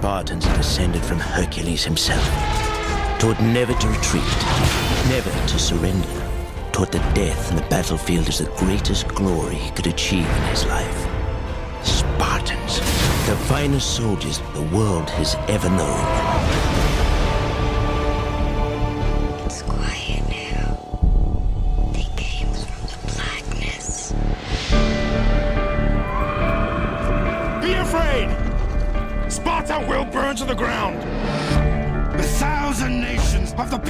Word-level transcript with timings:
Spartans 0.00 0.46
are 0.46 0.56
descended 0.56 1.04
from 1.04 1.18
Hercules 1.18 1.84
himself. 1.84 2.24
Taught 3.18 3.38
never 3.42 3.74
to 3.74 3.86
retreat, 3.86 4.24
never 5.10 5.30
to 5.30 5.58
surrender. 5.58 6.08
Taught 6.72 6.92
that 6.92 7.14
death 7.14 7.50
in 7.50 7.56
the 7.56 7.68
battlefield 7.68 8.26
is 8.26 8.38
the 8.38 8.50
greatest 8.56 9.06
glory 9.08 9.56
he 9.56 9.70
could 9.72 9.86
achieve 9.86 10.24
in 10.24 10.42
his 10.44 10.64
life. 10.64 11.06
Spartans, 11.84 12.78
the 13.26 13.36
finest 13.46 13.94
soldiers 13.94 14.40
the 14.54 14.74
world 14.74 15.10
has 15.10 15.34
ever 15.48 15.68
known. 15.68 16.39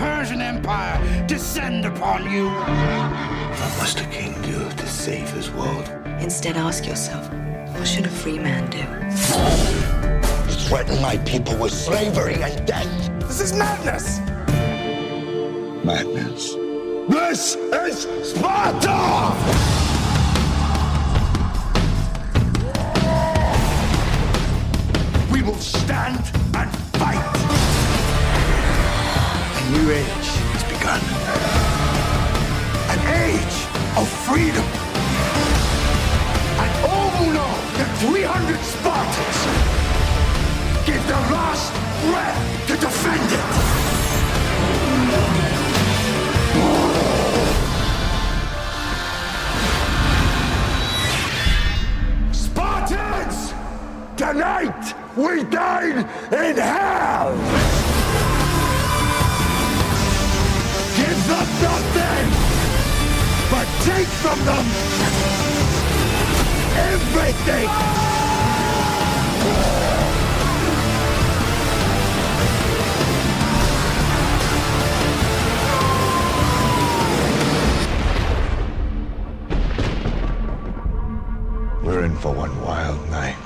Persian 0.01 0.41
Empire 0.41 1.27
descend 1.27 1.85
upon 1.85 2.31
you! 2.31 2.49
What 2.49 3.77
must 3.77 4.01
a 4.01 4.07
king 4.07 4.33
do 4.41 4.67
to 4.71 4.87
save 4.87 5.29
his 5.29 5.51
world? 5.51 5.91
Instead, 6.21 6.57
ask 6.57 6.87
yourself, 6.87 7.31
what 7.75 7.87
should 7.87 8.07
a 8.07 8.09
free 8.09 8.39
man 8.39 8.71
do? 8.71 8.79
You 10.49 10.59
Threaten 10.69 11.03
my 11.03 11.19
people 11.19 11.55
with 11.59 11.75
slavery 11.75 12.43
and 12.43 12.67
death. 12.67 12.89
This 13.29 13.43
is 13.43 13.53
madness! 13.53 14.21
Madness. 15.85 16.55
This 17.11 17.57
is 17.57 18.31
Sparta! 18.31 19.35
We 25.31 25.43
will 25.43 25.59
stand 25.59 26.25
and 26.55 26.75
fight! 26.75 26.80
A 26.80 26.80
new 29.71 29.91
age 29.93 30.29
has 30.51 30.65
begun. 30.65 31.01
An 32.91 33.01
age 33.23 33.57
of 33.97 34.07
freedom! 34.27 34.67
And 36.63 36.71
all 36.91 37.11
who 37.19 37.27
know 37.33 37.55
that 37.79 37.89
300 38.03 38.59
Spartans 38.75 39.39
give 40.87 41.03
their 41.07 41.25
last 41.31 41.73
breath 42.03 42.41
to 42.67 42.75
defend 42.83 43.31
it! 43.31 43.49
Spartans! 52.35 53.55
Tonight 54.17 54.95
we 55.17 55.45
dine 55.45 55.99
in 56.33 56.57
hell! 56.57 57.80
Them 61.31 61.49
nothing, 61.63 62.29
but 63.53 63.67
take 63.85 64.09
from 64.23 64.39
them 64.45 64.67
everything! 66.91 67.71
We're 81.85 82.05
in 82.05 82.17
for 82.17 82.33
one 82.35 82.61
wild 82.63 83.09
night. 83.11 83.40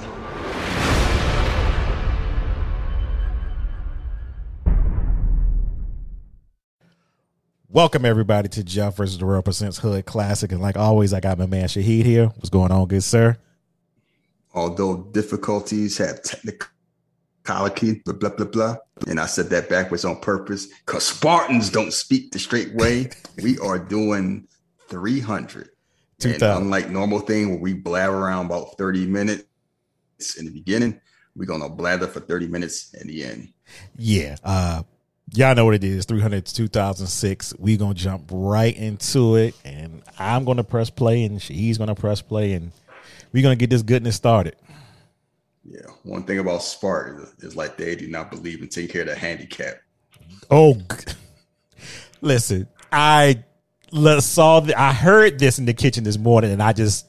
Welcome 7.75 8.05
everybody 8.05 8.49
to 8.51 8.62
Jeff 8.62 8.97
versus 8.97 9.19
the 9.19 9.27
World 9.27 9.45
Presents 9.45 9.79
Hood 9.79 10.07
Classic, 10.07 10.53
and 10.53 10.62
like 10.62 10.77
always, 10.77 11.12
I 11.12 11.19
got 11.19 11.39
my 11.39 11.47
man 11.47 11.67
Shahid 11.67 12.05
here. 12.05 12.27
What's 12.27 12.49
going 12.49 12.71
on, 12.71 12.87
good 12.87 13.03
sir? 13.03 13.37
although 14.55 15.09
difficulties 15.12 15.99
have 15.99 16.23
technicality, 16.23 18.01
blah, 18.05 18.15
blah, 18.15 18.31
blah, 18.31 18.47
blah. 18.47 18.77
And 19.09 19.19
I 19.19 19.27
said 19.27 19.51
that 19.51 19.69
backwards 19.69 20.05
on 20.05 20.21
purpose 20.21 20.69
because 20.87 21.05
Spartans 21.05 21.71
don't 21.71 21.93
speak 21.93 22.31
the 22.31 22.39
straight 22.39 22.73
way. 22.75 23.11
we 23.43 23.59
are 23.59 23.79
doing 23.79 24.47
300. 24.89 25.71
And 26.25 26.43
unlike 26.43 26.91
normal 26.91 27.21
thing 27.21 27.51
where 27.51 27.59
we 27.59 27.75
blab 27.75 28.11
around 28.11 28.47
about 28.47 28.79
30 28.79 29.07
minutes 29.07 29.45
in 30.39 30.47
the 30.47 30.53
beginning, 30.53 31.01
we're 31.37 31.45
going 31.45 31.61
to 31.61 31.69
blather 31.69 32.07
for 32.07 32.21
30 32.21 32.47
minutes 32.47 32.95
in 32.95 33.09
the 33.09 33.25
end. 33.25 33.53
Yeah, 33.99 34.37
uh, 34.45 34.84
y'all 35.33 35.55
know 35.55 35.65
what 35.65 35.75
it 35.75 35.85
is. 35.85 36.05
Three 36.05 36.21
hundred 36.21 36.47
to 36.47 36.55
two 36.55 36.69
thousand 36.69 37.07
six. 37.07 37.55
We 37.59 37.77
gonna 37.77 37.95
jump 37.95 38.29
right 38.31 38.77
into 38.77 39.37
it, 39.37 39.55
and 39.65 40.03
I'm 40.19 40.45
gonna 40.45 40.65
press 40.65 40.91
play, 40.91 41.25
and 41.25 41.41
he's 41.41 41.79
gonna 41.79 41.95
press 41.95 42.21
play, 42.21 42.53
and 42.53 42.73
we're 43.33 43.43
gonna 43.43 43.57
get 43.57 43.71
this 43.71 43.83
goodness 43.83 44.17
started. 44.17 44.57
Yeah. 45.65 45.81
One 46.03 46.25
thing 46.25 46.39
about 46.39 46.63
Spartans 46.63 47.33
is 47.41 47.57
like 47.57 47.77
they 47.77 47.97
do 47.97 48.07
not 48.09 48.31
believe 48.31 48.61
in 48.61 48.69
taking 48.69 48.91
care 48.91 49.03
of 49.03 49.09
the 49.09 49.17
handicap. 49.17 49.77
Oh, 50.51 50.77
listen, 52.21 52.69
I 52.93 53.43
saw, 54.21 54.61
the, 54.61 54.79
I 54.79 54.93
heard 54.93 55.39
this 55.39 55.59
in 55.59 55.65
the 55.65 55.73
kitchen 55.73 56.05
this 56.05 56.19
morning, 56.19 56.53
and 56.53 56.63
I 56.63 56.73
just 56.73 57.07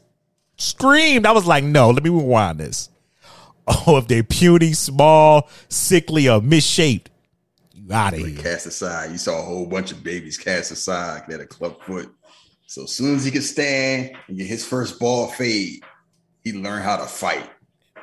screamed. 0.57 1.25
I 1.25 1.31
was 1.31 1.45
like, 1.45 1.63
"No, 1.63 1.89
let 1.89 2.03
me 2.03 2.09
rewind 2.09 2.59
this." 2.59 2.89
Oh, 3.67 3.97
if 3.97 4.07
they're 4.07 4.21
puny, 4.21 4.73
small, 4.73 5.49
sickly, 5.69 6.29
or 6.29 6.39
misshaped, 6.39 7.09
you 7.87 7.93
out 7.95 8.13
of 8.13 8.19
here. 8.19 8.41
cast 8.41 8.65
aside. 8.65 9.11
You 9.11 9.17
saw 9.17 9.39
a 9.39 9.43
whole 9.43 9.65
bunch 9.67 9.91
of 9.91 10.03
babies 10.03 10.37
cast 10.37 10.71
aside. 10.71 11.23
Had 11.29 11.39
a 11.41 11.45
club 11.45 11.81
foot. 11.83 12.11
So 12.67 12.83
as 12.83 12.91
soon 12.93 13.15
as 13.15 13.25
he 13.25 13.31
could 13.31 13.43
stand 13.43 14.11
and 14.27 14.37
get 14.37 14.47
his 14.47 14.65
first 14.65 14.99
ball 14.99 15.27
fade, 15.27 15.81
he 16.43 16.53
learned 16.53 16.83
how 16.83 16.97
to 16.97 17.05
fight, 17.05 17.49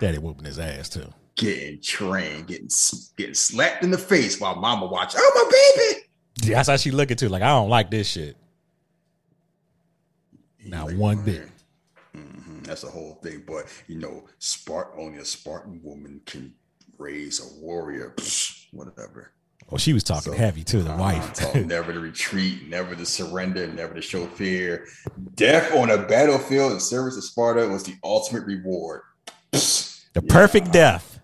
Daddy 0.01 0.19
whooping 0.19 0.45
his 0.45 0.59
ass 0.59 0.89
too. 0.89 1.13
getting 1.37 1.81
trained, 1.81 2.47
getting 2.47 2.69
getting 3.17 3.35
slapped 3.35 3.83
in 3.83 3.91
the 3.91 3.99
face 3.99 4.41
while 4.41 4.55
mama 4.57 4.87
watching. 4.87 5.21
Oh 5.23 5.33
my 5.51 5.87
baby! 6.47 6.53
That's 6.53 6.69
how 6.69 6.77
she 6.77 6.91
looking 6.93 7.17
too. 7.17 7.29
Like 7.29 7.43
I 7.43 7.49
don't 7.49 7.69
like 7.69 7.91
this 7.91 8.09
shit. 8.09 8.37
Not 10.65 10.89
Like, 10.89 10.97
one 10.97 11.25
bit. 11.25 11.49
mhm, 12.17 12.65
That's 12.65 12.85
a 12.85 12.89
whole 12.91 13.19
thing. 13.23 13.43
But 13.47 13.67
you 13.89 13.99
know, 13.99 14.25
Spartan 14.39 15.01
only 15.01 15.19
a 15.19 15.25
Spartan 15.25 15.81
woman 15.83 16.21
can 16.25 16.55
raise 16.99 17.41
a 17.41 17.61
warrior. 17.61 18.15
Psh, 18.17 18.67
whatever. 18.73 19.33
Oh, 19.73 19.79
she 19.79 19.95
was 19.95 20.05
talking 20.05 20.33
So, 20.33 20.39
heavy 20.39 20.65
too. 20.65 20.83
The 20.83 20.93
uh, 20.93 20.99
wife. 20.99 21.55
never 21.67 21.93
to 21.95 22.01
retreat, 22.01 22.69
never 22.69 22.95
to 22.95 23.07
surrender, 23.07 23.67
never 23.67 23.95
to 23.95 24.03
show 24.03 24.27
fear. 24.27 24.87
Death 25.35 25.75
on 25.75 25.91
a 25.91 25.97
battlefield 25.99 26.73
in 26.73 26.81
service 26.81 27.17
of 27.17 27.25
Sparta 27.25 27.67
was 27.69 27.83
the 27.83 27.95
ultimate 28.05 28.45
reward. 28.45 29.01
the 29.53 30.23
perfect 30.29 30.73
death. 30.73 31.21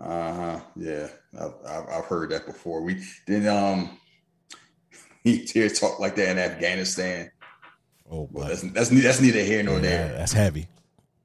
Uh 0.00 0.34
huh. 0.34 0.60
Yeah, 0.76 1.08
I've, 1.38 1.52
I've, 1.66 1.88
I've 1.88 2.04
heard 2.04 2.30
that 2.30 2.46
before. 2.46 2.82
We 2.82 3.02
then 3.26 3.48
um 3.48 3.98
he 5.24 5.44
talk 5.68 5.98
like 5.98 6.14
that 6.16 6.28
in 6.30 6.38
Afghanistan. 6.38 7.30
Oh, 8.10 8.28
Well, 8.32 8.48
that's 8.48 8.62
that's 8.62 8.88
that's 8.88 9.20
neither 9.20 9.42
here 9.42 9.62
nor 9.62 9.74
yeah, 9.76 9.80
there. 9.80 10.08
that's 10.16 10.32
heavy. 10.32 10.68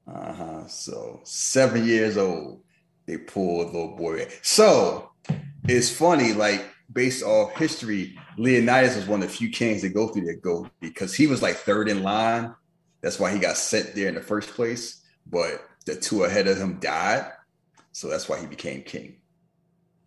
Uh 0.06 0.32
huh. 0.32 0.66
So 0.66 1.20
seven 1.24 1.86
years 1.86 2.16
old, 2.16 2.62
they 3.06 3.18
pulled 3.18 3.66
little 3.72 3.96
boy. 3.96 4.28
So 4.42 5.10
it's 5.68 5.90
funny, 5.90 6.32
like 6.32 6.68
based 6.92 7.24
off 7.24 7.56
history, 7.56 8.18
Leonidas 8.38 8.96
was 8.96 9.06
one 9.06 9.22
of 9.22 9.28
the 9.28 9.34
few 9.34 9.50
kings 9.50 9.82
that 9.82 9.94
go 9.94 10.08
through 10.08 10.26
that 10.26 10.42
go 10.42 10.68
because 10.80 11.14
he 11.14 11.26
was 11.26 11.42
like 11.42 11.56
third 11.56 11.88
in 11.88 12.02
line. 12.02 12.54
That's 13.02 13.18
why 13.18 13.32
he 13.32 13.38
got 13.38 13.56
sent 13.56 13.94
there 13.94 14.08
in 14.08 14.14
the 14.14 14.20
first 14.20 14.50
place. 14.50 15.02
But 15.26 15.64
the 15.86 15.96
two 15.96 16.24
ahead 16.24 16.46
of 16.46 16.58
him 16.58 16.78
died, 16.78 17.30
so 17.92 18.08
that's 18.08 18.28
why 18.28 18.38
he 18.38 18.46
became 18.46 18.82
king. 18.82 19.16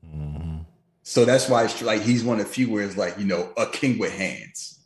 Mhm. 0.05 0.65
So 1.03 1.25
that's 1.25 1.49
why 1.49 1.65
it's 1.65 1.81
like 1.81 2.01
he's 2.01 2.23
one 2.23 2.39
of 2.39 2.45
the 2.45 2.51
few 2.51 2.69
where 2.71 2.83
it's 2.83 2.97
like 2.97 3.17
you 3.17 3.25
know 3.25 3.51
a 3.57 3.65
king 3.65 3.99
with 3.99 4.13
hands. 4.13 4.79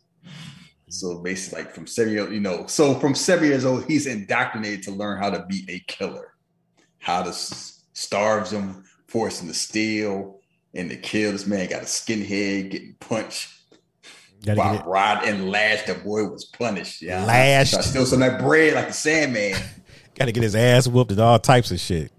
So 0.88 1.18
basically, 1.18 1.62
like 1.62 1.74
from 1.74 1.86
seven 1.86 2.12
years, 2.12 2.32
you 2.32 2.40
know, 2.40 2.66
so 2.66 2.94
from 2.94 3.14
seven 3.14 3.48
years 3.48 3.64
old, 3.64 3.84
he's 3.86 4.06
indoctrinated 4.06 4.84
to 4.84 4.92
learn 4.92 5.20
how 5.20 5.30
to 5.30 5.44
be 5.46 5.64
a 5.68 5.80
killer, 5.92 6.34
how 6.98 7.22
to 7.22 7.32
starve 7.32 8.50
them, 8.50 8.84
force 9.08 9.40
him 9.40 9.48
to 9.48 9.54
steal, 9.54 10.40
and 10.74 10.90
to 10.90 10.96
kill. 10.96 11.32
This 11.32 11.46
man 11.46 11.68
got 11.68 11.82
a 11.82 11.86
skinhead 11.86 12.70
getting 12.70 12.94
punched. 13.00 13.50
Gotta 14.44 14.56
By 14.58 14.76
get 14.76 14.86
rod 14.86 15.24
and 15.24 15.50
lash, 15.50 15.84
the 15.86 15.94
boy 15.94 16.24
was 16.24 16.44
punished. 16.44 17.00
Yeah, 17.00 17.24
Lashed. 17.24 17.72
So 17.72 17.78
I 17.78 17.80
steal 17.82 18.06
some 18.06 18.22
of 18.22 18.30
that 18.30 18.40
bread 18.40 18.74
like 18.74 18.88
the 18.88 18.92
Sandman, 18.92 19.56
Got 20.16 20.26
to 20.26 20.32
get 20.32 20.42
his 20.42 20.54
ass 20.54 20.86
whooped 20.86 21.10
and 21.10 21.20
all 21.20 21.38
types 21.38 21.70
of 21.72 21.80
shit. 21.80 22.12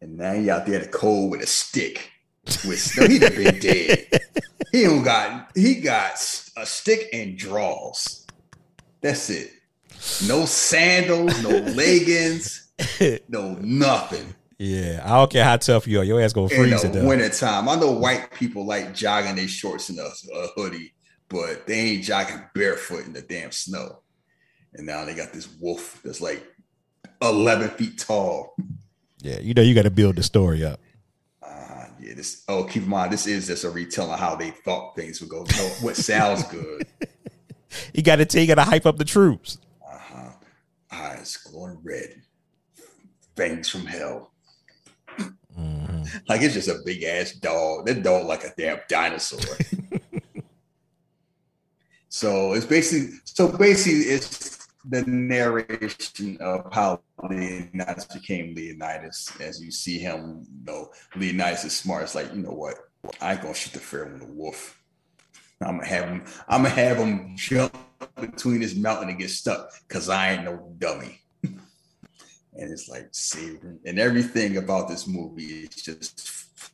and 0.00 0.16
now 0.16 0.32
he 0.34 0.48
out 0.48 0.64
there 0.64 0.76
in 0.76 0.82
the 0.82 0.88
cold 0.88 1.30
with 1.32 1.42
a 1.42 1.46
stick. 1.46 2.10
With 2.66 2.96
no, 2.96 3.06
he 3.08 3.18
done 3.18 3.34
been 3.34 3.58
dead. 3.58 4.06
He 4.72 4.82
don't 4.84 5.02
got 5.04 5.50
he 5.54 5.76
got 5.76 6.12
a 6.56 6.66
stick 6.66 7.08
and 7.12 7.36
draws. 7.38 8.26
That's 9.00 9.30
it. 9.30 9.50
No 10.28 10.44
sandals, 10.44 11.42
no 11.42 11.48
leggings, 11.74 12.70
no 13.28 13.54
nothing. 13.60 14.34
Yeah, 14.58 15.02
I 15.04 15.10
don't 15.10 15.30
care 15.30 15.44
how 15.44 15.56
tough 15.58 15.86
you 15.86 16.00
are, 16.00 16.04
your 16.04 16.20
ass 16.20 16.32
gonna 16.32 16.48
freeze 16.48 16.80
to 16.80 16.88
the 16.88 17.04
winter 17.04 17.28
time. 17.28 17.68
I 17.68 17.74
know 17.76 17.90
white 17.90 18.30
people 18.32 18.64
like 18.64 18.94
jogging 18.94 19.36
their 19.36 19.48
shorts 19.48 19.90
and 19.90 19.98
a, 19.98 20.10
a 20.34 20.46
hoodie, 20.56 20.94
but 21.28 21.66
they 21.66 21.78
ain't 21.78 22.04
jogging 22.04 22.42
barefoot 22.54 23.04
in 23.04 23.12
the 23.12 23.20
damn 23.20 23.52
snow. 23.52 24.00
And 24.72 24.86
now 24.86 25.04
they 25.04 25.14
got 25.14 25.32
this 25.32 25.48
wolf 25.60 26.00
that's 26.02 26.20
like 26.20 26.46
11 27.20 27.70
feet 27.70 27.98
tall. 27.98 28.56
Yeah, 29.20 29.40
you 29.40 29.52
know 29.52 29.62
you 29.62 29.74
got 29.74 29.82
to 29.82 29.90
build 29.90 30.16
the 30.16 30.22
story 30.22 30.64
up. 30.64 30.80
Uh, 31.42 31.86
yeah, 32.00 32.14
this. 32.14 32.42
Oh, 32.48 32.64
keep 32.64 32.82
in 32.84 32.88
mind, 32.88 33.12
this 33.12 33.26
is 33.26 33.46
just 33.48 33.64
a 33.64 33.70
retelling 33.70 34.12
of 34.12 34.18
how 34.20 34.36
they 34.36 34.50
thought 34.50 34.96
things 34.96 35.20
would 35.20 35.30
go. 35.30 35.44
What 35.80 35.96
sounds 35.96 36.44
good. 36.44 36.86
You 37.92 38.02
got 38.02 38.16
to 38.16 38.24
tell 38.24 38.40
you 38.40 38.46
got 38.46 38.54
to 38.54 38.64
hype 38.64 38.86
up 38.86 38.96
the 38.96 39.04
troops. 39.04 39.58
Uh-huh. 39.86 40.30
Eyes 40.90 41.36
glowing 41.36 41.78
red, 41.82 42.22
fangs 43.36 43.68
from 43.68 43.84
hell. 43.84 44.32
Like 46.28 46.42
it's 46.42 46.54
just 46.54 46.68
a 46.68 46.80
big 46.84 47.02
ass 47.04 47.32
dog. 47.32 47.86
That 47.86 48.02
dog 48.02 48.26
like 48.26 48.44
a 48.44 48.52
damn 48.56 48.80
dinosaur. 48.88 49.40
so 52.08 52.52
it's 52.54 52.66
basically 52.66 53.16
so 53.24 53.48
basically 53.48 54.10
it's 54.12 54.56
the 54.88 55.02
narration 55.02 56.38
of 56.40 56.72
how 56.72 57.00
Leonidas 57.28 58.06
became 58.06 58.54
Leonidas. 58.54 59.30
As 59.40 59.62
you 59.62 59.70
see 59.70 59.98
him, 59.98 60.46
you 60.48 60.64
know, 60.64 60.90
Leonidas 61.16 61.64
is 61.64 61.76
smart. 61.76 62.04
It's 62.04 62.14
like, 62.14 62.32
you 62.32 62.42
know 62.42 62.52
what? 62.52 62.76
I 63.20 63.32
ain't 63.32 63.42
gonna 63.42 63.54
shoot 63.54 63.72
the 63.72 63.80
fair 63.80 64.06
with 64.06 64.22
a 64.22 64.32
wolf. 64.32 64.80
I'm 65.60 65.78
gonna 65.78 65.88
have 65.88 66.04
him, 66.08 66.24
I'm 66.48 66.62
gonna 66.62 66.74
have 66.74 66.96
him 66.98 67.36
jump 67.36 67.76
between 68.20 68.60
this 68.60 68.74
mountain 68.74 69.08
and 69.08 69.18
get 69.18 69.30
stuck 69.30 69.70
because 69.86 70.08
I 70.08 70.32
ain't 70.32 70.44
no 70.44 70.74
dummy. 70.78 71.20
And 72.58 72.70
it's 72.72 72.88
like 72.88 73.08
savoring 73.12 73.78
and 73.84 73.98
everything 73.98 74.56
about 74.56 74.88
this 74.88 75.06
movie 75.06 75.64
is 75.64 75.68
just 75.82 76.20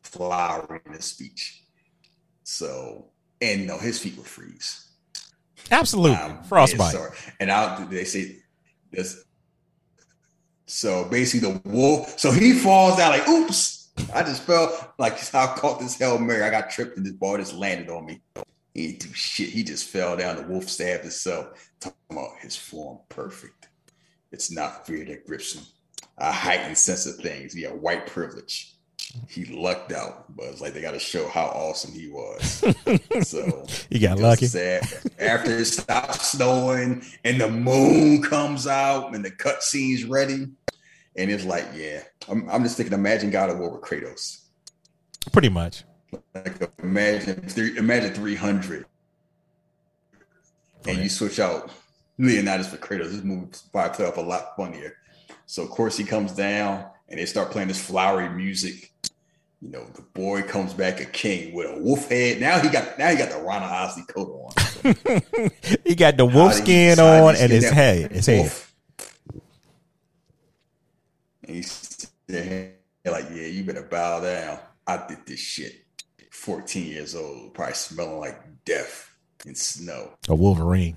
flowering 0.03 0.81
the 0.93 1.03
speech. 1.03 1.63
So, 2.45 3.07
and 3.41 3.67
no, 3.67 3.79
his 3.79 3.99
feet 3.99 4.17
will 4.17 4.25
freeze. 4.25 4.89
Absolutely, 5.71 6.17
Um, 6.17 6.43
frostbite. 6.45 6.93
sorry. 6.93 7.17
And 7.41 7.51
out 7.51 7.89
they 7.91 8.05
say 8.05 8.37
this. 8.91 9.25
So 10.67 11.05
basically, 11.05 11.53
the 11.53 11.69
wolf. 11.69 12.19
So 12.19 12.31
he 12.31 12.53
falls 12.53 12.97
down 12.97 13.11
like, 13.11 13.29
"Oops!" 13.29 13.91
I 14.15 14.23
just 14.23 14.43
felt 14.43 14.93
like 14.99 15.15
I 15.35 15.47
caught 15.55 15.81
this 15.81 15.99
hail 15.99 16.19
mary. 16.19 16.43
I 16.43 16.51
got 16.51 16.71
tripped 16.71 16.97
and 16.97 17.05
this 17.07 17.13
ball 17.15 17.37
just 17.37 17.55
landed 17.55 17.91
on 17.91 18.07
me. 18.07 18.21
He 18.75 18.89
didn't 18.89 19.01
do 19.01 19.15
shit. 19.15 19.51
He 19.51 19.63
just 19.63 19.89
fell 19.89 20.17
down. 20.17 20.37
The 20.37 20.43
wolf 20.43 20.69
stabbed 20.69 21.03
himself. 21.03 21.71
Talking 21.81 21.97
about 22.11 22.31
his 22.41 22.57
form 22.57 23.01
perfect. 23.09 23.69
It's 24.33 24.51
not 24.51 24.87
fear 24.87 25.05
that 25.05 25.27
grips 25.27 25.55
him. 25.55 25.65
A 26.19 26.33
heightened 26.33 26.79
sense 26.79 27.07
of 27.07 27.17
things. 27.17 27.55
Yeah, 27.55 27.69
white 27.69 28.07
privilege. 28.07 28.75
He 29.29 29.45
lucked 29.45 29.93
out, 29.93 30.35
but 30.35 30.47
it's 30.47 30.61
like 30.61 30.73
they 30.73 30.81
got 30.81 30.93
to 30.93 30.99
show 30.99 31.29
how 31.29 31.47
awesome 31.47 31.93
he 31.93 32.09
was. 32.09 32.65
so 33.29 33.67
You 33.91 34.01
got 34.01 34.19
lucky. 34.19 34.47
Sad. 34.47 34.85
After 35.19 35.59
it 35.59 35.67
stops 35.67 36.33
snowing 36.33 37.05
and 37.25 37.41
the 37.41 37.51
moon 37.51 38.23
comes 38.23 38.67
out 38.67 39.15
and 39.15 39.25
the 39.25 39.31
cutscene's 39.31 40.05
ready, 40.05 40.47
and 41.17 41.31
it's 41.31 41.45
like, 41.45 41.67
yeah, 41.75 42.03
I'm, 42.29 42.49
I'm 42.49 42.63
just 42.63 42.77
thinking. 42.77 42.95
Imagine 42.95 43.31
God 43.31 43.51
of 43.51 43.59
War 43.59 43.73
with 43.73 43.83
Kratos. 43.83 44.45
Pretty 45.31 45.51
much. 45.51 45.85
Like 46.35 46.71
imagine, 46.83 47.45
imagine 47.77 48.15
300, 48.15 48.87
and 50.87 50.99
oh, 50.99 51.03
you 51.03 51.09
switch 51.09 51.39
out 51.39 51.71
Leonidas 52.19 52.69
for 52.69 52.77
Kratos. 52.77 53.11
This 53.11 53.23
movie 53.23 53.49
by 53.73 53.89
play 53.89 54.07
up 54.07 54.17
a 54.17 54.21
lot 54.21 54.57
funnier. 54.57 54.97
So 55.47 55.63
of 55.63 55.71
course 55.71 55.97
he 55.97 56.05
comes 56.05 56.33
down, 56.33 56.87
and 57.09 57.19
they 57.19 57.27
start 57.27 57.51
playing 57.51 57.69
this 57.69 57.85
flowery 57.85 58.29
music. 58.29 58.93
You 59.61 59.71
know, 59.71 59.85
the 59.95 60.03
boy 60.03 60.43
comes 60.43 60.75
back 60.75 61.01
a 61.01 61.05
king 61.05 61.55
with 61.55 61.71
a 61.71 61.81
wolf 61.81 62.09
head. 62.09 62.41
Now 62.41 62.59
he 62.59 62.69
got 62.69 62.99
now 62.99 63.11
he 63.11 63.17
got 63.17 63.31
the 63.31 63.39
Ronald 63.39 63.71
Osley 63.71 64.09
coat 64.09 64.55
on. 64.57 64.63
He 65.85 65.95
got 65.95 66.17
the 66.17 66.27
wolf 66.27 66.55
skin 66.55 66.97
he 66.97 67.03
on 67.03 67.37
and 67.37 67.53
his 67.53 67.71
head. 67.71 68.11
His 68.13 68.27
head. 68.27 68.53
And 71.45 71.57
he's 71.57 72.11
there 72.27 72.73
like, 73.05 73.27
yeah, 73.31 73.47
you 73.47 73.65
better 73.65 73.83
bow 73.83 74.21
down. 74.21 74.59
I 74.87 75.07
did 75.07 75.27
this 75.27 75.39
shit. 75.39 75.85
14 76.31 76.87
years 76.87 77.15
old, 77.15 77.55
probably 77.55 77.75
smelling 77.75 78.19
like 78.19 78.65
death 78.65 79.15
and 79.45 79.57
snow. 79.57 80.15
A 80.29 80.35
Wolverine. 80.35 80.97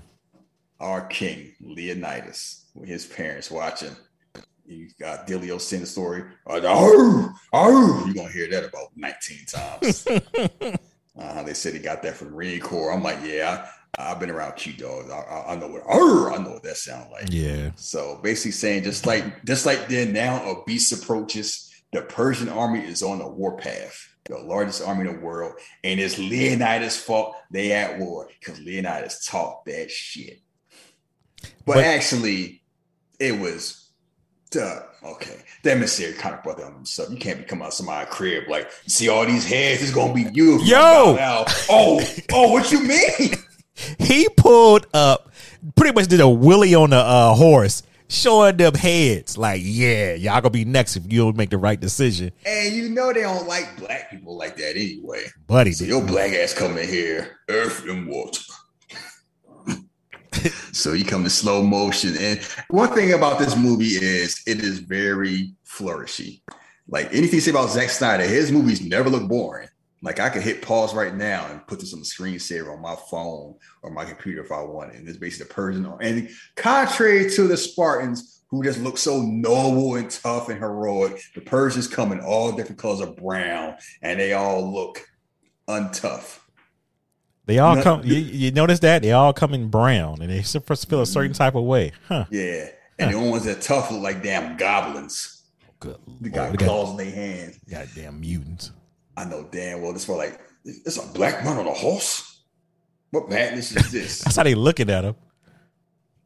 Our 0.78 1.06
king, 1.06 1.54
Leonidas, 1.60 2.66
with 2.74 2.88
his 2.88 3.06
parents 3.06 3.50
watching. 3.50 3.96
You 4.66 4.88
got 4.98 5.28
saying 5.28 5.82
the 5.82 5.86
story. 5.86 6.24
Oh, 6.46 7.32
oh, 7.52 8.02
you're 8.04 8.14
gonna 8.14 8.32
hear 8.32 8.50
that 8.50 8.64
about 8.64 8.88
19 8.96 9.46
times. 9.46 10.06
uh, 11.18 11.42
they 11.44 11.54
said 11.54 11.74
he 11.74 11.78
got 11.78 12.02
that 12.02 12.14
from 12.14 12.32
Marine 12.32 12.60
Corps. 12.60 12.92
I'm 12.92 13.02
like, 13.02 13.18
yeah, 13.22 13.68
I, 13.96 14.10
I've 14.10 14.20
been 14.20 14.30
around 14.30 14.56
Q 14.56 14.72
dogs. 14.72 15.10
I, 15.10 15.18
I, 15.18 15.52
I 15.52 15.56
know 15.56 15.68
what 15.68 15.82
oh, 15.88 16.32
I 16.34 16.42
know 16.42 16.50
what 16.50 16.64
that 16.64 16.76
sounds 16.76 17.10
like. 17.12 17.28
Yeah. 17.30 17.70
So 17.76 18.18
basically 18.22 18.52
saying 18.52 18.84
just 18.84 19.06
like 19.06 19.44
just 19.44 19.66
like 19.66 19.88
then 19.88 20.12
now 20.12 20.44
a 20.50 20.64
beast 20.64 20.92
approaches, 20.92 21.72
the 21.92 22.02
Persian 22.02 22.48
army 22.48 22.80
is 22.80 23.02
on 23.02 23.18
the 23.18 23.28
warpath, 23.28 24.08
the 24.24 24.38
largest 24.38 24.82
army 24.82 25.08
in 25.08 25.14
the 25.14 25.24
world, 25.24 25.54
and 25.84 26.00
it's 26.00 26.18
Leonidas' 26.18 26.96
fault 26.96 27.36
they 27.50 27.72
at 27.72 27.98
war 27.98 28.28
because 28.40 28.60
Leonidas 28.60 29.24
taught 29.26 29.64
that 29.66 29.90
shit. 29.90 30.40
But, 31.64 31.74
But- 31.74 31.84
actually, 31.84 32.62
it 33.18 33.38
was 33.38 33.88
duh, 34.50 34.80
okay. 35.04 35.42
The 35.62 35.72
emissary 35.72 36.12
kind 36.12 36.34
of 36.34 36.42
brought 36.42 36.58
that 36.58 36.66
on 36.66 36.74
himself. 36.74 37.10
You 37.10 37.16
can't 37.16 37.38
be 37.38 37.44
coming 37.44 37.62
out 37.62 37.68
of 37.68 37.74
somebody's 37.74 38.12
crib 38.12 38.44
like, 38.48 38.70
see 38.86 39.08
all 39.08 39.26
these 39.26 39.46
heads, 39.46 39.82
it's 39.82 39.90
gonna 39.92 40.14
be 40.14 40.26
you. 40.32 40.60
Yo! 40.62 41.16
down." 41.16 41.44
Oh, 41.68 42.00
oh, 42.32 42.52
what 42.52 42.70
you 42.72 42.82
mean? 42.82 43.34
He 43.98 44.26
pulled 44.38 44.86
up, 44.94 45.30
pretty 45.76 45.94
much 45.94 46.06
did 46.08 46.20
a 46.20 46.28
willy 46.28 46.74
on 46.74 46.88
the 46.90 46.96
uh, 46.96 47.34
horse, 47.34 47.82
showing 48.08 48.56
them 48.56 48.72
heads. 48.72 49.36
Like, 49.36 49.60
yeah, 49.62 50.14
y'all 50.14 50.40
gonna 50.40 50.48
be 50.48 50.64
next 50.64 50.96
if 50.96 51.12
you 51.12 51.18
don't 51.18 51.36
make 51.36 51.50
the 51.50 51.58
right 51.58 51.78
decision. 51.78 52.32
And 52.46 52.74
you 52.74 52.88
know 52.88 53.12
they 53.12 53.20
don't 53.20 53.46
like 53.46 53.76
black 53.78 54.10
people 54.10 54.34
like 54.34 54.56
that 54.56 54.76
anyway. 54.76 55.26
Buddy, 55.46 55.72
So 55.72 55.84
your 55.84 56.02
black 56.02 56.32
ass 56.32 56.54
coming 56.54 56.88
here, 56.88 57.38
earth 57.50 57.84
and 57.86 58.08
water. 58.08 58.40
so 60.72 60.92
you 60.92 61.04
come 61.04 61.24
to 61.24 61.30
slow 61.30 61.62
motion. 61.62 62.16
And 62.18 62.40
one 62.68 62.92
thing 62.94 63.12
about 63.12 63.38
this 63.38 63.56
movie 63.56 63.94
is 63.96 64.42
it 64.46 64.60
is 64.60 64.78
very 64.78 65.54
flourishy. 65.66 66.42
Like 66.88 67.06
anything 67.12 67.36
you 67.36 67.40
say 67.40 67.50
about 67.50 67.70
Zack 67.70 67.90
Snyder, 67.90 68.24
his 68.24 68.52
movies 68.52 68.80
never 68.80 69.10
look 69.10 69.28
boring. 69.28 69.68
Like 70.02 70.20
I 70.20 70.28
could 70.28 70.42
hit 70.42 70.62
pause 70.62 70.94
right 70.94 71.14
now 71.14 71.46
and 71.50 71.66
put 71.66 71.80
this 71.80 71.92
on 71.92 72.00
the 72.00 72.06
screensaver 72.06 72.72
on 72.72 72.80
my 72.80 72.94
phone 73.10 73.56
or 73.82 73.90
my 73.90 74.04
computer 74.04 74.44
if 74.44 74.52
I 74.52 74.60
wanted. 74.60 74.96
And 74.96 75.08
it's 75.08 75.18
basically 75.18 75.48
the 75.48 75.54
Persian. 75.54 75.86
And 76.00 76.28
contrary 76.54 77.28
to 77.30 77.48
the 77.48 77.56
Spartans, 77.56 78.36
who 78.48 78.62
just 78.62 78.80
look 78.80 78.98
so 78.98 79.20
noble 79.22 79.96
and 79.96 80.10
tough 80.10 80.48
and 80.48 80.60
heroic, 80.60 81.20
the 81.34 81.40
Persians 81.40 81.88
come 81.88 82.12
in 82.12 82.20
all 82.20 82.52
different 82.52 82.78
colors 82.78 83.00
of 83.00 83.16
brown, 83.16 83.74
and 84.02 84.20
they 84.20 84.34
all 84.34 84.72
look 84.72 85.04
untough. 85.68 86.38
They 87.46 87.58
all 87.58 87.76
No- 87.76 87.82
come. 87.82 88.02
You, 88.04 88.16
you 88.16 88.50
notice 88.50 88.80
that 88.80 89.02
they 89.02 89.12
all 89.12 89.32
come 89.32 89.54
in 89.54 89.68
brown, 89.68 90.20
and 90.20 90.30
they 90.30 90.42
feel 90.42 91.00
a 91.00 91.06
certain 91.06 91.32
mm-hmm. 91.32 91.32
type 91.32 91.54
of 91.54 91.64
way, 91.64 91.92
huh? 92.08 92.26
Yeah. 92.30 92.68
And 92.98 93.12
the 93.12 93.16
only 93.16 93.30
ones 93.30 93.44
that 93.44 93.60
tough 93.60 93.90
look 93.90 94.02
like 94.02 94.22
damn 94.22 94.56
goblins. 94.56 95.44
Good. 95.80 95.98
They 96.20 96.30
got 96.30 96.56
got 96.56 96.66
claws 96.66 96.90
in 96.92 96.96
their 96.96 97.14
hands. 97.14 97.58
goddamn 97.68 98.20
mutants. 98.20 98.72
I 99.16 99.24
know 99.24 99.48
damn 99.50 99.82
well 99.82 99.92
this 99.92 100.08
was 100.08 100.18
like, 100.18 100.40
it's 100.64 100.96
a 100.96 101.06
black 101.12 101.44
man 101.44 101.58
on 101.58 101.66
a 101.66 101.74
horse? 101.74 102.42
What 103.10 103.28
madness 103.28 103.74
is 103.76 103.92
this? 103.92 104.18
That's 104.24 104.36
how 104.36 104.42
they 104.42 104.54
looking 104.54 104.90
at 104.90 105.04
him. 105.04 105.14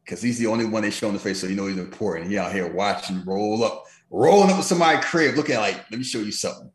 Because 0.03 0.21
he's 0.21 0.39
the 0.39 0.47
only 0.47 0.65
one 0.65 0.81
they 0.81 0.91
show 0.91 1.07
in 1.07 1.13
the 1.13 1.19
face, 1.19 1.39
so 1.39 1.47
you 1.47 1.55
know 1.55 1.67
he's 1.67 1.77
important. 1.77 2.29
He 2.29 2.37
out 2.37 2.51
here 2.51 2.71
watching, 2.73 3.23
roll 3.23 3.63
up, 3.63 3.85
rolling 4.09 4.49
up 4.49 4.57
with 4.57 4.65
somebody's 4.65 5.05
crib, 5.05 5.35
looking 5.35 5.57
like, 5.57 5.75
let 5.91 5.97
me 5.97 6.03
show 6.03 6.19
you 6.19 6.31
something. 6.31 6.71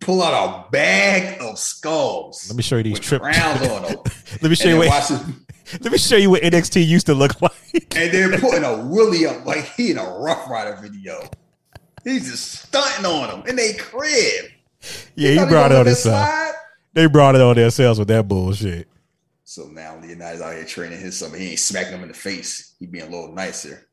Pull 0.00 0.22
out 0.22 0.66
a 0.66 0.70
bag 0.70 1.40
of 1.40 1.58
skulls. 1.58 2.48
Let 2.48 2.56
me 2.56 2.62
show 2.62 2.76
you 2.78 2.82
these 2.84 3.00
trip. 3.00 3.20
crowns 3.22 3.62
on 3.68 3.82
them. 3.88 3.96
Let 4.42 4.48
me 4.48 4.54
show 4.54 4.68
you 4.68 4.78
what. 4.78 5.08
this, 5.08 5.80
Let 5.80 5.92
me 5.92 5.98
show 5.98 6.16
you 6.16 6.30
what 6.30 6.42
NXT 6.42 6.86
used 6.86 7.06
to 7.06 7.14
look 7.14 7.40
like. 7.42 7.52
and 7.96 8.10
they're 8.12 8.38
putting 8.40 8.64
a 8.64 8.84
Willie 8.86 9.26
up 9.26 9.44
like 9.44 9.64
he 9.74 9.90
in 9.90 9.98
a 9.98 10.04
Ruff 10.18 10.48
Ryder 10.48 10.78
video. 10.80 11.28
He's 12.02 12.30
just 12.30 12.62
stunting 12.66 13.04
on 13.04 13.28
them 13.28 13.46
in 13.46 13.56
they 13.56 13.74
crib. 13.74 14.46
yeah, 15.14 15.30
he 15.32 15.36
brought 15.46 15.70
it 15.70 15.76
on 15.76 15.84
let 15.84 15.86
himself. 15.86 16.54
They 16.94 17.06
brought 17.06 17.34
it 17.34 17.40
on 17.42 17.56
themselves 17.56 17.98
with 17.98 18.08
that 18.08 18.26
bullshit. 18.26 18.88
So 19.44 19.66
now 19.66 19.98
Leonidas 20.00 20.40
out 20.40 20.54
here 20.54 20.64
training 20.64 20.98
his 20.98 21.18
son. 21.18 21.34
He 21.38 21.50
ain't 21.50 21.58
smacking 21.58 21.92
him 21.92 22.02
in 22.02 22.08
the 22.08 22.14
face. 22.14 22.74
He 22.78 22.86
being 22.86 23.04
a 23.06 23.10
little 23.10 23.32
nicer. 23.32 23.86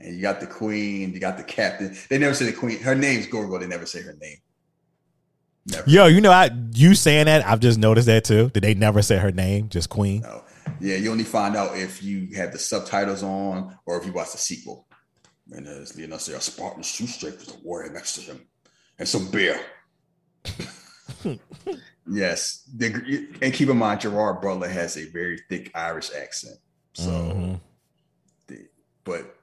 And 0.00 0.16
you 0.16 0.22
got 0.22 0.40
the 0.40 0.46
queen, 0.46 1.12
you 1.14 1.20
got 1.20 1.36
the 1.38 1.44
captain. 1.44 1.96
They 2.10 2.18
never 2.18 2.34
say 2.34 2.46
the 2.46 2.52
queen. 2.52 2.80
Her 2.82 2.94
name's 2.96 3.28
Gorgo. 3.28 3.58
They 3.58 3.66
never 3.68 3.86
say 3.86 4.02
her 4.02 4.16
name. 4.20 4.38
Never. 5.66 5.88
Yo, 5.88 6.06
you 6.06 6.20
know, 6.20 6.30
I 6.30 6.50
you 6.74 6.94
saying 6.94 7.26
that 7.26 7.46
I've 7.46 7.60
just 7.60 7.78
noticed 7.78 8.06
that 8.06 8.24
too. 8.24 8.50
Did 8.50 8.62
they 8.64 8.74
never 8.74 9.00
say 9.02 9.16
her 9.16 9.32
name? 9.32 9.68
Just 9.70 9.88
Queen. 9.88 10.20
No. 10.22 10.42
Yeah, 10.80 10.96
you 10.96 11.10
only 11.10 11.24
find 11.24 11.56
out 11.56 11.76
if 11.78 12.02
you 12.02 12.28
have 12.36 12.52
the 12.52 12.58
subtitles 12.58 13.22
on 13.22 13.76
or 13.86 13.98
if 13.98 14.04
you 14.06 14.12
watch 14.12 14.32
the 14.32 14.38
sequel. 14.38 14.86
And 15.52 15.66
as 15.66 15.96
Leonidas 15.96 16.24
said, 16.24 16.34
a 16.34 16.40
Spartan 16.40 16.82
strength 16.82 17.22
was 17.40 17.54
a 17.54 17.58
warrior 17.66 17.92
next 17.92 18.14
to 18.16 18.20
him. 18.22 18.46
and 18.98 19.08
some 19.08 19.30
beer. 19.30 19.58
yes, 22.10 22.68
and 22.80 23.52
keep 23.54 23.68
in 23.68 23.76
mind 23.76 24.00
Gerard 24.00 24.40
Butler 24.40 24.68
has 24.68 24.96
a 24.96 25.08
very 25.10 25.38
thick 25.48 25.70
Irish 25.74 26.10
accent. 26.14 26.56
So, 26.94 27.10
Mhm. 27.10 27.60
the- 28.46 28.68
but 29.04 29.36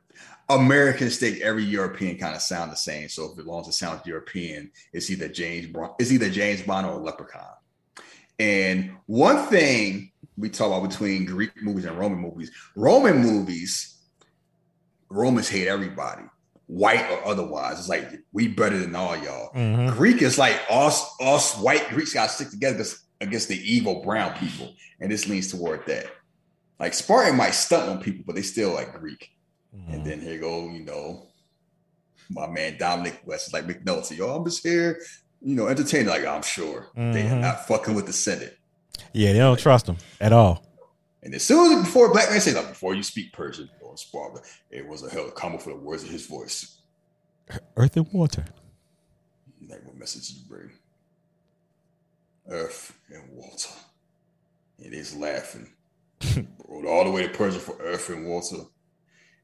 Americans 0.60 1.18
think 1.18 1.42
every 1.42 1.64
European 1.64 2.18
kind 2.18 2.36
of 2.36 2.42
sound 2.42 2.72
the 2.72 2.76
same. 2.76 3.10
So 3.10 3.32
if 3.32 3.40
it 3.40 3.46
belongs 3.46 3.68
to 3.68 3.74
sound 3.74 4.02
European, 4.06 4.72
it's 4.94 5.10
either 5.10 5.28
James 5.28 5.68
Bond, 5.68 5.94
it's 6.00 6.12
either 6.12 6.30
James 6.30 6.62
Bond 6.62 6.88
or 6.88 6.98
Leprechaun. 6.98 7.56
And 8.40 8.92
one 9.06 9.48
thing 9.48 10.12
we 10.38 10.50
talk 10.50 10.68
about 10.68 10.90
between 10.90 11.26
Greek 11.26 11.52
movies 11.62 11.86
and 11.86 11.98
Roman 11.98 12.20
movies, 12.20 12.52
Roman 12.76 13.18
movies, 13.18 13.98
Romans 15.10 15.48
hate 15.50 15.68
everybody, 15.68 16.24
white 16.68 17.10
or 17.12 17.26
otherwise. 17.26 17.80
It's 17.80 17.90
like 17.90 18.10
we 18.32 18.48
better 18.48 18.78
than 18.78 18.96
all 18.96 19.16
y'all. 19.16 19.54
Mhm. 19.54 19.96
Greek 19.96 20.22
is 20.22 20.38
like 20.38 20.60
us, 20.70 21.04
us 21.20 21.58
white 21.58 21.90
Greeks 21.90 22.14
got 22.14 22.30
to 22.30 22.34
stick 22.36 22.50
together 22.50 22.76
against- 22.76 23.06
against 23.20 23.48
the 23.50 23.72
evil 23.72 24.02
brown 24.02 24.34
people, 24.40 24.74
and 25.00 25.12
this 25.12 25.28
leans 25.28 25.52
toward 25.52 25.86
that. 25.86 26.08
Like 26.80 26.94
Spartan 26.96 27.38
might 27.38 27.52
stunt 27.52 27.90
on 27.90 28.02
people, 28.02 28.24
but 28.26 28.36
they 28.36 28.42
still 28.42 28.74
like 28.74 28.98
Greek. 29.00 29.30
Mm-hmm. 29.76 29.94
And 29.94 30.06
then 30.06 30.22
here 30.22 30.38
go, 30.40 30.68
you 30.70 30.84
know, 30.84 31.28
my 32.30 32.48
man 32.48 32.78
Dominic 32.78 33.22
West 33.26 33.48
is 33.48 33.54
like 33.54 33.66
McNulty. 33.66 34.18
Yo, 34.18 34.34
I'm 34.36 34.44
just 34.46 34.64
here, 34.66 35.00
you 35.42 35.56
know, 35.56 35.68
entertaining. 35.68 36.08
Like 36.08 36.26
I'm 36.26 36.42
sure 36.44 36.90
they 36.96 37.02
are 37.28 37.32
Mhm. 37.36 37.42
not 37.42 37.68
fucking 37.68 37.94
with 37.94 38.06
the 38.06 38.14
Senate. 38.14 38.58
Yeah, 39.14 39.34
they 39.34 39.40
don't 39.40 39.60
trust 39.60 39.88
him 39.88 39.98
at 40.20 40.34
all. 40.34 40.66
And 41.24 41.34
as 41.36 41.44
soon 41.44 41.78
as 41.78 41.84
before 41.86 42.12
black 42.12 42.30
man 42.30 42.42
say 42.42 42.54
like 42.54 42.70
before 42.70 42.96
you 42.96 43.04
speak 43.04 43.32
Persian 43.34 43.70
or 43.82 43.96
Sparta, 43.98 44.42
it 44.72 44.88
was 44.88 45.04
a 45.04 45.10
hell 45.10 45.24
of 45.24 45.30
a 45.30 45.32
combo 45.32 45.58
for 45.58 45.70
the 45.70 45.76
words 45.76 46.04
of 46.04 46.10
his 46.10 46.26
voice. 46.26 46.80
Earth 47.76 47.96
and 47.98 48.08
water. 48.14 48.46
Like, 49.68 49.86
what 49.86 49.98
message 49.98 50.32
you 50.32 50.42
bring? 50.48 50.72
Earth 52.50 52.94
and 53.10 53.24
water. 53.32 53.70
And 54.84 54.94
he's 54.94 55.16
laughing. 55.16 55.72
Rode 56.68 56.86
all 56.86 57.04
the 57.06 57.12
way 57.12 57.24
to 57.24 57.30
Persia 57.30 57.60
for 57.60 57.78
Earth 57.82 58.10
and 58.10 58.26
water. 58.28 58.64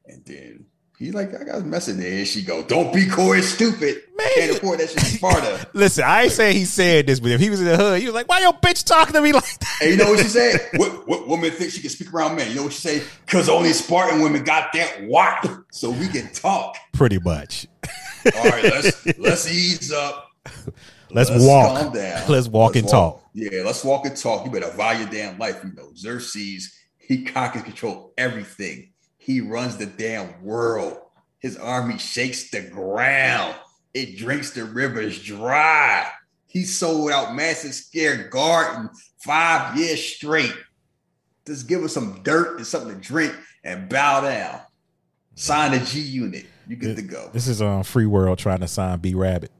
And 0.08 0.24
then 0.24 0.66
he's 0.98 1.14
like, 1.14 1.38
I 1.38 1.44
got 1.44 1.58
a 1.58 1.64
message 1.64 1.96
there. 1.96 2.18
And 2.18 2.26
she 2.26 2.42
go, 2.42 2.62
don't 2.62 2.92
be 2.92 3.06
coy 3.06 3.34
and 3.34 3.44
stupid. 3.44 4.02
Can't 4.34 4.56
afford 4.56 4.80
that 4.80 4.90
shit 4.90 4.98
in 4.98 5.04
Sparta. 5.04 5.68
Listen, 5.74 6.04
I 6.04 6.24
ain't 6.24 6.32
saying 6.32 6.56
he 6.56 6.64
said 6.64 7.06
this, 7.06 7.20
but 7.20 7.30
if 7.30 7.40
he 7.40 7.50
was 7.50 7.60
in 7.60 7.66
the 7.66 7.76
hood, 7.76 8.00
he 8.00 8.06
was 8.06 8.14
like, 8.14 8.28
"Why 8.28 8.40
your 8.40 8.52
bitch 8.52 8.84
talking 8.84 9.14
to 9.14 9.22
me 9.22 9.32
like 9.32 9.58
that?" 9.58 9.78
And 9.82 9.90
you 9.90 9.96
know 9.96 10.10
what 10.10 10.20
she 10.20 10.26
said? 10.28 10.60
What, 10.76 11.08
what 11.08 11.28
woman 11.28 11.50
thinks 11.50 11.74
she 11.74 11.80
can 11.80 11.90
speak 11.90 12.12
around 12.12 12.36
men? 12.36 12.48
You 12.50 12.56
know 12.56 12.64
what 12.64 12.72
she 12.72 12.80
say? 12.80 13.02
Because 13.24 13.48
only 13.48 13.72
Spartan 13.72 14.20
women 14.20 14.44
got 14.44 14.72
that 14.74 15.04
wop, 15.04 15.46
so 15.70 15.90
we 15.90 16.08
can 16.08 16.30
talk. 16.32 16.76
Pretty 16.92 17.18
much. 17.18 17.66
All 18.36 18.44
right, 18.50 18.64
let's 18.64 19.18
let's 19.18 19.50
ease 19.50 19.92
up. 19.92 20.30
Let's, 21.10 21.30
Let's 21.30 21.44
walk. 21.44 21.78
calm 21.78 21.92
down. 21.94 22.28
Let's 22.28 22.48
walk 22.48 22.76
and 22.76 22.86
talk. 22.86 23.22
Yeah, 23.32 23.62
let's 23.64 23.82
walk 23.82 24.04
and 24.04 24.16
talk. 24.16 24.44
You 24.44 24.52
better 24.52 24.70
value 24.72 25.00
your 25.00 25.10
damn 25.10 25.38
life. 25.38 25.60
You 25.64 25.72
know, 25.72 25.90
Xerxes, 25.96 26.74
he 26.98 27.24
cock 27.24 27.54
and 27.54 27.64
control 27.64 28.12
everything. 28.18 28.90
He 29.28 29.42
runs 29.42 29.76
the 29.76 29.84
damn 29.84 30.42
world. 30.42 30.96
His 31.38 31.58
army 31.58 31.98
shakes 31.98 32.50
the 32.50 32.62
ground. 32.62 33.56
It 33.92 34.16
drinks 34.16 34.52
the 34.52 34.64
rivers 34.64 35.22
dry. 35.22 36.10
He 36.46 36.64
sold 36.64 37.10
out 37.10 37.34
Madison 37.34 37.72
Square 37.72 38.30
Garden 38.30 38.88
five 39.18 39.76
years 39.76 40.02
straight. 40.02 40.54
Just 41.46 41.68
give 41.68 41.84
us 41.84 41.92
some 41.92 42.22
dirt 42.22 42.56
and 42.56 42.66
something 42.66 42.98
to 42.98 43.06
drink 43.06 43.34
and 43.64 43.86
bow 43.90 44.22
down. 44.22 44.62
Sign 45.34 45.72
the 45.72 45.84
G 45.84 46.00
unit. 46.00 46.46
You 46.66 46.76
good 46.76 46.96
to 46.96 47.02
go. 47.02 47.28
This 47.30 47.48
is 47.48 47.60
um 47.60 47.82
free 47.82 48.06
world 48.06 48.38
trying 48.38 48.60
to 48.60 48.66
sign 48.66 48.98
B 49.00 49.12
Rabbit. 49.12 49.52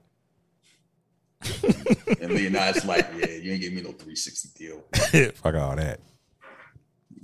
And 2.22 2.32
Leonard's 2.32 2.87
like, 2.87 3.06
yeah, 3.18 3.32
you 3.32 3.52
ain't 3.52 3.60
give 3.60 3.75
me 3.75 3.82
no 3.82 3.92
360 3.92 4.48
deal. 4.56 5.30
Fuck 5.34 5.56
all 5.56 5.76
that. 5.76 6.00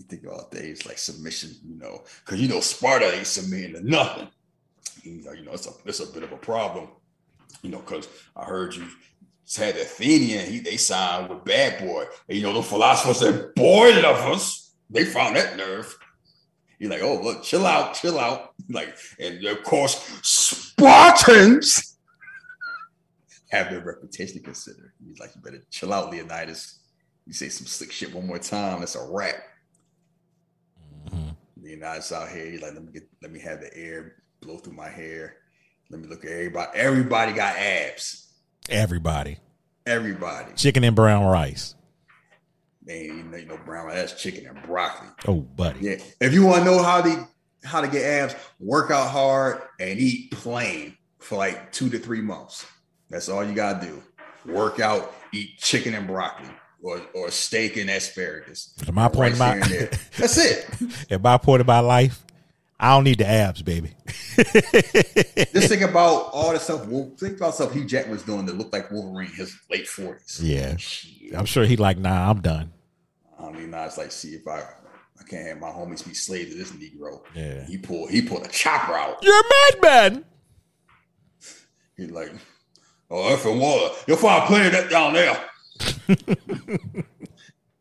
You 0.04 0.18
think 0.18 0.30
about 0.30 0.50
days 0.50 0.84
like 0.86 0.98
submission, 0.98 1.50
you 1.66 1.76
know, 1.76 2.02
because 2.24 2.40
you 2.40 2.48
know 2.48 2.60
Sparta 2.60 3.14
ain't 3.14 3.26
submitting 3.26 3.74
to 3.74 3.88
nothing. 3.88 4.28
You 5.02 5.24
know, 5.24 5.32
you 5.32 5.44
know, 5.44 5.52
it's 5.52 5.66
a 5.66 5.70
it's 5.86 6.00
a 6.00 6.12
bit 6.12 6.22
of 6.22 6.32
a 6.32 6.36
problem, 6.36 6.88
you 7.62 7.70
know, 7.70 7.78
because 7.78 8.08
I 8.36 8.44
heard 8.44 8.74
you 8.74 8.86
had 9.56 9.76
Athenian, 9.76 10.46
he 10.46 10.58
they 10.58 10.76
signed 10.76 11.30
with 11.30 11.44
Bad 11.44 11.86
Boy, 11.86 12.04
and 12.28 12.36
you 12.36 12.44
know 12.44 12.52
the 12.52 12.62
philosophers 12.62 13.18
said 13.18 13.54
boy 13.54 13.90
lovers, 14.00 14.72
they 14.90 15.04
found 15.04 15.36
that 15.36 15.56
nerve. 15.56 15.96
You're 16.78 16.90
like, 16.90 17.02
oh 17.02 17.20
look, 17.22 17.42
chill 17.42 17.66
out, 17.66 17.94
chill 17.94 18.18
out. 18.18 18.52
Like, 18.68 18.96
and 19.18 19.42
of 19.44 19.62
course, 19.62 19.96
Spartans 20.22 21.96
have 23.50 23.70
their 23.70 23.80
reputation 23.80 24.38
to 24.38 24.42
consider. 24.42 24.92
He's 25.06 25.18
like, 25.18 25.30
you 25.34 25.40
better 25.40 25.62
chill 25.70 25.92
out, 25.92 26.10
Leonidas. 26.10 26.80
You 27.26 27.32
say 27.32 27.48
some 27.48 27.66
slick 27.66 27.92
shit 27.92 28.14
one 28.14 28.26
more 28.26 28.38
time, 28.38 28.80
that's 28.80 28.96
a 28.96 29.06
wrap. 29.10 29.36
Leonidas 31.64 32.12
out 32.12 32.28
here, 32.28 32.46
he's 32.46 32.62
like, 32.62 32.74
let 32.74 32.84
me 32.84 32.92
get 32.92 33.08
let 33.22 33.32
me 33.32 33.40
have 33.40 33.60
the 33.60 33.74
air 33.76 34.16
blow 34.40 34.58
through 34.58 34.74
my 34.74 34.88
hair. 34.88 35.36
Let 35.90 36.00
me 36.00 36.08
look 36.08 36.24
at 36.24 36.30
everybody. 36.30 36.78
Everybody 36.78 37.32
got 37.32 37.56
abs. 37.56 38.32
Everybody. 38.68 39.38
Everybody. 39.86 40.52
Chicken 40.56 40.84
and 40.84 40.94
brown 40.94 41.24
rice. 41.24 41.74
Man, 42.84 43.04
you 43.04 43.22
know, 43.22 43.36
you 43.38 43.46
know 43.46 43.58
brown 43.64 43.86
rice, 43.86 43.96
that's 43.96 44.22
chicken 44.22 44.46
and 44.46 44.62
broccoli. 44.62 45.08
Oh, 45.26 45.40
buddy. 45.40 45.80
Yeah. 45.80 45.96
If 46.20 46.34
you 46.34 46.44
want 46.44 46.58
to 46.58 46.64
know 46.64 46.82
how 46.82 47.00
to 47.00 47.28
how 47.64 47.80
to 47.80 47.88
get 47.88 48.02
abs, 48.02 48.34
work 48.60 48.90
out 48.90 49.08
hard 49.08 49.62
and 49.80 49.98
eat 49.98 50.30
plain 50.32 50.96
for 51.18 51.36
like 51.36 51.72
two 51.72 51.88
to 51.88 51.98
three 51.98 52.20
months. 52.20 52.66
That's 53.08 53.28
all 53.28 53.44
you 53.44 53.54
gotta 53.54 53.86
do. 53.86 54.02
Work 54.50 54.80
out, 54.80 55.14
eat 55.32 55.58
chicken 55.58 55.94
and 55.94 56.06
broccoli, 56.06 56.50
or 56.84 57.00
or 57.14 57.30
steak 57.30 57.76
and 57.78 57.90
asparagus. 57.90 58.74
From 58.84 58.94
my 58.94 59.08
point 59.08 59.32
of 59.32 59.38
my, 59.38 59.58
Right 59.58 59.66
here 59.66 59.80
and 59.80 59.90
there. 59.90 60.00
That's 60.18 60.38
it. 60.38 60.66
at 61.10 61.22
my 61.22 61.38
point 61.38 61.60
of 61.62 61.66
my 61.66 61.80
life, 61.80 62.24
I 62.78 62.90
don't 62.94 63.04
need 63.04 63.18
the 63.18 63.26
abs, 63.26 63.62
baby. 63.62 63.94
Just 64.36 65.68
think 65.68 65.82
about 65.82 66.28
all 66.32 66.52
the 66.52 66.58
stuff. 66.60 66.86
Think 67.18 67.38
about 67.38 67.54
stuff 67.54 67.72
Hugh 67.72 67.86
Jackman 67.86 68.12
was 68.12 68.22
doing 68.22 68.44
that 68.46 68.58
looked 68.58 68.72
like 68.72 68.90
Wolverine 68.90 69.30
in 69.30 69.34
his 69.36 69.56
late 69.70 69.88
forties. 69.88 70.40
Yeah. 70.42 70.76
I'm 71.36 71.46
sure 71.46 71.64
he 71.64 71.76
like, 71.76 71.98
nah, 71.98 72.30
I'm 72.30 72.40
done. 72.42 72.72
I 73.40 73.50
mean, 73.50 73.70
now 73.70 73.84
it's 73.86 73.96
like, 73.98 74.12
see 74.12 74.34
if 74.34 74.46
I 74.46 74.58
I 75.18 75.22
can't 75.26 75.46
have 75.48 75.60
my 75.60 75.68
homies 75.70 76.06
be 76.06 76.12
slaves 76.12 76.52
to 76.52 76.58
this 76.58 76.72
Negro. 76.72 77.22
Yeah. 77.34 77.64
He 77.64 77.78
pulled 77.78 78.10
he 78.10 78.20
pulled 78.20 78.44
a 78.44 78.48
chopper 78.48 78.92
out. 78.94 79.22
You're 79.22 79.40
a 79.40 79.42
madman. 79.72 80.24
He's 81.96 82.10
like, 82.10 82.32
oh, 83.10 83.32
Earth 83.32 83.46
and 83.46 83.60
water. 83.60 83.94
You'll 84.06 84.16
find 84.16 84.44
plenty 84.46 84.66
of 84.66 84.72
that 84.72 84.90
down 84.90 85.14
there. 85.14 85.40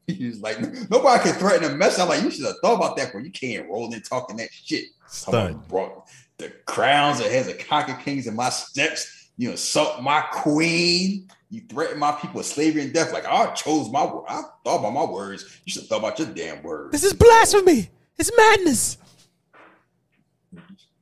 He's 0.07 0.41
like, 0.41 0.59
nobody 0.89 1.23
can 1.23 1.33
threaten 1.33 1.71
a 1.71 1.75
mess. 1.75 1.97
I'm 1.97 2.09
like, 2.09 2.23
you 2.23 2.31
should 2.31 2.45
have 2.45 2.55
thought 2.62 2.75
about 2.75 2.97
that 2.97 3.07
before 3.07 3.21
you 3.21 3.31
can't 3.31 3.69
rolling 3.69 3.93
and 3.93 4.03
talking 4.03 4.35
that 4.38 4.50
shit. 4.51 4.85
About 5.27 5.67
brought 5.67 6.09
the 6.38 6.50
crowns 6.65 7.19
that 7.19 7.31
has 7.31 7.47
the 7.47 7.53
conquer 7.53 7.93
kings 7.93 8.27
in 8.27 8.35
my 8.35 8.50
steps. 8.50 9.29
You 9.38 9.51
insult 9.51 10.01
my 10.03 10.21
queen. 10.31 11.29
You 11.50 11.62
threaten 11.69 12.00
my 12.00 12.12
people 12.13 12.38
with 12.38 12.47
slavery 12.47 12.81
and 12.81 12.93
death. 12.93 13.13
Like 13.13 13.25
I 13.25 13.51
chose 13.53 13.91
my 13.91 14.03
word. 14.03 14.25
I 14.27 14.41
thought 14.63 14.79
about 14.79 14.93
my 14.93 15.05
words. 15.05 15.62
You 15.65 15.71
should 15.71 15.83
have 15.83 15.89
thought 15.89 16.00
about 16.00 16.19
your 16.19 16.29
damn 16.29 16.63
words. 16.63 16.91
This 16.91 17.03
is 17.03 17.13
blasphemy. 17.13 17.89
It's 18.17 18.31
madness. 18.35 18.97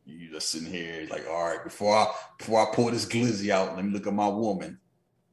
You 0.05 0.29
just 0.29 0.49
sitting 0.49 0.71
here 0.71 1.07
like, 1.09 1.25
all 1.29 1.49
right, 1.49 1.63
before 1.63 1.95
I 1.95 2.07
before 2.37 2.61
I 2.61 2.75
pull 2.75 2.91
this 2.91 3.05
glizzy 3.05 3.49
out, 3.49 3.75
let 3.75 3.85
me 3.85 3.91
look 3.91 4.07
at 4.07 4.13
my 4.13 4.27
woman. 4.27 4.77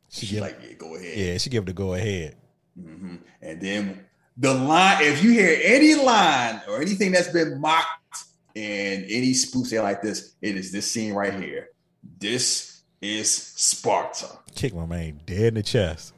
She 0.09 0.21
She's 0.27 0.31
give, 0.33 0.41
like, 0.41 0.59
yeah, 0.67 0.73
go 0.75 0.95
ahead. 0.97 1.19
yeah, 1.19 1.39
she 1.39 1.51
give 1.51 1.67
the 1.67 1.73
go 1.73 1.95
ahead. 1.95 2.37
hmm 2.81 3.17
And 3.43 3.61
then 3.61 4.05
the 4.37 4.55
line, 4.55 4.99
if 5.05 5.23
you 5.23 5.33
hear 5.33 5.59
any 5.63 5.95
line 5.95 6.61
or 6.69 6.81
anything 6.81 7.13
that's 7.13 7.29
been 7.33 7.61
mocked 7.61 8.25
in 8.55 9.05
any 9.05 9.35
spoof 9.35 9.67
say 9.67 9.81
like 9.81 10.01
this, 10.03 10.35
it 10.41 10.57
is 10.57 10.73
this 10.73 10.91
scene 10.91 11.13
right 11.13 11.35
here. 11.35 11.69
This 12.19 12.83
is 13.03 13.31
Sparta. 13.35 14.39
Kick 14.55 14.75
my 14.75 14.87
man 14.87 15.21
dead 15.27 15.41
in 15.49 15.55
the 15.55 15.63
chest. 15.63 16.15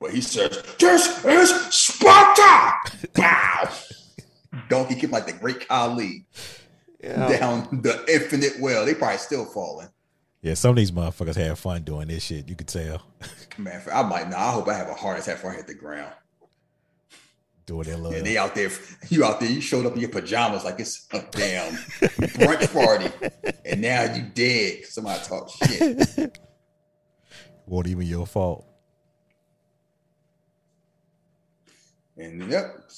But 0.00 0.12
he 0.12 0.20
says, 0.20 0.62
This 0.78 1.24
is 1.24 1.50
Sparta! 1.74 2.72
Wow. 3.16 3.68
Donkey 4.68 4.94
kick 4.96 5.10
like 5.12 5.26
the 5.26 5.32
great 5.32 5.66
Khali 5.68 6.24
down 7.02 7.80
the 7.82 8.04
infinite 8.08 8.52
well. 8.60 8.84
They 8.86 8.94
probably 8.94 9.18
still 9.18 9.44
falling. 9.46 9.88
Yeah, 10.42 10.54
some 10.54 10.70
of 10.70 10.76
these 10.76 10.90
motherfuckers 10.90 11.36
have 11.36 11.56
fun 11.60 11.82
doing 11.82 12.08
this 12.08 12.24
shit. 12.24 12.48
You 12.48 12.56
could 12.56 12.66
tell. 12.66 13.02
Man, 13.58 13.80
I 13.92 14.02
might 14.02 14.28
not. 14.28 14.40
I 14.40 14.50
hope 14.50 14.68
I 14.68 14.74
have 14.74 14.88
a 14.88 14.94
heart 14.94 15.20
attack 15.20 15.36
before 15.36 15.52
I 15.52 15.56
hit 15.56 15.68
the 15.68 15.74
ground. 15.74 16.12
Doing 17.64 17.84
their 17.84 17.96
little 17.96 18.18
And 18.18 18.26
they 18.26 18.36
out 18.36 18.56
there, 18.56 18.68
you 19.08 19.24
out 19.24 19.38
there, 19.38 19.48
you 19.48 19.60
showed 19.60 19.86
up 19.86 19.94
in 19.94 20.00
your 20.00 20.10
pajamas 20.10 20.64
like 20.64 20.80
it's 20.80 21.06
a 21.12 21.22
damn 21.30 21.72
brunch 22.02 22.72
party, 22.72 23.08
and 23.64 23.80
now 23.80 24.12
you 24.12 24.22
dead. 24.34 24.84
Somebody 24.84 25.22
talk 25.22 25.48
shit. 25.48 26.38
won't 27.66 27.86
even 27.86 28.04
your 28.04 28.26
fault. 28.26 28.66
And 32.16 32.50
yep. 32.50 32.90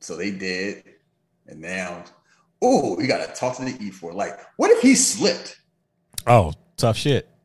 So 0.00 0.16
they 0.16 0.30
did, 0.30 0.82
and 1.46 1.60
now, 1.60 2.04
oh, 2.64 2.96
we 2.96 3.06
gotta 3.06 3.32
talk 3.34 3.56
to 3.58 3.64
the 3.64 3.76
Ephors. 3.86 4.14
Like, 4.14 4.38
what 4.56 4.70
if 4.70 4.80
he 4.80 4.94
slipped? 4.94 5.60
Oh, 6.26 6.52
Tough 6.76 6.96
shit. 6.96 7.28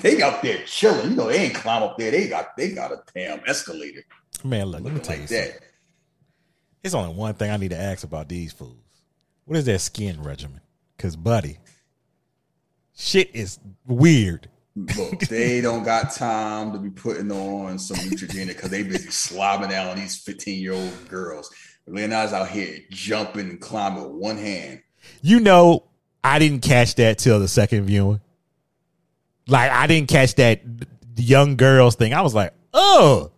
They 0.00 0.22
up 0.22 0.42
there 0.42 0.62
chilling. 0.64 1.10
You 1.10 1.16
know, 1.16 1.26
they 1.26 1.38
ain't 1.46 1.54
climb 1.54 1.82
up 1.82 1.98
there. 1.98 2.12
They 2.12 2.28
got 2.28 2.56
they 2.56 2.70
got 2.70 2.92
a 2.92 3.02
damn 3.14 3.40
escalator 3.48 4.04
Man, 4.44 4.66
look, 4.66 4.82
let 4.82 4.92
me 4.92 5.00
tell 5.00 5.16
you 5.16 5.22
like 5.22 5.28
something. 5.28 5.50
that. 5.50 5.60
It's 6.84 6.94
only 6.94 7.14
one 7.14 7.34
thing 7.34 7.50
I 7.50 7.56
need 7.56 7.70
to 7.70 7.78
ask 7.80 8.04
about 8.04 8.28
these 8.28 8.52
fools. 8.52 8.76
What 9.44 9.58
is 9.58 9.64
their 9.64 9.78
skin 9.78 10.22
regimen? 10.22 10.60
Because, 10.96 11.16
buddy, 11.16 11.58
shit 12.96 13.34
is 13.34 13.58
weird. 13.86 14.48
Look, 14.76 15.18
they 15.28 15.60
don't 15.60 15.82
got 15.82 16.12
time 16.12 16.72
to 16.72 16.78
be 16.78 16.90
putting 16.90 17.30
on 17.32 17.78
some 17.78 17.96
Neutrogena 17.96 18.48
because 18.48 18.70
they 18.70 18.82
busy 18.82 19.08
slobbing 19.08 19.70
down 19.70 19.88
on 19.88 19.96
these 19.96 20.16
15 20.16 20.60
year 20.60 20.74
old 20.74 21.08
girls. 21.08 21.52
Leonardo's 21.86 22.32
out 22.32 22.48
here 22.48 22.78
jumping 22.90 23.50
and 23.50 23.60
climbing 23.60 24.02
with 24.02 24.12
one 24.12 24.36
hand. 24.36 24.82
You 25.20 25.40
know, 25.40 25.84
I 26.22 26.38
didn't 26.38 26.62
catch 26.62 26.94
that 26.96 27.18
till 27.18 27.40
the 27.40 27.48
second 27.48 27.84
viewing. 27.86 28.20
Like, 29.48 29.70
I 29.70 29.86
didn't 29.86 30.08
catch 30.08 30.36
that 30.36 30.62
young 31.16 31.56
girls 31.56 31.96
thing. 31.96 32.14
I 32.14 32.22
was 32.22 32.34
like, 32.34 32.54
oh. 32.72 33.32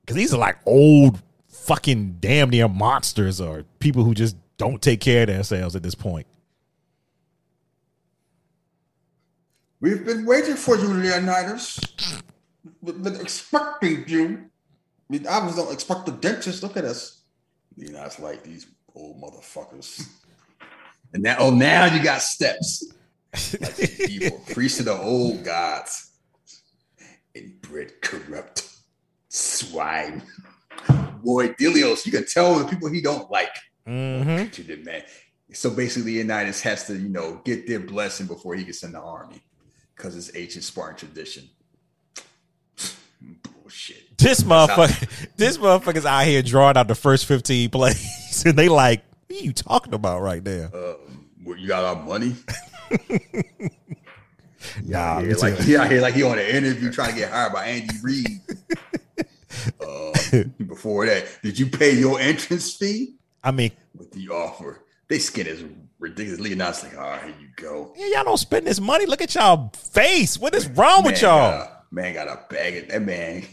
Because 0.00 0.16
these 0.16 0.34
are 0.34 0.38
like 0.38 0.56
old 0.66 1.22
fucking 1.48 2.18
damn 2.20 2.50
near 2.50 2.68
monsters 2.68 3.40
or 3.40 3.64
people 3.78 4.04
who 4.04 4.14
just 4.14 4.36
don't 4.56 4.80
take 4.80 5.00
care 5.00 5.22
of 5.22 5.28
themselves 5.28 5.76
at 5.76 5.82
this 5.82 5.94
point. 5.94 6.26
We've 9.80 10.04
been 10.04 10.24
waiting 10.24 10.56
for 10.56 10.76
you, 10.76 10.88
Leonidas. 10.88 11.78
We've 12.80 13.02
been 13.02 13.20
expecting 13.20 14.08
you. 14.08 14.50
I 15.08 15.12
mean, 15.12 15.26
I 15.26 15.44
was 15.44 15.56
don't 15.56 15.72
expect 15.72 16.06
the 16.06 16.12
dentist. 16.12 16.62
Look 16.62 16.76
at 16.76 16.84
us. 16.84 17.22
You 17.76 17.90
know, 17.90 18.04
it's 18.04 18.18
like 18.18 18.42
these 18.42 18.66
old 18.94 19.20
motherfuckers. 19.20 20.08
And 21.12 21.22
now, 21.22 21.36
oh, 21.38 21.50
now 21.50 21.84
you 21.86 22.02
got 22.02 22.22
steps. 22.22 22.92
Like 23.60 24.00
evil 24.08 24.40
priest 24.52 24.80
of 24.80 24.86
the 24.86 24.96
old 24.96 25.44
gods. 25.44 26.12
Inbred, 27.34 28.00
corrupt 28.00 28.68
swine. 29.28 30.22
Boy, 31.22 31.48
Dilios, 31.48 32.06
you 32.06 32.12
can 32.12 32.26
tell 32.26 32.58
the 32.58 32.66
people 32.66 32.88
he 32.90 33.00
don't 33.00 33.30
like. 33.30 33.54
Mm-hmm. 33.86 34.84
Man. 34.84 35.02
So 35.52 35.70
basically, 35.70 36.14
Leonidas 36.14 36.62
has 36.62 36.86
to, 36.86 36.96
you 36.96 37.08
know, 37.08 37.40
get 37.44 37.66
their 37.66 37.80
blessing 37.80 38.26
before 38.26 38.54
he 38.54 38.64
gets 38.64 38.82
in 38.82 38.92
the 38.92 39.00
army 39.00 39.42
because 39.94 40.16
it's 40.16 40.36
ancient 40.36 40.64
Spartan 40.64 40.96
tradition. 40.96 41.48
Bullshit. 43.42 44.03
This 44.18 44.42
motherfucker, 44.42 45.28
this 45.36 45.58
motherfucker's 45.58 46.06
out 46.06 46.24
here 46.24 46.42
drawing 46.42 46.76
out 46.76 46.88
the 46.88 46.94
first 46.94 47.26
15 47.26 47.70
plays. 47.70 48.42
And 48.46 48.58
they 48.58 48.68
like, 48.68 49.04
what 49.28 49.40
are 49.40 49.44
you 49.44 49.52
talking 49.52 49.94
about 49.94 50.20
right 50.20 50.42
there? 50.44 50.68
Um, 50.74 51.28
what, 51.44 51.58
you 51.58 51.68
got 51.68 51.84
our 51.84 52.02
money? 52.04 52.34
Nah, 54.82 55.18
Yeah, 55.20 55.26
me 55.26 55.34
like 55.34 55.58
he 55.60 55.76
out 55.76 55.90
here 55.90 56.00
like 56.00 56.14
he 56.14 56.22
on 56.22 56.38
an 56.38 56.46
interview 56.46 56.90
trying 56.90 57.10
to 57.12 57.16
get 57.18 57.30
hired 57.30 57.52
by 57.52 57.66
Andy 57.66 57.94
Reid. 58.02 58.40
uh, 59.80 60.12
before 60.66 61.04
that, 61.06 61.26
did 61.42 61.58
you 61.58 61.66
pay 61.66 61.92
your 61.94 62.18
entrance 62.18 62.72
fee? 62.74 63.16
I 63.42 63.50
mean, 63.50 63.72
With 63.94 64.10
the 64.12 64.28
offer, 64.30 64.82
they 65.08 65.18
skin 65.18 65.46
is 65.46 65.62
ridiculous. 65.98 66.40
Leonidas 66.40 66.82
like, 66.82 66.96
all 66.96 67.02
right, 67.10 67.22
here 67.24 67.34
you 67.40 67.48
go. 67.56 67.92
yeah, 67.96 68.06
y'all 68.14 68.24
don't 68.24 68.38
spend 68.38 68.66
this 68.66 68.80
money. 68.80 69.04
Look 69.06 69.20
at 69.20 69.34
y'all 69.34 69.70
face. 69.76 70.38
What 70.38 70.54
is 70.54 70.66
wrong 70.68 71.04
with 71.04 71.20
y'all? 71.20 71.50
got 71.50 71.60
a- 71.68 71.94
man 71.94 72.14
got 72.14 72.28
a 72.28 72.40
bag 72.52 72.76
of 72.84 72.88
that 72.88 73.02
man 73.02 73.44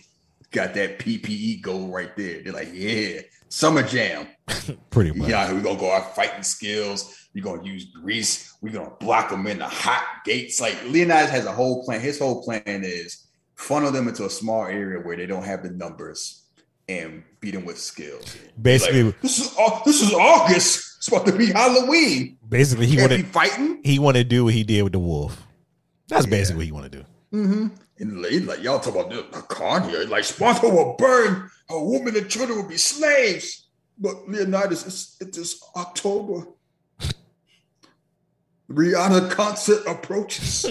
got 0.52 0.74
that 0.76 1.00
PPE 1.00 1.62
gold 1.62 1.94
right 1.94 2.16
there. 2.16 2.42
They're 2.44 2.54
like, 2.54 2.70
yeah, 2.74 3.22
summer 3.50 3.84
jam. 3.84 4.28
Pretty 4.90 5.12
much. 5.12 5.30
Yeah, 5.30 5.52
we're 5.52 5.62
gonna 5.62 5.80
go 5.80 5.92
our 5.92 6.02
fighting 6.02 6.44
skills. 6.44 7.30
We're 7.34 7.44
gonna 7.44 7.64
use 7.64 7.86
grease. 7.86 8.54
We're 8.62 8.74
gonna 8.74 8.94
block 9.00 9.30
them 9.30 9.48
in 9.48 9.60
the 9.60 9.68
hot 9.68 10.04
gates. 10.26 10.60
Like 10.62 10.76
Leonidas 10.86 11.30
has 11.32 11.46
a 11.46 11.52
whole 11.52 11.84
plan. 11.84 12.02
His 12.02 12.20
whole 12.20 12.44
plan 12.44 12.62
is 12.84 13.28
funnel 13.56 13.92
them 13.92 14.08
into 14.08 14.26
a 14.26 14.30
small 14.30 14.66
area 14.66 15.00
where 15.00 15.16
they 15.16 15.26
don't 15.26 15.44
have 15.46 15.64
the 15.64 15.70
numbers 15.70 16.46
and 16.90 17.24
beat 17.40 17.52
them 17.52 17.64
with 17.64 17.78
skills. 17.80 18.36
Basically, 18.62 19.04
Like, 19.04 19.22
this 19.22 19.40
is 19.40 19.56
this 19.86 20.02
is 20.02 20.14
August. 20.14 20.88
It's 20.98 21.08
about 21.08 21.26
to 21.28 21.32
be 21.36 21.48
Halloween. 21.48 22.38
basically 22.48 22.86
he 22.86 22.96
Can't 22.98 23.10
be 23.10 23.16
wanted 23.18 23.28
fighting. 23.34 23.82
he 23.84 23.98
wanted 23.98 24.20
to 24.24 24.30
do 24.30 24.44
what 24.46 24.54
he 24.54 24.64
did 24.64 24.84
with 24.84 24.92
the 24.94 25.00
wolf. 25.00 25.42
That's 26.10 26.26
basically 26.26 26.58
what 26.58 26.66
he 26.66 26.72
wanted 26.74 26.92
to 26.92 26.98
do. 27.00 27.06
Mm-hmm. 27.34 27.68
And 28.02 28.20
like, 28.20 28.42
like, 28.48 28.64
y'all 28.64 28.80
talk 28.80 28.96
about 28.96 29.12
the 29.12 29.42
con 29.44 29.88
here. 29.88 30.06
Like 30.06 30.24
Sparta 30.24 30.68
will 30.68 30.96
burn, 30.98 31.52
a 31.70 31.84
woman 31.84 32.18
and 32.18 32.28
children 32.28 32.58
will 32.58 32.68
be 32.68 32.78
slaves. 32.78 33.68
But 34.00 34.28
Leonidas, 34.28 34.88
it's, 34.88 35.18
it 35.22 35.38
is 35.38 35.64
October. 35.76 36.48
Rihanna 38.68 39.30
concert 39.30 39.84
approaches. 39.86 40.66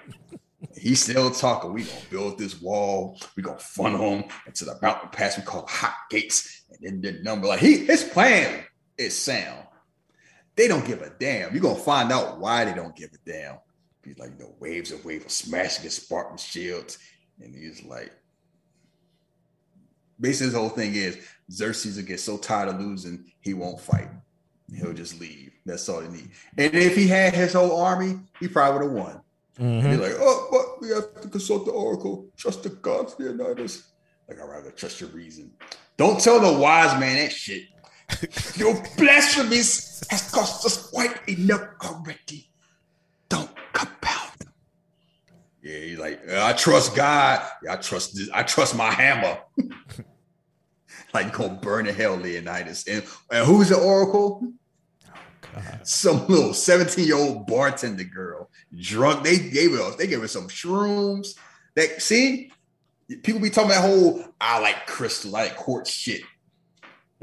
He's 0.76 1.02
still 1.02 1.30
talking. 1.30 1.74
We 1.74 1.82
gonna 1.84 2.00
build 2.08 2.38
this 2.38 2.58
wall. 2.58 3.20
We 3.36 3.42
gonna 3.42 3.58
funnel 3.58 4.14
him 4.14 4.24
into 4.46 4.64
the 4.64 4.78
mountain 4.80 5.10
pass 5.10 5.36
we 5.36 5.42
call 5.42 5.66
hot 5.66 5.94
gates, 6.08 6.64
and 6.70 6.80
then 6.80 7.00
the 7.02 7.22
number 7.22 7.48
like 7.48 7.60
he 7.60 7.84
his 7.84 8.02
plan 8.02 8.64
is 8.96 9.18
sound. 9.18 9.66
They 10.56 10.68
don't 10.68 10.86
give 10.86 11.02
a 11.02 11.10
damn. 11.10 11.52
You're 11.52 11.62
gonna 11.62 11.78
find 11.78 12.10
out 12.10 12.40
why 12.40 12.64
they 12.64 12.72
don't 12.72 12.96
give 12.96 13.10
a 13.12 13.30
damn. 13.30 13.58
He's 14.10 14.18
like, 14.18 14.38
the 14.38 14.50
waves 14.58 14.90
and 14.90 15.04
waves 15.04 15.24
of 15.24 15.30
smashing 15.30 15.84
his 15.84 15.94
Spartan 15.94 16.36
shields. 16.36 16.98
And 17.40 17.54
he's 17.54 17.84
like, 17.84 18.10
basically, 20.18 20.46
his 20.46 20.54
whole 20.56 20.68
thing 20.68 20.96
is 20.96 21.16
Xerxes 21.52 21.96
will 21.96 22.02
get 22.04 22.18
so 22.18 22.36
tired 22.36 22.70
of 22.70 22.80
losing, 22.80 23.30
he 23.40 23.54
won't 23.54 23.80
fight. 23.80 24.08
He'll 24.74 24.92
just 24.92 25.20
leave. 25.20 25.52
That's 25.64 25.88
all 25.88 26.00
he 26.00 26.08
needs. 26.08 26.28
And 26.58 26.74
if 26.74 26.96
he 26.96 27.06
had 27.06 27.34
his 27.34 27.52
whole 27.52 27.80
army, 27.80 28.18
he 28.40 28.48
probably 28.48 28.88
would 28.88 28.96
have 28.96 29.06
won. 29.06 29.20
And 29.58 29.82
Mhm. 29.84 29.90
he's 29.90 30.00
like, 30.00 30.16
oh, 30.18 30.48
but 30.50 30.80
we 30.82 30.88
have 30.92 31.20
to 31.22 31.28
consult 31.28 31.66
the 31.66 31.70
oracle. 31.72 32.28
Trust 32.36 32.64
the 32.64 32.70
gods, 32.70 33.14
Leonidas. 33.16 33.92
Like, 34.28 34.40
I'd 34.40 34.48
rather 34.48 34.72
trust 34.72 35.00
your 35.00 35.10
reason. 35.10 35.52
Don't 35.96 36.20
tell 36.20 36.40
the 36.40 36.58
wise 36.58 36.98
man 36.98 37.16
that 37.16 37.30
shit. 37.30 37.64
Your 38.56 38.74
blasphemies 38.96 40.02
has 40.10 40.32
cost 40.32 40.66
us 40.66 40.90
quite 40.90 41.16
enough 41.28 41.62
already. 41.84 42.49
Don't 43.30 43.50
compound 43.72 44.32
them. 44.38 44.52
Yeah, 45.62 45.78
he's 45.78 45.98
like, 45.98 46.20
uh, 46.30 46.44
I 46.44 46.52
trust 46.52 46.94
God. 46.94 47.42
I 47.68 47.76
trust 47.76 48.16
this. 48.16 48.28
I 48.34 48.42
trust 48.42 48.76
my 48.76 48.90
hammer. 48.90 49.38
like, 51.14 51.32
go 51.32 51.48
burn 51.48 51.86
in 51.86 51.94
hell, 51.94 52.16
Leonidas. 52.16 52.86
And, 52.86 53.02
and 53.32 53.46
who's 53.46 53.70
the 53.70 53.78
oracle? 53.78 54.52
Oh, 55.56 55.62
some 55.82 56.26
little 56.28 56.54
17 56.54 57.06
year 57.06 57.16
old 57.16 57.46
bartender 57.46 58.04
girl, 58.04 58.50
drunk. 58.78 59.24
They 59.24 59.38
gave 59.38 59.72
her, 59.72 59.96
they 59.96 60.06
gave 60.06 60.20
her 60.20 60.28
some 60.28 60.48
shrooms. 60.48 61.34
That 61.76 62.02
see, 62.02 62.52
people 63.22 63.40
be 63.40 63.50
talking 63.50 63.70
that 63.70 63.80
whole 63.80 64.24
I 64.40 64.58
like 64.60 64.86
crystal, 64.86 65.34
I 65.34 65.44
like 65.44 65.56
quartz 65.56 65.90
shit. 65.90 66.22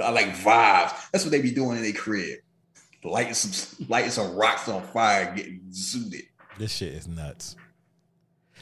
I 0.02 0.12
like 0.12 0.28
vibes. 0.28 1.10
That's 1.12 1.24
what 1.24 1.32
they 1.32 1.42
be 1.42 1.52
doing 1.52 1.78
in 1.78 1.84
their 1.84 1.94
crib. 1.94 2.40
Lighting 3.04 3.34
some 3.34 3.86
lighting 3.90 4.12
some 4.12 4.36
rocks 4.36 4.68
on 4.68 4.82
fire, 4.88 5.34
getting 5.36 5.62
zooted. 5.72 6.24
This 6.58 6.72
shit 6.76 6.94
is 6.94 7.08
nuts. 7.08 7.56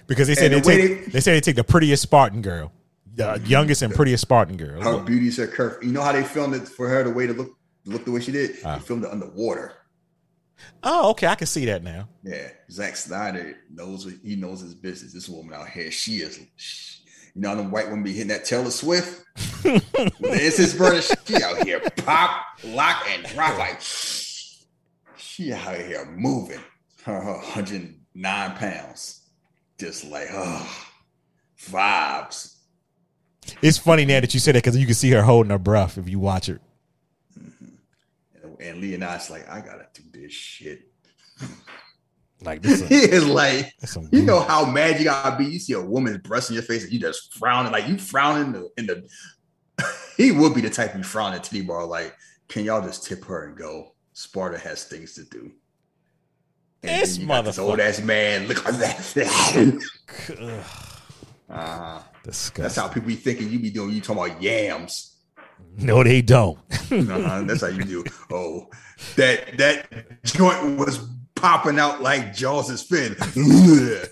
Because 0.08 0.28
they 0.28 0.36
said 0.36 0.52
And 0.54 0.63
they 0.63 0.78
take 0.78 1.06
they- 1.06 1.12
they, 1.12 1.19
say 1.19 1.34
they 1.34 1.41
take 1.41 1.56
the 1.56 1.63
prettiest 1.63 2.04
Spartan 2.04 2.41
girl, 2.41 2.71
the 3.15 3.41
youngest 3.45 3.82
and 3.82 3.93
prettiest 3.93 4.21
Spartan 4.21 4.58
girl. 4.58 4.82
Her 4.82 5.04
beauty's 5.04 5.38
her 5.38 5.48
curve. 5.48 5.84
You 5.84 5.91
know 5.91 6.04
how 6.04 6.12
they 6.12 6.24
filmed 6.24 6.54
it 6.54 6.67
for 6.67 6.88
her 6.89 7.04
the 7.04 7.10
way 7.12 7.26
to 7.28 7.34
look 7.34 7.58
look 7.86 8.06
the 8.06 8.12
way 8.12 8.19
she 8.19 8.32
did? 8.32 8.58
Ah. 8.63 8.76
They 8.76 8.82
filmed 8.84 9.04
it 9.06 9.12
underwater. 9.12 9.74
Oh, 10.84 11.10
okay, 11.12 11.28
I 11.28 11.36
can 11.36 11.48
see 11.48 11.65
that 11.65 11.84
now. 11.84 12.08
Yeah, 12.24 12.48
Zack 12.71 12.95
Snyder 12.95 13.58
knows 13.69 14.06
what 14.06 14.15
he 14.24 14.36
knows 14.36 14.62
his 14.62 14.74
business. 14.76 15.12
This 15.13 15.28
woman 15.28 15.54
out 15.54 15.67
here, 15.69 15.91
she 15.91 16.17
is. 16.17 16.39
She, 16.56 17.02
you 17.34 17.41
know, 17.41 17.56
them 17.56 17.71
white 17.71 17.88
women 17.88 18.04
be 18.04 18.13
hitting 18.13 18.30
that 18.30 18.45
Taylor 18.45 18.69
Swift. 18.71 19.24
It's 19.65 20.58
his 20.58 20.76
brother. 20.76 21.02
She 21.02 21.41
out 21.43 21.65
here 21.65 21.80
pop, 21.98 22.45
lock, 22.63 23.04
and 23.10 23.26
drop 23.26 23.58
like 23.58 23.82
she 25.36 25.52
out 25.52 25.76
here 25.76 26.06
moving. 26.15 26.62
Her, 27.04 27.19
her 27.19 27.34
109 27.34 28.52
pounds, 28.56 29.30
just 29.78 30.06
like 30.06 30.28
oh, 30.32 30.88
vibes. 31.62 32.56
It's 33.62 33.78
funny 33.78 34.06
now 34.06 34.21
that 34.21 34.34
you 34.34 34.39
said 34.39 34.56
that 34.56 34.63
because 34.63 34.78
you 34.78 34.86
can 34.86 34.95
see 34.95 35.12
her 35.12 35.21
holding 35.21 35.52
her 35.52 35.60
breath 35.60 35.98
if 35.98 36.10
you 36.10 36.19
watch 36.19 36.50
it. 36.50 36.62
Mm-hmm. 37.38 37.65
And, 38.43 38.62
and 38.62 38.82
Leonidas 38.82 39.30
like, 39.30 39.48
I 39.50 39.60
gotta 39.60 39.88
do 39.93 40.04
this 40.12 40.32
shit. 40.32 40.88
Like 42.41 42.62
this, 42.62 42.82
He 42.89 42.95
is, 42.95 43.24
is 43.24 43.28
like, 43.28 43.74
You 44.12 44.21
know 44.21 44.41
how 44.41 44.65
mad 44.65 45.00
you 45.00 45.06
gotta 45.06 45.38
be. 45.38 45.45
You 45.45 45.58
see 45.58 45.71
a 45.71 45.82
woman's 45.82 46.17
breast 46.17 46.50
in 46.50 46.54
your 46.54 46.63
face 46.63 46.84
and 46.84 46.91
you 46.91 47.00
just 47.00 47.34
frowning, 47.34 47.71
like 47.71 47.88
you 47.88 47.98
frowning 47.98 48.48
in 48.48 48.52
the. 48.52 48.69
In 48.78 48.86
the 48.88 49.86
he 50.17 50.32
would 50.32 50.54
be 50.54 50.60
the 50.60 50.69
type 50.69 50.95
you 50.95 51.02
frown 51.02 51.34
at 51.34 51.45
Titty 51.45 51.62
Bar, 51.62 51.86
like, 51.86 52.13
can 52.50 52.65
y'all 52.65 52.82
just 52.82 53.06
tip 53.06 53.24
her 53.24 53.45
and 53.48 53.58
go? 53.58 53.95
Sparta 54.15 54.58
has 54.58 54.86
things 54.86 55.13
to 55.15 55.25
do. 55.25 55.51
And 56.82 57.01
This 57.01 57.17
motherfucker. 57.17 57.60
old 57.60 57.80
ass 57.82 57.99
man. 58.01 58.47
Look 58.47 58.65
at 58.65 58.80
that. 58.80 59.82
uh, 61.49 62.01
disgusting. 62.23 62.63
that's 62.63 62.78
how 62.78 62.88
people 62.88 63.10
be 63.10 63.15
thinking 63.15 63.49
you 63.49 63.60
be 63.60 63.69
doing. 63.69 63.91
You 63.91 63.99
talking 63.99 64.23
about 64.32 64.41
yams. 64.41 65.17
no, 65.78 66.01
they 66.04 66.21
don't. 66.21 66.58
Uh-huh, 66.91 67.41
that's 67.43 67.62
how 67.62 67.67
you 67.67 67.84
do. 67.84 68.04
Oh, 68.32 68.67
that 69.17 69.58
that 69.58 70.23
joint 70.23 70.78
was 70.78 70.99
popping 71.34 71.80
out 71.80 72.01
like 72.01 72.34
Jaws' 72.34 72.84
fin. 72.84 73.15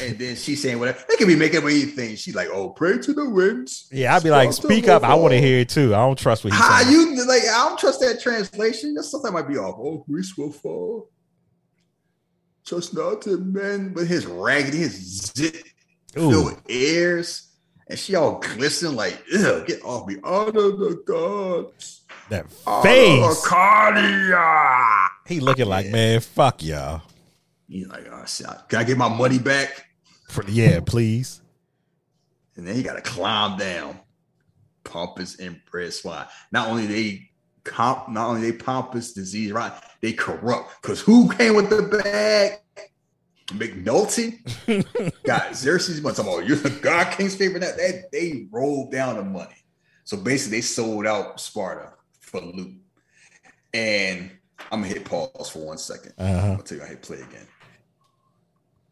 and 0.00 0.18
then 0.18 0.36
she's 0.36 0.62
saying 0.62 0.78
whatever. 0.78 1.02
They 1.08 1.16
can 1.16 1.26
be 1.26 1.36
making 1.36 1.58
up 1.58 1.64
anything. 1.64 2.16
She's 2.16 2.34
like, 2.34 2.48
"Oh, 2.52 2.70
pray 2.70 2.98
to 2.98 3.12
the 3.12 3.28
winds." 3.28 3.88
Yeah, 3.90 4.14
I'd 4.14 4.22
be 4.22 4.30
like, 4.30 4.52
speak 4.52 4.88
up. 4.88 5.02
I 5.02 5.14
want 5.14 5.32
to 5.32 5.40
hear 5.40 5.60
it 5.60 5.68
too. 5.68 5.94
I 5.94 5.98
don't 5.98 6.18
trust 6.18 6.44
what 6.44 6.52
he's 6.52 6.60
How 6.62 6.82
saying. 6.82 6.92
you 6.92 7.26
like? 7.26 7.42
I 7.42 7.68
don't 7.68 7.78
trust 7.78 8.00
that 8.00 8.20
translation. 8.20 8.94
That 8.94 9.04
something 9.04 9.32
might 9.32 9.48
be 9.48 9.56
off. 9.56 9.76
Oh, 9.78 10.04
Greece 10.08 10.36
will 10.36 10.52
fall. 10.52 11.08
Trust 12.64 12.94
not 12.94 13.22
to 13.22 13.38
men, 13.38 13.92
but 13.94 14.06
his 14.06 14.26
raggedy, 14.26 14.78
his 14.78 15.32
zit 15.34 15.64
filled 16.12 16.60
ears, 16.68 17.48
and 17.88 17.98
she 17.98 18.14
all 18.14 18.38
glistening 18.38 18.94
like, 18.96 19.20
"Ew, 19.32 19.64
get 19.66 19.82
off 19.84 20.06
me!" 20.06 20.16
Honor 20.22 20.52
the 20.52 21.02
gods. 21.06 22.02
that 22.28 22.48
face. 22.82 23.22
Arcadia. 23.44 25.08
He 25.26 25.40
looking 25.40 25.66
like, 25.66 25.86
man, 25.88 26.20
fuck 26.20 26.62
y'all. 26.62 27.02
He's 27.70 27.86
like, 27.86 28.06
oh, 28.10 28.24
shit, 28.26 28.46
can 28.68 28.80
I 28.80 28.84
get 28.84 28.98
my 28.98 29.08
money 29.08 29.38
back? 29.38 29.86
For- 30.28 30.42
the 30.42 30.52
Yeah, 30.52 30.80
please. 30.80 31.40
And 32.56 32.66
then 32.66 32.76
you 32.76 32.82
got 32.82 32.96
to 32.96 33.00
climb 33.00 33.56
down. 33.56 33.98
Pompous 34.82 35.38
inbred 35.38 35.94
why? 36.02 36.26
Not 36.50 36.68
only 36.68 36.86
they 36.86 37.30
comp, 37.64 38.08
not 38.08 38.28
only 38.28 38.50
they 38.50 38.56
pompous 38.56 39.12
disease, 39.12 39.52
right? 39.52 39.72
They 40.00 40.12
corrupt. 40.12 40.82
Because 40.82 41.00
who 41.00 41.32
came 41.32 41.54
with 41.54 41.70
the 41.70 41.82
bag? 41.82 42.58
McNulty 43.48 44.40
got 45.22 45.54
Xerxes 45.54 46.00
money. 46.02 46.16
Talking 46.16 46.32
about 46.32 46.48
you're 46.48 46.56
the 46.56 46.70
God 46.70 47.12
King's 47.12 47.36
favorite. 47.36 47.60
That, 47.60 47.76
that 47.76 48.10
they 48.10 48.48
rolled 48.50 48.90
down 48.90 49.16
the 49.16 49.24
money. 49.24 49.54
So 50.04 50.16
basically, 50.16 50.58
they 50.58 50.62
sold 50.62 51.06
out 51.06 51.40
Sparta 51.40 51.92
for 52.20 52.40
loot. 52.40 52.74
And 53.74 54.30
I'm 54.72 54.82
gonna 54.82 54.92
hit 54.92 55.04
pause 55.04 55.50
for 55.50 55.66
one 55.66 55.78
second. 55.78 56.14
Uh-huh. 56.18 56.52
I'll 56.52 56.62
tell 56.62 56.78
you, 56.78 56.84
I 56.84 56.88
hit 56.88 57.02
play 57.02 57.18
again. 57.18 57.46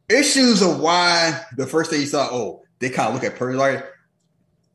Issues 0.09 0.63
of 0.63 0.81
why 0.81 1.45
the 1.57 1.67
first 1.67 1.91
thing 1.91 2.01
you 2.01 2.07
saw, 2.07 2.29
oh, 2.31 2.63
they 2.79 2.89
kind 2.89 3.09
of 3.09 3.15
look 3.15 3.25
at 3.25 3.37
Purdy 3.37 3.57
like, 3.57 3.85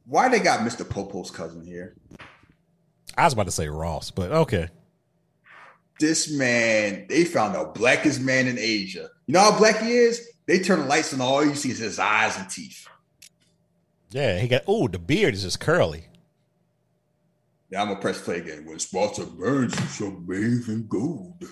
why 0.06 0.30
they 0.30 0.40
got 0.40 0.60
Mr. 0.60 0.88
Popo's 0.88 1.32
cousin 1.32 1.66
here? 1.66 1.96
I 3.18 3.24
was 3.24 3.34
about 3.34 3.46
to 3.46 3.52
say 3.52 3.68
Ross, 3.68 4.12
but 4.12 4.32
okay. 4.32 4.70
This 6.00 6.32
man, 6.32 7.06
they 7.08 7.24
found 7.24 7.56
the 7.56 7.66
blackest 7.66 8.22
man 8.22 8.48
in 8.48 8.58
Asia. 8.60 9.10
You 9.28 9.34
know 9.34 9.40
how 9.40 9.58
black 9.58 9.82
he 9.82 9.94
is? 9.94 10.30
They 10.46 10.60
turn 10.60 10.82
the 10.82 10.86
lights 10.86 11.14
on, 11.14 11.22
all 11.22 11.46
you 11.46 11.56
see 11.56 11.70
is 11.72 11.80
his 11.80 12.00
eyes 12.00 12.38
and 12.38 12.50
teeth. 12.50 12.88
Yeah, 14.12 14.40
he 14.40 14.48
got. 14.48 14.64
Oh, 14.68 14.88
the 14.88 15.00
beard 15.00 15.34
is 15.34 15.44
just 15.44 15.60
curly. 15.60 16.06
Now 17.72 17.82
I'm 17.82 17.88
gonna 17.88 18.00
press 18.00 18.22
play 18.22 18.38
again. 18.38 18.66
When 18.66 18.78
Sparta 18.78 19.26
burns, 19.26 19.80
you 19.80 19.88
shall 19.88 20.12
bathe 20.12 20.70
in 20.70 20.86
gold. 20.88 21.44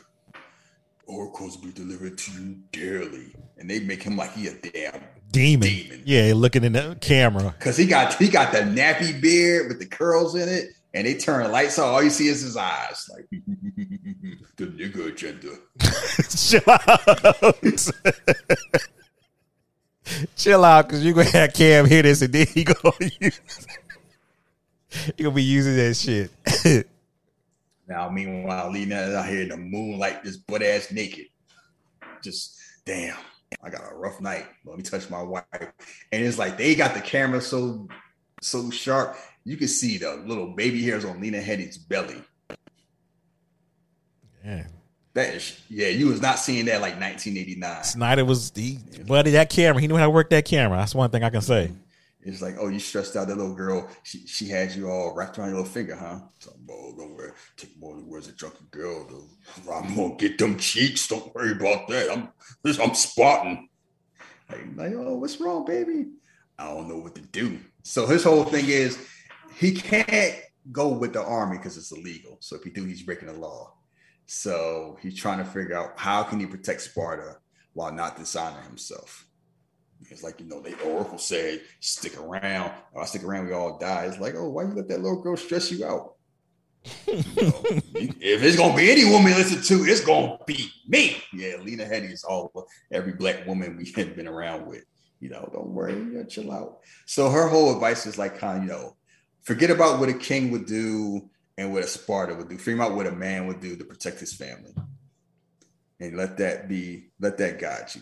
Oracles 1.12 1.58
be 1.58 1.72
delivered 1.72 2.18
to 2.18 2.32
you 2.32 2.58
dearly. 2.72 3.36
And 3.58 3.70
they 3.70 3.80
make 3.80 4.02
him 4.02 4.16
like 4.18 4.34
he 4.34 4.48
a 4.48 4.54
damn 4.54 5.02
Demon. 5.32 5.68
Demon. 5.68 6.02
Yeah, 6.06 6.34
looking 6.36 6.64
in 6.64 6.74
the 6.74 6.98
camera. 7.00 7.56
Cause 7.60 7.78
he 7.78 7.86
got 7.86 8.14
he 8.16 8.28
got 8.28 8.52
the 8.52 8.60
nappy 8.60 9.22
beard 9.22 9.70
with 9.70 9.80
the 9.80 9.86
curls 9.86 10.36
in 10.36 10.50
it, 10.50 10.72
and 10.94 11.08
they 11.08 11.14
turn 11.16 11.44
the 11.44 11.50
lights 11.50 11.80
on. 11.80 11.88
All 11.88 12.04
you 12.04 12.10
see 12.10 12.28
is 12.28 12.42
his 12.42 12.58
eyes, 12.58 13.10
like 13.14 13.28
the 14.58 14.68
nigga 14.68 15.08
agenda. 15.08 15.56
Chill 16.36 16.62
out. 16.68 17.58
Chill 20.36 20.66
out, 20.66 20.88
because 20.88 21.06
you're 21.06 21.14
gonna 21.14 21.30
have 21.30 21.54
Cam 21.54 21.86
hear 21.86 22.02
this 22.02 22.22
and 22.22 22.34
then 22.34 22.48
he 22.48 22.66
gonna 22.66 22.92
use 23.22 23.40
he 25.16 25.24
gonna 25.24 25.36
be 25.36 25.44
using 25.44 25.78
that 25.78 25.94
shit. 25.96 26.90
Now, 27.92 28.10
meanwhile, 28.10 28.72
Lena 28.72 29.02
is 29.02 29.14
out 29.14 29.28
here 29.28 29.42
in 29.42 29.50
the 29.50 29.58
moonlight, 29.58 30.24
just 30.24 30.48
butt 30.48 30.64
ass 30.64 30.94
naked. 30.94 31.26
Just 32.24 32.58
damn, 32.86 33.18
I 33.62 33.70
got 33.70 33.82
a 33.92 33.94
rough 33.94 34.22
night. 34.22 34.46
Let 34.64 34.78
me 34.78 34.84
touch 34.84 35.10
my 35.10 35.22
wife, 35.22 35.44
and 35.52 36.24
it's 36.24 36.38
like 36.38 36.58
they 36.58 36.74
got 36.74 36.94
the 36.94 37.02
camera 37.02 37.42
so 37.42 37.90
so 38.42 38.72
sharp, 38.72 39.18
you 39.44 39.58
can 39.58 39.68
see 39.68 39.98
the 39.98 40.16
little 40.26 40.56
baby 40.56 40.82
hairs 40.82 41.04
on 41.04 41.20
Lena 41.20 41.42
Headey's 41.42 41.78
belly. 41.78 42.24
yeah. 44.46 44.68
That 45.14 45.36
is, 45.36 45.60
yeah, 45.70 45.90
you 45.90 46.08
was 46.08 46.22
not 46.22 46.40
seeing 46.40 46.64
that 46.68 46.80
like 46.80 46.94
1989. 46.94 47.84
Snyder 47.84 48.24
was 48.24 48.54
he 48.56 48.80
buddy 49.06 49.32
that 49.32 49.50
camera. 49.50 49.82
He 49.82 49.88
knew 49.90 49.98
how 49.98 50.06
to 50.06 50.10
work 50.10 50.30
that 50.30 50.46
camera. 50.46 50.78
That's 50.78 50.96
one 50.96 51.10
thing 51.10 51.26
I 51.26 51.30
can 51.30 51.42
say. 51.42 51.72
It's 52.24 52.42
like, 52.42 52.56
oh, 52.60 52.68
you 52.68 52.80
stressed 52.80 53.16
out 53.16 53.28
that 53.28 53.38
little 53.38 53.56
girl. 53.56 53.90
She 54.04 54.26
she 54.28 54.48
had 54.48 54.74
you 54.74 54.90
all 54.90 55.16
wrapped 55.16 55.40
around 55.40 55.50
your 55.50 55.58
little 55.58 55.72
finger, 55.72 55.96
huh? 55.96 56.20
So, 56.40 56.52
oh, 56.70 56.94
don't 56.96 57.16
worry. 57.16 57.32
Take 57.58 57.80
more 57.80 57.96
than 57.96 58.08
words 58.08 58.28
a 58.28 58.32
drunken 58.32 58.68
girl. 58.70 59.08
I'm 59.72 59.96
gonna 59.96 60.16
get 60.16 60.38
them 60.38 60.58
cheeks. 60.58 61.08
Don't 61.08 61.34
worry 61.34 61.52
about 61.52 61.88
that. 61.88 62.12
I'm 62.12 62.30
I'm 62.80 62.96
spotting. 62.96 63.70
Like, 64.50 64.66
like, 64.76 64.94
oh, 64.96 65.16
what's 65.16 65.40
wrong, 65.40 65.66
baby? 65.66 66.08
I 66.60 66.68
don't 66.68 66.90
know 66.90 66.98
what 66.98 67.16
to 67.16 67.22
do. 67.22 67.60
So 67.84 68.06
his 68.06 68.24
whole 68.24 68.44
thing 68.44 68.68
is 68.68 69.00
he 69.56 69.72
can't 69.72 70.36
go 70.72 70.90
with 70.90 71.14
the 71.14 71.24
army 71.24 71.58
because 71.58 71.78
it's 71.78 71.92
illegal. 71.92 72.38
So 72.40 72.56
if 72.56 72.64
he 72.64 72.70
do, 72.70 72.86
he's 72.86 73.02
breaking 73.02 73.30
the 73.30 73.34
law. 73.34 73.74
So 74.28 74.98
he's 75.02 75.16
trying 75.16 75.40
to 75.40 75.46
figure 75.46 75.76
out 75.76 76.00
how 76.00 76.24
can 76.24 76.40
he 76.40 76.46
protect 76.46 76.82
Sparta 76.82 77.38
while 77.74 77.92
not 77.92 78.18
dishonoring 78.18 78.66
himself. 78.66 79.26
It's 80.10 80.24
like, 80.24 80.40
you 80.40 80.48
know, 80.48 80.62
the 80.62 80.78
Oracle 80.84 81.18
said, 81.18 81.62
stick 81.80 82.20
around. 82.20 82.72
Or 82.94 83.04
I 83.04 83.06
stick 83.06 83.24
around, 83.24 83.48
we 83.48 83.54
all 83.54 83.78
die. 83.78 84.06
It's 84.06 84.20
like, 84.20 84.36
oh, 84.36 84.50
why 84.50 84.64
you 84.64 84.70
let 84.70 84.88
that 84.90 85.02
little 85.02 85.22
girl 85.22 85.38
stress 85.38 85.72
you 85.72 85.86
out? 85.86 86.16
You 87.08 87.16
know, 87.16 87.24
if 87.96 88.42
it's 88.44 88.58
gonna 88.58 88.76
be 88.76 88.90
any 88.90 89.06
woman 89.06 89.34
listen 89.34 89.62
to, 89.62 89.86
it's 89.86 90.04
gonna 90.04 90.38
be 90.48 90.72
me. 90.88 91.18
Yeah, 91.32 91.58
Lena 91.62 91.86
Headey 91.86 92.12
is 92.12 92.24
all 92.24 92.68
every 92.92 93.14
black 93.14 93.46
woman 93.46 93.78
we 93.78 93.92
have 94.02 94.16
been 94.16 94.28
around 94.28 94.66
with. 94.66 94.84
You 95.20 95.30
know, 95.30 95.48
don't 95.54 95.70
worry, 95.70 95.94
you 95.94 96.26
chill 96.28 96.52
out. 96.52 96.80
So 97.06 97.30
her 97.30 97.48
whole 97.48 97.74
advice 97.74 98.08
is 98.08 98.18
like 98.18 98.40
kind 98.40 98.58
of, 98.58 98.64
you 98.64 98.70
know, 98.70 98.96
forget 99.44 99.70
about 99.70 100.00
what 100.00 100.10
a 100.10 100.14
king 100.14 100.50
would 100.52 100.66
do 100.66 101.30
and 101.58 101.72
what 101.72 101.84
a 101.84 101.88
Sparta 101.88 102.34
would 102.34 102.50
do. 102.50 102.58
Figure 102.58 102.82
out 102.82 102.96
what 102.96 103.06
a 103.06 103.12
man 103.12 103.46
would 103.46 103.60
do 103.60 103.76
to 103.76 103.84
protect 103.84 104.20
his 104.20 104.34
family. 104.34 104.74
And 106.00 106.18
let 106.18 106.38
that 106.38 106.68
be, 106.68 107.12
let 107.20 107.38
that 107.38 107.60
guide 107.60 107.90
you. 107.94 108.02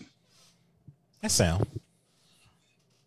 That 1.20 1.30
sound. 1.30 1.66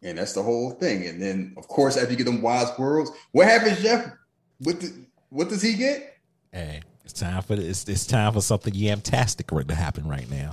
And 0.04 0.18
that's 0.18 0.34
the 0.34 0.44
whole 0.44 0.72
thing. 0.72 1.08
And 1.08 1.22
then, 1.22 1.54
of 1.58 1.68
course, 1.68 1.98
after 1.98 2.12
you 2.12 2.18
get 2.18 2.26
them 2.26 2.42
wise 2.42 2.68
worlds, 2.78 3.12
what 3.32 3.48
happens, 3.48 3.82
Jeff? 3.82 4.12
What 4.60 4.82
the, 4.82 5.06
what 5.30 5.50
does 5.50 5.62
he 5.62 5.74
get? 5.74 6.18
Hey, 6.52 6.82
it's 7.04 7.14
time 7.14 7.42
for 7.42 7.54
it's 7.54 7.88
it's 7.88 8.06
time 8.06 8.34
for 8.34 8.42
something 8.42 8.74
yamtastic 8.74 9.68
to 9.68 9.76
happen 9.76 10.08
right 10.08 10.30
now. 10.30 10.52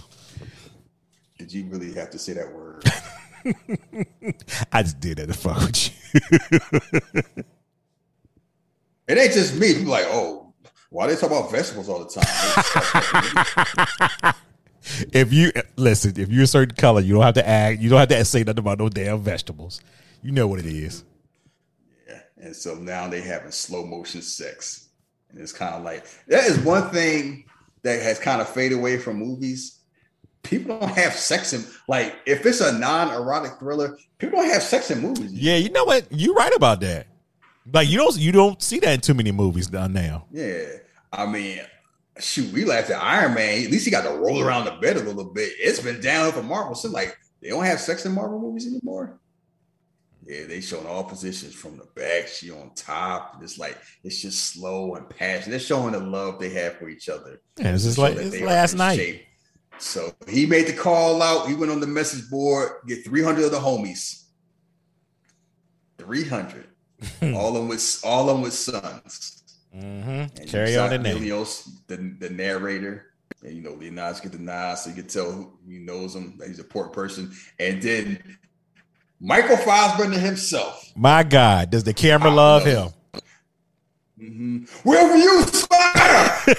Did 1.39 1.53
you 1.53 1.67
really 1.67 1.93
have 1.95 2.11
to 2.11 2.19
say 2.19 2.35
that 2.35 2.53
word? 2.53 2.85
I 4.73 4.83
just 4.83 5.01
did 5.01 5.19
that 5.19 5.29
to 5.29 5.35
fuck 5.35 5.61
with 5.61 5.91
you. 6.15 6.21
it 9.09 9.19
ain't 9.19 9.33
just 9.33 9.57
me. 9.57 9.75
People 9.75 9.91
like, 9.91 10.07
oh, 10.09 10.53
why 10.91 11.07
they 11.07 11.17
talk 11.17 11.31
about 11.31 11.51
vegetables 11.51 11.89
all 11.89 12.05
the 12.05 12.11
time? 12.11 14.35
if 15.13 15.33
you 15.33 15.53
listen, 15.77 16.15
if 16.17 16.31
you're 16.31 16.45
a 16.45 16.49
certain 16.49 16.77
color, 16.77 17.01
you 17.01 17.15
don't 17.15 17.23
have 17.23 17.35
to 17.35 17.49
act. 17.49 17.81
You 17.81 17.91
don't 17.91 17.99
have 17.99 18.09
to 18.09 18.25
say 18.25 18.43
nothing 18.43 18.61
about 18.61 18.79
no 18.79 18.89
damn 18.89 19.21
vegetables. 19.21 19.81
You 20.23 20.33
know 20.33 20.47
what 20.47 20.59
it 20.59 20.67
is. 20.67 21.05
yeah. 22.09 22.21
And 22.39 22.55
so 22.55 22.75
now 22.75 23.09
they 23.09 23.21
having 23.21 23.51
slow 23.51 23.85
motion 23.85 24.23
sex. 24.23 24.89
And 25.31 25.41
it's 25.41 25.53
kind 25.53 25.75
of 25.75 25.83
like 25.83 26.07
that 26.29 26.45
is 26.47 26.59
one 26.59 26.91
thing 26.91 27.45
that 27.83 28.03
has 28.03 28.19
kind 28.19 28.41
of 28.41 28.49
faded 28.49 28.79
away 28.79 28.99
from 28.99 29.17
movies. 29.17 29.79
People 30.43 30.79
don't 30.79 30.91
have 30.91 31.13
sex 31.15 31.53
in 31.53 31.65
like 31.87 32.17
if 32.27 32.47
it's 32.47 32.61
a 32.61 32.79
non-erotic 32.79 33.59
thriller, 33.59 33.99
people 34.19 34.41
don't 34.41 34.51
have 34.51 34.63
sex 34.63 34.91
in 34.91 35.01
movies. 35.01 35.33
Yeah, 35.33 35.57
you 35.57 35.71
know 35.71 35.85
what? 35.85 36.07
You're 36.11 36.35
right 36.35 36.55
about 36.55 36.81
that. 36.81 37.07
Like 37.73 37.89
you 37.89 37.99
don't 37.99 38.17
you 38.17 38.33
don't 38.33 38.61
see 38.63 38.79
that 38.81 38.95
in 38.95 39.01
too 39.01 39.15
many 39.15 39.33
movies 39.33 39.67
done 39.67 39.93
now. 39.93 40.25
Yeah. 40.33 40.65
I 41.13 41.27
mean, 41.27 41.61
shoot, 42.19 42.53
we 42.53 42.65
laughed 42.65 42.91
at 42.91 43.03
Iron 43.03 43.35
Man. 43.35 43.65
At 43.65 43.71
least 43.71 43.85
he 43.85 43.91
got 43.91 44.03
to 44.03 44.19
roll 44.19 44.43
around 44.43 44.65
the 44.65 44.73
bed 44.73 44.97
a 44.97 45.03
little 45.03 45.33
bit. 45.33 45.53
It's 45.59 45.81
been 45.81 46.01
downhill 46.01 46.33
for 46.33 46.43
Marvel. 46.43 46.75
So 46.75 46.91
like 46.91 47.17
they 47.41 47.49
don't 47.49 47.65
have 47.65 47.81
sex 47.81 48.05
in 48.07 48.13
Marvel 48.13 48.39
movies 48.39 48.67
anymore. 48.67 49.19
Yeah, 50.27 50.45
they 50.47 50.61
showing 50.61 50.87
all 50.87 51.03
positions 51.03 51.55
from 51.55 51.77
the 51.77 51.87
back. 51.97 52.29
She 52.29 52.51
on 52.51 52.73
top. 52.75 53.41
It's 53.43 53.59
like 53.59 53.79
it's 54.05 54.21
just 54.21 54.53
slow 54.53 54.95
and 54.95 55.09
passionate. 55.09 55.51
They're 55.51 55.61
showing 55.61 55.93
the 55.93 56.01
love 56.01 56.39
they 56.39 56.51
have 56.51 56.77
for 56.77 56.89
each 56.89 57.09
other. 57.09 57.41
Yeah, 57.57 57.75
it's 57.75 57.85
just 57.85 57.99
like 57.99 58.17
that 58.17 58.27
it's 58.27 58.37
they 58.37 58.43
are 58.43 58.47
last 58.47 58.75
night. 58.75 58.97
shape. 58.97 59.25
So 59.79 60.15
he 60.29 60.45
made 60.45 60.67
the 60.67 60.75
call 60.75 61.23
out. 61.23 61.49
He 61.49 61.55
went 61.55 61.73
on 61.73 61.81
the 61.81 61.87
message 61.87 62.29
board, 62.31 62.73
get 62.87 63.03
300 63.03 63.47
of 63.47 63.51
the 63.51 63.59
homies. 63.59 64.25
300. 65.99 66.67
all 67.35 67.49
of 67.49 67.55
them 67.55 67.69
with 67.69 68.01
all 68.05 68.29
of 68.29 68.37
them 68.37 68.43
with 68.43 68.53
sons. 68.53 69.40
Mm-hmm. 69.77 70.09
And 70.11 70.47
Carry 70.49 70.77
on 70.77 70.91
the. 70.91 70.99
Milios, 70.99 71.69
the, 71.87 71.97
the 71.97 72.31
narrator. 72.31 73.07
And 73.43 73.55
you 73.57 73.63
know, 73.63 73.73
Leonidas 73.73 74.21
get 74.21 74.33
the 74.33 74.39
nod, 74.39 74.75
so 74.75 74.91
you 74.91 74.97
can 74.97 75.07
tell 75.07 75.31
who 75.31 75.53
he 75.69 75.79
knows 75.79 76.15
him, 76.15 76.35
that 76.39 76.49
he's 76.49 76.59
a 76.59 76.63
important 76.63 76.95
person. 76.95 77.33
And 77.59 77.81
then 77.81 78.39
Michael 79.21 79.57
Fassbender 79.57 80.19
himself. 80.19 80.93
My 80.95 81.23
God, 81.23 81.71
does 81.71 81.85
the 81.85 81.95
camera 81.95 82.31
I 82.31 82.35
love 82.35 82.65
him? 82.65 82.89
Where 84.83 85.09
were 85.09 85.17
you, 85.17 85.43
Sparta? 85.45 86.57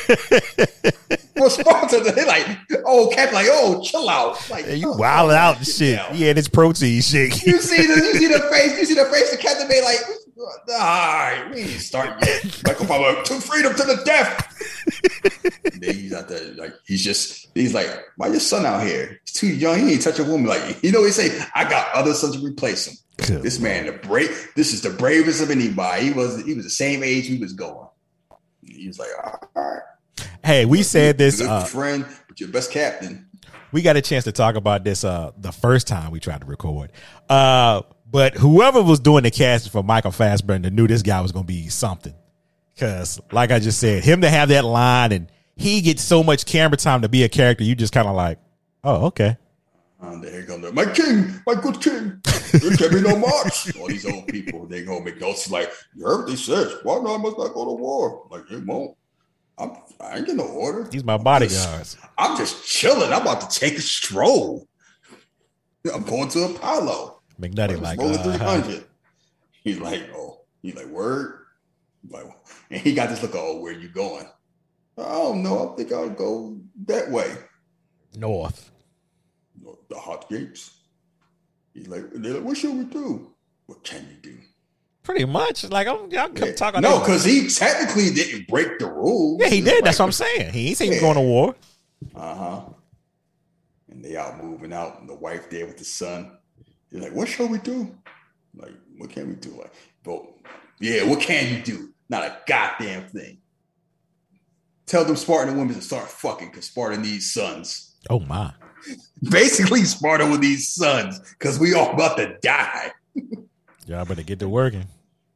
well, 1.36 1.50
Sparta, 1.52 2.00
they 2.00 2.26
like, 2.26 2.47
oh, 2.86 3.12
Cap, 3.13 3.32
like, 3.34 3.45
oh, 3.50 3.82
chill 3.84 4.10
out. 4.10 4.50
Like, 4.50 4.65
Yeah, 4.65 4.74
you 4.74 4.89
oh, 4.93 4.97
wild 4.97 5.32
out 5.32 5.58
and 5.58 5.65
shit 5.65 5.76
shit. 5.76 5.97
down. 5.97 6.10
Yeah, 6.15 6.34
this 6.34 6.47
protein 6.47 7.02
shit. 7.02 7.45
You 7.45 7.60
see 7.60 7.86
the 7.86 7.93
you 7.93 8.13
see 8.15 8.28
the 8.28 8.39
face, 8.52 8.80
you 8.80 8.86
see 8.86 8.93
the 8.95 9.06
face 9.06 9.32
of 9.34 9.39
Captain 9.39 9.67
Bay 9.67 9.84
like, 9.84 10.00
all 10.43 10.77
right, 10.77 11.51
we 11.54 11.63
start 11.65 12.23
yet. 12.25 12.62
Michael 12.65 12.86
Papa, 12.88 13.23
to 13.25 13.41
freedom 13.41 13.73
to 13.75 13.84
the 13.84 14.01
death. 14.06 14.47
He's 15.82 16.13
out 16.13 16.27
there, 16.30 16.54
like 16.56 16.73
he's 16.86 17.04
just 17.04 17.47
he's 17.56 17.73
like, 17.73 17.89
why 18.17 18.27
your 18.27 18.39
son 18.39 18.65
out 18.65 18.84
here? 18.84 19.19
He's 19.25 19.34
too 19.34 19.47
young, 19.47 19.80
he 19.80 19.93
ain't 19.93 20.01
touch 20.01 20.19
a 20.19 20.23
woman. 20.23 20.47
Like, 20.47 20.82
you 20.84 20.91
know, 20.91 21.04
he 21.04 21.12
say, 21.12 21.39
I 21.56 21.67
got 21.69 21.93
other 21.93 22.13
sons 22.13 22.38
to 22.39 22.45
replace 22.45 22.88
him. 22.88 22.95
This 23.41 23.60
man, 23.60 23.86
the 23.86 23.91
brave, 23.93 24.51
this 24.56 24.73
is 24.73 24.82
the 24.82 24.89
bravest 24.89 25.41
of 25.43 25.51
anybody. 25.51 26.06
He 26.06 26.12
was 26.13 26.43
he 26.43 26.54
was 26.54 26.63
the 26.65 26.69
same 26.71 27.04
age 27.04 27.27
he 27.27 27.38
was 27.38 27.54
going. 27.54 27.88
He 28.63 28.88
was 28.88 28.97
like, 28.99 29.10
all 29.56 29.63
right, 29.63 29.82
Hey, 30.43 30.65
we 30.65 30.82
said 30.84 31.17
this. 31.17 31.39
good 31.39 31.49
Uh, 31.49 31.63
friend, 31.63 32.06
but 32.27 32.39
your 32.39 32.49
best 32.49 32.71
captain. 32.71 33.27
we 33.71 33.82
got 33.84 33.95
a 33.95 34.01
chance 34.01 34.23
to 34.25 34.32
talk 34.32 34.56
about 34.56 34.84
this 34.84 35.04
uh 35.04 35.32
the 35.38 35.51
first 35.51 35.88
time 35.88 36.12
we 36.12 36.19
tried 36.19 36.41
to 36.41 36.47
record. 36.47 36.91
Uh 37.30 37.82
but 38.12 38.36
whoever 38.36 38.82
was 38.82 39.00
doing 39.00 39.24
the 39.24 39.32
casting 39.32 39.71
for 39.71 39.84
Michael 39.84 40.12
Fassbender 40.12 40.69
knew 40.69 40.88
this 40.88 41.02
guy 41.02 41.21
was 41.21 41.32
gonna 41.32 41.45
be 41.45 41.67
something. 41.69 42.13
Cause 42.78 43.19
like 43.32 43.52
I 43.52 43.60
just 43.60 43.80
said, 43.80 44.04
him 44.04 44.21
to 44.21 44.30
have 44.30 44.50
that 44.50 44.65
line 44.65 45.12
and 45.12 45.32
he 45.56 45.82
gets 45.82 46.02
so 46.02 46.24
much 46.24 46.45
camera 46.45 46.78
time 46.78 47.02
to 47.04 47.10
be 47.10 47.24
a 47.24 47.30
character, 47.30 47.63
you 47.63 47.76
just 47.76 47.93
kind 47.93 48.08
of 48.08 48.15
like, 48.15 48.39
oh, 48.84 49.06
okay. 49.08 49.38
And 50.00 50.24
there 50.24 50.43
comes 50.45 50.63
the, 50.63 50.74
my 50.74 50.86
king, 50.86 51.32
my 51.45 51.54
good 51.54 51.80
king. 51.80 52.19
There 52.54 52.76
can 52.76 52.89
be 52.91 53.08
no 53.08 53.17
march. 53.17 53.76
All 53.80 53.88
these 53.88 54.06
old 54.06 54.28
people, 54.28 54.65
they 54.65 54.84
gonna 54.84 55.06
make 55.06 55.21
notes 55.21 55.52
like, 55.52 55.71
you 55.95 56.04
heard 56.04 56.21
what 56.21 56.28
they 56.28 56.36
said. 56.36 56.67
Why 56.84 56.95
not 57.00 57.19
I 57.19 57.21
must 57.21 57.38
not 57.38 57.54
go 57.54 57.65
to 57.65 57.71
war? 57.74 58.26
Like, 58.32 58.50
it 58.50 58.65
won't. 58.65 58.97
I'm, 59.60 59.74
I 60.00 60.17
ain't 60.17 60.26
get 60.26 60.36
no 60.38 60.45
order. 60.47 60.89
He's 60.91 61.04
my 61.04 61.13
I'm 61.15 61.24
bodyguards. 61.24 61.93
just- 61.93 61.97
I'm 62.17 62.36
just 62.36 62.65
chilling. 62.67 63.13
I'm 63.13 63.21
about 63.21 63.47
to 63.52 63.60
take 63.60 63.78
a 63.78 63.82
stroll. 63.82 64.67
I'm 65.93 66.04
going 66.04 66.30
to 66.30 66.45
Apollo. 66.45 67.20
McNulty 67.41 67.82
like, 67.82 67.99
rolling 67.99 68.17
uh, 68.19 68.23
300. 68.23 68.86
He's 69.63 69.80
like, 69.80 70.10
oh, 70.15 70.41
he's 70.62 70.75
like, 70.75 70.88
word. 70.88 71.39
Like, 72.10 72.25
and 72.71 72.82
he 72.82 72.93
got 72.93 73.10
this 73.10 73.21
look, 73.21 73.34
oh, 73.36 73.60
where 73.62 73.73
you 73.73 73.89
going? 73.89 74.25
I 74.97 75.04
don't 75.04 75.43
know. 75.43 75.71
I 75.71 75.75
think 75.75 75.91
I'll 75.91 76.10
go 76.10 76.58
that 76.88 77.10
way. 77.12 77.32
North. 78.15 78.71
the 79.89 79.97
hot 79.97 80.27
gates. 80.30 80.77
He's 81.73 81.88
like, 81.88 82.04
they're 82.13 82.34
like, 82.36 82.43
what 82.43 82.58
should 82.58 82.75
we 82.75 82.84
do? 82.86 83.32
What 83.67 83.84
can 83.84 84.06
you 84.10 84.32
do? 84.32 84.38
Pretty 85.04 85.25
much. 85.25 85.63
Like, 85.69 85.88
I'm, 85.88 86.10
y'all 86.12 86.30
Yeah. 86.36 86.54
talk 86.54 86.75
on 86.75 86.82
no, 86.82 86.99
because 86.99 87.23
he 87.23 87.47
technically 87.47 88.12
didn't 88.12 88.47
break 88.47 88.80
the 88.80 88.88
rules. 88.88 89.41
Yeah, 89.41 89.49
he 89.49 89.62
did. 89.62 89.84
That's 89.86 89.99
what 89.99 90.06
I'm 90.06 90.12
saying. 90.12 90.54
He 90.54 90.69
ain't 90.69 90.77
saying 90.77 90.91
he's 90.91 91.01
going 91.01 91.15
to 91.15 91.21
war. 91.21 91.56
Uh 92.15 92.36
huh. 92.36 92.62
And 93.89 94.04
they 94.04 94.15
out 94.17 94.43
moving 94.43 94.73
out, 94.73 94.99
and 94.99 95.10
the 95.10 95.15
wife 95.15 95.49
there 95.49 95.65
with 95.65 95.77
the 95.77 95.86
son. 95.86 96.38
He's 96.91 97.01
like, 97.01 97.13
what 97.13 97.27
shall 97.27 97.47
we 97.47 97.58
do? 97.60 97.95
Like, 98.56 98.73
what 98.97 99.10
can 99.10 99.30
we 99.30 99.36
do? 99.36 99.51
Like, 99.51 99.73
but 100.04 100.23
yeah, 100.80 101.04
what 101.08 101.21
can 101.21 101.56
you 101.56 101.63
do? 101.63 101.93
Not 102.10 102.23
a 102.23 102.38
goddamn 102.47 103.08
thing. 103.08 103.38
Tell 104.86 105.06
them 105.06 105.15
Spartan 105.15 105.58
women 105.58 105.75
to 105.75 105.82
start 105.82 106.10
fucking 106.10 106.49
because 106.49 106.65
Spartan 106.65 107.01
needs 107.01 107.32
sons. 107.32 107.95
Oh 108.10 108.19
my. 108.19 108.51
Basically, 109.30 109.84
Spartan 109.84 110.32
with 110.32 110.41
these 110.41 110.67
sons 110.69 111.19
because 111.39 111.60
we 111.60 111.73
all 111.73 111.93
about 111.93 112.17
to 112.17 112.36
die. 112.41 112.91
Y'all 113.88 114.04
better 114.06 114.23
get 114.23 114.39
to 114.39 114.49
working. 114.49 114.86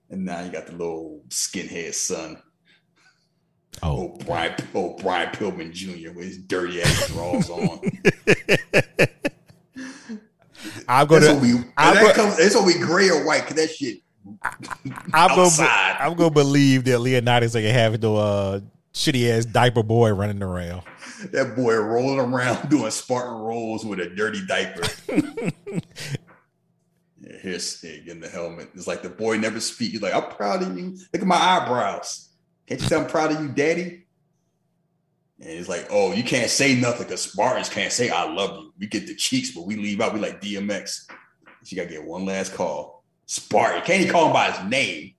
And 0.09 0.25
now 0.25 0.41
you 0.43 0.51
got 0.51 0.65
the 0.67 0.73
little 0.73 1.21
skinhead 1.29 1.93
son. 1.93 2.37
Oh, 3.83 3.95
Oh, 4.13 4.17
Brian, 4.25 4.55
oh, 4.73 4.95
Brian 5.01 5.29
Pillman 5.31 5.71
Jr. 5.71 6.11
with 6.11 6.25
his 6.25 6.37
dirty 6.37 6.81
ass 6.81 7.07
drawers 7.07 7.49
on. 7.49 7.79
I'm 10.87 11.07
That's 11.07 11.25
gonna. 11.27 11.37
what 11.39 11.41
we. 11.43 11.53
I'm 11.77 11.93
that 11.95 12.15
go- 12.15 12.23
comes, 12.23 12.37
that's 12.37 12.55
what 12.55 12.65
we 12.65 12.73
gray 12.77 13.09
or 13.09 13.25
white. 13.25 13.45
Cause 13.45 13.55
that 13.55 13.69
shit. 13.69 13.99
I'm 15.13 15.35
gonna. 15.35 15.51
I'm 15.99 16.15
gonna 16.15 16.29
believe 16.31 16.83
that 16.85 16.99
Leonidas 16.99 17.55
ain't 17.55 17.73
having 17.73 18.01
no 18.01 18.15
uh, 18.17 18.59
shitty 18.93 19.29
ass 19.29 19.45
diaper 19.45 19.83
boy 19.83 20.11
running 20.13 20.41
around. 20.41 20.83
That 21.31 21.55
boy 21.55 21.75
rolling 21.75 22.19
around 22.19 22.69
doing 22.69 22.91
Spartan 22.91 23.33
rolls 23.33 23.85
with 23.85 23.99
a 23.99 24.09
dirty 24.09 24.45
diaper. 24.45 24.83
yeah, 27.21 27.37
here's 27.41 27.65
Stig 27.77 28.07
in 28.07 28.19
the 28.19 28.29
helmet. 28.29 28.69
It's 28.75 28.87
like 28.87 29.01
the 29.01 29.09
boy 29.09 29.37
never 29.37 29.59
speaks. 29.59 29.93
He's 29.93 30.01
like, 30.01 30.13
I'm 30.13 30.29
proud 30.31 30.63
of 30.63 30.77
you. 30.77 30.97
Look 31.13 31.21
at 31.21 31.27
my 31.27 31.35
eyebrows. 31.35 32.29
Can't 32.67 32.81
you 32.81 32.87
tell 32.87 33.01
I'm 33.01 33.07
proud 33.07 33.31
of 33.31 33.41
you, 33.41 33.49
daddy? 33.49 34.04
And 35.39 35.49
it's 35.49 35.67
like, 35.67 35.87
oh, 35.89 36.13
you 36.13 36.23
can't 36.23 36.49
say 36.49 36.75
nothing 36.75 37.03
because 37.03 37.21
Spartans 37.21 37.69
can't 37.69 37.91
say 37.91 38.09
I 38.09 38.31
love 38.31 38.57
you. 38.57 38.73
We 38.79 38.87
get 38.87 39.05
the 39.05 39.15
cheeks, 39.15 39.51
but 39.51 39.65
we 39.65 39.75
leave 39.75 39.99
out. 39.99 40.13
We 40.13 40.19
like 40.19 40.41
DMX. 40.41 41.09
She 41.63 41.75
gotta 41.75 41.89
get 41.89 42.05
one 42.05 42.25
last 42.25 42.53
call. 42.53 43.03
Spartan. 43.25 43.81
Can't 43.81 44.01
even 44.01 44.13
call 44.13 44.27
him 44.27 44.33
by 44.33 44.51
his 44.51 44.69
name. 44.69 45.13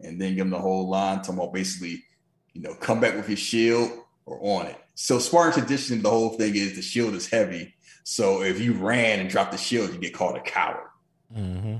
And 0.00 0.20
then 0.20 0.34
give 0.34 0.46
him 0.46 0.50
the 0.50 0.58
whole 0.58 0.88
line, 0.88 1.18
talking 1.18 1.34
about 1.34 1.52
basically, 1.52 2.04
you 2.52 2.62
know, 2.62 2.74
come 2.74 3.00
back 3.00 3.14
with 3.14 3.28
your 3.28 3.36
shield 3.36 3.90
or 4.26 4.38
on 4.58 4.66
it. 4.66 4.76
So 4.94 5.18
Spartan 5.18 5.60
tradition, 5.60 6.02
the 6.02 6.10
whole 6.10 6.30
thing 6.30 6.56
is 6.56 6.74
the 6.74 6.82
shield 6.82 7.14
is 7.14 7.28
heavy. 7.28 7.74
So 8.04 8.42
if 8.42 8.60
you 8.60 8.72
ran 8.72 9.20
and 9.20 9.28
dropped 9.28 9.52
the 9.52 9.58
shield, 9.58 9.92
you 9.92 9.98
get 9.98 10.14
called 10.14 10.36
a 10.36 10.40
coward. 10.40 10.88
Mm-hmm. 11.36 11.76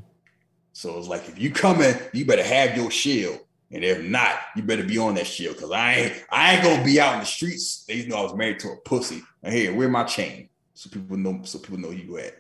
So 0.73 0.99
it's 0.99 1.09
like 1.09 1.29
if 1.29 1.39
you 1.39 1.51
come 1.51 1.81
in, 1.81 1.99
you 2.13 2.25
better 2.25 2.43
have 2.43 2.77
your 2.77 2.91
shield. 2.91 3.41
And 3.71 3.85
if 3.85 4.03
not, 4.03 4.35
you 4.57 4.63
better 4.63 4.83
be 4.83 4.97
on 4.99 5.15
that 5.17 5.27
shield. 5.27 5.59
Cause 5.59 5.71
I 5.71 5.93
ain't 5.95 6.25
I 6.31 6.55
ain't 6.55 6.63
gonna 6.65 6.85
be 6.85 7.01
out 7.01 7.15
in 7.15 7.21
the 7.21 7.27
streets. 7.27 7.85
They 7.87 8.07
know 8.07 8.17
I 8.17 8.23
was 8.23 8.35
married 8.35 8.61
to 8.61 8.69
a 8.69 8.77
pussy. 8.77 9.23
And 9.43 9.53
here, 9.53 9.75
wear 9.75 9.89
my 9.89 10.05
chain. 10.05 10.49
So 10.75 10.89
people 10.91 11.17
know 11.17 11.41
so 11.45 11.59
people 11.59 11.79
know 11.79 11.91
you 11.91 12.19
at. 12.19 12.35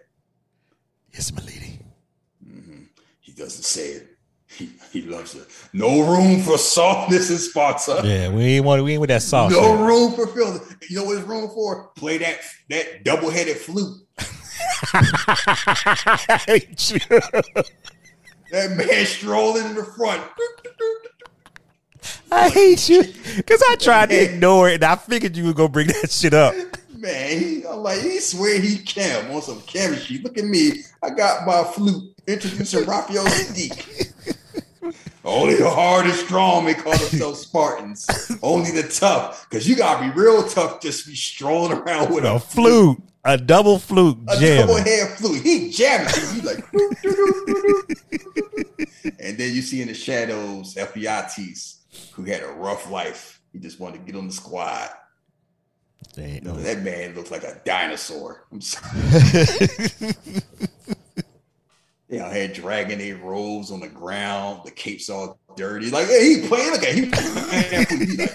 Yes, 1.12 1.32
my 1.32 1.42
lady. 1.42 1.80
Mhm. 2.46 2.86
He 3.20 3.32
doesn't 3.32 3.64
say 3.64 3.88
it. 3.90 4.08
He, 4.50 4.70
he 4.92 5.02
loves 5.02 5.34
it. 5.34 5.46
No 5.74 6.10
room 6.10 6.40
for 6.40 6.56
softness 6.56 7.30
in 7.30 7.36
Sparta. 7.36 8.00
Yeah, 8.02 8.30
we 8.30 8.44
ain't 8.44 8.64
want. 8.64 8.82
We 8.82 8.92
ain't 8.92 9.00
with 9.02 9.10
that 9.10 9.20
soft. 9.22 9.52
No 9.52 9.60
shit. 9.60 9.80
room 9.80 10.12
for 10.14 10.26
feeling. 10.28 10.60
You 10.88 10.96
know 10.96 11.04
what 11.04 11.18
it's 11.18 11.26
room 11.26 11.50
for? 11.50 11.90
Play 11.96 12.16
that 12.18 12.38
that 12.70 13.04
double 13.04 13.28
headed 13.28 13.58
flute. 13.58 13.94
I 14.94 16.42
hate 16.46 16.90
you. 16.90 17.00
That 18.50 18.76
man 18.78 19.04
strolling 19.04 19.66
in 19.66 19.74
the 19.74 19.84
front. 19.84 20.22
I 22.30 22.48
hate 22.50 22.88
you 22.88 23.02
because 23.36 23.62
I 23.68 23.76
tried 23.76 24.10
to 24.10 24.16
ignore 24.16 24.68
it, 24.68 24.74
and 24.76 24.84
I 24.84 24.96
figured 24.96 25.36
you 25.36 25.46
were 25.46 25.54
gonna 25.54 25.68
bring 25.68 25.86
that 25.88 26.10
shit 26.10 26.34
up. 26.34 26.54
Man, 26.96 27.38
he, 27.38 27.64
I'm 27.64 27.76
like, 27.78 28.00
he 28.00 28.18
swear 28.18 28.60
he 28.60 28.78
can 28.78 29.30
on 29.30 29.40
some 29.40 29.60
chemistry. 29.62 30.18
Look 30.18 30.36
at 30.36 30.44
me. 30.44 30.82
I 31.00 31.10
got 31.10 31.46
my 31.46 31.62
flute 31.62 32.12
introducing 32.26 32.84
Raphael 32.86 33.24
Saadiq. 33.24 34.12
Only 35.24 35.54
the 35.56 35.70
hard 35.70 36.06
and 36.06 36.14
strong 36.14 36.64
may 36.64 36.74
call 36.74 36.96
themselves 36.96 37.40
Spartans. 37.40 38.06
Only 38.42 38.72
the 38.72 38.82
tough. 38.88 39.46
Because 39.48 39.68
you 39.68 39.76
got 39.76 40.00
to 40.00 40.10
be 40.10 40.18
real 40.18 40.42
tough 40.48 40.80
just 40.80 41.06
be 41.06 41.14
strolling 41.14 41.78
around 41.78 42.12
with 42.12 42.24
A 42.24 42.34
a, 42.34 42.40
flute, 42.40 42.98
a 43.24 43.36
double 43.36 43.78
flute 43.78 44.18
a 44.28 44.36
jam. 44.40 44.66
double 44.66 44.82
head 44.82 45.16
flute. 45.18 45.40
He 45.42 45.70
jamming. 45.70 46.06
He's 46.08 46.42
like, 46.44 46.64
and 49.20 49.38
then 49.38 49.54
you 49.54 49.62
see 49.62 49.82
in 49.82 49.88
the 49.88 49.94
shadows 49.94 50.74
FBITs 50.74 51.76
who 52.12 52.24
had 52.24 52.42
a 52.42 52.48
rough 52.48 52.90
life. 52.90 53.40
He 53.52 53.58
just 53.58 53.80
wanted 53.80 53.98
to 54.06 54.12
get 54.12 54.18
on 54.18 54.26
the 54.28 54.32
squad. 54.32 54.90
Ain't 56.16 56.44
No, 56.44 56.54
no- 56.54 56.60
that 56.62 56.82
man 56.82 57.14
looks 57.14 57.30
like 57.30 57.44
a 57.44 57.60
dinosaur. 57.64 58.44
I'm 58.52 58.60
sorry. 58.60 59.00
they 62.08 62.20
out 62.20 62.32
here 62.34 62.48
dragging 62.48 62.98
their 62.98 63.16
robes 63.16 63.70
on 63.70 63.80
the 63.80 63.88
ground. 63.88 64.62
The 64.64 64.70
cape's 64.70 65.10
all 65.10 65.38
dirty. 65.56 65.90
Like, 65.90 66.06
hey, 66.06 66.40
he 66.40 66.48
playing. 66.48 66.70
Look 66.72 66.82
at 66.82 66.94
him. 66.94 67.12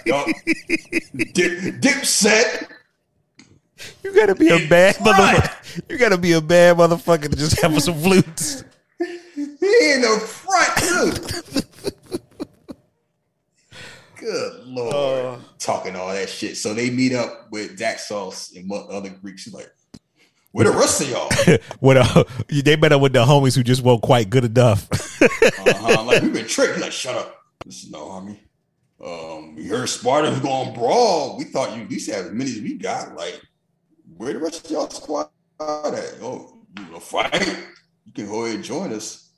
He 0.03 0.11
like. 0.11 1.33
Dip, 1.33 1.79
dip 1.81 2.05
set. 2.05 2.69
You 4.03 4.13
gotta 4.13 4.35
be 4.35 4.49
a 4.49 4.67
bad 4.67 4.95
motherfucker. 4.97 5.81
You 5.89 5.97
gotta 5.97 6.17
be 6.17 6.33
a 6.33 6.41
bad 6.41 6.77
motherfucker 6.77 7.29
to 7.29 7.35
just 7.35 7.59
have 7.61 7.81
some 7.81 7.95
flutes. 8.01 8.63
He 9.35 9.93
in 9.93 10.01
the 10.01 10.19
front, 10.25 10.77
too. 10.77 11.61
Good 14.23 14.67
lord. 14.67 15.41
Talking 15.59 15.97
all 15.97 16.13
that 16.13 16.29
shit. 16.29 16.55
So 16.55 16.73
they 16.73 16.89
meet 16.89 17.13
up 17.13 17.47
with 17.51 17.77
Daxos 17.77 18.55
and 18.55 18.71
other 18.71 19.09
Greeks. 19.09 19.43
He's 19.43 19.53
like, 19.53 19.69
where 20.53 20.63
the 20.65 20.71
rest 20.71 21.01
of 21.01 21.09
y'all? 21.09 21.29
With 21.81 21.97
uh, 21.97 22.23
they 22.47 22.75
met 22.75 22.91
up 22.91 23.01
with 23.01 23.11
the 23.11 23.25
homies 23.25 23.55
who 23.55 23.63
just 23.63 23.81
weren't 23.81 24.03
quite 24.03 24.29
good 24.29 24.45
enough. 24.45 24.87
Uh-huh. 25.65 26.03
Like 26.03 26.21
we've 26.21 26.33
been 26.33 26.47
tricked. 26.47 26.79
Like, 26.79 26.91
shut 26.91 27.15
up. 27.15 27.37
This 27.65 27.83
is 27.83 27.89
no, 27.89 27.99
homie. 27.99 28.37
Um, 29.03 29.55
we 29.55 29.65
heard 29.65 29.87
Sparta's 29.87 30.39
going 30.39 30.73
brawl. 30.73 31.37
We 31.37 31.45
thought 31.45 31.75
you 31.75 31.83
at 31.83 31.89
least 31.89 32.11
have 32.11 32.25
as 32.25 32.31
many 32.31 32.51
as 32.51 32.61
we 32.61 32.77
got. 32.77 33.15
Like, 33.15 33.41
where 34.17 34.33
the 34.33 34.39
rest 34.39 34.65
of 34.65 34.71
y'all 34.71 34.89
squad 34.89 35.29
at? 35.59 36.17
Oh, 36.21 36.59
you 36.77 36.85
gonna 36.85 36.99
fight? 36.99 37.47
You 38.05 38.11
can 38.13 38.27
go 38.27 38.43
ahead 38.43 38.55
and 38.55 38.63
join 38.63 38.93
us. 38.93 39.31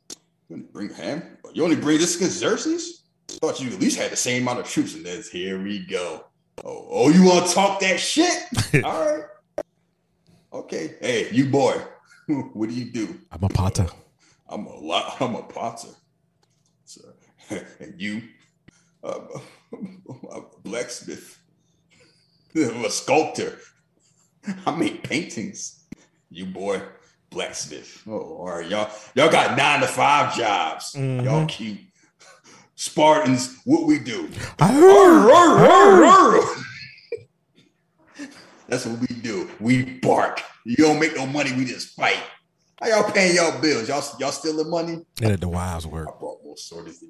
You 0.49 0.55
only 0.55 0.67
bring 0.71 0.93
him. 0.93 1.37
You 1.53 1.63
only 1.63 1.75
bring 1.75 1.99
this 1.99 2.15
against 2.15 2.39
Xerxes? 2.39 3.04
Thought 3.27 3.59
you 3.59 3.69
at 3.71 3.79
least 3.79 3.99
had 3.99 4.11
the 4.11 4.15
same 4.15 4.43
amount 4.43 4.59
of 4.59 4.69
troops, 4.69 4.95
and 4.95 5.05
then 5.05 5.21
here 5.31 5.61
we 5.61 5.79
go. 5.85 6.25
Oh, 6.63 6.87
oh, 6.89 7.09
you 7.09 7.23
want 7.23 7.47
to 7.47 7.53
talk 7.53 7.79
that 7.81 7.99
shit? 7.99 8.33
All 8.83 9.05
right. 9.05 9.23
Okay. 10.53 10.95
Hey, 11.01 11.29
you 11.31 11.45
boy, 11.49 11.73
what 12.53 12.69
do 12.69 12.75
you 12.75 12.85
do? 12.85 13.19
I'm 13.31 13.43
a 13.43 13.49
potter. 13.49 13.87
I'm 14.47 14.65
a 14.65 14.75
lot. 14.75 15.21
I'm 15.21 15.35
a 15.35 15.43
potter. 15.43 15.89
So, 16.85 17.01
and 17.79 17.95
you, 17.97 18.21
uh, 19.03 19.19
a 20.31 20.41
blacksmith, 20.63 21.39
I'm 22.55 22.85
a 22.85 22.89
sculptor. 22.89 23.57
I 24.65 24.75
make 24.75 25.03
paintings. 25.03 25.83
You 26.29 26.45
boy, 26.45 26.81
blacksmith. 27.31 28.03
Oh, 28.07 28.37
all 28.37 28.57
right, 28.57 28.69
y'all. 28.69 28.89
Y'all 29.15 29.31
got 29.31 29.57
nine 29.57 29.81
to 29.81 29.87
five 29.87 30.37
jobs. 30.37 30.95
Y'all 30.95 31.45
cute. 31.47 31.79
Spartans, 32.75 33.57
what 33.65 33.87
we 33.87 33.99
do? 33.99 34.29
Arr, 34.59 35.31
arr, 35.31 36.05
arr. 36.05 36.55
That's 38.67 38.85
what 38.85 38.99
we 38.99 39.07
do. 39.21 39.49
We 39.59 39.83
bark. 39.99 40.41
You 40.65 40.75
don't 40.77 40.99
make 40.99 41.15
no 41.15 41.25
money. 41.25 41.53
We 41.53 41.65
just 41.65 41.95
fight. 41.95 42.17
How 42.81 42.87
y'all 42.87 43.11
paying 43.11 43.35
y'all 43.35 43.59
bills? 43.61 43.87
Y'all 43.87 44.03
y'all 44.19 44.31
stealing 44.31 44.69
money? 44.69 45.05
And 45.21 45.31
at 45.31 45.39
the 45.39 45.47
wives 45.47 45.85
I 45.85 45.89
work. 45.89 46.19
brought 46.19 46.43
more 46.43 46.57
swords. 46.57 47.03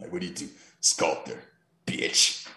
Like, 0.00 0.12
what 0.12 0.20
do 0.20 0.26
you 0.26 0.34
do? 0.34 0.48
Sculptor, 0.80 1.40
bitch. 1.86 2.48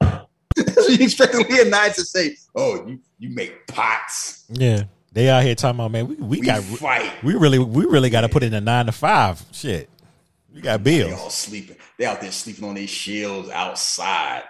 That's 0.00 0.28
what 0.76 0.98
you 0.98 1.04
expect 1.04 1.34
Leonidas 1.34 1.96
to 1.96 2.04
say. 2.04 2.36
Oh, 2.54 2.86
you 2.86 3.00
you 3.18 3.30
make 3.30 3.66
pots. 3.66 4.44
Yeah. 4.50 4.84
They 5.12 5.28
out 5.28 5.44
here 5.44 5.54
talking 5.54 5.78
about 5.78 5.92
man, 5.92 6.08
we, 6.08 6.16
we, 6.16 6.38
We 6.38 6.40
got 6.40 6.62
fight. 6.64 7.12
we 7.22 7.34
really 7.34 7.58
we 7.60 7.84
really 7.86 8.10
got 8.10 8.22
to 8.22 8.28
put 8.28 8.42
in 8.42 8.52
a 8.52 8.60
nine 8.60 8.86
to 8.86 8.92
five. 8.92 9.42
Shit, 9.52 9.88
we 10.54 10.60
got 10.60 10.84
bills. 10.84 11.10
They 11.10 11.16
all 11.16 11.30
sleeping. 11.30 11.76
They 11.98 12.04
out 12.06 12.20
there 12.20 12.30
sleeping 12.30 12.64
on 12.68 12.76
their 12.76 12.86
shields 12.86 13.50
outside. 13.50 14.44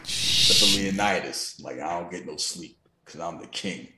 Except 0.00 0.72
for 0.72 0.78
Leonidas. 0.78 1.60
Like, 1.62 1.80
I 1.80 2.00
don't 2.00 2.10
get 2.10 2.26
no 2.26 2.36
sleep 2.38 2.78
because 3.04 3.20
I'm 3.20 3.38
the 3.38 3.46
king. 3.46 3.88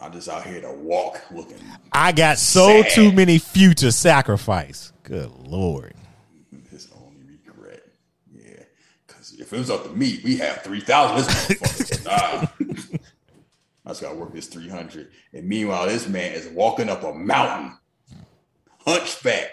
I'm 0.00 0.12
just 0.12 0.28
out 0.28 0.44
here 0.44 0.60
to 0.60 0.70
walk 0.72 1.20
looking. 1.32 1.58
I 1.92 2.12
got 2.12 2.38
so 2.38 2.82
Sad. 2.82 2.92
too 2.92 3.12
many 3.12 3.38
future 3.38 3.90
sacrifice. 3.90 4.92
Good 5.02 5.30
lord. 5.30 5.94
His 6.70 6.88
only 6.94 7.24
regret. 7.24 7.82
Yeah. 8.32 8.62
Because 9.06 9.32
if 9.40 9.52
it 9.52 9.58
was 9.58 9.70
up 9.70 9.84
to 9.84 9.90
me, 9.90 10.20
we 10.22 10.36
have 10.36 10.62
3,000 10.62 11.16
this 11.16 11.58
motherfucker. 11.58 12.04
nah. 12.60 12.68
I 13.84 13.90
just 13.90 14.02
got 14.02 14.10
to 14.10 14.16
work 14.16 14.34
this 14.34 14.46
300. 14.48 15.10
And 15.32 15.48
meanwhile, 15.48 15.86
this 15.86 16.06
man 16.06 16.32
is 16.32 16.46
walking 16.48 16.90
up 16.90 17.02
a 17.02 17.14
mountain, 17.14 17.76
hunchback. 18.80 19.48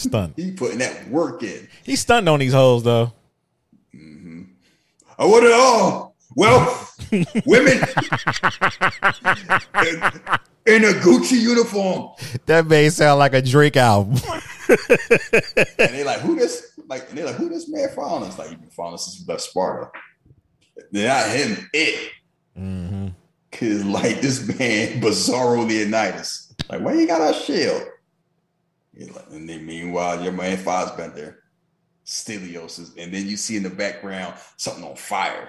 Stunned. 0.00 0.34
He 0.36 0.52
putting 0.52 0.78
that 0.78 1.08
work 1.08 1.42
in. 1.42 1.68
He 1.82 1.96
stunned 1.96 2.28
on 2.28 2.38
these 2.38 2.52
hoes 2.52 2.82
though. 2.82 3.12
I 5.18 5.26
want 5.26 5.44
it 5.44 5.52
all. 5.52 6.16
Well, 6.34 6.88
women 7.44 7.74
in, 9.84 10.02
in 10.64 10.84
a 10.84 10.94
Gucci 11.00 11.38
uniform. 11.38 12.14
That 12.46 12.66
may 12.66 12.88
sound 12.88 13.18
like 13.18 13.34
a 13.34 13.42
Drake 13.42 13.76
album. 13.76 14.16
And 14.68 15.90
they 15.90 16.04
like, 16.04 16.20
who 16.20 16.36
this? 16.36 16.78
Like, 16.86 17.10
and 17.10 17.18
they 17.18 17.24
like, 17.24 17.34
who 17.34 17.50
this 17.50 17.68
man 17.68 17.88
following 17.94 18.24
us? 18.24 18.38
Like, 18.38 18.48
he 18.48 18.56
been 18.56 18.70
following 18.70 18.94
us 18.94 19.12
since 19.12 19.28
left 19.28 19.42
Sparta. 19.42 19.90
They're 20.90 21.08
not 21.08 21.28
him, 21.28 21.68
it. 21.74 22.12
Mm-hmm. 22.58 23.08
Cause 23.52 23.84
like 23.84 24.20
this 24.22 24.46
man, 24.58 25.02
Bizarro 25.02 25.68
Leonidas. 25.68 26.54
Like, 26.70 26.80
why 26.80 26.94
you 26.94 27.06
got 27.06 27.20
our 27.20 27.34
shield? 27.34 27.82
And 29.30 29.48
then 29.48 29.64
meanwhile, 29.64 30.22
your 30.22 30.32
man 30.32 30.56
Fassbender, 30.58 31.42
Stelios, 32.04 32.78
is, 32.78 32.94
and 32.96 33.12
then 33.12 33.26
you 33.26 33.36
see 33.36 33.56
in 33.56 33.62
the 33.62 33.70
background 33.70 34.34
something 34.56 34.84
on 34.84 34.96
fire. 34.96 35.48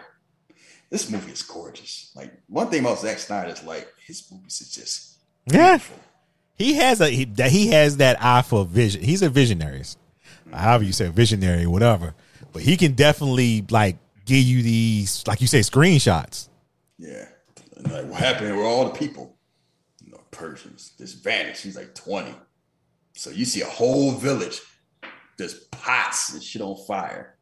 This 0.90 1.10
movie 1.10 1.32
is 1.32 1.42
gorgeous. 1.42 2.12
Like 2.16 2.34
one 2.48 2.70
thing 2.70 2.82
about 2.82 3.00
Zack 3.00 3.18
Snyder 3.18 3.52
is 3.52 3.64
like 3.64 3.88
his 4.06 4.30
movies 4.32 4.62
is 4.62 4.72
just 4.74 5.18
Yeah. 5.48 5.78
beautiful. 5.78 5.98
He 6.56 6.74
has 6.76 7.02
a 7.02 7.10
he, 7.10 7.26
that 7.26 7.52
he 7.52 7.68
has 7.68 7.98
that 7.98 8.22
eye 8.24 8.42
for 8.42 8.66
vision. 8.66 9.02
He's 9.02 9.22
a 9.22 9.30
visionary. 9.30 9.84
However 10.54 10.84
you 10.84 10.92
say 10.94 11.08
visionary, 11.08 11.66
whatever. 11.66 12.14
But 12.54 12.62
he 12.64 12.76
can 12.78 12.94
definitely 12.94 13.66
like 13.70 13.98
give 14.26 14.44
you 14.44 14.62
these, 14.62 15.26
like 15.28 15.40
you 15.42 15.48
say, 15.48 15.60
screenshots. 15.62 16.50
Yeah. 16.98 17.26
And 17.78 17.92
like, 17.92 18.06
what 18.06 18.20
happened 18.20 18.56
with 18.58 18.66
all 18.66 18.84
the 18.86 18.92
people? 18.92 19.36
You 20.04 20.12
know, 20.12 20.22
Persians 20.32 20.92
just 20.98 21.24
vanished. 21.24 21.64
He's 21.64 21.78
like 21.78 21.96
20. 21.96 22.36
So 23.14 23.30
you 23.30 23.46
see 23.46 23.62
a 23.62 23.66
whole 23.66 24.12
village, 24.12 24.62
just 25.38 25.70
pots 25.72 26.34
and 26.34 26.42
shit 26.42 26.62
on 26.62 26.76
fire. 26.86 27.38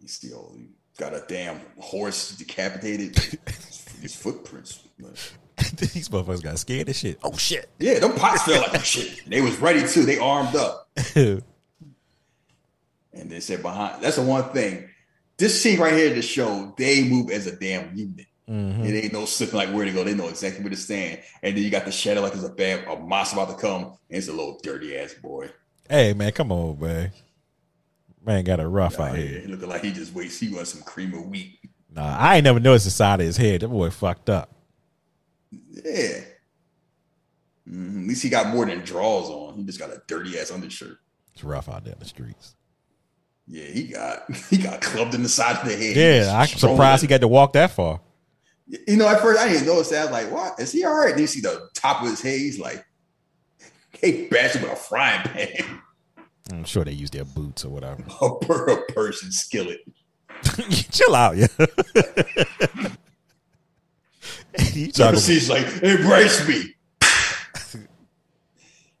You 0.00 0.08
see 0.08 0.32
all 0.32 0.54
you 0.56 0.68
got 0.98 1.14
a 1.14 1.24
damn 1.28 1.60
horse 1.78 2.36
decapitated. 2.36 3.14
These 4.00 4.16
footprints. 4.16 4.80
these 5.76 6.08
motherfuckers 6.08 6.42
got 6.42 6.58
scared 6.58 6.88
of 6.88 6.94
shit. 6.94 7.18
Oh 7.24 7.36
shit. 7.36 7.68
Yeah, 7.80 7.98
them 7.98 8.14
pots 8.14 8.44
felt 8.44 8.72
like 8.72 8.84
shit. 8.84 9.22
They 9.26 9.40
was 9.40 9.58
ready 9.58 9.86
too. 9.86 10.04
They 10.04 10.18
armed 10.18 10.56
up. 10.56 10.88
And 13.10 13.28
they 13.28 13.40
said 13.40 13.62
behind 13.62 14.00
that's 14.00 14.14
the 14.14 14.22
one 14.22 14.44
thing. 14.50 14.88
This 15.38 15.60
scene 15.60 15.80
right 15.80 15.92
here 15.92 16.14
to 16.14 16.22
show 16.22 16.72
they 16.78 17.02
move 17.02 17.30
as 17.30 17.48
a 17.48 17.56
damn 17.56 17.96
unit. 17.96 18.26
It 18.50 19.04
ain't 19.04 19.12
no 19.12 19.26
slipping 19.26 19.56
like 19.56 19.68
where 19.70 19.84
to 19.84 19.92
go. 19.92 20.04
They 20.04 20.14
know 20.14 20.28
exactly 20.28 20.62
where 20.62 20.70
to 20.70 20.76
stand. 20.76 21.20
And 21.42 21.54
then 21.56 21.62
you 21.62 21.68
got 21.70 21.84
the 21.84 21.92
shadow 21.92 22.22
like 22.22 22.32
there's 22.32 22.44
a 22.44 22.48
bad 22.48 22.84
a 22.88 22.96
monster 22.96 23.36
about 23.36 23.50
to 23.50 23.60
come. 23.60 23.84
And 23.84 23.92
it's 24.18 24.28
a 24.28 24.32
little 24.32 24.58
dirty 24.62 24.96
ass 24.96 25.14
boy. 25.14 25.50
Hey 25.88 26.14
man, 26.14 26.32
come 26.32 26.50
on, 26.50 26.80
man. 26.80 27.12
Man 28.24 28.44
got 28.44 28.60
a 28.60 28.66
rough 28.68 28.98
out 29.00 29.10
Out 29.10 29.16
here. 29.16 29.40
here, 29.40 29.48
looking 29.48 29.68
like 29.68 29.82
he 29.84 29.92
just 29.92 30.14
waits. 30.14 30.38
He 30.40 30.48
wants 30.48 30.72
some 30.72 30.82
cream 30.82 31.12
of 31.14 31.26
wheat. 31.26 31.58
Nah, 31.94 32.16
I 32.18 32.36
ain't 32.36 32.44
never 32.44 32.60
noticed 32.60 32.84
the 32.86 32.90
side 32.90 33.20
of 33.20 33.26
his 33.26 33.36
head. 33.36 33.60
That 33.62 33.68
boy 33.68 33.90
fucked 33.90 34.30
up. 34.30 34.50
Yeah. 35.50 36.20
Mhm. 37.68 38.02
At 38.02 38.08
least 38.08 38.22
he 38.22 38.28
got 38.30 38.48
more 38.54 38.64
than 38.66 38.80
draws 38.80 39.28
on. 39.28 39.56
He 39.56 39.64
just 39.64 39.78
got 39.78 39.90
a 39.90 40.02
dirty 40.06 40.38
ass 40.38 40.50
undershirt. 40.50 40.98
It's 41.34 41.44
rough 41.44 41.68
out 41.68 41.84
there 41.84 41.92
in 41.92 41.98
the 41.98 42.04
streets. 42.06 42.54
Yeah, 43.46 43.64
he 43.64 43.84
got 43.88 44.30
he 44.50 44.56
got 44.58 44.80
clubbed 44.80 45.14
in 45.14 45.22
the 45.22 45.28
side 45.28 45.56
of 45.58 45.68
the 45.68 45.76
head. 45.76 45.96
Yeah, 45.96 46.32
I'm 46.38 46.48
surprised 46.48 47.02
he 47.02 47.08
got 47.08 47.20
to 47.20 47.28
walk 47.28 47.52
that 47.54 47.70
far. 47.72 48.00
You 48.86 48.96
know, 48.96 49.08
at 49.08 49.20
first 49.20 49.40
I 49.40 49.48
didn't 49.48 49.66
notice 49.66 49.88
that. 49.90 50.00
I 50.00 50.04
was 50.04 50.12
like, 50.12 50.30
what? 50.30 50.60
Is 50.60 50.72
he 50.72 50.84
all 50.84 50.94
right? 50.94 51.10
Then 51.10 51.20
you 51.20 51.26
see 51.26 51.40
the 51.40 51.68
top 51.74 52.02
of 52.02 52.08
his 52.08 52.20
head. 52.20 52.38
He's 52.38 52.58
like, 52.58 52.84
he 54.00 54.26
bashed 54.28 54.56
him 54.56 54.62
with 54.62 54.72
a 54.72 54.76
frying 54.76 55.22
pan. 55.22 55.80
I'm 56.50 56.64
sure 56.64 56.84
they 56.84 56.92
use 56.92 57.10
their 57.10 57.24
boots 57.24 57.64
or 57.64 57.70
whatever. 57.70 58.02
A, 58.20 58.38
per, 58.38 58.66
a 58.68 58.92
person 58.92 59.30
skillet. 59.30 59.80
Chill 60.90 61.14
out, 61.14 61.36
yeah. 61.36 61.46
you 64.72 64.92
So 64.92 65.10
he's 65.12 65.50
like, 65.50 65.66
embrace 65.82 66.46
me. 66.48 66.74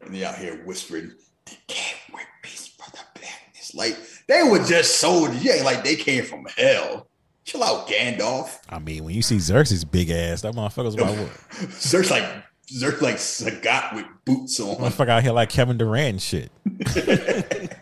and 0.00 0.14
they 0.14 0.24
out 0.24 0.36
here 0.36 0.62
whispering, 0.64 1.12
they 1.46 1.56
can't 1.68 1.98
wear 2.12 2.24
peace 2.42 2.68
for 2.68 2.90
the 2.90 2.98
blackness. 3.14 3.74
Like, 3.74 3.96
they 4.26 4.42
were 4.42 4.64
just 4.64 4.96
soldiers. 4.96 5.42
Yeah, 5.42 5.62
like 5.64 5.84
they 5.84 5.96
came 5.96 6.24
from 6.24 6.46
hell. 6.56 7.08
Chill 7.48 7.64
out, 7.64 7.88
Gandalf. 7.88 8.58
I 8.68 8.78
mean, 8.78 9.04
when 9.04 9.14
you 9.14 9.22
see 9.22 9.38
Xerxes 9.38 9.82
big 9.82 10.10
ass, 10.10 10.42
that 10.42 10.52
motherfucker's 10.52 10.94
about 10.94 11.16
what? 11.16 11.30
Zerk's 11.70 12.10
like, 12.10 12.24
Zerk 12.70 13.00
like 13.00 13.16
Sagat 13.16 13.94
with 13.94 14.04
boots 14.26 14.60
on. 14.60 14.76
Motherfucker 14.76 15.08
out 15.08 15.22
here 15.22 15.32
like 15.32 15.48
Kevin 15.48 15.78
Durant 15.78 16.20
shit. 16.20 16.52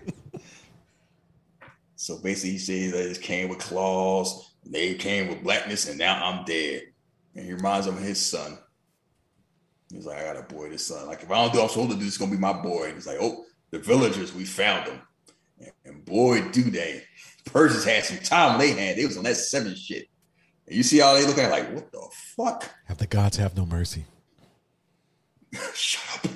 So 1.99 2.19
basically, 2.19 2.53
he 2.53 2.59
says 2.59 2.93
that 2.93 3.11
it 3.11 3.21
came 3.21 3.49
with 3.49 3.59
claws, 3.59 4.55
they 4.65 4.95
came 4.95 5.27
with 5.27 5.43
blackness, 5.43 5.89
and 5.89 5.99
now 5.99 6.25
I'm 6.25 6.45
dead. 6.45 6.83
And 7.35 7.47
he 7.47 7.53
reminds 7.53 7.89
him 7.89 7.97
of 7.97 8.03
his 8.03 8.25
son. 8.25 8.59
He's 9.91 10.07
like, 10.07 10.19
I 10.19 10.33
got 10.33 10.37
a 10.37 10.43
boy, 10.43 10.71
this 10.71 10.87
son. 10.87 11.09
Like, 11.09 11.25
if 11.25 11.31
I 11.33 11.43
don't 11.43 11.53
do 11.53 11.59
what 11.59 11.65
I'm 11.65 11.71
supposed 11.71 11.91
to 11.91 11.97
do, 11.97 12.07
it's 12.07 12.17
gonna 12.17 12.31
be 12.31 12.37
my 12.37 12.53
boy. 12.53 12.85
And 12.85 12.95
he's 12.95 13.09
like, 13.09 13.19
Oh, 13.21 13.45
the 13.73 13.81
villagers, 13.81 14.33
we 14.33 14.45
found 14.45 14.87
them. 14.87 15.01
And 15.85 16.05
boy, 16.05 16.43
do 16.51 16.63
they. 16.63 17.03
Persians 17.47 17.85
had 17.85 18.05
some 18.05 18.19
time 18.19 18.59
they 18.59 18.73
had. 18.73 18.97
They 18.97 19.07
was 19.07 19.17
on 19.17 19.25
that 19.25 19.37
seven 19.37 19.75
shit. 19.75 20.07
And 20.67 20.77
you 20.77 20.83
see 20.83 20.99
how 20.99 21.15
they 21.15 21.25
looking 21.25 21.45
at 21.45 21.51
like, 21.51 21.73
what 21.73 21.91
the 21.93 22.07
fuck? 22.37 22.69
Have 22.87 22.99
the 22.99 23.07
gods 23.07 23.37
have 23.37 23.57
no 23.57 23.65
mercy? 23.65 24.05
Shut 25.75 26.27
up. 26.27 26.33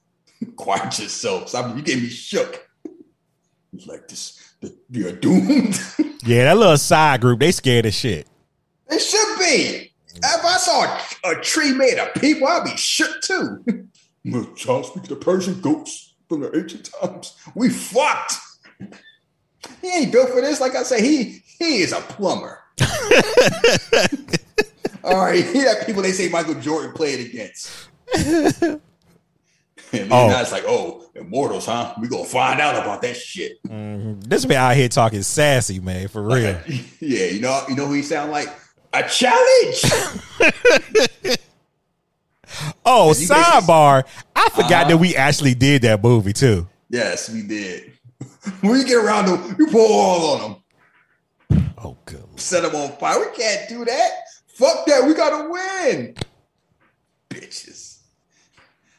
Quiet 0.56 0.98
yourself. 0.98 1.48
Stop. 1.48 1.76
You 1.76 1.82
get 1.82 2.02
me 2.02 2.08
shook. 2.08 2.66
It's 3.74 3.86
like, 3.86 4.08
this, 4.08 4.54
the, 4.60 4.74
you're 4.90 5.12
doomed. 5.12 5.78
Yeah, 6.24 6.44
that 6.44 6.56
little 6.56 6.78
side 6.78 7.20
group, 7.20 7.38
they 7.38 7.52
scared 7.52 7.84
as 7.84 7.94
shit. 7.94 8.26
They 8.88 8.98
should 8.98 9.38
be. 9.38 9.92
If 10.16 10.44
I 10.44 10.56
saw 10.56 10.84
a, 10.84 11.38
a 11.38 11.40
tree 11.42 11.72
made 11.74 11.98
of 11.98 12.12
people, 12.14 12.48
I'd 12.48 12.64
be 12.64 12.76
shook 12.76 13.20
too. 13.20 13.62
Look, 14.24 14.56
Charles 14.56 14.88
speaking 14.88 15.10
the 15.10 15.16
Persian 15.16 15.60
ghosts 15.60 16.14
from 16.28 16.40
the 16.40 16.56
ancient 16.56 16.90
times. 17.00 17.36
We 17.54 17.68
fucked. 17.68 18.34
He 19.82 19.88
ain't 19.88 20.12
built 20.12 20.30
for 20.30 20.40
this. 20.40 20.60
Like 20.60 20.74
I 20.76 20.82
say, 20.82 21.00
he 21.02 21.42
he 21.58 21.78
is 21.82 21.92
a 21.92 22.00
plumber. 22.00 22.60
All 25.04 25.16
right, 25.16 25.44
he 25.44 25.58
had 25.58 25.86
people 25.86 26.02
they 26.02 26.12
say 26.12 26.28
Michael 26.28 26.54
Jordan 26.54 26.92
played 26.92 27.26
against. 27.28 27.88
And 29.90 30.10
then 30.10 30.12
Oh. 30.12 30.28
now 30.28 30.42
it's 30.42 30.52
like, 30.52 30.64
oh, 30.66 31.06
immortals, 31.14 31.64
huh? 31.64 31.94
We 31.98 32.08
gonna 32.08 32.24
find 32.24 32.60
out 32.60 32.74
about 32.74 33.00
that 33.00 33.16
shit. 33.16 33.52
This 33.64 34.44
man 34.46 34.58
out 34.58 34.76
here 34.76 34.86
talking 34.90 35.22
sassy, 35.22 35.80
man, 35.80 36.08
for 36.08 36.20
real. 36.22 36.60
yeah, 37.00 37.24
you 37.28 37.40
know, 37.40 37.62
you 37.70 37.74
know 37.74 37.86
who 37.86 37.94
he 37.94 38.02
sound 38.02 38.30
like? 38.30 38.48
A 38.92 39.02
challenge. 39.08 39.80
Oh, 42.84 43.12
sidebar. 43.14 44.04
I 44.36 44.48
forgot 44.50 44.72
Uh-huh. 44.72 44.88
that 44.90 44.96
we 44.98 45.14
actually 45.16 45.54
did 45.54 45.80
that 45.82 46.02
movie 46.02 46.32
too. 46.34 46.66
yes, 46.90 47.30
we 47.30 47.42
did. 47.42 47.92
when 48.60 48.76
you 48.80 48.84
get 48.86 48.96
around 49.04 49.26
them, 49.26 49.56
you 49.58 49.66
pour 49.68 49.80
oil 49.88 50.26
on 50.30 50.40
them, 51.50 51.72
Oh, 51.78 51.96
good. 52.06 52.24
set 52.36 52.62
them 52.62 52.74
on 52.74 52.92
fire. 52.98 53.18
We 53.20 53.36
can't 53.36 53.68
do 53.68 53.84
that. 53.84 54.10
Fuck 54.48 54.86
that. 54.86 55.06
We 55.06 55.14
gotta 55.14 55.48
win. 55.48 56.14
Bitches. 57.30 57.98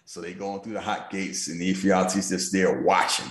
So 0.06 0.22
they 0.22 0.34
going 0.34 0.62
through 0.62 0.74
the 0.74 0.82
hot 0.82 1.10
gates, 1.12 1.48
and 1.50 1.60
the 1.62 1.74
Ephialtes 1.74 2.30
just 2.30 2.52
there 2.52 2.82
watching, 2.82 3.30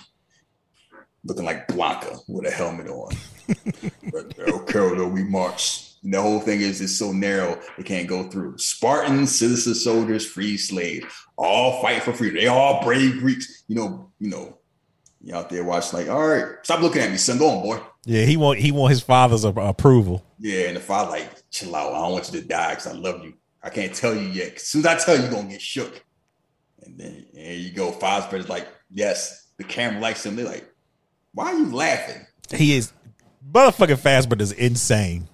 looking 1.24 1.44
like 1.44 1.66
Blanca 1.68 2.16
with 2.28 2.46
a 2.46 2.50
helmet 2.50 2.88
on. 2.88 3.12
but 4.12 4.38
uh, 4.38 4.52
El 4.52 4.60
Carol, 4.60 5.08
we 5.08 5.24
march. 5.24 5.84
And 6.04 6.14
the 6.14 6.22
whole 6.22 6.38
thing 6.38 6.60
is 6.60 6.80
it's 6.80 6.94
so 6.94 7.10
narrow 7.10 7.58
they 7.76 7.82
can't 7.82 8.06
go 8.06 8.30
through. 8.30 8.58
Spartans, 8.58 9.36
citizen 9.36 9.74
soldiers, 9.74 10.24
free 10.24 10.56
slaves, 10.56 11.06
all 11.36 11.82
fight 11.82 12.02
for 12.04 12.12
freedom. 12.12 12.36
They 12.38 12.46
all 12.46 12.84
brave 12.84 13.18
Greeks. 13.18 13.64
You 13.66 13.74
know, 13.74 14.12
you 14.20 14.30
know, 14.30 14.58
you 15.20 15.34
out 15.34 15.50
there 15.50 15.64
watching 15.64 15.98
like, 15.98 16.08
all 16.08 16.26
right, 16.26 16.56
stop 16.62 16.80
looking 16.80 17.02
at 17.02 17.10
me, 17.10 17.16
son. 17.16 17.38
Go 17.38 17.48
on, 17.48 17.62
boy. 17.62 17.80
Yeah, 18.04 18.24
he 18.24 18.36
want 18.36 18.58
he 18.58 18.72
want 18.72 18.90
his 18.90 19.00
father's 19.00 19.44
approval. 19.44 20.24
Yeah, 20.38 20.68
and 20.68 20.76
if 20.76 20.90
I 20.90 21.06
like 21.06 21.50
chill 21.50 21.74
out, 21.74 21.92
I 21.92 21.98
don't 21.98 22.12
want 22.12 22.32
you 22.32 22.40
to 22.40 22.46
die 22.46 22.70
because 22.70 22.86
I 22.86 22.92
love 22.92 23.24
you. 23.24 23.34
I 23.62 23.70
can't 23.70 23.94
tell 23.94 24.14
you 24.14 24.28
yet. 24.28 24.54
As 24.54 24.62
soon 24.62 24.86
as 24.86 24.86
I 24.86 25.04
tell 25.04 25.16
you, 25.16 25.22
you're 25.22 25.32
gonna 25.32 25.48
get 25.48 25.60
shook. 25.60 26.04
And 26.84 26.98
then 26.98 27.26
there 27.34 27.54
you 27.54 27.72
go. 27.72 27.90
Fosbury's 27.92 28.48
like, 28.48 28.68
yes, 28.90 29.48
the 29.56 29.64
camera 29.64 30.00
likes 30.00 30.24
him. 30.24 30.36
They're 30.36 30.46
like, 30.46 30.72
why 31.32 31.52
are 31.52 31.58
you 31.58 31.74
laughing? 31.74 32.24
He 32.50 32.76
is 32.76 32.92
motherfucking 33.52 33.98
Fastbird 33.98 34.40
is 34.40 34.52
insane. 34.52 35.28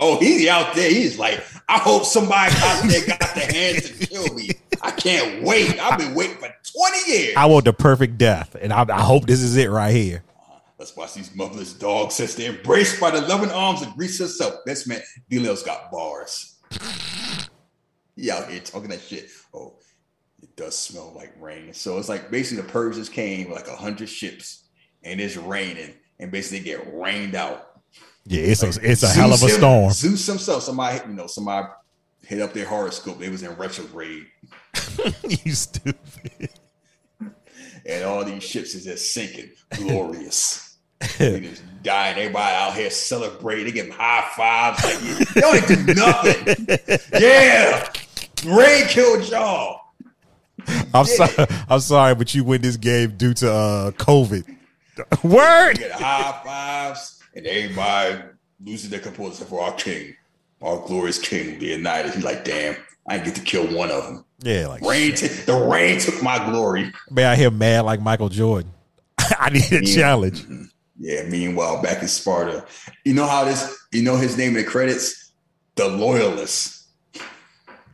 Oh, 0.00 0.18
he's 0.18 0.48
out 0.48 0.74
there. 0.74 0.90
He's 0.90 1.18
like, 1.18 1.42
I 1.68 1.78
hope 1.78 2.04
somebody 2.04 2.54
out 2.56 2.84
there 2.88 3.06
got 3.06 3.34
the 3.34 3.40
hands 3.40 3.90
to 3.90 4.06
kill 4.06 4.32
me. 4.34 4.50
I 4.80 4.92
can't 4.92 5.42
wait. 5.42 5.78
I've 5.80 5.98
been 5.98 6.14
waiting 6.14 6.36
for 6.36 6.54
20 6.78 7.12
years. 7.12 7.34
I 7.36 7.46
want 7.46 7.64
the 7.64 7.72
perfect 7.72 8.18
death, 8.18 8.54
and 8.60 8.72
I, 8.72 8.84
I 8.88 9.02
hope 9.02 9.26
this 9.26 9.40
is 9.40 9.56
it 9.56 9.70
right 9.70 9.94
here. 9.94 10.22
Let's 10.78 10.94
watch 10.96 11.14
these 11.14 11.34
motherless 11.34 11.72
dogs 11.72 12.14
since 12.14 12.36
they're 12.36 12.52
embraced 12.52 13.00
by 13.00 13.10
the 13.10 13.20
loving 13.22 13.50
arms 13.50 13.82
of 13.82 13.96
Greece 13.96 14.20
herself. 14.20 14.60
This 14.64 14.86
man, 14.86 15.00
Dilios 15.28 15.64
got 15.64 15.90
bars. 15.90 16.56
He 18.14 18.30
out 18.30 18.48
here 18.48 18.60
talking 18.60 18.90
that 18.90 19.00
shit. 19.00 19.28
Oh, 19.52 19.74
it 20.40 20.54
does 20.54 20.78
smell 20.78 21.12
like 21.16 21.34
rain. 21.40 21.74
So 21.74 21.98
it's 21.98 22.08
like 22.08 22.30
basically 22.30 22.62
the 22.62 22.68
Persians 22.68 23.08
came 23.08 23.48
with 23.48 23.58
like 23.58 23.68
a 23.68 23.76
hundred 23.76 24.08
ships 24.08 24.64
and 25.02 25.20
it's 25.20 25.36
raining 25.36 25.94
and 26.20 26.30
basically 26.30 26.64
get 26.64 26.94
rained 26.94 27.34
out. 27.34 27.80
Yeah, 28.24 28.42
it's 28.42 28.62
a 28.62 28.72
it's 28.82 29.02
a 29.02 29.08
hell 29.08 29.32
of 29.32 29.42
a 29.42 29.48
storm. 29.48 29.90
Zeus 29.92 30.26
himself, 30.26 30.62
somebody, 30.62 31.00
you 31.08 31.14
know, 31.14 31.26
somebody 31.26 31.66
hit 32.24 32.40
up 32.40 32.52
their 32.52 32.66
horoscope. 32.66 33.18
They 33.18 33.30
was 33.30 33.42
in 33.42 33.52
retrograde. 33.56 34.26
you 35.28 35.52
stupid. 35.54 36.50
And 37.88 38.04
all 38.04 38.24
these 38.24 38.44
ships 38.44 38.74
is 38.76 38.84
just 38.84 39.12
sinking. 39.12 39.50
Glorious. 39.70 40.76
they 41.18 41.40
just 41.40 41.62
dying. 41.82 42.18
Everybody 42.18 42.54
out 42.54 42.74
here 42.74 42.90
celebrating. 42.90 43.64
They 43.66 43.72
give 43.72 43.88
high 43.90 44.28
fives. 44.36 44.84
Like, 44.84 45.36
y'all 45.36 45.54
ain't 45.54 45.66
do 45.86 45.94
nothing. 45.94 46.98
yeah. 47.20 47.88
Rain 48.46 48.86
killed 48.86 49.28
y'all. 49.28 49.80
I'm 50.68 51.06
Yeah. 51.06 51.26
sorry. 51.26 51.46
I'm 51.68 51.80
sorry, 51.80 52.14
but 52.14 52.34
you 52.34 52.44
win 52.44 52.60
this 52.62 52.76
game 52.76 53.16
due 53.16 53.32
to 53.34 53.50
uh, 53.52 53.90
COVID. 53.92 54.44
Word. 55.22 55.78
Get 55.78 55.92
high 55.92 56.40
fives, 56.44 57.22
and 57.34 57.46
everybody 57.46 58.18
losing 58.64 58.90
their 58.90 58.98
composure 59.00 59.44
for 59.44 59.60
our 59.62 59.72
king, 59.74 60.14
our 60.60 60.84
glorious 60.84 61.18
king, 61.20 61.60
Leonidas. 61.60 62.16
He's 62.16 62.24
like, 62.24 62.44
damn, 62.44 62.76
I 63.08 63.14
didn't 63.14 63.24
get 63.26 63.34
to 63.36 63.42
kill 63.42 63.66
one 63.76 63.90
of 63.90 64.04
them. 64.04 64.24
Yeah, 64.40 64.66
like 64.68 64.82
Rain, 64.82 65.14
t- 65.14 65.26
the 65.26 65.54
rain 65.56 65.98
took 65.98 66.22
my 66.22 66.38
glory. 66.50 66.92
man 67.10 67.26
I 67.26 67.36
here 67.36 67.50
mad 67.50 67.84
like 67.84 68.00
Michael 68.00 68.28
Jordan. 68.28 68.70
I 69.18 69.50
need 69.50 69.70
a 69.72 69.84
Yeah. 69.84 69.94
challenge. 69.96 70.42
Mm-hmm. 70.42 70.64
Yeah. 71.00 71.22
Meanwhile, 71.24 71.82
back 71.82 72.02
in 72.02 72.08
Sparta, 72.08 72.64
you 73.04 73.14
know 73.14 73.26
how 73.26 73.44
this? 73.44 73.76
You 73.92 74.02
know 74.02 74.16
his 74.16 74.36
name 74.36 74.50
in 74.56 74.64
the 74.64 74.64
credits, 74.64 75.32
the 75.74 75.88
loyalist. 75.88 76.86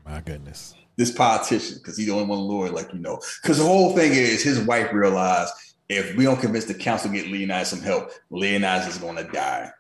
My 0.04 0.20
goodness. 0.20 0.74
this 0.96 1.10
politician 1.10 1.78
because 1.78 1.96
he's 1.96 2.06
the 2.06 2.12
only 2.12 2.26
one 2.26 2.38
loyal, 2.40 2.72
like 2.74 2.92
you 2.92 2.98
know. 2.98 3.20
Because 3.42 3.58
the 3.58 3.64
whole 3.64 3.94
thing 3.96 4.12
is 4.12 4.42
his 4.42 4.60
wife 4.60 4.92
realized 4.92 5.52
if 5.88 6.14
we 6.16 6.24
don't 6.24 6.40
convince 6.40 6.64
the 6.66 6.74
council 6.74 7.10
to 7.10 7.16
get 7.16 7.26
Leonidas 7.30 7.68
some 7.70 7.80
help, 7.80 8.10
Leonidas 8.30 8.88
is 8.94 8.98
going 8.98 9.16
to 9.16 9.24
die. 9.24 9.70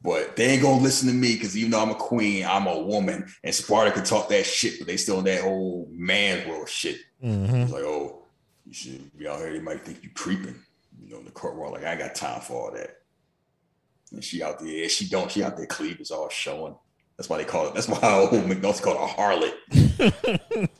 But 0.00 0.36
they 0.36 0.46
ain't 0.46 0.62
gonna 0.62 0.82
listen 0.82 1.08
to 1.08 1.14
me 1.14 1.34
because 1.34 1.56
even 1.56 1.72
though 1.72 1.82
I'm 1.82 1.90
a 1.90 1.94
queen, 1.96 2.46
I'm 2.46 2.66
a 2.66 2.78
woman, 2.78 3.26
and 3.42 3.54
Sparta 3.54 3.90
could 3.90 4.04
talk 4.04 4.28
that 4.28 4.46
shit, 4.46 4.78
but 4.78 4.86
they 4.86 4.96
still 4.96 5.18
in 5.18 5.24
that 5.24 5.42
whole 5.42 5.88
man 5.90 6.48
world 6.48 6.68
shit. 6.68 6.98
hmm 7.20 7.44
It's 7.44 7.72
like, 7.72 7.82
oh, 7.82 8.22
you 8.64 8.72
should 8.72 9.18
be 9.18 9.26
out 9.26 9.38
here. 9.38 9.52
They 9.52 9.60
might 9.60 9.84
think 9.84 10.04
you 10.04 10.10
creeping, 10.14 10.54
you 11.02 11.10
know, 11.10 11.18
in 11.18 11.24
the 11.24 11.32
court 11.32 11.56
world. 11.56 11.72
Like 11.72 11.84
I 11.84 11.90
ain't 11.92 12.00
got 12.00 12.14
time 12.14 12.40
for 12.40 12.68
all 12.68 12.76
that. 12.76 12.98
And 14.12 14.22
she 14.22 14.42
out 14.42 14.60
there, 14.60 14.88
she 14.88 15.08
don't. 15.08 15.30
She 15.30 15.42
out 15.42 15.56
there, 15.56 15.66
cleavage 15.66 16.10
all 16.10 16.28
showing. 16.28 16.76
That's 17.16 17.28
why 17.28 17.38
they 17.38 17.44
call 17.44 17.66
it. 17.66 17.74
That's 17.74 17.88
why 17.88 17.98
old 18.02 18.30
McNulty 18.30 18.80
called 18.80 18.96
a 18.96 19.12
harlot. 19.12 19.52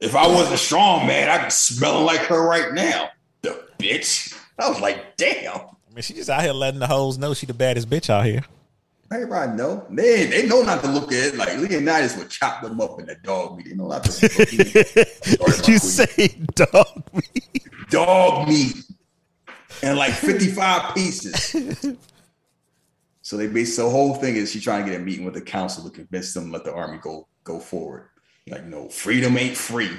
if 0.00 0.16
I 0.16 0.26
wasn't 0.26 0.54
a 0.54 0.58
strong 0.58 1.06
man, 1.06 1.28
I'd 1.28 1.44
be 1.44 1.50
smelling 1.50 2.06
like 2.06 2.20
her 2.20 2.48
right 2.48 2.72
now. 2.72 3.10
The 3.42 3.68
bitch. 3.78 4.34
I 4.58 4.68
was 4.68 4.80
like, 4.80 5.16
damn. 5.18 5.60
I 5.98 6.00
mean, 6.00 6.04
she 6.04 6.14
just 6.14 6.30
out 6.30 6.42
here 6.42 6.52
letting 6.52 6.78
the 6.78 6.86
hoes 6.86 7.18
know 7.18 7.34
she 7.34 7.44
the 7.44 7.52
baddest 7.52 7.90
bitch 7.90 8.08
out 8.08 8.24
here. 8.24 8.44
Everybody 9.10 9.56
know. 9.56 9.84
They 9.90 10.26
they 10.26 10.46
know 10.46 10.62
not 10.62 10.80
to 10.84 10.88
look 10.92 11.10
at 11.10 11.34
it. 11.34 11.36
Like 11.36 11.58
Leonidas 11.58 12.16
would 12.16 12.30
chop 12.30 12.62
them 12.62 12.80
up 12.80 13.00
in 13.00 13.06
the 13.06 13.16
dog 13.16 13.56
meat. 13.56 13.66
They 13.68 13.74
know 13.74 13.88
not 13.88 14.04
to 14.04 14.12
look 14.12 14.38
at 14.38 14.48
it. 14.52 15.66
You 15.68 15.78
say 15.78 16.28
dog 16.54 17.02
meat? 17.12 17.64
dog 17.90 18.46
meat 18.46 18.76
and 19.82 19.98
like 19.98 20.12
55 20.12 20.94
pieces. 20.94 21.96
So 23.22 23.36
they 23.36 23.48
base 23.48 23.76
the 23.76 23.90
whole 23.90 24.14
thing 24.14 24.36
is 24.36 24.52
she 24.52 24.60
trying 24.60 24.84
to 24.84 24.92
get 24.92 25.00
a 25.00 25.02
meeting 25.02 25.24
with 25.24 25.34
the 25.34 25.40
council 25.40 25.82
to 25.82 25.90
convince 25.90 26.32
them 26.32 26.46
to 26.46 26.52
let 26.52 26.62
the 26.62 26.72
army 26.72 26.98
go 27.02 27.26
go 27.42 27.58
forward. 27.58 28.10
Like, 28.48 28.66
no, 28.66 28.88
freedom 28.88 29.36
ain't 29.36 29.56
free. 29.56 29.90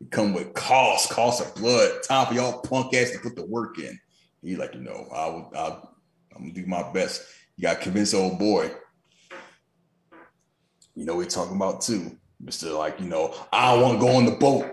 It 0.00 0.10
come 0.10 0.32
with 0.32 0.54
cost, 0.54 1.10
cost 1.10 1.42
of 1.42 1.54
blood. 1.56 2.02
Time 2.04 2.26
for 2.26 2.32
y'all 2.32 2.62
punk 2.62 2.94
ass 2.94 3.10
to 3.10 3.18
put 3.18 3.36
the 3.36 3.44
work 3.44 3.78
in. 3.78 4.00
He 4.42 4.56
like, 4.56 4.74
you 4.74 4.80
know, 4.80 5.06
I'll, 5.12 5.50
I'll 5.54 5.96
I'm 6.34 6.42
gonna 6.42 6.54
do 6.54 6.66
my 6.66 6.90
best. 6.92 7.22
You 7.56 7.62
gotta 7.62 7.80
convince 7.80 8.14
old 8.14 8.38
boy. 8.38 8.70
You 10.94 11.04
know, 11.04 11.16
we're 11.16 11.26
talking 11.26 11.56
about 11.56 11.82
too. 11.82 12.16
Mr. 12.42 12.76
Like, 12.76 13.00
you 13.00 13.06
know, 13.06 13.34
I 13.52 13.74
want 13.76 14.00
to 14.00 14.06
go 14.06 14.16
on 14.16 14.24
the 14.24 14.32
boat. 14.32 14.66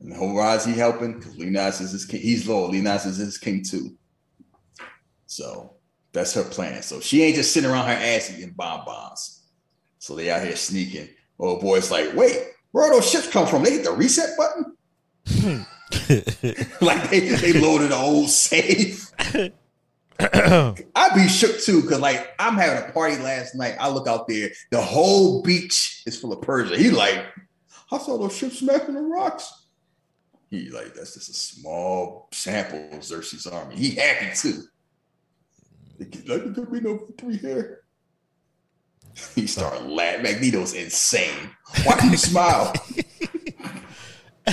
And 0.00 0.12
the 0.12 0.16
whole 0.16 0.58
he 0.64 0.72
helping 0.72 1.18
because 1.18 1.36
Leonidas 1.36 1.80
is 1.80 1.92
his 1.92 2.04
king. 2.06 2.20
He's 2.20 2.48
loyal. 2.48 2.70
Leonidas 2.70 3.06
is 3.06 3.16
his 3.18 3.38
king 3.38 3.62
too. 3.62 3.96
So 5.26 5.74
that's 6.12 6.32
her 6.34 6.44
plan. 6.44 6.82
So 6.82 7.00
she 7.00 7.22
ain't 7.22 7.36
just 7.36 7.52
sitting 7.52 7.70
around 7.70 7.86
her 7.86 7.92
ass 7.92 8.32
eating 8.32 8.54
bonbons. 8.56 9.44
So 9.98 10.14
they 10.14 10.30
out 10.30 10.42
here 10.42 10.56
sneaking. 10.56 11.08
Old 11.38 11.62
it's 11.76 11.90
like, 11.90 12.14
wait, 12.14 12.38
where 12.72 12.84
are 12.84 12.94
those 12.94 13.10
ships 13.10 13.28
come 13.28 13.46
from? 13.46 13.62
They 13.62 13.72
hit 13.72 13.84
the 13.84 13.92
reset 13.92 14.36
button? 14.36 15.66
like 16.80 17.10
they, 17.10 17.20
they 17.20 17.52
loaded 17.54 17.88
an 17.88 17.92
old 17.92 18.28
safe. 18.28 19.10
I'd 20.20 21.14
be 21.14 21.28
shook 21.28 21.60
too, 21.60 21.82
because 21.82 22.00
like 22.00 22.34
I'm 22.38 22.54
having 22.54 22.88
a 22.88 22.92
party 22.92 23.16
last 23.16 23.54
night. 23.54 23.76
I 23.80 23.88
look 23.88 24.06
out 24.06 24.28
there, 24.28 24.50
the 24.70 24.80
whole 24.80 25.42
beach 25.42 26.02
is 26.06 26.20
full 26.20 26.32
of 26.32 26.42
Persia. 26.42 26.76
He 26.76 26.90
like, 26.90 27.24
I 27.90 27.98
saw 27.98 28.18
those 28.18 28.36
ships 28.36 28.58
smacking 28.58 28.94
the 28.94 29.02
rocks. 29.02 29.52
He 30.50 30.68
like, 30.70 30.94
that's 30.94 31.14
just 31.14 31.30
a 31.30 31.34
small 31.34 32.28
sample 32.32 32.88
of 32.92 33.04
Xerxes' 33.04 33.46
army. 33.46 33.76
He 33.76 33.92
happy 33.92 34.34
too. 34.34 34.62
Like, 35.98 36.54
there 36.54 36.66
be 36.66 36.80
no 36.80 36.96
victory 36.96 37.36
here. 37.36 37.82
He 39.34 39.46
started 39.46 39.86
laughing. 39.86 40.22
Magneto's 40.22 40.72
insane. 40.74 41.50
Why 41.84 41.98
do 42.00 42.08
you 42.08 42.16
smile? 42.16 42.72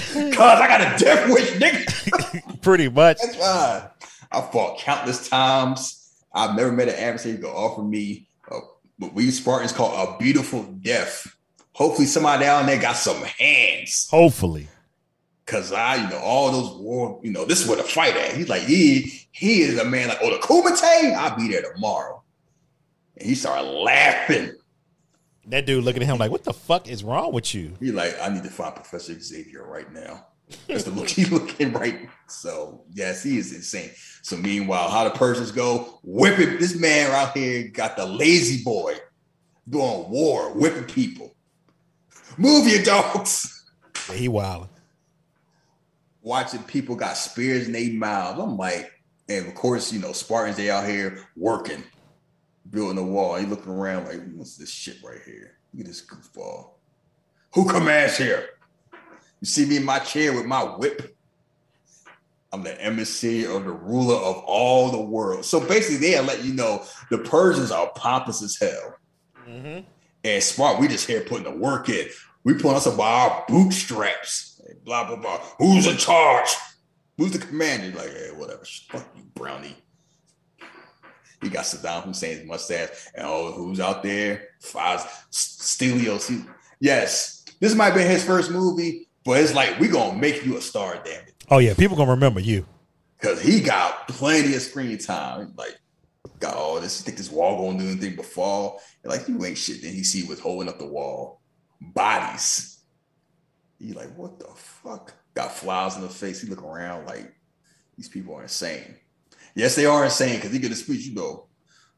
Cause 0.35 0.61
I 0.61 0.67
got 0.67 0.81
a 0.81 1.03
death 1.03 1.29
wish, 1.31 1.49
nigga. 1.51 2.61
Pretty 2.61 2.89
much. 2.89 3.17
That's 3.21 3.35
fine. 3.35 3.83
I 4.31 4.41
fought 4.41 4.79
countless 4.79 5.27
times. 5.29 6.13
I've 6.33 6.55
never 6.55 6.71
met 6.71 6.89
an 6.89 6.95
adversary 6.95 7.37
who 7.37 7.47
offer 7.47 7.81
me 7.81 8.27
a, 8.51 8.59
what 8.99 9.13
we 9.13 9.31
Spartans 9.31 9.71
call 9.71 9.95
a 9.95 10.17
beautiful 10.17 10.63
death. 10.63 11.35
Hopefully, 11.73 12.07
somebody 12.07 12.43
down 12.43 12.65
there 12.65 12.79
got 12.81 12.97
some 12.97 13.21
hands. 13.23 14.07
Hopefully. 14.09 14.67
Cause 15.45 15.71
I, 15.71 15.95
you 15.95 16.09
know, 16.09 16.19
all 16.19 16.51
those 16.51 16.77
war, 16.77 17.21
you 17.23 17.31
know, 17.31 17.45
this 17.45 17.61
is 17.61 17.67
where 17.67 17.77
the 17.77 17.83
fight 17.83 18.17
at. 18.17 18.35
He's 18.35 18.49
like, 18.49 18.63
he 18.63 19.25
he 19.31 19.61
is 19.61 19.79
a 19.79 19.85
man 19.85 20.09
like, 20.09 20.19
oh, 20.21 20.29
the 20.29 20.39
Kumite, 20.39 21.15
I'll 21.15 21.37
be 21.37 21.47
there 21.47 21.61
tomorrow. 21.73 22.21
And 23.15 23.29
he 23.29 23.35
started 23.35 23.67
laughing. 23.67 24.51
That 25.47 25.65
dude 25.65 25.83
looking 25.83 26.01
at 26.01 26.07
him 26.07 26.17
like, 26.17 26.31
"What 26.31 26.43
the 26.43 26.53
fuck 26.53 26.89
is 26.89 27.03
wrong 27.03 27.31
with 27.31 27.53
you?" 27.55 27.73
He 27.79 27.91
like, 27.91 28.15
I 28.21 28.29
need 28.29 28.43
to 28.43 28.49
find 28.49 28.75
Professor 28.75 29.17
Xavier 29.19 29.65
right 29.65 29.91
now. 29.93 30.25
That's 30.67 30.83
the 30.83 30.91
look 30.91 31.09
he's 31.09 31.31
looking 31.31 31.71
right. 31.73 32.09
So 32.27 32.83
yes, 32.91 33.23
he 33.23 33.37
is 33.37 33.53
insane. 33.53 33.91
So 34.21 34.37
meanwhile, 34.37 34.89
how 34.89 35.05
the 35.05 35.11
Persians 35.11 35.51
go 35.51 35.99
whipping 36.03 36.57
this 36.57 36.75
man 36.75 37.11
out 37.11 37.35
here 37.35 37.69
got 37.69 37.95
the 37.97 38.05
lazy 38.05 38.63
boy 38.63 38.95
doing 39.69 40.09
war, 40.09 40.53
whipping 40.53 40.85
people. 40.85 41.35
Move 42.37 42.67
your 42.67 42.83
dogs. 42.83 43.65
Yeah, 44.09 44.15
he 44.15 44.27
wilding. 44.27 44.69
Watching 46.21 46.63
people 46.63 46.95
got 46.95 47.17
spears 47.17 47.67
in 47.67 47.73
their 47.73 47.91
mouths. 47.91 48.39
I'm 48.39 48.57
like, 48.57 48.91
and 49.29 49.47
of 49.47 49.55
course, 49.55 49.91
you 49.91 49.99
know, 49.99 50.11
Spartans 50.11 50.57
they 50.57 50.69
out 50.69 50.87
here 50.87 51.25
working, 51.35 51.83
building 52.69 52.97
a 52.97 53.03
wall. 53.03 53.35
He 53.35 53.45
looking 53.45 53.71
around 53.71 54.07
like, 54.07 54.21
what's 54.33 54.57
this 54.57 54.69
shit 54.69 54.97
right 55.03 55.21
here? 55.25 55.57
Look 55.73 55.81
at 55.81 55.87
this 55.87 56.05
goofball. 56.05 56.71
Who 57.53 57.67
commands 57.69 58.17
here? 58.17 58.49
You 59.41 59.45
see 59.45 59.65
me 59.65 59.77
in 59.77 59.85
my 59.85 59.99
chair 59.99 60.33
with 60.33 60.45
my 60.45 60.63
whip. 60.63 61.15
I'm 62.51 62.63
the 62.63 62.81
emissary 62.81 63.45
of 63.45 63.65
the 63.65 63.71
ruler 63.71 64.15
of 64.15 64.37
all 64.45 64.89
the 64.89 65.01
world. 65.01 65.45
So 65.45 65.59
basically, 65.59 65.97
they 65.97 66.19
let 66.19 66.43
you 66.43 66.53
know 66.53 66.83
the 67.11 67.17
Persians 67.19 67.71
are 67.71 67.91
pompous 67.95 68.41
as 68.41 68.57
hell. 68.57 68.95
Mm-hmm. 69.47 69.81
And 70.23 70.43
smart, 70.43 70.79
we 70.79 70.87
just 70.87 71.07
here 71.07 71.21
putting 71.21 71.43
the 71.43 71.51
work 71.51 71.89
in. 71.89 72.07
We 72.43 72.53
pulling 72.53 72.77
us 72.77 72.87
up 72.87 72.97
by 72.97 73.11
our 73.11 73.45
bootstraps. 73.47 74.61
Like, 74.65 74.83
blah, 74.83 75.05
blah, 75.07 75.17
blah. 75.17 75.39
Who's 75.59 75.87
in 75.87 75.97
charge? 75.97 76.49
Who's 77.17 77.31
the 77.31 77.39
commander? 77.39 77.97
Like, 77.97 78.11
hey, 78.11 78.29
whatever. 78.33 78.63
Fuck 78.89 79.07
you, 79.15 79.23
Brownie. 79.35 79.75
He 81.41 81.49
got 81.49 81.65
Saddam 81.65 82.03
Hussein's 82.03 82.45
mustache. 82.45 82.89
And 83.15 83.25
oh, 83.27 83.51
who's 83.51 83.79
out 83.79 84.03
there? 84.03 84.49
Five 84.59 85.01
Stelios. 85.31 86.45
Yes. 86.79 87.45
This 87.59 87.75
might 87.75 87.95
be 87.95 88.01
his 88.01 88.23
first 88.23 88.51
movie, 88.51 89.07
but 89.23 89.39
it's 89.39 89.53
like, 89.53 89.79
we 89.79 89.87
gonna 89.87 90.17
make 90.17 90.45
you 90.45 90.57
a 90.57 90.61
star, 90.61 90.99
damn 91.03 91.23
it. 91.23 91.33
Oh 91.49 91.59
yeah, 91.59 91.73
people 91.73 91.97
gonna 91.97 92.11
remember 92.11 92.39
you. 92.39 92.65
Cause 93.19 93.41
he 93.41 93.61
got 93.61 94.07
plenty 94.07 94.53
of 94.53 94.61
screen 94.61 94.97
time. 94.97 95.53
Like, 95.57 95.77
got 96.39 96.55
all 96.55 96.79
this. 96.79 96.99
You 96.99 97.05
think 97.05 97.17
this 97.17 97.31
wall 97.31 97.65
gonna 97.65 97.79
do 97.83 97.89
anything 97.89 98.15
but 98.15 98.25
fall? 98.25 98.81
You're 99.03 99.13
like, 99.13 99.27
you 99.27 99.43
ain't 99.43 99.57
shit. 99.57 99.81
Then 99.81 99.93
he 99.93 100.03
see 100.03 100.23
what's 100.23 100.41
holding 100.41 100.69
up 100.69 100.77
the 100.77 100.85
wall. 100.85 101.41
Bodies. 101.81 102.79
He 103.79 103.93
like, 103.93 104.15
what 104.15 104.39
the 104.39 104.47
fuck? 104.55 105.13
Got 105.33 105.51
flies 105.51 105.95
in 105.95 106.01
the 106.01 106.09
face. 106.09 106.41
He 106.41 106.47
look 106.47 106.63
around 106.63 107.05
like 107.05 107.33
these 107.95 108.09
people 108.09 108.35
are 108.35 108.43
insane. 108.43 108.95
Yes, 109.57 109.75
they 109.75 109.87
are 109.87 110.05
insane 110.05 110.35
because 110.35 110.51
he 110.51 110.59
get 110.59 110.71
a 110.71 110.75
speech, 110.75 111.07
you 111.07 111.15
know. 111.15 111.47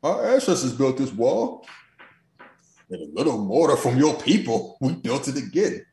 Our 0.01 0.33
ancestors 0.33 0.71
built 0.71 0.97
this 0.97 1.11
wall. 1.11 1.67
And 2.89 3.01
a 3.01 3.13
little 3.13 3.37
mortar 3.37 3.75
from 3.75 3.97
your 3.97 4.15
people, 4.15 4.77
we 4.79 4.93
built 4.93 5.27
it 5.27 5.35
again. 5.35 5.85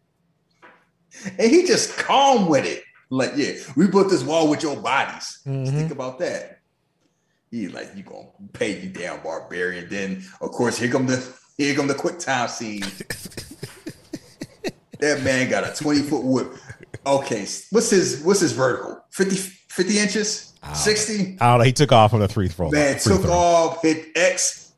And 1.27 1.51
he 1.51 1.67
just 1.67 1.99
calm 1.99 2.49
with 2.49 2.65
it. 2.65 2.85
Like, 3.11 3.33
yeah, 3.35 3.55
we 3.75 3.89
built 3.89 4.11
this 4.11 4.23
wall 4.23 4.49
with 4.49 4.63
your 4.63 4.77
bodies. 4.77 5.25
Just 5.25 5.47
mm-hmm. 5.47 5.77
think 5.77 5.91
about 5.91 6.21
that. 6.21 6.61
He 7.51 7.67
like, 7.67 7.91
you 7.97 8.05
gonna 8.05 8.29
pay 8.53 8.81
you 8.81 8.89
down, 8.89 9.25
barbarian. 9.25 9.89
Then, 9.89 10.23
of 10.41 10.53
course, 10.53 10.79
here 10.79 10.93
come 10.93 11.07
the 11.07 11.37
here 11.57 11.75
come 11.75 11.89
the 11.89 11.95
quick 11.95 12.21
time 12.21 12.49
scene. 12.49 12.81
that 15.01 15.25
man 15.25 15.51
got 15.51 15.69
a 15.69 15.75
20 15.75 16.03
foot 16.03 16.23
whip. 16.23 16.53
Okay, 17.05 17.45
what's 17.71 17.91
his 17.91 18.23
what's 18.23 18.39
his 18.39 18.53
vertical? 18.53 19.05
50, 19.11 19.35
50 19.37 19.99
inches? 19.99 20.53
60? 20.75 21.39
I 21.41 21.51
don't 21.51 21.59
know. 21.59 21.65
He 21.65 21.73
took 21.73 21.93
off 21.93 22.15
on 22.15 22.21
the 22.21 22.29
three 22.29 22.49
throw. 22.49 22.71
Man 22.71 22.99
free 22.99 23.13
took 23.15 23.23
throw. 23.23 23.33
off, 23.33 23.83
hit 23.83 24.09
X, 24.17 24.73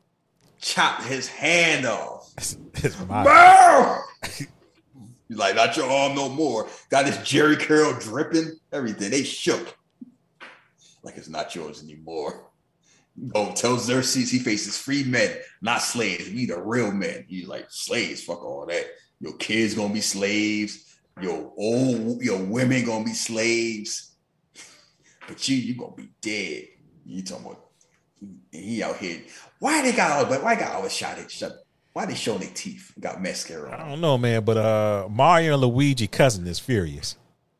chopped 0.59 1.03
his 1.03 1.27
hand 1.27 1.85
off. 1.85 2.33
Mind. 3.07 4.01
He's 5.27 5.37
like, 5.37 5.55
not 5.55 5.77
your 5.77 5.89
arm 5.89 6.15
no 6.15 6.29
more. 6.29 6.67
Got 6.89 7.05
his 7.05 7.17
Jerry 7.19 7.55
curl 7.55 7.93
dripping, 7.99 8.57
everything. 8.71 9.11
They 9.11 9.23
shook. 9.23 9.75
Like 11.03 11.17
it's 11.17 11.29
not 11.29 11.55
yours 11.55 11.83
anymore. 11.83 12.49
Oh, 13.35 13.51
tell 13.53 13.77
Xerxes 13.77 14.31
he 14.31 14.39
faces 14.39 14.77
free 14.77 15.03
men, 15.03 15.35
not 15.61 15.81
slaves. 15.81 16.29
We 16.29 16.45
the 16.45 16.61
real 16.61 16.91
men. 16.91 17.25
He's 17.27 17.47
like, 17.47 17.65
slaves, 17.69 18.23
fuck 18.23 18.43
all 18.43 18.65
that. 18.67 18.85
Your 19.19 19.33
kids 19.33 19.73
gonna 19.73 19.93
be 19.93 20.01
slaves. 20.01 20.97
Your 21.21 21.51
old 21.57 22.21
your 22.21 22.41
women 22.43 22.85
gonna 22.85 23.03
be 23.03 23.13
slaves. 23.13 24.08
But 25.29 25.47
you, 25.47 25.55
you 25.55 25.75
gonna 25.75 25.95
be 25.95 26.09
dead. 26.21 26.67
You 27.05 27.21
talking 27.23 27.45
about 27.45 27.65
he 28.51 28.83
out 28.83 28.97
here. 28.97 29.21
Why 29.59 29.81
they 29.83 29.91
got 29.91 30.11
all 30.11 30.25
but 30.25 30.43
why 30.43 30.55
got 30.55 30.73
all 30.73 30.81
the 30.81 30.89
shot 30.89 31.19
at 31.19 31.31
shut? 31.31 31.53
Why 31.93 32.05
they 32.05 32.15
showing 32.15 32.39
their 32.39 32.49
teeth? 32.53 32.91
Got 32.99 33.21
mascara 33.21 33.71
On. 33.71 33.79
I 33.79 33.87
don't 33.89 34.01
know, 34.01 34.17
man, 34.17 34.43
but 34.43 34.57
uh 34.57 35.07
Mario 35.09 35.53
and 35.53 35.61
Luigi 35.61 36.07
cousin 36.07 36.47
is 36.47 36.59
furious. 36.59 37.15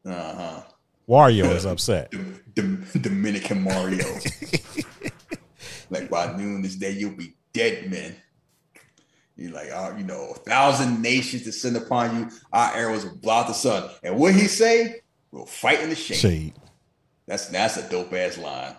Uh-huh. 0.06 0.64
Wario 1.08 1.54
is 1.56 1.66
upset. 1.66 2.12
Dom- 2.12 2.40
Dom- 2.56 2.86
Dominican 3.00 3.62
Mario. 3.62 4.06
like 5.90 6.10
by 6.10 6.36
noon 6.36 6.64
this 6.64 6.76
day, 6.76 6.92
you'll 6.92 7.16
be 7.16 7.36
dead, 7.54 7.90
man. 7.90 8.16
You're 9.36 9.52
like, 9.52 9.72
uh, 9.72 9.94
you 9.98 10.04
know, 10.04 10.32
a 10.32 10.40
thousand 10.40 11.02
nations 11.02 11.44
descend 11.44 11.78
upon 11.78 12.18
you. 12.18 12.30
Our 12.52 12.76
arrows 12.76 13.06
will 13.06 13.16
blot 13.16 13.48
the 13.48 13.54
sun. 13.54 13.90
And 14.04 14.18
what 14.18 14.34
he 14.34 14.48
say? 14.48 15.02
We'll 15.32 15.46
fight 15.46 15.82
in 15.82 15.90
the 15.90 15.96
shade. 15.96 16.18
Shade. 16.18 16.54
That's 17.30 17.46
that's 17.46 17.78
a 17.78 17.88
dope 17.88 18.12
ass 18.14 18.40
line. 18.40 18.76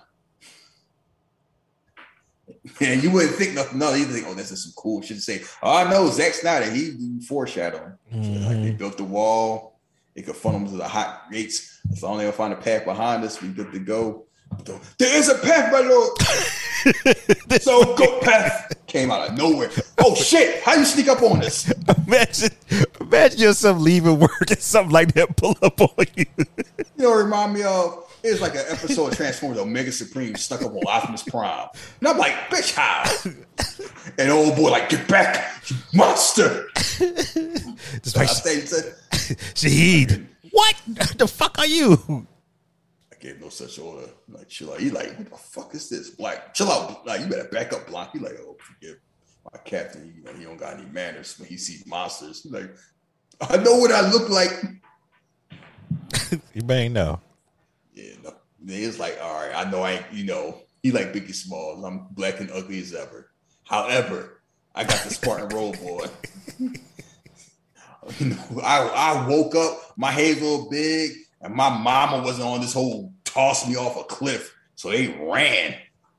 And 2.80 3.00
you 3.00 3.12
wouldn't 3.12 3.36
think 3.36 3.54
nothing. 3.54 3.78
No, 3.78 3.94
you 3.94 4.04
think, 4.04 4.26
oh, 4.26 4.34
this 4.34 4.50
is 4.50 4.64
some 4.64 4.72
cool 4.76 5.00
shit 5.02 5.18
to 5.18 5.22
say. 5.22 5.42
Oh, 5.62 5.76
I 5.76 5.88
know 5.88 6.10
Zack 6.10 6.34
Snyder. 6.34 6.68
He, 6.68 6.90
he 6.90 7.20
foreshadowing. 7.20 7.84
Like 7.84 7.96
they 8.10 8.18
mm-hmm. 8.20 8.76
built 8.76 8.96
the 8.96 9.04
wall. 9.04 9.78
They 10.16 10.22
could 10.22 10.34
funnel 10.34 10.58
them 10.58 10.68
to 10.70 10.76
the 10.76 10.88
hot 10.88 11.30
gates. 11.30 11.80
As 11.92 12.02
long 12.02 12.16
as 12.16 12.22
they'll 12.22 12.32
find 12.32 12.52
a 12.52 12.56
path 12.56 12.84
behind 12.84 13.22
us, 13.22 13.40
we 13.40 13.48
good 13.48 13.72
to 13.72 13.78
go. 13.78 14.26
There 14.98 15.16
is 15.16 15.28
a 15.28 15.38
path, 15.38 15.72
my 15.72 15.78
lord. 15.78 16.18
so 17.62 17.94
go 17.94 18.18
path 18.18 18.74
came 18.88 19.12
out 19.12 19.30
of 19.30 19.38
nowhere. 19.38 19.70
Oh 19.98 20.16
shit! 20.16 20.60
How 20.64 20.74
you 20.74 20.84
sneak 20.84 21.06
up 21.06 21.22
on 21.22 21.44
us? 21.44 21.72
Imagine, 22.04 22.50
imagine 23.00 23.38
yourself 23.38 23.78
leaving 23.78 24.18
work 24.18 24.50
and 24.50 24.58
something 24.58 24.92
like 24.92 25.14
that 25.14 25.36
pull 25.36 25.56
up 25.62 25.80
on 25.80 26.06
you. 26.16 26.26
You 26.36 27.04
know, 27.04 27.14
remind 27.14 27.54
me 27.54 27.62
of 27.62 28.09
it's 28.22 28.40
like 28.40 28.54
an 28.54 28.64
episode 28.68 29.12
of 29.12 29.16
Transformers 29.16 29.58
Omega 29.58 29.92
Supreme 29.92 30.34
stuck 30.36 30.62
up 30.62 30.72
on 30.72 30.82
Optimus 30.86 31.22
Prime. 31.22 31.68
And 32.00 32.08
I'm 32.08 32.18
like, 32.18 32.32
bitch, 32.50 32.74
how? 32.74 33.04
And 34.18 34.30
old 34.30 34.56
boy, 34.56 34.70
like, 34.70 34.88
get 34.88 35.06
back, 35.08 35.62
you 35.68 35.76
monster. 35.94 36.66
Just 36.74 38.16
like, 38.16 38.28
Shahid. 39.54 40.26
What 40.50 40.76
the 41.16 41.28
fuck 41.28 41.58
are 41.58 41.66
you? 41.66 42.26
I 43.12 43.16
gave 43.20 43.40
no 43.40 43.48
such 43.48 43.78
order. 43.78 44.08
Like, 44.28 44.48
chill 44.48 44.72
out. 44.72 44.80
He 44.80 44.90
like, 44.90 45.16
what 45.16 45.30
the 45.30 45.36
fuck 45.36 45.74
is 45.74 45.88
this? 45.88 46.10
Black, 46.10 46.54
chill 46.54 46.70
out. 46.70 47.06
Like, 47.06 47.20
you 47.20 47.26
better 47.26 47.48
back 47.48 47.72
up, 47.72 47.86
Blanc. 47.86 48.10
He 48.12 48.18
like, 48.18 48.36
oh, 48.40 48.56
forgive 48.58 48.96
my 49.52 49.58
captain. 49.60 50.12
You 50.16 50.24
know, 50.24 50.32
he 50.32 50.44
don't 50.44 50.56
got 50.56 50.74
any 50.74 50.86
manners 50.86 51.38
when 51.38 51.48
he 51.48 51.56
sees 51.56 51.86
monsters. 51.86 52.42
He 52.42 52.50
like, 52.50 52.70
I 53.40 53.56
know 53.56 53.76
what 53.76 53.92
I 53.92 54.10
look 54.10 54.28
like. 54.28 54.50
You 56.54 56.62
may 56.62 56.88
know. 56.88 57.20
Yeah, 57.94 58.14
no. 58.22 58.34
It's 58.66 58.98
like, 58.98 59.18
all 59.22 59.46
right, 59.46 59.54
I 59.54 59.70
know 59.70 59.82
I 59.82 60.04
you 60.12 60.24
know, 60.24 60.62
he 60.82 60.92
like 60.92 61.12
Biggie 61.12 61.34
Smalls. 61.34 61.84
I'm 61.84 62.06
black 62.10 62.40
and 62.40 62.50
ugly 62.50 62.80
as 62.80 62.94
ever. 62.94 63.30
However, 63.64 64.42
I 64.74 64.84
got 64.84 65.02
the 65.04 65.10
Spartan 65.10 65.48
roll 65.56 65.72
boy. 65.72 66.06
You 68.18 68.30
know, 68.30 68.60
I, 68.62 68.78
I 68.88 69.28
woke 69.28 69.54
up, 69.54 69.92
my 69.96 70.18
a 70.18 70.34
little 70.34 70.70
big, 70.70 71.12
and 71.42 71.54
my 71.54 71.68
mama 71.68 72.22
wasn't 72.22 72.48
on 72.48 72.60
this 72.60 72.72
whole 72.72 73.12
toss 73.24 73.68
me 73.68 73.76
off 73.76 73.98
a 73.98 74.04
cliff. 74.04 74.54
So 74.74 74.90
they 74.90 75.08
ran. 75.08 75.76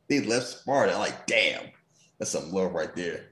They 0.07 0.22
left 0.22 0.47
Sparta. 0.47 0.97
like, 0.97 1.26
damn, 1.26 1.63
that's 2.19 2.32
some 2.32 2.51
love 2.51 2.74
right 2.74 2.95
there. 2.95 3.32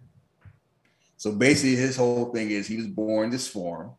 So 1.18 1.32
basically, 1.32 1.76
his 1.76 1.98
whole 1.98 2.32
thing 2.34 2.50
is 2.50 2.68
he 2.68 2.78
was 2.78 2.88
born 2.88 3.30
this 3.30 3.48
form, 3.48 3.92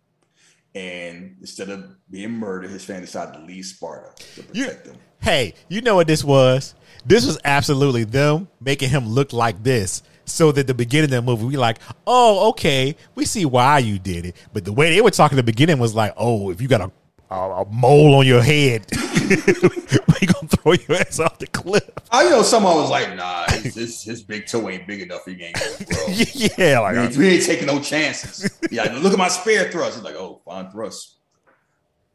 and 0.75 1.37
instead 1.41 1.69
of 1.69 1.97
being 2.11 2.33
murdered, 2.33 2.71
his 2.71 2.85
family 2.85 3.03
decided 3.03 3.35
to 3.35 3.41
leave 3.41 3.65
Sparta 3.65 4.15
to 4.35 4.45
You, 4.53 4.67
protect 4.67 4.87
him. 4.87 4.97
hey, 5.21 5.55
you 5.69 5.81
know 5.81 5.97
what 5.97 6.07
this 6.07 6.23
was? 6.25 6.75
This 7.05 7.27
was 7.27 7.39
absolutely 7.45 8.05
them 8.05 8.49
making 8.61 8.91
him 8.91 9.09
look 9.09 9.33
like 9.33 9.63
this. 9.63 10.03
So 10.27 10.53
that 10.53 10.69
the 10.69 10.75
beginning 10.75 11.07
of 11.07 11.11
the 11.11 11.23
movie, 11.23 11.45
we 11.45 11.57
like, 11.57 11.79
oh, 12.07 12.51
okay, 12.51 12.95
we 13.17 13.25
see 13.25 13.45
why 13.47 13.79
you 13.81 13.99
did 13.99 14.27
it. 14.27 14.37
But 14.53 14.65
the 14.65 14.73
way 14.73 14.91
they 14.91 15.01
were 15.01 15.11
talking 15.11 15.37
at 15.37 15.45
the 15.45 15.53
beginning 15.53 15.79
was 15.81 15.93
like, 15.97 16.15
oh, 16.17 16.51
if 16.51 16.61
you 16.61 16.69
got 16.69 16.81
a, 16.83 16.93
a, 17.31 17.35
a 17.35 17.67
mole 17.71 18.17
on 18.17 18.27
your 18.27 18.43
head, 18.43 18.87
we 18.93 20.27
gonna 20.27 20.49
throw 20.49 20.73
your 20.73 20.99
ass 20.99 21.21
off 21.21 21.39
the 21.39 21.47
cliff. 21.53 21.89
I 22.11 22.29
know 22.29 22.43
someone 22.43 22.77
was 22.77 22.91
like, 22.91 23.15
nah, 23.15 23.45
his, 23.51 23.75
his, 23.75 24.03
his 24.03 24.23
big 24.23 24.47
toe 24.47 24.69
ain't 24.69 24.87
big 24.87 25.03
enough. 25.03 25.25
He 25.25 25.43
ain't 25.43 25.55
gonna 25.55 26.13
yeah, 26.59 26.81
like 26.81 26.97
we, 26.97 27.03
ain't, 27.03 27.17
we 27.17 27.29
ain't 27.29 27.45
taking 27.45 27.67
no 27.67 27.81
chances. 27.81 28.59
Yeah, 28.71 28.93
look 29.01 29.13
at 29.13 29.19
my 29.19 29.29
spear 29.29 29.71
thrust. 29.71 29.97
He's 29.97 30.05
like, 30.05 30.17
oh, 30.17 30.41
fine 30.45 30.71
thrust. 30.71 31.17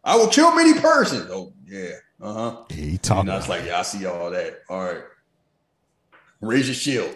I 0.03 0.16
will 0.18 0.28
kill 0.28 0.53
many 0.55 0.80
persons. 0.80 1.30
Oh, 1.32 1.53
yeah. 1.66 1.93
Uh 2.22 2.34
huh. 2.34 2.63
he 2.70 2.89
And 2.89 3.03
talking. 3.03 3.30
I 3.30 3.38
was 3.38 3.49
like, 3.49 3.66
yeah, 3.66 3.80
I 3.80 3.82
see 3.82 4.05
all 4.05 4.30
that. 4.32 4.61
All 4.70 4.84
right. 4.84 5.01
Raise 6.41 6.68
your 6.68 6.76
shield. 6.76 7.16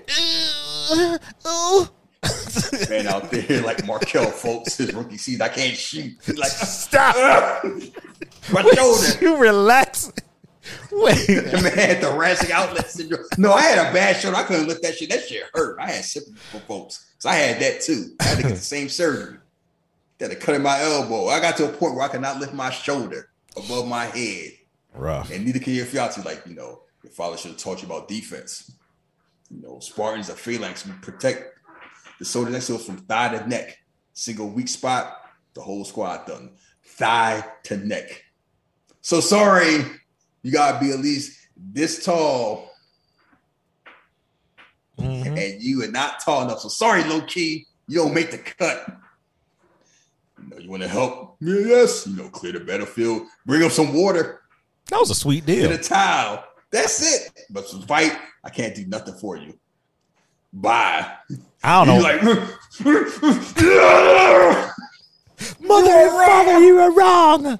oh, 1.45 1.89
Man 2.90 3.08
out 3.08 3.32
there 3.32 3.62
like 3.62 3.86
Markelle 3.86 4.32
Fultz, 4.32 4.78
his 4.78 4.94
rookie 4.94 5.18
season, 5.18 5.42
I 5.42 5.50
can't 5.50 5.76
shoot. 5.76 6.16
Like, 6.38 6.50
Stop. 6.52 7.64
my 8.52 8.64
Would 8.64 8.76
shoulder. 8.78 9.08
you 9.22 9.38
relax? 9.38 10.12
Wait. 10.92 11.28
Man 11.30 11.64
had 11.64 12.02
thoracic 12.02 12.52
outlet 12.52 12.90
syndrome. 12.90 13.24
No, 13.38 13.54
I 13.54 13.62
had 13.62 13.90
a 13.90 13.94
bad 13.94 14.18
shoulder. 14.18 14.38
I 14.38 14.44
couldn't 14.44 14.68
lift 14.68 14.84
that 14.84 14.96
shit. 14.96 15.10
That 15.10 15.28
shit 15.28 15.44
hurt. 15.54 15.80
I 15.80 15.90
had 15.92 16.04
sympathy 16.04 16.60
folks. 16.68 17.14
So 17.20 17.30
I 17.30 17.36
had 17.36 17.62
that 17.62 17.82
too. 17.82 18.16
I 18.20 18.24
had 18.26 18.38
to 18.38 18.44
get 18.44 18.50
the 18.50 18.56
same 18.58 18.90
surgery. 18.90 19.38
That 20.18 20.32
had 20.32 20.42
cut 20.42 20.56
in 20.56 20.62
my 20.64 20.82
elbow. 20.82 21.28
I 21.28 21.40
got 21.40 21.56
to 21.58 21.66
a 21.70 21.72
point 21.72 21.96
where 21.96 22.04
I 22.04 22.10
could 22.10 22.20
not 22.22 22.40
lift 22.42 22.54
my 22.54 22.70
shoulder 22.70 23.30
above 23.56 23.88
my 23.88 24.06
head. 24.06 24.52
Rough. 24.94 25.32
And 25.32 25.46
neither 25.46 25.60
can 25.60 25.74
your 25.74 25.86
fiance. 25.86 26.22
Like, 26.24 26.44
you 26.46 26.56
know, 26.56 26.82
your 27.04 27.12
father 27.12 27.38
should 27.38 27.52
have 27.52 27.60
taught 27.60 27.82
you 27.82 27.88
about 27.88 28.10
defense. 28.10 28.70
You 29.50 29.62
know, 29.62 29.80
Spartans 29.80 30.30
are 30.30 30.34
phalanx. 30.36 30.86
We 30.86 30.92
protect 31.02 31.59
the 32.20 32.26
soldier 32.26 32.52
next 32.52 32.68
to 32.68 32.76
us 32.76 32.86
from 32.86 32.98
thigh 32.98 33.38
to 33.38 33.48
neck. 33.48 33.78
Single 34.14 34.50
weak 34.50 34.68
spot, 34.68 35.18
the 35.54 35.62
whole 35.62 35.86
squad 35.86 36.26
done. 36.28 36.52
Thigh 36.84 37.44
to 37.64 37.78
neck. 37.78 38.24
So 39.02 39.22
sorry, 39.22 39.86
you 40.44 40.52
gotta 40.52 40.80
be 40.80 40.92
at 40.92 41.00
least 41.00 41.38
this 41.56 42.04
tall, 42.04 42.70
Mhm. 44.98 45.38
and 45.38 45.62
you 45.62 45.84
are 45.84 45.92
not 45.92 46.20
tall 46.20 46.44
enough. 46.44 46.60
So 46.60 46.70
sorry, 46.70 47.04
low 47.06 47.22
key, 47.22 47.68
you 47.88 48.00
don't 48.00 48.14
make 48.14 48.32
the 48.32 48.38
cut. 48.38 48.86
You 50.42 50.48
know, 50.50 50.58
you 50.58 50.70
want 50.70 50.84
to 50.84 50.90
help? 50.90 51.38
Yes. 51.40 52.06
You 52.08 52.16
know, 52.18 52.30
clear 52.30 52.54
the 52.54 52.60
battlefield, 52.60 53.24
bring 53.46 53.64
up 53.64 53.72
some 53.72 53.94
water, 53.94 54.42
That 54.88 55.00
was 55.00 55.10
a 55.12 55.16
sweet 55.16 55.46
deal. 55.46 55.70
get 55.70 55.80
a 55.80 55.84
towel. 55.84 56.44
That's 56.72 57.02
it. 57.02 57.46
But 57.50 57.68
to 57.70 57.82
fight, 57.88 58.18
I 58.44 58.50
can't 58.50 58.76
do 58.76 58.86
nothing 58.86 59.16
for 59.20 59.38
you. 59.38 59.58
Bye. 60.52 61.10
I 61.64 61.86
don't 61.86 61.95
know. 61.95 62.02
Like, 62.02 62.22
Mother 65.62 65.91
and 65.91 66.12
father, 66.12 66.60
you 66.60 66.76
were 66.76 66.91
wrong. 66.91 67.60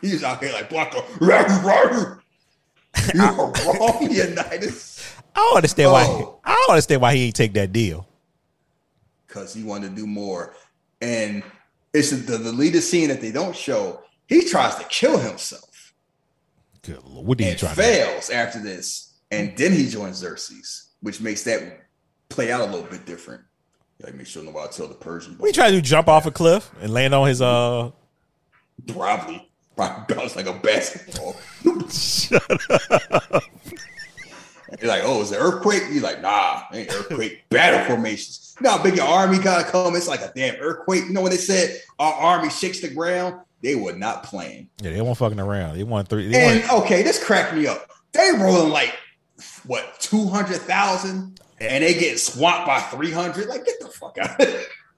he's 0.00 0.24
out 0.24 0.42
here 0.42 0.52
like 0.52 0.68
Blanco. 0.68 1.04
You're 1.20 2.22
wrong, 3.34 4.08
Leonidas. 4.08 5.14
I 5.34 5.40
don't 5.40 5.56
understand 5.56 5.92
why. 5.92 6.04
Oh. 6.06 6.38
I 6.44 6.54
don't 6.54 6.70
understand 6.74 7.00
why 7.00 7.14
he 7.14 7.26
ain't 7.26 7.36
take 7.36 7.52
that 7.54 7.72
deal. 7.72 8.06
Because 9.26 9.54
he 9.54 9.62
wanted 9.62 9.90
to 9.90 9.96
do 9.96 10.06
more. 10.06 10.54
And 11.00 11.42
it's 11.94 12.10
the, 12.10 12.36
the 12.36 12.52
leader 12.52 12.80
scene 12.80 13.08
that 13.08 13.20
they 13.20 13.32
don't 13.32 13.56
show. 13.56 14.02
He 14.26 14.48
tries 14.48 14.76
to 14.76 14.84
kill 14.84 15.18
himself 15.18 15.94
Good 16.82 17.02
lord, 17.04 17.26
what 17.26 17.38
did 17.38 17.44
he 17.44 17.50
and 17.50 17.58
try 17.58 17.68
to? 17.70 17.74
fails 17.74 18.30
after 18.30 18.60
this. 18.60 19.14
And 19.30 19.56
then 19.56 19.72
he 19.72 19.88
joins 19.88 20.16
Xerxes, 20.16 20.88
which 21.02 21.20
makes 21.20 21.42
that 21.44 21.86
play 22.28 22.50
out 22.50 22.62
a 22.62 22.64
little 22.64 22.88
bit 22.88 23.04
different. 23.04 23.42
Like 24.02 24.14
make 24.14 24.26
sure 24.26 24.42
nobody 24.42 24.72
tell 24.72 24.88
the 24.88 24.94
Persian. 24.94 25.34
What 25.38 25.46
he 25.48 25.52
try 25.52 25.70
to 25.70 25.76
do? 25.76 25.80
Jump 25.80 26.08
off 26.08 26.26
a 26.26 26.30
cliff 26.30 26.70
and 26.80 26.92
land 26.92 27.14
on 27.14 27.28
his 27.28 27.40
uh? 27.40 27.90
Probably. 28.88 29.48
Probably 29.76 30.14
bounce 30.14 30.36
like 30.36 30.46
a 30.46 30.52
basketball. 30.54 31.36
He's 34.80 34.88
like, 34.88 35.02
oh, 35.04 35.20
is 35.20 35.32
it 35.32 35.36
earthquake? 35.36 35.84
He's 35.84 36.02
like, 36.02 36.22
nah, 36.22 36.62
ain't 36.72 36.90
earthquake. 36.92 37.48
Battle 37.50 37.84
formations. 37.84 38.56
You 38.58 38.64
know 38.64 38.70
how 38.76 38.82
big 38.82 38.96
your 38.96 39.06
army 39.06 39.38
gotta 39.38 39.64
come? 39.70 39.94
It's 39.96 40.08
like 40.08 40.20
a 40.22 40.32
damn 40.34 40.56
earthquake. 40.56 41.04
You 41.04 41.12
know 41.12 41.20
when 41.22 41.30
they 41.30 41.36
said 41.36 41.80
our 41.98 42.12
army 42.12 42.50
shakes 42.50 42.80
the 42.80 42.88
ground? 42.88 43.36
They 43.62 43.76
were 43.76 43.92
not 43.92 44.24
playing. 44.24 44.68
Yeah, 44.82 44.90
they 44.92 45.00
weren't 45.00 45.16
fucking 45.18 45.38
around. 45.38 45.76
They 45.76 45.84
won 45.84 46.04
three. 46.06 46.28
They 46.28 46.42
And 46.60 46.68
won, 46.68 46.82
okay, 46.82 47.02
this 47.02 47.22
cracked 47.22 47.54
me 47.54 47.66
up. 47.66 47.90
They 48.12 48.30
rolling 48.32 48.72
like 48.72 48.94
what 49.66 50.00
two 50.00 50.28
hundred 50.28 50.58
thousand, 50.58 51.40
and 51.60 51.84
they 51.84 51.94
get 51.94 52.18
swamped 52.18 52.66
by 52.66 52.80
three 52.80 53.10
hundred. 53.10 53.48
Like, 53.48 53.64
get 53.64 53.80
the 53.80 53.88
fuck 53.88 54.18
out! 54.18 54.40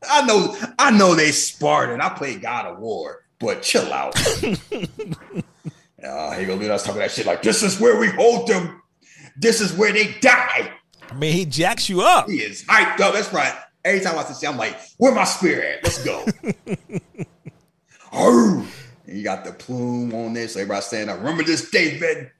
I 0.09 0.27
know, 0.27 0.57
I 0.79 0.91
know 0.91 1.15
they 1.15 1.31
Spartan. 1.31 2.01
I 2.01 2.11
play 2.11 2.37
God 2.37 2.67
of 2.67 2.79
War, 2.79 3.25
but 3.39 3.63
chill 3.63 3.93
out. 3.93 4.17
uh, 4.43 6.33
here 6.33 6.47
go 6.47 6.55
Leonidas 6.55 6.85
talking 6.85 7.01
that 7.01 7.11
shit 7.11 7.27
like 7.27 7.43
this 7.43 7.63
is 7.63 7.81
where 7.81 7.99
we 7.99 8.09
hold 8.09 8.49
them. 8.49 8.83
This 9.37 9.61
is 9.61 9.73
where 9.73 9.93
they 9.93 10.13
die. 10.21 10.73
I 11.11 11.15
mean, 11.15 11.33
he 11.33 11.45
jacks 11.45 11.89
you 11.89 12.03
up. 12.03 12.29
He 12.29 12.37
is 12.37 12.65
hyped 12.65 13.01
up. 13.01 13.15
That's 13.15 13.33
right. 13.33 13.55
Every 13.85 14.01
time 14.01 14.19
I 14.19 14.25
see, 14.25 14.47
I'm 14.47 14.57
like, 14.57 14.77
where 14.97 15.15
my 15.15 15.25
spear 15.25 15.63
at? 15.63 15.85
Let's 15.85 16.03
go. 16.03 16.25
Arr! 18.13 18.65
and 19.07 19.19
you 19.19 19.23
got 19.23 19.45
the 19.45 19.53
plume 19.53 20.15
on 20.15 20.33
there, 20.33 20.49
so 20.49 20.61
everybody 20.61 20.83
saying, 20.83 21.09
"I 21.09 21.15
remember 21.15 21.43
this 21.43 21.71
day, 21.71 21.99
Ben. 21.99 22.31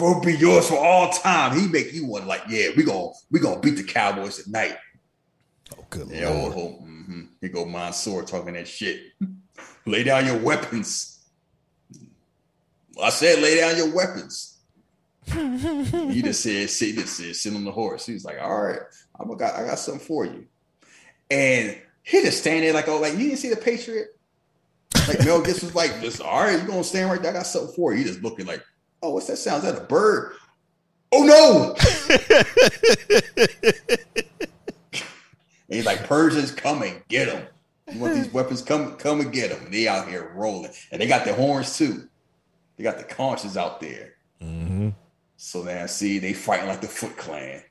For 0.00 0.20
be 0.20 0.34
yours 0.34 0.68
for 0.68 0.78
all 0.78 1.10
time." 1.10 1.58
He 1.58 1.68
make 1.68 1.92
you 1.92 2.06
one 2.06 2.26
like, 2.26 2.42
yeah, 2.48 2.68
we 2.76 2.82
gonna 2.82 3.10
we 3.30 3.38
gonna 3.38 3.60
beat 3.60 3.76
the 3.76 3.84
Cowboys 3.84 4.40
at 4.40 4.48
night. 4.48 4.76
Oh, 5.78 5.84
good 5.90 6.08
Yeah, 6.10 6.30
lord. 6.30 6.54
oh, 6.56 6.78
oh, 6.80 6.84
mhm. 6.84 7.28
Here 7.40 7.50
go 7.50 7.64
Mansoor 7.64 8.22
talking 8.24 8.54
that 8.54 8.66
shit. 8.66 9.00
lay 9.86 10.02
down 10.02 10.26
your 10.26 10.38
weapons. 10.38 11.18
I 13.02 13.10
said, 13.10 13.40
lay 13.40 13.60
down 13.60 13.76
your 13.76 13.94
weapons. 13.94 14.58
he 15.26 16.22
just 16.22 16.42
said, 16.42 16.68
sit, 16.70 16.96
just 16.96 17.16
said, 17.16 17.36
sit 17.36 17.54
on 17.54 17.64
the 17.64 17.70
horse. 17.70 18.04
He's 18.04 18.24
like, 18.24 18.38
all 18.40 18.62
right, 18.62 18.80
I'm 19.18 19.34
got, 19.36 19.54
I 19.54 19.64
got 19.64 19.78
something 19.78 20.04
for 20.04 20.24
you. 20.24 20.46
And 21.30 21.78
he 22.02 22.22
just 22.22 22.38
standing 22.40 22.64
there 22.64 22.72
like, 22.72 22.88
oh, 22.88 22.98
like 22.98 23.12
you 23.12 23.28
didn't 23.28 23.36
see 23.38 23.50
the 23.50 23.56
Patriot. 23.56 24.08
Like 25.08 25.24
Mel 25.24 25.40
Gibson 25.40 25.68
was 25.68 25.74
like, 25.74 26.00
just 26.00 26.20
all 26.20 26.42
right, 26.42 26.60
you 26.60 26.66
gonna 26.66 26.82
stand 26.84 27.10
right 27.10 27.22
there? 27.22 27.30
I 27.30 27.34
got 27.34 27.46
something 27.46 27.74
for 27.74 27.92
you. 27.92 27.98
He 27.98 28.04
just 28.04 28.22
looking 28.22 28.46
like, 28.46 28.62
oh, 29.02 29.10
what's 29.10 29.26
that 29.26 29.36
sound? 29.36 29.64
Is 29.64 29.72
that 29.72 29.82
a 29.82 29.86
bird? 29.86 30.32
Oh 31.12 31.24
no! 31.24 31.74
And 35.70 35.76
he's 35.76 35.86
like, 35.86 36.04
Persians, 36.04 36.50
come 36.50 36.82
and 36.82 37.00
get 37.06 37.26
them. 37.26 37.46
You 37.92 38.00
want 38.00 38.14
these 38.14 38.32
weapons? 38.32 38.60
Come, 38.60 38.96
come 38.96 39.20
and 39.20 39.32
get 39.32 39.50
them. 39.50 39.66
And 39.66 39.72
they 39.72 39.86
out 39.86 40.08
here 40.08 40.32
rolling, 40.34 40.72
and 40.90 41.00
they 41.00 41.06
got 41.06 41.24
their 41.24 41.36
horns 41.36 41.78
too. 41.78 42.08
They 42.76 42.82
got 42.82 42.98
the 42.98 43.04
conches 43.04 43.56
out 43.56 43.80
there. 43.80 44.14
Mhm. 44.42 44.94
So 45.36 45.62
now, 45.62 45.86
see, 45.86 46.18
they 46.18 46.32
fighting 46.32 46.66
like 46.66 46.80
the 46.80 46.88
Foot 46.88 47.16
Clan. 47.16 47.62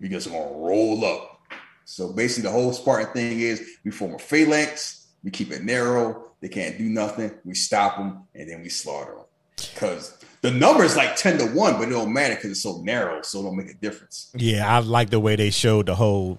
We 0.00 0.08
just 0.08 0.30
gonna 0.30 0.44
roll 0.44 1.04
up. 1.04 1.40
So 1.84 2.12
basically, 2.12 2.48
the 2.48 2.52
whole 2.52 2.72
Spartan 2.72 3.12
thing 3.12 3.40
is 3.40 3.68
we 3.84 3.90
form 3.90 4.14
a 4.14 4.18
phalanx. 4.18 5.08
We 5.24 5.32
keep 5.32 5.50
it 5.50 5.64
narrow. 5.64 6.30
They 6.40 6.48
can't 6.48 6.78
do 6.78 6.84
nothing. 6.84 7.32
We 7.44 7.54
stop 7.54 7.96
them, 7.96 8.28
and 8.34 8.48
then 8.48 8.62
we 8.62 8.68
slaughter 8.68 9.14
them. 9.14 9.24
Because 9.56 10.18
the 10.44 10.50
number 10.50 10.84
is 10.84 10.94
like 10.94 11.16
ten 11.16 11.38
to 11.38 11.46
one, 11.46 11.78
but 11.78 11.88
it 11.88 11.92
don't 11.92 12.12
matter 12.12 12.34
because 12.34 12.50
it's 12.50 12.62
so 12.62 12.82
narrow, 12.82 13.22
so 13.22 13.40
it 13.40 13.44
don't 13.44 13.56
make 13.56 13.70
a 13.70 13.74
difference. 13.74 14.30
Yeah, 14.36 14.70
I 14.70 14.80
like 14.80 15.08
the 15.08 15.18
way 15.18 15.36
they 15.36 15.48
showed 15.48 15.86
the 15.86 15.94
whole 15.94 16.38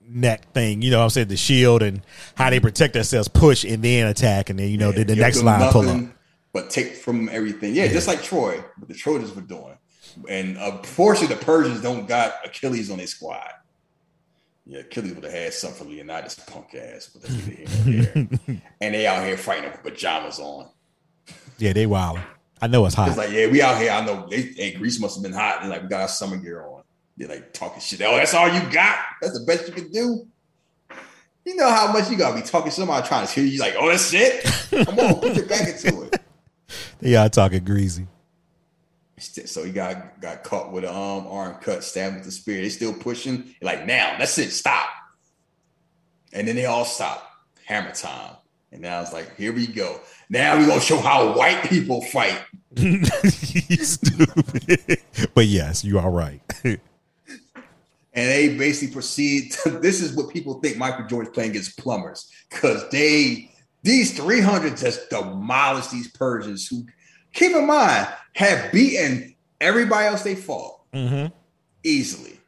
neck 0.00 0.52
thing. 0.52 0.80
You 0.80 0.92
know 0.92 0.98
what 0.98 1.04
I'm 1.04 1.10
saying? 1.10 1.26
The 1.26 1.36
shield 1.36 1.82
and 1.82 2.02
how 2.36 2.50
they 2.50 2.60
protect 2.60 2.94
themselves, 2.94 3.26
push 3.26 3.64
and 3.64 3.82
then 3.82 4.06
attack, 4.06 4.48
and 4.48 4.60
then 4.60 4.68
you 4.68 4.78
know 4.78 4.90
Yeah, 4.90 4.98
the, 4.98 5.04
the 5.06 5.16
next 5.16 5.42
line 5.42 5.72
pull 5.72 5.88
up. 5.88 6.04
But 6.52 6.70
take 6.70 6.94
from 6.94 7.28
everything. 7.30 7.74
Yeah, 7.74 7.88
just 7.88 8.06
like 8.06 8.22
Troy, 8.22 8.62
what 8.78 8.86
the 8.86 8.94
Trojans 8.94 9.34
were 9.34 9.42
doing. 9.42 9.76
And 10.28 10.56
uh, 10.56 10.78
unfortunately, 10.78 11.34
the 11.34 11.44
Persians 11.44 11.82
don't 11.82 12.06
got 12.06 12.34
Achilles 12.44 12.92
on 12.92 12.98
their 12.98 13.08
squad. 13.08 13.50
Yeah, 14.66 14.80
Achilles 14.80 15.14
would 15.14 15.24
have 15.24 15.32
had 15.32 15.52
something 15.52 15.84
for 15.84 15.92
Leonidas 15.92 16.36
punk 16.46 16.76
ass, 16.76 17.10
but 17.12 17.22
that's 17.22 17.34
neither 17.34 17.50
here 17.50 18.12
nor 18.14 18.38
there. 18.46 18.62
And 18.80 18.94
they 18.94 19.04
out 19.08 19.26
here 19.26 19.36
fighting 19.36 19.68
with 19.68 19.82
pajamas 19.82 20.38
on. 20.38 20.68
Yeah, 21.58 21.72
they 21.72 21.86
wild. 21.86 22.20
I 22.62 22.68
know 22.68 22.86
it's 22.86 22.94
hot. 22.94 23.08
It's 23.08 23.16
like, 23.16 23.32
yeah, 23.32 23.48
we 23.48 23.60
out 23.60 23.76
here. 23.76 23.90
I 23.90 24.04
know 24.04 24.28
they 24.30 24.42
hey, 24.42 24.74
Greece 24.74 25.00
must 25.00 25.16
have 25.16 25.22
been 25.24 25.32
hot. 25.32 25.60
They're 25.60 25.70
like, 25.70 25.82
we 25.82 25.88
got 25.88 26.02
our 26.02 26.08
summer 26.08 26.36
gear 26.36 26.64
on. 26.64 26.84
They're 27.16 27.28
like 27.28 27.52
talking 27.52 27.80
shit. 27.80 28.00
Oh, 28.02 28.14
that's 28.14 28.34
all 28.34 28.48
you 28.48 28.60
got? 28.70 28.98
That's 29.20 29.36
the 29.36 29.44
best 29.44 29.66
you 29.66 29.74
can 29.74 29.90
do. 29.90 30.28
You 31.44 31.56
know 31.56 31.68
how 31.68 31.92
much 31.92 32.08
you 32.08 32.16
gotta 32.16 32.40
be 32.40 32.46
talking 32.46 32.70
somebody 32.70 33.06
trying 33.08 33.26
to 33.26 33.32
hear 33.32 33.42
you 33.42 33.58
like, 33.58 33.74
oh, 33.76 33.88
that's 33.88 34.14
it. 34.14 34.44
Come 34.86 34.96
on, 35.00 35.16
put 35.16 35.34
your 35.34 35.46
back 35.46 35.68
into 35.68 36.02
it. 36.02 36.22
they 37.00 37.16
are 37.16 37.28
talking 37.28 37.64
greasy. 37.64 38.06
So 39.18 39.64
he 39.64 39.72
got 39.72 40.20
got 40.20 40.44
caught 40.44 40.70
with 40.70 40.84
an 40.84 40.90
um, 40.90 41.26
arm 41.26 41.56
cut, 41.56 41.82
stabbed 41.82 42.14
with 42.14 42.24
the 42.24 42.30
spear. 42.30 42.62
They 42.62 42.68
still 42.68 42.94
pushing. 42.94 43.56
Like 43.60 43.86
now, 43.86 44.16
that's 44.18 44.38
it. 44.38 44.50
Stop. 44.50 44.88
And 46.32 46.46
then 46.46 46.54
they 46.54 46.66
all 46.66 46.84
stop. 46.84 47.28
Hammer 47.64 47.92
time. 47.92 48.36
And 48.72 48.80
now 48.80 49.02
it's 49.02 49.12
like, 49.12 49.36
here 49.36 49.52
we 49.52 49.66
go. 49.66 50.00
Now 50.30 50.56
we're 50.56 50.66
gonna 50.66 50.80
show 50.80 50.98
how 50.98 51.36
white 51.36 51.62
people 51.64 52.00
fight. 52.02 52.40
Stupid. 53.82 55.00
but 55.34 55.46
yes, 55.46 55.84
you 55.84 55.98
are 55.98 56.10
right. 56.10 56.40
And 56.64 56.80
they 58.14 58.56
basically 58.56 58.92
proceed. 58.92 59.52
To, 59.52 59.70
this 59.70 60.00
is 60.00 60.16
what 60.16 60.30
people 60.30 60.54
think 60.60 60.78
Michael 60.78 61.06
Jordan's 61.06 61.34
playing 61.34 61.50
against 61.50 61.78
plumbers 61.78 62.30
because 62.50 62.88
they 62.90 63.50
these 63.82 64.16
300 64.16 64.76
just 64.76 65.10
demolished 65.10 65.90
these 65.90 66.10
Persians 66.12 66.66
who, 66.66 66.86
keep 67.32 67.52
in 67.52 67.66
mind, 67.66 68.08
have 68.34 68.72
beaten 68.72 69.34
everybody 69.60 70.06
else 70.06 70.22
they 70.22 70.34
fought 70.34 70.80
hmm 70.94 71.26
easily. 71.84 72.38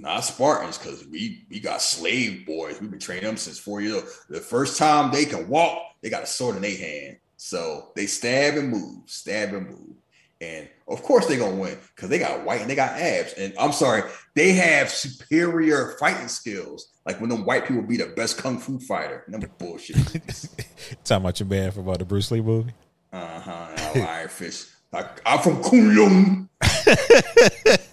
Not 0.00 0.20
Spartans 0.24 0.78
because 0.78 1.06
we 1.06 1.44
we 1.50 1.60
got 1.60 1.82
slave 1.82 2.46
boys. 2.46 2.80
We've 2.80 2.90
been 2.90 3.00
training 3.00 3.24
them 3.24 3.36
since 3.36 3.58
four 3.58 3.80
years 3.80 3.94
old. 3.94 4.04
The 4.28 4.40
first 4.40 4.78
time 4.78 5.12
they 5.12 5.24
can 5.24 5.48
walk, 5.48 5.82
they 6.00 6.08
got 6.08 6.22
a 6.22 6.26
sword 6.26 6.56
in 6.56 6.62
their 6.62 6.76
hand. 6.76 7.18
So 7.36 7.92
they 7.96 8.06
stab 8.06 8.56
and 8.56 8.70
move, 8.70 9.08
stab 9.08 9.52
and 9.52 9.68
move. 9.68 9.96
And 10.40 10.68
Of 10.88 11.02
course 11.02 11.26
they're 11.26 11.38
gonna 11.38 11.56
win 11.56 11.76
because 11.94 12.08
they 12.08 12.18
got 12.18 12.44
white 12.44 12.62
and 12.62 12.70
they 12.70 12.74
got 12.74 12.98
abs. 12.98 13.34
And 13.34 13.52
I'm 13.58 13.72
sorry, 13.72 14.02
they 14.34 14.52
have 14.52 14.88
superior 14.88 15.96
fighting 16.00 16.28
skills. 16.28 16.92
Like 17.04 17.20
when 17.20 17.28
them 17.28 17.44
white 17.44 17.66
people 17.66 17.82
be 17.82 17.98
the 17.98 18.06
best 18.06 18.38
kung 18.38 18.58
fu 18.58 18.78
fighter. 18.78 19.24
Number 19.28 19.48
bullshit. 19.58 19.96
Talking 21.04 21.24
about 21.24 21.40
your 21.40 21.48
man 21.48 21.72
from 21.72 21.88
uh, 21.88 21.96
the 21.96 22.06
Bruce 22.06 22.30
Lee 22.30 22.40
movie. 22.40 22.72
Uh 23.12 23.40
huh. 23.40 23.68
Iron 23.96 24.28
Fist. 24.28 24.68
Like, 24.92 25.20
I'm 25.24 25.40
from 25.40 25.62
Kunlun. 25.62 26.48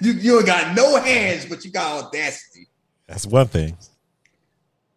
you 0.00 0.12
you 0.12 0.36
ain't 0.38 0.46
got 0.46 0.74
no 0.74 1.00
hands, 1.00 1.46
but 1.46 1.64
you 1.64 1.70
got 1.70 2.04
audacity. 2.04 2.68
That's 3.06 3.26
one 3.26 3.48
thing. 3.48 3.76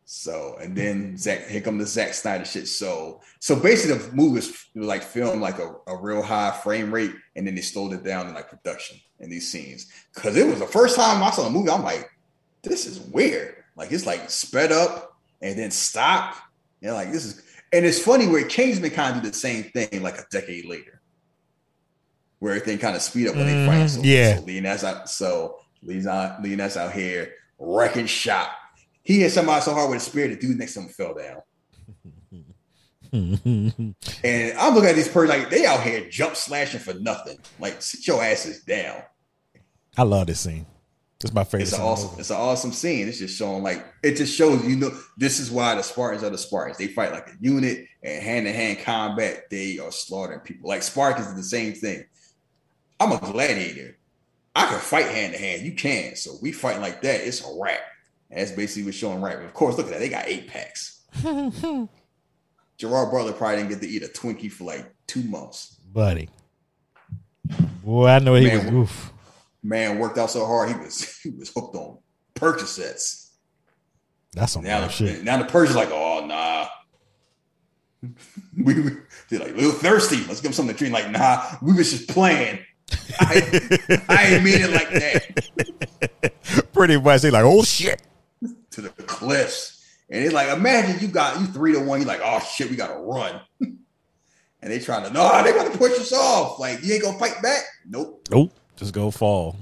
So 0.05 0.57
and 0.61 0.75
then 0.75 1.17
Zach, 1.17 1.47
here 1.47 1.61
come 1.61 1.77
the 1.77 1.87
Zack 1.87 2.13
Snyder 2.13 2.45
shit. 2.45 2.67
So 2.67 3.21
so 3.39 3.55
basically 3.55 3.97
the 3.97 4.15
movie 4.15 4.35
was 4.35 4.67
like 4.75 5.01
filmed 5.01 5.41
like 5.41 5.59
a, 5.59 5.75
a 5.87 5.97
real 5.97 6.21
high 6.21 6.51
frame 6.51 6.93
rate, 6.93 7.13
and 7.35 7.47
then 7.47 7.55
they 7.55 7.61
slowed 7.61 7.93
it 7.93 8.03
down 8.03 8.27
in 8.27 8.33
like 8.33 8.49
production 8.49 8.99
in 9.19 9.29
these 9.29 9.51
scenes. 9.51 9.91
Cause 10.13 10.35
it 10.35 10.45
was 10.45 10.59
the 10.59 10.67
first 10.67 10.95
time 10.95 11.23
I 11.23 11.31
saw 11.31 11.43
the 11.43 11.49
movie, 11.49 11.71
I'm 11.71 11.83
like, 11.83 12.09
this 12.61 12.85
is 12.85 12.99
weird. 12.99 13.55
Like 13.75 13.91
it's 13.91 14.05
like 14.05 14.29
sped 14.29 14.71
up 14.71 15.17
and 15.41 15.57
then 15.57 15.71
stop. 15.71 16.35
And 16.81 16.93
like 16.93 17.11
this 17.11 17.25
is 17.25 17.43
and 17.73 17.85
it's 17.85 17.99
funny 17.99 18.27
where 18.27 18.45
Kingsman 18.45 18.91
kind 18.91 19.17
of 19.17 19.23
do 19.23 19.29
the 19.29 19.35
same 19.35 19.63
thing 19.63 20.03
like 20.03 20.19
a 20.19 20.25
decade 20.31 20.65
later. 20.65 21.01
Where 22.43 22.55
everything 22.55 22.77
kind 22.77 22.93
of 22.93 23.01
speed 23.01 23.29
up 23.29 23.37
when 23.37 23.47
they 23.47 23.65
fight. 23.65 23.77
Mm-hmm. 23.77 23.87
So, 23.87 24.01
yeah. 24.03 24.35
so 24.35 24.43
Leon's 24.43 24.83
out, 24.83 25.09
so 25.09 25.59
Leon's 25.81 26.07
out, 26.07 26.77
out 26.77 26.91
here 26.91 27.35
wrecking 27.57 28.05
shop. 28.05 28.49
He 29.01 29.21
hit 29.21 29.31
somebody 29.31 29.61
so 29.61 29.73
hard 29.73 29.89
with 29.89 30.01
a 30.01 30.03
spear, 30.03 30.27
the 30.27 30.35
dude 30.35 30.59
next 30.59 30.73
to 30.73 30.81
him 30.81 30.89
fell 30.89 31.13
down. 31.13 31.41
and 33.13 34.57
I'm 34.59 34.73
looking 34.75 34.89
at 34.89 34.95
these 34.97 35.07
person 35.07 35.39
like 35.39 35.49
they 35.49 35.65
out 35.65 35.83
here 35.83 36.09
jump 36.09 36.35
slashing 36.35 36.81
for 36.81 36.95
nothing. 36.95 37.37
Like 37.61 37.81
sit 37.81 38.05
your 38.05 38.21
asses 38.21 38.61
down. 38.63 39.03
I 39.97 40.03
love 40.03 40.27
this 40.27 40.41
scene. 40.41 40.65
It's 41.23 41.33
my 41.33 41.45
favorite. 41.45 41.61
It's 41.61 41.71
an 41.71 41.77
scene 41.77 41.79
in 41.79 41.85
the 41.85 41.91
awesome, 41.91 42.09
movie. 42.09 42.19
it's 42.19 42.29
an 42.29 42.35
awesome 42.35 42.73
scene. 42.73 43.07
It's 43.07 43.19
just 43.19 43.37
showing 43.37 43.63
like 43.63 43.85
it 44.03 44.17
just 44.17 44.35
shows 44.35 44.67
you 44.67 44.75
know 44.75 44.91
this 45.15 45.39
is 45.39 45.49
why 45.49 45.75
the 45.75 45.81
Spartans 45.81 46.25
are 46.25 46.29
the 46.29 46.37
Spartans. 46.37 46.77
They 46.77 46.87
fight 46.87 47.13
like 47.13 47.29
a 47.29 47.35
unit 47.39 47.85
and 48.03 48.21
hand 48.21 48.47
to 48.47 48.51
hand 48.51 48.79
combat. 48.79 49.49
They 49.49 49.79
are 49.79 49.93
slaughtering 49.93 50.41
people. 50.41 50.67
Like 50.67 50.83
Spartans 50.83 51.27
is 51.27 51.35
the 51.35 51.43
same 51.43 51.71
thing. 51.71 52.03
I'm 53.03 53.11
a 53.11 53.19
gladiator. 53.19 53.97
I 54.55 54.67
can 54.67 54.79
fight 54.79 55.07
hand 55.07 55.33
to 55.33 55.39
hand. 55.39 55.63
You 55.63 55.73
can. 55.73 56.15
So 56.15 56.33
we 56.41 56.51
fighting 56.51 56.81
like 56.81 57.01
that. 57.01 57.21
It's 57.21 57.41
a 57.43 57.47
wrap. 57.59 57.79
And 58.29 58.39
that's 58.39 58.51
basically 58.51 58.83
what's 58.85 58.97
showing 58.97 59.21
right. 59.21 59.39
Of 59.39 59.53
course, 59.53 59.77
look 59.77 59.87
at 59.87 59.91
that. 59.93 59.99
They 59.99 60.09
got 60.09 60.27
eight 60.27 60.47
packs. 60.47 61.01
Gerard 62.77 63.11
Butler 63.11 63.33
probably 63.33 63.57
didn't 63.57 63.69
get 63.69 63.81
to 63.81 63.87
eat 63.87 64.03
a 64.03 64.07
Twinkie 64.07 64.51
for 64.51 64.63
like 64.65 64.93
two 65.07 65.23
months. 65.23 65.77
buddy. 65.93 66.29
Boy, 67.83 68.07
I 68.07 68.19
know 68.19 68.35
he 68.35 68.47
Man, 68.47 68.65
was. 68.65 68.89
Oof. 68.89 69.13
Man 69.61 69.99
worked 69.99 70.17
out 70.17 70.29
so 70.31 70.45
hard 70.45 70.69
he 70.69 70.75
was 70.75 71.19
he 71.23 71.29
was 71.29 71.51
hooked 71.53 71.75
on 71.75 71.97
purchase 72.33 72.71
sets. 72.71 73.31
That's 74.33 74.51
some 74.53 74.63
Now, 74.63 74.81
the, 74.81 74.89
shit. 74.89 75.23
now 75.23 75.37
the 75.37 75.45
Persians 75.45 75.75
like, 75.75 75.89
oh 75.91 76.25
nah. 76.25 76.67
we, 78.57 78.73
we 78.81 78.91
they're 79.29 79.39
like 79.39 79.51
a 79.51 79.55
little 79.55 79.71
thirsty. 79.71 80.17
Let's 80.25 80.41
give 80.41 80.43
them 80.43 80.53
something 80.53 80.73
to 80.75 80.79
drink. 80.79 80.93
Like, 80.93 81.11
nah, 81.11 81.43
we 81.61 81.73
was 81.73 81.91
just 81.91 82.09
playing. 82.09 82.59
I, 83.19 84.05
I 84.09 84.23
ain't 84.27 84.43
mean 84.43 84.59
it 84.61 84.71
like 84.71 84.89
that. 84.91 86.71
Pretty 86.73 86.99
much. 86.99 87.21
They 87.21 87.31
like, 87.31 87.43
oh 87.45 87.63
shit. 87.63 88.01
To 88.71 88.81
the 88.81 88.89
cliffs. 88.89 89.81
And 90.09 90.23
it's 90.23 90.33
like, 90.33 90.49
imagine 90.49 90.99
you 90.99 91.07
got 91.07 91.39
you 91.39 91.47
three 91.47 91.73
to 91.73 91.79
one, 91.79 91.99
you're 91.99 92.07
like, 92.07 92.21
oh 92.23 92.39
shit, 92.39 92.69
we 92.69 92.75
gotta 92.75 92.95
run. 92.99 93.39
and 93.61 93.77
they 94.61 94.79
trying 94.79 95.03
to, 95.05 95.11
no, 95.13 95.43
they 95.43 95.51
gotta 95.53 95.77
push 95.77 95.93
us 95.93 96.13
off. 96.13 96.59
Like, 96.59 96.83
you 96.83 96.93
ain't 96.93 97.03
gonna 97.03 97.17
fight 97.17 97.41
back? 97.41 97.63
Nope. 97.87 98.27
Nope. 98.29 98.53
Just 98.75 98.93
go 98.93 99.11
fall. 99.11 99.55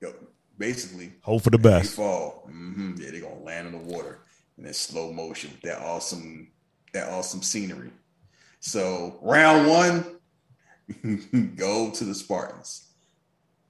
Yo, 0.00 0.12
basically, 0.58 1.12
Hope 1.22 1.42
for 1.42 1.50
the 1.50 1.58
best. 1.58 1.94
fall. 1.94 2.44
hmm 2.50 2.94
Yeah, 2.98 3.10
they're 3.10 3.20
gonna 3.22 3.42
land 3.42 3.66
in 3.68 3.72
the 3.72 3.78
water 3.94 4.20
and 4.56 4.66
then 4.66 4.74
slow 4.74 5.12
motion 5.12 5.50
with 5.52 5.62
that 5.62 5.78
awesome, 5.80 6.50
that 6.92 7.08
awesome 7.08 7.42
scenery. 7.42 7.90
So 8.60 9.18
round 9.22 9.68
one, 9.68 10.17
go 11.56 11.90
to 11.90 12.04
the 12.04 12.14
Spartans. 12.14 12.88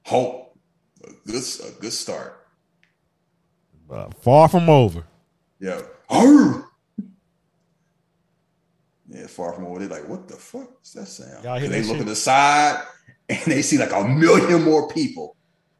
Hope 0.05 0.57
a 1.05 1.11
good 1.27 1.43
a 1.67 1.81
good 1.81 1.93
start. 1.93 2.47
Uh, 3.91 4.09
far 4.23 4.49
from 4.49 4.69
over. 4.69 5.05
Yeah. 5.61 5.81
Arr! 6.11 6.65
Yeah, 9.09 9.27
far 9.27 9.53
from 9.55 9.65
over. 9.67 9.79
They're 9.81 9.89
like, 10.01 10.09
what 10.09 10.29
the 10.29 10.37
fuck 10.37 10.69
is 10.85 10.93
that 10.93 11.07
sound? 11.07 11.45
Y'all 11.45 11.57
hear 11.57 11.65
And 11.65 11.73
they 11.75 11.83
look 11.83 11.93
shit? 11.97 12.01
at 12.01 12.07
the 12.07 12.17
side 12.17 12.83
and 13.29 13.41
they 13.47 13.63
see 13.63 13.79
like 13.79 13.93
a 13.93 14.07
million 14.07 14.63
more 14.63 14.89
people. 14.89 15.37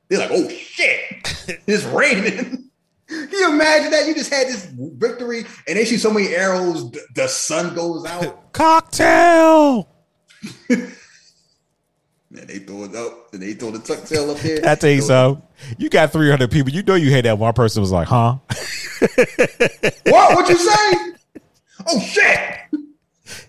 They're 0.09 0.19
like, 0.19 0.31
oh 0.33 0.49
shit, 0.49 1.61
it's 1.67 1.85
raining. 1.85 2.71
Can 3.09 3.29
you 3.31 3.53
imagine 3.53 3.91
that? 3.91 4.07
You 4.07 4.15
just 4.15 4.33
had 4.33 4.47
this 4.49 4.67
victory 4.75 5.45
and 5.67 5.79
they 5.79 5.85
shoot 5.85 5.99
so 5.99 6.11
many 6.13 6.29
arrows, 6.29 6.91
th- 6.91 7.05
the 7.15 7.27
sun 7.29 7.75
goes 7.75 8.05
out. 8.07 8.53
Cocktail. 8.53 9.89
And 12.39 12.49
they 12.49 12.59
throw 12.59 12.85
it 12.85 12.95
up, 12.95 13.33
and 13.33 13.43
they 13.43 13.55
throw 13.55 13.71
the 13.71 13.79
tuck 13.79 14.05
tail 14.05 14.31
up 14.31 14.39
there. 14.39 14.61
I 14.67 14.75
tell 14.75 14.91
you 14.91 15.03
so. 15.03 15.43
You 15.77 15.91
got 15.91 16.13
300 16.13 16.51
people. 16.51 16.73
You 16.73 16.83
know 16.83 16.95
you 16.95 17.11
had 17.11 17.25
that 17.25 17.39
one 17.39 17.53
person 17.53 17.81
was 17.81 17.93
like, 17.93 18.09
huh? 18.09 18.37
What? 20.07 20.35
What 20.35 20.49
you 20.49 20.57
say? 20.57 21.13
oh 21.87 22.01
shit! 22.01 22.51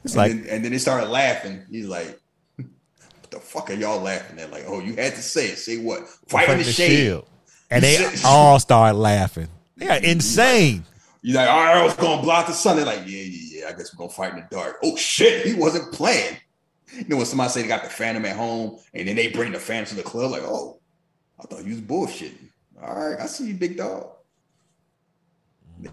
It's 0.04 0.14
and, 0.14 0.16
like, 0.16 0.32
then, 0.32 0.46
and 0.50 0.66
then 0.66 0.72
they 0.72 0.78
started 0.78 1.10
laughing. 1.10 1.64
He's 1.70 1.88
like, 1.88 2.20
"What 2.58 3.32
the 3.32 3.40
fuck 3.40 3.70
are 3.70 3.74
y'all 3.74 4.02
laughing 4.02 4.40
at?" 4.40 4.52
Like, 4.52 4.66
"Oh, 4.68 4.80
you 4.80 4.96
had 4.96 5.16
to 5.16 5.22
say 5.22 5.48
it. 5.48 5.58
Say 5.58 5.78
what? 5.78 6.08
Fight 6.28 6.50
in 6.50 6.58
the, 6.60 6.64
shade." 6.64 7.22
And 7.72 7.84
they 7.84 8.14
all 8.26 8.60
start 8.60 8.96
laughing. 8.96 9.48
They 9.78 9.88
are 9.88 9.98
insane. 10.04 10.86
You're 11.22 11.38
like, 11.38 11.50
"All 11.50 11.64
right, 11.64 11.78
I 11.78 11.84
was 11.84 11.96
gonna 11.96 12.22
block 12.22 12.48
the 12.48 12.54
sun." 12.54 12.78
They're 12.78 12.86
like, 12.86 13.08
"Yeah, 13.08 13.22
yeah, 13.22 13.60
yeah. 13.60 13.68
I 13.70 13.72
guess 13.72 13.94
we're 13.94 14.06
gonna 14.06 14.14
fight 14.14 14.34
in 14.34 14.40
the 14.42 14.48
dark." 14.56 14.78
Oh 14.84 14.96
shit! 14.96 15.46
He 15.46 15.54
wasn't 15.54 15.92
playing. 15.94 16.38
You 16.94 17.06
know 17.08 17.18
when 17.18 17.26
somebody 17.26 17.50
say 17.52 17.62
they 17.62 17.68
got 17.68 17.84
the 17.84 17.90
Phantom 17.90 18.26
at 18.26 18.36
home, 18.36 18.80
and 18.94 19.08
then 19.08 19.16
they 19.16 19.30
bring 19.30 19.52
the 19.52 19.60
Phantom 19.60 19.96
to 19.96 19.96
the 19.96 20.10
club, 20.10 20.32
like, 20.32 20.44
"Oh, 20.44 20.80
I 21.40 21.44
thought 21.44 21.66
you 21.66 21.72
was 21.72 21.82
bullshitting." 21.82 22.50
All 22.82 22.96
right, 22.96 23.20
I 23.20 23.26
see 23.26 23.48
you, 23.48 23.54
big 23.54 23.78
dog. 23.78 24.08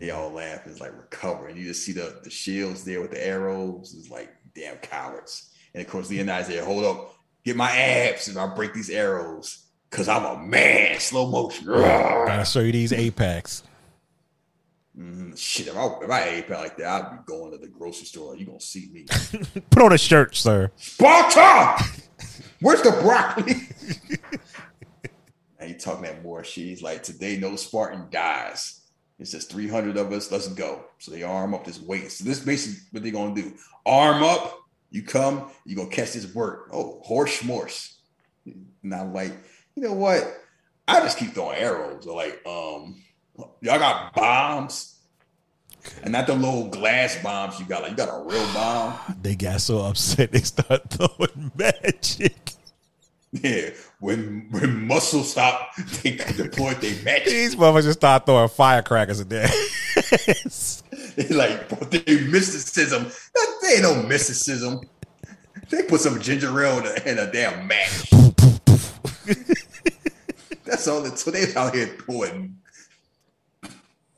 They 0.01 0.11
all 0.11 0.33
laugh. 0.33 0.67
It's 0.67 0.81
like 0.81 0.97
recovering. 0.97 1.57
You 1.57 1.65
just 1.65 1.85
see 1.85 1.93
the, 1.93 2.21
the 2.25 2.31
shields 2.31 2.85
there 2.85 3.01
with 3.01 3.13
the 3.13 3.25
arrows. 3.25 3.95
It's 3.97 4.11
like 4.11 4.35
damn 4.55 4.77
cowards. 4.79 5.51
And 5.75 5.85
of 5.85 5.91
course, 5.91 6.11
Leonidas 6.11 6.49
there. 6.49 6.65
Hold 6.65 6.85
up, 6.85 7.15
get 7.45 7.57
my 7.57 7.71
abs, 7.71 8.29
and 8.29 8.39
I'll 8.39 8.55
break 8.55 8.75
these 8.75 8.91
arrows. 8.91 9.65
Cause 9.91 10.09
I'm 10.09 10.25
a 10.25 10.39
man. 10.39 10.99
Slow 10.99 11.31
motion. 11.31 11.67
Gotta 11.67 12.45
show 12.45 12.61
you 12.61 12.73
these 12.73 12.93
Apex. 12.93 13.63
Mhm. 14.99 15.37
Shit, 15.37 15.67
if 15.69 15.77
I 15.77 15.87
if 16.03 16.11
I 16.11 16.23
ate 16.25 16.51
like 16.51 16.77
that, 16.79 16.87
I'd 16.89 17.11
be 17.11 17.17
going 17.27 17.53
to 17.53 17.59
the 17.59 17.69
grocery 17.69 18.07
store. 18.07 18.35
You 18.37 18.47
gonna 18.47 18.61
see 18.61 18.89
me, 18.91 19.05
Put 19.71 19.83
on 19.83 19.93
a 19.93 19.99
shirt, 19.99 20.35
sir. 20.35 20.71
Sparta? 20.77 21.85
Where's 22.61 22.81
the 22.81 22.93
broccoli? 23.03 23.69
and 25.59 25.69
he 25.71 25.75
talking 25.77 26.03
that 26.05 26.23
more 26.23 26.43
shit. 26.45 26.65
He's 26.65 26.83
like, 26.83 27.03
today 27.03 27.37
no 27.37 27.57
Spartan 27.57 28.07
dies. 28.11 28.81
It 29.19 29.29
says 29.29 29.45
300 29.45 29.97
of 29.97 30.13
us. 30.13 30.31
Let's 30.31 30.49
go. 30.49 30.85
So 30.99 31.11
they 31.11 31.23
arm 31.23 31.55
up 31.55 31.65
this 31.65 31.81
weight. 31.81 32.11
So 32.11 32.25
this 32.25 32.41
basically 32.41 32.81
what 32.91 33.03
they're 33.03 33.13
gonna 33.13 33.35
do. 33.35 33.53
Arm 33.85 34.23
up. 34.23 34.61
You 34.91 35.03
come. 35.03 35.51
You 35.67 35.77
gonna 35.77 35.91
catch 35.91 36.13
this 36.15 36.35
work. 36.35 36.71
Oh, 36.73 37.01
horse 37.03 37.41
schmorse. 37.41 37.97
And 38.47 38.95
I'm 38.95 39.13
like, 39.13 39.33
you 39.75 39.83
know 39.83 39.93
what? 39.93 40.25
I 40.89 41.01
just 41.01 41.19
keep 41.19 41.33
throwing 41.35 41.59
arrows. 41.59 42.07
Or 42.07 42.17
like, 42.17 42.41
um, 42.47 43.03
y'all 43.61 43.79
got 43.79 44.15
bombs. 44.15 44.95
And 46.03 46.13
not 46.13 46.27
the 46.27 46.35
little 46.35 46.69
glass 46.69 47.17
bombs 47.23 47.61
you 47.61 47.67
got. 47.67 47.83
Like 47.83 47.93
you 47.93 47.97
got 47.97 48.09
a 48.09 48.25
real 48.25 48.45
bomb. 48.53 48.99
They 49.23 49.37
got 49.37 49.61
so 49.61 49.81
upset 49.81 50.33
they 50.33 50.41
start 50.41 50.83
throwing 50.91 51.53
magic. 51.57 52.53
Yeah. 53.33 53.71
When 54.01 54.49
when 54.51 54.87
muscle 54.87 55.23
stop, 55.23 55.75
they 56.03 56.17
deployed 56.17 56.81
their 56.81 57.03
magic. 57.03 57.29
These 57.29 57.57
motherfuckers 57.57 57.85
just 57.85 58.01
start 58.01 58.27
throwing 58.27 58.49
firecrackers 58.49 59.21
at 59.21 59.29
there. 59.29 59.49
They 61.17 61.29
like 61.29 61.69
but 61.71 61.91
they 61.91 62.21
mysticism. 62.27 63.07
They 63.63 63.75
ain't 63.75 63.83
no 63.83 64.03
mysticism. 64.03 64.81
They 65.71 65.83
put 65.85 66.03
some 66.03 66.21
ginger 66.21 66.63
ale 66.63 66.79
in 66.79 66.87
a, 66.87 67.11
in 67.11 67.19
a 67.19 67.33
damn 67.33 67.67
match. 67.67 68.11
That's 70.65 70.87
all. 70.87 71.03
That, 71.03 71.19
so 71.19 71.31
they 71.31 71.55
out 71.55 71.75
here 71.75 71.87
throwing 71.87 72.59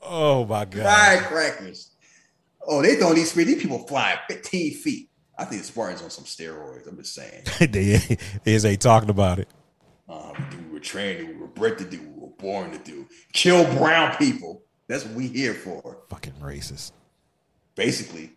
oh 0.09 0.45
my 0.45 0.65
god. 0.65 0.83
firecrackers. 0.83 1.91
Oh, 2.67 2.81
they 2.81 2.95
throwing 2.95 3.15
these 3.15 3.33
these 3.33 3.61
people 3.61 3.79
flying 3.87 4.19
15 4.27 4.73
feet. 4.75 5.09
I 5.37 5.45
think 5.45 5.61
the 5.61 5.67
Spartans 5.67 6.01
on 6.01 6.09
some 6.09 6.25
steroids. 6.25 6.87
I'm 6.87 6.97
just 6.97 7.15
saying. 7.15 7.43
they, 7.71 8.17
they 8.43 8.69
ain't 8.69 8.81
talking 8.81 9.09
about 9.09 9.39
it. 9.39 9.47
Um, 10.09 10.33
we, 10.51 10.57
we 10.65 10.73
were 10.73 10.79
trained, 10.79 11.27
we 11.29 11.35
were 11.35 11.47
bred 11.47 11.77
to 11.77 11.85
do, 11.85 12.01
we 12.01 12.21
were 12.21 12.33
born 12.37 12.71
to 12.71 12.77
do. 12.79 13.07
Kill 13.31 13.63
brown 13.77 14.15
people. 14.17 14.63
That's 14.87 15.05
what 15.05 15.13
we 15.13 15.27
here 15.27 15.53
for, 15.53 15.99
Fucking 16.09 16.33
racist. 16.41 16.91
basically. 17.75 18.31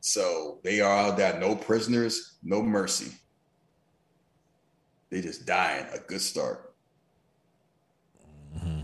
So 0.00 0.60
they 0.62 0.80
are 0.80 1.08
out 1.08 1.16
there, 1.16 1.38
no 1.40 1.56
prisoners, 1.56 2.36
no 2.44 2.62
mercy. 2.62 3.10
They 5.10 5.20
just 5.20 5.44
dying. 5.46 5.84
A 5.92 5.98
good 5.98 6.20
start. 6.20 6.72
Mm-hmm. 8.56 8.82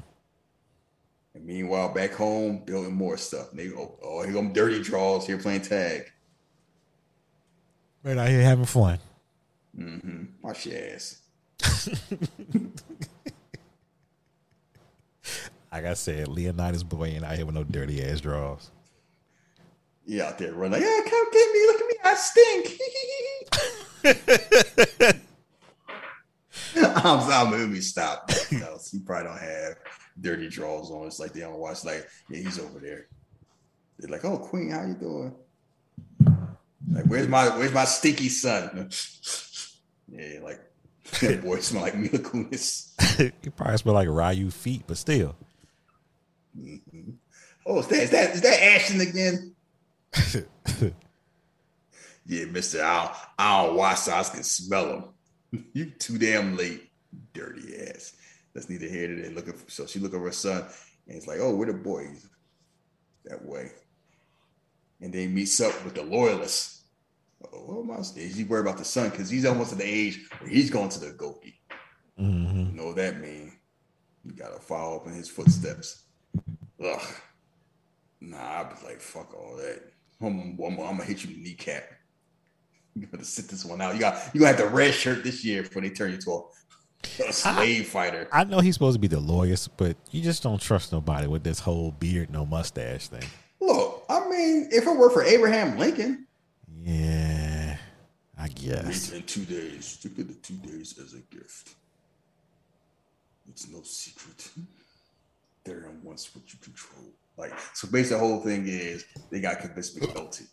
And 1.32 1.32
meanwhile, 1.43 1.93
back 1.93 2.13
home, 2.13 2.63
building 2.65 2.95
more 2.95 3.17
stuff. 3.17 3.51
And 3.51 3.59
they 3.59 3.69
go, 3.69 3.99
oh, 4.03 4.23
here 4.23 4.35
come 4.35 4.53
dirty 4.53 4.83
draws 4.83 5.27
here 5.27 5.39
playing 5.39 5.63
tag. 5.63 6.11
Right 8.03 8.19
out 8.19 8.29
here 8.29 8.43
having 8.43 8.65
fun. 8.65 8.99
Mm-hmm. 9.79 10.25
Watch 10.43 10.67
your 10.67 10.79
ass. 10.95 11.21
Like 15.73 15.87
I 15.87 15.95
said, 15.95 16.29
Leonidas 16.29 16.83
boy 16.83 17.07
ain't 17.07 17.25
out 17.25 17.35
here 17.35 17.47
with 17.47 17.55
no 17.55 17.65
dirty 17.65 18.05
ass 18.05 18.21
draws. 18.21 18.71
You 20.05 20.23
out 20.23 20.37
there 20.37 20.53
running 20.53 20.73
like, 20.73 20.83
yeah, 20.83 21.01
come 21.09 21.31
get 21.33 21.53
me. 21.55 21.67
Look 21.67 21.81
at 21.81 21.87
me. 21.89 21.95
I 22.05 22.15
stink. 22.15 22.79
I'm, 27.05 27.21
I'm 27.31 27.51
movie 27.51 27.81
stop. 27.81 28.31
No, 28.51 28.79
he 28.91 28.99
probably 28.99 29.29
don't 29.29 29.39
have 29.41 29.77
dirty 30.21 30.49
draws 30.49 30.91
on. 30.91 31.07
It's 31.07 31.21
like 31.21 31.33
they 31.33 31.41
don't 31.41 31.59
watch. 31.59 31.85
Like, 31.85 32.09
yeah, 32.29 32.39
he's 32.39 32.59
over 32.59 32.79
there. 32.79 33.07
They're 33.99 34.11
like, 34.11 34.25
oh, 34.25 34.39
Queen, 34.39 34.71
how 34.71 34.83
you 34.85 34.95
doing? 34.95 35.35
Like, 36.91 37.05
where's 37.07 37.29
my 37.29 37.49
where's 37.57 37.73
my 37.73 37.85
stinky 37.85 38.29
son? 38.29 38.91
yeah, 40.09 40.41
like 40.43 40.61
that 41.21 41.43
boy 41.43 41.61
smell 41.61 41.83
like 41.83 41.97
Mila 41.97 42.19
Kunis. 42.19 42.91
he 43.43 43.51
probably 43.51 43.79
smell 43.79 43.95
like 43.95 44.09
Ryu 44.09 44.51
feet, 44.51 44.83
but 44.87 44.97
still. 44.97 45.37
Mm-hmm. 46.59 47.13
Oh, 47.65 47.79
is 47.79 47.87
that 47.89 48.03
is 48.03 48.11
that 48.11 48.31
is 48.35 48.41
that 48.43 48.63
Ashton 48.63 49.01
again? 49.01 49.55
yeah, 52.27 52.45
Mister, 52.47 52.83
I 52.83 53.05
don't, 53.05 53.17
I 53.39 53.67
don't 53.67 53.77
watch, 53.77 53.99
so 53.99 54.13
I 54.13 54.23
can 54.25 54.43
smell 54.43 55.15
him. 55.51 55.65
you 55.73 55.87
too 55.87 56.19
damn 56.19 56.57
late, 56.57 56.91
dirty 57.33 57.77
ass. 57.89 58.15
That's 58.55 58.69
neither 58.69 58.87
here 58.87 59.09
nor 59.09 59.23
there. 59.23 59.33
Looking 59.33 59.55
for, 59.55 59.71
so 59.71 59.87
she 59.87 59.99
look 59.99 60.15
over 60.15 60.27
her 60.27 60.33
son, 60.33 60.65
and 61.07 61.17
it's 61.17 61.27
like, 61.27 61.39
oh, 61.41 61.55
where 61.55 61.67
the 61.67 61.75
boys? 61.75 62.29
That 63.25 63.45
way. 63.45 63.71
And 65.01 65.13
then 65.13 65.21
he 65.21 65.27
meets 65.29 65.61
up 65.61 65.85
with 65.85 65.95
the 65.95 66.03
loyalists. 66.03 66.85
Oh, 67.53 67.59
what 67.59 67.83
am 67.83 67.91
I? 67.91 68.21
Is 68.21 68.37
he 68.37 68.45
worried 68.45 68.67
about 68.67 68.79
the 68.79 68.85
son? 68.85 69.11
Because 69.11 69.29
he's 69.29 69.45
almost 69.45 69.73
at 69.73 69.79
the 69.79 69.85
age 69.85 70.29
where 70.39 70.51
he's 70.51 70.71
going 70.71 70.89
to 70.91 71.01
the 71.01 71.07
agoge. 71.07 71.55
Mm-hmm. 72.21 72.71
You 72.71 72.73
know 72.73 72.87
what 72.87 72.97
that 72.97 73.21
mean? 73.21 73.53
You 74.25 74.33
gotta 74.33 74.61
follow 74.61 74.97
up 74.97 75.07
in 75.07 75.15
his 75.15 75.29
footsteps. 75.29 76.05
Ugh. 76.85 77.01
Nah, 78.21 78.61
I'd 78.61 78.71
be 78.71 78.87
like, 78.87 79.01
fuck 79.01 79.35
all 79.35 79.57
that. 79.57 79.83
I'm, 80.21 80.57
I'm, 80.61 80.61
I'm 80.61 80.77
gonna 80.77 81.05
hit 81.05 81.25
you 81.25 81.31
in 81.31 81.43
the 81.43 81.51
kneecap. 81.51 81.85
You 82.95 83.07
gotta 83.07 83.25
sit 83.25 83.49
this 83.49 83.65
one 83.65 83.81
out. 83.81 83.95
You 83.95 84.01
got 84.01 84.35
you 84.35 84.41
gonna 84.41 84.55
have 84.55 84.59
the 84.61 84.69
red 84.69 84.93
shirt 84.93 85.25
this 85.25 85.43
year 85.43 85.63
before 85.63 85.81
they 85.81 85.89
turn 85.89 86.11
you 86.11 86.19
to 86.19 86.31
a, 86.31 86.43
a 87.21 87.33
slave 87.33 87.89
fighter. 87.89 88.29
I 88.33 88.45
know 88.45 88.61
he's 88.61 88.75
supposed 88.75 88.95
to 88.97 89.01
be 89.01 89.09
the 89.09 89.21
lawyerist, 89.21 89.71
but 89.77 89.97
you 90.11 90.23
just 90.23 90.43
don't 90.43 90.61
trust 90.61 90.93
nobody 90.93 91.27
with 91.27 91.43
this 91.45 91.59
whole 91.61 91.91
beard, 91.93 92.31
no 92.31 92.45
mustache 92.47 93.09
thing. 93.09 93.25
Look, 93.61 94.05
I 94.09 94.29
mean, 94.29 94.69
if 94.73 94.87
it 94.87 94.97
were 94.97 95.11
for 95.11 95.23
Abraham 95.25 95.79
Lincoln, 95.79 96.27
Yeah, 96.83 97.77
I 98.39 98.49
guess. 98.49 99.13
in 99.13 99.23
two 99.23 99.45
days, 99.45 99.99
look 100.05 100.19
at 100.19 100.29
the 100.29 100.35
two 100.35 100.55
days 100.57 100.99
as 100.99 101.15
a 101.15 101.21
gift. 101.35 101.75
It's 103.49 103.69
no 103.69 103.83
secret. 103.83 104.49
Theron 105.65 106.01
wants 106.03 106.35
what 106.35 106.53
you 106.53 106.59
control. 106.63 107.05
Like, 107.37 107.53
so 107.75 107.89
basically, 107.89 108.19
the 108.21 108.27
whole 108.27 108.41
thing 108.41 108.67
is 108.67 109.05
they 109.31 109.41
got 109.41 109.61
convinced 109.61 110.01
me 110.01 110.07
guilty. 110.07 110.45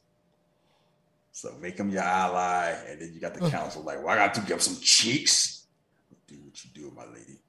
So 1.32 1.54
make 1.62 1.78
him 1.78 1.90
your 1.90 2.02
ally, 2.04 2.76
and 2.88 3.02
then 3.02 3.12
you 3.14 3.20
got 3.20 3.34
the 3.34 3.50
council 3.50 3.82
like, 3.84 4.00
well, 4.04 4.10
I 4.10 4.16
got 4.16 4.34
to 4.36 4.42
give 4.42 4.62
some 4.62 4.78
cheeks. 4.82 5.59
Do 6.30 6.36
what 6.44 6.64
you 6.64 6.70
do, 6.74 6.94
my 6.96 7.06
lady. 7.06 7.40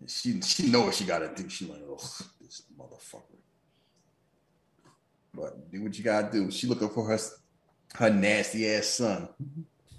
And 0.00 0.10
she 0.10 0.40
she 0.40 0.70
know 0.70 0.82
what 0.82 0.94
she 0.94 1.04
got 1.04 1.18
to 1.18 1.42
do. 1.42 1.48
She 1.48 1.66
like, 1.66 1.82
oh, 1.86 1.96
this 2.40 2.62
motherfucker. 2.78 3.36
But 5.34 5.70
do 5.70 5.82
what 5.82 5.96
you 5.98 6.04
gotta 6.04 6.30
do. 6.32 6.50
She 6.50 6.66
looking 6.66 6.88
for 6.88 7.06
her 7.06 7.18
her 7.94 8.10
nasty 8.10 8.68
ass 8.70 8.86
son 8.86 9.28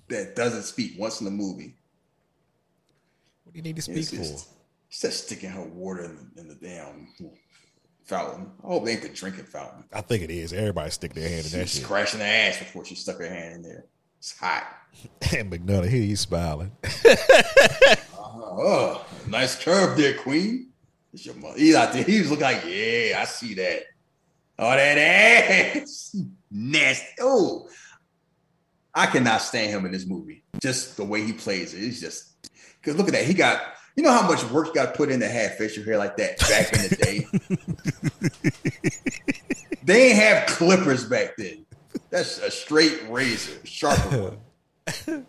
that 0.08 0.36
doesn't 0.36 0.64
speak 0.64 0.94
once 0.98 1.22
in 1.22 1.26
the 1.26 1.32
movie. 1.32 1.76
What 3.44 3.54
do 3.54 3.60
you 3.60 3.64
need 3.64 3.76
to 3.76 3.82
speak 3.82 4.06
for? 4.06 4.16
She's 4.90 5.02
just 5.02 5.26
sticking 5.26 5.52
her 5.52 5.64
water 5.64 6.06
in, 6.06 6.32
in 6.38 6.48
the 6.48 6.56
damn 6.56 7.08
fountain. 8.04 8.52
I 8.64 8.68
hope 8.68 8.86
they 8.86 8.94
ain't 8.94 9.04
the 9.04 9.10
drinking 9.10 9.46
fountain. 9.46 9.86
I 9.94 10.02
think 10.02 10.24
it 10.24 10.32
is. 10.32 10.52
Everybody 10.52 10.90
stick 10.90 11.14
their 11.14 11.30
hand 11.30 11.46
in 11.46 11.52
that 11.52 11.70
She's 11.70 11.80
shit. 11.80 11.84
crashing 11.86 12.20
her 12.20 12.26
ass 12.26 12.58
before 12.60 12.84
she 12.86 12.96
stuck 12.96 13.20
her 13.20 13.30
hand 13.30 13.56
in 13.56 13.62
there. 13.62 13.86
It's 14.20 14.38
hot. 14.38 14.68
and 15.36 15.52
McNulty, 15.52 15.90
here 15.90 16.04
he's 16.04 16.20
smiling. 16.20 16.72
Oh, 18.62 19.06
nice 19.28 19.62
curve 19.64 19.96
there, 19.98 20.16
Queen. 20.16 20.68
It's 21.14 21.26
your 21.26 21.36
mother. 21.36 21.58
He's 21.58 21.76
out 21.76 21.94
there. 21.94 22.04
He 22.04 22.20
was 22.20 22.30
looking 22.30 22.44
like, 22.44 22.64
yeah, 22.66 23.20
I 23.22 23.26
see 23.26 23.54
that. 23.56 23.84
Oh, 24.58 24.70
that 24.70 24.98
ass. 24.98 26.16
Nasty. 26.52 27.08
Oh, 27.22 27.70
I 28.94 29.06
cannot 29.06 29.42
stand 29.42 29.72
him 29.72 29.86
in 29.86 29.92
this 29.92 30.06
movie. 30.06 30.44
Just 30.62 30.98
the 30.98 31.06
way 31.06 31.22
he 31.24 31.32
plays 31.32 31.74
it. 31.74 31.84
It's 31.84 32.02
just 32.02 32.50
because 32.82 32.98
look 32.98 33.08
at 33.08 33.14
that. 33.14 33.26
He 33.26 33.34
got, 33.34 33.62
you 33.96 34.04
know 34.04 34.12
how 34.12 34.28
much 34.28 34.44
work 34.52 34.68
you 34.68 34.74
got 34.74 34.96
put 34.96 35.10
in 35.10 35.22
to 35.22 35.28
have 35.28 35.56
facial 35.56 35.84
hair 35.84 35.98
like 35.98 36.18
that 36.18 36.40
back 36.40 36.74
in 36.74 36.82
the 36.82 36.96
day? 36.96 37.26
they 39.84 40.10
ain't 40.10 40.20
have 40.20 40.48
clippers 40.48 41.06
back 41.06 41.38
then. 41.38 41.66
That's 42.10 42.40
a 42.40 42.50
straight 42.50 43.04
razor, 43.10 43.60
sharper 43.66 44.22
one. 44.22 44.38
The 45.06 45.26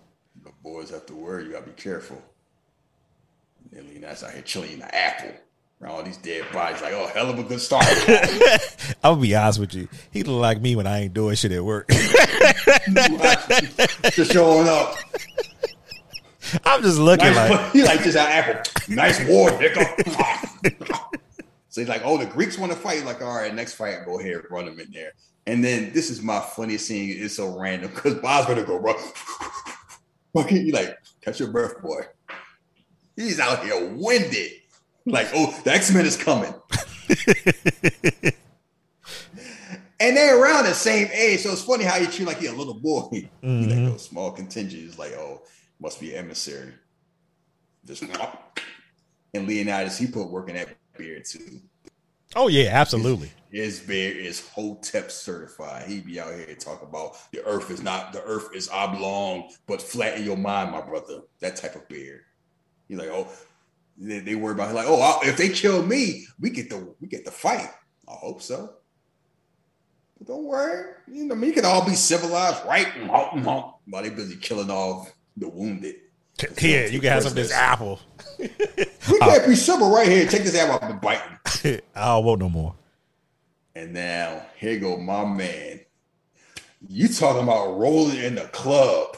boys 0.62 0.91
have 0.91 1.07
to 1.07 1.14
worry. 1.14 1.45
You 1.45 1.53
gotta 1.53 1.66
be 1.66 1.72
careful. 1.72 2.22
And 3.72 3.89
then 3.89 4.01
that's 4.01 4.24
out 4.24 4.33
here 4.33 4.43
chilling 4.43 4.72
in 4.72 4.78
the 4.81 4.95
apple. 4.95 5.33
Around 5.81 5.93
all 5.93 6.03
these 6.03 6.18
dead 6.18 6.45
bodies, 6.53 6.83
like, 6.83 6.93
oh, 6.93 7.07
hell 7.07 7.31
of 7.31 7.39
a 7.39 7.43
good 7.43 7.61
start. 7.61 7.87
I'm 9.03 9.14
gonna 9.14 9.20
be 9.22 9.35
honest 9.35 9.59
with 9.61 9.74
you. 9.74 9.89
He 10.11 10.22
look 10.22 10.41
like 10.41 10.61
me 10.61 10.76
when 10.76 10.87
I 10.87 11.01
ain't 11.03 11.14
doing 11.14 11.35
shit 11.37 11.53
at 11.53 11.64
work. 11.64 11.89
Just 14.12 14.33
showing 14.33 14.68
up. 14.68 14.95
I'm 16.64 16.83
just 16.83 16.99
looking 16.99 17.26
Nice, 17.26 17.51
like 17.51 17.72
he 17.72 17.83
like 17.85 18.03
just 18.03 18.16
out 18.16 18.28
apple. 18.28 18.61
Nice 18.89 19.20
war, 19.28 19.51
nigga. 19.51 21.14
so 21.68 21.81
he's 21.81 21.89
like, 21.89 22.03
oh, 22.05 22.18
the 22.18 22.26
Greeks 22.26 22.59
want 22.59 22.72
to 22.72 22.78
fight. 22.78 23.05
Like, 23.05 23.22
all 23.22 23.37
right, 23.37 23.55
next 23.55 23.74
fight, 23.74 24.05
go 24.05 24.18
ahead, 24.18 24.41
run 24.51 24.64
them 24.64 24.81
in 24.81 24.91
there. 24.91 25.12
And 25.51 25.65
then 25.65 25.93
this 25.93 26.11
is 26.11 26.23
my 26.23 26.39
funniest 26.39 26.87
scene. 26.87 27.13
It's 27.19 27.35
so 27.35 27.59
random 27.59 27.91
because 27.93 28.15
Bob's 28.15 28.47
gonna 28.47 28.63
go, 28.63 28.79
bro. 28.79 28.95
Fucking, 30.33 30.65
you 30.65 30.73
like, 30.73 30.97
catch 31.23 31.41
your 31.41 31.51
breath, 31.51 31.83
boy. 31.83 32.03
He's 33.17 33.41
out 33.41 33.65
here 33.65 33.93
winded. 33.97 34.53
Like, 35.07 35.27
oh, 35.35 35.61
the 35.65 35.73
X-Men 35.73 36.07
is 36.07 36.17
coming. 36.17 36.55
and 39.99 40.17
they're 40.17 40.41
around 40.41 40.67
the 40.67 40.73
same 40.75 41.09
age. 41.13 41.41
So 41.41 41.51
it's 41.51 41.65
funny 41.65 41.83
how 41.83 41.97
you 41.97 42.07
treat 42.07 42.27
like 42.27 42.41
you're 42.41 42.55
a 42.55 42.57
little 42.57 42.75
boy. 42.75 43.09
He 43.11 43.21
like, 43.21 43.31
mm-hmm. 43.43 43.97
small 43.97 44.31
contingent 44.31 44.85
is 44.85 45.01
like, 45.01 45.15
oh, 45.15 45.43
must 45.81 45.99
be 45.99 46.15
emissary. 46.15 46.75
Just 47.85 48.05
and 49.35 49.49
Leonidas, 49.49 49.99
he 49.99 50.07
put 50.07 50.31
work 50.31 50.49
in 50.49 50.55
that 50.55 50.69
beard 50.97 51.25
too. 51.25 51.61
Oh 52.37 52.47
yeah, 52.47 52.71
absolutely. 52.71 53.33
His 53.51 53.81
beard 53.81 54.17
is 54.17 54.47
Hotep 54.51 55.11
certified. 55.11 55.89
He 55.89 56.01
be 56.01 56.21
out 56.21 56.33
here 56.35 56.55
talking 56.55 56.89
about 56.89 57.17
the 57.33 57.45
earth 57.45 57.71
is 57.71 57.83
not 57.83 58.13
the 58.13 58.23
earth 58.23 58.55
is 58.55 58.69
oblong, 58.69 59.51
but 59.67 59.83
flat 59.83 60.19
in 60.19 60.25
your 60.25 60.37
mind, 60.37 60.71
my 60.71 60.81
brother. 60.81 61.21
That 61.41 61.57
type 61.57 61.75
of 61.75 61.89
beard. 61.89 62.23
He's 62.89 62.99
like, 62.99 63.09
oh, 63.09 63.29
they, 63.99 64.21
they 64.21 64.35
worry 64.37 64.53
about 64.55 64.75
like, 64.75 64.87
oh, 64.89 65.01
I- 65.01 65.29
if 65.29 65.37
they 65.37 65.49
kill 65.49 65.83
me, 65.85 66.27
we 66.39 66.51
get 66.51 66.71
the 66.71 66.95
we 67.01 67.09
get 67.09 67.25
the 67.25 67.33
fight. 67.33 67.69
I 68.09 68.13
hope 68.13 68.41
so. 68.41 68.75
But 70.19 70.29
don't 70.29 70.45
worry, 70.45 70.93
you 71.11 71.25
know, 71.25 71.35
we 71.35 71.51
can 71.51 71.65
all 71.65 71.85
be 71.85 71.95
civilized, 71.95 72.65
right? 72.67 72.87
While 73.09 74.03
they 74.03 74.11
busy 74.11 74.37
killing 74.37 74.71
off 74.71 75.13
the 75.37 75.49
wounded. 75.49 75.97
Here, 76.57 76.87
you 76.87 77.01
can 77.01 77.11
have 77.11 77.23
some 77.25 77.33
of 77.33 77.37
this 77.37 77.53
apple. 77.53 78.01
We 79.11 79.19
uh, 79.19 79.27
can't 79.27 79.49
be 79.49 79.55
civil 79.57 79.91
right 79.91 80.07
here. 80.07 80.27
Take 80.27 80.45
this 80.45 80.55
apple 80.55 80.79
I've 80.81 80.89
been 80.89 80.99
biting. 80.99 81.81
I 81.97 82.07
don't 82.07 82.25
want 82.25 82.39
no 82.41 82.49
more. 82.49 82.75
And 83.75 83.93
now 83.93 84.47
here 84.57 84.79
go 84.79 84.97
my 84.97 85.25
man. 85.25 85.81
You 86.89 87.09
talking 87.09 87.43
about 87.43 87.79
rolling 87.79 88.18
in 88.18 88.35
the 88.37 88.47
club? 88.53 89.16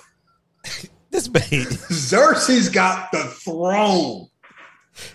This 1.11 1.29
man, 1.29 1.67
Xerxes 1.91 2.71
got 2.71 3.13
the 3.13 3.25
throne. 3.25 4.29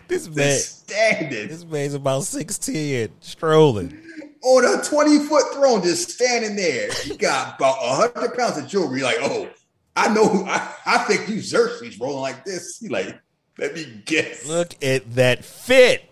this 0.08 0.30
man, 0.30 0.60
standing 0.60 1.48
this 1.48 1.66
man's 1.66 1.96
about 1.96 2.22
sixteen, 2.22 3.10
strolling. 3.20 4.00
on 4.44 4.80
a 4.80 4.84
20 4.84 5.20
foot 5.26 5.52
throne, 5.54 5.82
just 5.82 6.12
standing 6.12 6.56
there. 6.56 6.92
He 7.02 7.18
got 7.18 7.56
about 7.58 7.78
100 8.14 8.38
pounds 8.38 8.60
of 8.60 8.68
jewelry. 8.68 9.02
Like, 9.02 9.18
oh, 9.22 9.50
I 9.96 10.14
know. 10.14 10.28
Who, 10.28 10.46
I, 10.46 10.72
I 10.86 10.98
think 11.00 11.28
you 11.30 11.42
Xerxes 11.42 12.00
rolling 12.00 12.22
like 12.22 12.46
this. 12.46 12.78
He 12.78 12.90
like, 12.90 13.20
let 13.58 13.74
me 13.74 14.04
guess. 14.06 14.46
Look 14.46 14.76
at 14.84 15.16
that 15.16 15.44
fit. 15.44 16.07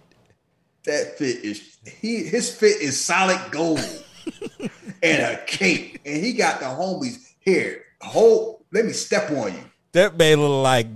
That 0.85 1.17
fit 1.17 1.43
is 1.43 1.77
he. 1.99 2.23
His 2.23 2.53
fit 2.53 2.79
is 2.79 2.99
solid 2.99 3.39
gold, 3.49 3.79
and 5.03 5.21
a 5.23 5.43
cape, 5.45 5.99
and 6.05 6.23
he 6.23 6.33
got 6.33 6.59
the 6.59 6.67
homies 6.67 7.33
here. 7.39 7.83
Hold, 8.01 8.63
let 8.71 8.85
me 8.85 8.91
step 8.91 9.31
on 9.31 9.53
you. 9.53 9.63
That 9.93 10.15
man 10.15 10.41
look 10.41 10.63
like 10.63 10.87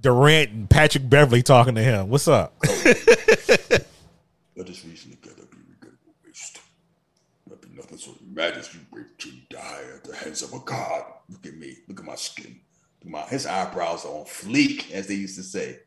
Durant 0.00 0.50
and 0.50 0.68
Patrick 0.68 1.08
Beverley 1.08 1.42
talking 1.42 1.74
to 1.76 1.82
him. 1.82 2.10
What's 2.10 2.28
up? 2.28 2.54
Oh, 2.66 2.82
let 4.56 4.68
us 4.68 4.84
reason 4.84 5.12
together 5.12 5.42
be 5.50 5.56
regrettable 5.70 6.14
waste. 6.26 6.60
There 7.46 7.56
be 7.56 7.68
nothing 7.74 7.96
so 7.96 8.14
mad 8.30 8.54
as 8.54 8.74
you 8.74 8.80
wait 8.92 9.18
to 9.18 9.30
die 9.48 9.82
at 9.94 10.04
the 10.04 10.14
hands 10.14 10.42
of 10.42 10.52
a 10.52 10.58
god. 10.58 11.04
Look 11.30 11.46
at 11.46 11.54
me. 11.54 11.76
Look 11.88 12.00
at 12.00 12.04
my 12.04 12.16
skin. 12.16 12.60
My 13.02 13.22
his 13.22 13.46
eyebrows 13.46 14.04
are 14.04 14.12
on 14.12 14.24
fleek, 14.26 14.90
as 14.90 15.06
they 15.06 15.14
used 15.14 15.36
to 15.36 15.42
say. 15.42 15.78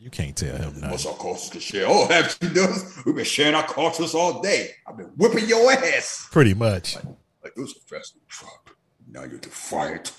You 0.00 0.10
can't 0.10 0.36
tell 0.36 0.56
him 0.56 0.80
What's 0.80 1.04
nothing. 1.04 1.10
our 1.10 1.16
cultures 1.18 1.50
can 1.50 1.60
share? 1.60 1.86
Oh, 1.88 2.06
have 2.08 2.38
you 2.40 2.50
noticed? 2.50 3.04
We've 3.04 3.16
been 3.16 3.24
sharing 3.24 3.54
our 3.54 3.66
cultures 3.66 4.14
all 4.14 4.40
day. 4.40 4.70
I've 4.86 4.96
been 4.96 5.06
whipping 5.16 5.48
your 5.48 5.72
ass. 5.72 6.28
Pretty 6.30 6.54
much. 6.54 6.94
Like 6.96 7.52
it 7.56 7.60
was 7.60 7.72
a 7.72 7.80
festival 7.80 8.22
trap. 8.28 8.70
Now 9.10 9.24
you're 9.24 9.40
defiant 9.40 10.12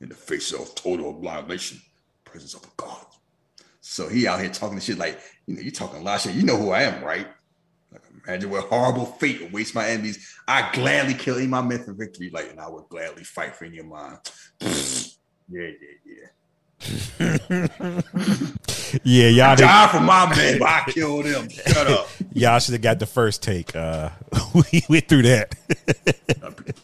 in 0.00 0.08
the 0.08 0.14
face 0.14 0.52
of 0.52 0.74
total 0.74 1.18
annihilation, 1.18 1.80
presence 2.24 2.54
of 2.54 2.64
a 2.64 2.68
god. 2.78 3.04
So 3.82 4.08
he 4.08 4.26
out 4.26 4.40
here 4.40 4.48
talking 4.50 4.80
shit 4.80 4.96
like, 4.98 5.20
you 5.46 5.54
know, 5.56 5.60
you're 5.60 5.70
talking 5.70 6.00
a 6.00 6.02
lot 6.02 6.16
of 6.16 6.22
shit. 6.22 6.34
You 6.34 6.42
know 6.42 6.56
who 6.56 6.70
I 6.70 6.82
am, 6.82 7.04
right? 7.04 7.26
Like 7.92 8.02
imagine 8.26 8.48
what 8.50 8.64
horrible 8.64 9.04
fate 9.06 9.42
awaits 9.42 9.74
my 9.74 9.86
enemies. 9.86 10.34
I 10.48 10.70
gladly 10.72 11.12
kill 11.14 11.36
any 11.36 11.44
of 11.44 11.50
my 11.50 11.60
men 11.62 11.84
for 11.84 11.92
victory, 11.92 12.30
like, 12.32 12.50
and 12.50 12.58
I 12.60 12.68
would 12.68 12.88
gladly 12.88 13.24
fight 13.24 13.54
for 13.54 13.66
any 13.66 13.78
of 13.78 13.86
mine. 13.86 14.18
yeah, 14.60 15.70
yeah, 16.06 16.26
yeah. 17.20 18.00
Yeah, 19.04 19.28
y'all 19.28 19.56
Die 19.56 19.88
for 19.88 20.00
my 20.00 20.26
but 20.58 20.68
I 20.68 20.84
killed 20.88 21.26
them. 21.26 21.48
Shut 21.48 21.86
up. 21.86 22.08
y'all 22.32 22.58
should 22.58 22.72
have 22.72 22.82
got 22.82 22.98
the 22.98 23.06
first 23.06 23.42
take. 23.42 23.74
Uh, 23.74 24.10
we 24.54 24.82
went 24.88 25.08
through 25.08 25.22
that. 25.22 25.54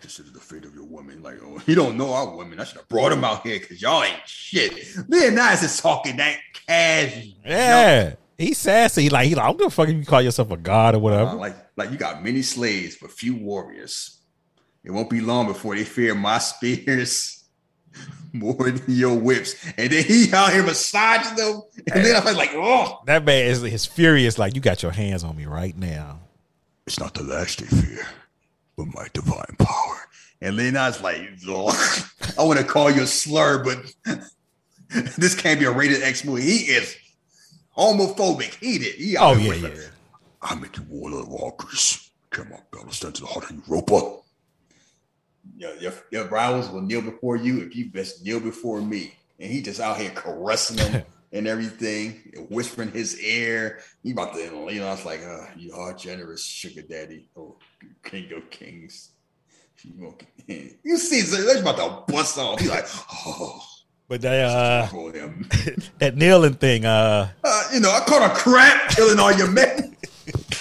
This 0.00 0.20
is 0.20 0.32
the 0.32 0.38
fate 0.38 0.66
of 0.66 0.74
your 0.74 0.84
woman. 0.84 1.22
Like, 1.22 1.38
oh, 1.42 1.62
you 1.66 1.74
don't 1.74 1.96
know 1.96 2.12
our 2.12 2.36
women. 2.36 2.60
I 2.60 2.64
should 2.64 2.76
have 2.76 2.88
brought 2.88 3.10
him 3.10 3.24
out 3.24 3.42
here 3.42 3.58
because 3.58 3.80
y'all 3.80 4.02
ain't 4.02 4.20
shit. 4.26 4.74
Man, 5.08 5.34
Leonidas 5.34 5.62
is 5.62 5.80
talking 5.80 6.18
that 6.18 6.38
cash. 6.66 7.26
yeah, 7.42 8.14
he's 8.36 8.58
sassy. 8.58 9.08
Like 9.08 9.28
he 9.28 9.34
like, 9.34 9.44
I 9.44 9.46
don't 9.48 9.56
give 9.56 9.66
a 9.68 9.70
fuck 9.70 9.88
if 9.88 9.94
you 9.94 10.04
call 10.04 10.20
yourself 10.20 10.50
a 10.50 10.58
god 10.58 10.94
or 10.94 10.98
whatever. 10.98 11.30
Uh, 11.30 11.34
like, 11.36 11.56
like 11.76 11.90
you 11.90 11.96
got 11.96 12.22
many 12.22 12.42
slaves, 12.42 12.98
but 13.00 13.10
few 13.10 13.34
warriors. 13.34 14.20
It 14.84 14.90
won't 14.90 15.08
be 15.08 15.22
long 15.22 15.46
before 15.46 15.74
they 15.74 15.84
fear 15.84 16.14
my 16.14 16.36
spears 16.36 17.43
more 18.32 18.54
than 18.54 18.82
your 18.88 19.18
whips. 19.18 19.54
And 19.76 19.90
then 19.90 20.04
he 20.04 20.32
out 20.32 20.52
here 20.52 20.62
massaging 20.62 21.36
them. 21.36 21.62
And 21.92 22.04
then 22.04 22.16
I 22.16 22.24
was 22.24 22.36
like, 22.36 22.50
oh. 22.54 23.00
that 23.06 23.24
man 23.24 23.46
is 23.46 23.62
his 23.62 23.86
furious. 23.86 24.38
Like 24.38 24.54
you 24.54 24.60
got 24.60 24.82
your 24.82 24.92
hands 24.92 25.24
on 25.24 25.36
me 25.36 25.46
right 25.46 25.76
now. 25.76 26.20
It's 26.86 27.00
not 27.00 27.14
the 27.14 27.22
last 27.22 27.60
they 27.60 27.66
fear, 27.66 28.06
but 28.76 28.86
my 28.94 29.06
divine 29.12 29.56
power. 29.58 30.00
And 30.40 30.58
then 30.58 30.76
I 30.76 30.88
was 30.88 31.00
like, 31.00 31.22
"Ugh, 31.48 32.04
I 32.38 32.42
want 32.42 32.58
to 32.58 32.64
call 32.66 32.90
you 32.90 33.02
a 33.02 33.06
slur, 33.06 33.64
but 33.64 33.94
this 35.16 35.34
can't 35.34 35.58
be 35.58 35.64
a 35.64 35.70
rated 35.70 36.02
X 36.02 36.24
movie. 36.24 36.42
He 36.42 36.56
is 36.72 36.94
homophobic. 37.76 38.54
He 38.56 38.78
did. 38.78 38.94
He 38.96 39.16
Oh 39.16 39.32
yeah, 39.34 39.54
yeah. 39.54 39.68
the- 39.68 39.90
I 40.42 40.54
make 40.56 40.76
you 40.76 40.84
warlord 40.90 41.22
of 41.24 41.28
walkers. 41.28 42.10
Come 42.28 42.52
on, 42.52 42.60
battle 42.70 42.90
stand 42.90 43.14
to 43.14 43.22
the 43.22 43.26
heart 43.28 43.50
of 43.50 43.66
Europa. 43.66 44.18
Your, 45.56 45.74
your, 45.76 45.92
your 46.10 46.24
rivals 46.28 46.68
will 46.70 46.82
kneel 46.82 47.02
before 47.02 47.36
you 47.36 47.60
if 47.62 47.74
you 47.76 47.90
best 47.90 48.24
kneel 48.24 48.40
before 48.40 48.80
me. 48.80 49.14
And 49.38 49.50
he 49.50 49.62
just 49.62 49.80
out 49.80 49.98
here 49.98 50.10
caressing 50.10 50.76
them 50.76 51.02
and 51.32 51.46
everything, 51.46 52.32
whispering 52.50 52.90
his 52.92 53.20
ear. 53.20 53.80
He 54.02 54.12
about 54.12 54.34
to, 54.34 54.40
you 54.40 54.80
know, 54.80 54.86
I 54.88 54.90
was 54.92 55.04
like, 55.04 55.20
uh, 55.22 55.46
you 55.56 55.72
are 55.74 55.92
generous, 55.94 56.44
sugar 56.44 56.82
daddy. 56.82 57.28
Oh, 57.36 57.56
king 58.04 58.32
of 58.32 58.48
kings. 58.50 59.10
You, 59.82 60.16
you 60.82 60.96
see, 60.96 61.20
they're 61.22 61.60
about 61.60 61.76
to 62.06 62.12
bust 62.12 62.38
off. 62.38 62.58
He's 62.60 62.70
like, 62.70 62.86
oh, 63.26 63.60
But 64.08 64.22
that 64.22 64.44
uh, 64.44 64.88
that 65.98 66.16
kneeling 66.16 66.54
thing. 66.54 66.84
Uh, 66.86 67.30
Uh, 67.42 67.62
you 67.72 67.80
know, 67.80 67.90
I 67.90 68.00
caught 68.06 68.30
a 68.30 68.34
crap 68.34 68.90
killing 68.90 69.18
all 69.18 69.32
your 69.32 69.50
men. 69.50 69.94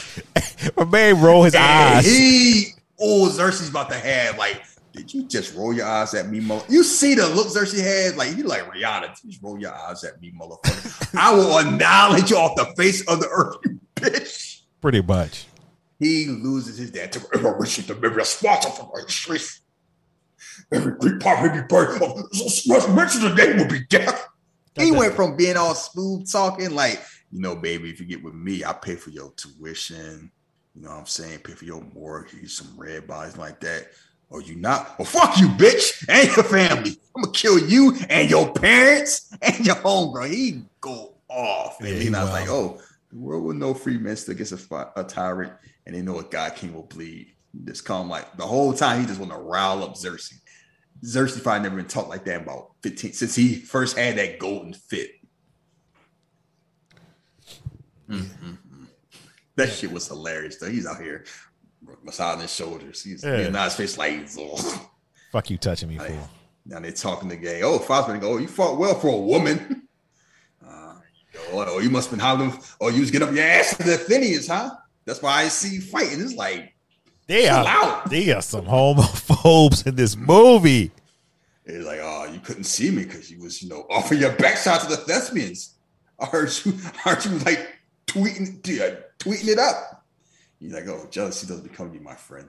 my 0.77 0.84
man 0.86 1.21
roll 1.21 1.43
his 1.43 1.55
And 1.55 1.63
eyes. 1.63 2.05
he, 2.05 2.71
oh, 2.99 3.29
Xerxes 3.29 3.69
about 3.69 3.89
to 3.89 3.95
have 3.97 4.38
like, 4.38 4.61
did 4.94 5.12
you 5.12 5.24
just 5.24 5.56
roll 5.56 5.74
your 5.74 5.88
eyes 5.88 6.14
at 6.14 6.30
me, 6.30 6.39
mo? 6.39 6.64
You 6.70 6.84
see 6.84 7.16
the 7.16 7.28
looks 7.30 7.54
that 7.56 7.68
she 7.68 7.80
had, 7.80 8.16
like 8.16 8.38
you 8.38 8.44
like 8.44 8.72
Rihanna. 8.72 9.20
Just 9.26 9.41
roll 9.41 9.60
your 9.60 9.74
eyes 9.74 10.04
at 10.04 10.22
me, 10.22 10.32
motherfucker. 10.39 11.18
I 11.20 11.34
will 11.34 11.58
annihilate 11.58 12.30
you 12.30 12.38
off 12.38 12.56
the 12.56 12.66
face 12.78 13.06
of 13.08 13.20
the 13.20 13.28
earth, 13.28 13.58
you 13.66 13.80
bitch. 13.96 14.62
Pretty 14.82 15.02
much. 15.02 15.48
He 16.00 16.28
loses 16.28 16.78
his 16.78 16.91
dad 16.91 17.12
to 17.14 17.26
ever 17.34 17.58
wishing 17.58 17.86
to 17.86 17.96
be 17.96 18.08
responsible 18.08 18.76
for 18.76 18.91
my 18.94 19.08
streets. 19.08 19.62
Every 20.72 20.94
Greek 20.94 21.20
part 21.20 21.41
may 21.41 21.60
be 21.60 21.66
burned. 21.68 22.00
Mention 22.00 23.22
the 23.22 23.34
name 23.36 23.58
will 23.58 23.68
be 23.68 23.86
death. 23.89 24.28
He 24.76 24.91
went 24.91 25.16
from 25.16 25.36
being 25.36 25.58
all 25.58 25.76
smooth 25.76 26.30
talking, 26.32 26.72
like, 26.72 27.02
you 27.32 27.39
know, 27.39 27.56
baby, 27.56 27.89
if 27.89 28.00
you 28.00 28.06
get 28.06 28.24
with 28.24 28.34
me, 28.34 28.64
I 28.64 28.74
pay 28.74 28.96
for 28.96 29.10
your 29.10 29.32
tuition. 29.36 30.32
You 30.76 30.82
know 30.82 30.89
what 30.89 31.00
I'm 31.00 31.06
saying? 31.06 31.39
Pay 31.39 31.54
for 31.54 31.66
your 31.66 31.82
mortgage, 31.94 32.54
some 32.54 32.74
red 32.78 33.08
bodies 33.08 33.38
like 33.38 33.60
that. 33.62 33.88
Or 34.34 34.41
you 34.41 34.55
not? 34.55 34.97
Well, 34.97 35.05
fuck 35.05 35.38
you, 35.38 35.47
bitch, 35.47 36.05
and 36.09 36.27
your 36.36 36.43
family. 36.43 36.97
I'm 37.15 37.21
gonna 37.21 37.34
kill 37.34 37.59
you 37.59 37.95
and 38.09 38.27
your 38.27 38.51
parents 38.51 39.31
and 39.43 39.63
your 39.63 39.75
homegirl. 39.75 40.27
He 40.27 40.63
go 40.81 41.13
off. 41.29 41.79
And 41.79 41.89
Yeah, 41.89 41.95
yeah, 41.95 42.01
he 42.01 42.15
I 42.15 42.23
was 42.23 42.31
like, 42.31 42.49
oh, 42.49 42.81
the 43.11 43.19
world 43.19 43.43
with 43.43 43.57
no 43.57 43.75
free 43.75 43.99
men 43.99 44.15
still 44.15 44.34
gets 44.34 44.51
a, 44.51 44.57
fi- 44.57 44.89
a 44.95 45.03
tyrant, 45.03 45.53
and 45.86 45.95
they 45.95 46.01
know 46.01 46.17
a 46.17 46.23
God 46.23 46.55
king 46.55 46.73
will 46.73 46.81
bleed. 46.81 47.27
Just 47.63 47.86
come 47.86 48.09
like 48.09 48.36
the 48.36 48.47
whole 48.47 48.73
time 48.73 49.01
he 49.01 49.05
just 49.05 49.19
want 49.19 49.31
to 49.31 49.38
rile 49.38 49.84
up 49.84 49.95
Xerxes. 49.95 50.41
Xerxes 51.05 51.43
probably 51.43 51.61
never 51.61 51.75
been 51.75 51.86
taught 51.86 52.09
like 52.09 52.25
that 52.25 52.41
about 52.41 52.71
15 52.81 53.13
since 53.13 53.36
he 53.36 53.53
first 53.53 53.95
had 53.95 54.17
that 54.17 54.39
golden 54.39 54.73
fit. 54.73 55.11
Mm-hmm. 58.09 58.53
That 59.57 59.69
shit 59.69 59.91
was 59.91 60.07
hilarious 60.07 60.57
though. 60.57 60.71
He's 60.71 60.88
out 60.88 60.99
here 60.99 61.25
massaging 62.03 62.41
his 62.41 62.53
shoulders. 62.53 63.03
He's 63.03 63.23
Yeah. 63.23 63.38
yeah. 63.41 63.49
not 63.49 63.65
his 63.65 63.75
face 63.75 63.97
like 63.97 64.27
ugh. 64.39 64.79
Fuck 65.31 65.49
you 65.49 65.57
touching 65.57 65.89
me, 65.89 65.97
Like, 65.97 66.09
fool. 66.09 66.29
now 66.65 66.79
they're 66.79 66.91
talking 66.91 67.29
to 67.29 67.36
gay. 67.36 67.61
Oh, 67.63 67.79
Fosman 67.79 68.21
go, 68.21 68.34
oh, 68.34 68.38
you 68.38 68.47
fought 68.47 68.77
well 68.77 68.95
for 68.95 69.09
a 69.13 69.17
woman. 69.17 69.79
Uh, 70.65 70.95
oh, 71.51 71.79
you 71.79 71.89
must 71.89 72.09
have 72.09 72.17
been 72.17 72.25
hollering. 72.25 72.53
Oh, 72.79 72.89
you 72.89 73.01
was 73.01 73.11
getting 73.11 73.27
up 73.27 73.34
your 73.34 73.43
ass 73.43 73.75
to 73.77 73.84
the 73.84 73.97
Phineas, 73.97 74.47
huh? 74.47 74.71
That's 75.05 75.21
why 75.21 75.41
I 75.43 75.47
see 75.47 75.75
you 75.75 75.81
fighting. 75.81 76.21
It's 76.21 76.36
like 76.36 76.73
they 77.27 77.47
are, 77.47 77.65
out. 77.67 78.09
they 78.09 78.31
are 78.31 78.41
some 78.41 78.65
homophobes 78.65 79.86
in 79.88 79.95
this 79.95 80.15
movie. 80.15 80.91
It's 81.65 81.86
like, 81.86 81.99
oh, 82.01 82.29
you 82.31 82.39
couldn't 82.39 82.65
see 82.65 82.91
me 82.91 83.03
because 83.03 83.31
you 83.31 83.41
was, 83.41 83.61
you 83.63 83.69
know, 83.69 83.86
offering 83.89 84.21
your 84.21 84.34
backside 84.34 84.81
to 84.81 84.88
the 84.88 84.97
thespians. 84.97 85.73
I 86.19 86.25
heard 86.27 86.51
you, 86.65 86.73
I 87.05 87.09
heard 87.09 87.25
you 87.25 87.31
like 87.39 87.67
tweeting, 88.07 88.61
tweeting 88.61 89.47
it 89.47 89.59
up. 89.59 90.03
He's 90.60 90.74
like, 90.74 90.88
oh, 90.88 91.08
jealousy 91.12 91.45
doesn't 91.47 91.64
become 91.64 91.93
you, 91.93 91.99
my 91.99 92.16
friend. 92.16 92.47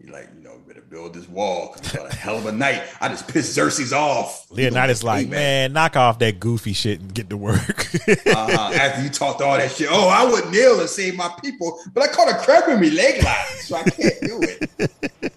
He's 0.00 0.10
like, 0.10 0.28
you 0.36 0.42
know, 0.42 0.56
we 0.56 0.72
better 0.72 0.84
build 0.84 1.14
this 1.14 1.28
wall. 1.28 1.68
'cause 1.68 1.92
we 1.92 1.98
got 1.98 2.12
a 2.12 2.16
hell 2.16 2.36
of 2.36 2.46
a 2.46 2.52
night. 2.52 2.82
I 3.00 3.08
just 3.08 3.28
pissed 3.28 3.52
Xerxes 3.52 3.92
off. 3.92 4.50
Leonidas 4.50 5.04
like, 5.04 5.28
man, 5.28 5.72
knock 5.72 5.96
off 5.96 6.18
that 6.18 6.40
goofy 6.40 6.72
shit 6.72 7.00
and 7.00 7.14
get 7.14 7.30
to 7.30 7.36
work. 7.36 7.94
uh-huh. 8.08 8.72
After 8.74 9.02
you 9.02 9.08
talked 9.08 9.40
all 9.40 9.56
that 9.56 9.70
shit, 9.70 9.88
oh, 9.90 10.08
I 10.08 10.24
would 10.28 10.50
kneel 10.50 10.80
and 10.80 10.88
save 10.88 11.14
my 11.14 11.32
people, 11.42 11.78
but 11.92 12.02
I 12.02 12.12
caught 12.12 12.28
a 12.28 12.38
crab 12.38 12.68
in 12.68 12.80
me 12.80 12.90
leg 12.90 13.22
lock, 13.22 13.46
so 13.60 13.76
I 13.76 13.82
can't 13.84 14.20
do 14.22 14.40
it. 14.42 15.32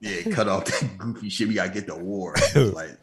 yeah, 0.00 0.32
cut 0.34 0.48
off 0.48 0.64
that 0.66 0.98
goofy 0.98 1.28
shit. 1.28 1.48
We 1.48 1.54
gotta 1.54 1.70
get 1.70 1.86
the 1.86 1.96
war. 1.96 2.34
like, 2.54 2.96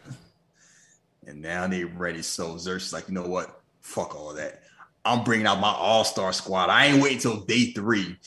and 1.25 1.41
now 1.41 1.67
they 1.67 1.83
ready. 1.83 2.21
So 2.21 2.57
Xerxes 2.57 2.93
like, 2.93 3.07
you 3.07 3.13
know 3.15 3.27
what? 3.27 3.61
Fuck 3.81 4.15
all 4.15 4.33
that. 4.35 4.61
I'm 5.07 5.23
bringing 5.23 5.47
out 5.47 5.59
my 5.59 5.71
all 5.71 6.03
star 6.03 6.33
squad. 6.33 6.69
I 6.69 6.87
ain't 6.87 7.01
waiting 7.01 7.19
till 7.19 7.37
day 7.37 7.71
three. 7.71 8.17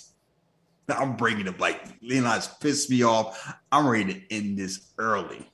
I'm 0.89 1.17
bringing 1.17 1.45
them 1.45 1.57
like 1.59 1.81
Leonidas 2.03 2.49
pissed 2.61 2.91
me 2.91 3.03
off. 3.03 3.55
I'm 3.71 3.87
ready 3.87 4.15
to 4.15 4.35
end 4.35 4.59
this 4.59 4.89
early. 4.99 5.47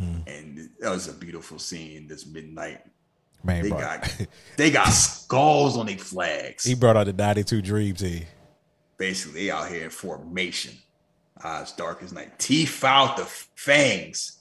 Mm-hmm. 0.00 0.28
And 0.28 0.70
that 0.80 0.90
was 0.90 1.08
a 1.08 1.14
beautiful 1.14 1.58
scene. 1.58 2.06
This 2.06 2.26
midnight, 2.26 2.82
man, 3.42 3.62
they 3.62 3.70
bro. 3.70 3.78
got 3.78 4.26
they 4.56 4.70
got 4.70 4.88
skulls 4.90 5.76
on 5.76 5.86
their 5.86 5.98
flags. 5.98 6.64
he 6.64 6.74
brought 6.74 6.96
out 6.96 7.06
the 7.06 7.12
92 7.12 7.62
Dream 7.62 7.94
Team. 7.94 8.24
Basically, 8.98 9.44
they 9.44 9.50
out 9.50 9.68
here 9.68 9.84
in 9.84 9.90
formation. 9.90 10.74
Eyes 11.42 11.72
dark 11.72 12.02
as 12.02 12.12
night, 12.12 12.38
teeth 12.38 12.82
out 12.82 13.16
the 13.16 13.24
fangs. 13.24 14.38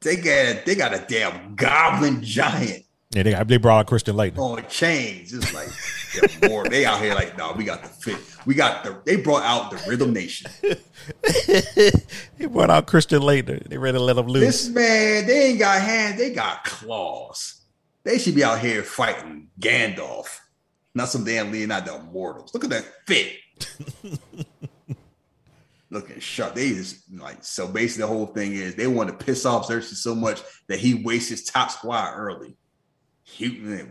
They 0.00 0.16
got 0.16 0.64
they 0.64 0.74
got 0.74 0.94
a 0.94 1.04
damn 1.08 1.54
goblin 1.54 2.22
giant 2.22 2.84
Yeah, 3.14 3.22
they, 3.22 3.30
got, 3.30 3.46
they 3.46 3.56
brought 3.58 3.80
out 3.80 3.86
Christian 3.86 4.16
Laettner. 4.16 4.38
on 4.38 4.58
oh, 4.58 4.62
chains. 4.68 5.32
It's 5.32 5.54
like 5.54 5.68
they're 6.14 6.50
more. 6.50 6.64
They 6.64 6.84
out 6.84 7.00
here 7.00 7.14
like, 7.14 7.38
no, 7.38 7.52
we 7.52 7.62
got 7.62 7.82
the 7.82 7.88
fit. 7.88 8.18
We 8.44 8.56
got 8.56 8.82
the. 8.82 9.00
They 9.04 9.16
brought 9.16 9.44
out 9.44 9.70
the 9.70 9.80
Rhythm 9.88 10.12
Nation. 10.12 10.50
he 12.38 12.46
brought 12.46 12.70
out 12.70 12.86
Christian 12.86 13.22
Laettner. 13.22 13.68
They 13.68 13.78
ready 13.78 13.98
to 13.98 14.02
let 14.02 14.16
him 14.16 14.26
loose. 14.26 14.44
This 14.44 14.68
man, 14.68 15.26
they 15.26 15.50
ain't 15.50 15.60
got 15.60 15.80
hands, 15.80 16.18
they 16.18 16.32
got 16.32 16.64
claws. 16.64 17.60
They 18.02 18.18
should 18.18 18.34
be 18.34 18.42
out 18.42 18.58
here 18.58 18.82
fighting 18.82 19.48
Gandalf, 19.60 20.40
not 20.94 21.08
some 21.08 21.24
damn 21.24 21.52
Leonardo 21.52 22.00
mortals. 22.12 22.52
Look 22.52 22.64
at 22.64 22.70
that 22.70 22.84
fit. 23.06 23.38
Looking 25.90 26.18
sharp. 26.18 26.56
They 26.56 26.70
just 26.70 27.10
like 27.12 27.44
so 27.44 27.68
basically 27.68 28.02
the 28.02 28.08
whole 28.08 28.26
thing 28.26 28.54
is 28.54 28.74
they 28.74 28.88
want 28.88 29.08
to 29.08 29.24
piss 29.24 29.46
off 29.46 29.66
Xerxes 29.66 30.02
so 30.02 30.16
much 30.16 30.42
that 30.66 30.80
he 30.80 30.94
wastes 30.94 31.30
his 31.30 31.44
top 31.44 31.70
squad 31.70 32.14
early. 32.16 32.56
He, 33.24 33.48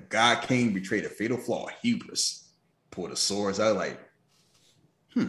God 0.09 0.43
came, 0.43 0.73
betrayed 0.73 1.05
a 1.05 1.09
fatal 1.09 1.38
flaw, 1.38 1.67
hubris. 1.81 2.51
Pulled 2.91 3.11
the 3.11 3.15
swords 3.15 3.59
out 3.59 3.75
like, 3.75 3.99
hmm, 5.13 5.25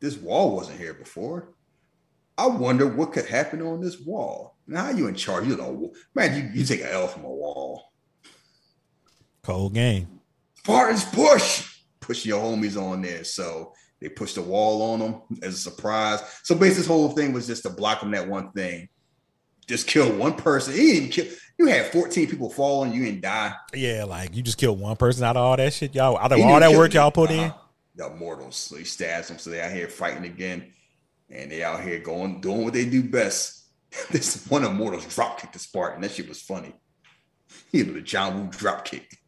this 0.00 0.16
wall 0.16 0.54
wasn't 0.54 0.78
here 0.78 0.94
before. 0.94 1.52
I 2.38 2.46
wonder 2.46 2.86
what 2.86 3.12
could 3.12 3.26
happen 3.26 3.60
on 3.62 3.80
this 3.80 4.00
wall. 4.00 4.56
Now 4.66 4.90
you 4.90 5.08
in 5.08 5.14
charge. 5.14 5.46
You 5.46 5.56
know, 5.56 5.92
man, 6.14 6.36
you, 6.36 6.60
you 6.60 6.64
take 6.64 6.80
an 6.80 6.88
L 6.88 7.08
from 7.08 7.24
a 7.24 7.30
wall. 7.30 7.92
Cold 9.42 9.74
game. 9.74 10.20
Spartans 10.54 11.04
push, 11.04 11.78
push 12.00 12.24
your 12.24 12.40
homies 12.40 12.80
on 12.80 13.02
there. 13.02 13.24
So 13.24 13.72
they 14.00 14.08
pushed 14.08 14.36
the 14.36 14.42
wall 14.42 14.82
on 14.92 14.98
them 15.00 15.22
as 15.42 15.54
a 15.54 15.58
surprise. 15.58 16.20
So 16.44 16.54
basically, 16.54 16.78
this 16.78 16.86
whole 16.86 17.10
thing 17.10 17.32
was 17.32 17.46
just 17.46 17.64
to 17.64 17.70
block 17.70 18.00
them 18.00 18.12
that 18.12 18.28
one 18.28 18.52
thing. 18.52 18.88
Just 19.66 19.86
kill 19.86 20.12
one 20.16 20.34
person. 20.34 20.74
He 20.74 20.92
didn't 20.92 21.10
kill. 21.10 21.26
You 21.58 21.66
had 21.66 21.86
14 21.86 22.28
people 22.28 22.50
fall 22.50 22.84
and 22.84 22.94
you 22.94 23.04
didn't 23.04 23.20
die. 23.20 23.54
Yeah, 23.72 24.04
like 24.04 24.34
you 24.34 24.42
just 24.42 24.58
killed 24.58 24.80
one 24.80 24.96
person 24.96 25.24
out 25.24 25.36
of 25.36 25.42
all 25.42 25.56
that 25.56 25.72
shit, 25.72 25.94
y'all. 25.94 26.18
Out 26.18 26.32
of 26.32 26.40
all 26.40 26.60
that 26.60 26.72
work 26.72 26.94
y'all 26.94 27.10
put 27.10 27.30
in. 27.30 27.40
Uh-huh. 27.40 27.58
The 27.96 28.10
mortals. 28.10 28.56
So 28.56 28.76
he 28.76 28.84
stabs 28.84 29.28
them. 29.28 29.38
So 29.38 29.50
they 29.50 29.60
out 29.60 29.70
here 29.70 29.88
fighting 29.88 30.24
again. 30.24 30.72
And 31.30 31.50
they 31.50 31.62
out 31.62 31.80
here 31.80 32.00
going, 32.00 32.40
doing 32.40 32.64
what 32.64 32.72
they 32.72 32.84
do 32.84 33.02
best. 33.02 33.64
this 34.10 34.46
one 34.48 34.64
of 34.64 34.74
mortals 34.74 35.06
drop 35.14 35.40
kicked 35.40 35.52
the 35.52 35.58
Spartan. 35.58 36.02
That 36.02 36.10
shit 36.10 36.28
was 36.28 36.42
funny. 36.42 36.74
He 37.70 37.82
did 37.84 37.96
a 37.96 38.02
John 38.02 38.38
Woo 38.40 38.50
drop 38.50 38.84
kick. 38.84 39.18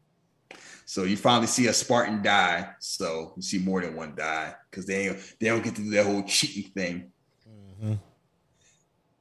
So 0.84 1.02
you 1.02 1.16
finally 1.16 1.46
see 1.46 1.66
a 1.66 1.72
Spartan 1.72 2.22
die. 2.22 2.70
So 2.80 3.32
you 3.36 3.42
see 3.42 3.58
more 3.58 3.80
than 3.80 3.96
one 3.96 4.14
die 4.16 4.54
because 4.70 4.86
they 4.86 5.08
they 5.40 5.48
don't 5.48 5.62
get 5.62 5.76
to 5.76 5.82
do 5.82 5.90
that 5.90 6.06
whole 6.06 6.22
cheating 6.24 6.70
thing. 6.72 7.12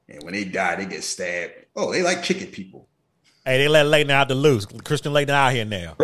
And 0.10 0.24
when 0.24 0.34
they 0.34 0.44
die, 0.46 0.76
they 0.76 0.86
get 0.86 1.04
stabbed. 1.04 1.54
Oh, 1.76 1.92
they 1.92 2.02
like 2.04 2.24
kicking 2.24 2.52
people. 2.52 2.88
Hey, 3.44 3.58
they 3.60 3.68
let 3.68 3.86
Laettner 3.86 4.12
out 4.12 4.28
the 4.28 4.36
loose. 4.36 4.66
Christian 4.66 5.14
Laettner 5.14 5.30
out 5.32 5.54
here 5.54 5.66
now. 5.66 5.96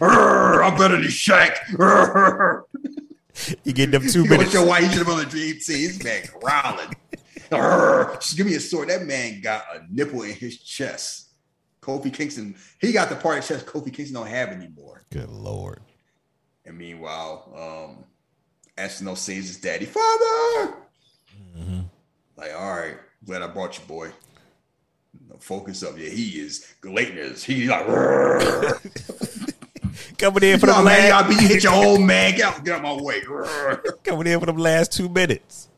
I'm 0.00 0.76
better 0.76 0.96
than 0.96 1.04
Shaq. 1.06 1.56
You 3.64 3.72
get 3.72 3.90
them 3.90 4.02
two 4.08 4.24
You 4.24 4.30
minutes. 4.30 4.54
know 4.54 4.64
why 4.64 4.80
he 4.82 4.88
should 4.88 4.98
have 4.98 5.08
on 5.08 5.18
the 5.18 5.24
dream 5.26 5.54
team. 5.60 5.88
This 5.88 6.02
man 6.02 6.24
growling. 6.40 8.14
Just 8.20 8.36
give 8.36 8.46
me 8.46 8.54
a 8.54 8.60
sword. 8.60 8.88
That 8.90 9.06
man 9.06 9.40
got 9.40 9.64
a 9.74 9.82
nipple 9.90 10.22
in 10.22 10.32
his 10.34 10.58
chest. 10.58 11.26
Kofi 11.80 12.12
Kingston, 12.12 12.54
he 12.80 12.92
got 12.92 13.08
the 13.08 13.16
part 13.16 13.38
of 13.38 13.46
chest 13.46 13.64
Kofi 13.66 13.92
Kingston 13.92 14.14
don't 14.14 14.26
have 14.26 14.50
anymore. 14.50 15.04
Good 15.10 15.30
lord. 15.30 15.80
And 16.66 16.76
meanwhile, 16.76 17.96
um, 17.96 18.04
saves 19.16 19.48
his 19.48 19.56
daddy, 19.56 19.86
father. 19.86 20.74
Like, 22.36 22.52
all 22.54 22.70
right, 22.70 22.96
glad 23.24 23.42
I 23.42 23.48
brought 23.48 23.78
you, 23.78 23.84
boy. 23.86 24.10
Focus 25.40 25.82
up. 25.82 25.98
Yeah, 25.98 26.08
he 26.10 26.40
is. 26.40 26.66
Laettner 26.82 27.16
is. 27.18 27.44
He's 27.44 27.68
like. 27.68 27.86
Coming 30.18 30.42
in 30.42 30.58
for 30.58 30.66
the 30.66 30.72
man, 30.72 30.78
you 30.78 30.84
last, 30.84 31.08
gotta 31.10 31.28
be, 31.28 31.34
you 31.34 31.48
hit 31.48 31.62
your 31.62 31.72
old 31.84 32.00
man. 32.00 32.36
Get 32.36 32.40
out, 32.42 32.64
get 32.64 32.74
out 32.76 32.82
my 32.82 32.92
way. 33.00 33.20
Coming 34.04 34.26
in 34.26 34.40
for 34.40 34.46
them 34.46 34.56
last 34.56 34.92
two 34.92 35.08
minutes. 35.08 35.68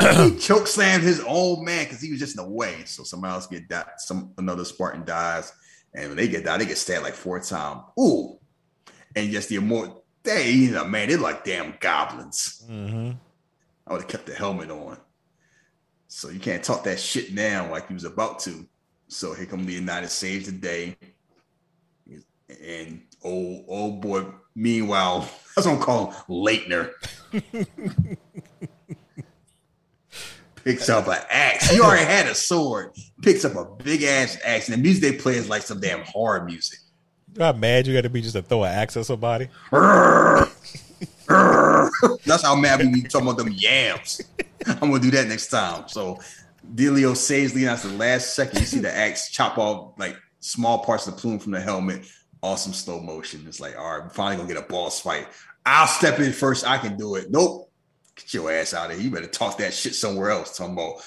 he 0.00 0.36
choke 0.38 0.66
slammed 0.66 1.04
his 1.04 1.20
old 1.20 1.64
man 1.64 1.84
because 1.84 2.00
he 2.00 2.10
was 2.10 2.18
just 2.18 2.36
in 2.38 2.44
the 2.44 2.50
way. 2.50 2.82
So 2.84 3.04
somebody 3.04 3.32
else 3.34 3.46
get 3.46 3.68
that. 3.68 4.00
Some 4.00 4.32
another 4.38 4.64
Spartan 4.64 5.04
dies, 5.04 5.52
and 5.94 6.08
when 6.08 6.16
they 6.16 6.28
get 6.28 6.44
died, 6.44 6.60
they 6.60 6.66
get 6.66 6.78
stabbed 6.78 7.04
like 7.04 7.14
four 7.14 7.38
times. 7.40 7.82
Ooh, 7.98 8.38
and 9.14 9.30
just 9.30 9.48
the 9.48 9.58
more 9.58 10.02
they, 10.24 10.50
you 10.50 10.72
know, 10.72 10.84
man, 10.84 11.08
they're 11.08 11.18
like 11.18 11.44
damn 11.44 11.74
goblins. 11.80 12.64
Mm-hmm. 12.68 13.12
I 13.86 13.92
would 13.92 14.02
have 14.02 14.10
kept 14.10 14.26
the 14.26 14.34
helmet 14.34 14.70
on. 14.70 14.98
So 16.08 16.30
you 16.30 16.40
can't 16.40 16.62
talk 16.62 16.84
that 16.84 17.00
shit 17.00 17.32
now 17.32 17.70
like 17.70 17.88
he 17.88 17.94
was 17.94 18.04
about 18.04 18.38
to. 18.40 18.66
So 19.08 19.34
here 19.34 19.46
come 19.46 19.66
Leonidas 19.66 20.12
saves 20.12 20.46
the 20.46 20.52
day. 20.52 20.96
And 22.62 23.02
old 23.22 23.64
old 23.68 24.00
boy, 24.00 24.26
meanwhile, 24.54 25.20
that's 25.56 25.66
what 25.66 25.74
I'm 25.76 25.80
calling 25.80 26.14
Laettner. 26.28 26.92
Picks 30.64 30.88
up 30.88 31.06
an 31.06 31.18
axe. 31.30 31.70
He 31.70 31.80
already 31.80 32.04
had 32.04 32.26
a 32.26 32.34
sword. 32.34 32.90
Picks 33.22 33.44
up 33.44 33.54
a 33.54 33.64
big 33.82 34.02
ass 34.02 34.36
axe. 34.44 34.68
And 34.68 34.76
the 34.76 34.82
music 34.82 35.02
they 35.02 35.16
play 35.16 35.36
is 35.36 35.48
like 35.48 35.62
some 35.62 35.78
damn 35.80 36.02
horror 36.02 36.44
music. 36.44 36.80
You 37.32 37.38
know 37.38 37.46
how 37.46 37.52
mad 37.52 37.86
you 37.86 37.94
got 37.94 38.02
to 38.02 38.10
be 38.10 38.20
just 38.20 38.34
to 38.34 38.42
throw 38.42 38.64
an 38.64 38.72
axe 38.72 38.96
at 38.96 39.06
somebody? 39.06 39.48
That's 41.26 42.42
how 42.42 42.54
mad 42.56 42.80
we 42.80 42.88
be 42.88 43.02
talking 43.02 43.28
about 43.28 43.38
them 43.38 43.52
yams. 43.52 44.20
I'm 44.66 44.90
gonna 44.90 45.00
do 45.00 45.10
that 45.12 45.28
next 45.28 45.48
time. 45.48 45.88
So 45.88 46.18
Delio 46.74 47.16
saves 47.16 47.54
Leonidas 47.54 47.84
the 47.84 47.90
last 47.90 48.34
second. 48.34 48.60
You 48.60 48.66
see 48.66 48.80
the 48.80 48.94
axe 48.94 49.30
chop 49.30 49.58
off 49.58 49.98
like 49.98 50.16
small 50.40 50.84
parts 50.84 51.06
of 51.06 51.14
the 51.14 51.20
plume 51.20 51.38
from 51.38 51.52
the 51.52 51.60
helmet. 51.60 52.06
Awesome 52.42 52.72
slow 52.72 53.00
motion. 53.00 53.44
It's 53.46 53.60
like, 53.60 53.76
all 53.76 53.98
right, 53.98 54.04
we're 54.04 54.10
finally 54.10 54.36
gonna 54.36 54.54
get 54.54 54.62
a 54.62 54.72
boss 54.72 55.00
fight. 55.00 55.26
I'll 55.64 55.86
step 55.86 56.20
in 56.20 56.32
first. 56.32 56.66
I 56.66 56.78
can 56.78 56.96
do 56.96 57.16
it. 57.16 57.30
Nope. 57.30 57.70
Get 58.14 58.34
your 58.34 58.52
ass 58.52 58.72
out 58.72 58.90
of 58.90 58.96
here. 58.96 59.04
You 59.04 59.10
better 59.10 59.26
talk 59.26 59.58
that 59.58 59.74
shit 59.74 59.94
somewhere 59.94 60.30
else. 60.30 60.56
Talking 60.56 60.74
about 60.74 61.02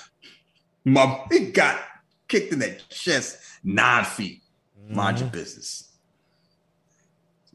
my 0.86 1.26
he 1.32 1.52
got 1.52 1.80
kicked 2.28 2.54
in 2.54 2.60
the 2.60 2.80
chest 2.90 3.40
nine 3.64 4.06
feet. 4.06 4.44
Mind 4.90 5.20
your 5.20 5.28
mm-hmm. 5.28 5.38
business. 5.38 5.89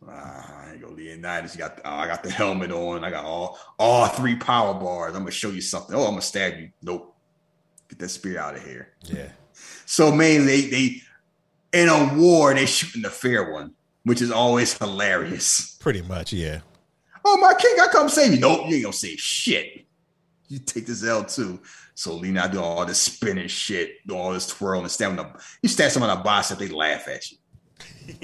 Ah, 0.08 0.62
I 0.62 0.72
ain't 0.72 0.82
gonna 0.82 0.94
Leonidas. 0.94 1.54
You 1.54 1.60
got 1.60 1.80
oh, 1.84 1.90
I 1.90 2.06
got 2.06 2.22
the 2.22 2.30
helmet 2.30 2.70
on. 2.70 3.04
I 3.04 3.10
got 3.10 3.24
all 3.24 3.58
all 3.78 4.06
three 4.08 4.36
power 4.36 4.74
bars. 4.74 5.14
I'm 5.14 5.22
gonna 5.22 5.30
show 5.30 5.50
you 5.50 5.60
something. 5.60 5.94
Oh, 5.94 6.04
I'm 6.04 6.10
gonna 6.10 6.22
stab 6.22 6.58
you. 6.58 6.70
Nope. 6.82 7.16
Get 7.88 7.98
that 7.98 8.08
spear 8.08 8.38
out 8.38 8.56
of 8.56 8.64
here. 8.64 8.94
Yeah. 9.02 9.28
So 9.86 10.12
mainly 10.12 10.46
they 10.46 10.68
they 10.68 11.02
in 11.72 11.88
a 11.88 12.14
war 12.14 12.54
they 12.54 12.66
shooting 12.66 13.02
the 13.02 13.10
fair 13.10 13.52
one, 13.52 13.74
which 14.04 14.22
is 14.22 14.30
always 14.30 14.76
hilarious. 14.76 15.76
Pretty 15.80 16.02
much, 16.02 16.32
yeah. 16.32 16.60
Oh 17.24 17.36
my 17.38 17.54
king, 17.54 17.76
I 17.80 17.88
come 17.88 18.08
save 18.08 18.32
you. 18.32 18.40
Nope, 18.40 18.68
you 18.68 18.76
ain't 18.76 18.84
gonna 18.84 18.92
save 18.92 19.18
shit. 19.18 19.86
You 20.48 20.58
take 20.58 20.86
this 20.86 21.04
L 21.04 21.24
too. 21.24 21.60
So 21.94 22.14
Leonidas 22.14 22.52
do 22.52 22.60
all 22.60 22.84
this 22.84 23.00
spinning 23.00 23.48
shit, 23.48 24.06
do 24.06 24.16
all 24.16 24.32
this 24.32 24.46
twirling, 24.46 24.82
and 24.82 24.90
stabbing 24.90 25.16
the 25.16 25.30
you 25.62 25.68
stab 25.68 25.90
someone 25.90 26.10
on 26.10 26.18
the 26.18 26.24
bicep, 26.24 26.58
they 26.58 26.68
laugh 26.68 27.08
at 27.08 27.30
you. 27.30 27.38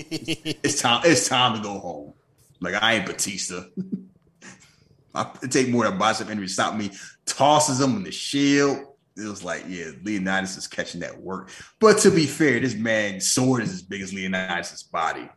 it's 0.62 0.81
time. 0.81 1.02
It's 1.05 1.28
time 1.28 1.57
to 1.57 1.62
go 1.62 1.78
home. 1.78 2.15
Like 2.61 2.74
I 2.82 2.94
ain't 2.94 3.07
Batista. 3.07 3.62
I 5.15 5.24
take 5.48 5.69
more 5.69 5.85
than 5.85 5.94
a 5.94 5.97
bicep 5.97 6.28
injury 6.28 6.47
to 6.47 6.52
stop 6.52 6.74
me. 6.77 6.90
Tosses 7.27 7.81
him 7.81 7.97
in 7.97 8.05
the 8.05 8.12
shield. 8.12 8.86
It 9.16 9.28
was 9.28 9.43
like, 9.43 9.65
yeah, 9.69 9.90
Leonidas 10.05 10.57
is 10.57 10.69
catching 10.69 11.01
that 11.01 11.20
work. 11.20 11.51
But 11.81 11.98
to 11.98 12.11
be 12.11 12.27
fair, 12.27 12.61
this 12.61 12.74
man's 12.74 13.31
sword 13.31 13.62
is 13.62 13.73
as 13.73 13.82
big 13.82 14.02
as 14.02 14.15
Leonidas' 14.15 14.85
body. 14.85 15.28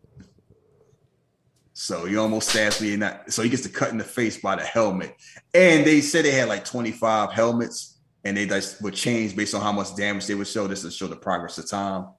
So 1.73 2.05
he 2.05 2.15
almost 2.17 2.49
stabs 2.49 2.79
Leonidas. 2.79 3.33
So 3.33 3.41
he 3.41 3.49
gets 3.49 3.63
to 3.63 3.69
cut 3.69 3.89
in 3.89 3.97
the 3.97 4.03
face 4.03 4.37
by 4.37 4.55
the 4.55 4.63
helmet. 4.63 5.15
And 5.55 5.85
they 5.85 6.01
said 6.01 6.23
they 6.23 6.31
had 6.31 6.49
like 6.49 6.65
25 6.65 7.31
helmets, 7.31 7.97
and 8.23 8.37
they 8.37 8.45
just 8.45 8.81
would 8.83 8.93
change 8.93 9.35
based 9.35 9.55
on 9.55 9.61
how 9.61 9.71
much 9.71 9.95
damage 9.95 10.27
they 10.27 10.35
would 10.35 10.47
show. 10.47 10.67
This 10.67 10.83
to 10.83 10.91
show 10.91 11.07
the 11.07 11.15
progress 11.15 11.57
of 11.57 11.67
time 11.67 12.09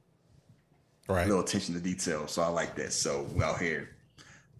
Right. 1.08 1.24
A 1.24 1.28
little 1.28 1.42
attention 1.42 1.74
to 1.74 1.80
detail. 1.80 2.26
So 2.26 2.42
I 2.42 2.48
like 2.48 2.74
that. 2.76 2.92
So 2.92 3.26
we 3.34 3.42
out 3.42 3.60
here 3.60 3.90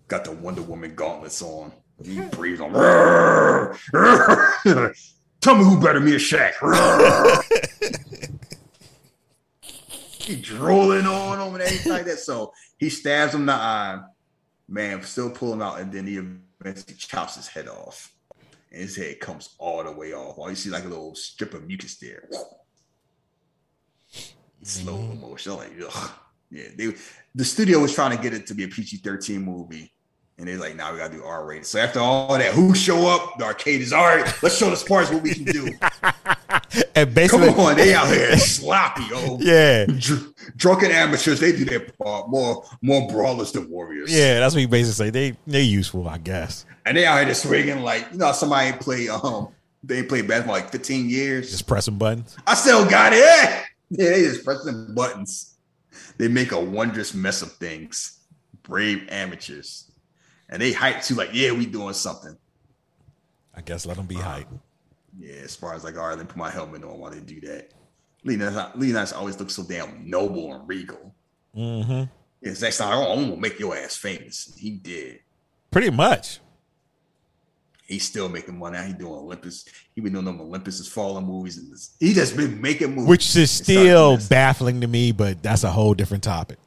got 0.08 0.24
the 0.24 0.32
Wonder 0.32 0.62
Woman 0.62 0.94
gauntlets 0.94 1.42
on. 1.42 1.72
He 2.04 2.20
breathes 2.32 2.60
on. 2.60 2.72
Tell 5.40 5.56
me 5.56 5.64
who 5.64 5.80
better 5.80 6.00
me 6.00 6.14
or 6.14 6.18
Shaq. 6.18 6.52
he 9.60 10.36
drooling 10.36 11.06
on 11.06 11.38
him 11.38 11.54
and 11.54 11.62
everything 11.62 11.92
like 11.92 12.06
that. 12.06 12.18
So 12.18 12.52
he 12.78 12.90
stabs 12.90 13.34
him 13.34 13.42
in 13.42 13.46
the 13.46 13.52
eye. 13.52 14.00
Man, 14.66 15.02
still 15.02 15.30
pulling 15.30 15.60
out, 15.60 15.80
and 15.80 15.92
then 15.92 16.06
he 16.06 16.18
eventually 16.62 16.96
chops 16.96 17.36
his 17.36 17.46
head 17.46 17.68
off. 17.68 18.10
And 18.72 18.80
his 18.80 18.96
head 18.96 19.20
comes 19.20 19.54
all 19.58 19.84
the 19.84 19.92
way 19.92 20.14
off. 20.14 20.38
All 20.38 20.48
you 20.48 20.56
see 20.56 20.70
like 20.70 20.84
a 20.84 20.88
little 20.88 21.14
strip 21.14 21.52
of 21.52 21.66
mucus 21.66 21.98
there. 21.98 22.26
Slow 24.62 24.96
mm-hmm. 24.96 25.20
motion. 25.20 25.52
I'm 25.52 25.58
like, 25.58 25.72
ugh. 25.86 26.10
Yeah, 26.50 26.64
they 26.76 26.94
the 27.34 27.44
studio 27.44 27.80
was 27.80 27.94
trying 27.94 28.16
to 28.16 28.22
get 28.22 28.32
it 28.32 28.46
to 28.48 28.54
be 28.54 28.64
a 28.64 28.68
PG 28.68 28.98
13 28.98 29.42
movie. 29.42 29.90
And 30.36 30.48
they're 30.48 30.58
like, 30.58 30.74
now 30.74 30.92
we 30.92 30.98
gotta 30.98 31.14
do 31.14 31.22
R 31.22 31.46
rated. 31.46 31.64
So 31.64 31.78
after 31.78 32.00
all 32.00 32.36
that, 32.36 32.52
who 32.54 32.74
show 32.74 33.06
up? 33.08 33.38
The 33.38 33.44
Arcadians 33.44 33.92
all 33.92 34.04
right. 34.04 34.24
Let's 34.42 34.56
show 34.56 34.68
the 34.68 34.76
Spartans 34.76 35.14
what 35.14 35.22
we 35.22 35.32
can 35.34 35.44
do. 35.44 35.70
And 36.96 37.08
Come 37.08 37.14
basically, 37.14 37.48
on, 37.50 37.76
they 37.76 37.94
out 37.94 38.08
here 38.08 38.36
sloppy, 38.36 39.04
oh 39.12 39.38
yeah, 39.40 39.84
Dr- 39.86 40.32
drunken 40.56 40.90
amateurs. 40.90 41.38
They 41.40 41.52
do 41.52 41.64
their 41.64 41.80
part 41.80 42.28
more, 42.28 42.64
more 42.82 43.08
brawlers 43.08 43.52
than 43.52 43.68
warriors. 43.70 44.12
yeah, 44.12 44.40
that's 44.40 44.54
what 44.54 44.60
you 44.60 44.68
basically 44.68 45.06
say. 45.06 45.10
They 45.10 45.36
they're 45.46 45.60
useful, 45.62 46.08
I 46.08 46.18
guess. 46.18 46.66
and 46.84 46.96
they 46.96 47.06
out 47.06 47.18
here 47.18 47.26
just 47.28 47.42
swinging 47.44 47.82
like 47.82 48.06
you 48.12 48.18
know 48.18 48.32
somebody 48.32 48.72
play 48.78 49.08
um 49.08 49.48
they 49.84 50.02
played 50.02 50.26
basketball 50.26 50.56
like 50.56 50.70
15 50.72 51.08
years. 51.08 51.50
Just 51.50 51.66
pressing 51.66 51.96
buttons. 51.98 52.36
I 52.46 52.54
still 52.54 52.88
got 52.88 53.12
it. 53.12 53.18
Yeah, 53.18 53.64
yeah 53.90 54.10
they 54.10 54.22
just 54.22 54.44
pressing 54.44 54.94
buttons. 54.94 55.53
They 56.18 56.28
make 56.28 56.52
a 56.52 56.60
wondrous 56.60 57.14
mess 57.14 57.42
of 57.42 57.52
things. 57.52 58.20
brave 58.64 59.06
amateurs, 59.10 59.90
and 60.48 60.60
they 60.60 60.72
hype 60.72 61.02
too. 61.02 61.14
Like, 61.14 61.30
yeah, 61.32 61.52
we 61.52 61.66
doing 61.66 61.94
something. 61.94 62.36
I 63.54 63.60
guess 63.60 63.86
let 63.86 63.96
them 63.96 64.06
be 64.06 64.16
hype. 64.16 64.48
Yeah, 65.18 65.34
as 65.36 65.54
far 65.54 65.74
as 65.74 65.84
like, 65.84 65.96
all 65.96 66.08
right, 66.08 66.16
let 66.16 66.20
me 66.20 66.26
put 66.26 66.36
my 66.36 66.50
helmet 66.50 66.82
on 66.82 66.98
while 66.98 67.12
they 67.12 67.20
do 67.20 67.40
that. 67.42 67.72
Leonidas, 68.24 68.74
Leonidas 68.74 69.12
always 69.12 69.38
looks 69.38 69.54
so 69.54 69.62
damn 69.62 70.08
noble 70.08 70.54
and 70.54 70.66
regal. 70.68 71.14
Mm-hmm. 71.56 72.04
Yeah, 72.40 72.52
Snyder, 72.54 72.96
oh, 72.96 73.12
I'm 73.12 73.28
gonna 73.28 73.36
make 73.40 73.60
your 73.60 73.76
ass 73.76 73.96
famous. 73.96 74.54
He 74.58 74.70
did. 74.70 75.20
Pretty 75.70 75.90
much. 75.90 76.40
He's 77.86 78.06
still 78.06 78.28
making 78.28 78.58
money. 78.58 78.78
He 78.86 78.92
doing 78.94 79.12
Olympus. 79.12 79.66
He 79.94 80.00
been 80.00 80.12
doing 80.12 80.24
them 80.24 80.40
Olympus 80.40 80.80
is 80.80 80.88
falling 80.88 81.26
movies, 81.26 81.58
and 81.58 81.70
this, 81.70 81.94
he 82.00 82.14
just 82.14 82.36
been 82.36 82.60
making 82.60 82.94
movies. 82.94 83.08
Which 83.08 83.36
is 83.36 83.50
still 83.50 84.18
baffling 84.28 84.80
to 84.80 84.86
me, 84.86 85.12
but 85.12 85.42
that's 85.42 85.64
a 85.64 85.70
whole 85.70 85.94
different 85.94 86.24
topic. 86.24 86.58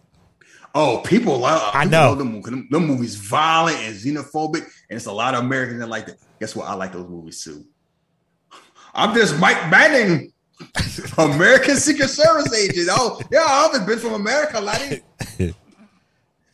Oh, 0.76 1.02
people 1.03 1.39
love. 1.39 1.72
I 1.73 1.85
people 1.85 1.91
know. 1.91 2.10
love 2.10 2.18
them, 2.19 2.68
them 2.69 2.85
movies 2.85 3.15
violent 3.15 3.77
and 3.77 3.95
xenophobic, 3.95 4.61
and 4.61 4.98
it's 4.98 5.07
a 5.07 5.11
lot 5.11 5.34
of 5.34 5.44
Americans 5.44 5.80
that 5.80 5.89
like 5.89 6.06
that. 6.06 6.18
Guess 6.39 6.56
what? 6.56 6.68
I 6.68 6.76
like 6.76 6.94
those 6.94 7.10
movies 7.10 7.44
too. 7.44 7.65
I'm 8.94 9.15
just 9.15 9.39
Mike 9.39 9.72
Banning, 9.72 10.31
American 11.18 11.77
Secret 11.77 12.10
Service 12.10 12.53
agent. 12.53 12.89
Oh, 12.91 13.19
yeah, 13.31 13.45
I've 13.48 13.88
been 13.88 13.99
from 13.99 14.14
America, 14.14 14.60
laddie. 14.60 15.02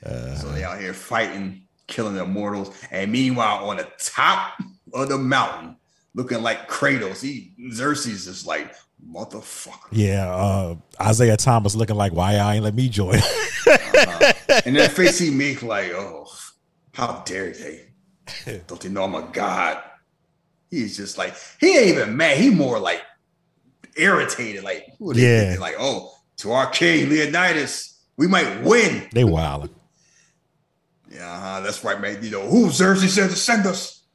so 0.04 0.52
they 0.52 0.64
out 0.64 0.80
here 0.80 0.94
fighting, 0.94 1.63
killing 1.88 2.16
the 2.16 2.26
mortals. 2.26 2.76
and 2.92 3.12
meanwhile 3.12 3.70
on 3.70 3.78
the 3.78 3.88
top 4.00 4.54
of 4.94 5.10
the 5.10 5.18
mountain, 5.18 5.76
looking 6.16 6.42
like 6.42 6.68
Kratos, 6.70 7.22
he 7.22 7.54
Xerxes 7.72 8.28
is 8.28 8.46
like 8.46 8.74
motherfucker. 9.12 9.88
Yeah, 9.92 10.34
uh, 10.34 10.76
Isaiah 11.02 11.38
Thomas 11.38 11.76
looking 11.76 11.96
like 11.96 12.14
why 12.14 12.36
I 12.36 12.56
ain't 12.56 12.64
let 12.64 12.76
me 12.76 12.90
join. 12.90 13.20
And 14.66 14.76
that 14.76 14.92
face 14.92 15.18
he 15.20 15.32
make 15.32 15.64
like, 15.64 15.92
oh, 15.94 16.28
how 16.94 17.24
dare 17.26 17.52
they? 17.52 18.62
Don't 18.68 18.80
they 18.80 18.90
know 18.90 19.04
I'm 19.04 19.16
a 19.16 19.24
god? 19.32 19.82
He's 20.70 20.96
just 20.96 21.18
like, 21.18 21.34
he 21.60 21.78
ain't 21.78 21.88
even 21.88 22.16
mad. 22.16 22.38
He 22.38 22.50
more 22.50 22.80
like 22.80 23.02
irritated. 23.96 24.64
Like, 24.64 24.86
who 25.00 25.12
are 25.12 25.14
they 25.14 25.22
Yeah. 25.22 25.40
thinking? 25.46 25.62
Like, 25.62 25.76
oh, 25.80 26.14
to 26.38 26.52
our 26.52 26.68
king, 26.70 27.10
Leonidas, 27.10 28.00
we 28.18 28.28
might 28.28 28.62
win. 28.64 29.08
they 29.12 29.24
wildin'. 29.24 29.70
Yeah, 31.14 31.32
uh-huh, 31.32 31.62
that's 31.62 31.84
right, 31.84 32.00
man. 32.00 32.24
You 32.24 32.32
know, 32.32 32.48
who 32.48 32.70
Xerxes 32.70 33.14
said 33.14 33.30
to 33.30 33.36
send 33.36 33.66
us? 33.68 34.06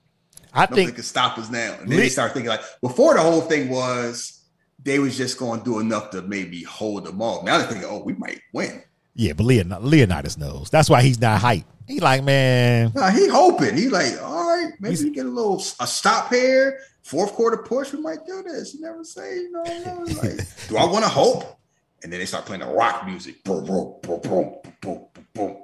I 0.53 0.61
Nothing 0.63 0.77
think 0.77 0.95
can 0.97 1.05
stop 1.05 1.39
us 1.39 1.51
now. 1.51 1.75
And 1.81 1.89
then 1.91 1.97
Le- 1.99 2.03
they 2.05 2.09
start 2.09 2.33
thinking 2.33 2.49
like, 2.49 2.63
before 2.81 3.15
the 3.15 3.21
whole 3.21 3.43
thing 3.43 3.69
was, 3.69 4.43
they 4.83 4.99
was 4.99 5.17
just 5.17 5.39
going 5.39 5.61
to 5.61 5.65
do 5.65 5.79
enough 5.79 6.11
to 6.11 6.23
maybe 6.23 6.63
hold 6.65 7.05
them 7.05 7.21
off. 7.21 7.45
Now 7.45 7.59
they're 7.59 7.67
thinking, 7.69 7.89
oh, 7.89 8.03
we 8.03 8.15
might 8.15 8.41
win. 8.53 8.83
yeah, 9.15 9.33
but 9.35 9.45
Leon, 9.45 9.75
Leonidas 9.83 10.39
knows. 10.39 10.71
That's 10.71 10.89
why 10.91 11.03
he's 11.03 11.21
not 11.21 11.41
hype. 11.41 11.65
He 11.87 12.01
like, 12.01 12.23
man, 12.25 12.93
Nah, 12.95 13.11
he 13.11 13.29
hoping. 13.29 13.77
He 13.77 13.89
like, 13.89 14.21
all 14.23 14.47
right, 14.57 14.73
maybe 14.81 14.95
He's- 14.95 15.05
we 15.05 15.11
get 15.11 15.27
a 15.27 15.31
little 15.31 15.63
a 15.81 15.87
stop 15.87 16.33
here. 16.33 16.81
Fourth 17.03 17.33
quarter 17.33 17.57
push, 17.59 17.93
we 17.93 18.01
might 18.01 18.27
do 18.27 18.43
this. 18.43 18.75
You 18.75 18.81
never 18.83 19.03
say, 19.05 19.37
you 19.37 19.51
know, 19.51 19.65
you 19.65 19.85
know, 19.85 20.03
like, 20.23 20.39
do 20.69 20.77
I 20.77 20.85
want 20.85 21.05
to 21.05 21.11
hope? 21.11 21.59
And 22.03 22.13
then 22.13 22.21
they 22.21 22.27
start 22.27 22.45
playing 22.45 22.61
the 22.61 22.69
rock 22.69 23.07
music. 23.07 23.43
Boom, 23.45 23.65
boom, 23.65 23.95
boom, 24.03 24.21
boom, 24.21 24.55
boom, 24.83 25.07
boom, 25.07 25.07
boom. 25.35 25.57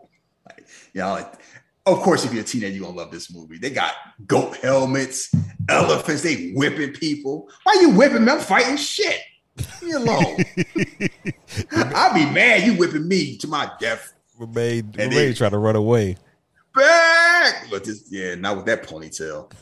You 0.94 1.00
know, 1.02 1.12
like, 1.12 1.32
of 1.86 1.98
course, 1.98 2.24
if 2.24 2.32
you're 2.32 2.42
a 2.42 2.46
teenager, 2.46 2.74
you're 2.76 2.86
gonna 2.86 2.96
love 2.96 3.10
this 3.10 3.32
movie. 3.34 3.58
They 3.58 3.68
got 3.70 3.94
goat 4.26 4.56
helmets, 4.58 5.30
elephants, 5.68 6.22
they 6.22 6.52
whipping 6.52 6.92
people. 6.92 7.48
Why 7.64 7.76
you 7.80 7.90
whipping 7.90 8.24
me? 8.24 8.32
I'm 8.32 8.40
fighting 8.40 8.76
shit. 8.78 9.20
Leave 9.58 9.82
me 9.82 9.92
alone. 9.92 10.36
I'll 11.72 12.14
be 12.14 12.24
mad 12.30 12.62
you 12.62 12.74
whipping 12.74 13.06
me 13.06 13.36
to 13.38 13.46
my 13.48 13.70
death. 13.80 14.12
Remain, 14.38 14.84
And 14.98 15.10
Remain 15.10 15.10
they- 15.10 15.32
trying 15.34 15.50
to 15.52 15.58
run 15.58 15.76
away. 15.76 16.16
back. 16.74 17.66
But 17.70 17.84
this, 17.84 18.04
yeah, 18.10 18.34
not 18.34 18.56
with 18.56 18.66
that 18.66 18.82
ponytail. 18.84 19.52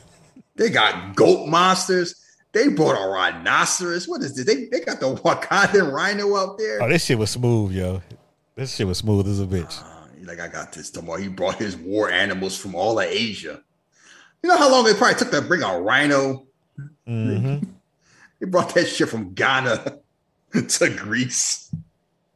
They 0.55 0.69
got 0.69 1.15
goat 1.15 1.47
monsters. 1.47 2.15
They 2.53 2.67
brought 2.69 2.95
a 3.03 3.07
rhinoceros. 3.09 4.07
What 4.07 4.21
is 4.21 4.35
this? 4.35 4.45
They, 4.45 4.65
they 4.65 4.79
got 4.85 4.99
the 4.99 5.15
Wakandan 5.15 5.91
rhino 5.91 6.35
out 6.37 6.57
there. 6.57 6.81
Oh, 6.81 6.87
this 6.89 7.03
shit 7.05 7.17
was 7.17 7.31
smooth, 7.31 7.71
yo. 7.73 8.01
This 8.55 8.75
shit 8.75 8.87
was 8.87 8.99
smooth 8.99 9.27
as 9.27 9.39
a 9.41 9.45
bitch. 9.45 9.83
Like, 10.25 10.39
I 10.39 10.47
got 10.47 10.71
this 10.73 10.89
tomorrow. 10.89 11.19
He 11.19 11.27
brought 11.27 11.55
his 11.55 11.75
war 11.75 12.09
animals 12.09 12.57
from 12.57 12.75
all 12.75 12.99
of 12.99 13.05
Asia. 13.05 13.61
You 14.41 14.49
know 14.49 14.57
how 14.57 14.71
long 14.71 14.87
it 14.87 14.97
probably 14.97 15.15
took 15.15 15.31
to 15.31 15.41
bring 15.41 15.63
a 15.63 15.79
rhino? 15.79 16.45
Mhm. 17.07 17.67
They 18.39 18.45
brought 18.47 18.73
that 18.73 18.85
shit 18.87 19.07
from 19.09 19.33
Ghana 19.33 19.99
to 20.67 20.89
Greece 20.89 21.69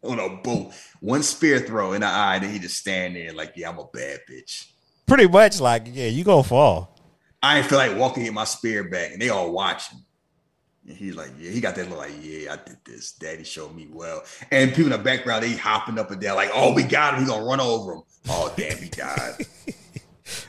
on 0.04 0.20
a 0.20 0.30
boat. 0.30 0.74
One 1.00 1.24
spear 1.24 1.60
throw 1.60 1.94
in 1.94 2.02
the 2.02 2.08
eye, 2.08 2.38
then 2.40 2.52
he 2.52 2.60
just 2.60 2.78
stand 2.78 3.16
there 3.16 3.34
like, 3.34 3.54
yeah, 3.56 3.70
I'm 3.70 3.80
a 3.80 3.86
bad 3.86 4.20
bitch. 4.30 4.68
Pretty 5.06 5.28
much 5.28 5.60
like, 5.60 5.88
yeah, 5.92 6.08
you 6.08 6.24
gonna 6.24 6.44
fall. 6.44 6.96
I 7.42 7.58
ain't 7.60 7.68
feel 7.68 7.78
like 7.78 7.98
walking 7.98 8.26
in 8.26 8.34
my 8.34 8.44
spear 8.44 8.84
back, 8.90 9.12
and 9.14 9.22
they 9.22 9.30
all 9.30 9.52
watching. 9.52 10.00
He's 10.88 11.16
like, 11.16 11.32
yeah, 11.38 11.52
he 11.52 11.60
got 11.60 11.76
that 11.76 11.90
look 11.90 12.00
like, 12.00 12.14
yeah, 12.22 12.54
I 12.54 12.56
did 12.66 12.78
this. 12.86 13.12
Daddy 13.12 13.44
showed 13.44 13.76
me 13.76 13.90
well. 13.92 14.24
And 14.52 14.70
people 14.70 14.86
in 14.86 14.92
the 14.92 14.98
background, 14.98 15.44
they 15.44 15.54
hopping 15.54 16.00
up 16.00 16.12
and 16.12 16.22
down, 16.22 16.38
like, 16.38 16.52
oh, 16.54 16.74
we 16.74 16.84
got 16.84 17.16
him. 17.16 17.22
He 17.22 17.28
gonna 17.28 17.44
run 17.44 17.60
over 17.60 17.96
him. 17.96 18.02
Oh, 18.30 18.54
damn, 18.56 18.78
he 18.78 18.90
died. 18.90 19.46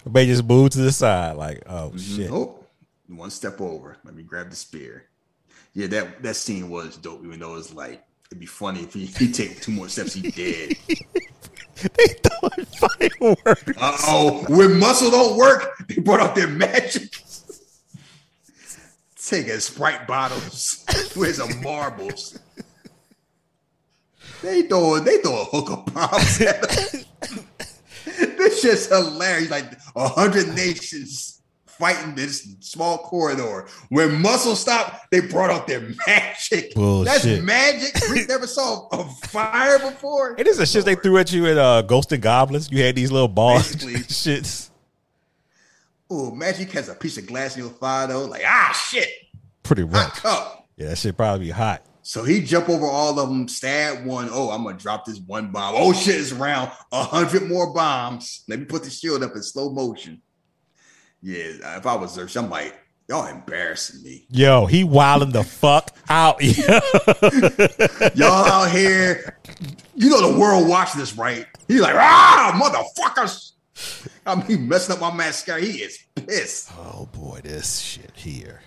They 0.07 0.27
just 0.27 0.45
moved 0.45 0.73
to 0.73 0.81
the 0.81 0.93
side, 0.93 1.37
like, 1.37 1.63
oh 1.67 1.97
shit. 1.97 2.31
Oh, 2.31 2.65
one 3.09 3.31
step 3.31 3.61
over. 3.61 3.97
Let 4.05 4.15
me 4.15 4.23
grab 4.23 4.51
the 4.51 4.57
spear. 4.57 5.05
Yeah, 5.75 5.87
that 5.89 6.23
that 6.23 6.37
scene 6.37 6.69
was 6.69 6.97
dope. 6.97 7.25
Even 7.25 7.41
though 7.41 7.57
it's 7.57 7.73
like 7.73 8.03
it'd 8.27 8.41
be 8.41 8.47
funny 8.47 8.81
if 8.81 8.95
he, 8.95 9.07
he 9.07 9.31
take 9.31 9.61
two 9.61 9.73
more 9.73 9.89
steps, 9.89 10.15
he 10.15 10.31
dead. 10.31 10.77
They 11.81 12.07
throwing 12.07 12.67
fireworks. 12.67 13.81
Uh 13.81 13.97
oh, 14.09 14.45
when 14.49 14.81
muscle 14.81 15.13
don't 15.13 15.37
work, 15.37 15.79
they 15.87 16.01
brought 16.01 16.19
out 16.19 16.35
their 16.35 16.49
magic. 16.49 17.15
Taking 19.29 19.61
Sprite 19.61 20.07
bottles 20.07 20.87
with 21.17 21.37
some 21.37 21.63
marbles. 21.63 22.39
They 24.41 24.63
throwing 24.63 25.05
they 25.05 25.19
throwing 25.19 25.47
hookup 25.51 25.93
bombs 25.93 26.41
at 26.41 26.65
us. 26.65 27.05
this 28.07 28.63
shit's 28.63 28.87
hilarious. 28.87 29.51
Like 29.51 29.71
a 29.95 30.09
hundred 30.09 30.49
nations 30.55 31.43
fighting 31.67 32.15
this 32.15 32.57
small 32.61 32.97
corridor. 32.97 33.69
When 33.91 34.23
muscle 34.23 34.57
stopped, 34.57 35.11
they 35.11 35.21
brought 35.21 35.51
out 35.51 35.67
their 35.67 35.91
magic. 36.07 36.75
Bullshit. 36.75 37.23
That's 37.23 37.43
magic. 37.43 37.97
We 38.11 38.25
never 38.25 38.47
saw 38.47 38.89
a 38.93 39.05
fire 39.27 39.79
before. 39.79 40.37
It 40.39 40.47
is 40.47 40.57
the 40.57 40.65
shit 40.65 40.87
they 40.87 40.95
threw 40.95 41.19
at 41.19 41.31
you 41.33 41.45
in 41.45 41.59
uh, 41.59 41.83
Ghost 41.83 42.13
and 42.13 42.23
Goblins. 42.23 42.71
You 42.71 42.83
had 42.83 42.95
these 42.95 43.13
little 43.13 43.29
balls, 43.29 43.73
shits. 43.77 44.68
Oh, 46.11 46.35
magic 46.35 46.73
has 46.73 46.89
a 46.89 46.95
piece 46.95 47.19
of 47.19 47.27
glass 47.27 47.57
in 47.57 47.63
your 47.63 47.73
thigh 47.73 48.07
though. 48.07 48.25
Like 48.25 48.43
ah 48.47 48.73
shit, 48.73 49.09
Pretty 49.63 49.87
cup. 49.87 50.67
Yeah, 50.77 50.89
that 50.89 50.99
shit 50.99 51.17
probably 51.17 51.47
be 51.47 51.51
hot. 51.51 51.85
So 52.03 52.25
he 52.25 52.43
jump 52.43 52.71
over 52.71 52.87
all 52.87 53.21
of 53.21 53.29
them, 53.29 53.49
stab 53.49 54.07
one. 54.07 54.31
Oh, 54.33 54.51
I'm 54.51 54.65
gonna 54.65 54.79
drop 54.79 55.05
this 55.05 55.19
one 55.19 55.53
bomb. 55.53 55.75
Oh 55.77 55.93
shit, 55.93 56.15
it's 56.15 56.33
around 56.33 56.71
a 56.91 57.03
hundred 57.03 57.49
more 57.49 57.75
bombs. 57.75 58.45
Let 58.49 58.61
me 58.61 58.65
put 58.65 58.85
the 58.85 58.89
shield 58.91 59.23
up 59.23 59.37
in 59.37 59.43
slow 59.43 59.71
motion. 59.71 60.23
Yeah, 61.21 61.77
if 61.77 61.87
I 61.87 61.97
was 61.97 62.15
there, 62.15 62.27
I'm 62.37 62.49
like, 62.49 62.75
y'all 63.09 63.27
embarrassing 63.27 64.03
me. 64.03 64.27
Yo, 64.31 64.65
he 64.65 64.85
wilding 64.85 65.33
the 65.33 65.45
fuck 65.45 65.95
out. 66.09 66.43
Y'all 68.17 68.47
out 68.47 68.71
here, 68.71 69.37
you 69.95 70.09
know 70.09 70.33
the 70.33 70.39
world 70.39 70.69
watch 70.69 70.95
this, 70.95 71.15
right? 71.15 71.45
He's 71.67 71.81
like, 71.81 71.97
ah, 71.97 72.53
motherfuckers. 72.55 73.53
I 74.27 74.35
mean, 74.35 74.69
messing 74.69 74.95
up 74.95 75.01
my 75.01 75.13
mascara. 75.13 75.61
He 75.61 75.79
is 75.79 75.99
pissed. 76.15 76.71
oh 76.79 77.09
boy, 77.13 77.41
this 77.43 77.79
shit 77.79 78.13
here. 78.15 78.61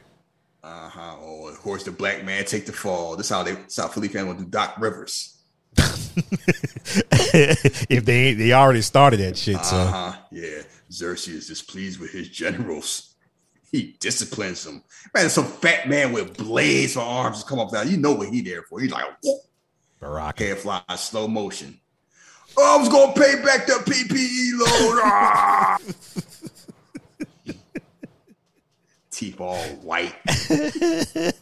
Uh-huh. 0.63 1.15
Oh, 1.19 1.47
of 1.47 1.59
course, 1.59 1.83
the 1.83 1.91
black 1.91 2.23
man 2.23 2.45
take 2.45 2.65
the 2.65 2.73
fall. 2.73 3.15
This 3.15 3.29
how 3.29 3.43
they 3.43 3.57
South 3.67 3.93
Philly 3.93 4.07
fan 4.07 4.27
to 4.27 4.33
do 4.35 4.45
Doc 4.45 4.75
Rivers. 4.79 5.37
if 5.77 8.05
they 8.05 8.27
ain't, 8.27 8.37
they 8.37 8.53
already 8.53 8.81
started 8.81 9.19
that 9.21 9.37
shit. 9.37 9.63
So 9.65 9.75
Uh-huh. 9.75 10.13
Yeah. 10.31 10.61
Xerxes 10.91 11.33
is 11.35 11.47
displeased 11.47 11.99
with 11.99 12.11
his 12.11 12.29
generals. 12.29 13.15
He 13.71 13.95
disciplines 13.99 14.63
them. 14.65 14.83
Man, 15.15 15.29
some 15.29 15.45
fat 15.45 15.87
man 15.87 16.11
with 16.11 16.35
blades 16.37 16.93
for 16.93 16.99
arms 16.99 17.41
to 17.41 17.49
come 17.49 17.59
up 17.59 17.71
there. 17.71 17.85
You 17.85 17.97
know 17.97 18.11
what 18.11 18.27
he 18.29 18.41
there 18.41 18.63
for. 18.63 18.81
He's 18.81 18.91
like, 18.91 19.05
whoop, 19.23 19.39
head 20.37 20.57
fly, 20.57 20.81
slow 20.97 21.27
motion. 21.29 21.79
Oh, 22.57 22.77
I 22.77 22.79
was 22.79 22.89
gonna 22.89 23.13
pay 23.13 23.41
back 23.43 23.65
the 23.65 23.73
PPE 23.85 24.59
load. 24.59 24.99
Ah! 25.03 25.77
Teeth 29.11 29.39
all 29.41 29.57
white. 29.83 30.15
of 30.27 31.33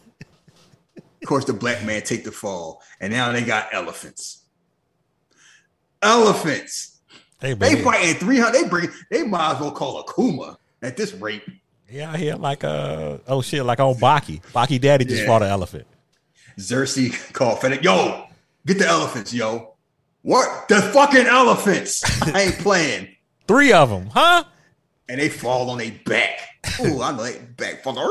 course, 1.26 1.44
the 1.44 1.52
black 1.52 1.84
man 1.84 2.02
take 2.02 2.24
the 2.24 2.32
fall, 2.32 2.82
and 3.00 3.12
now 3.12 3.30
they 3.32 3.42
got 3.42 3.68
elephants. 3.72 4.42
Elephants. 6.02 6.98
Hey, 7.40 7.54
They 7.54 7.82
fighting 7.82 8.14
300. 8.16 8.52
They 8.52 8.68
bring 8.68 8.88
they 9.10 9.22
might 9.22 9.54
as 9.54 9.60
well 9.60 9.70
call 9.72 10.00
a 10.00 10.12
Kuma 10.12 10.58
at 10.82 10.96
this 10.96 11.12
rate. 11.14 11.42
yeah, 11.88 12.14
here 12.16 12.34
like 12.36 12.64
uh 12.64 13.18
oh 13.26 13.40
shit, 13.42 13.64
like 13.64 13.80
on 13.80 13.94
Baki. 13.94 14.42
Baki 14.52 14.80
Daddy 14.80 15.04
just 15.04 15.22
Yeah. 15.22 15.26
fought 15.26 15.42
an 15.42 15.48
elephant. 15.48 15.86
Xerxes 16.58 17.14
called 17.32 17.60
FedEx. 17.60 17.82
Yo, 17.82 18.26
get 18.66 18.78
the 18.78 18.86
elephants, 18.86 19.32
yo. 19.32 19.69
What 20.22 20.68
the 20.68 20.82
fucking 20.82 21.26
elephants? 21.26 22.02
I 22.34 22.42
ain't 22.42 22.58
playing. 22.58 23.08
Three 23.48 23.72
of 23.72 23.88
them, 23.88 24.06
huh? 24.06 24.44
And 25.08 25.20
they 25.20 25.28
fall 25.28 25.70
on 25.70 25.78
their 25.78 25.92
back. 26.04 26.40
Oh, 26.78 27.02
I 27.02 27.12
know 27.12 27.22
they 27.24 27.38
back 27.38 27.82
fucking. 27.82 28.02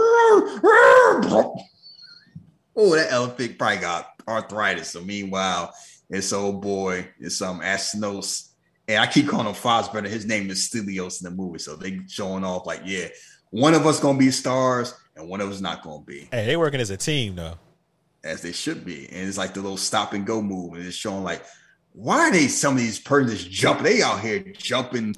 Oh, 2.75 2.95
that 2.95 3.11
elephant 3.11 3.57
probably 3.57 3.77
got 3.77 4.07
arthritis. 4.27 4.89
So 4.89 5.01
meanwhile, 5.01 5.73
it's 6.09 6.33
old 6.33 6.61
boy, 6.61 7.07
it's 7.19 7.41
um 7.41 7.61
Asnos. 7.61 8.49
And 8.87 8.97
I 8.97 9.05
keep 9.05 9.27
calling 9.27 9.47
him 9.47 9.53
Fassbender. 9.53 10.09
His 10.09 10.25
name 10.25 10.49
is 10.49 10.67
Stelios 10.67 11.21
in 11.21 11.25
the 11.25 11.31
movie. 11.31 11.59
So 11.59 11.75
they 11.75 11.99
showing 12.07 12.43
off 12.43 12.65
like, 12.65 12.81
yeah, 12.85 13.07
one 13.51 13.75
of 13.75 13.85
us 13.85 13.99
gonna 13.99 14.17
be 14.17 14.31
stars 14.31 14.95
and 15.15 15.29
one 15.29 15.41
of 15.41 15.51
us 15.51 15.61
not 15.61 15.83
gonna 15.83 16.03
be. 16.03 16.27
Hey, 16.31 16.47
they 16.47 16.57
working 16.57 16.81
as 16.81 16.89
a 16.89 16.97
team 16.97 17.35
though. 17.35 17.55
As 18.23 18.41
they 18.41 18.51
should 18.51 18.83
be. 18.83 19.07
And 19.09 19.27
it's 19.27 19.37
like 19.37 19.53
the 19.53 19.61
little 19.61 19.77
stop 19.77 20.13
and 20.13 20.25
go 20.25 20.41
move. 20.41 20.73
And 20.73 20.85
it's 20.85 20.95
showing 20.95 21.23
like, 21.23 21.43
why 21.99 22.29
are 22.29 22.31
they 22.31 22.47
some 22.47 22.75
of 22.75 22.79
these 22.79 22.97
persons 22.97 23.43
jumping? 23.43 23.83
They 23.83 24.01
out 24.01 24.21
here 24.21 24.39
jumping, 24.53 25.15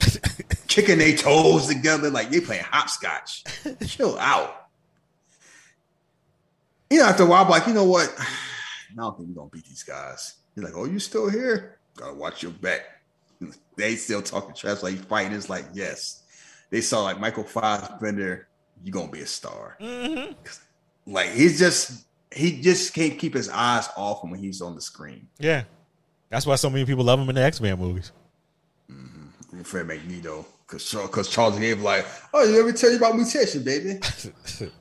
kicking 0.68 0.98
their 0.98 1.16
toes 1.16 1.68
together 1.68 2.10
like 2.10 2.32
they 2.32 2.42
playing 2.42 2.64
hopscotch. 2.64 3.44
Chill 3.86 4.18
out. 4.18 4.70
You 6.90 7.00
know, 7.00 7.06
after 7.06 7.22
a 7.22 7.26
while, 7.28 7.44
I'm 7.44 7.50
like, 7.52 7.68
you 7.68 7.76
know 7.76 7.86
what? 7.86 8.12
I 8.18 8.96
don't 8.96 9.16
think 9.16 9.30
we're 9.30 9.36
gonna 9.36 9.52
beat 9.52 9.66
these 9.66 9.84
guys. 9.84 10.38
He's 10.56 10.64
like, 10.64 10.74
oh, 10.76 10.86
you 10.86 10.98
still 10.98 11.30
here? 11.30 11.78
Gotta 11.96 12.16
watch 12.16 12.42
your 12.42 12.52
back. 12.52 12.82
They 13.78 13.96
still 13.96 14.24
talking 14.24 14.56
trash 14.56 14.82
like 14.82 14.96
fighting. 15.06 15.34
It's 15.34 15.50
like, 15.50 15.66
yes. 15.74 16.24
They 16.72 16.82
saw 16.82 17.04
like 17.04 17.20
Michael 17.20 17.44
Fassbender, 17.44 18.48
you're 18.84 18.92
gonna 18.92 19.12
be 19.12 19.22
a 19.22 19.28
star. 19.28 19.78
Mm-hmm. 19.80 20.32
Like 21.06 21.30
he's 21.30 21.60
just 21.60 22.06
he 22.32 22.60
just 22.60 22.96
can't 22.96 23.20
keep 23.20 23.36
his 23.36 23.50
eyes 23.50 23.88
off 23.96 24.24
him 24.24 24.32
when 24.32 24.40
he's 24.40 24.62
on 24.62 24.74
the 24.74 24.82
screen. 24.82 25.28
Yeah, 25.38 25.66
that's 26.32 26.46
why 26.46 26.56
so 26.56 26.70
many 26.70 26.86
people 26.86 27.04
love 27.04 27.20
him 27.20 27.30
in 27.30 27.36
the 27.36 27.44
X 27.44 27.62
Men 27.62 27.78
movies. 27.78 28.12
Fred 29.64 29.86
Magneto, 29.86 30.46
because 30.66 30.94
because 30.94 31.30
Charles 31.30 31.60
Gave 31.60 31.82
like, 31.82 32.06
oh, 32.34 32.44
you 32.44 32.60
ever 32.60 32.72
tell 32.72 32.90
you 32.90 32.98
about 32.98 33.16
mutation, 33.16 33.64
baby? 33.64 34.00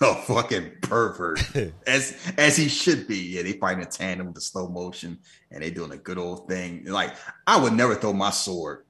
oh, 0.00 0.14
fucking 0.26 0.70
pervert, 0.82 1.40
as 1.86 2.16
as 2.36 2.56
he 2.56 2.68
should 2.68 3.06
be. 3.06 3.16
Yeah, 3.18 3.42
they 3.42 3.52
fighting 3.52 3.82
a 3.82 3.86
tandem 3.86 4.26
with 4.26 4.34
the 4.34 4.40
slow 4.40 4.68
motion, 4.68 5.18
and 5.50 5.62
they 5.62 5.70
doing 5.70 5.92
a 5.92 5.96
good 5.96 6.18
old 6.18 6.48
thing. 6.48 6.84
Like 6.84 7.14
I 7.46 7.56
would 7.56 7.72
never 7.72 7.94
throw 7.94 8.12
my 8.12 8.30
sword, 8.30 8.84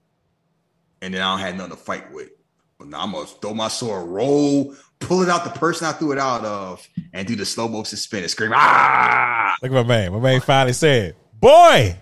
and 1.03 1.13
then 1.13 1.21
I 1.21 1.33
don't 1.33 1.47
have 1.47 1.57
nothing 1.57 1.77
to 1.77 1.83
fight 1.83 2.11
with. 2.13 2.31
But 2.79 2.89
now 2.89 3.03
I'm 3.03 3.13
gonna 3.13 3.27
throw 3.27 3.53
my 3.53 3.69
sword, 3.69 4.09
roll, 4.09 4.75
pull 5.01 5.21
it 5.21 5.29
out 5.29 5.45
the 5.45 5.51
person 5.51 5.87
I 5.87 5.93
threw 5.93 6.13
it 6.13 6.19
out 6.19 6.47
of, 6.47 6.89
and 7.13 7.29
do 7.29 7.37
the 7.37 7.45
slow 7.45 7.69
motion 7.69 7.99
spin 7.99 8.23
and 8.23 8.31
scream, 8.31 8.53
ah! 8.55 9.55
Look 9.63 9.71
at 9.71 9.75
my 9.75 9.83
man. 9.83 10.15
My 10.15 10.19
man 10.19 10.41
finally 10.41 10.73
said, 10.73 11.15
"Boy, 11.41 11.97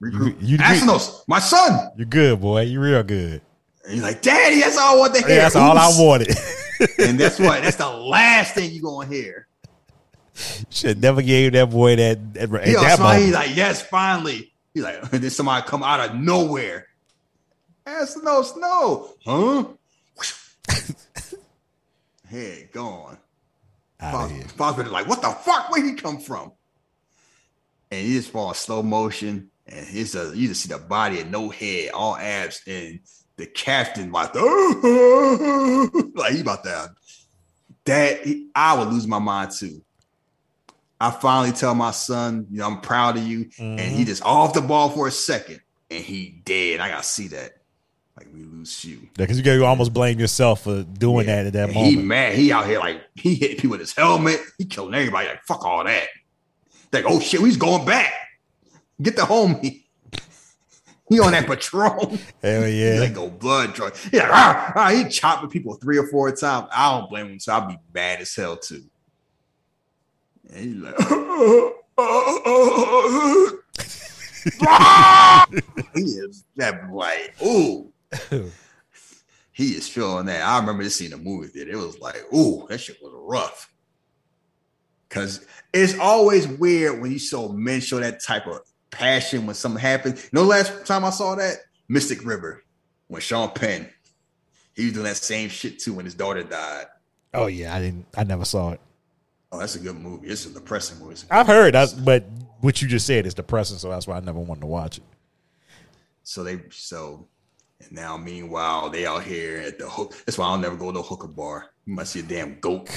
Recruit. 0.00 0.36
you- 0.40 0.58
Asnos, 0.58 1.22
my 1.26 1.38
son. 1.38 1.90
you're 1.96 2.06
good, 2.06 2.40
boy. 2.40 2.62
You're 2.62 2.82
real 2.82 3.02
good." 3.02 3.42
And 3.84 3.94
he's 3.94 4.02
like, 4.02 4.22
Daddy, 4.22 4.60
that's 4.60 4.76
all 4.76 4.96
I 4.96 4.98
want 4.98 5.14
to 5.14 5.20
hear. 5.20 5.30
Yeah, 5.36 5.42
that's 5.42 5.56
all 5.56 5.76
I 5.76 5.88
wanted. 5.98 6.28
and 6.98 7.18
that's 7.18 7.38
what 7.38 7.62
that's 7.62 7.76
the 7.76 7.88
last 7.90 8.54
thing 8.54 8.70
you're 8.72 8.82
gonna 8.82 9.08
hear. 9.08 9.46
Should 10.70 11.00
never 11.02 11.22
gave 11.22 11.52
that 11.52 11.70
boy 11.70 11.96
that 11.96 12.18
at, 12.36 12.52
at 12.54 12.66
He 12.66 12.72
that 12.74 12.96
smile, 12.96 13.20
he's 13.20 13.34
like, 13.34 13.54
yes, 13.56 13.82
finally. 13.82 14.52
He's 14.72 14.82
like, 14.82 15.02
then 15.10 15.28
somebody 15.30 15.66
come 15.66 15.82
out 15.82 16.00
of 16.00 16.16
nowhere. 16.16 16.86
Ask 17.86 18.22
no 18.22 18.42
snow. 18.42 19.10
Huh? 19.24 19.64
Head 22.28 22.70
gone. 22.72 23.18
Outta 24.00 24.32
here. 24.32 24.44
Father 24.44 24.84
like, 24.84 25.08
what 25.08 25.20
the 25.20 25.30
fuck? 25.30 25.70
Where'd 25.70 25.84
he 25.84 25.94
come 25.94 26.18
from? 26.20 26.52
And 27.90 28.06
he 28.06 28.12
just 28.14 28.30
fall 28.30 28.48
in 28.48 28.54
slow 28.54 28.82
motion. 28.82 29.50
And 29.66 29.86
it's 29.90 30.14
a 30.14 30.32
you 30.34 30.48
just 30.48 30.62
see 30.62 30.68
the 30.68 30.78
body 30.78 31.20
and 31.20 31.30
no 31.30 31.48
head, 31.48 31.90
all 31.92 32.16
abs, 32.16 32.62
and 32.66 33.00
the 33.36 33.46
captain 33.46 34.12
like, 34.12 34.30
oh, 34.34 35.90
like 36.14 36.34
he 36.34 36.40
about 36.40 36.64
that. 36.64 36.90
That 37.84 38.20
I 38.54 38.78
would 38.78 38.88
lose 38.88 39.06
my 39.06 39.18
mind 39.18 39.52
too. 39.52 39.82
I 41.00 41.10
finally 41.10 41.52
tell 41.52 41.74
my 41.74 41.92
son, 41.92 42.46
you 42.50 42.58
know, 42.58 42.66
I'm 42.66 42.80
proud 42.82 43.16
of 43.16 43.22
you. 43.22 43.48
And 43.58 43.80
he 43.80 43.86
mm-hmm. 43.86 44.04
just 44.04 44.22
off 44.22 44.52
the 44.52 44.60
ball 44.60 44.90
for 44.90 45.08
a 45.08 45.10
second 45.10 45.60
and 45.90 46.04
he 46.04 46.42
dead. 46.44 46.80
I 46.80 46.88
gotta 46.88 47.02
see 47.02 47.28
that. 47.28 47.52
Like 48.16 48.28
we 48.34 48.44
lose 48.44 48.84
you. 48.84 48.98
Yeah, 48.98 49.24
because 49.24 49.40
you 49.40 49.52
you 49.52 49.64
almost 49.64 49.94
blame 49.94 50.20
yourself 50.20 50.64
for 50.64 50.82
doing 50.82 51.26
Yeah. 51.26 51.36
that 51.36 51.46
at 51.46 51.52
that 51.54 51.68
And 51.70 51.78
He 51.78 51.90
moment. 51.92 52.06
mad. 52.06 52.34
He 52.34 52.52
out 52.52 52.66
here 52.66 52.78
like 52.78 53.02
he 53.14 53.34
hit 53.34 53.56
people 53.56 53.70
with 53.70 53.80
his 53.80 53.94
helmet. 53.94 54.40
He 54.58 54.66
killing 54.66 54.94
everybody. 54.94 55.28
Like 55.28 55.42
fuck 55.44 55.64
all 55.64 55.84
that. 55.84 56.06
Like 56.92 57.04
oh 57.06 57.20
shit, 57.20 57.40
he's 57.40 57.56
going 57.56 57.84
back. 57.84 58.12
Get 59.00 59.16
the 59.16 59.22
homie. 59.22 59.84
He 61.08 61.18
on 61.18 61.32
that 61.32 61.46
patrol. 61.46 62.16
Hell 62.42 62.68
yeah. 62.68 63.00
like 63.00 63.14
go 63.14 63.28
blood 63.28 63.74
drug. 63.74 63.96
He 63.96 64.18
like 64.18 64.30
ah, 64.30 64.72
ah, 64.76 64.90
he 64.90 65.08
chopping 65.08 65.50
people 65.50 65.74
three 65.74 65.98
or 65.98 66.06
four 66.06 66.30
times. 66.30 66.68
I 66.72 66.98
don't 66.98 67.10
blame 67.10 67.26
him. 67.26 67.40
So 67.40 67.52
I'll 67.52 67.66
be 67.66 67.78
mad 67.92 68.20
as 68.20 68.34
hell 68.34 68.56
too. 68.56 68.84
And 70.52 70.64
he's 70.64 70.76
like. 70.76 70.94
oh 70.98 71.74
he 75.94 76.00
is 76.00 76.44
that 76.56 76.90
like, 76.92 77.34
ooh. 77.42 77.92
he 79.52 79.72
is 79.72 79.88
feeling 79.88 80.26
that. 80.26 80.46
I 80.46 80.58
remember 80.58 80.82
this 80.82 80.96
scene 80.96 81.12
in 81.12 81.18
the 81.18 81.24
movie 81.24 81.48
theater. 81.48 81.72
It 81.72 81.76
was 81.76 81.98
like, 82.00 82.22
ooh, 82.34 82.66
that 82.68 82.78
shit 82.78 82.98
was 83.02 83.12
rough. 83.14 83.69
Cause 85.10 85.44
it's 85.72 85.98
always 85.98 86.48
weird 86.48 87.00
when 87.00 87.12
you 87.12 87.18
saw 87.18 87.52
men 87.52 87.80
show 87.80 87.98
that 88.00 88.22
type 88.22 88.46
of 88.46 88.60
passion 88.90 89.46
when 89.46 89.54
something 89.54 89.80
happens. 89.80 90.22
You 90.24 90.30
know, 90.32 90.44
last 90.44 90.86
time 90.86 91.04
I 91.04 91.10
saw 91.10 91.34
that 91.34 91.56
Mystic 91.88 92.24
River 92.24 92.64
when 93.08 93.20
Sean 93.20 93.50
Penn, 93.50 93.88
he 94.74 94.84
was 94.84 94.94
doing 94.94 95.04
that 95.04 95.16
same 95.16 95.48
shit 95.48 95.80
too 95.80 95.94
when 95.94 96.04
his 96.04 96.14
daughter 96.14 96.42
died. 96.44 96.86
Oh 97.34 97.46
yeah, 97.46 97.74
I 97.74 97.80
didn't. 97.80 98.06
I 98.16 98.24
never 98.24 98.44
saw 98.44 98.70
it. 98.72 98.80
Oh, 99.52 99.58
that's 99.58 99.74
a 99.74 99.80
good 99.80 99.96
movie. 99.96 100.28
It's 100.28 100.46
a 100.46 100.50
depressing 100.50 101.04
movie. 101.04 101.20
A- 101.30 101.38
I've 101.38 101.46
heard 101.48 101.74
that, 101.74 101.94
but 102.04 102.24
what 102.60 102.80
you 102.80 102.86
just 102.88 103.06
said 103.06 103.26
is 103.26 103.34
depressing, 103.34 103.78
so 103.78 103.90
that's 103.90 104.06
why 104.06 104.16
I 104.16 104.20
never 104.20 104.38
wanted 104.38 104.60
to 104.60 104.66
watch 104.66 104.98
it. 104.98 105.04
So 106.22 106.44
they 106.44 106.60
so 106.70 107.26
and 107.80 107.92
now 107.92 108.16
meanwhile 108.16 108.90
they 108.90 109.06
out 109.06 109.24
here 109.24 109.58
at 109.58 109.78
the 109.78 109.88
hook. 109.88 110.14
That's 110.24 110.38
why 110.38 110.46
I'll 110.46 110.58
never 110.58 110.76
go 110.76 110.92
to 110.92 111.00
a 111.00 111.02
hooker 111.02 111.26
bar. 111.26 111.70
You 111.86 111.94
must 111.94 112.12
see 112.12 112.20
a 112.20 112.22
damn 112.22 112.60
goat. 112.60 112.88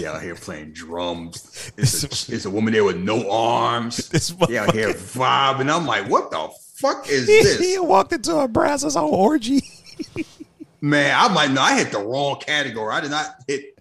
They 0.00 0.06
out 0.06 0.22
here 0.22 0.34
playing 0.34 0.72
drums. 0.72 1.72
It's 1.76 2.02
a, 2.04 2.34
it's 2.34 2.44
a 2.46 2.50
woman 2.50 2.72
there 2.72 2.84
with 2.84 2.96
no 2.96 3.30
arms. 3.30 4.08
This 4.10 4.30
They 4.30 4.56
out 4.56 4.74
here 4.74 4.92
vibing. 4.94 5.70
I'm 5.74 5.86
like, 5.86 6.08
what 6.08 6.30
the 6.30 6.48
fuck 6.76 7.08
is 7.08 7.26
this? 7.26 7.58
he 7.58 7.78
walked 7.78 8.12
into 8.12 8.36
a 8.36 8.48
Brazos 8.48 8.96
on 8.96 9.04
orgy. 9.04 9.62
Man, 10.80 11.14
I'm 11.16 11.34
like, 11.34 11.50
no, 11.50 11.60
I 11.60 11.76
hit 11.78 11.92
the 11.92 11.98
wrong 11.98 12.36
category. 12.40 12.94
I 12.94 13.00
did 13.02 13.10
not 13.10 13.26
hit. 13.46 13.78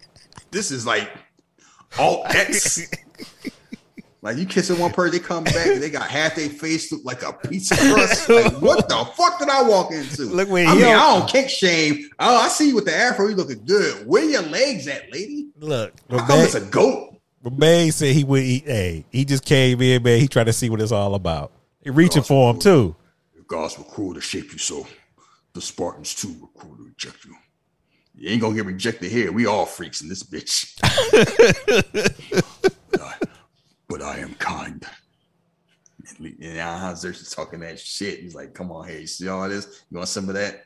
This 0.52 0.72
is 0.72 0.86
like 0.86 1.10
alt 1.98 2.26
X. 2.36 2.82
like 4.22 4.36
you 4.38 4.46
kissing 4.46 4.78
one 4.78 4.92
person, 4.92 5.14
they 5.14 5.26
come 5.26 5.46
back 5.46 5.68
and 5.68 5.82
they 5.82 5.90
got 5.90 6.10
half 6.10 6.36
their 6.36 6.50
face 6.50 6.92
look 6.92 7.06
like 7.06 7.24
a 7.24 7.32
pizza 7.32 7.76
crust. 7.78 8.28
like 8.28 8.54
what 8.62 8.90
the 8.90 9.06
fuck 9.16 9.40
did 9.40 9.48
I 9.48 9.62
walk 9.62 9.94
into? 9.94 10.24
Look 10.24 10.50
where 10.50 10.68
I 10.68 10.76
mean, 10.76 10.84
on- 10.84 10.92
I 10.92 11.20
don't 11.20 11.30
kick 11.30 11.50
shame. 11.50 12.10
Oh, 12.20 12.36
I 12.38 12.50
see 12.50 12.68
you 12.70 12.76
with 12.76 12.86
the 12.86 12.96
afro. 12.96 13.28
You 13.28 13.36
looking 13.36 13.64
good. 13.64 14.06
Where 14.06 14.26
your 14.26 14.42
legs 14.44 14.88
at, 14.90 15.12
lady? 15.14 15.49
Look, 15.60 15.94
it's 16.10 16.56
a 16.56 16.62
goat? 16.62 17.18
but 17.44 17.58
man 17.58 17.92
said 17.92 18.16
he 18.16 18.24
would. 18.24 18.44
eat. 18.44 18.66
hey, 18.66 19.06
he 19.12 19.26
just 19.26 19.46
came 19.46 19.82
in, 19.82 20.04
man. 20.04 20.20
He 20.20 20.28
tried 20.28 20.46
to 20.46 20.54
see 20.54 20.70
what 20.70 20.82
it's 20.82 20.92
all 20.92 21.16
about. 21.16 21.52
He 21.84 21.90
reaching 21.90 22.24
for 22.24 22.54
him 22.54 22.60
too. 22.60 22.96
The 23.36 23.44
gods 23.44 23.78
were 23.78 23.84
cruel 23.84 24.14
to 24.14 24.22
shape 24.22 24.52
you 24.52 24.58
so. 24.58 24.88
The 25.54 25.62
Spartans 25.62 26.16
too 26.16 26.36
were 26.40 26.48
cruel 26.60 26.78
to 26.78 26.84
reject 26.84 27.26
you. 27.26 27.36
You 28.16 28.30
ain't 28.30 28.42
gonna 28.42 28.56
get 28.56 28.66
rejected 28.66 29.12
here. 29.12 29.32
We 29.32 29.46
all 29.46 29.66
freaks 29.66 30.02
in 30.02 30.10
this 30.10 30.24
bitch. 30.24 30.76
but, 32.92 33.02
I, 33.02 33.16
but 33.88 34.02
I 34.02 34.20
am 34.20 34.34
kind. 34.36 34.86
And 36.08 36.20
Le- 36.20 36.46
and 36.48 36.56
now 36.56 36.94
Xerxes 36.94 37.32
talking 37.32 37.60
that 37.62 37.80
shit. 37.80 38.20
He's 38.20 38.36
like, 38.36 38.54
"Come 38.54 38.72
on, 38.72 38.88
here, 38.88 39.00
you 39.00 39.08
see 39.08 39.28
all 39.28 39.48
this? 39.48 39.84
You 39.90 39.98
want 39.98 40.10
some 40.10 40.28
of 40.30 40.36
that?" 40.36 40.66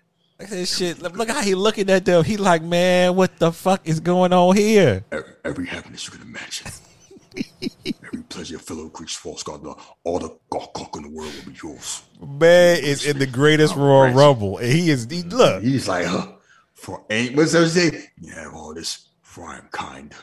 This 0.49 0.77
shit. 0.77 1.01
Look, 1.01 1.29
how 1.29 1.41
he 1.41 1.55
looking 1.55 1.89
at 1.89 2.05
them. 2.05 2.23
He 2.23 2.37
like, 2.37 2.61
man, 2.63 3.15
what 3.15 3.37
the 3.39 3.51
fuck 3.51 3.87
is 3.87 3.99
going 3.99 4.33
on 4.33 4.55
here? 4.55 5.03
Every, 5.11 5.33
every 5.45 5.65
happiness 5.67 6.05
you 6.05 6.11
can 6.17 6.21
imagine, 6.21 6.67
every 8.05 8.23
pleasure 8.23 8.51
your 8.53 8.59
fellow 8.59 8.89
Greeks 8.89 9.15
false 9.15 9.43
god, 9.43 9.63
the- 9.63 9.75
all 10.03 10.19
the 10.19 10.37
cock 10.51 10.73
cock 10.73 10.95
in 10.97 11.03
the 11.03 11.09
world 11.09 11.31
will 11.35 11.51
be 11.51 11.57
yours. 11.63 12.03
Man 12.21 12.77
is 12.83 13.05
in 13.05 13.19
the 13.19 13.27
greatest 13.27 13.75
Royal 13.75 14.13
Rumble, 14.13 14.57
and 14.57 14.71
he 14.71 14.89
is. 14.89 15.07
He, 15.09 15.23
look, 15.23 15.63
He's 15.63 15.87
like, 15.87 16.05
huh? 16.05 16.27
For 16.73 17.05
ain't 17.09 17.35
what's 17.37 17.53
those 17.53 17.73
say? 17.73 18.09
You 18.19 18.33
have 18.33 18.53
all 18.53 18.73
this, 18.73 19.07
for 19.21 19.47
I 19.47 19.57
am 19.57 19.69
kind. 19.71 20.13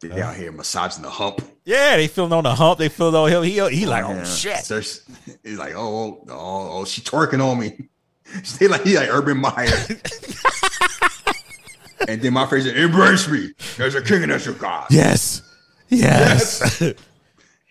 They 0.00 0.22
out 0.22 0.34
here 0.34 0.50
massaging 0.50 1.02
the 1.02 1.10
hump. 1.10 1.42
yeah, 1.66 1.96
they 1.98 2.08
feeling 2.08 2.32
on 2.32 2.44
the 2.44 2.54
hump. 2.54 2.78
They 2.78 2.88
feeling 2.88 3.14
on 3.14 3.30
him. 3.30 3.42
He, 3.42 3.60
he 3.76 3.84
like, 3.84 4.02
oh 4.06 4.14
Yeah. 4.14 4.24
shit. 4.24 4.64
So 4.64 4.78
he's 4.78 5.04
like, 5.58 5.74
oh, 5.76 6.24
oh, 6.26 6.30
oh, 6.30 6.68
oh, 6.80 6.84
she 6.86 7.02
twerking 7.02 7.44
on 7.44 7.58
me. 7.60 7.89
They 8.58 8.68
like 8.68 8.82
he 8.82 8.96
like 8.96 9.08
Urban 9.08 9.38
Meyer. 9.38 9.66
and 12.08 12.22
then 12.22 12.32
my 12.32 12.46
friend 12.46 12.64
said, 12.64 12.76
embrace 12.76 13.28
me. 13.28 13.52
There's 13.76 13.94
a 13.94 14.02
king 14.02 14.22
and 14.22 14.30
there's 14.30 14.46
a 14.46 14.52
god. 14.52 14.86
Yes, 14.90 15.42
yes. 15.88 16.82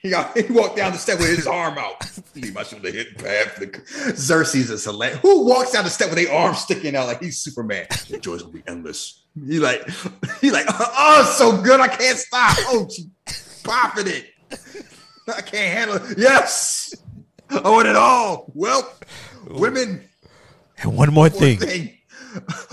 He, 0.01 0.09
got, 0.09 0.37
he 0.37 0.49
walked 0.53 0.77
down 0.77 0.93
the 0.93 0.97
step 0.97 1.19
with 1.19 1.27
his 1.27 1.45
arm 1.45 1.77
out. 1.77 2.09
He 2.33 2.51
must 2.51 2.71
have 2.71 2.81
hit 2.81 3.17
the, 3.17 3.81
Xerxes 4.15 4.69
is 4.69 4.85
hilarious. 4.85 5.19
Who 5.19 5.45
walks 5.45 5.73
down 5.73 5.83
the 5.83 5.89
step 5.89 6.09
with 6.09 6.17
their 6.17 6.33
arm 6.33 6.55
sticking 6.55 6.95
out 6.95 7.07
like 7.07 7.21
he's 7.21 7.39
Superman? 7.39 7.85
The 8.09 8.17
joys 8.17 8.41
will 8.41 8.53
be 8.53 8.63
endless. 8.65 9.25
He 9.45 9.59
like, 9.59 9.85
he 10.39 10.51
like, 10.51 10.69
uh, 10.69 10.73
oh, 10.79 11.21
it's 11.21 11.37
so 11.37 11.61
good. 11.61 11.81
I 11.81 11.89
can't 11.89 12.17
stop. 12.17 12.55
Oh, 12.59 12.87
she 12.89 13.09
popping 13.65 14.07
it. 14.07 14.27
I 15.27 15.41
can't 15.41 15.77
handle 15.77 15.97
it. 15.97 16.17
Yes. 16.17 16.95
I 17.49 17.69
want 17.69 17.89
it 17.89 17.97
all. 17.97 18.49
Well, 18.53 18.89
women. 19.49 20.08
And 20.81 20.95
one 20.95 21.13
more 21.13 21.23
One 21.23 21.31
thing. 21.31 21.57
thing. 21.59 21.95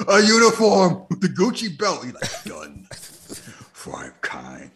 A 0.08 0.20
uniform 0.20 1.04
with 1.10 1.20
the 1.20 1.28
Gucci 1.28 1.76
belt. 1.78 2.04
He's 2.04 2.12
like, 2.14 2.44
done. 2.44 2.86
For 3.72 3.96
I'm 3.96 4.12
kind. 4.20 4.70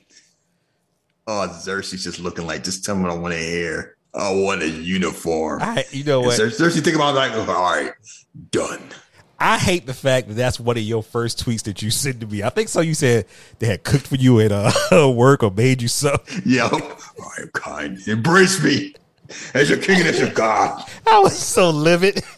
Oh, 1.27 1.47
Xerxes 1.61 2.02
just 2.02 2.19
looking 2.19 2.47
like, 2.47 2.65
just 2.65 2.85
tell 2.85 2.97
me 2.97 3.02
what 3.02 3.12
I 3.12 3.15
want 3.15 3.35
to 3.35 3.39
hear. 3.40 3.97
I 4.15 4.32
want 4.32 4.62
a 4.62 4.69
uniform. 4.69 5.61
I, 5.62 5.85
you 5.90 6.02
know 6.02 6.19
And 6.20 6.27
what? 6.28 6.40
Xer- 6.40 6.51
Xerxes 6.52 6.81
think 6.82 6.97
about 6.97 7.15
it 7.15 7.19
like, 7.36 7.48
all 7.48 7.55
right, 7.55 7.93
done. 8.51 8.82
I 9.39 9.57
hate 9.59 9.86
the 9.86 9.94
fact 9.94 10.28
that 10.28 10.35
that's 10.35 10.59
one 10.59 10.77
of 10.77 10.82
your 10.82 11.02
first 11.02 11.44
tweets 11.44 11.62
that 11.62 11.81
you 11.82 11.90
sent 11.90 12.20
to 12.20 12.27
me. 12.27 12.43
I 12.43 12.48
think 12.51 12.69
so. 12.69 12.81
You 12.81 12.94
said 12.94 13.27
they 13.59 13.66
had 13.69 13.85
cooked 13.85 14.07
for 14.09 14.16
you 14.16 14.40
at 14.40 14.51
uh, 14.52 14.73
work 15.15 15.43
or 15.43 15.51
made 15.51 15.81
you 15.81 15.89
something. 15.89 16.43
Yep. 16.44 16.73
I 16.73 17.43
am 17.43 17.48
kind. 17.55 18.09
Embrace 18.09 18.62
me 18.62 18.94
as 19.55 19.70
your 19.70 19.78
king 19.78 20.01
and 20.01 20.09
as 20.09 20.19
your 20.19 20.31
God. 20.35 20.85
I 21.07 21.20
was 21.20 21.39
so 21.39 21.70
livid. 21.70 22.23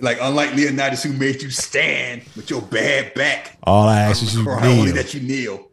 Like, 0.00 0.18
unlike 0.20 0.54
Leonidas, 0.54 1.02
who 1.02 1.12
made 1.12 1.42
you 1.42 1.50
stand 1.50 2.22
with 2.36 2.50
your 2.50 2.62
bad 2.62 3.14
back. 3.14 3.58
All 3.64 3.88
I 3.88 4.00
ask 4.00 4.22
is 4.22 4.36
you 4.36 4.44
Cry 4.44 4.66
only 4.66 4.86
kneel. 4.86 4.94
that 4.94 5.12
you 5.14 5.20
kneel. 5.20 5.70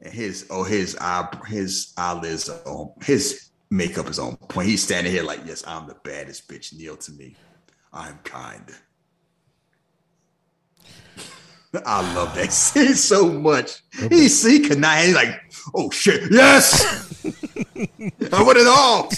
And 0.00 0.12
his 0.12 0.46
oh 0.50 0.64
his 0.64 0.96
eye 1.00 1.28
his 1.46 1.92
eyelids 1.96 2.48
are 2.48 2.60
on 2.66 2.92
his 3.04 3.50
makeup 3.70 4.08
is 4.08 4.18
on 4.18 4.36
point. 4.36 4.68
He's 4.68 4.82
standing 4.82 5.12
here 5.12 5.22
like, 5.22 5.40
yes, 5.46 5.62
I'm 5.66 5.86
the 5.86 5.94
baddest 6.02 6.48
bitch. 6.48 6.74
Kneel 6.76 6.96
to 6.96 7.12
me. 7.12 7.36
I'm 7.92 8.18
kind. 8.24 8.64
I 11.86 12.14
love 12.14 12.34
that 12.34 12.52
scene 12.52 12.94
so 12.94 13.28
much. 13.28 13.82
He 14.10 14.28
see 14.28 14.60
Kanai, 14.60 15.06
he's 15.06 15.14
like, 15.14 15.40
oh 15.74 15.88
shit, 15.90 16.30
yes. 16.32 17.24
I 18.32 18.42
want 18.42 18.58
it 18.58 18.66
all. 18.66 19.08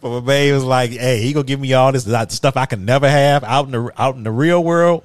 But 0.00 0.10
my 0.10 0.20
baby 0.20 0.52
was 0.52 0.64
like, 0.64 0.90
"Hey, 0.90 1.20
he 1.20 1.32
gonna 1.32 1.44
give 1.44 1.60
me 1.60 1.72
all 1.72 1.92
this 1.92 2.04
stuff 2.34 2.56
I 2.56 2.66
can 2.66 2.84
never 2.84 3.08
have 3.08 3.44
out 3.44 3.66
in 3.66 3.72
the 3.72 3.92
out 3.96 4.16
in 4.16 4.22
the 4.22 4.30
real 4.30 4.62
world." 4.62 5.04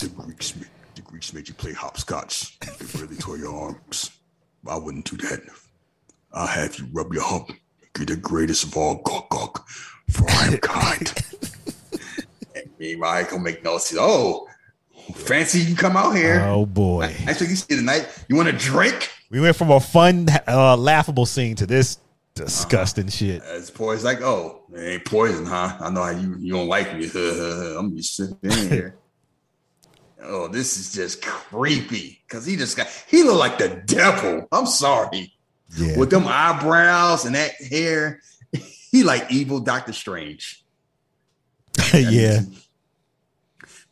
The 0.00 0.08
Greeks, 0.08 0.56
made, 0.56 0.68
the 0.94 1.02
Greeks 1.02 1.32
made 1.32 1.48
you 1.48 1.54
play 1.54 1.72
hopscotch. 1.72 2.58
They 2.60 3.00
really 3.00 3.16
tore 3.16 3.36
your 3.38 3.54
arms. 3.54 4.10
I 4.66 4.76
wouldn't 4.76 5.04
do 5.10 5.16
that. 5.28 5.40
I'll 6.32 6.46
have 6.46 6.78
you 6.78 6.88
rub 6.92 7.12
your 7.12 7.22
hump. 7.22 7.52
Get 7.94 8.08
the 8.08 8.16
greatest 8.16 8.64
of 8.64 8.76
all 8.76 8.96
gawk 9.04 9.28
gawk, 9.28 9.68
for 10.08 10.28
I 10.30 10.46
am 10.46 10.58
kind. 10.58 11.12
and 12.56 12.70
meanwhile, 12.78 13.10
I 13.10 13.22
gonna 13.24 13.42
make 13.42 13.62
no 13.62 13.76
sense. 13.78 14.00
Oh, 14.00 14.48
fancy 15.14 15.58
you 15.60 15.76
come 15.76 15.96
out 15.96 16.12
here. 16.16 16.40
Oh 16.40 16.64
boy, 16.64 17.14
That's 17.26 17.40
what 17.40 17.50
you 17.50 17.56
see 17.56 17.76
tonight. 17.76 18.08
You 18.28 18.36
want 18.36 18.48
a 18.48 18.52
drink? 18.52 19.10
we 19.30 19.40
went 19.40 19.56
from 19.56 19.70
a 19.70 19.80
fun, 19.80 20.28
uh, 20.46 20.76
laughable 20.76 21.26
scene 21.26 21.56
to 21.56 21.66
this 21.66 21.98
disgusting 22.34 23.04
uh-huh. 23.04 23.10
shit. 23.10 23.42
As 23.42 23.70
poison, 23.70 24.04
like, 24.04 24.22
oh, 24.22 24.62
it 24.72 24.80
ain't 24.80 25.04
poison, 25.04 25.46
huh? 25.46 25.76
I 25.80 25.90
know 25.90 26.02
how 26.02 26.10
you 26.10 26.36
you 26.38 26.52
don't 26.52 26.68
like 26.68 26.96
me. 26.96 27.04
I'm 27.76 27.96
just 27.96 28.16
sitting 28.16 28.68
here. 28.68 28.96
oh, 30.22 30.48
this 30.48 30.76
is 30.76 30.92
just 30.92 31.22
creepy 31.22 32.22
because 32.26 32.46
he 32.46 32.56
just 32.56 32.76
got 32.76 32.88
he 33.08 33.22
looked 33.22 33.38
like 33.38 33.58
the 33.58 33.82
devil. 33.86 34.46
I'm 34.52 34.66
sorry 34.66 35.32
Yeah, 35.76 35.98
with 35.98 36.10
them 36.10 36.26
eyebrows 36.26 37.24
and 37.24 37.34
that 37.34 37.54
hair. 37.54 38.20
He 38.90 39.04
like 39.04 39.32
evil 39.32 39.58
Doctor 39.60 39.94
Strange. 39.94 40.64
yeah. 41.94 42.40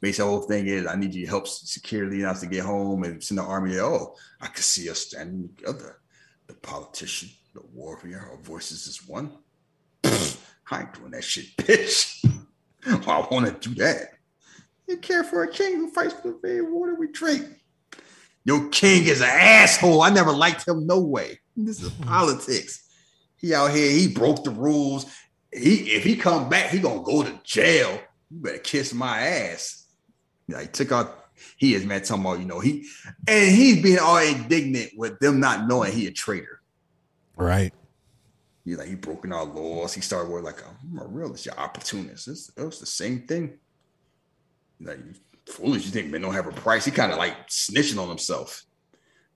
Basically, 0.00 0.24
the 0.24 0.30
whole 0.30 0.42
thing 0.42 0.66
is 0.66 0.86
I 0.86 0.96
need 0.96 1.14
you 1.14 1.24
to 1.24 1.30
help 1.30 1.48
secure 1.48 2.06
Leonidas 2.06 2.40
to 2.40 2.46
get 2.46 2.64
home 2.64 3.04
and 3.04 3.22
send 3.22 3.38
the 3.38 3.42
army. 3.42 3.78
Oh, 3.78 4.14
I 4.40 4.46
can 4.48 4.62
see 4.62 4.88
us 4.90 5.00
standing 5.00 5.48
together. 5.56 6.00
The 6.46 6.54
politician, 6.54 7.30
the 7.54 7.62
warrior, 7.72 8.28
our 8.30 8.36
voices 8.38 8.86
is 8.86 9.06
one. 9.06 9.32
I 10.04 10.80
ain't 10.80 10.94
doing 10.94 11.10
that 11.12 11.24
shit, 11.24 11.56
bitch. 11.56 12.24
Oh, 12.86 13.02
I 13.06 13.34
want 13.34 13.44
to 13.44 13.68
do 13.68 13.74
that. 13.74 14.08
You 14.88 14.96
care 14.96 15.22
for 15.22 15.42
a 15.42 15.52
king 15.52 15.76
who 15.76 15.90
fights 15.90 16.14
for 16.14 16.28
the 16.28 16.38
very 16.40 16.62
water 16.62 16.94
we 16.94 17.08
drink. 17.08 17.44
Your 18.46 18.70
king 18.70 19.04
is 19.04 19.20
an 19.20 19.28
asshole. 19.28 20.00
I 20.00 20.08
never 20.08 20.32
liked 20.32 20.66
him 20.66 20.86
no 20.86 20.98
way. 20.98 21.40
This 21.56 21.82
is 21.82 21.92
hmm. 21.92 22.04
politics. 22.04 22.88
He 23.36 23.54
out 23.54 23.72
here, 23.72 23.90
he 23.90 24.08
broke 24.08 24.44
the 24.44 24.50
rules. 24.50 25.04
He 25.52 25.90
if 25.90 26.04
he 26.04 26.16
come 26.16 26.48
back, 26.48 26.70
he 26.70 26.78
gonna 26.78 27.02
go 27.02 27.22
to 27.22 27.38
jail. 27.44 28.00
You 28.30 28.40
better 28.40 28.58
kiss 28.58 28.94
my 28.94 29.20
ass. 29.20 29.86
Yeah, 30.48 30.62
he 30.62 30.68
took 30.68 30.90
out. 30.90 31.26
He 31.56 31.74
is 31.74 31.84
man 31.84 32.02
talking 32.02 32.24
about 32.24 32.38
you 32.38 32.46
know 32.46 32.60
he 32.60 32.86
and 33.28 33.54
he's 33.54 33.82
being 33.82 33.98
all 33.98 34.18
indignant 34.18 34.92
with 34.96 35.18
them 35.20 35.38
not 35.40 35.68
knowing 35.68 35.92
he 35.92 36.06
a 36.06 36.10
traitor. 36.10 36.59
Right. 37.40 37.72
He's 38.64 38.76
like 38.76 38.88
he 38.88 38.94
broken 38.94 39.32
our 39.32 39.44
laws. 39.44 39.94
He 39.94 40.00
started 40.00 40.30
with 40.30 40.44
like 40.44 40.62
I'm 40.62 40.98
a 40.98 41.06
realist, 41.06 41.46
you're 41.46 41.58
opportunist. 41.58 42.28
It's, 42.28 42.52
it 42.56 42.62
was 42.62 42.78
the 42.78 42.86
same 42.86 43.26
thing. 43.26 43.58
Like 44.80 44.98
you 44.98 45.14
foolish, 45.46 45.86
you 45.86 45.90
think 45.90 46.10
men 46.10 46.20
don't 46.20 46.34
have 46.34 46.46
a 46.46 46.52
price? 46.52 46.84
He 46.84 46.90
kind 46.90 47.12
of 47.12 47.18
like 47.18 47.48
snitching 47.48 48.00
on 48.00 48.08
himself. 48.08 48.64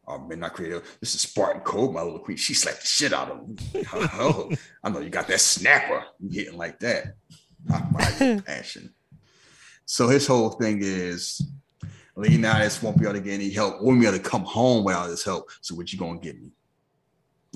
Oh, 0.07 0.19
men 0.19 0.41
not 0.41 0.53
creative. 0.53 0.99
This 1.01 1.15
is 1.15 1.23
Spartan 1.23 1.63
code, 1.63 1.95
my 1.95 2.03
little 2.03 2.19
queen. 2.19 2.37
She 2.37 2.53
slapped 2.53 2.83
the 2.83 2.87
shit 2.87 3.15
out 3.15 3.31
of 3.31 3.39
him. 3.39 3.57
oh, 3.95 4.53
I 4.83 4.91
know 4.91 5.01
you 5.01 5.09
got 5.09 5.27
that 5.29 5.41
snapper. 5.41 6.05
You 6.21 6.29
hitting 6.31 6.59
like 6.59 6.79
that. 6.81 7.15
I 7.73 7.81
buy 7.81 8.27
your 8.27 8.43
passion. 8.43 8.95
So 9.87 10.09
his 10.09 10.27
whole 10.27 10.51
thing 10.51 10.81
is 10.83 11.41
Leonidas 12.17 12.83
won't 12.83 12.99
be 12.99 13.05
able 13.05 13.15
to 13.15 13.21
get 13.21 13.33
any 13.33 13.51
help. 13.51 13.81
Won't 13.81 14.01
be 14.01 14.07
able 14.07 14.19
to 14.19 14.23
come 14.23 14.45
home 14.45 14.85
without 14.85 15.09
his 15.09 15.25
help. 15.25 15.51
So 15.63 15.75
what 15.75 15.91
you 15.91 15.99
gonna 15.99 16.19
get 16.19 16.39
me? 16.41 16.51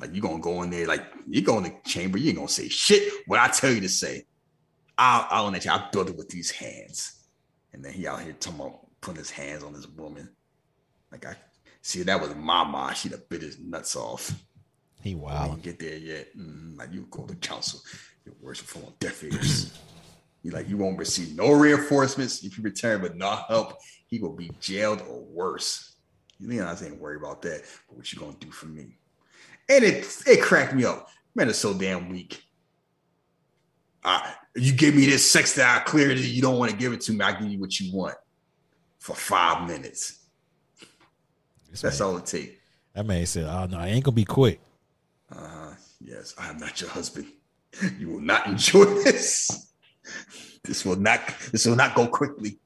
Like 0.00 0.14
you're 0.14 0.22
gonna 0.22 0.40
go 0.40 0.62
in 0.62 0.70
there, 0.70 0.86
like 0.86 1.04
you 1.26 1.42
go 1.42 1.58
in 1.58 1.64
the 1.64 1.74
chamber, 1.84 2.18
you 2.18 2.28
ain't 2.28 2.36
gonna 2.36 2.48
say 2.48 2.68
shit. 2.68 3.12
What 3.26 3.40
I 3.40 3.48
tell 3.48 3.72
you 3.72 3.80
to 3.80 3.88
say, 3.88 4.24
I'll 4.96 5.26
I'll 5.30 5.50
let 5.50 5.64
you. 5.64 5.70
I'll 5.70 5.88
build 5.90 6.08
it 6.08 6.16
with 6.16 6.28
these 6.28 6.50
hands. 6.50 7.24
And 7.72 7.84
then 7.84 7.92
he 7.92 8.06
out 8.06 8.22
here 8.22 8.32
talking 8.32 8.60
about 8.60 8.80
putting 9.00 9.18
his 9.18 9.30
hands 9.30 9.62
on 9.62 9.72
this 9.72 9.88
woman. 9.88 10.28
Like 11.10 11.26
I 11.26 11.36
see 11.82 12.02
that 12.02 12.20
was 12.20 12.34
mama. 12.34 12.92
She'd 12.94 13.12
have 13.12 13.28
bit 13.28 13.42
his 13.42 13.58
nuts 13.58 13.96
off. 13.96 14.32
He 15.02 15.12
I 15.12 15.16
wild. 15.16 15.50
didn't 15.50 15.62
get 15.62 15.78
there 15.78 15.96
yet. 15.98 16.36
Mm, 16.36 16.76
like 16.76 16.92
you 16.92 17.06
go 17.10 17.24
to 17.24 17.34
council, 17.36 17.80
your 18.24 18.34
words 18.40 18.60
will 18.60 18.68
fall 18.68 18.88
on 18.88 18.94
deaf 19.00 19.22
ears. 19.24 19.78
you 20.42 20.50
like 20.50 20.68
you 20.68 20.76
won't 20.76 20.98
receive 20.98 21.36
no 21.36 21.52
reinforcements 21.52 22.44
if 22.44 22.56
you 22.56 22.64
return, 22.64 23.00
but 23.00 23.16
not 23.16 23.46
help. 23.48 23.78
He 24.06 24.18
will 24.18 24.34
be 24.34 24.50
jailed 24.60 25.02
or 25.08 25.24
worse. 25.24 25.96
You 26.38 26.48
know, 26.48 26.64
I 26.64 26.84
ain't 26.84 27.00
worried 27.00 27.20
about 27.20 27.42
that. 27.42 27.62
But 27.88 27.96
what 27.96 28.12
you 28.12 28.18
gonna 28.18 28.36
do 28.38 28.50
for 28.50 28.66
me? 28.66 28.96
And 29.68 29.84
it 29.84 30.22
it 30.26 30.42
cracked 30.42 30.74
me 30.74 30.84
up. 30.84 31.08
Man, 31.34 31.48
it's 31.48 31.58
so 31.58 31.74
damn 31.74 32.08
weak. 32.08 32.42
Uh, 34.04 34.20
you 34.56 34.72
give 34.72 34.94
me 34.94 35.06
this 35.06 35.28
sex 35.30 35.54
that 35.54 35.80
I 35.80 35.84
clearly 35.84 36.20
you 36.22 36.40
don't 36.40 36.58
want 36.58 36.70
to 36.70 36.76
give 36.76 36.92
it 36.92 37.00
to 37.02 37.12
me. 37.12 37.20
I 37.24 37.32
give 37.38 37.48
you 37.50 37.60
what 37.60 37.78
you 37.78 37.94
want 37.94 38.16
for 38.98 39.14
five 39.14 39.68
minutes. 39.68 40.24
This 41.70 41.82
That's 41.82 42.00
man- 42.00 42.08
all 42.08 42.16
it 42.16 42.26
takes. 42.26 42.54
That 42.94 43.06
man 43.06 43.26
said, 43.26 43.44
"Oh 43.44 43.66
no, 43.66 43.78
I 43.78 43.88
ain't 43.88 44.04
gonna 44.04 44.14
be 44.14 44.24
quick." 44.24 44.60
Uh, 45.30 45.74
yes, 46.00 46.34
I 46.38 46.48
am 46.48 46.56
not 46.58 46.80
your 46.80 46.90
husband. 46.90 47.26
You 47.98 48.08
will 48.08 48.20
not 48.20 48.46
enjoy 48.46 48.84
this. 49.04 49.72
This 50.64 50.84
will 50.84 50.96
not. 50.96 51.20
This 51.52 51.66
will 51.66 51.76
not 51.76 51.94
go 51.94 52.06
quickly. 52.08 52.58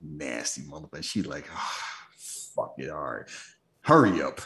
Nasty 0.00 0.62
motherfucker. 0.62 1.02
She 1.02 1.22
like, 1.22 1.46
ah, 1.52 1.84
fuck 2.54 2.74
it. 2.78 2.88
All 2.88 3.00
right, 3.02 3.26
hurry 3.80 4.22
up. 4.22 4.40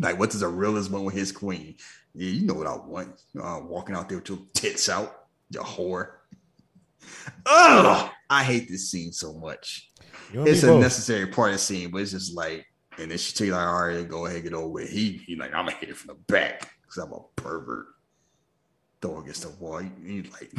Like, 0.00 0.18
what 0.18 0.30
does 0.30 0.42
a 0.42 0.48
realist 0.48 0.90
want 0.90 1.04
with 1.04 1.14
his 1.14 1.32
queen? 1.32 1.76
Yeah, 2.14 2.30
you 2.30 2.46
know 2.46 2.54
what 2.54 2.66
I 2.66 2.76
want. 2.76 3.20
Uh, 3.40 3.60
walking 3.62 3.94
out 3.94 4.08
there 4.08 4.18
with 4.18 4.28
your 4.28 4.38
tits 4.54 4.88
out, 4.88 5.26
you 5.50 5.60
whore. 5.60 6.10
Ugh, 7.46 8.10
I 8.30 8.44
hate 8.44 8.68
this 8.68 8.90
scene 8.90 9.12
so 9.12 9.34
much 9.34 9.90
it's 10.32 10.62
a 10.62 10.68
both. 10.68 10.82
necessary 10.82 11.26
part 11.26 11.50
of 11.50 11.54
the 11.56 11.58
scene, 11.58 11.90
but 11.90 12.00
it's 12.00 12.12
just 12.12 12.34
like, 12.34 12.66
and 12.98 13.10
then 13.10 13.18
she 13.18 13.32
tell 13.32 13.46
you 13.46 13.52
like, 13.54 13.66
all 13.66 13.86
right, 13.86 14.08
go 14.08 14.26
ahead, 14.26 14.42
get 14.42 14.54
over 14.54 14.68
with. 14.68 14.90
He, 14.90 15.22
he 15.26 15.36
like, 15.36 15.54
I'm 15.54 15.66
gonna 15.66 15.76
hit 15.76 15.90
it 15.90 15.96
from 15.96 16.08
the 16.08 16.32
back 16.32 16.70
because 16.82 16.98
I'm 16.98 17.12
a 17.12 17.20
pervert. 17.36 17.86
Throw 19.00 19.20
against 19.20 19.42
the 19.42 19.50
wall. 19.62 19.78
He, 19.78 19.90
he 20.06 20.22
like, 20.22 20.52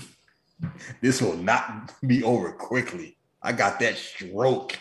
this 1.01 1.21
will 1.21 1.37
not 1.37 1.93
be 2.05 2.23
over 2.23 2.51
quickly. 2.51 3.17
I 3.41 3.51
got 3.51 3.79
that 3.79 3.95
stroke. 3.95 4.77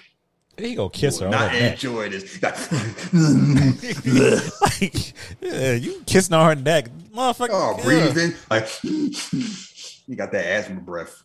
He 0.56 0.74
gonna 0.74 0.90
kiss 0.90 1.18
her 1.18 1.28
not 1.28 1.54
enjoy 1.54 2.08
this. 2.10 2.40
Like, 4.60 5.12
yeah, 5.40 5.72
you 5.72 6.02
kissing 6.06 6.34
on 6.34 6.46
her 6.46 6.62
neck, 6.62 6.88
motherfucker. 7.14 7.48
oh, 7.52 7.74
yeah. 7.78 7.84
breathing. 7.84 8.34
Like, 8.50 8.68
you 8.82 10.16
got 10.16 10.32
that 10.32 10.46
asthma 10.46 10.80
breath. 10.80 11.22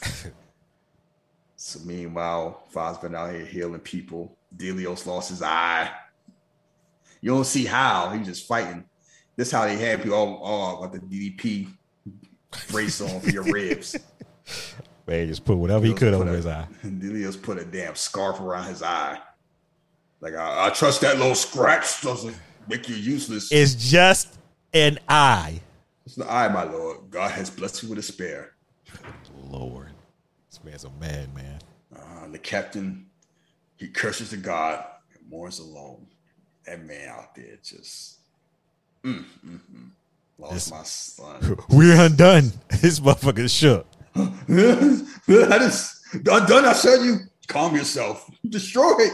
So 1.60 1.80
meanwhile, 1.80 2.62
Foz's 2.72 2.96
been 2.96 3.14
out 3.14 3.30
here 3.30 3.44
healing 3.44 3.80
people. 3.80 4.38
Dilios 4.56 5.04
lost 5.04 5.28
his 5.28 5.42
eye. 5.42 5.90
You 7.20 7.32
don't 7.32 7.44
see 7.44 7.66
how. 7.66 8.08
He 8.08 8.24
just 8.24 8.46
fighting. 8.46 8.84
This 9.36 9.50
how 9.50 9.66
they 9.66 9.76
had 9.76 10.02
people 10.02 10.16
all, 10.16 10.36
all 10.36 10.80
got 10.80 10.92
the 10.92 11.00
DDP 11.00 11.68
brace 12.70 13.02
on 13.02 13.20
for 13.20 13.28
your 13.28 13.42
ribs. 13.42 13.96
Man, 15.08 15.26
just 15.26 15.44
put 15.44 15.56
whatever 15.56 15.86
he 15.86 15.94
could 15.94 16.12
over 16.12 16.28
a- 16.30 16.36
his 16.36 16.46
eye. 16.46 16.66
Dilios 16.84 17.40
put 17.40 17.58
a 17.58 17.64
damn 17.64 17.94
scarf 17.94 18.40
around 18.40 18.66
his 18.68 18.82
eye. 18.82 19.18
Like 20.20 20.34
I, 20.34 20.66
I 20.66 20.70
trust 20.70 21.00
that 21.00 21.16
little 21.16 21.34
scratch 21.34 22.02
doesn't 22.02 22.36
make 22.68 22.88
you 22.90 22.94
useless. 22.94 23.50
It's 23.50 23.74
just 23.74 24.38
an 24.74 24.98
eye. 25.08 25.60
It's 26.04 26.14
the 26.16 26.30
eye, 26.30 26.48
my 26.48 26.64
lord. 26.64 27.10
God 27.10 27.30
has 27.30 27.48
blessed 27.48 27.82
you 27.82 27.88
with 27.88 27.98
a 27.98 28.02
spare. 28.02 28.52
Lord. 29.44 29.88
This 30.50 30.62
man's 30.62 30.84
a 30.84 30.90
madman. 31.00 31.58
Uh, 31.94 32.28
the 32.28 32.38
captain, 32.38 33.06
he 33.76 33.88
curses 33.88 34.30
to 34.30 34.36
God 34.36 34.84
and 35.14 35.30
mourns 35.30 35.58
alone. 35.58 36.06
That 36.66 36.84
man 36.84 37.08
out 37.08 37.34
there 37.34 37.56
just 37.62 38.18
mm, 39.02 39.24
mm, 39.46 39.60
mm. 39.74 39.90
lost 40.38 40.52
This- 40.52 40.70
my 40.70 40.82
son. 40.82 41.58
We're 41.70 41.98
undone. 41.98 42.52
This 42.82 43.00
motherfucker 43.00 43.48
shook. 43.50 43.86
I 44.16 45.58
just 45.58 46.04
undone. 46.14 46.64
I 46.64 46.72
said 46.72 47.04
you 47.04 47.18
calm 47.46 47.74
yourself. 47.74 48.28
Destroy 48.48 48.94
it. 48.98 49.12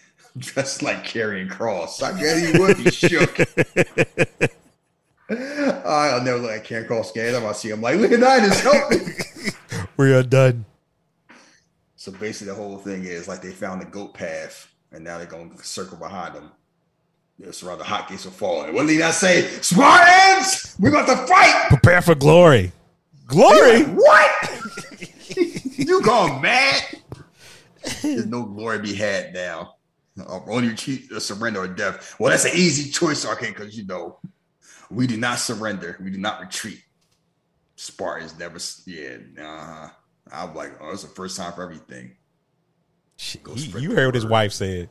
Dressed 0.38 0.82
like 0.82 1.04
carrying 1.04 1.48
cross. 1.48 2.02
I 2.02 2.18
guess 2.18 2.52
he 2.52 2.58
would 2.58 2.76
be 2.76 2.90
shook. 2.90 3.40
I'll 5.84 6.22
never 6.22 6.38
let 6.38 6.64
Karen 6.64 6.86
Cross 6.86 7.12
get 7.12 7.34
him. 7.34 7.46
I 7.46 7.52
see 7.52 7.70
him 7.70 7.80
like 7.80 7.96
Leonidas, 7.96 8.60
help 8.60 8.90
me. 8.90 8.98
We're 9.96 10.22
done. 10.24 10.64
So 11.96 12.10
basically, 12.12 12.48
the 12.48 12.54
whole 12.54 12.78
thing 12.78 13.04
is 13.04 13.28
like 13.28 13.42
they 13.42 13.52
found 13.52 13.82
the 13.82 13.86
goat 13.86 14.14
path, 14.14 14.72
and 14.90 15.04
now 15.04 15.18
they're 15.18 15.26
going 15.26 15.56
to 15.56 15.64
circle 15.64 15.98
behind 15.98 16.34
them. 16.34 16.50
They're 17.38 17.52
surrounded. 17.52 17.84
The 17.84 17.88
hot 17.88 18.08
gates 18.08 18.26
are 18.26 18.30
falling. 18.30 18.74
What 18.74 18.86
did 18.86 18.98
not 18.98 19.14
say? 19.14 19.42
Spartans, 19.60 20.76
we're 20.78 20.90
about 20.90 21.06
to 21.06 21.26
fight. 21.26 21.66
Prepare 21.68 22.02
for 22.02 22.14
glory. 22.14 22.72
Glory? 23.30 23.82
What? 23.84 24.50
you 25.78 26.02
gone 26.02 26.42
mad? 26.42 26.82
There's 28.02 28.26
no 28.26 28.44
glory 28.44 28.78
to 28.78 28.82
be 28.82 28.94
had 28.94 29.32
now. 29.32 29.76
Uh, 30.18 30.40
only 30.48 30.74
cheat, 30.74 31.10
uh, 31.12 31.20
surrender 31.20 31.60
or 31.60 31.68
death. 31.68 32.16
Well, 32.18 32.30
that's 32.30 32.44
an 32.44 32.50
easy 32.54 32.90
choice, 32.90 33.24
Arcane, 33.24 33.52
because 33.52 33.78
you 33.78 33.86
know 33.86 34.18
we 34.90 35.06
do 35.06 35.16
not 35.16 35.38
surrender. 35.38 35.96
We 36.02 36.10
do 36.10 36.18
not 36.18 36.40
retreat. 36.40 36.82
Spartans 37.76 38.36
never. 38.36 38.58
Yeah, 38.84 39.18
nah. 39.34 39.90
I'm 40.32 40.54
like, 40.54 40.72
oh, 40.80 40.90
it's 40.90 41.02
the 41.02 41.08
first 41.08 41.36
time 41.36 41.52
for 41.52 41.62
everything. 41.62 42.16
Shit, 43.16 43.44
Go 43.44 43.54
he- 43.54 43.78
you 43.78 43.94
heard 43.94 44.06
what 44.06 44.14
his 44.16 44.26
wife 44.26 44.52
said. 44.52 44.90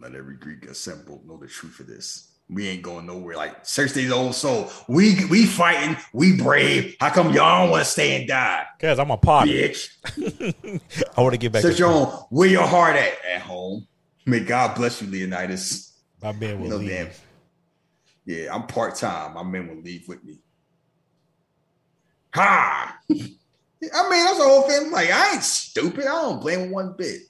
Let 0.00 0.14
every 0.16 0.36
Greek 0.36 0.66
assembled 0.66 1.26
know 1.26 1.36
the 1.36 1.46
truth 1.46 1.78
of 1.80 1.86
this. 1.86 2.32
We 2.50 2.68
ain't 2.68 2.82
going 2.82 3.06
nowhere. 3.06 3.36
Like 3.36 3.64
search 3.64 3.92
these 3.94 4.12
old 4.12 4.34
soul. 4.34 4.70
We 4.86 5.24
we 5.26 5.46
fighting. 5.46 5.96
We 6.12 6.36
brave. 6.36 6.94
How 7.00 7.10
come 7.10 7.32
y'all 7.32 7.62
don't 7.62 7.70
want 7.70 7.84
to 7.84 7.90
stay 7.90 8.16
and 8.18 8.28
die, 8.28 8.66
Cause 8.80 8.98
I'm 8.98 9.10
a 9.10 9.16
part. 9.16 9.48
bitch? 9.48 9.88
I 11.16 11.20
want 11.22 11.32
to 11.32 11.38
get 11.38 11.52
back 11.52 11.62
Search 11.62 11.76
to 11.76 11.78
your 11.84 11.90
own. 11.92 12.06
Where 12.30 12.48
your 12.48 12.66
heart 12.66 12.96
at? 12.96 13.14
At 13.24 13.40
home. 13.42 13.86
May 14.26 14.40
God 14.40 14.74
bless 14.74 15.00
you, 15.00 15.08
Leonidas. 15.08 15.92
my 16.22 16.32
man 16.32 16.60
will 16.60 16.68
No 16.68 16.76
leave. 16.76 16.88
damn. 16.90 17.08
Yeah, 18.26 18.54
I'm 18.54 18.66
part 18.66 18.94
time. 18.96 19.34
My 19.34 19.42
men 19.42 19.68
will 19.68 19.82
leave 19.82 20.06
with 20.08 20.22
me. 20.24 20.38
Ha! 22.34 22.98
I 23.10 23.12
mean, 24.10 24.24
that's 24.24 24.38
the 24.38 24.44
whole 24.44 24.62
thing. 24.62 24.90
Like, 24.90 25.10
I 25.10 25.34
ain't 25.34 25.42
stupid. 25.42 26.06
I 26.06 26.12
don't 26.22 26.40
blame 26.40 26.60
him 26.60 26.70
one 26.70 26.94
bit. 26.96 27.20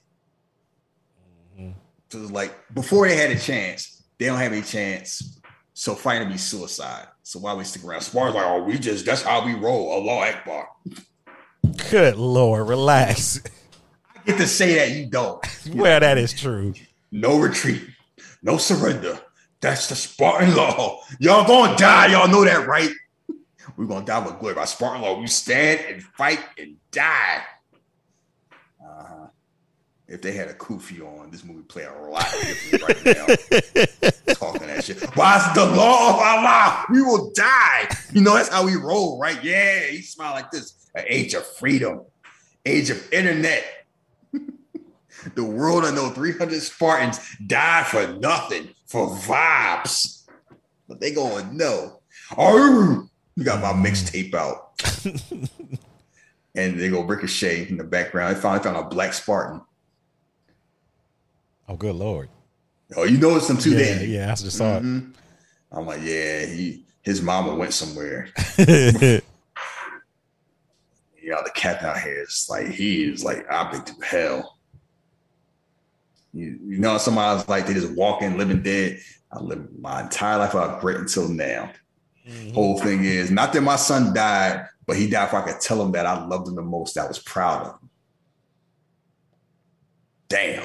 Mhm. 1.59 1.73
So 2.09 2.19
like 2.19 2.53
before 2.73 3.07
they 3.07 3.15
had 3.15 3.31
a 3.31 3.39
chance, 3.39 3.94
they 4.17 4.25
don't 4.25 4.37
have 4.37 4.51
any 4.51 4.61
chance. 4.61 5.39
So 5.73 5.93
fighting 5.93 6.29
be 6.29 6.37
suicide. 6.37 7.07
So 7.23 7.39
why 7.39 7.53
we 7.53 7.63
stick 7.63 7.83
around? 7.83 8.01
Spar's 8.01 8.33
like, 8.33 8.45
oh, 8.45 8.63
we 8.63 8.79
just 8.79 9.05
that's 9.05 9.23
how 9.23 9.45
we 9.45 9.53
roll. 9.53 9.89
Allah 9.89 10.29
Akbar. 10.29 10.69
Good 11.89 12.15
lord, 12.15 12.67
relax. 12.69 13.41
I 14.15 14.19
get 14.25 14.37
to 14.37 14.47
say 14.47 14.75
that 14.75 14.91
you 14.91 15.07
don't. 15.07 15.43
well, 15.73 15.99
that 15.99 16.17
is 16.17 16.33
true. 16.33 16.73
No 17.11 17.37
retreat, 17.39 17.83
no 18.41 18.57
surrender. 18.57 19.19
That's 19.59 19.89
the 19.89 19.95
Spartan 19.95 20.55
law. 20.55 21.01
Y'all 21.19 21.47
gonna 21.47 21.75
die. 21.77 22.07
Y'all 22.07 22.27
know 22.27 22.45
that, 22.45 22.67
right? 22.67 22.91
We're 23.77 23.85
gonna 23.85 24.05
die 24.05 24.25
with 24.25 24.39
glory. 24.39 24.55
By 24.55 24.65
Spartan 24.65 25.01
law, 25.01 25.19
we 25.19 25.27
stand 25.27 25.81
and 25.89 26.03
fight 26.03 26.39
and 26.57 26.75
die. 26.91 27.41
If 30.07 30.21
they 30.21 30.33
had 30.33 30.49
a 30.49 30.53
kufi 30.53 31.01
on, 31.01 31.31
this 31.31 31.43
movie 31.43 31.63
play 31.63 31.83
a 31.83 31.91
lot 31.91 32.29
different 32.31 32.83
right 32.83 33.05
now. 33.05 33.25
Talking 34.35 34.67
that 34.67 34.83
shit. 34.83 34.99
By 35.15 35.51
the 35.55 35.65
law 35.65 36.13
of 36.13 36.19
Allah, 36.19 36.85
we 36.91 37.01
will 37.01 37.31
die. 37.31 37.89
You 38.13 38.21
know, 38.21 38.35
that's 38.35 38.49
how 38.49 38.65
we 38.65 38.75
roll, 38.75 39.19
right? 39.19 39.43
Yeah, 39.43 39.87
he 39.87 40.01
smile 40.03 40.33
like 40.33 40.51
this. 40.51 40.89
An 40.93 41.05
age 41.07 41.33
of 41.33 41.45
freedom, 41.57 42.01
age 42.67 42.91
of 42.91 43.11
internet. 43.11 43.65
the 45.35 45.43
world 45.43 45.83
I 45.85 45.91
know 45.91 46.11
300 46.11 46.61
Spartans 46.61 47.19
died 47.47 47.87
for 47.87 48.07
nothing, 48.19 48.69
for 48.85 49.09
vibes. 49.09 50.27
But 50.87 50.99
they 50.99 51.13
going, 51.13 51.57
no. 51.57 52.01
Oh, 52.37 53.07
you 53.35 53.43
got 53.43 53.59
my 53.59 53.73
mixtape 53.73 54.35
out. 54.35 54.79
and 56.55 56.79
they 56.79 56.89
go 56.89 57.01
ricochet 57.01 57.67
in 57.69 57.77
the 57.77 57.83
background. 57.83 58.35
They 58.35 58.39
finally 58.39 58.63
found 58.63 58.77
a 58.77 58.87
black 58.87 59.13
Spartan. 59.13 59.61
Oh, 61.67 61.75
good 61.75 61.95
lord. 61.95 62.29
Oh, 62.95 63.03
you 63.03 63.17
noticed 63.17 63.47
them 63.47 63.57
too, 63.57 63.71
yeah, 63.71 63.77
didn't 63.77 64.09
yeah, 64.09 64.31
I 64.31 64.35
just 64.35 64.57
saw 64.57 64.79
Mhm. 64.79 65.13
I'm 65.71 65.85
like, 65.85 66.01
yeah, 66.03 66.45
he 66.45 66.85
his 67.01 67.21
mama 67.21 67.55
went 67.55 67.73
somewhere. 67.73 68.29
it. 68.57 69.23
You 71.21 71.31
know, 71.31 71.41
the 71.43 71.51
cat 71.51 71.81
out 71.83 71.99
here 71.99 72.21
is 72.21 72.45
like 72.49 72.67
he 72.67 73.05
is 73.05 73.23
like 73.23 73.51
I've 73.51 73.71
been 73.71 73.81
through 73.81 74.01
hell. 74.05 74.57
You, 76.33 76.59
you 76.63 76.77
know, 76.79 76.97
somebody's 76.99 77.47
like 77.47 77.65
they 77.65 77.73
just 77.73 77.93
walking, 77.95 78.37
living 78.37 78.61
dead. 78.61 78.99
I 79.31 79.39
lived 79.39 79.69
my 79.79 80.01
entire 80.03 80.37
life 80.37 80.53
out 80.53 80.81
great 80.81 80.97
until 80.97 81.27
now. 81.27 81.71
Whole 82.53 82.79
thing 82.79 83.03
is 83.05 83.31
not 83.31 83.53
that 83.53 83.61
my 83.61 83.75
son 83.75 84.13
died, 84.13 84.65
but 84.85 84.97
he 84.97 85.07
died 85.09 85.27
if 85.27 85.33
I 85.33 85.41
could 85.41 85.61
tell 85.61 85.81
him 85.81 85.91
that 85.93 86.05
I 86.05 86.23
loved 86.25 86.47
him 86.47 86.55
the 86.55 86.61
most. 86.61 86.97
I 86.97 87.07
was 87.07 87.19
proud 87.19 87.61
of 87.65 87.73
him. 87.81 87.89
Damn, 90.27 90.63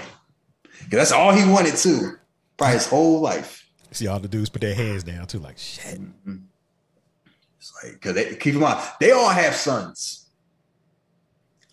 that's 0.89 1.12
all 1.12 1.32
he 1.32 1.48
wanted 1.48 1.77
too, 1.77 2.12
probably 2.57 2.74
his 2.74 2.86
whole 2.86 3.20
life. 3.20 3.66
See 3.93 4.07
all 4.07 4.20
the 4.20 4.28
dudes 4.28 4.48
put 4.48 4.62
their 4.62 4.74
hands 4.74 5.02
down 5.02 5.27
too, 5.27 5.39
like 5.39 5.59
shit. 5.59 6.01
Mm-hmm. 6.01 6.36
It's 7.59 7.73
like 7.82 7.94
because 7.94 8.15
they 8.15 8.36
keep 8.36 8.55
in 8.55 8.61
mind 8.61 8.81
they 9.01 9.11
all 9.11 9.28
have 9.28 9.55
sons, 9.55 10.28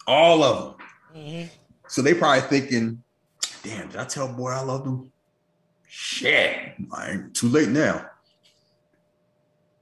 all 0.06 0.44
of 0.44 0.78
them. 0.78 0.88
Mm-hmm. 1.16 1.48
So 1.88 2.02
they 2.02 2.14
probably 2.14 2.42
thinking, 2.42 3.04
"Damn, 3.64 3.90
did 3.90 3.98
I 3.98 4.06
tell 4.06 4.28
boy 4.28 4.50
I 4.52 4.62
love 4.62 4.86
him?" 4.86 5.12
Shit, 5.88 6.74
I 6.92 7.12
ain't 7.12 7.34
too 7.34 7.48
late 7.48 7.70
now. 7.70 8.10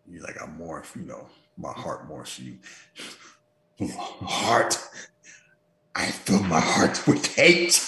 You're 0.10 0.24
like, 0.24 0.42
I'm 0.42 0.56
more, 0.56 0.84
you 0.96 1.02
know, 1.02 1.28
my 1.58 1.72
heart 1.72 2.08
more 2.08 2.26
for 2.26 2.42
you. 2.42 2.58
Heart, 3.90 4.78
I 5.96 6.06
fill 6.06 6.44
my 6.44 6.60
heart 6.60 7.06
with 7.08 7.36
hate. 7.36 7.86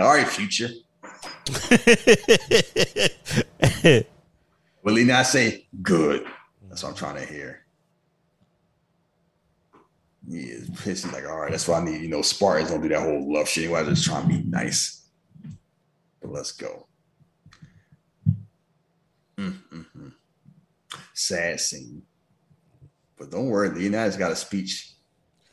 All 0.00 0.14
right, 0.14 0.26
future. 0.26 0.70
Will 4.82 4.96
he 4.96 5.04
not 5.04 5.26
say 5.26 5.66
good? 5.82 6.24
That's 6.68 6.82
what 6.82 6.90
I'm 6.90 6.94
trying 6.94 7.16
to 7.16 7.32
hear. 7.32 7.64
He 10.28 10.38
is 10.38 10.68
pissed. 10.70 11.04
He's 11.04 11.12
like, 11.12 11.26
all 11.26 11.38
right, 11.40 11.50
that's 11.50 11.66
why 11.66 11.78
I 11.80 11.84
need, 11.84 12.00
you 12.00 12.08
know, 12.08 12.22
Spartans 12.22 12.70
don't 12.70 12.80
do 12.80 12.88
that 12.88 13.00
whole 13.00 13.32
love 13.32 13.48
shit. 13.48 13.70
I 13.72 13.82
just 13.84 14.04
trying 14.04 14.22
to 14.22 14.28
be 14.28 14.42
nice. 14.48 15.06
But 16.20 16.30
let's 16.30 16.52
go. 16.52 16.86
Mm, 19.38 19.58
mm, 19.72 19.86
mm. 19.96 20.12
Sad 21.14 21.58
scene. 21.60 22.02
But 23.18 23.30
don't 23.30 23.46
worry, 23.48 23.70
Leonidas 23.70 24.16
got 24.16 24.32
a 24.32 24.36
speech. 24.36 24.94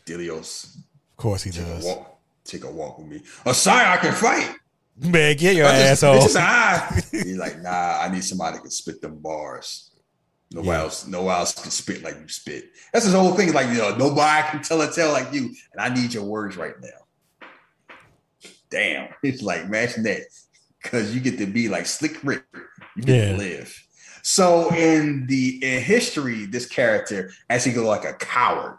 Dilios, 0.05 0.75
Of 0.77 1.17
course 1.17 1.43
he 1.43 1.51
does. 1.51 1.83
walk. 1.83 2.16
Take 2.47 2.63
a 2.63 2.71
walk 2.71 2.97
with 2.97 3.07
me. 3.07 3.21
Oh, 3.45 3.51
a 3.51 3.53
sign 3.53 3.85
I 3.85 3.97
can 3.97 4.13
fight. 4.13 4.55
Man, 4.99 5.35
get 5.35 5.55
your 5.55 5.67
I 5.67 5.71
just- 5.73 6.03
asshole. 6.03 6.15
it's 6.15 6.33
just 6.33 6.37
eye. 6.37 7.01
He's 7.11 7.37
like, 7.37 7.61
nah, 7.61 7.99
I 8.01 8.09
need 8.11 8.23
somebody 8.23 8.55
that 8.55 8.61
can 8.61 8.71
spit 8.71 9.01
them 9.01 9.19
bars. 9.19 9.91
Nobody 10.49 10.69
Yeah. 10.69 10.83
else, 10.83 11.05
no 11.07 11.29
else 11.29 11.53
can 11.53 11.69
spit 11.71 12.03
like 12.03 12.15
you 12.19 12.27
spit. 12.29 12.69
That's 12.93 13.03
his 13.05 13.13
whole 13.13 13.33
thing. 13.35 13.51
Like, 13.53 13.67
you 13.67 13.75
know, 13.79 13.95
nobody 13.97 14.47
can 14.49 14.61
tell 14.63 14.81
a 14.81 14.91
tale 14.91 15.11
like 15.11 15.31
you, 15.33 15.53
and 15.73 15.81
I 15.81 15.93
need 15.93 16.13
your 16.13 16.23
words 16.23 16.55
right 16.55 16.73
now. 16.81 17.97
Damn. 18.69 19.09
It's 19.23 19.41
like, 19.41 19.61
imagine 19.61 20.03
that. 20.03 20.21
Because 20.81 21.13
you 21.13 21.19
get 21.21 21.37
to 21.39 21.45
be 21.45 21.67
like 21.69 21.85
Slick 21.85 22.17
Rick. 22.23 22.43
You 22.95 23.03
get 23.03 23.15
Yeah. 23.15 23.31
to 23.33 23.37
live. 23.37 23.83
So 24.23 24.73
in 24.73 25.25
the 25.27 25.59
in 25.63 25.81
history, 25.81 26.45
this 26.45 26.65
character 26.65 27.31
actually 27.49 27.73
go 27.73 27.85
like 27.87 28.05
a 28.05 28.13
coward. 28.13 28.77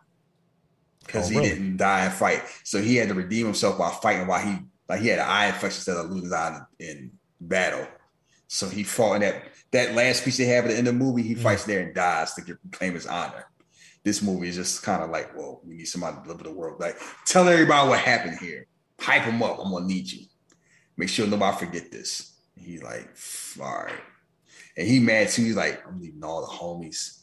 Because 1.09 1.26
Oh, 1.26 1.30
he 1.30 1.39
really? 1.39 1.48
didn't 1.48 1.76
die 1.78 2.05
and 2.05 2.12
fight. 2.12 2.43
So 2.64 2.80
he 2.80 2.97
had 2.97 3.09
to 3.09 3.14
redeem 3.14 3.47
himself 3.47 3.78
by 3.78 3.90
fighting 3.90 4.26
while 4.26 4.44
he 4.44 4.59
like 4.89 5.01
he 5.01 5.09
had 5.09 5.18
an 5.18 5.26
eye 5.26 5.47
infection 5.47 5.78
instead 5.78 5.97
of 5.97 6.10
losing 6.10 6.24
his 6.24 6.32
eye 6.32 6.60
in 6.78 7.10
battle. 7.40 7.86
So 8.47 8.68
he 8.68 8.82
fought 8.82 9.14
in 9.14 9.20
that 9.22 9.44
that 9.72 9.94
last 9.94 10.24
piece 10.24 10.36
they 10.36 10.44
have 10.44 10.64
at 10.64 10.68
the 10.70 10.78
end 10.78 10.86
of 10.86 10.94
the 10.94 11.05
movie. 11.05 11.22
He 11.22 11.35
mm. 11.35 11.43
fights 11.43 11.64
there 11.64 11.80
and 11.80 11.94
dies 11.94 12.35
to 12.35 12.59
claim 12.72 12.94
his 12.94 13.06
honor. 13.06 13.47
This 14.05 14.22
movie 14.22 14.48
is 14.48 14.56
just 14.56 14.82
kind 14.82 15.02
of 15.02 15.10
like, 15.10 15.36
well, 15.36 15.60
we 15.64 15.74
need 15.74 15.86
somebody 15.86 16.16
to 16.16 16.22
deliver 16.22 16.44
the 16.44 16.52
world. 16.52 16.80
Like, 16.80 16.97
tell 17.24 17.48
everybody 17.48 17.89
what 17.89 18.01
happened 18.01 18.39
here. 18.39 18.66
Hype 19.01 19.22
him 19.22 19.43
up. 19.43 19.59
I'm 19.62 19.72
gonna 19.72 19.86
need 19.86 20.10
you. 20.10 20.26
Make 20.97 21.09
sure 21.09 21.26
nobody 21.26 21.56
forget 21.56 21.90
this. 21.90 22.35
He's 22.56 22.82
like, 22.82 23.09
all 23.60 23.85
right. 23.85 23.94
And 24.76 24.86
he 24.86 25.01
mad 25.01 25.28
too. 25.28 25.43
He's 25.43 25.56
like, 25.56 25.82
I'm 25.86 26.01
leaving 26.01 26.22
all 26.22 26.40
the 26.40 26.52
homies. 26.52 27.18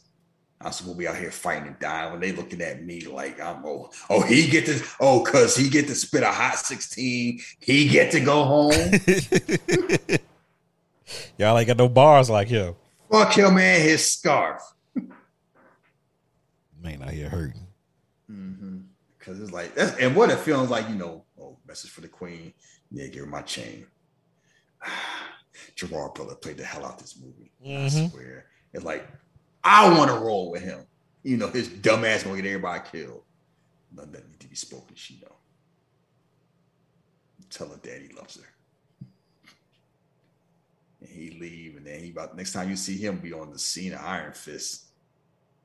I'm 0.60 0.72
supposed 0.72 0.94
to 0.94 0.98
be 0.98 1.06
out 1.06 1.18
here 1.18 1.30
fighting 1.30 1.68
and 1.68 1.78
dying. 1.78 2.12
When 2.12 2.20
they 2.20 2.32
looking 2.32 2.62
at 2.62 2.82
me 2.82 3.02
like 3.02 3.40
I'm 3.40 3.64
oh 3.64 3.90
oh 4.08 4.22
he 4.22 4.48
get 4.48 4.66
to 4.66 4.82
oh 5.00 5.22
cause 5.22 5.56
he 5.56 5.68
get 5.68 5.86
to 5.88 5.94
spit 5.94 6.22
a 6.22 6.32
hot 6.32 6.56
16 6.56 7.40
he 7.60 7.88
get 7.88 8.10
to 8.12 8.20
go 8.20 8.44
home. 8.44 8.72
Y'all 11.38 11.58
ain't 11.58 11.68
got 11.68 11.76
no 11.76 11.88
bars 11.88 12.30
like 12.30 12.48
him. 12.48 12.74
fuck 13.10 13.34
him 13.34 13.54
man 13.54 13.80
his 13.82 14.10
scarf. 14.10 14.62
Man 16.82 17.02
out 17.02 17.10
here 17.10 17.28
hurting. 17.28 17.66
Mm-hmm. 18.30 18.78
because 19.18 19.40
it's 19.40 19.52
like 19.52 19.74
that's 19.74 19.96
and 19.98 20.16
what 20.16 20.30
it 20.30 20.38
feels 20.38 20.68
like 20.68 20.88
you 20.88 20.96
know 20.96 21.24
oh 21.40 21.58
message 21.66 21.90
for 21.90 22.00
the 22.00 22.08
queen. 22.08 22.54
Yeah 22.90 23.08
give 23.08 23.24
her 23.24 23.30
my 23.30 23.42
chain. 23.42 23.86
Gerard 25.74 26.14
Butler 26.14 26.34
played 26.36 26.56
the 26.56 26.64
hell 26.64 26.86
out 26.86 26.98
this 26.98 27.20
movie 27.20 27.52
I 27.62 27.68
mm-hmm. 27.68 28.06
swear. 28.08 28.46
It's 28.72 28.84
like 28.84 29.06
I 29.66 29.98
want 29.98 30.10
to 30.10 30.16
roll 30.16 30.50
with 30.50 30.62
him. 30.62 30.86
You 31.24 31.36
know 31.36 31.48
his 31.48 31.68
dumb 31.68 32.04
ass 32.04 32.22
gonna 32.22 32.36
get 32.36 32.46
everybody 32.46 32.82
killed. 32.90 33.22
None 33.94 34.12
that 34.12 34.28
need 34.28 34.40
to 34.40 34.48
be 34.48 34.54
spoken 34.54 34.94
she 34.94 35.20
know. 35.22 35.34
Tell 37.50 37.68
her 37.68 37.76
daddy 37.82 38.10
loves 38.16 38.36
her. 38.36 39.06
And 41.00 41.10
he 41.10 41.30
leave 41.40 41.76
and 41.76 41.84
then 41.86 42.00
he 42.00 42.10
about 42.10 42.36
next 42.36 42.52
time 42.52 42.70
you 42.70 42.76
see 42.76 42.96
him 42.96 43.18
be 43.18 43.32
on 43.32 43.50
the 43.50 43.58
scene 43.58 43.92
of 43.92 44.00
Iron 44.00 44.32
Fist 44.32 44.84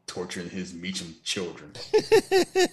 torturing 0.07 0.49
his 0.49 0.73
Meachum 0.73 1.23
children. 1.23 1.73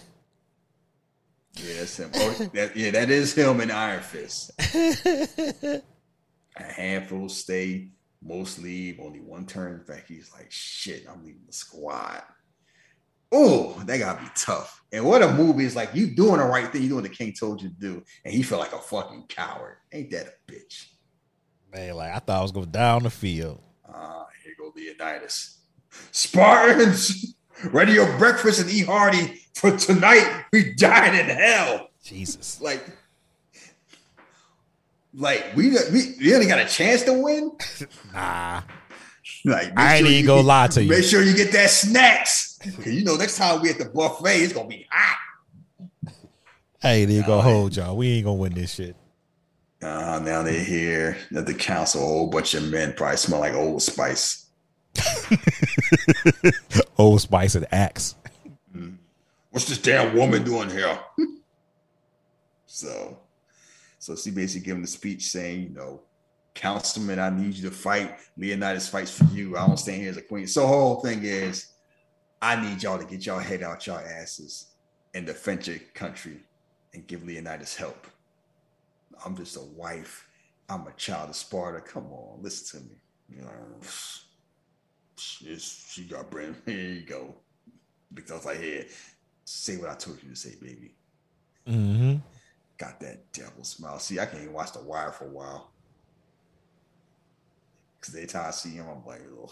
Yeah, 1.61 1.75
that's 1.79 1.97
him. 1.99 2.11
Oh, 2.15 2.51
that, 2.55 2.77
yeah, 2.77 2.91
that 2.93 3.11
is 3.11 3.35
him 3.35 3.61
in 3.61 3.71
Iron 3.71 4.03
Fist. 4.03 4.53
A 4.61 5.83
handful 6.63 7.29
stay, 7.29 7.89
most 8.23 8.59
leave, 8.59 9.01
only 9.01 9.21
one 9.21 9.47
turn 9.47 9.85
back. 9.87 10.07
He's 10.09 10.33
like, 10.33 10.51
shit, 10.51 11.07
I'm 11.09 11.25
leaving 11.25 11.47
the 11.47 11.53
squad. 11.53 12.23
Oh, 13.31 13.83
that 13.87 13.99
gotta 13.99 14.23
be 14.23 14.31
tough. 14.35 14.83
And 14.93 15.05
what 15.05 15.23
a 15.23 15.33
movie 15.33 15.65
is 15.65 15.77
like, 15.77 15.95
you 15.95 16.07
doing 16.07 16.39
the 16.39 16.47
right 16.47 16.71
thing, 16.73 16.83
you 16.83 16.89
doing 16.89 17.03
what 17.03 17.11
the 17.11 17.17
king 17.17 17.35
told 17.39 17.61
you 17.61 17.69
to 17.69 17.75
do, 17.75 18.03
and 18.25 18.33
he 18.33 18.43
felt 18.43 18.61
like 18.61 18.73
a 18.73 18.79
fucking 18.79 19.27
coward. 19.29 19.77
Ain't 19.93 20.11
that 20.11 20.27
a 20.29 20.53
bitch? 20.53 20.87
Man, 21.71 21.95
like 21.95 22.13
I 22.13 22.19
thought 22.19 22.39
I 22.39 22.43
was 22.43 22.53
going 22.53 22.71
down 22.71 23.03
the 23.03 23.11
field. 23.11 23.61
Ah, 23.87 24.27
here 24.43 24.55
go 24.59 24.73
Leonidas. 24.75 25.59
Spartans, 26.11 27.35
ready 27.67 27.93
your 27.93 28.17
breakfast 28.17 28.61
and 28.61 28.71
eat 28.71 28.87
hearty, 28.87 29.43
for 29.55 29.77
tonight 29.77 30.45
we 30.53 30.73
dine 30.75 31.15
in 31.15 31.27
hell. 31.27 31.89
Jesus. 32.03 32.61
like 32.63 32.83
like 35.15 35.53
we 35.57 35.71
we, 35.93 36.15
we 36.21 36.35
only 36.35 36.47
got 36.47 36.59
a 36.59 36.67
chance 36.67 37.03
to 37.05 37.13
win. 37.15 37.53
Nah. 38.13 38.63
Like 39.45 39.73
I 39.79 39.97
ain't 39.97 40.07
sure 40.07 40.13
even 40.15 40.27
gonna 40.27 40.41
get- 40.41 40.47
lie 40.47 40.67
to 40.69 40.83
you. 40.83 40.91
Make 40.91 41.05
sure 41.05 41.23
you 41.23 41.37
get 41.37 41.53
that 41.53 41.71
snacks. 41.71 42.59
Cause 42.59 42.87
you 42.87 43.05
know 43.05 43.17
next 43.17 43.37
time 43.37 43.61
we 43.63 43.71
at 43.71 43.79
the 43.79 43.85
buffet, 43.87 44.37
it's 44.39 44.53
gonna 44.53 44.69
be 44.69 44.87
hot. 44.91 45.19
Hey, 46.81 47.05
they 47.05 47.21
gonna 47.23 47.43
hold 47.43 47.77
y'all. 47.77 47.97
We 47.97 48.09
ain't 48.09 48.25
gonna 48.25 48.35
win 48.37 48.55
this 48.55 48.75
shit. 48.75 48.97
Uh, 49.83 50.21
now 50.25 50.43
they 50.43 50.63
here 50.65 51.17
at 51.37 51.47
the 51.47 51.55
council, 51.55 52.03
a 52.03 52.07
whole 52.07 52.31
bunch 52.31 52.55
of 52.55 52.65
men 52.65 52.95
probably 52.95 53.17
smell 53.17 53.41
like 53.41 53.55
old 53.55 53.83
spice. 53.83 54.47
Old 56.99 57.21
Spice 57.21 57.55
and 57.55 57.67
Axe. 57.73 58.17
What's 59.51 59.69
this 59.69 59.79
damn 59.79 60.17
woman 60.17 60.43
doing 60.43 60.69
here? 60.71 60.99
so, 62.67 63.19
so 64.09 64.17
she 64.17 64.31
basically 64.31 64.65
gave 64.65 64.77
him 64.77 64.81
the 64.81 64.89
speech 64.89 65.25
saying, 65.25 65.65
you 65.65 65.69
know, 65.69 66.01
councilman, 66.55 67.19
I 67.19 67.29
need 67.29 67.53
you 67.53 67.69
to 67.69 67.71
fight. 67.71 68.17
Leonidas 68.39 68.89
fights 68.89 69.11
for 69.11 69.25
you. 69.25 69.55
I 69.55 69.67
don't 69.67 69.77
stand 69.77 70.01
here 70.01 70.09
as 70.09 70.17
a 70.17 70.23
queen. 70.23 70.47
So, 70.47 70.63
the 70.63 70.67
whole 70.67 71.01
thing 71.03 71.25
is, 71.25 71.73
I 72.41 72.59
need 72.59 72.83
y'all 72.83 72.99
to 72.99 73.05
get 73.05 73.27
y'all 73.27 73.39
head 73.39 73.63
out 73.63 73.87
y'all 73.87 73.99
asses 73.99 74.69
and 75.13 75.27
defend 75.27 75.67
your 75.67 75.77
country 75.93 76.41
and 76.95 77.07
give 77.07 77.23
Leonidas 77.23 77.77
help. 77.77 78.07
I'm 79.27 79.37
just 79.37 79.59
a 79.59 79.65
wife. 79.77 80.27
I'm 80.71 80.87
a 80.87 80.93
child 80.93 81.29
of 81.29 81.37
Sparta. 81.37 81.83
Come 81.83 82.07
on, 82.07 82.43
listen 82.43 82.81
to 82.81 82.87
me. 82.87 82.97
You 83.29 83.43
know, 83.43 83.51
she 85.17 86.05
got 86.05 86.31
brain. 86.31 86.57
Here 86.65 86.93
you 86.95 87.03
go. 87.03 87.35
Because 88.15 88.31
I 88.31 88.35
was 88.37 88.45
like, 88.47 88.61
yeah, 88.63 88.85
say 89.45 89.77
what 89.77 89.91
I 89.91 89.95
told 89.97 90.23
you 90.23 90.31
to 90.31 90.37
say, 90.37 90.55
baby. 90.63 90.95
Mm-hmm. 91.67 92.17
Got 92.79 93.01
that 93.01 93.33
devil 93.33 93.65
smile. 93.65 93.99
See, 93.99 94.21
I 94.21 94.27
can't 94.27 94.43
even 94.43 94.55
watch 94.55 94.73
The 94.73 94.81
Wire 94.81 95.13
for 95.13 95.25
a 95.25 95.31
while. 95.31 95.71
Because 98.01 98.15
every 98.15 98.29
time 98.29 98.47
I 98.47 98.51
see 98.53 98.71
him, 98.71 98.87
I'm 98.89 99.05
like, 99.05 99.23
ugh. 99.43 99.51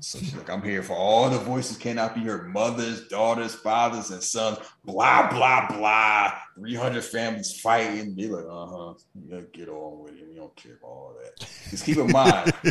So 0.00 0.18
she's 0.18 0.34
like, 0.34 0.50
I'm 0.50 0.62
here 0.62 0.82
for 0.82 0.96
all 0.96 1.30
the 1.30 1.38
voices 1.38 1.76
cannot 1.76 2.16
be 2.16 2.22
heard 2.22 2.48
mothers, 2.48 3.06
daughters, 3.06 3.54
fathers, 3.54 4.10
and 4.10 4.20
sons. 4.20 4.58
Blah, 4.84 5.30
blah, 5.30 5.68
blah. 5.68 6.32
300 6.56 7.04
families 7.04 7.60
fighting. 7.60 8.14
Be 8.14 8.26
like, 8.26 8.44
uh 8.50 8.66
huh. 8.66 8.94
Yeah, 9.28 9.40
get 9.52 9.68
on 9.68 10.02
with 10.02 10.14
it. 10.14 10.28
We 10.28 10.34
don't 10.34 10.54
care 10.56 10.72
about 10.74 10.88
all 10.88 11.16
that. 11.22 11.48
Just 11.70 11.84
keep 11.84 11.98
in 11.98 12.10
mind, 12.10 12.52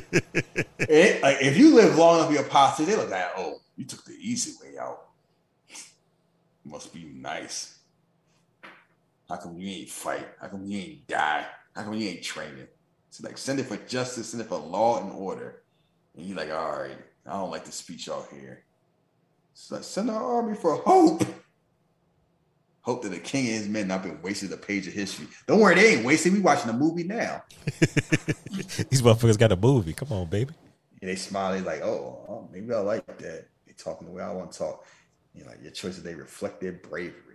it, 0.80 1.24
like, 1.24 1.38
if 1.40 1.58
you 1.58 1.74
live 1.74 1.98
long 1.98 2.34
enough 2.34 2.46
a 2.46 2.50
pastor, 2.50 2.84
they 2.84 2.98
look 2.98 3.12
at, 3.12 3.32
oh, 3.38 3.60
you 3.78 3.86
took 3.86 4.04
the 4.04 4.18
easy 4.20 4.54
way 4.62 4.78
out. 4.78 5.06
Must 6.66 6.94
be 6.94 7.06
nice. 7.06 7.79
How 9.30 9.38
come 9.38 9.58
you 9.60 9.70
ain't 9.70 9.90
fight? 9.90 10.28
How 10.42 10.48
come 10.48 10.66
you 10.66 10.80
ain't 10.80 11.08
die? 11.08 11.46
How 11.76 11.84
come 11.84 11.94
you 11.94 12.10
ain't 12.10 12.24
training? 12.24 12.68
So 13.12 13.28
like 13.28 13.38
send 13.38 13.60
it 13.60 13.68
for 13.68 13.78
justice, 13.78 14.30
send 14.30 14.42
it 14.42 14.48
for 14.48 14.58
law 14.58 15.02
and 15.02 15.12
order. 15.12 15.62
And 16.16 16.26
you're 16.26 16.38
like, 16.38 16.52
all 16.52 16.80
right, 16.80 16.98
I 17.26 17.34
don't 17.34 17.52
like 17.52 17.66
the 17.66 17.72
speech 17.72 18.08
y'all 18.08 18.26
here. 18.32 18.64
So 19.54 19.76
like, 19.76 19.84
send 19.84 20.10
our 20.10 20.24
army 20.38 20.56
for 20.56 20.78
hope. 20.78 21.24
Hope 22.82 23.04
that 23.04 23.10
the 23.10 23.20
king 23.20 23.46
and 23.48 23.56
his 23.56 23.68
men 23.68 23.88
not 23.88 24.02
been 24.02 24.20
wasted 24.22 24.52
a 24.52 24.58
page 24.58 24.88
of 24.88 24.94
history. 24.94 25.28
Don't 25.46 25.60
worry, 25.60 25.76
they 25.76 25.96
ain't 25.96 26.06
wasted. 26.06 26.34
We 26.34 26.40
watching 26.40 26.70
a 26.70 26.74
movie 26.74 27.04
now. 27.04 27.44
These 27.80 29.02
motherfuckers 29.04 29.38
got 29.38 29.52
a 29.52 29.56
movie. 29.56 29.94
Come 29.94 30.12
on, 30.12 30.28
baby. 30.28 30.54
And 31.02 31.10
they 31.10 31.16
smile, 31.16 31.54
they 31.54 31.62
like, 31.62 31.82
oh, 31.82 32.26
oh, 32.28 32.50
maybe 32.52 32.74
I 32.74 32.80
like 32.80 33.06
that. 33.06 33.48
They 33.68 33.74
talking 33.74 34.08
the 34.08 34.14
way 34.14 34.24
I 34.24 34.32
want 34.32 34.52
to 34.54 34.58
talk. 34.58 34.86
You're 35.34 35.46
like, 35.46 35.62
your 35.62 35.72
choices, 35.72 36.02
they 36.02 36.16
reflect 36.16 36.62
their 36.62 36.74
bravery. 36.74 37.29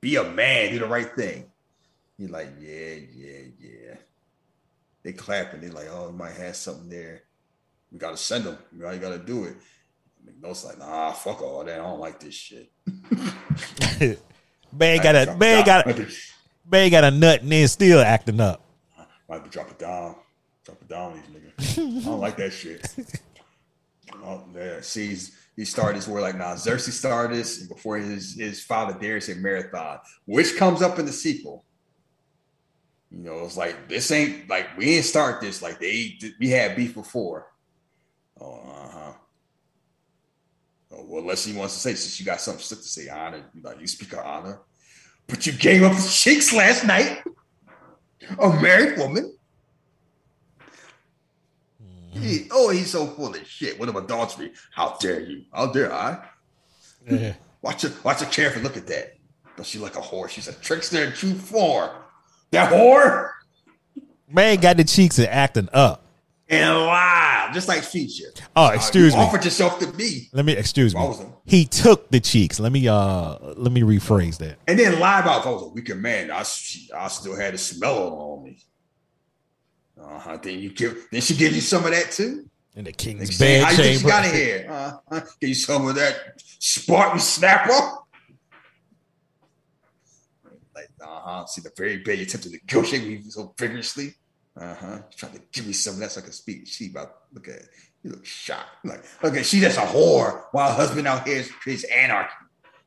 Be 0.00 0.16
a 0.16 0.24
man, 0.24 0.72
do 0.72 0.78
the 0.78 0.86
right 0.86 1.10
thing. 1.14 1.50
You're 2.18 2.30
like, 2.30 2.48
yeah, 2.60 2.96
yeah, 3.14 3.38
yeah. 3.58 3.94
They 5.02 5.12
clapping, 5.12 5.60
they 5.60 5.70
like, 5.70 5.88
oh, 5.90 6.08
it 6.08 6.14
might 6.14 6.34
have 6.34 6.56
something 6.56 6.88
there. 6.88 7.22
We 7.90 7.98
gotta 7.98 8.16
send 8.16 8.44
them. 8.44 8.58
You 8.72 8.82
know, 8.82 8.90
you 8.90 8.98
gotta 8.98 9.18
do 9.18 9.44
it. 9.44 9.56
McNulty's 10.26 10.64
like, 10.64 10.78
nah, 10.78 11.12
fuck 11.12 11.40
all 11.42 11.64
that. 11.64 11.80
I 11.80 11.82
don't 11.82 12.00
like 12.00 12.20
this 12.20 12.34
shit. 12.34 12.70
Man 14.72 15.02
got 15.02 15.16
a 15.16 15.34
man 15.36 15.64
got 15.66 15.86
Might 15.86 15.98
a 15.98 16.08
man 16.70 16.90
got 16.90 17.04
a 17.04 17.10
nut 17.10 17.42
and 17.42 17.50
then 17.50 17.66
still 17.66 18.00
acting 18.00 18.40
up. 18.40 18.64
Might 19.28 19.42
be 19.42 19.50
drop 19.50 19.70
it 19.70 19.78
down. 19.78 20.14
Drop 20.64 20.80
it 20.80 20.88
down, 20.88 21.14
these 21.14 21.76
niggas. 21.76 22.02
I 22.02 22.04
don't 22.04 22.20
like 22.20 22.36
that 22.36 22.52
shit. 22.52 22.86
Oh, 24.24 24.42
yeah. 24.56 24.80
See, 24.80 25.16
he 25.56 25.64
started 25.64 25.98
this 25.98 26.08
where 26.08 26.22
like 26.22 26.36
now 26.36 26.56
Xerxes 26.56 26.98
started 26.98 27.36
this 27.36 27.66
before 27.66 27.98
his 27.98 28.34
his 28.34 28.62
father 28.62 28.98
Darius 28.98 29.26
said 29.26 29.38
marathon, 29.38 29.98
which 30.24 30.56
comes 30.56 30.82
up 30.82 30.98
in 30.98 31.06
the 31.06 31.12
sequel. 31.12 31.64
You 33.10 33.18
know, 33.18 33.44
it's 33.44 33.56
like 33.56 33.88
this 33.88 34.10
ain't 34.10 34.48
like 34.48 34.76
we 34.76 34.86
didn't 34.86 35.04
start 35.04 35.40
this 35.40 35.62
like 35.62 35.80
they 35.80 36.18
we 36.38 36.48
had 36.48 36.76
beef 36.76 36.94
before. 36.94 37.46
Oh, 38.40 38.54
uh-huh. 38.54 39.12
Oh, 40.92 41.04
well, 41.06 41.22
unless 41.22 41.44
he 41.44 41.56
wants 41.56 41.74
to 41.74 41.80
say 41.80 41.94
since 41.94 42.18
you 42.18 42.26
got 42.26 42.40
something 42.40 42.62
to 42.62 42.82
say, 42.82 43.08
honor, 43.08 43.44
like 43.62 43.80
you 43.80 43.86
speak 43.86 44.12
of 44.12 44.20
honor, 44.20 44.60
but 45.26 45.46
you 45.46 45.52
gave 45.52 45.82
up 45.82 45.92
the 45.92 46.08
cheeks 46.08 46.52
last 46.52 46.84
night. 46.84 47.22
A 48.38 48.48
married 48.60 48.98
woman. 48.98 49.29
He- 52.20 52.48
oh, 52.50 52.70
he's 52.70 52.90
so 52.90 53.06
full 53.06 53.34
of 53.34 53.46
shit. 53.46 53.78
What 53.78 53.88
of 53.88 53.96
adultery? 53.96 54.52
How 54.74 54.96
dare 55.00 55.20
you? 55.20 55.44
How 55.52 55.66
dare 55.72 55.92
I? 55.92 56.26
Yeah. 57.08 57.34
Watch 57.62 57.82
her, 57.82 57.92
watch 58.04 58.20
her 58.20 58.26
carefully. 58.26 58.62
Look 58.62 58.76
at 58.76 58.86
that. 58.86 59.16
Does 59.56 59.66
she 59.66 59.78
like 59.78 59.96
a 59.96 60.00
whore? 60.00 60.28
She's 60.28 60.48
a 60.48 60.52
trickster 60.54 61.04
in 61.04 61.12
true 61.12 61.34
form. 61.34 61.90
That 62.52 62.72
whore 62.72 63.30
Man 64.28 64.58
got 64.60 64.76
the 64.76 64.84
cheeks 64.84 65.18
and 65.18 65.28
acting 65.28 65.68
up. 65.72 66.04
and 66.48 66.76
lie, 66.78 67.50
just 67.52 67.68
like 67.68 67.82
feature. 67.82 68.30
Oh, 68.56 68.66
Uh, 68.66 68.70
excuse 68.72 69.12
you 69.12 69.18
me. 69.18 69.24
Offered 69.26 69.44
yourself 69.44 69.78
to 69.80 69.92
me, 69.92 70.28
Let 70.32 70.44
me 70.44 70.52
excuse 70.52 70.94
me. 70.94 71.08
He 71.44 71.64
took 71.64 72.10
the 72.10 72.20
cheeks. 72.20 72.58
Let 72.60 72.72
me 72.72 72.86
uh 72.88 73.36
let 73.56 73.72
me 73.72 73.82
rephrase 73.82 74.38
that. 74.38 74.56
and 74.68 74.78
then 74.78 74.98
lie 75.00 75.20
about 75.20 75.40
if 75.40 75.46
I 75.46 75.50
was 75.50 75.62
a 75.62 75.68
weaker 75.68 75.94
man. 75.96 76.30
I, 76.30 76.40
I 76.40 77.08
still 77.08 77.36
had 77.36 77.54
a 77.54 77.58
smell 77.58 77.98
on 78.14 78.44
me. 78.44 78.58
Uh 80.02 80.18
huh. 80.18 80.38
Then 80.42 80.58
you 80.58 80.70
give. 80.70 81.08
Then 81.10 81.20
she 81.20 81.34
give 81.34 81.54
you 81.54 81.60
some 81.60 81.84
of 81.84 81.90
that 81.90 82.10
too. 82.10 82.48
In 82.76 82.84
the 82.84 82.92
king's 82.92 83.36
bed 83.38 83.64
How 83.64 83.70
you 83.70 83.76
think 83.76 84.00
she 84.00 84.06
got 84.06 84.24
in 84.24 84.34
here? 84.34 84.66
Uh 84.70 84.92
huh. 85.10 85.20
Give 85.40 85.48
you 85.48 85.54
some 85.54 85.88
of 85.88 85.94
that 85.96 86.40
Spartan 86.58 87.18
snapper. 87.18 87.98
Like, 90.74 90.88
uh 91.02 91.06
huh. 91.06 91.46
See 91.46 91.62
the 91.62 91.72
very 91.76 91.98
bed 91.98 92.18
you 92.18 92.24
attempted 92.24 92.52
to 92.52 92.58
negotiate 92.58 93.02
with 93.02 93.24
me 93.24 93.30
so 93.30 93.54
vigorously. 93.58 94.14
Uh 94.56 94.74
huh. 94.74 94.98
She's 95.10 95.18
trying 95.18 95.32
to 95.32 95.42
give 95.52 95.66
me 95.66 95.72
some 95.72 95.94
of 95.94 96.00
that 96.00 96.12
so 96.12 96.20
I 96.20 96.24
can 96.24 96.32
speak. 96.32 96.66
She 96.66 96.90
about 96.90 97.12
look 97.32 97.48
at 97.48 97.62
you 98.02 98.10
look 98.10 98.24
shocked. 98.24 98.84
Like, 98.84 99.04
okay, 99.22 99.42
she 99.42 99.60
just 99.60 99.78
a 99.78 99.82
whore 99.82 100.44
while 100.52 100.70
her 100.70 100.76
husband 100.76 101.06
out 101.06 101.26
here 101.26 101.44
creates 101.60 101.84
anarchy. 101.84 102.30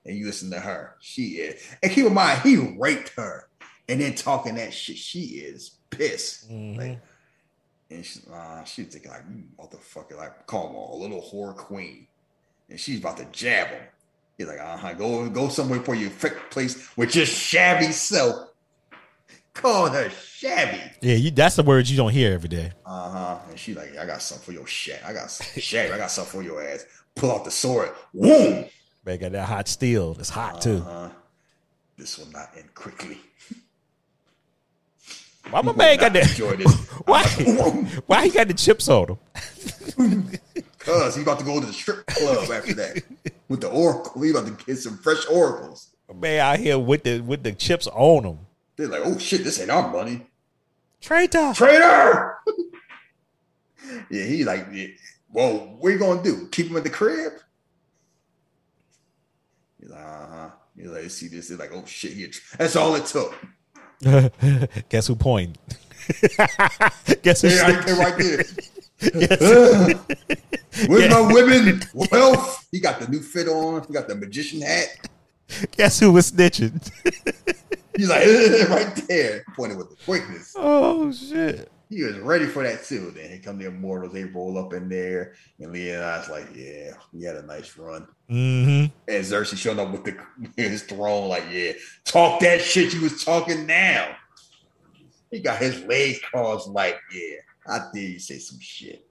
And 0.06 0.18
you 0.18 0.26
listen 0.26 0.52
to 0.52 0.60
her. 0.60 0.95
She 0.99 1.23
is. 1.35 1.64
And 1.81 1.91
keep 1.91 2.06
in 2.06 2.14
mind, 2.14 2.41
he 2.41 2.57
raped 2.57 3.14
her. 3.15 3.48
And 3.88 4.02
then 4.02 4.15
talking 4.15 4.56
that 4.56 4.73
shit. 4.73 4.98
She 4.98 5.22
is 5.22 5.77
pissed. 5.97 6.49
Mhm. 6.49 6.77
Like, 6.77 6.99
and 7.89 8.05
she, 8.05 8.19
uh, 8.31 8.63
she's 8.63 8.87
thinking 8.87 9.11
like, 9.11 9.23
"You 9.29 9.43
motherfucker, 9.59 10.17
like, 10.17 10.47
call 10.47 10.69
him 10.69 10.75
a 10.75 10.95
little 10.95 11.21
whore 11.21 11.55
queen. 11.55 12.07
And 12.69 12.79
she's 12.79 12.99
about 12.99 13.17
to 13.17 13.25
jab 13.25 13.67
him. 13.67 13.83
He's 14.37 14.47
like, 14.47 14.59
uh-huh, 14.59 14.93
go 14.93 15.29
go 15.29 15.47
somewhere 15.49 15.79
for 15.81 15.93
your 15.93 16.09
fake 16.09 16.49
place 16.49 16.89
with 16.97 17.15
your 17.15 17.25
shabby 17.25 17.91
self. 17.91 18.49
Call 19.53 19.89
her 19.89 20.09
shabby. 20.09 20.81
Yeah, 21.01 21.15
you, 21.15 21.29
that's 21.29 21.55
the 21.55 21.61
words 21.61 21.91
you 21.91 21.97
don't 21.97 22.11
hear 22.11 22.33
every 22.33 22.49
day. 22.49 22.71
Uh-huh. 22.85 23.37
And 23.49 23.59
she 23.59 23.75
like, 23.75 23.95
I 23.95 24.07
got 24.07 24.21
something 24.23 24.43
for 24.45 24.51
your 24.51 24.65
shit. 24.65 24.99
I 25.05 25.13
got 25.13 25.29
shabby. 25.57 25.93
I 25.93 25.97
got 25.97 26.09
something 26.09 26.41
for 26.41 26.43
your 26.43 26.63
ass. 26.63 26.85
Pull 27.13 27.31
out 27.31 27.45
the 27.45 27.51
sword. 27.51 27.91
Whoom. 28.13 28.65
They 29.03 29.17
got 29.19 29.33
that 29.33 29.47
hot 29.47 29.67
steel. 29.67 30.15
It's 30.19 30.29
hot 30.29 30.61
too. 30.61 30.77
Uh-huh. 30.77 31.09
This 31.97 32.17
will 32.17 32.31
not 32.31 32.49
end 32.57 32.73
quickly. 32.73 33.19
Why 35.49 35.61
my 35.61 35.73
man 35.73 35.97
got 35.97 36.13
that? 36.13 36.29
Enjoy 36.29 36.55
this. 36.55 36.73
Why? 37.05 37.23
Why 38.05 38.25
he 38.25 38.31
got 38.31 38.47
the 38.47 38.53
chips 38.53 38.87
on 38.87 39.09
him? 39.09 40.29
Cause 40.79 41.15
he 41.15 41.21
about 41.21 41.39
to 41.39 41.45
go 41.45 41.59
to 41.59 41.65
the 41.65 41.73
strip 41.73 42.05
club 42.07 42.49
after 42.51 42.73
that 42.73 43.03
with 43.47 43.61
the 43.61 43.69
oracle. 43.69 44.21
He 44.21 44.31
about 44.31 44.47
to 44.47 44.65
get 44.65 44.77
some 44.77 44.97
fresh 44.97 45.25
oracles. 45.27 45.89
Man 46.13 46.39
out 46.39 46.59
here 46.59 46.77
with 46.77 47.03
the 47.03 47.21
with 47.21 47.43
the 47.43 47.53
chips 47.53 47.87
on 47.87 48.25
him. 48.25 48.39
They're 48.75 48.87
like, 48.87 49.01
oh 49.05 49.17
shit, 49.17 49.43
this 49.43 49.59
ain't 49.61 49.69
our 49.69 49.89
money. 49.91 50.27
Traitor. 50.99 51.53
Traitor! 51.53 52.37
yeah, 54.09 54.25
he 54.25 54.43
like, 54.43 54.67
yeah. 54.71 54.87
well, 55.31 55.75
what 55.79 55.89
you 55.89 55.99
gonna 55.99 56.23
do? 56.23 56.47
Keep 56.51 56.67
him 56.67 56.77
at 56.77 56.83
the 56.83 56.89
crib? 56.89 57.33
He's 59.79 59.89
like, 59.89 59.99
uh-huh. 59.99 60.49
He's 60.75 60.87
like, 60.87 61.09
see 61.11 61.27
this? 61.27 61.49
He's 61.49 61.59
like, 61.59 61.71
oh 61.73 61.85
shit, 61.85 62.13
he 62.13 62.31
that's 62.57 62.75
all 62.75 62.95
it 62.95 63.05
took. 63.05 63.35
Guess 64.89 65.07
who 65.07 65.15
point? 65.15 65.57
Guess 67.23 67.41
who? 67.41 67.47
Yeah, 67.53 67.81
snitched? 67.84 67.89
right 67.99 68.17
there. 68.17 68.43
Where's 70.88 71.03
Yeah. 71.05 71.09
my 71.09 71.34
women? 71.34 71.81
Wealth. 71.93 72.67
He 72.71 72.80
got 72.80 72.99
the 72.99 73.07
new 73.07 73.21
fit 73.21 73.47
on. 73.47 73.84
He 73.88 73.93
got 73.93 74.07
the 74.07 74.15
magician 74.15 74.61
hat. 74.61 74.88
Guess 75.77 75.99
who 75.99 76.11
was 76.11 76.31
snitching? 76.31 76.81
He's 77.95 78.09
like, 78.09 78.25
right 78.69 78.95
there, 79.07 79.43
pointing 79.55 79.77
with 79.77 79.89
the 79.91 79.95
quickness. 80.03 80.53
oh 80.57 81.11
shit! 81.11 81.69
He 81.89 82.03
was 82.03 82.18
ready 82.18 82.45
for 82.45 82.64
that 82.64 82.84
too. 82.85 83.11
Then 83.11 83.30
here 83.30 83.39
come 83.43 83.60
the 83.60 83.68
immortals. 83.68 84.14
They 84.14 84.23
roll 84.23 84.57
up 84.57 84.73
in 84.73 84.89
there, 84.89 85.34
and 85.60 85.72
Leonidas 85.72 86.30
like, 86.30 86.47
yeah, 86.55 86.93
we 87.11 87.23
had 87.23 87.35
a 87.35 87.45
nice 87.45 87.77
run. 87.77 88.07
Mm-hmm. 88.30 88.93
And 89.07 89.26
Xerxes 89.26 89.60
showing 89.60 89.80
up 89.80 89.91
with 89.91 90.03
the 90.03 90.18
his 90.57 90.84
throne, 90.84 91.30
like, 91.30 91.43
yeah, 91.51 91.73
talk 92.05 92.39
that 92.39 92.61
shit 92.61 92.93
you 92.93 93.01
was 93.01 93.23
talking 93.23 93.68
now. 93.68 94.15
He 95.30 95.39
got 95.39 95.60
his 95.60 95.84
legs 95.84 96.19
crossed, 96.19 96.68
like, 96.68 96.99
yeah, 97.14 97.38
I 97.68 97.80
dare 97.93 98.03
you 98.03 98.19
say 98.19 98.38
some 98.38 98.60
shit. 98.60 99.07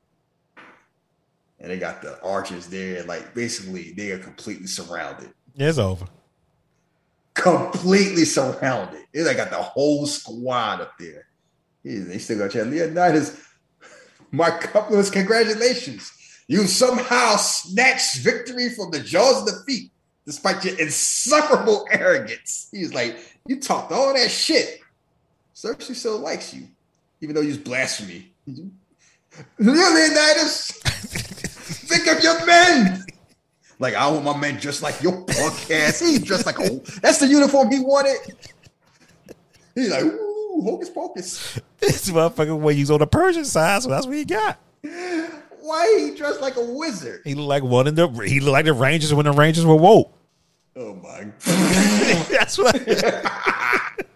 And 1.61 1.71
they 1.71 1.79
got 1.79 2.03
the 2.03 2.21
archers 2.23 2.67
there, 2.67 3.05
like 3.05 3.35
basically 3.35 3.93
they 3.93 4.11
are 4.11 4.19
completely 4.19 4.67
surrounded. 4.67 5.33
It's 5.55 5.79
over. 5.79 6.07
Completely 7.35 8.25
surrounded. 8.25 9.05
They 9.13 9.35
got 9.35 9.51
the 9.51 9.63
whole 9.63 10.07
squad 10.07 10.81
up 10.81 10.99
there. 10.99 11.27
They 11.85 12.19
still 12.19 12.39
got 12.39 12.53
chat. 12.53 12.69
Leonidas, 12.69 13.41
my 14.31 14.51
compliments, 14.51 15.11
congratulations. 15.11 16.13
You 16.49 16.67
somehow 16.67 17.37
snatched 17.37 18.19
victory 18.19 18.71
from 18.71 18.91
the 18.91 19.01
jaws 19.01 19.43
of 19.43 19.55
defeat, 19.55 19.91
despite 20.27 20.65
your 20.65 20.79
insufferable 20.79 21.87
arrogance. 21.91 22.69
He's 22.71 22.93
like, 22.93 23.17
you 23.47 23.61
talked 23.61 23.93
all 23.93 24.15
that 24.15 24.31
shit. 24.31 24.81
Xerxes 25.57 25.99
still 25.99 26.19
likes 26.19 26.55
you, 26.55 26.69
even 27.21 27.35
though 27.35 27.41
you 27.41 27.57
blasphemy. 27.59 28.33
Leonidas, 29.59 30.73
think 30.83 32.07
of 32.07 32.23
your 32.23 32.45
men. 32.45 33.05
Like, 33.79 33.95
I 33.95 34.09
want 34.09 34.25
my 34.25 34.37
men 34.37 34.61
just 34.61 34.83
like 34.83 35.03
your 35.03 35.25
punk 35.25 35.71
ass. 35.71 36.01
He's 36.01 36.23
dressed 36.23 36.47
like 36.47 36.59
a 36.59 36.81
that's 37.01 37.19
the 37.19 37.27
uniform 37.27 37.71
he 37.71 37.81
wanted. 37.81 38.17
He's 39.75 39.91
like, 39.91 40.05
ooh, 40.63 40.71
hocus 40.71 40.91
pocus. 40.91 41.61
This 41.81 42.09
motherfucker 42.11 42.57
when 42.59 42.77
he's 42.77 42.91
on 42.91 43.01
the 43.01 43.07
Persian 43.09 43.45
side, 43.45 43.83
so 43.83 43.89
that's 43.89 44.07
what 44.07 44.17
he 44.17 44.25
got. 44.25 44.59
Why 45.61 45.97
he 45.99 46.15
dressed 46.17 46.41
like 46.41 46.57
a 46.57 46.65
wizard? 46.65 47.23
He 47.25 47.35
looked 47.35 47.49
like 47.49 47.63
one 47.65 47.87
in 47.89 47.95
the. 47.97 48.09
He 48.09 48.39
looked 48.41 48.53
like 48.53 48.65
the 48.67 48.73
Rangers 48.73 49.13
when 49.13 49.25
the 49.25 49.33
Rangers 49.33 49.67
were 49.67 49.75
woke. 49.77 50.17
Oh 50.77 50.95
my 50.95 51.25
god. 51.45 52.27
that's 52.31 52.57
what. 52.59 52.77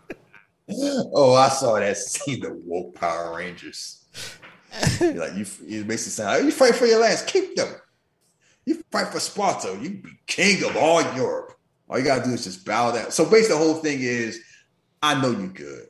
Oh, 0.68 1.34
I 1.34 1.48
saw 1.48 1.78
that 1.78 1.96
scene, 1.96 2.40
the 2.40 2.52
woke 2.64 2.94
Power 2.96 3.36
Rangers. 3.36 4.04
You're 5.00 5.14
like 5.14 5.34
you, 5.34 5.46
you 5.64 5.84
basically 5.84 6.10
saying, 6.10 6.44
you 6.44 6.50
fight 6.50 6.74
for 6.74 6.86
your 6.86 7.00
lands, 7.00 7.22
keep 7.22 7.54
them. 7.54 7.72
You 8.64 8.82
fight 8.90 9.08
for 9.08 9.20
Sparta, 9.20 9.78
you 9.80 9.90
be 9.90 10.10
king 10.26 10.64
of 10.64 10.76
all 10.76 11.02
Europe. 11.14 11.52
All 11.88 11.98
you 11.98 12.04
gotta 12.04 12.24
do 12.24 12.34
is 12.34 12.44
just 12.44 12.64
bow 12.64 12.90
down. 12.92 13.12
So 13.12 13.24
basically, 13.24 13.58
the 13.58 13.64
whole 13.64 13.74
thing 13.74 14.00
is, 14.00 14.42
I 15.02 15.20
know 15.20 15.30
you 15.30 15.46
good. 15.46 15.86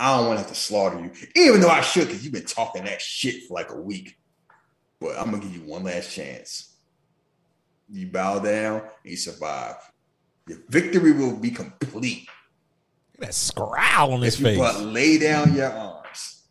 I 0.00 0.16
don't 0.16 0.26
want 0.26 0.38
to 0.38 0.44
have 0.44 0.52
to 0.52 0.58
slaughter 0.58 0.98
you, 0.98 1.12
even 1.36 1.60
though 1.60 1.68
I 1.68 1.82
should, 1.82 2.08
because 2.08 2.24
you've 2.24 2.32
been 2.32 2.46
talking 2.46 2.84
that 2.84 3.00
shit 3.00 3.44
for 3.46 3.54
like 3.54 3.70
a 3.70 3.80
week. 3.80 4.16
But 5.00 5.18
I'm 5.18 5.30
gonna 5.30 5.42
give 5.42 5.54
you 5.54 5.62
one 5.62 5.84
last 5.84 6.12
chance. 6.12 6.74
You 7.92 8.06
bow 8.06 8.38
down 8.38 8.80
and 8.80 9.10
you 9.10 9.16
survive. 9.16 9.76
Your 10.48 10.58
victory 10.68 11.12
will 11.12 11.36
be 11.36 11.50
complete 11.50 12.28
that 13.20 13.34
scowl 13.34 14.12
on 14.12 14.22
his 14.22 14.34
if 14.34 14.40
you 14.40 14.46
face. 14.46 14.58
but 14.58 14.80
lay 14.80 15.18
down 15.18 15.54
your 15.54 15.70
arms 15.70 16.46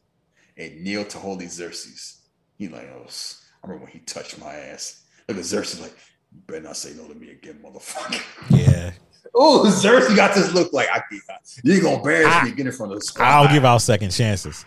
and 0.57 0.81
kneel 0.81 1.03
to 1.05 1.17
holy 1.17 1.47
Xerxes. 1.47 2.21
He 2.57 2.67
like, 2.67 2.89
oh, 2.93 3.05
I 3.07 3.67
remember 3.67 3.85
when 3.85 3.93
he 3.93 3.99
touched 3.99 4.39
my 4.39 4.53
ass. 4.53 5.03
Look 5.27 5.37
at 5.37 5.45
Xerxes 5.45 5.81
like, 5.81 5.95
you 6.31 6.41
better 6.45 6.61
not 6.61 6.77
say 6.77 6.93
no 6.95 7.07
to 7.07 7.15
me 7.15 7.31
again, 7.31 7.59
motherfucker. 7.63 8.21
Yeah, 8.49 8.91
Oh, 9.35 9.69
Xerxes 9.69 10.15
got 10.15 10.33
this 10.35 10.53
look 10.53 10.73
like 10.73 10.89
I 10.89 11.01
can't. 11.09 11.23
You 11.63 11.81
gonna 11.81 11.97
embarrass 11.97 12.43
me, 12.43 12.51
get 12.51 12.65
in 12.65 12.71
front 12.71 12.91
of 12.91 12.99
the 12.99 13.05
squad. 13.05 13.25
I'll 13.25 13.53
give 13.53 13.65
out 13.65 13.81
second 13.81 14.11
chances. 14.11 14.65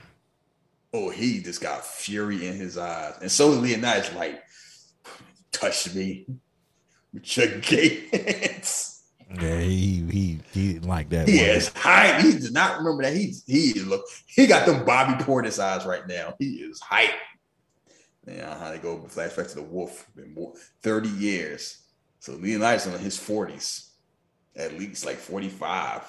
Oh, 0.95 1.11
he 1.11 1.41
just 1.43 1.61
got 1.61 1.87
fury 1.87 2.47
in 2.47 2.55
his 2.55 2.77
eyes, 2.77 3.15
and 3.21 3.31
so 3.31 3.49
Leonidas 3.49 4.13
like, 4.15 4.43
touch 5.51 5.95
me 5.95 6.27
with 7.13 7.37
your 7.37 7.59
gay 7.61 8.09
hands. 8.13 9.03
Yeah, 9.41 9.61
he 9.61 10.05
he 10.11 10.41
he 10.53 10.73
didn't 10.75 10.89
like 10.89 11.09
that. 11.09 11.29
He 11.29 11.41
is 11.41 11.69
hype. 11.75 12.23
He 12.23 12.33
did 12.33 12.53
not 12.53 12.79
remember 12.79 13.05
that. 13.05 13.15
He's 13.15 13.43
he 13.47 13.81
look. 13.81 14.05
He 14.27 14.47
got 14.47 14.67
them 14.67 14.85
Bobby 14.85 15.23
Portis 15.25 15.59
eyes 15.59 15.87
right 15.87 16.07
now. 16.07 16.35
He 16.39 16.57
is 16.57 16.81
hype. 16.81 17.11
Yeah, 18.27 18.59
how 18.59 18.71
they 18.71 18.79
go 18.79 18.99
flashback 18.99 19.49
to 19.49 19.55
the 19.55 19.63
wolf. 19.63 20.07
Been 20.15 20.35
more, 20.35 20.53
thirty 20.83 21.09
years. 21.09 21.79
So 22.21 22.35
Leonidas 22.35 22.87
in 22.87 22.99
his 22.99 23.19
forties, 23.19 23.92
at 24.57 24.79
least 24.79 25.05
like 25.07 25.17
forty 25.17 25.49
five, 25.49 26.03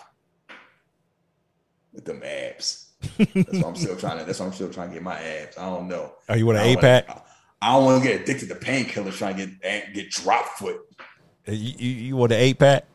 with 1.93 2.05
them 2.05 2.21
abs. 2.23 2.91
That's 3.17 3.35
why 3.35 3.67
I'm 3.69 3.75
still 3.75 3.95
trying 3.95 4.19
to. 4.19 4.25
That's 4.25 4.39
why 4.39 4.45
I'm 4.47 4.53
still 4.53 4.69
trying 4.69 4.89
to 4.89 4.93
get 4.95 5.03
my 5.03 5.19
abs. 5.19 5.57
I 5.57 5.65
don't 5.65 5.87
know. 5.87 6.13
Are 6.29 6.37
you 6.37 6.45
want 6.45 6.57
an 6.59 6.65
I 6.65 6.75
pack? 6.75 7.07
wanna- 7.07 7.23
I 7.61 7.73
don't 7.75 7.85
want 7.85 8.03
to 8.03 8.09
get 8.09 8.21
addicted 8.21 8.49
to 8.49 8.55
painkillers. 8.55 9.13
Trying 9.17 9.37
to 9.37 9.45
get 9.45 9.93
get 9.93 10.09
drop 10.09 10.45
foot. 10.57 10.81
Uh, 11.47 11.51
you, 11.53 11.73
you, 11.77 11.89
you 12.07 12.15
want 12.17 12.33
an 12.33 12.39
eight 12.39 12.59
pack? 12.59 12.85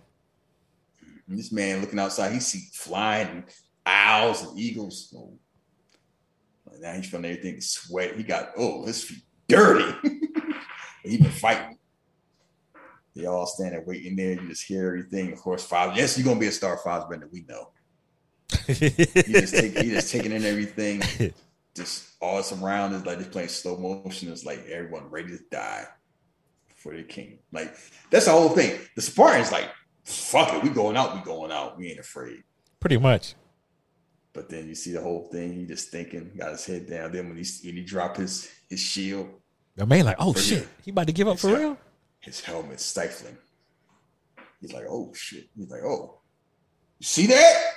This 1.27 1.53
man 1.53 1.81
looking 1.81 1.99
outside, 1.99 2.33
he 2.33 2.41
see 2.41 2.69
flying 2.75 3.45
owls 3.87 4.43
and 4.43 4.59
eagles. 4.59 5.15
Oh. 5.16 5.39
Like, 6.66 6.81
Now 6.81 6.93
he's 6.95 7.09
feeling 7.09 7.25
everything 7.27 7.61
sweat. 7.62 8.16
He 8.16 8.23
got 8.23 8.51
oh 8.59 8.85
his 8.85 9.05
feet 9.05 9.23
dirty. 9.49 9.95
he 11.03 11.16
been 11.16 11.31
fighting. 11.31 11.78
They 13.14 13.26
all 13.26 13.47
standing 13.47 13.85
waiting 13.86 14.16
there. 14.16 14.32
You 14.32 14.48
just 14.48 14.64
hear 14.64 14.86
everything. 14.86 15.32
Of 15.32 15.40
course, 15.40 15.64
five. 15.64 15.97
Yes, 15.97 16.16
you're 16.16 16.24
gonna 16.24 16.40
be 16.40 16.47
a 16.47 16.52
star, 16.52 16.78
Fassbender. 16.78 17.28
We 17.32 17.44
know. 17.48 17.70
You 18.68 18.74
just 18.74 19.55
take. 19.55 19.74
You 19.82 19.93
just 19.93 20.12
taking 20.12 20.32
in 20.32 20.44
everything. 20.44 21.02
Just 21.74 22.16
all 22.20 22.40
it's 22.40 22.51
around 22.51 22.93
is 22.93 23.06
like 23.06 23.18
just 23.18 23.30
playing 23.30 23.48
slow 23.48 23.76
motion. 23.76 24.32
It's 24.32 24.44
like 24.44 24.66
everyone 24.66 25.09
ready 25.10 25.28
to 25.28 25.39
die 25.48 25.86
for 26.74 26.97
the 26.97 27.05
king. 27.05 27.39
Like 27.52 27.72
that's 28.10 28.24
the 28.24 28.32
whole 28.32 28.48
thing. 28.48 28.80
The 28.97 29.02
Spartans 29.02 29.52
like 29.52 29.70
fuck 30.02 30.52
it. 30.55 30.62
We 30.64 30.70
going 30.70 30.97
out. 30.97 31.14
We 31.14 31.20
going 31.20 31.52
out. 31.52 31.78
We 31.78 31.90
ain't 31.90 32.01
afraid. 32.01 32.43
Pretty 32.80 32.97
much. 32.97 33.36
But 34.32 34.48
then 34.48 34.66
you 34.66 34.74
see 34.74 34.93
the 34.93 35.01
whole 35.01 35.28
thing. 35.30 35.52
He 35.55 35.66
just 35.66 35.90
thinking, 35.90 36.32
got 36.36 36.51
his 36.51 36.66
head 36.66 36.89
down. 36.89 37.12
Then 37.12 37.28
when 37.28 37.36
he 37.36 37.44
when 37.64 37.76
he 37.76 37.85
drop 37.85 38.16
his 38.16 38.51
his 38.68 38.80
shield, 38.80 39.28
The 39.76 39.86
man 39.86 40.05
like, 40.05 40.16
oh 40.18 40.35
shit, 40.35 40.66
he 40.85 40.90
about 40.90 41.06
to 41.06 41.12
give 41.12 41.28
up 41.28 41.39
for 41.39 41.56
real. 41.56 41.78
His 42.20 42.40
helmet 42.40 42.81
stifling. 42.81 43.36
He's 44.61 44.73
like, 44.73 44.85
oh 44.89 45.12
shit. 45.15 45.49
He's 45.57 45.70
like, 45.70 45.82
oh, 45.85 46.20
you 46.99 47.05
see 47.05 47.27
that? 47.27 47.73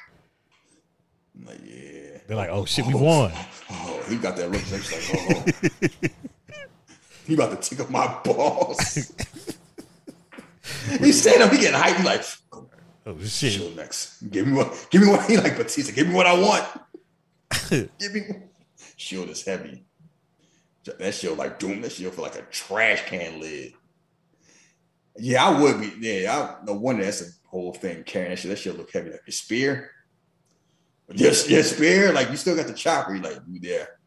I'm 1.36 1.46
like, 1.46 1.60
yeah. 1.64 2.18
They're 2.28 2.38
like, 2.38 2.50
oh 2.50 2.66
shit, 2.66 2.86
we 2.86 2.94
oh, 2.94 3.04
won. 3.04 3.32
Oh, 3.74 4.04
he 4.10 4.18
got 4.18 4.36
that 4.36 4.52
look. 4.52 4.62
He's 4.62 4.92
like, 4.92 5.10
oh, 5.16 5.46
he 7.28 7.34
about 7.36 7.52
to 7.62 7.70
tickle 7.70 7.90
my 7.92 8.20
balls. 8.24 9.14
He's 11.00 11.22
standing 11.22 11.44
up, 11.44 11.52
he 11.54 11.60
getting 11.60 11.80
hyped. 11.80 11.98
He 11.98 12.04
like, 12.04 12.26
oh, 12.52 12.68
Oh 13.06 13.18
shit. 13.20 13.54
shield 13.54 13.76
next. 13.76 14.30
Give 14.30 14.46
me 14.48 14.54
what, 14.54 14.88
give 14.92 15.02
me 15.02 15.08
what 15.10 15.28
he 15.30 15.38
like 15.38 15.58
Batista. 15.58 15.94
Give 15.94 16.08
me 16.08 16.14
what 16.14 16.28
I 16.28 16.40
want. 16.40 16.66
give 17.70 18.14
me 18.14 18.22
shield 18.96 19.30
is 19.30 19.44
heavy. 19.44 19.84
That 21.00 21.14
shield 21.14 21.38
like 21.38 21.60
doom. 21.60 21.82
That 21.82 21.92
shield 21.92 22.14
for 22.14 22.22
like 22.22 22.36
a 22.36 22.44
trash 22.44 23.06
can 23.06 23.40
lid. 23.40 23.74
Yeah, 25.18 25.46
I 25.46 25.62
would 25.62 25.80
be. 25.80 25.94
Yeah, 26.00 26.56
I 26.62 26.66
no 26.66 26.74
wonder 26.74 27.04
that's 27.04 27.22
a 27.22 27.48
whole 27.48 27.74
thing 27.74 28.04
carrying 28.04 28.32
that 28.32 28.40
shit. 28.40 28.50
That 28.50 28.58
shit 28.58 28.78
look 28.78 28.92
heavy. 28.92 29.12
Like 29.12 29.22
your 29.26 29.34
spear. 29.34 29.92
Yes, 31.14 31.50
your 31.50 31.64
spear. 31.64 32.14
Like 32.14 32.30
you 32.30 32.38
still 32.38 32.56
got 32.56 32.68
the 32.68 32.74
chopper. 32.74 33.16
You 33.16 33.22
like 33.22 33.40
you 33.50 33.60
there. 33.60 34.00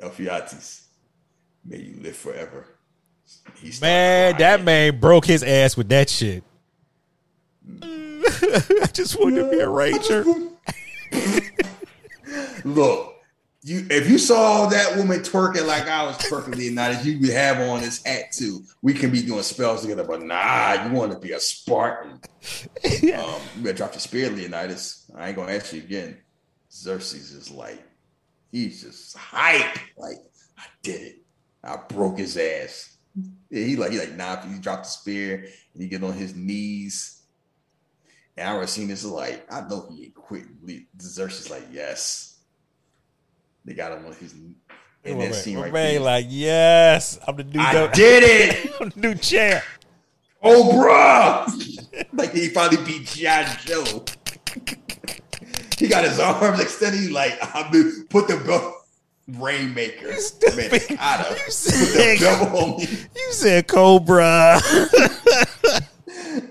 Ephialtes. 0.00 0.84
May 1.64 1.78
you 1.78 2.00
live 2.00 2.16
forever. 2.16 2.66
He's 3.56 3.80
Man, 3.80 4.36
that 4.38 4.62
man 4.62 5.00
broke 5.00 5.26
his 5.26 5.42
ass 5.42 5.76
with 5.76 5.88
that 5.88 6.08
shit. 6.08 6.44
Mm. 7.68 8.22
I 8.82 8.86
just 8.86 9.18
wanted 9.18 9.44
to 9.44 9.50
be 9.50 9.58
a 9.58 9.68
ranger. 9.68 10.24
Look, 12.64 13.15
you 13.66 13.84
if 13.90 14.08
you 14.08 14.16
saw 14.16 14.66
that 14.66 14.96
woman 14.96 15.20
twerking 15.20 15.66
like 15.66 15.88
I 15.88 16.04
was 16.04 16.16
twerking 16.18 16.54
Leonidas, 16.54 17.04
you 17.04 17.18
would 17.18 17.30
have 17.30 17.58
on 17.68 17.80
this 17.80 18.04
hat 18.04 18.30
too. 18.30 18.62
We 18.80 18.94
can 18.94 19.10
be 19.10 19.22
doing 19.22 19.42
spells 19.42 19.82
together, 19.82 20.04
but 20.04 20.22
nah, 20.22 20.84
you 20.84 20.92
want 20.92 21.10
to 21.10 21.18
be 21.18 21.32
a 21.32 21.40
Spartan. 21.40 22.20
Um, 22.84 23.40
you 23.56 23.62
better 23.62 23.72
drop 23.72 23.92
your 23.92 24.00
spear, 24.00 24.30
Leonidas. 24.30 25.10
I 25.16 25.28
ain't 25.28 25.36
gonna 25.36 25.52
ask 25.52 25.72
you 25.72 25.80
again. 25.80 26.16
Xerxes 26.70 27.32
is 27.32 27.50
like, 27.50 27.82
he's 28.52 28.82
just 28.82 29.16
hype. 29.16 29.78
Like, 29.96 30.18
I 30.56 30.64
did 30.82 31.02
it. 31.02 31.16
I 31.64 31.76
broke 31.88 32.18
his 32.18 32.36
ass. 32.36 32.98
Yeah, 33.50 33.64
he 33.64 33.74
like 33.74 33.90
he 33.90 33.98
like 33.98 34.14
nah. 34.14 34.40
He 34.42 34.60
dropped 34.60 34.84
the 34.84 34.90
spear 34.90 35.46
and 35.74 35.82
he 35.82 35.88
get 35.88 36.04
on 36.04 36.12
his 36.12 36.36
knees. 36.36 37.22
And 38.36 38.48
I 38.48 38.56
was 38.56 38.70
seen 38.70 38.88
this 38.88 39.04
like 39.04 39.44
I 39.52 39.62
know 39.62 39.88
he 39.90 40.04
ain't 40.04 40.14
quit. 40.14 40.44
Xerxes 41.00 41.50
like 41.50 41.66
yes. 41.72 42.35
They 43.66 43.74
got 43.74 43.92
him 43.92 44.06
on 44.06 44.12
his 44.14 44.32
in 44.32 44.54
that 45.04 45.16
man, 45.18 45.32
scene 45.34 45.58
right 45.58 45.72
there. 45.72 46.00
like, 46.00 46.26
yes, 46.28 47.18
I'm 47.26 47.36
the 47.36 47.44
new 47.44 47.60
I 47.60 47.88
did 47.92 48.22
it. 48.26 48.72
I'm 48.80 48.88
the 48.90 49.00
new 49.00 49.14
champ. 49.16 49.62
Oh, 50.42 50.70
bruh. 50.72 52.06
like 52.12 52.32
he 52.32 52.48
finally 52.48 52.82
beat 52.84 53.06
G.I. 53.08 53.56
Joe. 53.64 54.04
he 55.78 55.88
got 55.88 56.04
his 56.04 56.18
arms 56.20 56.60
extended. 56.60 57.00
He 57.00 57.08
like, 57.08 57.36
I 57.42 57.68
mean, 57.72 58.06
put 58.08 58.28
the 58.28 58.36
belt. 58.38 58.74
Rainmaker. 59.28 60.12
stupid. 60.14 60.72
You 60.88 60.96
Put 60.96 60.98
the 60.98 61.50
sick. 61.50 62.20
belt 62.20 62.52
on 62.54 62.76
me. 62.78 62.86
You 63.16 63.32
said 63.32 63.66
Cobra. 63.66 64.60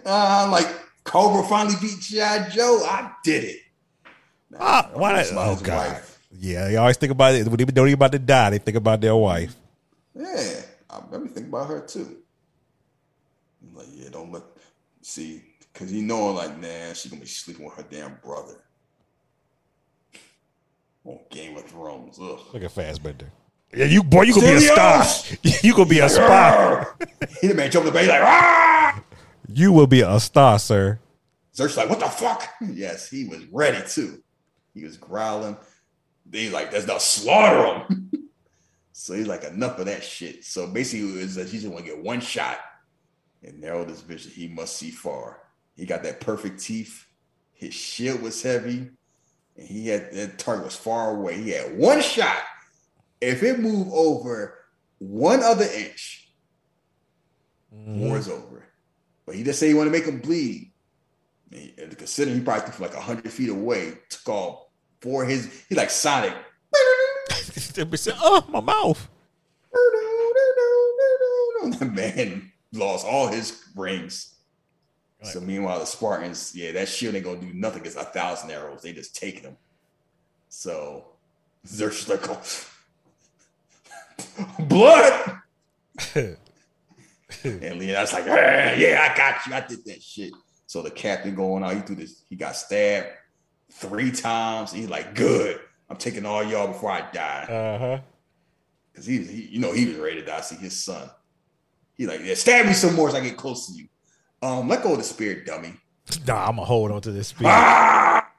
Uh, 0.05 0.47
like, 0.51 0.67
Cobra 1.03 1.43
finally 1.47 1.75
beat 1.81 1.99
G.I. 1.99 2.49
Joe. 2.49 2.81
I 2.85 3.11
did 3.23 3.43
it. 3.43 3.59
Ah, 4.59 4.89
why 4.93 5.13
That's 5.13 5.31
not? 5.31 5.45
not 5.47 5.57
Oh 5.59 5.63
god. 5.63 5.91
wife. 5.93 6.14
Yeah, 6.39 6.67
they 6.67 6.77
always 6.77 6.97
think 6.97 7.11
about 7.11 7.35
it 7.35 7.47
when 7.47 7.57
they 7.57 7.65
don't 7.65 7.87
even 7.87 7.93
about 7.93 8.11
to 8.11 8.19
die. 8.19 8.51
They 8.51 8.57
think 8.57 8.77
about 8.77 9.01
their 9.01 9.15
wife. 9.15 9.55
Yeah, 10.15 10.61
I 10.89 11.01
let 11.11 11.21
me 11.21 11.29
think 11.29 11.47
about 11.47 11.67
her 11.67 11.81
too. 11.81 12.17
I'm 13.61 13.75
like, 13.75 13.87
yeah, 13.93 14.09
don't 14.09 14.31
let 14.31 14.43
see, 15.01 15.41
cause 15.73 15.91
you 15.91 16.03
know, 16.03 16.31
like, 16.31 16.59
nah, 16.59 16.93
she 16.93 17.09
gonna 17.09 17.21
be 17.21 17.27
sleeping 17.27 17.65
with 17.65 17.75
her 17.75 17.85
damn 17.89 18.15
brother. 18.23 18.63
On 21.03 21.19
Game 21.29 21.55
of 21.57 21.65
Thrones, 21.65 22.17
ugh. 22.19 22.39
Look 22.53 22.63
at 22.63 22.71
Fassbender. 22.71 23.31
Yeah, 23.73 23.85
you 23.85 24.03
boy, 24.03 24.23
you 24.23 24.33
gonna 24.33 24.47
be 24.47 24.53
a 24.53 24.61
star. 24.61 25.05
You 25.61 25.73
gonna 25.73 25.89
be 25.89 25.99
a 25.99 26.09
star. 26.09 26.97
he 27.41 27.47
the 27.47 27.55
man 27.55 27.69
jumping 27.69 27.91
the 27.91 27.99
bed, 27.99 28.07
like, 28.07 28.21
ah! 28.23 29.03
You 29.47 29.71
will 29.71 29.87
be 29.87 30.01
a 30.01 30.19
star, 30.19 30.57
sir. 30.59 30.99
Xerxes 31.55 31.77
like, 31.77 31.89
what 31.89 31.99
the 31.99 32.09
fuck? 32.09 32.47
Yes, 32.61 33.09
he 33.09 33.25
was 33.25 33.45
ready 33.51 33.85
too. 33.87 34.21
He 34.73 34.83
was 34.83 34.97
growling. 34.97 35.57
He's 36.31 36.51
like, 36.51 36.71
there's 36.71 36.87
not 36.87 37.01
slaughter 37.01 37.85
him. 37.85 38.11
so 38.91 39.13
he's 39.13 39.27
like, 39.27 39.43
enough 39.43 39.79
of 39.79 39.85
that 39.85 40.03
shit. 40.03 40.43
So 40.43 40.67
basically, 40.67 41.19
it 41.19 41.23
was 41.23 41.35
that 41.35 41.49
he 41.49 41.59
just 41.59 41.71
want 41.71 41.85
to 41.85 41.91
get 41.91 42.03
one 42.03 42.21
shot 42.21 42.59
and 43.43 43.61
narrow 43.61 43.85
this 43.85 44.01
vision. 44.01 44.31
He 44.31 44.47
must 44.47 44.75
see 44.75 44.91
far. 44.91 45.41
He 45.75 45.85
got 45.85 46.03
that 46.03 46.21
perfect 46.21 46.59
teeth. 46.59 47.05
His 47.53 47.73
shield 47.73 48.21
was 48.21 48.41
heavy, 48.41 48.89
and 49.57 49.67
he 49.67 49.87
had 49.87 50.11
that 50.13 50.39
target 50.39 50.65
was 50.65 50.75
far 50.75 51.11
away. 51.11 51.41
He 51.41 51.51
had 51.51 51.77
one 51.77 52.01
shot. 52.01 52.43
If 53.21 53.43
it 53.43 53.59
moved 53.59 53.91
over 53.93 54.59
one 54.99 55.41
other 55.41 55.65
inch, 55.65 56.31
mm-hmm. 57.73 57.99
war 57.99 58.17
is 58.17 58.27
over. 58.27 58.65
But 59.25 59.35
he 59.35 59.43
just 59.43 59.59
said 59.59 59.67
he 59.67 59.73
want 59.73 59.87
to 59.87 59.91
make 59.91 60.05
him 60.05 60.19
bleed. 60.19 60.71
And 61.51 61.71
and 61.77 61.97
considering 61.97 62.37
he 62.37 62.43
probably 62.43 62.65
took 62.65 62.75
from 62.75 62.85
like 62.87 62.95
hundred 62.95 63.31
feet 63.31 63.49
away, 63.49 63.93
took 64.09 64.29
off 64.29 64.64
for 65.01 65.25
his 65.25 65.63
he 65.69 65.75
like 65.75 65.89
Sonic. 65.89 66.33
They 67.73 67.83
be 67.83 67.97
saying, 67.97 68.17
oh, 68.21 68.45
my 68.49 68.61
mouth. 68.61 69.09
That 71.79 71.93
man 71.93 72.51
lost 72.73 73.07
all 73.07 73.27
his 73.27 73.63
rings. 73.75 74.35
So 75.23 75.41
meanwhile, 75.41 75.79
the 75.79 75.85
Spartans, 75.85 76.55
yeah, 76.55 76.71
that 76.73 76.87
shield 76.87 77.15
ain't 77.15 77.25
gonna 77.25 77.41
do 77.41 77.51
nothing 77.53 77.79
against 77.81 77.97
a 77.97 78.03
thousand 78.03 78.51
arrows. 78.51 78.83
They 78.83 78.93
just 78.93 79.15
take 79.15 79.41
them. 79.41 79.57
So 80.49 81.05
Xerxes 81.65 82.07
like, 82.07 82.29
oh, 82.29 82.39
blood. 84.65 85.39
and 86.15 86.37
Leonidas 87.79 88.13
like, 88.13 88.25
"Ah, 88.27 88.73
yeah, 88.73 89.09
I 89.11 89.17
got 89.17 89.47
you. 89.47 89.53
I 89.55 89.61
did 89.61 89.83
that 89.85 90.03
shit. 90.03 90.31
So 90.67 90.83
the 90.83 90.91
captain 90.91 91.33
going 91.33 91.63
out, 91.63 91.73
he 91.73 91.79
threw 91.81 91.95
this, 91.95 92.21
he 92.29 92.35
got 92.35 92.55
stabbed 92.55 93.07
three 93.75 94.11
times. 94.11 94.71
He's 94.71 94.89
like, 94.89 95.15
good. 95.15 95.59
I'm 95.89 95.97
taking 95.97 96.25
all 96.25 96.43
y'all 96.43 96.67
before 96.67 96.91
I 96.91 97.09
die. 97.11 97.43
Uh 97.43 97.79
huh. 97.79 98.01
Cause 98.95 99.05
he, 99.05 99.23
he, 99.23 99.41
you 99.51 99.59
know, 99.59 99.73
he 99.73 99.87
was 99.87 99.97
ready 99.97 100.21
to 100.21 100.25
die. 100.25 100.41
See 100.41 100.55
his 100.55 100.83
son. 100.83 101.09
He 101.95 102.07
like, 102.07 102.21
yeah, 102.23 102.33
stab 102.33 102.65
me 102.65 102.73
some 102.73 102.95
more 102.95 103.09
as 103.09 103.15
I 103.15 103.19
get 103.19 103.37
close 103.37 103.67
to 103.67 103.73
you. 103.73 103.87
Um, 104.41 104.67
let 104.67 104.83
go 104.83 104.93
of 104.93 104.97
the 104.97 105.03
spirit, 105.03 105.45
dummy. 105.45 105.73
Nah, 106.25 106.47
I'm 106.47 106.55
gonna 106.55 106.65
hold 106.65 106.91
on 106.91 107.01
to 107.01 107.11
this 107.11 107.29
spear. 107.29 107.47
Ah! 107.51 108.29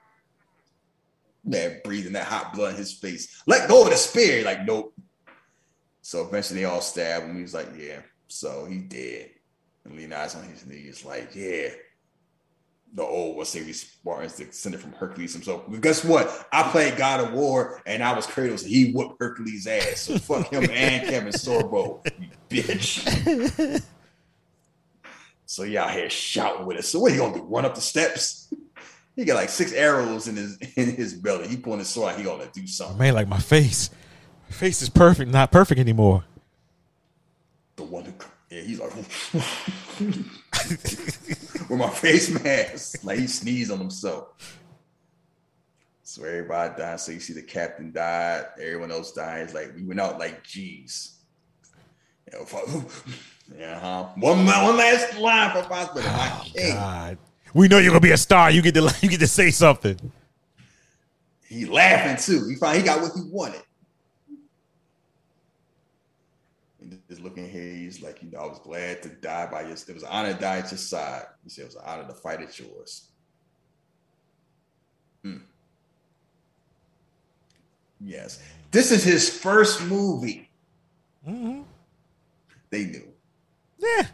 Man, 1.45 1.81
breathing 1.85 2.13
that 2.15 2.27
hot 2.27 2.55
blood 2.55 2.73
in 2.73 2.77
his 2.77 2.93
face. 2.93 3.43
Let 3.47 3.69
go 3.69 3.85
of 3.85 3.91
the 3.91 3.97
spear. 3.97 4.45
Like, 4.45 4.65
nope. 4.65 4.95
So 6.01 6.27
eventually 6.27 6.61
they 6.61 6.67
all 6.67 6.81
stab 6.81 7.25
him. 7.25 7.39
He's 7.39 7.55
like, 7.55 7.69
yeah. 7.77 8.01
So 8.29 8.67
he 8.67 8.79
dead. 8.79 9.31
And 9.85 9.97
Leonidas 9.97 10.37
on 10.37 10.45
his 10.45 10.67
knees, 10.67 11.05
like, 11.05 11.35
yeah. 11.35 11.69
The 12.95 13.03
old 13.03 13.37
was 13.37 13.51
say 13.51 13.63
we 13.63 13.73
Spartans 13.73 14.37
descended 14.37 14.81
from 14.81 14.93
Hercules 14.93 15.35
himself. 15.35 15.65
But 15.69 15.83
guess 15.83 16.03
what? 16.05 16.47
I 16.53 16.63
played 16.71 16.97
God 16.97 17.21
of 17.21 17.33
War 17.33 17.83
and 17.85 18.03
I 18.03 18.15
was 18.15 18.27
Kratos 18.27 18.63
and 18.63 18.71
he 18.71 18.93
whooped 18.93 19.17
Hercules' 19.21 19.67
ass. 19.67 20.01
So 20.01 20.19
fuck 20.19 20.51
him 20.51 20.69
and 20.73 21.07
Kevin 21.07 21.33
Sorbo, 21.33 22.01
you 22.19 22.29
bitch. 22.49 23.83
So 25.47 25.63
y'all 25.63 25.89
here 25.89 26.11
shouting 26.11 26.67
with 26.67 26.77
us. 26.77 26.89
So 26.89 26.99
what 26.99 27.13
he 27.13 27.19
gonna 27.19 27.35
do? 27.35 27.43
Run 27.45 27.65
up 27.65 27.77
the 27.77 27.81
steps? 27.81 28.53
He 29.15 29.25
got 29.25 29.37
like 29.37 29.49
six 29.49 29.73
arrows 29.73 30.29
in 30.29 30.37
his 30.37 30.59
in 30.77 30.95
his 30.95 31.15
belly. 31.15 31.49
He 31.49 31.57
pulling 31.57 31.79
his 31.79 31.89
sword. 31.89 32.17
He 32.17 32.25
gonna 32.25 32.49
do 32.53 32.67
something. 32.67 32.99
Man, 32.99 33.15
like 33.15 33.29
my 33.29 33.39
face. 33.39 33.91
My 34.49 34.55
face 34.55 34.83
is 34.83 34.89
perfect, 34.89 35.31
not 35.31 35.51
perfect 35.51 35.81
anymore. 35.81 36.25
The 37.77 37.85
one 37.85 38.05
who, 38.05 38.13
yeah, 38.51 38.61
he's 38.61 38.79
like 38.79 38.95
with 41.69 41.79
my 41.79 41.91
face 41.91 42.31
mask, 42.31 43.05
like 43.05 43.19
he 43.19 43.27
sneezed 43.27 43.73
on 43.73 43.79
himself. 43.79 44.29
So 46.03 46.23
everybody 46.25 46.73
died. 46.79 47.01
So 47.01 47.11
you 47.13 47.21
see 47.21 47.33
the 47.33 47.43
captain 47.43 47.91
died. 47.91 48.47
Everyone 48.61 48.93
else 48.93 49.13
dies. 49.13 49.53
Like 49.53 49.75
we 49.75 49.83
went 49.83 50.01
out 50.01 50.19
like 50.19 50.45
G's. 50.45 51.19
You 52.33 52.39
know, 52.39 52.85
yeah, 53.59 53.81
huh? 53.81 54.05
One, 54.17 54.47
one 54.47 54.77
last 54.77 55.19
line 55.19 55.51
for 55.51 55.69
Foster. 55.69 56.01
My 56.03 56.41
king. 56.45 56.75
God, 56.75 57.19
we 57.55 57.67
know 57.69 57.79
you're 57.79 57.91
gonna 57.91 58.01
be 58.01 58.13
a 58.13 58.17
star. 58.17 58.51
You 58.53 58.63
get 58.63 58.75
to 58.75 58.95
you 59.03 59.09
get 59.09 59.21
to 59.21 59.27
say 59.27 59.51
something. 59.51 59.99
He 61.49 61.65
laughing 61.65 62.17
too. 62.17 62.49
He 62.49 62.55
finally 62.55 62.81
he 62.81 62.85
got 62.85 63.01
what 63.03 63.13
he 63.13 63.23
wanted. 63.29 63.63
Just 67.09 67.23
looking 67.23 67.49
he's 67.49 68.03
like, 68.03 68.23
you 68.23 68.31
know, 68.31 68.41
I 68.41 68.47
was 68.47 68.59
glad 68.59 69.03
to 69.03 69.09
die 69.09 69.47
by 69.47 69.63
your. 69.63 69.73
It 69.73 69.95
was 69.95 70.03
an 70.03 70.09
honor 70.11 70.35
to 70.35 70.41
die 70.41 70.59
at 70.59 70.71
your 70.71 70.79
side. 70.79 71.25
He 71.45 71.51
said 71.51 71.63
it 71.63 71.67
was 71.67 71.77
an 71.77 71.83
honor 71.87 72.07
to 72.09 72.15
fight 72.15 72.43
at 72.43 72.59
yours. 72.59 73.09
Hmm. 75.23 75.37
Yes. 78.01 78.43
This 78.73 78.91
is 78.91 79.05
his 79.05 79.31
first 79.31 79.83
movie. 79.85 80.51
Mm-hmm. 81.27 81.63
They 82.71 82.85
knew. 82.87 83.09
Yeah. 83.79 84.07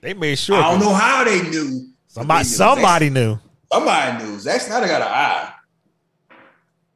They 0.00 0.14
made 0.14 0.38
sure. 0.38 0.56
I 0.56 0.70
don't 0.70 0.80
know 0.80 0.94
how 0.94 1.24
they 1.24 1.42
knew. 1.42 1.88
Somebody, 2.06 2.44
they 2.44 2.48
knew. 2.48 2.54
somebody 2.54 3.10
knew. 3.10 3.38
Somebody 3.72 4.24
knew. 4.24 4.38
Zack 4.38 4.60
Snyder 4.60 4.86
got 4.86 5.02
an 5.02 5.08
eye. 5.08 5.52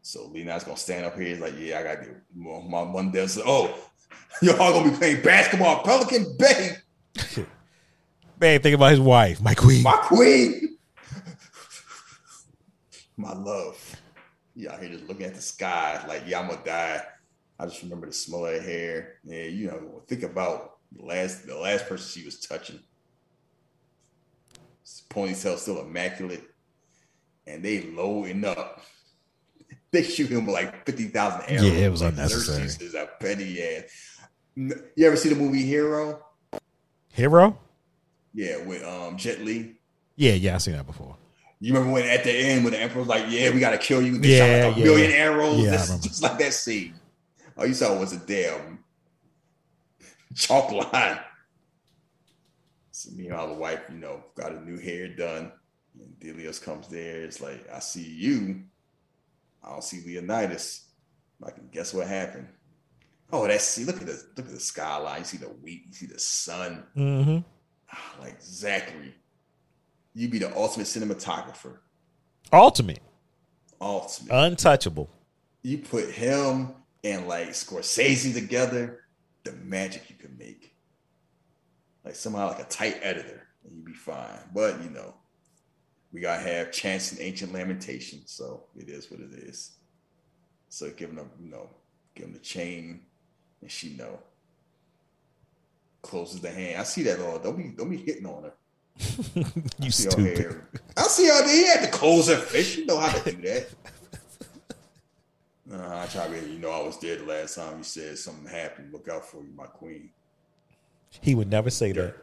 So 0.03 0.27
Leonidas 0.27 0.65
gonna 0.65 0.77
stand 0.77 1.07
up 1.07 1.17
here. 1.17 1.29
He's 1.29 1.41
like, 1.41 1.55
"Yeah, 1.59 1.79
I 1.79 1.83
got 1.83 2.03
to 2.03 2.15
My, 2.35 2.61
my 2.61 2.83
one 2.83 3.11
day 3.11 3.27
"Oh, 3.47 3.75
y'all 4.43 4.57
gonna 4.57 4.91
be 4.91 4.97
playing 4.97 5.23
basketball, 5.23 5.83
Pelican 5.83 6.37
Bay, 6.39 6.77
Babe, 8.39 8.63
think 8.63 8.75
about 8.75 8.91
his 8.91 9.01
wife, 9.01 9.41
my 9.41 9.55
queen. 9.55 9.83
my 9.83 9.93
queen, 10.03 10.77
my 13.17 13.33
love." 13.33 13.97
Yeah, 14.57 14.73
out 14.73 14.81
here 14.81 14.91
just 14.91 15.05
looking 15.05 15.27
at 15.27 15.35
the 15.35 15.41
sky, 15.41 16.05
like, 16.09 16.23
"Yeah, 16.27 16.41
I'm 16.41 16.49
gonna 16.49 16.65
die." 16.65 17.03
I 17.59 17.67
just 17.67 17.83
remember 17.83 18.07
the 18.07 18.13
smell 18.13 18.47
of 18.47 18.55
her 18.55 18.61
hair. 18.61 19.15
Yeah, 19.25 19.45
you 19.45 19.69
know, 19.69 20.03
think 20.09 20.23
about 20.25 20.79
the 20.93 21.05
last 21.05 21.47
the 21.47 21.57
last 21.57 21.89
person 21.89 22.07
she 22.07 22.25
was 22.25 22.41
touching. 22.41 22.81
Ponytail 25.11 25.57
still 25.59 25.81
immaculate, 25.81 26.43
and 27.47 27.63
they 27.65 27.83
loading 27.83 28.45
up. 28.57 28.83
They 29.93 30.03
shoot 30.03 30.29
him 30.29 30.47
with 30.47 30.55
like 30.55 30.85
fifty 30.85 31.05
thousand 31.05 31.43
arrows. 31.49 31.65
Yeah, 31.65 31.87
it 31.87 31.91
was 31.91 32.03
Like, 32.03 32.13
unnecessary. 32.13 32.69
Xerxes 32.69 32.95
a 32.95 33.09
petty 33.21 33.63
ass. 33.63 34.14
You 34.57 35.07
ever 35.07 35.17
see 35.17 35.29
the 35.31 35.35
movie 35.37 35.65
Hero? 35.65 36.25
Hero? 37.13 37.59
Yeah, 38.33 38.59
with 38.65 38.83
um 38.85 39.17
Jet 39.17 39.41
Li. 39.41 39.77
Yeah, 40.17 40.33
yeah, 40.35 40.55
I 40.55 40.59
seen 40.59 40.75
that 40.75 40.87
before. 40.87 41.17
You 41.61 41.73
remember 41.73 41.93
when 41.95 42.05
at 42.07 42.25
the 42.25 42.31
end 42.33 42.65
when 42.65 42.73
the 42.73 42.81
emperor 42.81 43.01
was 43.01 43.09
like, 43.09 43.25
"Yeah, 43.29 43.51
we 43.51 43.61
gotta 43.61 43.79
kill 43.79 44.03
you." 44.03 44.19
They 44.19 44.29
Yeah, 44.29 44.39
shot 44.63 44.69
like 44.69 44.77
a 44.77 44.79
yeah, 44.79 44.85
million 44.85 45.11
yeah. 45.11 45.17
arrows. 45.17 45.59
Yeah, 45.65 45.71
That's 45.71 45.99
just 45.99 46.23
like 46.23 46.39
that 46.39 46.53
scene. 46.53 46.95
All 47.57 47.67
you 47.67 47.75
saw 47.75 47.99
was 47.99 48.13
a 48.13 48.19
damn 48.19 48.85
chalk 50.35 50.71
line. 50.73 51.19
So 52.91 53.11
me 53.11 53.25
meanwhile, 53.25 53.49
the 53.49 53.55
wife, 53.55 53.81
you 53.91 53.99
know, 53.99 54.25
got 54.37 54.53
a 54.53 54.61
new 54.65 54.79
hair 54.79 55.09
done. 55.09 55.53
And 55.99 56.15
Dilios 56.21 56.63
comes 56.63 56.89
there. 56.89 57.23
It's 57.23 57.41
like, 57.41 57.69
I 57.73 57.79
see 57.81 58.03
you. 58.03 58.65
I 59.63 59.71
don't 59.71 59.85
see 59.85 60.03
Leonidas. 60.05 60.89
I 61.45 61.51
can 61.51 61.69
guess 61.69 61.95
what 61.95 62.07
happened. 62.07 62.49
Oh, 63.33 63.47
that's 63.49 63.65
see. 63.65 63.85
Look 63.85 64.01
at 64.01 64.07
the 64.07 64.23
look 64.37 64.47
at 64.47 64.53
the 64.53 64.61
skyline. 64.61 65.21
You 65.21 65.25
see 65.25 65.37
the 65.39 65.47
wheat. 65.47 65.85
You 65.89 65.93
see 65.93 66.07
the 66.07 66.19
sun. 66.19 66.85
Mm-hmm. 66.97 67.39
Ah, 67.93 68.15
Like 68.21 68.41
Zachary, 68.43 69.15
you'd 70.15 70.31
be 70.31 70.39
the 70.39 70.55
ultimate 70.57 70.87
cinematographer. 70.87 71.79
Ultimate, 72.53 73.01
Ultimate. 73.81 74.33
untouchable. 74.33 75.09
you 75.63 75.79
put 75.79 76.11
him 76.11 76.75
and 77.03 77.27
like 77.27 77.49
Scorsese 77.51 78.33
together, 78.35 79.01
the 79.45 79.53
magic 79.53 80.09
you 80.09 80.17
can 80.17 80.37
make. 80.39 80.75
Like 82.05 82.15
somehow 82.15 82.49
like 82.49 82.61
a 82.61 82.65
tight 82.65 82.99
editor, 83.03 83.47
and 83.65 83.75
you'd 83.77 83.85
be 83.87 83.95
fine. 83.95 84.39
But 84.55 84.81
you 84.83 84.91
know, 84.91 85.15
we 86.13 86.21
gotta 86.21 86.43
have 86.43 86.71
chance 86.71 87.11
and 87.13 87.21
ancient 87.21 87.53
lamentation, 87.53 88.21
so 88.27 88.65
it 88.77 88.89
is 88.89 89.11
what 89.11 89.21
it 89.21 89.33
is. 89.33 89.73
So 90.69 90.91
give 90.91 91.11
him 91.11 91.19
you 91.43 91.51
know, 91.51 91.71
give 92.15 92.27
him 92.27 92.33
the 92.35 92.39
chain, 92.41 93.01
and 93.65 93.71
she 93.73 93.95
know. 93.97 94.19
Closes 96.03 96.41
the 96.43 96.51
hand. 96.51 96.79
I 96.79 96.85
see 96.85 97.03
that 97.05 97.19
all. 97.19 97.39
Don't 97.39 97.57
be 97.57 97.73
don't 97.77 97.89
be 97.89 97.97
hitting 97.97 98.27
on 98.27 98.45
her. 98.45 98.53
You 99.81 99.91
See 99.91 100.05
her 100.05 100.11
stupid. 100.11 100.39
hair. 100.39 100.69
I 100.97 101.03
see 101.05 101.27
how 101.27 101.43
he 101.49 101.67
had 101.67 101.83
to 101.83 101.91
close 101.91 102.29
her 102.29 102.37
face. 102.37 102.77
You 102.77 102.85
know 102.87 102.99
how 103.01 103.11
to 103.19 103.33
do 103.33 103.43
that. 103.49 103.69
Uh, 105.73 106.03
I 106.03 106.07
try 106.07 106.29
to, 106.29 106.49
you 106.49 106.59
know, 106.59 106.71
I 106.71 106.83
was 106.83 107.01
there 107.01 107.17
the 107.17 107.25
last 107.25 107.57
time 107.57 107.79
you 107.79 107.85
said 107.85 108.19
something 108.19 108.47
happened. 108.47 108.93
Look 108.93 109.09
out 109.09 109.25
for 109.27 109.39
you, 109.39 109.49
my 109.57 109.65
queen. 109.65 110.11
He 111.23 111.35
would 111.35 111.49
never 111.51 111.71
say 111.71 111.91
that. 111.93 112.15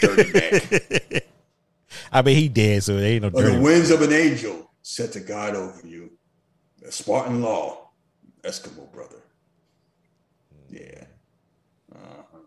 Dirty 0.00 0.32
back. 0.32 1.24
I 2.12 2.22
mean, 2.22 2.36
he 2.36 2.48
did, 2.48 2.84
so 2.84 2.96
there 2.96 3.10
ain't 3.10 3.22
no 3.22 3.28
Or 3.28 3.42
the 3.42 3.50
dirty. 3.50 3.58
winds 3.60 3.90
of 3.90 4.02
an 4.02 4.12
angel 4.12 4.70
set 4.82 5.12
to 5.12 5.20
guide 5.20 5.56
over 5.56 5.84
you. 5.84 6.12
A 6.86 6.92
Spartan 6.92 7.42
law, 7.42 7.88
Eskimo 8.42 8.90
brother. 8.92 9.20
Yeah. 10.70 11.04
Uh-huh. 11.94 12.38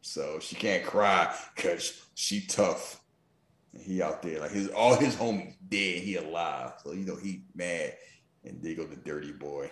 So 0.00 0.38
she 0.40 0.56
can't 0.56 0.84
cry 0.84 1.34
because 1.54 2.02
she 2.14 2.46
tough. 2.46 3.00
And 3.72 3.82
he 3.82 4.02
out 4.02 4.22
there 4.22 4.40
like 4.40 4.50
his 4.50 4.68
all 4.68 4.96
his 4.96 5.16
homies 5.16 5.54
dead. 5.68 6.02
He 6.02 6.16
alive. 6.16 6.72
So 6.84 6.92
you 6.92 7.06
know 7.06 7.16
he 7.16 7.44
mad. 7.54 7.94
And 8.44 8.60
there 8.62 8.74
go 8.74 8.84
the 8.84 8.96
dirty 8.96 9.32
boy. 9.32 9.70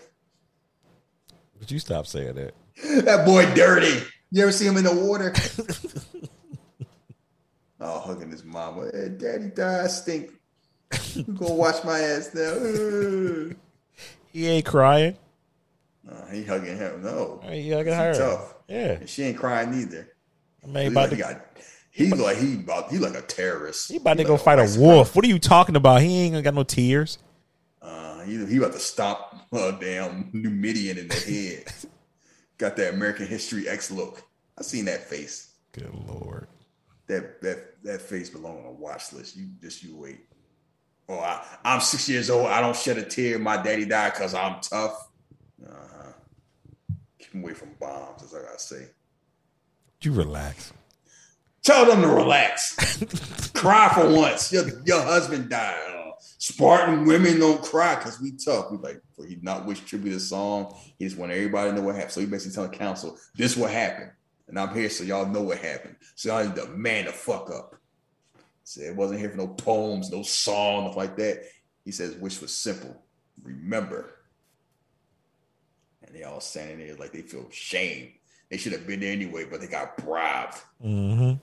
Would 1.59 1.71
you 1.71 1.79
stop 1.79 2.07
saying 2.07 2.35
that? 2.37 2.55
That 3.05 3.27
boy 3.27 3.53
dirty. 3.55 4.03
You 4.31 4.43
ever 4.43 4.53
see 4.53 4.67
him 4.67 4.77
in 4.77 4.85
the 4.85 4.95
water? 4.95 5.35
oh, 7.81 7.99
hugging 7.99 8.31
his 8.31 8.45
mama. 8.45 8.89
Hey, 8.93 9.09
Daddy 9.11 9.49
died. 9.49 9.85
I 9.85 9.89
stink. 9.89 10.31
I'm 11.17 11.35
gonna 11.35 11.55
wash 11.55 11.85
my 11.85 11.99
ass 12.01 12.31
now. 12.35 13.57
He 14.33 14.47
ain't 14.47 14.65
crying. 14.65 15.17
Uh, 16.09 16.27
he 16.27 16.45
hugging 16.45 16.77
him. 16.77 17.03
No, 17.03 17.41
Hey, 17.43 17.61
you 17.63 17.75
hugging 17.75 17.93
her. 17.93 18.15
tough. 18.15 18.55
Yeah. 18.69 18.93
And 18.93 19.09
she 19.09 19.25
ain't 19.25 19.37
crying 19.39 19.75
either. 19.75 20.09
I 20.63 20.67
mean, 20.67 20.75
he 20.77 20.83
He 20.83 20.87
about 20.89 21.01
like, 21.01 21.11
to, 21.11 21.17
he 21.17 21.23
got, 21.23 21.47
he's 21.91 22.13
like 22.21 22.37
he 22.39 22.55
about 22.55 22.91
he 22.91 22.99
like 22.99 23.15
a 23.15 23.23
terrorist. 23.23 23.91
he 23.91 23.97
about 23.97 24.15
to 24.15 24.19
like 24.23 24.27
go 24.29 24.37
fight 24.37 24.59
a 24.59 24.79
wolf. 24.81 25.15
What 25.15 25.25
are 25.25 25.29
you 25.29 25.39
talking 25.39 25.77
about? 25.77 26.03
He 26.03 26.21
ain't 26.23 26.43
got 26.45 26.55
no 26.55 26.63
tears. 26.63 27.19
Uh, 27.83 28.21
he, 28.25 28.45
he 28.47 28.57
about 28.59 28.73
to 28.73 28.79
stop 28.79 29.35
a 29.53 29.73
damn 29.81 30.31
Numidian 30.33 30.99
in 30.99 31.09
the 31.09 31.15
head. 31.65 31.91
got 32.59 32.77
that 32.77 32.95
American 32.95 33.27
History 33.27 33.69
X 33.69 33.91
look. 33.91 34.23
I 34.59 34.63
seen 34.63 34.85
that 34.87 35.05
face. 35.09 35.55
Good 35.73 35.91
lord. 36.07 36.49
That 37.07 37.41
that 37.43 37.83
that 37.85 38.01
face 38.03 38.31
belong 38.31 38.59
on 38.61 38.67
a 38.67 38.73
watch 38.73 39.13
list. 39.13 39.37
You 39.37 39.49
just 39.61 39.83
you 39.83 39.97
wait. 39.97 40.21
Oh, 41.09 41.19
I, 41.19 41.45
I'm 41.65 41.81
six 41.81 42.09
years 42.09 42.31
old. 42.31 42.47
I 42.47 42.61
don't 42.61 42.77
shed 42.77 42.97
a 42.99 43.03
tear. 43.03 43.39
My 43.39 43.61
daddy 43.61 43.85
died 43.85 44.13
because 44.13 44.33
I'm 44.33 44.61
tough. 44.61 45.09
Uh-huh. 45.67 46.13
Keep 47.19 47.33
him 47.33 47.43
away 47.43 47.55
from 47.55 47.71
bombs, 47.79 48.23
as 48.23 48.35
I 48.35 48.43
gotta 48.43 48.59
say. 48.59 48.87
You 50.03 50.13
relax. 50.13 50.73
Tell 51.63 51.85
them 51.85 52.01
to 52.01 52.09
relax. 52.09 53.53
cry 53.55 53.91
for 53.95 54.11
once. 54.11 54.51
Your, 54.53 54.65
your 54.87 55.03
husband 55.03 55.51
died. 55.51 55.79
Uh, 55.91 56.13
Spartan 56.39 57.05
women 57.05 57.39
don't 57.39 57.63
cry 57.63 57.97
because 57.97 58.21
we 58.21 58.33
tough. 58.33 58.71
We 58.71 58.79
like 58.79 59.03
for 59.15 59.27
he 59.27 59.37
not 59.43 59.67
wish 59.67 59.81
tribute 59.81 60.17
a 60.17 60.21
song. 60.21 60.75
He 60.99 61.05
just 61.05 61.19
want 61.19 61.33
everybody 61.33 61.71
to 61.71 61.77
know 61.77 61.83
what 61.83 61.97
happened. 61.97 62.13
So 62.13 62.21
he 62.21 62.27
basically 62.27 62.55
telling 62.55 62.71
council, 62.71 63.19
this 63.35 63.57
what 63.57 63.71
happened. 63.71 64.11
And 64.49 64.59
I'm 64.59 64.75
here 64.75 64.89
so 64.89 65.05
y'all 65.05 65.27
know 65.27 65.43
what 65.43 65.59
happened. 65.59 65.97
So 66.15 66.31
y'all 66.31 66.45
need 66.47 66.57
to 66.57 66.67
man 66.69 67.05
the 67.05 67.13
fuck 67.13 67.51
up. 67.51 67.77
Said 68.65 68.85
it 68.91 68.97
wasn't 68.97 69.21
here 69.21 69.31
for 69.31 69.37
no 69.37 69.49
poems, 69.49 70.11
no 70.11 70.23
song, 70.23 70.85
nothing 70.85 70.97
like 70.97 71.17
that. 71.17 71.43
He 71.85 71.93
says 71.93 72.17
wish 72.17 72.41
was 72.41 72.55
simple. 72.57 73.03
Remember. 73.43 74.20
And 76.11 76.19
they 76.19 76.25
all 76.25 76.41
standing 76.41 76.85
there 76.85 76.97
like 76.97 77.13
they 77.13 77.23
feel 77.23 77.47
shame. 77.51 78.15
They 78.51 78.57
should 78.57 78.73
have 78.73 78.85
been 78.85 78.99
there 78.99 79.13
anyway, 79.13 79.45
but 79.45 79.61
they 79.61 79.69
got 79.69 79.97
bribed. 79.97 80.57
Mm-hmm. 80.85 81.35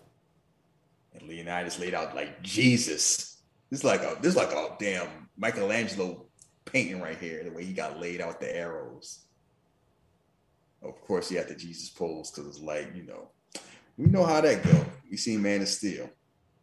And 1.14 1.30
Leonidas 1.30 1.80
laid 1.80 1.94
out 1.94 2.14
like 2.14 2.42
Jesus. 2.44 3.38
This 3.70 3.80
is 3.80 3.84
like 3.86 4.02
a 4.02 4.18
this 4.22 4.32
is 4.32 4.36
like 4.36 4.52
a 4.52 4.76
damn 4.78 5.30
Michelangelo 5.38 6.26
painting 6.66 7.02
right 7.02 7.18
here, 7.18 7.46
the 7.46 7.52
way 7.52 7.64
he 7.64 7.72
got 7.72 7.98
laid 7.98 8.20
out 8.20 8.42
the 8.42 8.54
arrows. 8.54 9.20
Of 10.82 11.00
course, 11.00 11.30
he 11.30 11.36
had 11.36 11.48
the 11.48 11.56
Jesus 11.56 11.90
pose 11.90 12.30
because 12.30 12.48
it's 12.50 12.60
like, 12.60 12.94
you 12.94 13.04
know, 13.04 13.30
we 13.98 14.08
know 14.08 14.26
how 14.26 14.42
that 14.42 14.64
go. 14.64 14.86
We 15.10 15.16
seen 15.16 15.42
Man 15.42 15.62
of 15.62 15.70
Steel. 15.70 16.10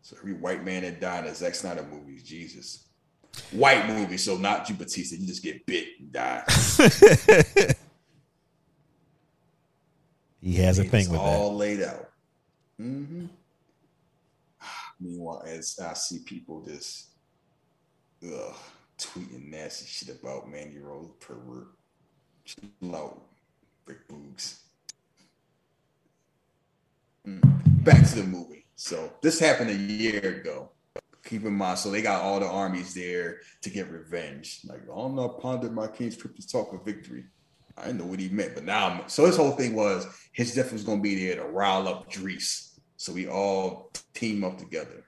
So 0.03 0.17
every 0.19 0.35
white 0.35 0.63
man 0.63 0.83
that 0.83 1.01
died 1.01 1.25
in 1.25 1.31
a 1.31 1.35
Zack 1.35 1.55
Snyder 1.55 1.87
movie 1.91 2.17
is 2.17 2.23
Jesus. 2.23 2.89
White 3.53 3.89
movie, 3.89 4.19
so 4.19 4.37
not 4.37 4.69
you 4.69 4.75
Batista. 4.75 5.17
You 5.17 5.27
just 5.27 5.43
get 5.43 5.65
bit 5.65 5.89
and 5.99 6.13
die. 6.13 6.45
He 10.45 10.53
has 10.57 10.79
a 10.79 10.85
thing 10.85 11.11
with 11.11 11.19
all 11.21 11.27
that. 11.27 11.39
All 11.39 11.57
laid 11.57 11.83
out. 11.83 12.11
hmm 12.77 13.25
Meanwhile, 15.01 15.43
as 15.47 15.79
I 15.83 15.95
see 15.95 16.19
people 16.19 16.63
just 16.63 17.09
ugh, 18.23 18.55
tweeting 18.99 19.49
nasty 19.49 19.87
shit 19.87 20.21
about 20.21 20.51
Mandy 20.51 20.79
Rose 20.79 21.13
pervert, 21.19 21.69
chill 22.45 22.95
out, 22.95 23.23
big 23.87 23.97
boobs. 24.07 24.61
Mm. 27.27 27.41
Back 27.83 28.07
to 28.09 28.17
the 28.17 28.25
movie. 28.25 28.67
So 28.77 29.15
this 29.23 29.39
happened 29.39 29.71
a 29.71 29.75
year 29.75 30.41
ago. 30.41 30.71
Keep 31.25 31.47
in 31.47 31.55
mind, 31.55 31.79
so 31.79 31.91
they 31.91 32.03
got 32.03 32.21
all 32.21 32.39
the 32.39 32.47
armies 32.47 32.93
there 32.93 33.39
to 33.63 33.71
get 33.71 33.91
revenge. 33.91 34.61
Like, 34.67 34.83
I'm 34.95 35.15
not 35.15 35.41
pondered 35.41 35.73
my 35.73 35.87
king's 35.87 36.19
trip 36.19 36.37
to 36.37 36.47
talk 36.47 36.75
of 36.75 36.85
victory. 36.85 37.25
I 37.77 37.87
didn't 37.87 37.99
know 37.99 38.07
what 38.07 38.21
he 38.21 38.29
meant, 38.29 38.55
but 38.55 38.65
now 38.65 38.89
I'm 38.89 39.09
so 39.09 39.27
his 39.27 39.37
whole 39.37 39.53
thing 39.53 39.75
was 39.75 40.07
his 40.33 40.55
death 40.55 40.73
was 40.73 40.85
gonna 40.85 41.01
be 41.01 41.27
there 41.27 41.37
to 41.37 41.45
rile 41.45 41.89
up 41.89 42.13
Greece. 42.13 42.79
So 42.97 43.13
we 43.13 43.29
all 43.29 43.91
team 44.15 44.45
up 44.45 44.59
together. 44.59 45.05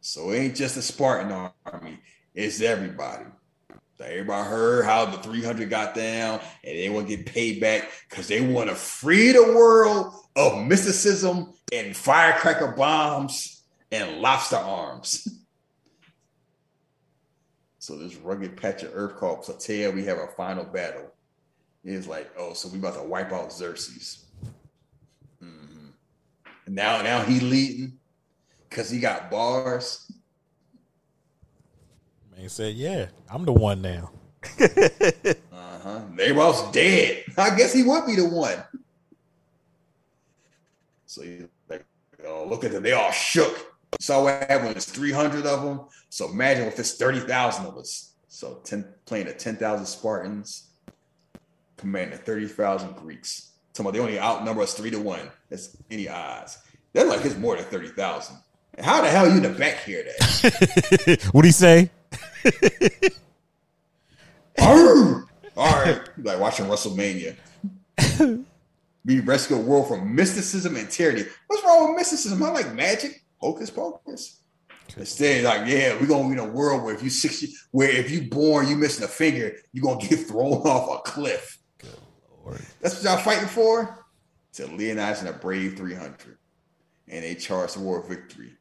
So 0.00 0.30
it 0.30 0.38
ain't 0.38 0.56
just 0.56 0.74
the 0.74 0.82
Spartan 0.82 1.50
army, 1.64 1.98
it's 2.34 2.60
everybody. 2.60 3.24
Everybody 4.04 4.48
heard 4.48 4.84
how 4.84 5.04
the 5.04 5.18
300 5.18 5.70
got 5.70 5.94
down 5.94 6.40
and 6.64 6.78
they 6.78 6.88
want 6.88 7.08
to 7.08 7.16
get 7.16 7.26
paid 7.26 7.60
back 7.60 7.88
because 8.08 8.26
they 8.26 8.40
want 8.40 8.68
to 8.68 8.74
free 8.74 9.32
the 9.32 9.42
world 9.42 10.12
of 10.36 10.66
mysticism 10.66 11.52
and 11.72 11.96
firecracker 11.96 12.74
bombs 12.76 13.62
and 13.90 14.20
lobster 14.20 14.56
arms. 14.56 15.28
so 17.78 17.96
this 17.96 18.16
rugged 18.16 18.56
patch 18.56 18.82
of 18.82 18.90
earth 18.94 19.16
called 19.16 19.44
Plataea, 19.44 19.94
we 19.94 20.04
have 20.04 20.18
our 20.18 20.32
final 20.36 20.64
battle. 20.64 21.11
It's 21.84 22.06
like, 22.06 22.30
oh, 22.38 22.52
so 22.54 22.68
we 22.68 22.78
about 22.78 22.94
to 22.94 23.02
wipe 23.02 23.32
out 23.32 23.52
Xerxes. 23.52 24.24
Mhm. 25.42 25.92
And 26.66 26.74
now, 26.74 27.02
now 27.02 27.22
he 27.22 27.40
leading 27.40 27.98
because 28.68 28.88
he 28.88 29.00
got 29.00 29.30
bars. 29.30 30.10
Man 32.36 32.48
said, 32.48 32.74
"Yeah, 32.74 33.08
I'm 33.28 33.44
the 33.44 33.52
one 33.52 33.82
now." 33.82 34.10
Uh-huh. 35.84 36.00
Everybody 36.12 36.38
else 36.38 36.70
dead. 36.70 37.24
I 37.36 37.56
guess 37.56 37.72
he 37.72 37.82
would 37.82 38.06
be 38.06 38.14
the 38.14 38.28
one. 38.28 38.62
So 41.06 41.22
he's 41.22 41.42
like, 41.68 41.84
oh, 42.24 42.46
look 42.48 42.62
at 42.62 42.70
them. 42.70 42.84
They 42.84 42.92
all 42.92 43.10
shook. 43.10 43.74
Saw 44.00 44.22
what 44.22 44.34
happened 44.48 44.68
when 44.68 44.76
it's 44.76 44.86
300 44.86 45.44
of 45.44 45.62
them. 45.62 45.80
So 46.08 46.30
imagine 46.30 46.68
if 46.68 46.78
it's 46.78 46.94
30,000 46.94 47.66
of 47.66 47.76
us. 47.76 48.12
So 48.28 48.60
10, 48.64 48.94
playing 49.06 49.26
at 49.26 49.40
10,000 49.40 49.84
Spartans, 49.84 50.70
commanding 51.82 52.18
30,000 52.18 52.94
Greeks. 52.96 53.50
Talking 53.74 53.86
about 53.86 53.94
they 53.94 54.00
only 54.00 54.20
outnumber 54.20 54.62
us 54.62 54.74
three 54.74 54.90
to 54.90 55.00
one. 55.00 55.30
That's 55.50 55.76
any 55.90 56.08
odds. 56.08 56.58
They're 56.92 57.06
like 57.06 57.24
it's 57.24 57.36
more 57.36 57.56
than 57.56 57.64
30,000. 57.64 58.36
How 58.78 59.02
the 59.02 59.08
hell 59.08 59.28
you 59.28 59.36
in 59.36 59.42
the 59.42 59.50
back 59.50 59.82
here 59.84 60.04
that? 60.04 61.28
What'd 61.32 61.46
he 61.46 61.52
say? 61.52 61.90
Arr! 64.58 65.26
All 65.56 65.84
right, 65.84 66.00
like 66.18 66.38
watching 66.40 66.66
WrestleMania. 66.66 67.36
We 69.04 69.18
rescue 69.18 69.56
a 69.56 69.60
world 69.60 69.88
from 69.88 70.14
mysticism 70.14 70.76
and 70.76 70.88
tyranny. 70.88 71.24
What's 71.48 71.64
wrong 71.64 71.88
with 71.88 71.96
mysticism? 71.96 72.40
I 72.40 72.50
like 72.50 72.72
magic, 72.72 73.24
hocus 73.38 73.68
pocus. 73.68 74.38
Instead, 74.96 75.42
like, 75.44 75.66
yeah, 75.66 75.98
we're 76.00 76.06
gonna 76.06 76.28
be 76.28 76.34
in 76.34 76.38
a 76.38 76.44
world 76.44 76.84
where 76.84 76.94
if 76.94 77.02
you 77.02 77.10
60, 77.10 77.52
where 77.72 77.90
if 77.90 78.12
you 78.12 78.22
born, 78.22 78.68
you 78.68 78.76
missing 78.76 79.04
a 79.04 79.08
finger, 79.08 79.56
you're 79.72 79.82
gonna 79.82 80.06
get 80.06 80.20
thrown 80.28 80.52
off 80.52 81.00
a 81.00 81.10
cliff. 81.10 81.58
That's 82.80 82.96
what 82.96 83.04
y'all 83.04 83.22
fighting 83.22 83.48
for? 83.48 84.04
To 84.54 84.66
Leonidas 84.66 85.20
and 85.20 85.28
a 85.28 85.32
brave 85.32 85.76
300. 85.76 86.38
And 87.08 87.24
they 87.24 87.34
charge 87.34 87.74
the 87.74 87.80
war 87.80 88.00
of 88.00 88.08
victory. 88.08 88.52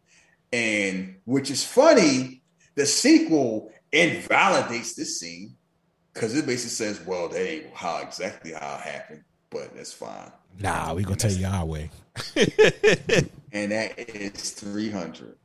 And 0.54 1.16
which 1.26 1.52
is 1.52 1.66
funny, 1.66 2.42
the 2.76 2.86
sequel 2.86 3.72
invalidates 3.92 4.96
this 4.96 5.20
scene 5.20 5.56
because 6.14 6.36
it 6.36 6.46
basically 6.46 6.72
says, 6.72 7.06
well, 7.06 7.30
that 7.30 7.50
ain't 7.50 7.74
how 7.74 8.00
exactly 8.00 8.52
how 8.54 8.76
it 8.76 8.82
happened, 8.82 9.24
but 9.50 9.76
that's 9.76 9.94
fine. 9.94 10.32
Nah, 10.60 10.94
we 10.94 11.04
gonna 11.04 11.16
tell 11.16 11.32
you 11.32 11.46
our 11.46 11.66
way. 11.66 11.90
And 13.54 13.72
that 13.72 14.00
is 14.00 14.52
300. 14.52 15.36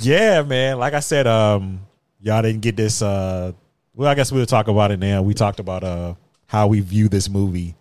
Yeah, 0.00 0.42
man. 0.42 0.78
Like 0.78 0.92
I 0.92 1.00
said, 1.00 1.26
um, 1.26 1.86
y'all 2.20 2.42
didn't 2.42 2.62
get 2.62 2.76
this. 2.76 3.00
Uh, 3.00 3.52
well, 3.94 4.08
I 4.08 4.14
guess 4.14 4.32
we'll 4.32 4.46
talk 4.46 4.68
about 4.68 4.90
it 4.90 4.98
now. 4.98 5.22
We 5.22 5.34
talked 5.34 5.60
about 5.60 5.84
uh 5.84 6.14
how 6.48 6.66
we 6.66 6.80
view 6.80 7.08
this 7.08 7.28
movie 7.28 7.76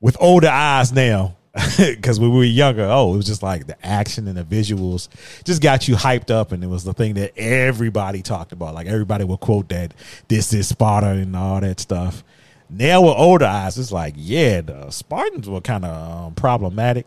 with 0.00 0.16
older 0.20 0.48
eyes 0.48 0.92
now. 0.92 1.36
Because 1.78 2.18
when 2.18 2.30
we 2.32 2.38
were 2.38 2.44
younger, 2.44 2.82
oh, 2.82 3.14
it 3.14 3.16
was 3.16 3.26
just 3.26 3.42
like 3.42 3.68
the 3.68 3.86
action 3.86 4.26
and 4.26 4.36
the 4.36 4.42
visuals 4.42 5.08
just 5.44 5.62
got 5.62 5.86
you 5.86 5.94
hyped 5.94 6.30
up, 6.30 6.50
and 6.50 6.64
it 6.64 6.66
was 6.66 6.82
the 6.82 6.92
thing 6.92 7.14
that 7.14 7.32
everybody 7.38 8.22
talked 8.22 8.50
about. 8.50 8.74
Like 8.74 8.88
everybody 8.88 9.22
would 9.22 9.38
quote 9.38 9.68
that 9.68 9.94
this 10.26 10.52
is 10.52 10.66
Sparta 10.66 11.08
and 11.08 11.36
all 11.36 11.60
that 11.60 11.78
stuff. 11.78 12.24
Now 12.68 13.02
with 13.02 13.14
older 13.16 13.44
eyes, 13.44 13.78
it's 13.78 13.92
like, 13.92 14.14
yeah, 14.16 14.62
the 14.62 14.90
Spartans 14.90 15.48
were 15.48 15.60
kind 15.60 15.84
of 15.84 16.26
um, 16.26 16.34
problematic. 16.34 17.06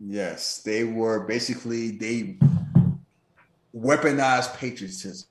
Yes, 0.00 0.62
they 0.62 0.84
were 0.84 1.20
basically 1.20 1.90
they 1.90 2.38
weaponized 3.76 4.56
patriotism, 4.56 5.28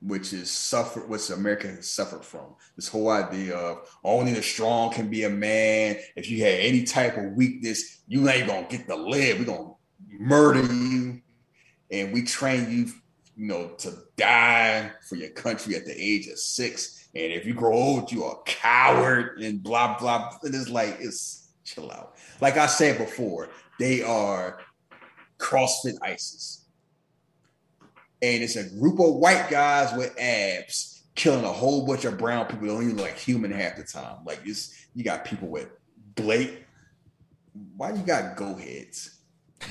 which 0.00 0.32
is 0.32 0.50
suffer 0.50 1.00
which 1.00 1.30
America 1.30 1.66
has 1.68 1.90
suffered 1.90 2.24
from. 2.24 2.54
This 2.76 2.88
whole 2.88 3.10
idea 3.10 3.56
of 3.56 3.88
only 4.04 4.32
the 4.32 4.42
strong 4.42 4.92
can 4.92 5.10
be 5.10 5.24
a 5.24 5.30
man. 5.30 5.96
If 6.16 6.30
you 6.30 6.44
had 6.44 6.60
any 6.60 6.84
type 6.84 7.16
of 7.16 7.32
weakness, 7.32 8.02
you 8.06 8.28
ain't 8.28 8.46
gonna 8.46 8.66
get 8.68 8.86
to 8.86 8.94
live. 8.94 9.40
We're 9.40 9.44
gonna 9.46 9.72
murder 10.18 10.72
you, 10.72 11.20
and 11.90 12.12
we 12.12 12.22
train 12.22 12.70
you, 12.70 12.92
you 13.36 13.46
know, 13.46 13.68
to 13.78 13.94
die 14.16 14.92
for 15.08 15.16
your 15.16 15.30
country 15.30 15.74
at 15.74 15.84
the 15.84 15.94
age 15.96 16.28
of 16.28 16.38
six. 16.38 17.08
And 17.14 17.32
if 17.32 17.44
you 17.44 17.54
grow 17.54 17.74
old, 17.74 18.12
you 18.12 18.24
are 18.24 18.36
a 18.36 18.42
coward 18.44 19.40
and 19.40 19.62
blah 19.62 19.98
blah. 19.98 20.38
It 20.44 20.54
is 20.54 20.68
like 20.68 20.98
it's 21.00 21.48
chill 21.64 21.90
out. 21.90 22.14
Like 22.40 22.56
I 22.56 22.66
said 22.66 22.98
before, 22.98 23.48
they 23.80 24.02
are 24.02 24.60
CrossFit 25.38 25.96
ISIS. 26.02 26.67
And 28.20 28.42
it's 28.42 28.56
a 28.56 28.68
group 28.78 28.98
of 29.00 29.14
white 29.14 29.48
guys 29.48 29.96
with 29.96 30.18
abs 30.18 30.98
killing 31.18 31.44
a 31.44 31.52
whole 31.52 31.84
bunch 31.84 32.04
of 32.04 32.16
brown 32.16 32.46
people 32.46 32.66
that 32.66 32.74
don't 32.74 32.82
even 32.84 32.96
look 32.96 33.06
like 33.06 33.18
human 33.18 33.50
half 33.50 33.76
the 33.76 33.82
time. 33.82 34.18
Like 34.24 34.40
you 34.44 35.04
got 35.04 35.24
people 35.24 35.48
with 35.48 35.68
blade. 36.14 36.64
Why 37.76 37.92
you 37.92 38.02
got 38.02 38.36
go 38.36 38.54
heads? 38.54 39.18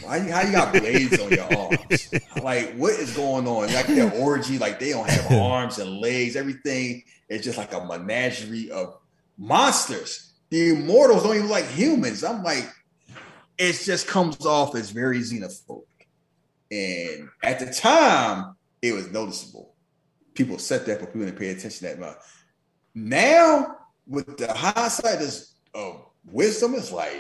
Why 0.02 0.18
you 0.18 0.32
how 0.32 0.42
you 0.42 0.52
got 0.52 0.74
blades 0.74 1.18
on 1.20 1.30
your 1.32 1.46
arms? 1.58 2.14
Like 2.44 2.76
what 2.76 2.94
is 2.94 3.16
going 3.16 3.48
on? 3.48 3.74
Like 3.74 3.88
their 3.88 4.12
orgy, 4.14 4.60
like 4.60 4.80
they 4.80 4.92
don't 4.92 5.10
have 5.10 5.32
arms 5.42 5.80
and 5.80 6.00
legs. 6.02 6.36
Everything 6.36 7.04
is 7.30 7.44
just 7.44 7.58
like 7.58 7.74
a 7.74 7.86
menagerie 7.86 8.70
of 8.70 8.98
monsters. 9.38 10.34
The 10.50 10.72
immortals 10.72 11.24
don't 11.24 11.36
even 11.36 11.50
like 11.50 11.68
humans. 11.68 12.24
I'm 12.24 12.44
like, 12.44 12.70
it 13.58 13.74
just 13.74 14.08
comes 14.08 14.46
off 14.46 14.76
as 14.76 14.92
very 14.92 15.20
xenophobic. 15.20 15.84
And 16.72 17.30
at 17.44 17.60
the 17.60 17.68
time, 17.74 18.56
it 18.82 18.94
was 18.94 19.12
noticeable. 19.12 19.74
People 20.34 20.60
said 20.60 20.86
that, 20.86 21.00
but 21.00 21.08
people 21.08 21.26
didn't 21.26 21.40
pay 21.40 21.50
attention 21.50 21.88
that 21.88 22.00
much. 22.00 22.18
Now, 22.94 23.78
with 24.06 24.38
the 24.38 24.52
hindsight 24.54 25.22
is- 25.22 25.54
of 25.74 26.06
wisdom, 26.26 26.74
it's 26.76 26.92
like, 26.92 27.14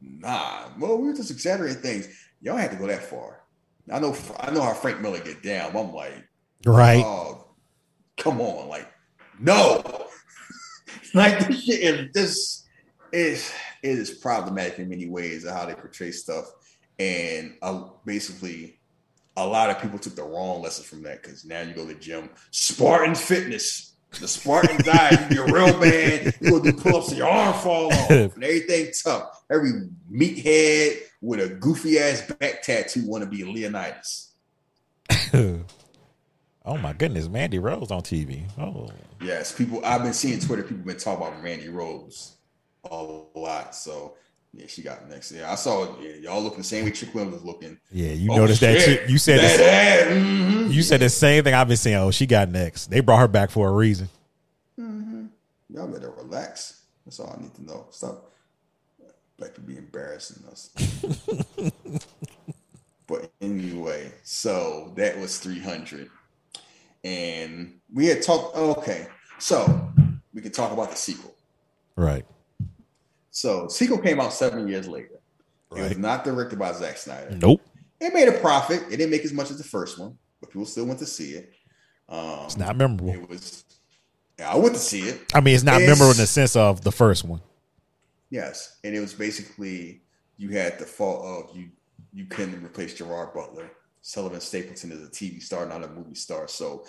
nah, 0.00 0.68
well, 0.78 0.98
we 0.98 1.08
were 1.08 1.14
just 1.14 1.30
exaggerating 1.30 1.82
things. 1.82 2.08
Y'all 2.40 2.56
had 2.56 2.70
to 2.70 2.76
go 2.76 2.86
that 2.86 3.04
far. 3.04 3.40
I 3.90 3.98
know, 3.98 4.16
I 4.38 4.50
know 4.50 4.62
how 4.62 4.74
Frank 4.74 5.00
Miller 5.00 5.20
get 5.20 5.42
down. 5.42 5.76
I'm 5.76 5.92
like, 5.92 6.14
Right. 6.66 7.02
oh, 7.04 7.54
come 8.16 8.40
on, 8.40 8.68
like, 8.68 8.88
no, 9.38 9.82
like 11.14 11.46
this 11.46 11.62
shit 11.64 11.80
is 11.80 12.12
this 12.12 12.64
is 13.12 13.52
it 13.82 13.98
is 13.98 14.10
problematic 14.10 14.78
in 14.80 14.88
many 14.88 15.08
ways 15.08 15.44
of 15.44 15.54
how 15.54 15.64
they 15.64 15.74
portray 15.74 16.10
stuff, 16.10 16.44
and 16.98 17.54
uh, 17.62 17.84
basically, 18.04 18.78
a 19.36 19.46
lot 19.46 19.70
of 19.70 19.80
people 19.80 19.98
took 19.98 20.16
the 20.16 20.22
wrong 20.22 20.62
lesson 20.62 20.84
from 20.84 21.02
that 21.04 21.22
because 21.22 21.44
now 21.44 21.60
you 21.62 21.72
go 21.72 21.86
to 21.86 21.94
the 21.94 22.00
gym, 22.00 22.28
Spartan 22.50 23.14
fitness. 23.14 23.94
The 24.20 24.26
Spartan 24.26 24.78
diet, 24.84 25.30
you're 25.30 25.46
a 25.46 25.52
real 25.52 25.78
man. 25.78 26.32
You 26.40 26.50
gonna 26.50 26.72
do 26.72 26.78
pull-ups 26.78 27.08
and 27.08 27.18
your 27.18 27.28
arm 27.28 27.52
fall 27.54 27.92
off, 27.92 28.10
and 28.10 28.42
everything 28.42 28.90
tough. 29.04 29.42
Every 29.50 29.72
meathead 30.10 31.00
with 31.20 31.40
a 31.40 31.48
goofy 31.48 31.98
ass 31.98 32.22
back 32.22 32.62
tattoo 32.62 33.06
want 33.06 33.22
to 33.22 33.30
be 33.30 33.44
Leonidas. 33.44 34.32
oh 35.34 36.78
my 36.78 36.94
goodness, 36.94 37.28
Mandy 37.28 37.58
Rose 37.58 37.90
on 37.90 38.02
TV. 38.02 38.48
Oh, 38.58 38.90
Yes, 39.20 39.52
people. 39.52 39.84
I've 39.84 40.02
been 40.02 40.14
seeing 40.14 40.38
Twitter. 40.40 40.62
People 40.62 40.84
been 40.84 40.96
talking 40.96 41.26
about 41.26 41.42
Mandy 41.42 41.68
Rose 41.68 42.36
a 42.90 43.04
lot. 43.34 43.74
So 43.74 44.14
yeah, 44.58 44.66
she 44.66 44.82
got 44.82 45.08
next. 45.08 45.32
Yeah, 45.32 45.50
I 45.50 45.54
saw 45.54 45.98
yeah, 46.00 46.14
y'all 46.16 46.42
looking 46.42 46.58
the 46.58 46.64
same 46.64 46.84
way 46.84 46.90
Trick 46.90 47.14
Williams 47.14 47.34
was 47.36 47.44
looking. 47.44 47.78
yeah, 47.92 48.12
you 48.12 48.32
Oh, 48.32 48.36
noticed 48.36 48.60
that 48.60 48.80
shit. 48.80 49.06
too. 49.06 49.12
You 49.12 49.18
said 49.18 49.40
that. 49.40 49.56
that, 49.58 50.08
mhm. 50.16 50.72
you 50.72 50.82
said 50.82 51.00
the 51.00 51.08
same 51.08 51.44
thing 51.44 51.54
I've 51.54 51.68
been 51.68 51.76
saying. 51.76 51.96
Oh, 51.96 52.10
she 52.10 52.26
got 52.26 52.48
next. 52.50 52.86
They 52.90 53.00
brought 53.00 53.20
her 53.20 53.28
back 53.28 53.50
for 53.50 53.68
a 53.68 53.72
reason. 53.72 54.08
Y'all 55.70 55.86
better 55.86 56.10
relax. 56.10 56.82
That's 57.04 57.20
all 57.20 57.34
I 57.38 57.42
need 57.42 57.54
to 57.56 57.64
know. 57.64 57.86
Stop. 57.90 58.30
Like 59.38 59.54
to 59.54 59.60
be 59.60 59.76
embarrassing 59.76 60.42
us. 60.50 60.70
but 63.06 63.30
anyway, 63.40 64.12
so 64.24 64.92
that 64.96 65.18
was 65.18 65.38
300. 65.38 66.10
And 67.04 67.78
we 67.92 68.06
had 68.06 68.22
talked. 68.22 68.56
Okay, 68.56 69.06
so 69.38 69.90
we 70.34 70.40
can 70.40 70.50
talk 70.52 70.72
about 70.72 70.90
the 70.90 70.96
sequel. 70.96 71.34
Right. 71.96 72.24
So 73.38 73.68
sequel 73.68 73.98
came 73.98 74.18
out 74.20 74.32
seven 74.32 74.66
years 74.66 74.88
later. 74.88 75.20
It 75.76 75.82
was 75.82 75.96
not 75.98 76.24
directed 76.24 76.58
by 76.58 76.72
Zack 76.72 76.96
Snyder. 76.96 77.30
Nope. 77.36 77.60
It 78.00 78.12
made 78.12 78.26
a 78.26 78.32
profit. 78.32 78.82
It 78.90 78.96
didn't 78.96 79.10
make 79.10 79.24
as 79.24 79.32
much 79.32 79.50
as 79.50 79.58
the 79.58 79.64
first 79.64 79.96
one, 79.98 80.18
but 80.40 80.50
people 80.50 80.66
still 80.66 80.86
went 80.86 80.98
to 81.00 81.06
see 81.06 81.32
it. 81.34 81.52
Um, 82.08 82.46
It's 82.46 82.56
not 82.56 82.76
memorable. 82.76 83.10
It 83.10 83.28
was. 83.28 83.64
I 84.44 84.56
went 84.56 84.74
to 84.74 84.80
see 84.80 85.02
it. 85.02 85.20
I 85.34 85.40
mean, 85.40 85.54
it's 85.54 85.62
not 85.62 85.80
It's- 85.80 85.88
memorable 85.88 86.10
in 86.12 86.16
the 86.16 86.26
sense 86.26 86.56
of 86.56 86.82
the 86.82 86.90
first 86.90 87.22
one. 87.24 87.40
Yes, 88.30 88.76
and 88.82 88.94
it 88.94 89.00
was 89.00 89.14
basically 89.14 90.02
you 90.36 90.50
had 90.50 90.78
the 90.80 90.86
fault 90.86 91.24
of 91.50 91.56
you. 91.56 91.68
You 92.12 92.24
couldn't 92.26 92.64
replace 92.64 92.94
Gerard 92.94 93.34
Butler. 93.34 93.70
Sullivan 94.02 94.40
Stapleton 94.40 94.90
is 94.90 95.02
a 95.06 95.10
TV 95.10 95.40
star, 95.40 95.64
not 95.66 95.84
a 95.84 95.88
movie 95.88 96.14
star. 96.14 96.48
So 96.48 96.86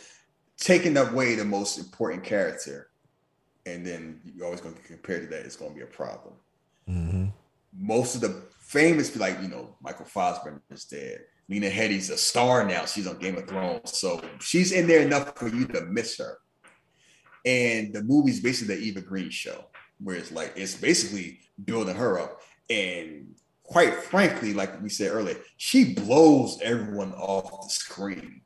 taking 0.57 0.95
away 0.97 1.35
the 1.35 1.45
most 1.45 1.77
important 1.77 2.23
character, 2.23 2.88
and 3.69 3.85
then 3.85 4.21
you're 4.35 4.45
always 4.45 4.61
going 4.61 4.75
to 4.75 4.81
compare 4.81 5.19
to 5.19 5.27
that, 5.27 5.45
it's 5.45 5.55
going 5.55 5.71
to 5.71 5.77
be 5.77 5.83
a 5.83 5.87
problem. 5.87 6.33
Mm-hmm. 6.89 7.25
Most 7.77 8.15
of 8.15 8.21
the 8.21 8.41
famous, 8.59 9.15
like 9.15 9.41
you 9.41 9.47
know, 9.47 9.75
Michael 9.81 10.05
Fassbender 10.05 10.61
is 10.71 10.85
dead. 10.85 11.19
Lena 11.47 11.69
Headey's 11.69 12.09
a 12.09 12.17
star 12.17 12.65
now. 12.65 12.85
She's 12.85 13.07
on 13.07 13.17
Game 13.17 13.37
of 13.37 13.47
Thrones, 13.47 13.97
so 13.97 14.21
she's 14.39 14.71
in 14.71 14.87
there 14.87 15.01
enough 15.01 15.37
for 15.37 15.47
you 15.47 15.65
to 15.67 15.81
miss 15.81 16.17
her. 16.17 16.37
And 17.45 17.93
the 17.93 18.03
movie's 18.03 18.39
basically 18.39 18.75
the 18.75 18.81
Eva 18.81 19.01
Green 19.01 19.29
show, 19.29 19.65
where 19.99 20.15
it's 20.15 20.31
like 20.31 20.53
it's 20.55 20.75
basically 20.75 21.39
building 21.65 21.95
her 21.95 22.19
up. 22.19 22.41
And 22.69 23.35
quite 23.63 23.93
frankly, 23.95 24.53
like 24.53 24.81
we 24.81 24.89
said 24.89 25.11
earlier, 25.11 25.37
she 25.57 25.93
blows 25.93 26.59
everyone 26.61 27.13
off 27.13 27.63
the 27.63 27.69
screen. 27.69 28.41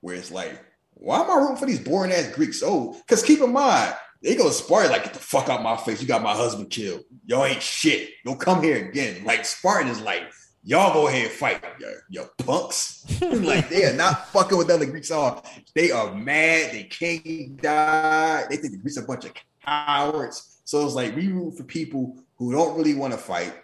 Where 0.00 0.14
it's 0.14 0.30
like, 0.30 0.62
why 0.94 1.20
am 1.20 1.30
I 1.30 1.34
rooting 1.34 1.56
for 1.56 1.66
these 1.66 1.80
boring 1.80 2.12
ass 2.12 2.30
Greeks? 2.32 2.62
Oh, 2.64 2.96
because 3.06 3.22
keep 3.22 3.40
in 3.40 3.52
mind, 3.52 3.94
they 4.26 4.34
go 4.34 4.48
to 4.48 4.52
Spartan 4.52 4.90
like, 4.90 5.04
get 5.04 5.14
the 5.14 5.20
fuck 5.20 5.48
out 5.48 5.62
my 5.62 5.76
face. 5.76 6.02
You 6.02 6.08
got 6.08 6.20
my 6.20 6.34
husband 6.34 6.68
killed. 6.68 7.04
Y'all 7.26 7.44
ain't 7.44 7.62
shit. 7.62 8.10
Don't 8.24 8.40
come 8.40 8.60
here 8.60 8.88
again. 8.88 9.24
Like 9.24 9.44
Spartan 9.44 9.88
is 9.88 10.00
like, 10.00 10.24
y'all 10.64 10.92
go 10.92 11.06
ahead 11.06 11.26
and 11.26 11.32
fight, 11.32 11.62
yo, 11.78 11.92
yo 12.10 12.26
punks. 12.38 13.06
like 13.22 13.68
they 13.68 13.84
are 13.84 13.94
not 13.94 14.26
fucking 14.30 14.58
with 14.58 14.68
other 14.68 14.84
Greeks 14.84 15.12
on. 15.12 15.40
They 15.76 15.92
are 15.92 16.12
mad. 16.12 16.72
They 16.72 16.82
king 16.84 17.56
died. 17.62 18.46
They 18.50 18.56
think 18.56 18.72
the 18.72 18.78
Greeks 18.78 18.98
are 18.98 19.04
a 19.04 19.06
bunch 19.06 19.26
of 19.26 19.32
cowards. 19.64 20.60
So 20.64 20.84
it's 20.84 20.96
like 20.96 21.14
we 21.14 21.28
root 21.28 21.56
for 21.56 21.62
people 21.62 22.18
who 22.34 22.50
don't 22.50 22.76
really 22.76 22.94
want 22.94 23.12
to 23.12 23.18
fight. 23.18 23.54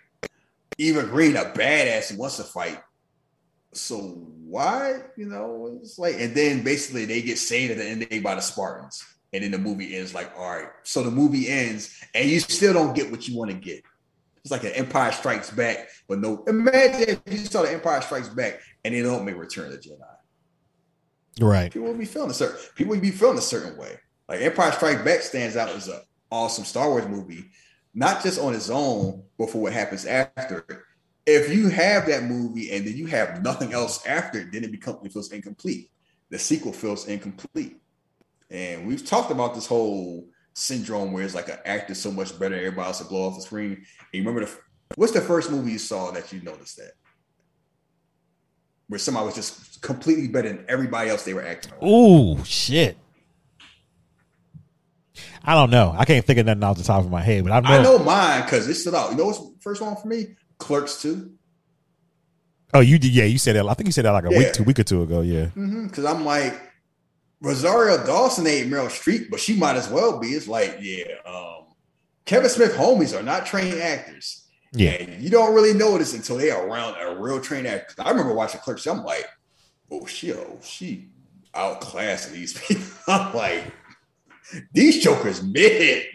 Eva 0.78 1.02
Green, 1.02 1.34
a 1.34 1.46
badass 1.46 2.12
who 2.12 2.18
wants 2.18 2.36
to 2.36 2.44
fight. 2.44 2.78
So 3.72 3.96
why, 4.46 5.00
you 5.16 5.26
know, 5.26 5.76
it's 5.82 5.98
like, 5.98 6.20
and 6.20 6.36
then 6.36 6.62
basically 6.62 7.04
they 7.04 7.20
get 7.20 7.38
saved 7.38 7.72
at 7.72 7.78
the 7.78 7.84
end 7.84 8.22
by 8.22 8.36
the 8.36 8.40
Spartans. 8.40 9.04
And 9.32 9.42
then 9.42 9.50
the 9.50 9.58
movie 9.58 9.96
ends 9.96 10.14
like, 10.14 10.30
all 10.36 10.50
right. 10.50 10.68
So 10.82 11.02
the 11.02 11.10
movie 11.10 11.48
ends, 11.48 12.02
and 12.14 12.28
you 12.28 12.40
still 12.40 12.74
don't 12.74 12.94
get 12.94 13.10
what 13.10 13.26
you 13.26 13.36
want 13.36 13.50
to 13.50 13.56
get. 13.56 13.82
It's 14.44 14.50
like 14.50 14.64
an 14.64 14.72
Empire 14.72 15.12
Strikes 15.12 15.50
Back, 15.50 15.88
but 16.08 16.18
no. 16.18 16.42
Imagine 16.48 17.08
if 17.08 17.20
you 17.26 17.38
saw 17.38 17.62
the 17.62 17.72
Empire 17.72 18.00
Strikes 18.02 18.28
Back 18.28 18.60
and 18.84 18.94
they 18.94 19.00
don't 19.00 19.24
make 19.24 19.36
Return 19.36 19.66
of 19.66 19.72
the 19.72 19.78
Jedi. 19.78 19.98
Right. 21.40 21.72
People 21.72 21.88
will 21.88 21.96
be 21.96 22.04
feeling 22.04 22.30
a 22.30 22.34
certain. 22.34 22.58
People 22.74 22.94
will 22.94 23.00
be 23.00 23.10
feeling 23.10 23.38
a 23.38 23.42
certain 23.42 23.76
way. 23.78 23.98
Like 24.28 24.40
Empire 24.40 24.72
Strikes 24.72 25.02
Back 25.02 25.20
stands 25.20 25.56
out 25.56 25.70
as 25.70 25.88
an 25.88 26.00
awesome 26.30 26.64
Star 26.64 26.88
Wars 26.88 27.06
movie, 27.06 27.44
not 27.94 28.22
just 28.22 28.40
on 28.40 28.54
its 28.54 28.68
own, 28.68 29.22
but 29.38 29.50
for 29.50 29.58
what 29.58 29.72
happens 29.72 30.06
after. 30.06 30.86
If 31.24 31.54
you 31.54 31.68
have 31.68 32.06
that 32.06 32.24
movie 32.24 32.72
and 32.72 32.84
then 32.84 32.96
you 32.96 33.06
have 33.06 33.42
nothing 33.42 33.72
else 33.72 34.04
after 34.06 34.40
it, 34.40 34.52
then 34.52 34.64
it 34.64 34.72
becomes 34.72 34.98
it 35.04 35.12
feels 35.12 35.30
incomplete. 35.30 35.88
The 36.30 36.38
sequel 36.38 36.72
feels 36.72 37.06
incomplete. 37.06 37.76
And 38.52 38.86
we've 38.86 39.04
talked 39.04 39.30
about 39.32 39.54
this 39.54 39.66
whole 39.66 40.28
syndrome 40.54 41.12
where 41.12 41.24
it's 41.24 41.34
like 41.34 41.48
an 41.48 41.58
actor 41.64 41.94
so 41.94 42.10
much 42.12 42.38
better, 42.38 42.54
everybody 42.54 42.86
else 42.86 42.98
to 42.98 43.04
blow 43.04 43.26
off 43.26 43.36
the 43.36 43.42
screen. 43.42 43.72
And 43.72 43.84
you 44.12 44.20
remember 44.20 44.44
the 44.44 44.52
what's 44.96 45.12
the 45.12 45.22
first 45.22 45.50
movie 45.50 45.72
you 45.72 45.78
saw 45.78 46.10
that 46.10 46.32
you 46.32 46.42
noticed 46.42 46.76
that? 46.76 46.92
Where 48.88 48.98
somebody 48.98 49.24
was 49.26 49.34
just 49.34 49.80
completely 49.80 50.28
better 50.28 50.48
than 50.48 50.66
everybody 50.68 51.08
else 51.08 51.24
they 51.24 51.32
were 51.32 51.44
acting. 51.46 51.72
Oh 51.80 52.42
shit. 52.44 52.98
I 55.44 55.54
don't 55.54 55.70
know. 55.70 55.94
I 55.96 56.04
can't 56.04 56.24
think 56.24 56.38
of 56.38 56.46
nothing 56.46 56.62
off 56.62 56.76
the 56.76 56.84
top 56.84 57.04
of 57.04 57.10
my 57.10 57.22
head, 57.22 57.42
but 57.44 57.52
I 57.52 57.60
know. 57.60 57.68
I 57.78 57.82
know 57.82 57.98
mine 57.98 58.42
because 58.42 58.68
it 58.68 58.74
stood 58.74 58.94
out. 58.94 59.10
You 59.10 59.16
know 59.16 59.26
what's 59.26 59.38
the 59.38 59.54
first 59.60 59.80
one 59.82 59.96
for 59.96 60.06
me? 60.06 60.36
Clerks 60.58 61.00
2. 61.02 61.32
Oh, 62.74 62.80
you 62.80 62.98
did. 62.98 63.12
Yeah, 63.12 63.24
you 63.24 63.38
said 63.38 63.56
that. 63.56 63.66
I 63.66 63.74
think 63.74 63.88
you 63.88 63.92
said 63.92 64.04
that 64.04 64.12
like 64.12 64.24
a 64.26 64.30
Yeah. 64.30 64.38
week, 64.38 64.52
two 64.52 64.62
week 64.62 64.78
or 64.78 64.84
two 64.84 65.02
ago. 65.02 65.20
Yeah. 65.22 65.46
Mm-hmm, 65.46 65.86
because 65.88 66.04
I'm 66.04 66.24
like, 66.24 66.60
Rosario 67.42 68.04
Dawson 68.06 68.46
ain't 68.46 68.70
Meryl 68.70 68.86
Streep, 68.86 69.28
but 69.28 69.40
she 69.40 69.56
might 69.56 69.76
as 69.76 69.88
well 69.88 70.18
be. 70.18 70.28
It's 70.28 70.46
like, 70.46 70.78
yeah, 70.80 71.14
um, 71.26 71.64
Kevin 72.24 72.48
Smith 72.48 72.74
homies 72.74 73.18
are 73.18 73.22
not 73.22 73.46
trained 73.46 73.80
actors. 73.80 74.46
Yeah. 74.72 74.92
And 74.92 75.22
you 75.22 75.28
don't 75.28 75.54
really 75.54 75.74
notice 75.74 76.14
until 76.14 76.36
they 76.36 76.50
are 76.50 76.66
around 76.66 76.96
a 77.00 77.20
real 77.20 77.40
trained 77.40 77.66
actor. 77.66 77.94
I 77.98 78.10
remember 78.10 78.32
watching 78.32 78.60
Clerks. 78.60 78.86
I'm 78.86 79.04
like, 79.04 79.26
oh, 79.90 80.06
she, 80.06 80.32
oh, 80.32 80.58
she 80.62 81.08
outclassing 81.54 82.32
these 82.32 82.58
people. 82.66 82.84
I'm 83.08 83.34
like, 83.34 83.64
these 84.72 85.02
jokers 85.02 85.42
mid. 85.42 86.06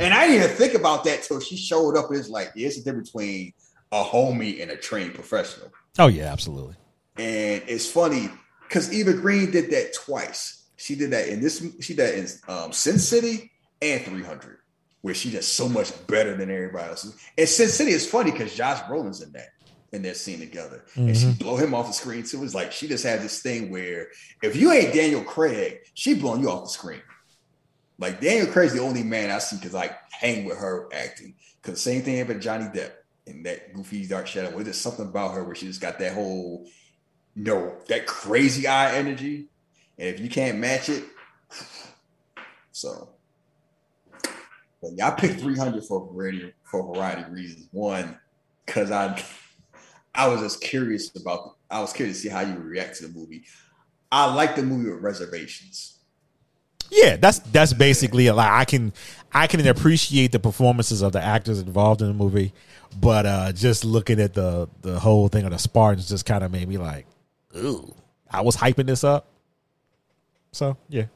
And 0.00 0.14
I 0.14 0.26
didn't 0.26 0.44
even 0.44 0.56
think 0.56 0.74
about 0.74 1.04
that 1.04 1.22
till 1.24 1.40
she 1.40 1.56
showed 1.56 1.96
up. 1.96 2.06
It's 2.10 2.28
like, 2.28 2.52
yeah, 2.54 2.68
it's 2.68 2.78
the 2.78 2.84
difference 2.84 3.10
between 3.10 3.52
a 3.92 4.02
homie 4.02 4.62
and 4.62 4.70
a 4.70 4.76
trained 4.76 5.14
professional. 5.14 5.70
Oh 5.98 6.06
yeah, 6.06 6.32
absolutely. 6.32 6.76
And 7.16 7.62
it's 7.66 7.88
funny 7.88 8.30
because 8.68 8.92
Eva 8.92 9.12
Green 9.14 9.50
did 9.50 9.70
that 9.70 9.94
twice. 9.94 10.53
She 10.76 10.94
did 10.96 11.10
that 11.12 11.28
in 11.28 11.40
this, 11.40 11.64
she 11.80 11.94
did 11.94 12.06
that 12.06 12.14
in 12.14 12.54
um, 12.54 12.72
Sin 12.72 12.98
City 12.98 13.52
and 13.80 14.02
300, 14.02 14.58
where 15.02 15.14
she 15.14 15.30
just 15.30 15.54
so 15.54 15.68
much 15.68 16.06
better 16.06 16.36
than 16.36 16.50
everybody 16.50 16.88
else. 16.88 17.16
And 17.36 17.48
Sin 17.48 17.68
City 17.68 17.92
is 17.92 18.08
funny 18.08 18.30
because 18.32 18.54
Josh 18.54 18.80
Brolin's 18.82 19.22
in 19.22 19.32
that 19.32 19.48
in 19.92 20.02
that 20.02 20.16
scene 20.16 20.40
together, 20.40 20.84
and 20.96 21.16
she 21.16 21.32
blow 21.34 21.56
him 21.56 21.72
off 21.72 21.86
the 21.86 21.92
screen 21.92 22.24
too. 22.24 22.42
It's 22.42 22.54
like 22.54 22.72
she 22.72 22.88
just 22.88 23.04
had 23.04 23.22
this 23.22 23.40
thing 23.42 23.70
where 23.70 24.08
if 24.42 24.56
you 24.56 24.72
ain't 24.72 24.92
Daniel 24.92 25.22
Craig, 25.22 25.78
she 25.94 26.14
blowing 26.14 26.40
you 26.40 26.50
off 26.50 26.64
the 26.64 26.70
screen. 26.70 27.00
Like 27.98 28.20
Daniel 28.20 28.46
Craig's 28.48 28.74
the 28.74 28.80
only 28.80 29.04
man 29.04 29.30
I 29.30 29.38
see 29.38 29.56
because 29.56 29.74
I 29.74 29.96
hang 30.10 30.44
with 30.44 30.58
her 30.58 30.88
acting. 30.92 31.34
Because 31.62 31.80
same 31.80 32.02
thing 32.02 32.18
happened 32.18 32.40
to 32.40 32.44
Johnny 32.44 32.64
Depp 32.66 32.90
in 33.26 33.42
that 33.44 33.72
goofy 33.72 34.06
Dark 34.06 34.26
Shadow. 34.26 34.54
Where 34.54 34.64
there's 34.64 34.80
something 34.80 35.06
about 35.06 35.34
her 35.34 35.44
where 35.44 35.54
she 35.54 35.66
just 35.66 35.80
got 35.80 35.98
that 36.00 36.12
whole, 36.12 36.66
you 37.34 37.44
know, 37.44 37.76
that 37.88 38.06
crazy 38.06 38.66
eye 38.66 38.96
energy. 38.96 39.46
And 39.98 40.08
if 40.08 40.20
you 40.20 40.28
can't 40.28 40.58
match 40.58 40.88
it, 40.88 41.04
so. 42.72 43.10
But 44.82 45.02
I 45.02 45.10
picked 45.12 45.40
300 45.40 45.84
for 45.84 46.10
variety 46.12 46.52
for 46.64 46.80
a 46.80 46.94
variety 46.94 47.22
of 47.22 47.32
reasons. 47.32 47.68
One, 47.72 48.18
because 48.66 48.90
I, 48.90 49.22
I 50.14 50.28
was 50.28 50.40
just 50.40 50.60
curious 50.60 51.14
about. 51.16 51.56
I 51.70 51.80
was 51.80 51.92
curious 51.92 52.18
to 52.18 52.22
see 52.24 52.28
how 52.28 52.40
you 52.40 52.54
react 52.56 52.96
to 52.96 53.08
the 53.08 53.18
movie. 53.18 53.44
I 54.12 54.32
like 54.32 54.54
the 54.54 54.62
movie 54.62 54.90
with 54.90 55.02
reservations. 55.02 55.98
Yeah, 56.90 57.16
that's 57.16 57.38
that's 57.40 57.72
basically. 57.72 58.30
Like 58.30 58.50
I 58.50 58.64
can 58.64 58.92
I 59.32 59.46
can 59.46 59.66
appreciate 59.66 60.32
the 60.32 60.38
performances 60.38 61.02
of 61.02 61.12
the 61.12 61.20
actors 61.22 61.60
involved 61.60 62.02
in 62.02 62.08
the 62.08 62.14
movie, 62.14 62.52
but 63.00 63.26
uh 63.26 63.52
just 63.52 63.84
looking 63.84 64.20
at 64.20 64.34
the 64.34 64.68
the 64.82 65.00
whole 65.00 65.28
thing 65.28 65.44
of 65.44 65.50
the 65.50 65.58
Spartans 65.58 66.08
just 66.08 66.26
kind 66.26 66.44
of 66.44 66.52
made 66.52 66.68
me 66.68 66.78
like, 66.78 67.06
ooh, 67.56 67.94
I 68.30 68.42
was 68.42 68.56
hyping 68.56 68.86
this 68.86 69.02
up. 69.02 69.28
So 70.54 70.76
yeah, 70.88 71.06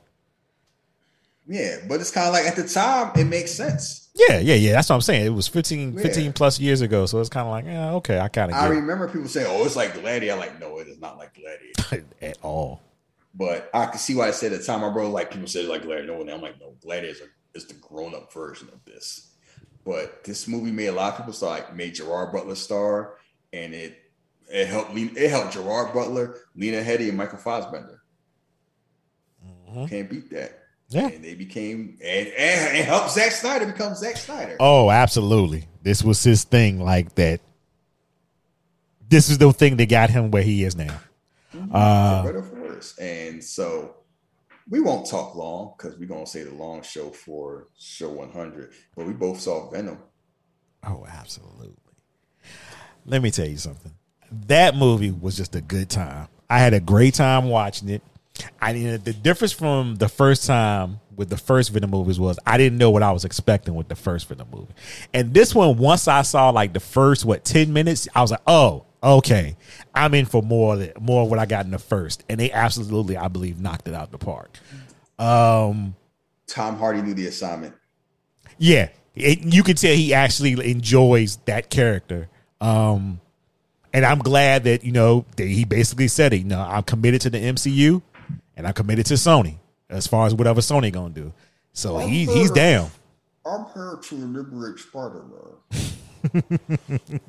Yeah, 1.47 1.77
but 1.89 2.01
it's 2.01 2.11
kind 2.11 2.27
of 2.27 2.33
like 2.35 2.45
at 2.45 2.57
the 2.57 2.67
time 2.67 3.13
it 3.17 3.25
makes 3.25 3.53
sense. 3.53 4.11
yeah, 4.15 4.39
yeah, 4.39 4.55
yeah. 4.57 4.73
That's 4.73 4.89
what 4.91 4.97
I'm 4.97 5.01
saying. 5.01 5.27
It 5.27 5.31
was 5.31 5.47
15, 5.49 5.95
Yeah. 5.95 6.03
15 6.03 6.33
plus 6.33 6.59
years 6.61 6.81
ago, 6.81 7.07
so 7.07 7.21
it's 7.21 7.29
kind 7.31 7.47
of 7.47 7.51
like, 7.53 7.65
yeah, 7.65 7.93
okay, 7.95 8.19
I 8.19 8.29
kind 8.29 8.51
of 8.51 8.59
I 8.59 8.67
remember 8.67 9.09
people 9.09 9.29
saying, 9.29 9.47
"Oh, 9.49 9.65
it's 9.65 9.77
like 9.77 9.95
Gladiator." 9.95 10.33
I'm 10.35 10.39
like, 10.41 10.61
no, 10.61 10.79
it 10.79 10.89
is 10.89 10.99
not 10.99 11.17
like 11.19 11.35
Gladiator. 11.35 12.07
at 12.21 12.39
all. 12.43 12.83
But 13.35 13.71
I 13.73 13.87
can 13.87 13.99
see 13.99 14.17
why 14.17 14.27
I 14.29 14.33
said 14.33 14.53
at 14.53 14.61
the 14.61 14.67
time. 14.67 14.81
My 14.81 14.91
brother, 14.91 15.09
like 15.09 15.31
people 15.31 15.47
said, 15.47 15.67
like 15.67 15.83
Gladiator. 15.83 16.13
No, 16.13 16.21
and 16.21 16.31
I'm 16.31 16.43
like, 16.43 16.59
no, 16.61 16.75
Gladiator 16.83 17.33
is 17.55 17.67
the 17.67 17.75
grown 17.75 18.15
up 18.15 18.33
version 18.33 18.69
of 18.73 18.85
this. 18.85 19.35
But 19.85 20.25
this 20.25 20.49
movie 20.49 20.73
made 20.73 20.89
a 20.89 20.93
lot 20.93 21.13
of 21.13 21.19
people 21.19 21.33
star, 21.33 21.51
like 21.51 21.75
made 21.77 21.95
Gerard 21.95 22.33
Butler 22.33 22.57
star, 22.57 23.15
and 23.53 23.73
it 23.73 23.97
it 24.51 24.67
helped 24.67 24.93
me. 24.93 25.05
It 25.17 25.31
helped 25.31 25.53
Gerard 25.53 25.95
Butler, 25.95 26.35
Lena 26.57 26.83
Headey, 26.83 27.09
and 27.09 27.17
Michael 27.17 27.39
Fassbender. 27.39 27.98
Can't 29.89 30.09
beat 30.11 30.31
that. 30.31 30.65
Yeah. 30.91 31.09
and 31.09 31.23
they 31.23 31.35
became 31.35 31.99
and, 32.03 32.29
and, 32.29 32.77
and 32.77 32.87
helped 32.87 33.11
Zack 33.11 33.33
Snyder 33.33 33.67
become 33.67 33.95
Zack 33.95 34.17
Snyder. 34.17 34.57
Oh, 34.59 34.91
absolutely. 34.91 35.69
This 35.83 36.03
was 36.03 36.23
his 36.23 36.45
thing, 36.45 36.81
like 36.81 37.15
that. 37.17 37.41
This 39.07 39.29
is 39.29 39.37
the 39.39 39.53
thing 39.53 39.77
that 39.77 39.89
got 39.89 40.09
him 40.11 40.31
where 40.31 40.43
he 40.43 40.65
is 40.65 40.77
now. 40.77 40.99
Uh, 41.73 42.23
for 42.23 42.29
better 42.29 42.39
or 42.39 42.43
for 42.43 42.61
worse. 42.61 42.99
And 42.99 43.43
so 43.45 43.97
we 44.69 44.81
won't 44.81 45.07
talk 45.07 45.35
long 45.35 45.75
because 45.77 45.99
we're 45.99 46.09
gonna 46.09 46.27
say 46.27 46.43
the 46.43 46.55
long 46.55 46.83
show 46.83 47.11
for 47.11 47.69
show 47.79 48.11
100. 48.11 48.73
But 48.97 49.07
we 49.07 49.13
both 49.13 49.41
saw 49.41 49.71
Venom. 49.71 49.99
Oh, 50.87 51.07
absolutely. 51.09 51.75
Let 53.05 53.23
me 53.23 53.31
tell 53.31 53.47
you 53.47 53.57
something. 53.57 53.93
That 54.47 54.75
movie 54.77 55.11
was 55.11 55.37
just 55.37 55.55
a 55.55 55.61
good 55.61 55.89
time. 55.89 56.29
I 56.51 56.59
had 56.59 56.75
a 56.75 56.81
great 56.81 57.15
time 57.15 57.49
watching 57.49 57.89
it. 57.89 58.03
I 58.61 58.73
mean, 58.73 59.01
the 59.03 59.13
difference 59.13 59.53
from 59.53 59.97
the 59.97 60.09
first 60.09 60.47
time 60.47 61.01
with 61.17 61.29
the 61.31 61.37
first 61.37 61.71
Venom 61.71 61.91
movies 61.91 62.19
was 62.21 62.39
I 62.47 62.57
didn't 62.59 62.79
know 62.79 62.91
what 62.91 63.03
I 63.03 63.11
was 63.13 63.25
expecting 63.25 63.75
with 63.75 63.89
the 63.89 63.97
first 63.97 64.29
Venom 64.29 64.49
movie. 64.53 64.73
And 65.13 65.35
this 65.35 65.55
one, 65.55 65.77
once 65.79 66.07
I 66.09 66.23
saw 66.23 66.51
like 66.51 66.73
the 66.73 66.81
first 66.81 67.25
what 67.25 67.45
ten 67.45 67.73
minutes, 67.73 68.07
I 68.15 68.21
was 68.23 68.31
like, 68.31 68.43
oh, 68.47 68.85
okay, 69.03 69.57
I'm 69.95 70.15
in 70.15 70.27
for 70.27 70.43
more 70.43 70.75
of 70.75 70.81
it- 70.81 71.01
more 71.01 71.23
of 71.23 71.31
what 71.31 71.39
I 71.39 71.47
got 71.47 71.65
in 71.65 71.71
the 71.71 71.79
first. 71.79 72.25
And 72.29 72.39
they 72.39 72.51
absolutely, 72.53 73.17
I 73.17 73.29
believe, 73.29 73.61
knocked 73.61 73.89
it 73.89 73.95
out 73.95 74.11
the 74.13 74.19
park. 74.19 74.59
Um, 75.19 75.95
Tom 76.47 76.77
Hardy 76.79 77.03
knew 77.03 77.15
the 77.15 77.27
assignment. 77.27 77.75
yeah, 78.59 78.89
it, 79.15 79.41
you 79.43 79.63
can 79.63 79.75
tell 79.77 79.95
he 79.95 80.15
actually 80.15 80.71
enjoys 80.71 81.37
that 81.47 81.71
character. 81.71 82.29
Um, 82.61 83.21
and 83.93 84.05
I'm 84.05 84.19
glad 84.19 84.65
that 84.65 84.85
you 84.85 84.93
know 84.93 85.25
that 85.37 85.47
he 85.47 85.65
basically 85.65 86.09
said 86.09 86.33
it. 86.33 86.39
You 86.39 86.45
know, 86.45 86.61
I'm 86.61 86.83
committed 86.85 87.21
to 87.23 87.31
the 87.31 87.39
MCU, 87.39 88.03
and 88.59 88.67
I'm 88.67 88.75
committed 88.75 89.07
to 89.07 89.15
Sony. 89.15 89.57
as 89.89 90.07
far 90.07 90.27
as 90.27 90.35
whatever 90.35 90.61
Sony 90.61 90.93
gonna 90.93 91.15
do. 91.15 91.33
So 91.73 91.97
he 91.99 92.27
he's 92.27 92.51
down. 92.51 92.91
I'm 93.47 93.65
here 93.73 93.99
to 94.03 94.15
liberate 94.15 94.79
Spider-Man. 94.79 95.55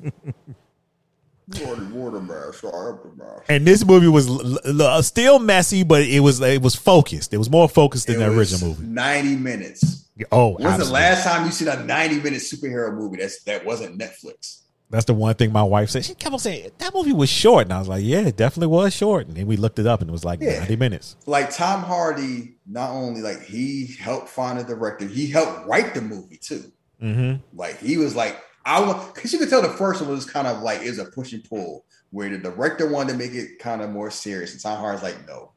you 1.54 1.64
already 1.66 1.86
wore 1.92 2.10
the 2.10 2.20
mask, 2.20 2.54
so 2.60 2.68
I 2.72 2.86
have 2.88 3.02
the 3.02 3.12
mask. 3.16 3.42
And 3.48 3.66
this 3.66 3.84
movie 3.84 4.08
was 4.08 4.28
l- 4.28 4.40
l- 4.46 4.58
l- 4.64 4.82
uh, 4.82 5.02
still 5.02 5.38
messy, 5.38 5.82
but 5.82 6.02
it 6.02 6.20
was 6.20 6.40
it 6.40 6.60
was 6.62 6.74
focused. 6.74 7.32
It 7.32 7.38
was 7.38 7.48
more 7.48 7.68
focused 7.68 8.06
than 8.08 8.16
It 8.16 8.18
the 8.20 8.30
original 8.36 8.68
movie. 8.70 8.86
90 8.86 9.36
minutes. 9.36 10.08
Oh, 10.30 10.56
When's 10.58 10.86
the 10.86 10.92
last 10.92 11.24
time 11.24 11.46
you 11.46 11.52
seen 11.52 11.68
a 11.68 11.82
90 11.82 12.16
minute 12.20 12.40
superhero 12.42 12.94
movie 12.94 13.16
that's 13.18 13.42
that 13.44 13.64
wasn't 13.64 13.98
Netflix? 13.98 14.59
That's 14.90 15.04
the 15.04 15.14
one 15.14 15.34
thing 15.36 15.52
my 15.52 15.62
wife 15.62 15.90
said. 15.90 16.04
She 16.04 16.14
kept 16.14 16.32
on 16.32 16.40
saying 16.40 16.72
that 16.78 16.92
movie 16.92 17.12
was 17.12 17.30
short, 17.30 17.64
and 17.64 17.72
I 17.72 17.78
was 17.78 17.86
like, 17.86 18.02
"Yeah, 18.04 18.26
it 18.26 18.36
definitely 18.36 18.74
was 18.74 18.92
short." 18.92 19.28
And 19.28 19.36
then 19.36 19.46
we 19.46 19.56
looked 19.56 19.78
it 19.78 19.86
up, 19.86 20.00
and 20.00 20.10
it 20.10 20.12
was 20.12 20.24
like 20.24 20.40
Yeah. 20.40 20.58
ninety 20.58 20.74
minutes. 20.76 21.14
Like 21.26 21.54
Tom 21.54 21.82
Hardy, 21.82 22.56
not 22.66 22.90
only 22.90 23.22
like 23.22 23.42
he 23.42 23.94
helped 24.00 24.28
find 24.28 24.58
a 24.58 24.64
director, 24.64 25.06
he 25.06 25.28
helped 25.28 25.68
write 25.68 25.94
the 25.94 26.00
movie 26.00 26.38
too. 26.38 26.72
Mm-hmm. 27.00 27.36
Like 27.56 27.78
he 27.78 27.98
was 27.98 28.16
like, 28.16 28.36
I 28.64 28.80
want 28.80 29.14
because 29.14 29.32
you 29.32 29.38
could 29.38 29.48
tell 29.48 29.62
the 29.62 29.68
first 29.68 30.00
one 30.02 30.10
was 30.10 30.26
kind 30.26 30.48
of 30.48 30.62
like 30.62 30.82
is 30.82 30.98
a 30.98 31.04
push 31.04 31.32
and 31.32 31.44
pull, 31.48 31.84
where 32.10 32.28
the 32.28 32.38
director 32.38 32.90
wanted 32.90 33.12
to 33.12 33.18
make 33.18 33.32
it 33.32 33.60
kind 33.60 33.82
of 33.82 33.90
more 33.90 34.10
serious, 34.10 34.52
and 34.52 34.60
Tom 34.60 34.78
Hardy's 34.80 35.02
like, 35.04 35.24
no. 35.26 35.52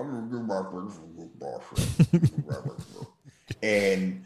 and 3.64 4.24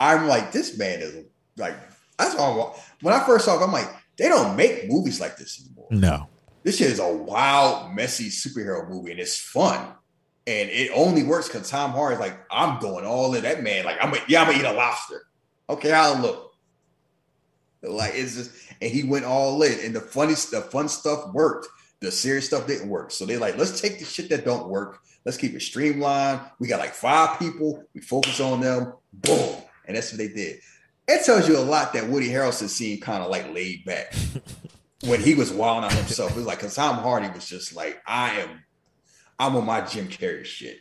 I'm 0.00 0.26
like, 0.28 0.52
this 0.52 0.78
man 0.78 1.00
is 1.00 1.24
like, 1.56 1.74
that's 2.18 2.34
all. 2.34 2.78
When 3.00 3.14
I 3.14 3.24
first 3.24 3.44
saw 3.44 3.60
it, 3.60 3.64
I'm 3.64 3.72
like, 3.72 3.88
they 4.16 4.28
don't 4.28 4.56
make 4.56 4.88
movies 4.88 5.20
like 5.20 5.36
this 5.36 5.62
anymore. 5.64 5.88
No, 5.90 6.28
This 6.62 6.78
shit 6.78 6.90
is 6.90 6.98
a 6.98 7.12
wild, 7.12 7.94
messy 7.94 8.28
superhero 8.28 8.88
movie, 8.88 9.10
and 9.10 9.20
it's 9.20 9.38
fun. 9.38 9.92
And 10.46 10.70
it 10.70 10.90
only 10.94 11.22
works 11.22 11.48
because 11.48 11.68
Tom 11.68 11.90
Hardy's 11.90 12.20
like, 12.20 12.38
I'm 12.50 12.78
going 12.78 13.04
all 13.04 13.34
in. 13.34 13.42
That 13.42 13.62
man, 13.62 13.84
like, 13.84 13.98
I'm 14.00 14.14
a, 14.14 14.18
yeah, 14.28 14.42
I'm 14.42 14.46
gonna 14.48 14.58
eat 14.60 14.64
a 14.64 14.72
lobster. 14.72 15.26
Okay, 15.68 15.92
I'll 15.92 16.18
look. 16.20 16.54
Like 17.82 18.12
it's 18.14 18.36
just, 18.36 18.50
and 18.80 18.90
he 18.90 19.04
went 19.04 19.24
all 19.24 19.62
in. 19.62 19.78
And 19.84 19.94
the 19.94 20.00
funny, 20.00 20.34
the 20.34 20.66
fun 20.70 20.88
stuff 20.88 21.32
worked. 21.32 21.68
The 22.00 22.10
serious 22.10 22.46
stuff 22.46 22.66
didn't 22.66 22.88
work. 22.88 23.10
So 23.10 23.26
they're 23.26 23.38
like, 23.38 23.56
let's 23.56 23.80
take 23.80 23.98
the 23.98 24.04
shit 24.04 24.28
that 24.30 24.44
don't 24.44 24.68
work. 24.68 25.00
Let's 25.24 25.38
keep 25.38 25.54
it 25.54 25.62
streamlined. 25.62 26.40
We 26.58 26.68
got 26.68 26.78
like 26.78 26.94
five 26.94 27.38
people. 27.38 27.82
We 27.94 28.00
focus 28.00 28.38
on 28.40 28.60
them. 28.60 28.92
Boom. 29.12 29.56
And 29.86 29.96
that's 29.96 30.12
what 30.12 30.18
they 30.18 30.28
did. 30.28 30.60
It 31.08 31.24
tells 31.24 31.48
you 31.48 31.56
a 31.58 31.60
lot 31.60 31.92
that 31.92 32.08
Woody 32.08 32.28
Harrelson 32.28 32.68
seemed 32.68 33.02
kind 33.02 33.22
of 33.22 33.30
like 33.30 33.52
laid 33.54 33.84
back 33.84 34.14
when 35.06 35.20
he 35.20 35.34
was 35.34 35.52
wilding 35.52 35.84
on 35.90 35.96
himself. 35.96 36.32
It 36.32 36.36
was 36.36 36.46
like, 36.46 36.58
because 36.58 36.74
Tom 36.74 36.96
Hardy 36.96 37.28
was 37.28 37.46
just 37.48 37.76
like, 37.76 38.02
I 38.06 38.40
am, 38.40 38.62
I'm 39.38 39.54
on 39.56 39.64
my 39.64 39.82
Jim 39.82 40.08
Carrey 40.08 40.44
shit. 40.44 40.78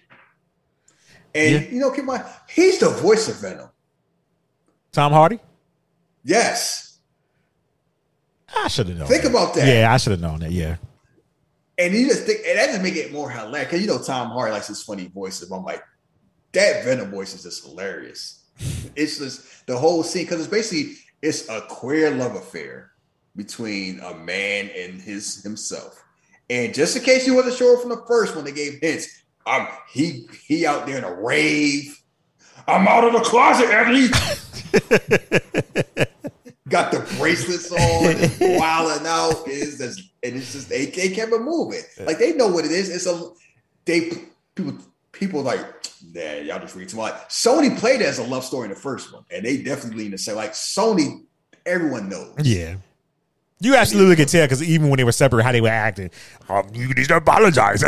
And 1.36 1.64
Yeah. 1.66 1.70
you 1.70 1.80
know, 1.80 1.92
keep 1.92 2.00
in 2.00 2.06
mind, 2.06 2.24
he's 2.50 2.80
the 2.80 2.90
voice 2.90 3.28
of 3.28 3.40
Venom. 3.40 3.70
Tom 4.92 5.12
Hardy. 5.12 5.40
Yes. 6.24 6.98
I 8.56 8.68
should 8.68 8.88
have 8.88 8.98
known. 8.98 9.08
Think 9.08 9.24
that. 9.24 9.30
about 9.30 9.54
that. 9.56 9.68
Yeah, 9.68 9.94
I 9.94 9.98
should 9.98 10.12
have 10.12 10.22
known 10.22 10.40
that. 10.40 10.52
Yeah, 10.52 10.78
And 11.78 11.94
you 11.94 12.08
just 12.08 12.24
think, 12.24 12.40
and 12.48 12.58
that 12.58 12.70
just 12.70 12.82
make 12.82 12.96
it 12.96 13.12
more 13.12 13.30
hilarious. 13.30 13.66
Because 13.68 13.82
you 13.82 13.88
know, 13.88 14.02
Tom 14.02 14.30
Hardy 14.30 14.54
likes 14.54 14.68
his 14.68 14.82
funny 14.82 15.08
voices. 15.14 15.50
But 15.50 15.58
I'm 15.58 15.64
like, 15.66 15.84
that 16.54 16.86
Venom 16.86 17.12
voice 17.12 17.34
is 17.36 17.44
just 17.44 17.66
hilarious. 17.66 18.45
It's 18.96 19.20
just 19.20 19.66
the 19.68 19.78
whole 19.78 20.04
scene 20.04 20.24
because 20.24 20.40
it's 20.40 20.50
basically 20.50 20.96
it's 21.22 21.50
a 21.50 21.62
queer 21.62 22.12
love 22.12 22.36
affair 22.36 22.92
between 23.36 24.00
a 24.00 24.14
man 24.14 24.70
and 24.76 25.02
his 25.02 25.44
himself. 25.44 26.02
And 26.50 26.74
just 26.74 26.96
in 26.96 27.04
case 27.04 27.26
you 27.26 27.36
wasn't 27.36 27.56
sure 27.56 27.80
from 27.80 27.90
the 27.90 28.04
first 28.08 28.36
one, 28.36 28.46
they 28.46 28.52
gave 28.52 28.80
hints. 28.82 29.24
Um, 29.48 29.68
he 29.92 30.28
he 30.46 30.66
out 30.66 30.86
there 30.86 30.98
in 30.98 31.04
a 31.04 31.14
rave. 31.14 32.00
I'm 32.68 32.88
out 32.88 33.04
of 33.04 33.14
the 33.14 33.20
closet, 33.20 33.70
Eddie. 33.70 34.08
Got 36.68 36.92
the 36.92 37.00
bracelets 37.18 37.72
on, 37.72 38.08
and 38.08 38.60
wilding 38.60 39.06
out. 39.06 39.48
Is 39.48 39.80
and 39.80 40.36
it's 40.36 40.54
just 40.54 40.70
they, 40.70 40.88
they 40.88 41.10
kept 41.10 41.32
it 41.32 41.42
moving. 41.42 41.84
Like 42.00 42.18
they 42.18 42.34
know 42.34 42.48
what 42.48 42.66
it 42.66 42.72
is. 42.72 42.90
It's 42.90 43.06
a 43.06 43.30
they 43.86 44.12
people 44.56 44.78
people 45.16 45.42
like 45.42 45.60
nah, 46.14 46.34
y'all 46.36 46.60
just 46.60 46.76
read 46.76 46.90
too 46.90 46.98
much. 46.98 47.14
Sony 47.30 47.78
played 47.78 48.02
it 48.02 48.06
as 48.06 48.20
a 48.20 48.24
love 48.24 48.44
story 48.46 48.66
in 48.66 48.70
the 48.74 48.80
first 48.80 49.12
one, 49.14 49.24
and 49.32 49.44
they 49.46 49.58
definitely 49.58 50.04
lean 50.04 50.12
to 50.12 50.18
say 50.18 50.34
like 50.34 50.52
Sony. 50.54 51.24
Everyone 51.66 52.10
knows. 52.10 52.36
yeah. 52.44 52.76
You 53.62 53.74
absolutely 53.76 54.18
could 54.18 54.28
tell 54.28 54.46
because 54.46 54.62
even 54.62 54.90
when 54.90 54.98
they 54.98 55.06
were 55.06 55.14
separate, 55.14 55.44
how 55.44 55.52
they 55.54 55.62
were 55.62 55.70
acting. 55.70 56.12
Um, 56.50 56.68
you 56.74 56.94
need 56.94 57.08
to 57.08 57.16
apologize. 57.16 57.80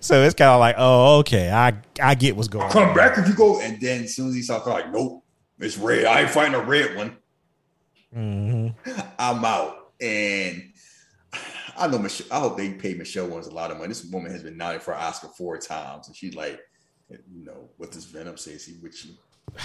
so 0.00 0.22
it's 0.22 0.34
kind 0.34 0.50
of 0.50 0.60
like, 0.60 0.74
oh, 0.78 1.18
okay, 1.20 1.50
I 1.50 1.72
I 2.00 2.14
get 2.14 2.36
what's 2.36 2.48
going 2.48 2.66
on. 2.66 2.70
Come 2.70 2.90
on. 2.90 2.94
back 2.94 3.16
if 3.18 3.26
you 3.26 3.34
go. 3.34 3.60
And 3.60 3.80
then 3.80 4.04
as 4.04 4.14
soon 4.14 4.28
as 4.28 4.34
he 4.34 4.42
saw, 4.42 4.60
it, 4.60 4.66
like, 4.68 4.92
nope, 4.92 5.24
it's 5.58 5.78
red. 5.78 6.04
I 6.04 6.20
ain't 6.22 6.30
fighting 6.30 6.54
a 6.54 6.60
red 6.60 6.96
one. 6.96 7.16
Mhm. 8.14 8.74
I'm 9.18 9.44
out. 9.44 9.92
And 10.00 10.62
I 11.78 11.86
know 11.86 11.98
Michelle. 11.98 12.26
I 12.30 12.40
hope 12.40 12.56
they 12.56 12.70
pay 12.70 12.94
Michelle 12.94 13.26
Williams 13.26 13.46
a 13.46 13.54
lot 13.54 13.70
of 13.70 13.78
money. 13.78 13.88
This 13.88 14.04
woman 14.04 14.32
has 14.32 14.42
been 14.42 14.56
nominated 14.56 14.84
for 14.84 14.94
an 14.94 15.00
Oscar 15.00 15.28
four 15.28 15.58
times, 15.58 16.08
and 16.08 16.16
she's 16.16 16.34
like, 16.34 16.60
you 17.08 17.44
know, 17.44 17.68
what 17.76 17.92
does 17.92 18.04
Venom 18.04 18.36
say? 18.36 18.52
Is 18.52 18.66
he 18.66 18.74
with 18.82 19.04
you 19.04 19.14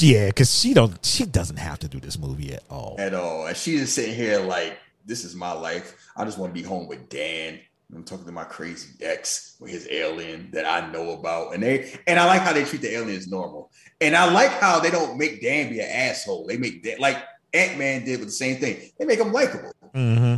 Yeah, 0.00 0.26
because 0.26 0.54
she 0.54 0.74
don't, 0.74 1.04
she 1.04 1.24
doesn't 1.24 1.56
have 1.56 1.78
to 1.80 1.88
do 1.88 1.98
this 1.98 2.18
movie 2.18 2.52
at 2.54 2.62
all. 2.70 2.96
at 2.98 3.14
all? 3.14 3.46
And 3.46 3.56
she's 3.56 3.80
just 3.80 3.94
sitting 3.94 4.14
here 4.14 4.40
like, 4.40 4.78
this 5.04 5.24
is 5.24 5.34
my 5.34 5.52
life. 5.52 5.96
I 6.16 6.24
just 6.24 6.38
want 6.38 6.54
to 6.54 6.60
be 6.60 6.66
home 6.66 6.86
with 6.86 7.08
Dan. 7.08 7.60
I'm 7.94 8.04
talking 8.04 8.26
to 8.26 8.32
my 8.32 8.44
crazy 8.44 8.90
ex 9.02 9.56
with 9.60 9.70
his 9.70 9.88
alien 9.90 10.50
that 10.52 10.66
I 10.66 10.92
know 10.92 11.12
about, 11.12 11.54
and 11.54 11.62
they 11.62 11.98
and 12.06 12.20
I 12.20 12.26
like 12.26 12.42
how 12.42 12.52
they 12.52 12.64
treat 12.64 12.82
the 12.82 12.94
aliens 12.94 13.28
normal, 13.28 13.70
and 14.02 14.14
I 14.14 14.30
like 14.30 14.50
how 14.50 14.78
they 14.78 14.90
don't 14.90 15.16
make 15.16 15.40
Dan 15.40 15.70
be 15.70 15.80
an 15.80 15.88
asshole. 15.88 16.46
They 16.46 16.58
make 16.58 16.82
Dan 16.82 16.98
like 16.98 17.16
Ant 17.54 17.78
Man 17.78 18.04
did 18.04 18.18
with 18.20 18.28
the 18.28 18.32
same 18.32 18.56
thing. 18.56 18.90
They 18.98 19.06
make 19.06 19.18
him 19.18 19.32
likable. 19.32 19.72
hmm 19.94 20.36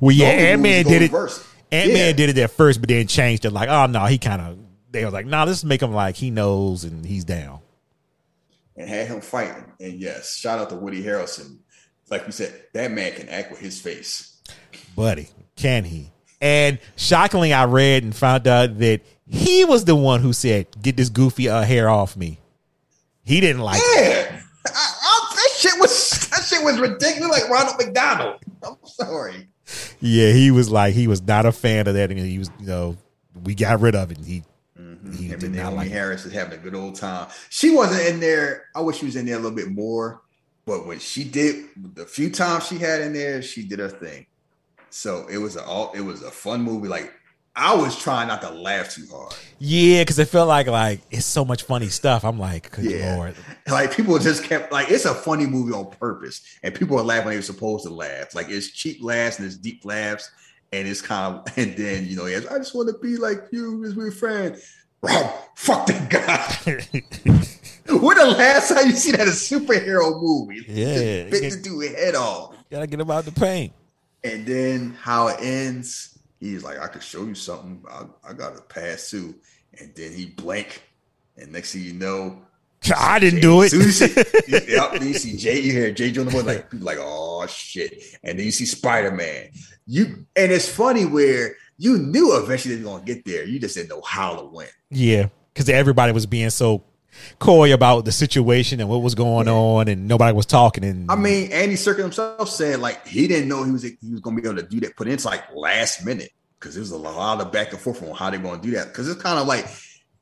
Well, 0.00 0.14
yeah, 0.14 0.26
Ant 0.28 0.62
Man 0.62 0.84
did 0.84 1.02
it. 1.02 1.12
reverse. 1.12 1.46
Ant 1.70 1.88
Man 1.92 1.96
Yeah. 2.06 2.12
did 2.12 2.30
it 2.30 2.38
at 2.38 2.50
first, 2.50 2.80
but 2.80 2.88
then 2.88 3.06
changed 3.06 3.44
it. 3.44 3.50
Like, 3.50 3.68
oh 3.68 3.86
no, 3.86 4.04
he 4.06 4.18
kind 4.18 4.40
of. 4.42 4.58
They 4.90 5.04
were 5.04 5.10
like, 5.10 5.26
no, 5.26 5.38
nah, 5.38 5.44
let's 5.44 5.64
make 5.64 5.82
him 5.82 5.92
like 5.92 6.16
he 6.16 6.30
knows 6.30 6.84
and 6.84 7.04
he's 7.04 7.24
down. 7.24 7.60
and 8.76 8.88
had 8.88 9.08
him 9.08 9.20
fighting. 9.20 9.64
And 9.80 9.94
yes, 10.00 10.34
shout 10.36 10.58
out 10.60 10.70
to 10.70 10.76
Woody 10.76 11.02
Harrelson. 11.02 11.58
Like 12.10 12.24
we 12.26 12.32
said, 12.32 12.54
that 12.72 12.90
man 12.90 13.12
can 13.12 13.28
act 13.28 13.50
with 13.50 13.60
his 13.60 13.80
face. 13.80 14.40
buddy, 14.96 15.28
can 15.56 15.84
he? 15.84 16.10
And 16.40 16.78
shockingly, 16.96 17.52
I 17.52 17.64
read 17.66 18.04
and 18.04 18.14
found 18.14 18.46
out 18.46 18.78
that 18.78 19.02
he 19.26 19.64
was 19.64 19.84
the 19.84 19.96
one 19.96 20.20
who 20.22 20.32
said, 20.32 20.68
"Get 20.80 20.96
this 20.96 21.08
goofy 21.10 21.48
uh, 21.48 21.62
hair 21.62 21.90
off 21.90 22.16
me." 22.16 22.38
He 23.24 23.40
didn't 23.40 23.60
like. 23.62 23.80
it. 23.82 24.30
Yeah, 24.30 24.40
I, 24.66 24.70
I, 25.02 25.34
that 25.34 25.50
shit 25.58 25.78
was 25.80 26.28
that 26.30 26.44
shit 26.44 26.62
was 26.64 26.78
ridiculous. 26.78 27.42
Like 27.42 27.50
Ronald 27.50 27.76
McDonald. 27.78 28.40
I'm 28.62 28.76
sorry. 28.84 29.48
Yeah, 30.00 30.32
he 30.32 30.50
was 30.50 30.70
like 30.70 30.94
he 30.94 31.06
was 31.06 31.22
not 31.22 31.46
a 31.46 31.52
fan 31.52 31.86
of 31.86 31.94
that, 31.94 32.10
and 32.10 32.18
he 32.18 32.38
was, 32.38 32.50
you 32.60 32.66
know, 32.66 32.96
we 33.44 33.54
got 33.54 33.80
rid 33.80 33.94
of 33.94 34.10
it. 34.10 34.18
And 34.18 34.26
he 34.26 34.42
mm-hmm. 34.78 35.12
he 35.12 35.26
Him 35.28 35.38
did 35.38 35.54
not 35.54 35.74
like. 35.74 35.90
Harris 35.90 36.24
is 36.24 36.32
having 36.32 36.58
a 36.58 36.62
good 36.62 36.74
old 36.74 36.94
time. 36.94 37.28
She 37.50 37.70
wasn't 37.70 38.06
in 38.06 38.20
there. 38.20 38.66
I 38.74 38.80
wish 38.80 38.98
she 38.98 39.06
was 39.06 39.16
in 39.16 39.26
there 39.26 39.36
a 39.36 39.40
little 39.40 39.56
bit 39.56 39.70
more. 39.70 40.22
But 40.66 40.86
when 40.86 40.98
she 40.98 41.24
did, 41.24 41.66
the 41.94 42.04
few 42.04 42.30
times 42.30 42.66
she 42.66 42.76
had 42.76 43.00
in 43.00 43.14
there, 43.14 43.40
she 43.40 43.64
did 43.64 43.78
her 43.78 43.88
thing. 43.88 44.26
So 44.90 45.26
it 45.28 45.38
was 45.38 45.56
a 45.56 45.64
all. 45.64 45.92
It 45.92 46.00
was 46.00 46.22
a 46.22 46.30
fun 46.30 46.62
movie. 46.62 46.88
Like 46.88 47.12
I 47.58 47.74
was 47.74 47.96
trying 48.00 48.28
not 48.28 48.40
to 48.42 48.50
laugh 48.50 48.90
too 48.94 49.04
hard. 49.10 49.34
Yeah, 49.58 50.02
because 50.02 50.18
it 50.20 50.28
felt 50.28 50.46
like 50.48 50.68
like 50.68 51.00
it's 51.10 51.26
so 51.26 51.44
much 51.44 51.64
funny 51.64 51.88
stuff. 51.88 52.24
I'm 52.24 52.38
like, 52.38 52.70
good 52.70 52.84
Yeah. 52.84 53.16
lord. 53.16 53.34
Like 53.68 53.92
people 53.92 54.18
just 54.18 54.44
kept 54.44 54.70
like 54.72 54.90
it's 54.90 55.04
a 55.04 55.14
funny 55.14 55.46
movie 55.46 55.72
on 55.72 55.90
purpose, 55.90 56.40
and 56.62 56.74
people 56.74 56.98
are 56.98 57.02
laughing 57.02 57.24
when 57.26 57.32
they 57.32 57.38
were 57.38 57.42
supposed 57.42 57.84
to 57.84 57.90
laugh. 57.92 58.34
Like 58.34 58.48
it's 58.48 58.68
cheap 58.70 58.98
laughs 59.02 59.38
and 59.38 59.46
it's 59.46 59.56
deep 59.56 59.84
laughs, 59.84 60.30
and 60.72 60.86
it's 60.86 61.02
kind 61.02 61.34
of 61.34 61.44
and 61.58 61.76
then 61.76 62.06
you 62.06 62.16
know, 62.16 62.26
he 62.26 62.34
has, 62.34 62.46
I 62.46 62.58
just 62.58 62.74
want 62.74 62.88
to 62.88 62.98
be 62.98 63.16
like 63.16 63.44
you 63.50 63.84
as 63.84 63.96
my 63.96 64.10
friend. 64.10 64.56
Rob, 65.02 65.30
fuck 65.54 65.86
that 65.86 66.08
guy. 66.10 66.82
when 67.88 68.16
the 68.18 68.26
last 68.36 68.68
time 68.74 68.86
you 68.88 68.92
see 68.96 69.12
that 69.12 69.28
a 69.28 69.30
superhero 69.30 70.20
movie? 70.20 70.64
Yeah. 70.68 71.28
just 71.28 71.30
bit 71.30 71.52
the 71.52 71.60
dude 71.62 71.96
head 71.96 72.14
off, 72.14 72.54
Gotta 72.70 72.86
get 72.86 73.00
him 73.00 73.10
out 73.10 73.24
the 73.24 73.32
paint. 73.32 73.72
and 74.24 74.44
then 74.46 74.96
how 75.00 75.28
it 75.28 75.38
ends. 75.40 76.17
He's 76.40 76.62
like, 76.62 76.78
I 76.78 76.86
could 76.88 77.02
show 77.02 77.24
you 77.24 77.34
something. 77.34 77.82
I, 77.90 78.04
I 78.28 78.32
got 78.32 78.56
a 78.56 78.62
pass 78.62 79.10
too, 79.10 79.34
and 79.78 79.92
then 79.94 80.12
he 80.12 80.26
blank, 80.26 80.82
and 81.36 81.52
next 81.52 81.72
thing 81.72 81.82
you 81.82 81.94
know, 81.94 82.42
I 82.96 83.18
didn't 83.18 83.40
do 83.40 83.62
it. 83.62 83.72
You 83.78 83.82
see, 83.82 84.14
yep, 84.48 84.92
then 84.92 85.08
you 85.08 85.14
see 85.14 85.36
Jay, 85.36 85.60
you 85.60 85.72
hear 85.72 85.90
Jay 85.90 86.10
Jonah 86.10 86.30
Boy 86.30 86.42
like 86.42 86.72
like, 86.74 86.98
oh 87.00 87.46
shit. 87.46 88.02
And 88.22 88.38
then 88.38 88.46
you 88.46 88.52
see 88.52 88.66
Spider-Man. 88.66 89.50
You 89.86 90.26
and 90.36 90.52
it's 90.52 90.68
funny 90.68 91.04
where 91.04 91.56
you 91.76 91.98
knew 91.98 92.36
eventually 92.36 92.76
they 92.76 92.84
were 92.84 92.90
gonna 92.90 93.04
get 93.04 93.24
there. 93.24 93.44
You 93.44 93.58
just 93.58 93.74
didn't 93.74 93.90
know 93.90 94.02
how 94.02 94.36
to 94.36 94.44
win. 94.44 94.68
Yeah, 94.90 95.28
because 95.52 95.68
everybody 95.68 96.12
was 96.12 96.26
being 96.26 96.50
so 96.50 96.84
coy 97.38 97.72
about 97.72 98.04
the 98.04 98.12
situation 98.12 98.80
and 98.80 98.88
what 98.88 99.02
was 99.02 99.14
going 99.14 99.48
on, 99.48 99.88
and 99.88 100.06
nobody 100.08 100.34
was 100.34 100.46
talking. 100.46 100.84
And 100.84 101.10
I 101.10 101.16
mean, 101.16 101.50
Andy 101.52 101.74
Serkis 101.76 101.98
himself 101.98 102.48
said 102.48 102.80
like 102.80 103.06
he 103.06 103.26
didn't 103.28 103.48
know 103.48 103.64
he 103.64 103.70
was 103.72 103.82
he 103.82 103.96
was 104.10 104.20
gonna 104.20 104.40
be 104.40 104.46
able 104.48 104.60
to 104.60 104.66
do 104.68 104.80
that, 104.80 104.96
put 104.96 105.06
in 105.06 105.14
it's 105.14 105.24
like 105.24 105.44
last 105.54 106.04
minute. 106.04 106.30
because 106.58 106.74
there's 106.74 106.90
a 106.90 106.96
lot 106.98 107.40
of 107.40 107.52
back 107.52 107.72
and 107.72 107.80
forth 107.80 108.02
on 108.02 108.14
how 108.14 108.30
they're 108.30 108.40
going 108.40 108.60
to 108.60 108.66
do 108.66 108.74
that. 108.74 108.88
Because 108.88 109.08
it's 109.08 109.22
kind 109.22 109.38
of 109.38 109.46
like 109.46 109.66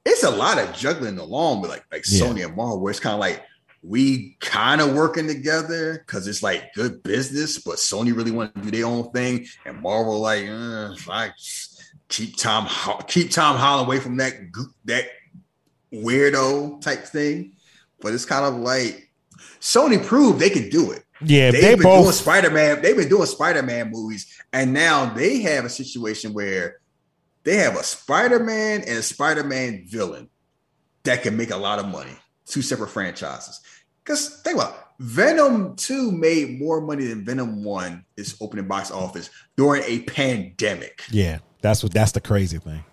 it's 0.05 0.23
a 0.23 0.31
lot 0.31 0.59
of 0.59 0.75
juggling 0.75 1.19
along 1.19 1.63
with 1.63 1.71
like 1.71 1.85
like 1.91 2.05
Yeah. 2.09 2.27
Sony 2.27 2.45
and 2.45 2.55
Marvel, 2.57 2.81
where 2.81 2.91
it's 2.91 3.01
kind 3.01 3.15
of 3.15 3.21
like 3.21 3.43
we 3.83 4.37
kind 4.41 4.81
of 4.81 4.95
working 4.95 5.27
together 5.29 6.03
because 6.05 6.27
it's 6.27 6.43
like 6.43 6.73
good 6.75 7.03
business, 7.03 7.59
but 7.59 7.77
Sony 7.77 8.17
really 8.17 8.33
want 8.33 8.55
to 8.55 8.61
do 8.61 8.71
their 8.71 8.87
own 8.87 9.11
thing, 9.13 9.47
and 9.65 9.81
Marvel 9.81 10.19
like, 10.21 10.49
uh, 10.49 10.95
I 11.09 11.31
keep 12.09 12.37
Tom 12.37 12.69
keep 13.07 13.31
Tom 13.31 13.57
Holland 13.57 13.87
away 13.87 14.01
from 14.01 14.17
that 14.17 14.35
that 14.87 15.07
weirdo 16.03 16.81
type 16.81 17.05
thing. 17.05 17.53
But 18.01 18.15
it's 18.15 18.25
kind 18.25 18.45
of 18.45 18.61
like 18.61 19.11
Sony 19.61 20.05
proved 20.05 20.39
they 20.39 20.51
can 20.51 20.69
do 20.69 20.93
it. 20.93 21.05
Yeah, 21.23 21.51
They've 21.51 21.63
they 21.63 21.75
been 21.77 21.83
doing. 21.85 22.13
Spider-Man. 22.13 22.83
They've 22.83 22.97
been 22.97 23.09
doing 23.09 23.27
Spider-Man 23.27 23.91
movies, 23.91 24.39
and 24.53 24.73
now 24.73 25.15
they 25.15 25.41
have 25.43 25.65
a 25.65 25.71
situation 25.71 26.35
where 26.35 26.81
they 27.45 27.57
have 27.57 27.77
a 27.77 27.83
Spider-Man 27.83 28.83
and 28.83 28.99
a 28.99 29.03
Spider-Man 29.03 29.87
villain 29.89 30.29
that 31.05 31.23
can 31.23 31.37
make 31.37 31.51
a 31.51 31.57
lot 31.57 31.79
of 31.79 31.87
money. 31.87 32.17
Two 32.45 32.63
separate 32.63 32.91
franchises. 32.91 33.61
Because 34.05 34.41
think 34.43 34.57
about 34.57 34.75
it, 34.75 34.81
Venom 34.99 35.75
2 35.77 36.13
made 36.13 36.59
more 36.61 36.81
money 36.81 37.07
than 37.07 37.25
Venom 37.25 37.65
1 37.65 38.05
is 38.17 38.37
opening 38.41 38.69
box 38.69 38.91
office 38.91 39.31
during 39.57 39.83
a 39.85 40.01
pandemic. 40.01 41.03
Yeah, 41.11 41.39
that's 41.61 41.83
what. 41.83 41.93
That's 41.93 42.13
the 42.13 42.21
crazy 42.21 42.59
thing. 42.59 42.85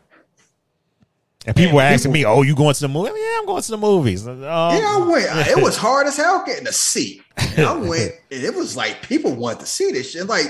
And 1.45 1.55
people 1.55 1.75
were 1.75 1.81
asking 1.81 2.11
me, 2.11 2.25
"Oh, 2.25 2.41
you 2.41 2.55
going 2.55 2.73
to 2.73 2.81
the 2.81 2.87
movie?" 2.87 3.11
Yeah, 3.15 3.39
I'm 3.39 3.45
going 3.45 3.61
to 3.61 3.71
the 3.71 3.77
movies. 3.77 4.27
Um, 4.27 4.41
yeah, 4.41 4.97
I 4.97 5.05
went. 5.05 5.47
It 5.49 5.61
was 5.61 5.75
hard 5.85 6.07
as 6.07 6.17
hell 6.17 6.43
getting 6.45 6.67
a 6.67 6.71
seat. 6.71 7.21
And 7.37 7.65
I 7.65 7.73
went, 7.89 8.13
and 8.31 8.43
it 8.43 8.55
was 8.55 8.77
like 8.77 9.01
people 9.01 9.35
wanted 9.35 9.61
to 9.61 9.65
see 9.65 9.91
this 9.91 10.11
shit. 10.11 10.27
Like, 10.27 10.47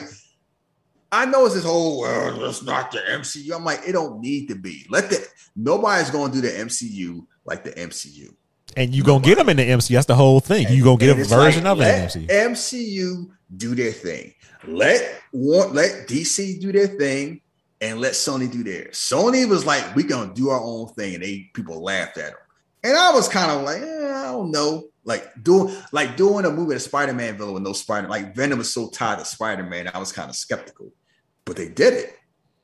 I 1.11 1.25
know 1.25 1.45
it's 1.45 1.55
this 1.55 1.63
whole 1.63 2.01
well, 2.01 2.45
it's 2.45 2.63
not 2.63 2.91
the 2.91 2.99
MCU. 2.99 3.55
I'm 3.55 3.63
like, 3.63 3.81
it 3.87 3.93
don't 3.93 4.19
need 4.19 4.47
to 4.49 4.55
be. 4.55 4.85
Let 4.89 5.09
the 5.09 5.25
nobody's 5.55 6.09
going 6.11 6.31
to 6.31 6.41
do 6.41 6.47
the 6.47 6.53
MCU 6.53 7.25
like 7.45 7.63
the 7.63 7.71
MCU. 7.71 8.33
and 8.77 8.93
you 8.93 9.03
gonna 9.03 9.23
get 9.23 9.37
them 9.37 9.49
in 9.49 9.57
the 9.57 9.67
MCU. 9.67 9.89
That's 9.95 10.05
the 10.05 10.15
whole 10.15 10.39
thing. 10.39 10.67
You 10.69 10.83
gonna 10.83 10.97
get 10.97 11.17
a 11.17 11.23
version 11.23 11.63
like, 11.63 11.71
of 11.71 11.77
let 11.79 12.11
the 12.13 12.19
MCU. 12.19 12.27
MCU 12.27 13.29
do 13.57 13.75
their 13.75 13.91
thing. 13.91 14.33
Let 14.65 15.21
want 15.31 15.73
let 15.73 16.07
DC 16.07 16.61
do 16.61 16.71
their 16.71 16.87
thing, 16.87 17.41
and 17.84 17.99
let 17.99 18.14
Sony 18.14 18.49
do 18.49 18.64
theirs. 18.64 18.95
Sony 18.95 19.47
was 19.47 19.65
like, 19.65 19.93
"We 19.93 20.03
gonna 20.03 20.34
do 20.34 20.49
our 20.49 20.61
own 20.61 20.88
thing," 20.93 21.15
and 21.15 21.23
they 21.23 21.51
people 21.53 21.84
laughed 21.84 22.18
at 22.18 22.31
them. 22.31 22.39
And 22.85 22.97
I 22.97 23.11
was 23.11 23.27
kind 23.27 23.51
of 23.51 23.64
like, 23.64 23.81
eh, 23.81 24.14
I 24.14 24.31
don't 24.31 24.51
know, 24.51 24.85
like 25.03 25.43
doing 25.43 25.76
like 25.91 26.15
doing 26.15 26.45
a 26.45 26.49
movie 26.49 26.68
with 26.68 26.77
a 26.77 26.80
Spider-Man 26.80 27.38
villain 27.38 27.55
with 27.55 27.64
no 27.64 27.73
Spider. 27.73 28.07
Like 28.07 28.35
Venom 28.35 28.57
was 28.57 28.73
so 28.73 28.89
tied 28.89 29.19
to 29.19 29.26
Spider-Man, 29.26 29.91
I 29.93 29.99
was 29.99 30.14
kind 30.14 30.30
of 30.30 30.35
skeptical, 30.38 30.93
but 31.43 31.57
they 31.57 31.68
did 31.68 31.93
it. 31.93 32.15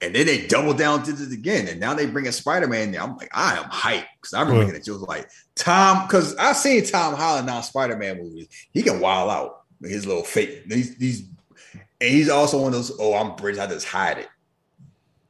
And 0.01 0.15
then 0.15 0.25
they 0.27 0.47
doubled 0.47 0.77
down, 0.77 1.03
did 1.03 1.19
it 1.19 1.33
again, 1.33 1.67
and 1.67 1.81
now 1.81 1.93
they 1.93 2.05
bring 2.05 2.27
a 2.27 2.31
Spider-Man. 2.31 2.93
There. 2.93 3.01
I'm 3.01 3.17
like, 3.17 3.29
I 3.33 3.57
am 3.57 3.65
hyped 3.65 4.05
because 4.21 4.33
I 4.33 4.39
remember 4.39 4.61
looking 4.61 4.79
at 4.79 4.87
you 4.87 4.93
was 4.93 5.01
like 5.01 5.29
Tom, 5.55 6.07
because 6.07 6.33
I've 6.37 6.55
seen 6.55 6.85
Tom 6.85 7.15
Holland 7.15 7.47
now 7.47 7.59
Spider-Man 7.59 8.23
movies. 8.23 8.47
He 8.71 8.83
can 8.83 9.01
wild 9.01 9.29
out 9.29 9.63
his 9.81 10.05
little 10.05 10.23
fake. 10.23 10.69
These 10.69 10.95
these, 10.95 11.27
and 11.73 12.09
he's 12.09 12.29
also 12.29 12.61
one 12.61 12.67
of 12.67 12.73
those. 12.73 12.97
Oh, 12.97 13.15
I'm 13.15 13.35
British. 13.35 13.59
I 13.59 13.67
just 13.67 13.85
hide 13.85 14.19
it. 14.19 14.29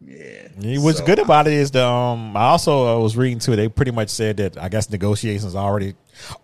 Yeah. 0.01 0.47
What's 0.79 0.99
So, 0.99 1.05
good 1.05 1.19
about 1.19 1.47
it 1.47 1.53
is 1.53 1.71
the 1.71 1.85
um. 1.85 2.35
I 2.37 2.45
also 2.45 2.87
uh, 2.87 2.99
was 3.03 3.17
reading 3.17 3.39
too. 3.39 3.57
They 3.57 3.67
pretty 3.67 3.91
much 3.91 4.09
said 4.09 4.37
that 4.37 4.57
I 4.57 4.69
guess 4.69 4.89
negotiations 4.89 5.55
already 5.55 5.93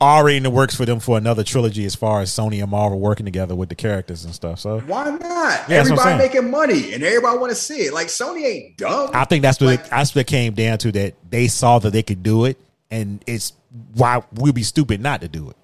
already 0.01 0.35
in 0.37 0.43
the 0.43 0.49
works 0.49 0.75
for 0.75 0.85
them 0.85 0.99
for 0.99 1.17
another 1.17 1.43
trilogy 1.43 1.85
as 1.85 1.95
far 1.95 2.19
as 2.19 2.29
Sony 2.31 2.61
and 2.61 2.69
Marvel 2.69 2.99
working 2.99 3.25
together 3.25 3.55
with 3.55 3.69
the 3.69 3.75
characters 3.75 4.25
and 4.25 4.33
stuff. 4.35 4.59
So 4.59 4.79
Why 4.81 5.05
not? 5.09 5.19
Yeah, 5.21 5.65
that's 5.67 5.89
what 5.89 5.99
I'm 5.99 6.19
everybody 6.19 6.27
making 6.27 6.51
money, 6.51 6.93
and 6.93 7.01
everybody 7.03 7.37
want 7.37 7.51
to 7.51 7.55
see 7.55 7.83
it. 7.83 7.93
Like 7.93 8.07
Sony 8.07 8.43
ain't 8.43 8.77
dumb. 8.77 9.11
I 9.13 9.23
think 9.23 9.41
that's 9.41 9.59
what 9.61 9.67
Like- 9.67 9.79
it, 9.85 9.89
that's 9.89 10.13
what 10.13 10.27
came 10.27 10.53
down 10.53 10.77
to. 10.79 10.91
That 10.91 11.13
they 11.29 11.47
saw 11.47 11.79
that 11.79 11.91
they 11.91 12.03
could 12.03 12.23
do 12.23 12.43
it, 12.45 12.57
and 12.91 13.23
it's 13.25 13.53
why 13.93 14.21
we'd 14.33 14.55
be 14.55 14.63
stupid 14.63 14.99
not 14.99 15.21
to 15.21 15.29
do 15.29 15.49
it. 15.49 15.55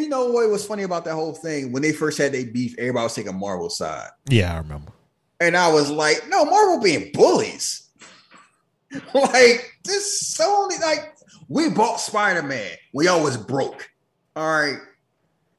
you 0.00 0.08
know 0.08 0.30
what 0.30 0.48
was 0.50 0.64
funny 0.64 0.82
about 0.84 1.04
that 1.04 1.14
whole 1.14 1.34
thing? 1.34 1.72
When 1.72 1.82
they 1.82 1.92
first 1.92 2.16
had 2.16 2.32
their 2.32 2.46
beef, 2.46 2.74
everybody 2.78 3.04
was 3.04 3.14
taking 3.14 3.38
Marvel 3.38 3.68
side. 3.68 4.08
Yeah, 4.30 4.54
I 4.54 4.58
remember. 4.58 4.92
And 5.40 5.56
I 5.56 5.72
was 5.72 5.90
like, 5.90 6.28
no, 6.28 6.44
Marvel 6.44 6.80
being 6.80 7.10
bullies. 7.12 7.88
like, 9.14 9.72
this 9.84 10.36
Sony, 10.38 10.80
like, 10.80 11.14
we 11.48 11.68
bought 11.68 12.00
Spider-Man 12.00 12.70
We 12.94 13.06
y'all 13.06 13.36
broke. 13.36 13.88
All 14.36 14.46
right. 14.48 14.78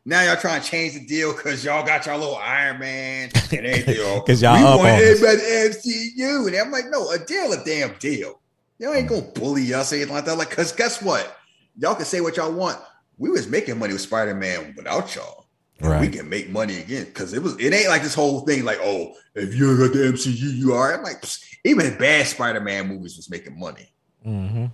Now 0.08 0.22
y'all 0.22 0.36
trying 0.36 0.62
to 0.62 0.68
change 0.68 0.94
the 0.94 1.06
deal 1.06 1.34
because 1.36 1.66
y'all 1.66 1.86
got 1.86 2.06
y'all 2.06 2.20
little 2.20 2.36
Iron 2.36 2.80
Man 2.80 3.32
and 3.52 3.66
everything. 3.66 3.96
'Cause 4.26 4.42
y'all 4.42 4.56
we 4.58 4.64
up 4.64 4.78
want 4.78 4.90
everybody 5.02 5.42
MCU. 5.42 6.48
And 6.48 6.56
I'm 6.56 6.72
like, 6.72 6.86
no, 6.90 7.10
a 7.12 7.18
deal, 7.18 7.52
a 7.54 7.64
damn 7.64 7.94
deal. 7.98 8.40
Y'all 8.78 8.94
ain't 8.94 9.10
gonna 9.10 9.22
bully 9.22 9.74
us 9.74 9.92
or 9.92 9.96
anything 9.96 10.14
like 10.14 10.26
that. 10.26 10.38
Like, 10.38 10.52
cause 10.52 10.72
guess 10.72 11.02
what? 11.02 11.38
Y'all 11.78 11.96
can 11.96 12.06
say 12.06 12.22
what 12.22 12.38
y'all 12.38 12.52
want. 12.52 12.78
We 13.18 13.30
was 13.30 13.48
making 13.48 13.80
money 13.80 13.94
with 13.94 14.02
Spider-Man 14.02 14.76
without 14.78 15.16
y'all. 15.16 15.45
And 15.80 15.90
Right. 15.90 16.02
we 16.02 16.08
can 16.08 16.30
make 16.30 16.50
money 16.50 16.78
again 16.78 17.04
because 17.06 17.34
it 17.34 17.44
was 17.44 17.60
it 17.60 17.74
ain't 17.74 17.90
like 17.90 18.02
this 18.02 18.16
whole 18.16 18.42
thing 18.42 18.64
like 18.64 18.80
oh 18.82 19.14
if 19.34 19.54
you 19.54 19.72
ain't 19.72 19.80
got 19.80 19.94
the 19.94 20.12
MCU 20.14 20.56
you 20.58 20.74
are. 20.74 20.94
I'm 20.94 21.04
like 21.04 21.24
even 21.66 21.98
bad 21.98 22.26
Spider-Man 22.28 22.88
movies 22.88 23.18
was 23.18 23.30
making 23.30 23.60
money. 23.60 23.92
Hmm 24.24 24.66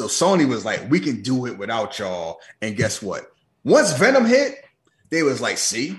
so 0.00 0.06
Sony 0.06 0.48
was 0.48 0.64
like 0.64 0.88
we 0.90 0.98
can 1.00 1.20
do 1.20 1.46
it 1.46 1.58
without 1.58 1.98
y'all. 1.98 2.38
And 2.62 2.76
guess 2.76 3.02
what? 3.02 3.32
Once 3.64 3.92
Venom 3.92 4.24
hit 4.24 4.64
they 5.10 5.22
was 5.22 5.40
like 5.40 5.58
see 5.58 5.96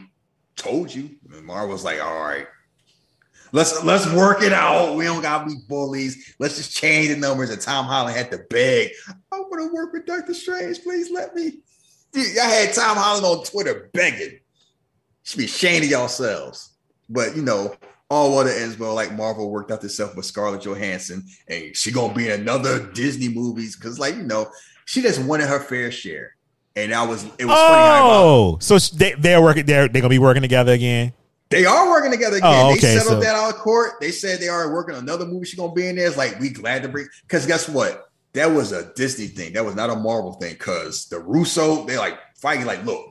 told 0.55 0.93
you. 0.93 1.09
And 1.33 1.45
Marvel 1.45 1.69
was 1.73 1.83
like 1.83 2.01
all 2.01 2.21
right. 2.21 2.47
Let's 3.51 3.83
let's 3.83 4.11
work 4.13 4.41
it 4.43 4.53
out. 4.53 4.95
We 4.95 5.03
don't 5.05 5.21
gotta 5.21 5.45
be 5.45 5.55
bullies. 5.67 6.35
Let's 6.39 6.57
just 6.57 6.75
change 6.75 7.09
the 7.09 7.17
numbers. 7.17 7.49
And 7.49 7.61
Tom 7.61 7.85
Holland 7.85 8.15
had 8.17 8.31
to 8.31 8.39
beg 8.49 8.91
I 9.31 9.39
want 9.39 9.61
to 9.69 9.73
work 9.73 9.93
with 9.93 10.05
Doctor 10.05 10.33
Strange. 10.33 10.81
Please 10.83 11.11
let 11.11 11.35
me. 11.35 11.59
Dude, 12.13 12.37
I 12.41 12.45
had 12.45 12.73
Tom 12.73 12.97
Holland 12.97 13.25
on 13.25 13.43
Twitter 13.45 13.89
begging 13.93 14.39
should 15.23 15.39
be 15.39 15.45
ashamed 15.45 15.85
of 15.85 15.89
yourselves. 15.91 16.71
But 17.09 17.35
you 17.35 17.41
know, 17.41 17.75
all 18.09 18.37
other 18.37 18.49
ends 18.51 18.77
well, 18.77 18.93
like 18.93 19.13
Marvel 19.13 19.49
worked 19.49 19.71
out 19.71 19.83
itself 19.83 20.15
with 20.15 20.25
Scarlett 20.25 20.61
Johansson, 20.61 21.23
and 21.47 21.75
she 21.75 21.91
gonna 21.91 22.13
be 22.13 22.29
in 22.29 22.39
another 22.41 22.91
Disney 22.91 23.29
movies 23.29 23.75
because, 23.75 23.99
like 23.99 24.15
you 24.15 24.23
know, 24.23 24.49
she 24.85 25.01
just 25.01 25.21
wanted 25.23 25.47
her 25.47 25.59
fair 25.59 25.91
share. 25.91 26.35
And 26.75 26.93
that 26.93 27.07
was 27.07 27.23
it 27.37 27.45
was 27.45 27.57
funny 27.57 27.99
Oh, 28.03 28.57
so 28.61 28.77
they 28.95 29.13
they're 29.17 29.41
working. 29.41 29.65
They're 29.65 29.87
they're 29.89 30.01
gonna 30.01 30.09
be 30.09 30.19
working 30.19 30.41
together 30.41 30.71
again. 30.71 31.11
they 31.49 31.65
are 31.65 31.89
working 31.89 32.11
together 32.11 32.37
again. 32.37 32.49
Oh, 32.65 32.71
okay, 32.71 32.79
they 32.79 32.97
settled 32.97 33.07
so- 33.07 33.19
that 33.19 33.35
out 33.35 33.53
of 33.53 33.59
court. 33.59 33.93
They 33.99 34.11
said 34.11 34.39
they 34.39 34.47
are 34.47 34.73
working 34.73 34.95
another 34.95 35.25
movie. 35.25 35.45
She's 35.45 35.59
gonna 35.59 35.73
be 35.73 35.87
in 35.87 35.97
there. 35.97 36.07
It's 36.07 36.15
like 36.17 36.39
we 36.39 36.49
glad 36.49 36.83
to 36.83 36.89
bring 36.89 37.07
because 37.23 37.45
guess 37.45 37.67
what? 37.67 38.09
That 38.33 38.51
was 38.51 38.71
a 38.71 38.93
Disney 38.93 39.27
thing. 39.27 39.51
That 39.51 39.65
was 39.65 39.75
not 39.75 39.89
a 39.89 39.95
Marvel 39.95 40.31
thing. 40.33 40.55
Cause 40.55 41.07
the 41.07 41.19
Russo, 41.19 41.85
they 41.85 41.97
like 41.97 42.17
fighting, 42.37 42.65
like, 42.65 42.85
look, 42.85 43.10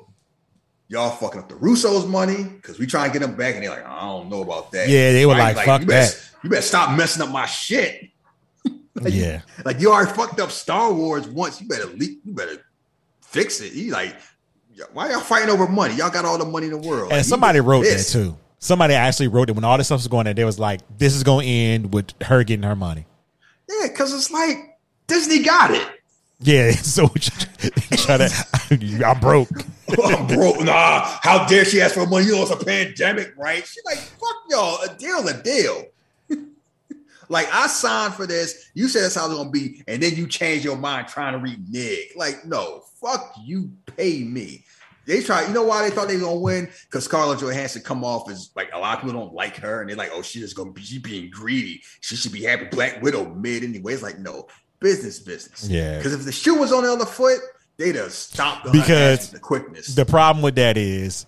y'all 0.91 1.11
fucking 1.11 1.41
up 1.41 1.49
the 1.49 1.55
Russo's 1.55 2.05
money 2.05 2.43
because 2.43 2.79
we 2.79 2.87
try 2.87 3.05
and 3.05 3.12
get 3.12 3.21
them 3.21 3.37
back, 3.37 3.55
and 3.55 3.62
they're 3.62 3.71
like, 3.71 3.87
I 3.87 4.01
don't 4.01 4.29
know 4.29 4.43
about 4.43 4.73
that. 4.73 4.89
Yeah, 4.89 5.12
they 5.12 5.25
were 5.25 5.35
Fighting, 5.35 5.57
like, 5.57 5.67
fuck 5.67 5.81
you 5.83 5.87
better, 5.87 6.12
that. 6.12 6.31
You 6.43 6.51
better 6.51 6.62
stop 6.62 6.99
messing 6.99 7.23
up 7.23 7.31
my 7.31 7.47
shit. 7.47 8.09
Yeah, 9.03 9.41
Like 9.65 9.81
you 9.81 9.91
already 9.91 10.12
fucked 10.12 10.41
up 10.41 10.51
Star 10.51 10.93
Wars 10.93 11.27
once. 11.27 11.59
You 11.59 11.69
better 11.69 11.87
leak. 11.87 12.19
You 12.23 12.35
better 12.35 12.62
fix 13.23 13.62
it. 13.62 13.73
He 13.73 13.91
like, 13.91 14.15
why 14.93 15.11
y'all 15.11 15.21
fighting 15.21 15.49
over 15.49 15.67
money? 15.67 15.95
Y'all 15.95 16.11
got 16.11 16.27
all 16.27 16.37
the 16.37 16.45
money 16.45 16.67
in 16.67 16.73
the 16.73 16.87
world. 16.89 17.11
And 17.11 17.19
he 17.19 17.25
somebody 17.25 17.61
wrote 17.61 17.85
pissed. 17.85 18.12
that 18.12 18.19
too. 18.19 18.37
Somebody 18.59 18.93
actually 18.93 19.29
wrote 19.29 19.49
it 19.49 19.53
when 19.55 19.65
all 19.65 19.79
this 19.79 19.87
stuff 19.87 20.01
was 20.01 20.09
going 20.09 20.27
on. 20.27 20.35
They 20.35 20.45
was 20.45 20.59
like, 20.59 20.81
"This 20.99 21.15
is 21.15 21.23
going 21.23 21.47
to 21.47 21.51
end 21.51 21.95
with 21.95 22.12
her 22.23 22.45
getting 22.45 22.65
her 22.65 22.77
money." 22.77 23.07
Yeah, 23.71 23.87
because 23.87 24.12
it's 24.12 24.31
like 24.31 24.79
Disney 25.07 25.43
got 25.43 25.71
it. 25.71 25.87
Yeah, 26.41 26.71
so 26.73 27.09
try 27.17 28.19
to. 28.19 29.03
I'm 29.07 29.21
broke. 29.21 29.49
I'm 30.05 30.27
broke. 30.27 30.61
Nah, 30.61 31.05
how 31.23 31.47
dare 31.47 31.65
she 31.65 31.81
ask 31.81 31.95
for 31.95 32.07
money? 32.07 32.27
You 32.27 32.37
know 32.37 32.43
it's 32.43 32.51
a 32.51 32.65
pandemic, 32.65 33.33
right? 33.37 33.67
She's 33.67 33.85
like, 33.85 33.99
fuck 33.99 34.37
y'all. 34.49 34.79
A 34.83 34.95
deal, 34.97 35.27
a 35.27 35.43
deal. 35.43 35.87
like 37.29 37.49
I 37.53 37.67
signed 37.67 38.15
for 38.15 38.27
this. 38.27 38.71
You 38.75 38.89
said 38.89 39.03
that's 39.03 39.15
how 39.15 39.27
it's 39.27 39.35
gonna 39.35 39.51
be, 39.51 39.83
and 39.89 40.03
then 40.03 40.15
you 40.15 40.27
change 40.27 40.65
your 40.65 40.77
mind 40.77 41.09
trying 41.09 41.33
to 41.33 41.39
renege. 41.39 42.09
Like, 42.17 42.45
no, 42.45 42.83
fuck 43.01 43.35
you. 43.43 43.71
Pay 43.97 44.25
me. 44.25 44.65
They 45.07 45.23
try. 45.23 45.47
You 45.47 45.53
know 45.53 45.65
why 45.65 45.89
they 45.89 45.95
thought 45.95 46.09
they 46.09 46.17
were 46.17 46.23
gonna 46.23 46.39
win? 46.39 46.69
Because 46.85 47.05
Scarlett 47.05 47.41
Johansson 47.41 47.83
come 47.83 48.05
off 48.05 48.31
as 48.31 48.51
like 48.55 48.71
a 48.73 48.79
lot 48.79 48.99
of 48.99 49.05
people 49.05 49.19
don't 49.19 49.35
like 49.35 49.57
her, 49.57 49.81
and 49.81 49.91
they're 49.91 49.97
like, 49.97 50.11
oh, 50.12 50.23
she's 50.23 50.43
just 50.43 50.57
gonna 50.57 50.73
be 50.73 50.83
she 50.83 50.99
being 50.99 51.31
greedy. 51.31 51.83
She 52.01 52.17
should 52.17 52.33
be 52.33 52.45
happy. 52.45 52.67
Black 52.67 53.03
Widow 53.03 53.35
mid 53.35 53.65
anyway. 53.65 53.95
It's 53.95 54.03
like 54.03 54.19
no 54.19 54.47
business, 54.81 55.19
business. 55.19 55.69
Yeah. 55.69 55.97
Because 55.97 56.15
if 56.15 56.25
the 56.25 56.33
shoe 56.33 56.55
was 56.57 56.73
on 56.73 56.85
the 56.85 56.93
other 56.93 57.07
foot, 57.07 57.41
they'd 57.81 57.97
have 57.97 58.12
stopped 58.12 58.65
the 58.66 58.70
Because 58.70 59.31
the 59.31 59.40
quickness. 59.40 59.94
The 59.94 60.05
problem 60.05 60.43
with 60.43 60.55
that 60.57 60.77
is, 60.77 61.27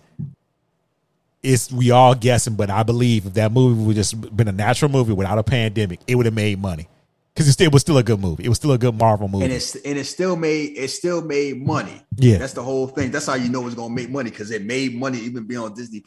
it's 1.41 1.71
we 1.71 1.91
all 1.91 2.15
guessing, 2.15 2.55
but 2.55 2.69
I 2.69 2.83
believe 2.83 3.25
if 3.25 3.33
that 3.33 3.51
movie 3.51 3.83
would 3.83 3.95
just 3.95 4.35
been 4.35 4.47
a 4.47 4.53
natural 4.53 4.89
movie 4.89 5.11
without 5.11 5.37
a 5.37 5.43
pandemic, 5.43 5.99
it 6.07 6.15
would 6.15 6.25
have 6.25 6.35
made 6.35 6.61
money 6.61 6.87
because 7.33 7.47
it 7.47 7.53
still 7.53 7.71
was 7.71 7.81
still 7.81 7.97
a 7.97 8.03
good 8.03 8.21
movie. 8.21 8.45
It 8.45 8.49
was 8.49 8.59
still 8.59 8.71
a 8.71 8.77
good 8.77 8.95
Marvel 8.97 9.27
movie. 9.27 9.45
and 9.45 9.53
it's 9.53 9.75
and 9.75 9.97
it 9.97 10.05
still 10.05 10.37
made 10.37 10.77
it 10.77 10.89
still 10.89 11.21
made 11.21 11.65
money. 11.65 12.01
Yeah. 12.15 12.37
that's 12.37 12.53
the 12.53 12.63
whole 12.63 12.87
thing. 12.87 13.11
That's 13.11 13.25
how 13.25 13.33
you 13.33 13.49
know 13.49 13.65
it's 13.65 13.75
gonna 13.75 13.93
make 13.93 14.09
money 14.09 14.29
because 14.29 14.51
it 14.51 14.63
made 14.63 14.95
money 14.95 15.17
even 15.19 15.45
being 15.45 15.59
on 15.59 15.73
Disney 15.73 16.03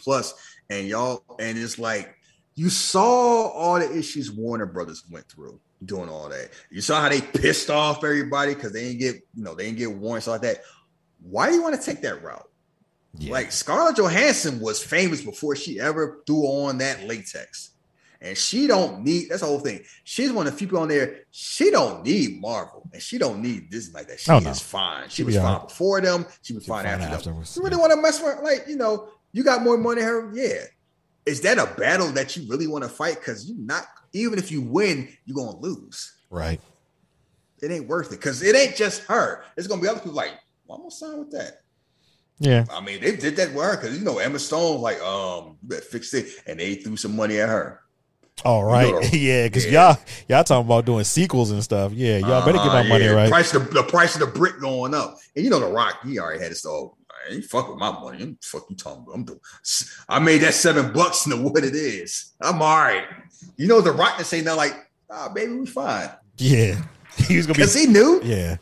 And 0.71 0.87
y'all, 0.87 1.23
and 1.39 1.59
it's 1.59 1.79
like 1.79 2.17
you 2.55 2.71
saw 2.71 3.49
all 3.49 3.79
the 3.79 3.99
issues 3.99 4.31
Warner 4.33 4.67
Brothers 4.67 5.05
went 5.11 5.29
through 5.29 5.61
doing 5.87 6.09
all 6.09 6.29
that. 6.29 6.51
You 6.71 6.81
saw 6.81 7.01
how 7.01 7.09
they 7.09 7.21
pissed 7.21 7.71
off 7.71 8.05
everybody 8.05 8.55
because 8.55 8.73
they 8.73 8.83
didn't 8.85 8.99
get, 8.99 9.15
you 9.35 9.45
know, 9.45 9.55
they 9.55 9.65
didn't 9.67 9.79
get 9.79 9.93
warrants 9.93 10.27
like 10.27 10.43
that. 10.43 10.59
Why 11.23 11.49
do 11.49 11.55
you 11.55 11.63
want 11.63 11.81
to 11.81 11.83
take 11.85 12.03
that 12.03 12.23
route? 12.23 12.49
Yeah. 13.19 13.33
Like 13.33 13.51
Scarlett 13.51 13.97
Johansson 13.97 14.61
was 14.61 14.83
famous 14.83 15.23
before 15.23 15.57
she 15.57 15.81
ever 15.81 16.23
threw 16.27 16.43
on 16.45 16.79
that 16.79 17.05
latex. 17.05 17.71
And 18.21 18.37
she 18.37 18.67
don't 18.67 19.03
need 19.05 19.29
that's 19.29 19.43
the 19.43 19.47
whole 19.47 19.61
thing. 19.61 19.83
She's 20.05 20.33
one 20.33 20.47
of 20.47 20.53
the 20.53 20.59
few 20.59 20.67
people 20.67 20.81
on 20.83 20.89
there. 20.89 21.21
She 21.31 21.71
don't 21.71 22.05
need 22.05 22.41
Marvel 22.41 22.89
and 22.93 23.01
she 23.01 23.19
don't 23.19 23.41
need 23.43 23.71
Disney 23.71 23.95
like 23.95 24.09
that. 24.09 24.21
She 24.21 24.31
Oh, 24.31 24.39
is 24.39 24.61
fine. 24.61 25.09
She 25.09 25.17
She 25.17 25.23
was 25.25 25.35
be 25.35 25.41
fine 25.41 25.53
alright. 25.55 25.69
before 25.69 26.01
them. 26.01 26.27
She 26.43 26.55
was 26.55 26.65
She 26.65 26.69
fine 26.69 26.87
after 26.87 27.31
them. 27.31 27.37
You 27.55 27.63
really 27.63 27.77
yeah. 27.77 27.81
want 27.81 27.93
to 27.93 28.01
mess 28.01 28.23
with 28.23 28.39
like 28.43 28.65
you 28.69 28.77
know 28.77 29.09
you 29.33 29.45
got 29.45 29.63
more 29.63 29.77
money 29.79 30.01
than 30.01 30.09
her? 30.11 30.31
Yeah. 30.35 30.65
Is 31.27 31.41
that 31.43 31.59
a 31.59 31.67
battle 31.79 32.09
that 32.13 32.37
you 32.37 32.49
really 32.49 32.67
want 32.67 32.85
to 32.85 32.91
fight? 32.91 33.17
Because 33.17 33.49
you're 33.49 33.59
not 33.59 33.85
even 34.17 34.39
if 34.39 34.51
you 34.51 34.63
win, 34.63 35.09
you're 35.25 35.37
gonna 35.37 35.59
lose. 35.59 36.17
Right. 36.31 36.61
It 37.63 37.71
ain't 37.71 37.89
worth 37.89 38.09
it 38.09 38.17
because 38.17 38.43
it 38.43 38.55
ain't 38.55 38.77
just 38.77 39.03
her. 39.05 39.45
It's 39.57 39.67
gonna 39.67 39.81
be 39.81 39.89
other 39.89 40.01
people 40.01 40.13
like, 40.13 40.33
well, 40.67 40.77
I'm 40.77 40.83
gonna 40.83 40.91
sign 40.91 41.19
with 41.19 41.31
that. 41.33 41.63
Yeah. 42.39 42.67
I 42.71 42.81
mean, 42.81 43.01
they 43.01 43.17
did 43.17 43.37
that 43.37 43.55
with 43.55 43.65
her 43.65 43.77
because 43.77 43.99
you 43.99 44.05
know 44.05 44.19
Emma 44.19 44.39
Stone, 44.39 44.81
like, 44.81 45.01
um, 45.01 45.57
you 45.63 45.69
better 45.69 45.83
fix 45.83 46.13
it, 46.15 46.27
and 46.47 46.61
they 46.61 46.75
threw 46.77 46.97
some 46.97 47.17
money 47.17 47.41
at 47.41 47.49
her. 47.49 47.81
All 48.45 48.65
right. 48.65 48.93
know, 48.93 49.01
yeah, 49.13 49.47
because 49.47 49.65
yeah. 49.67 49.89
y'all 49.89 49.97
y'all 50.29 50.45
talking 50.45 50.67
about 50.67 50.85
doing 50.85 51.05
sequels 51.05 51.51
and 51.51 51.65
stuff. 51.65 51.93
Yeah, 51.93 52.19
y'all 52.19 52.45
better 52.45 52.59
get 52.59 52.67
my 52.67 52.87
money 52.87 53.05
yeah. 53.05 53.13
right. 53.13 53.31
Price 53.31 53.55
of 53.55 53.69
the, 53.69 53.83
the 53.83 53.83
price 53.85 54.15
of 54.15 54.21
the 54.21 54.27
brick 54.27 54.61
going 54.61 54.95
up, 54.95 55.17
and 55.35 55.45
you 55.45 55.51
know 55.51 55.61
the 55.61 55.69
Rock, 55.69 56.05
he 56.05 56.19
already 56.19 56.43
had 56.43 56.53
it. 56.53 56.57
So 56.57 56.96
I 57.29 57.35
ain't 57.35 57.45
fuck 57.45 57.69
with 57.69 57.79
my 57.79 57.93
money. 57.93 58.23
I'm 58.23 58.39
fuck 58.43 58.67
you 58.69 58.77
talking 58.77 59.03
about. 59.03 59.15
I'm 59.15 59.25
doing. 59.25 59.41
I 60.09 60.19
made 60.19 60.39
that 60.39 60.55
seven 60.55 60.93
bucks 60.93 61.27
into 61.27 61.39
what 61.39 61.65
it 61.65 61.75
is. 61.75 62.33
I'm 62.41 62.63
all 62.63 62.79
right. 62.79 63.05
You 63.57 63.69
know 63.69 63.81
the 63.81 63.93
Rock 63.93 64.19
to 64.19 64.25
say 64.25 64.41
nothing 64.41 64.59
like, 64.59 64.91
ah, 65.11 65.31
baby, 65.35 65.55
we 65.55 65.67
fine 65.67 66.11
Yeah. 66.37 66.83
He 67.17 67.39
was 67.39 67.47
gonna 67.47 67.55
be 67.55 67.63
because 67.63 67.75
he 67.75 67.87
knew. 67.87 68.21
Yeah. 68.23 68.57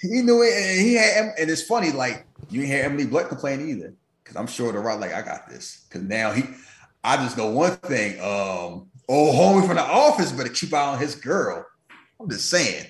He 0.00 0.22
knew 0.22 0.42
it, 0.42 0.52
and 0.52 0.80
he 0.80 0.94
had. 0.94 1.34
And 1.38 1.48
it's 1.48 1.62
funny, 1.62 1.92
like 1.92 2.26
you 2.50 2.60
didn't 2.60 2.74
hear 2.74 2.84
Emily 2.84 3.06
Blunt 3.06 3.28
complain 3.28 3.66
either, 3.68 3.94
because 4.22 4.36
I'm 4.36 4.48
sure 4.48 4.72
the 4.72 4.80
Rock 4.80 5.00
like 5.00 5.14
I 5.14 5.22
got 5.22 5.48
this. 5.48 5.86
Because 5.88 6.02
now 6.06 6.32
he, 6.32 6.42
I 7.02 7.16
just 7.16 7.38
know 7.38 7.46
one 7.50 7.76
thing. 7.76 8.20
Um, 8.20 8.88
old 9.08 9.36
homie 9.36 9.66
from 9.66 9.76
the 9.76 9.82
office 9.82 10.32
better 10.32 10.48
keep 10.48 10.74
eye 10.74 10.94
on 10.94 10.98
his 10.98 11.14
girl. 11.14 11.64
I'm 12.20 12.28
just 12.28 12.50
saying, 12.50 12.86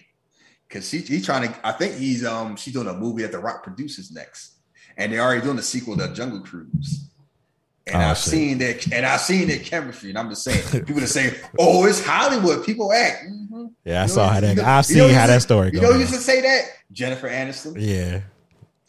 because 0.68 0.90
he 0.90 0.98
he 1.00 1.20
trying 1.20 1.48
to. 1.48 1.66
I 1.66 1.72
think 1.72 1.96
he's 1.96 2.24
um 2.24 2.56
she's 2.56 2.74
doing 2.74 2.88
a 2.88 2.94
movie 2.94 3.22
that 3.22 3.32
the 3.32 3.38
Rock 3.38 3.62
produces 3.62 4.10
next, 4.10 4.53
and 4.96 5.12
they're 5.12 5.20
already 5.20 5.42
doing 5.42 5.56
the 5.56 5.62
sequel 5.62 5.96
to 5.96 6.12
Jungle 6.14 6.40
Cruise. 6.40 7.08
And 7.86 7.96
Oh, 7.96 8.06
I've 8.06 8.16
shit. 8.18 8.30
seen 8.32 8.58
that, 8.58 8.92
and 8.92 9.04
I've 9.04 9.20
seen 9.20 9.46
their 9.48 9.58
chemistry, 9.58 10.08
and 10.08 10.18
I'm 10.18 10.30
just 10.30 10.42
saying, 10.42 10.84
people 10.86 11.00
that 11.02 11.08
say, 11.08 11.36
"Oh, 11.58 11.84
it's 11.86 12.02
Hollywood." 12.02 12.64
People 12.64 12.90
act. 12.92 13.24
Mhm. 13.26 13.72
Yeah, 13.84 13.98
I 13.98 14.02
You 14.04 14.08
know, 14.08 14.14
saw 14.14 14.28
how 14.28 14.34
you 14.36 14.40
that. 14.40 14.56
know- 14.56 14.64
I've 14.64 14.88
you 14.90 14.96
know 14.96 15.06
seen 15.08 15.14
how 15.16 15.26
that 15.26 15.42
story 15.42 15.70
You 15.74 15.80
know, 15.82 15.92
who 15.92 16.00
used 16.00 16.14
to 16.14 16.18
say 16.20 16.40
that 16.40 16.64
Jennifer 16.92 17.28
Aniston. 17.28 17.74
yeah. 17.76 18.20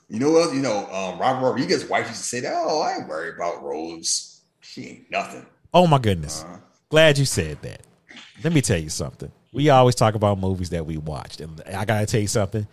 You 0.07 0.19
know 0.19 0.31
what? 0.31 0.53
You 0.53 0.61
know, 0.61 0.87
um, 0.93 1.19
Robert 1.19 1.45
Rodriguez's 1.45 1.89
wife 1.89 2.07
used 2.07 2.21
to 2.21 2.27
say 2.27 2.39
that. 2.41 2.53
Oh, 2.55 2.79
I 2.81 2.97
ain't 2.99 3.07
worried 3.09 3.35
about 3.35 3.61
Rose. 3.63 4.39
She 4.61 4.85
ain't 4.87 5.11
nothing. 5.11 5.45
Oh 5.73 5.87
my 5.87 5.97
goodness. 5.97 6.43
Uh-huh. 6.45 6.57
Glad 6.89 7.17
you 7.17 7.25
said 7.25 7.57
that. 7.63 7.81
Let 8.43 8.53
me 8.53 8.61
tell 8.61 8.77
you 8.77 8.89
something. 8.89 9.31
We 9.51 9.69
always 9.69 9.95
talk 9.95 10.15
about 10.15 10.39
movies 10.39 10.69
that 10.69 10.85
we 10.85 10.97
watched, 10.97 11.41
and 11.41 11.61
I 11.73 11.83
gotta 11.85 12.05
tell 12.05 12.21
you 12.21 12.27
something. 12.27 12.65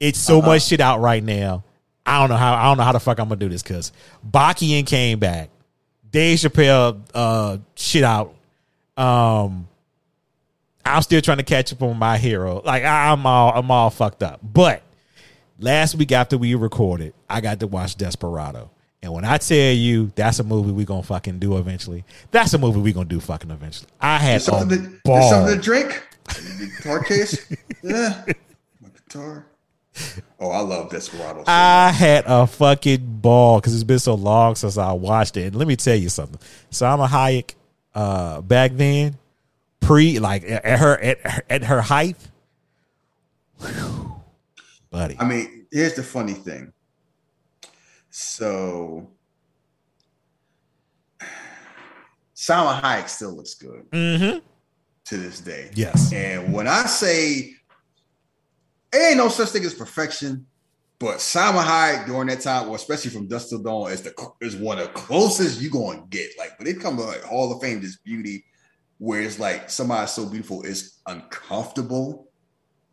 It's 0.00 0.18
so 0.18 0.38
Uh-huh. 0.38 0.48
much 0.48 0.62
shit 0.64 0.80
out 0.80 1.00
right 1.00 1.22
now. 1.22 1.62
I 2.10 2.18
don't 2.18 2.28
know 2.28 2.36
how. 2.36 2.54
I 2.54 2.64
don't 2.64 2.76
know 2.78 2.82
how 2.82 2.90
the 2.90 2.98
fuck 2.98 3.20
I'm 3.20 3.28
gonna 3.28 3.38
do 3.38 3.48
this 3.48 3.62
because 3.62 3.92
Bakian 4.28 4.84
came 4.84 5.20
back. 5.20 5.48
Dave 6.10 6.38
Chappelle 6.38 7.00
uh, 7.14 7.58
shit 7.76 8.02
out. 8.02 8.34
Um, 8.96 9.68
I'm 10.84 11.02
still 11.02 11.20
trying 11.20 11.36
to 11.38 11.44
catch 11.44 11.72
up 11.72 11.80
on 11.82 11.96
my 11.96 12.18
hero. 12.18 12.62
Like 12.64 12.82
I, 12.82 13.12
I'm 13.12 13.24
all 13.24 13.52
I'm 13.56 13.70
all 13.70 13.90
fucked 13.90 14.24
up. 14.24 14.40
But 14.42 14.82
last 15.60 15.94
week 15.94 16.10
after 16.10 16.36
we 16.36 16.56
recorded, 16.56 17.14
I 17.28 17.40
got 17.40 17.60
to 17.60 17.68
watch 17.68 17.94
Desperado. 17.96 18.70
And 19.02 19.12
when 19.12 19.24
I 19.24 19.38
tell 19.38 19.72
you 19.72 20.10
that's 20.16 20.40
a 20.40 20.44
movie 20.44 20.72
we 20.72 20.84
gonna 20.84 21.04
fucking 21.04 21.38
do 21.38 21.58
eventually, 21.58 22.04
that's 22.32 22.52
a 22.54 22.58
movie 22.58 22.80
we 22.80 22.92
gonna 22.92 23.08
do 23.08 23.20
fucking 23.20 23.52
eventually. 23.52 23.88
I 24.00 24.18
had 24.18 24.32
There's 24.32 24.44
something, 24.46 24.78
a 24.78 24.82
to, 24.90 25.00
ball. 25.04 25.30
something 25.30 25.56
to 25.56 25.62
drink. 25.62 26.02
Guitar 26.76 27.04
case. 27.04 27.46
Yeah. 27.82 28.24
My 28.82 28.88
guitar. 28.90 29.46
Oh, 30.42 30.48
I 30.50 30.60
love 30.60 30.88
Desperado. 30.90 31.40
so 31.40 31.44
I 31.48 31.90
had 31.90 32.24
a 32.26 32.46
fucking 32.46 33.20
ball 33.20 33.60
because 33.60 33.74
it's 33.74 33.84
been 33.84 33.98
so 33.98 34.14
long 34.14 34.54
since 34.54 34.78
I 34.78 34.90
watched 34.92 35.36
it. 35.36 35.48
And 35.48 35.56
let 35.56 35.68
me 35.68 35.76
tell 35.76 35.94
you 35.96 36.08
something. 36.08 36.40
Salma 36.70 37.06
Hayek, 37.06 37.54
uh, 37.94 38.40
back 38.40 38.72
then, 38.72 39.18
pre 39.80 40.18
like 40.18 40.44
at 40.44 40.78
her 40.78 40.98
at, 40.98 41.44
at 41.50 41.64
her 41.64 41.82
height, 41.82 42.16
whew, 43.60 44.14
buddy. 44.90 45.16
I 45.20 45.26
mean, 45.26 45.66
here's 45.70 45.92
the 45.92 46.02
funny 46.02 46.32
thing. 46.32 46.72
So, 48.08 49.06
Salma 52.34 52.80
Hayek 52.80 53.08
still 53.08 53.32
looks 53.36 53.54
good 53.54 53.84
Mm-hmm. 53.90 54.38
to 55.04 55.16
this 55.16 55.40
day. 55.40 55.70
Yes. 55.74 56.12
And 56.12 56.52
when 56.52 56.66
I 56.66 56.84
say 56.86 57.54
it 58.92 58.98
ain't 58.98 59.16
no 59.16 59.28
such 59.28 59.50
thing 59.50 59.64
as 59.64 59.74
perfection, 59.74 60.46
but 60.98 61.16
Salma 61.16 61.62
Hayek 61.62 62.06
during 62.06 62.28
that 62.28 62.42
time, 62.42 62.66
well, 62.66 62.74
especially 62.74 63.10
from 63.10 63.26
Dusk 63.26 63.48
Till 63.48 63.62
Dawn, 63.62 63.90
is 63.90 64.02
the 64.02 64.12
is 64.40 64.54
one 64.54 64.78
of 64.78 64.88
the 64.88 64.92
closest 64.92 65.60
you 65.60 65.70
gonna 65.70 66.04
get. 66.10 66.30
Like 66.38 66.58
when 66.58 66.68
it 66.68 66.80
comes 66.80 67.00
to 67.00 67.06
like 67.06 67.22
Hall 67.22 67.52
of 67.52 67.62
Fame, 67.62 67.80
this 67.80 67.96
beauty, 67.96 68.44
where 68.98 69.22
it's 69.22 69.38
like 69.38 69.70
somebody 69.70 70.06
so 70.06 70.26
beautiful 70.26 70.62
it's 70.62 71.00
uncomfortable 71.06 72.28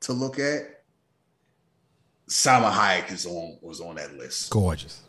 to 0.01 0.13
look 0.13 0.39
at. 0.39 0.83
Salma 2.29 2.71
Hayek 2.71 3.11
is 3.11 3.25
on 3.25 3.57
was 3.61 3.81
on 3.81 3.95
that 3.95 4.15
list. 4.15 4.51
Gorgeous. 4.51 5.01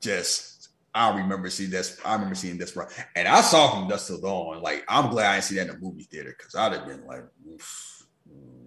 Just 0.00 0.68
I 0.94 1.16
remember 1.16 1.48
seeing 1.48 1.70
this. 1.70 1.98
I 2.04 2.14
remember 2.14 2.34
seeing 2.34 2.58
this, 2.58 2.76
and 3.16 3.26
I 3.26 3.40
saw 3.40 3.70
from 3.70 3.88
Dusk 3.88 4.08
Till 4.08 4.20
Dawn. 4.20 4.60
Like 4.60 4.84
I'm 4.88 5.10
glad 5.10 5.30
I 5.30 5.34
didn't 5.36 5.44
see 5.44 5.54
that 5.54 5.68
in 5.68 5.74
the 5.74 5.78
movie 5.78 6.04
theater 6.04 6.34
because 6.36 6.54
I'd 6.54 6.72
have 6.72 6.86
been 6.86 7.06
like, 7.06 7.24
oof, 7.50 8.06
know, 8.26 8.63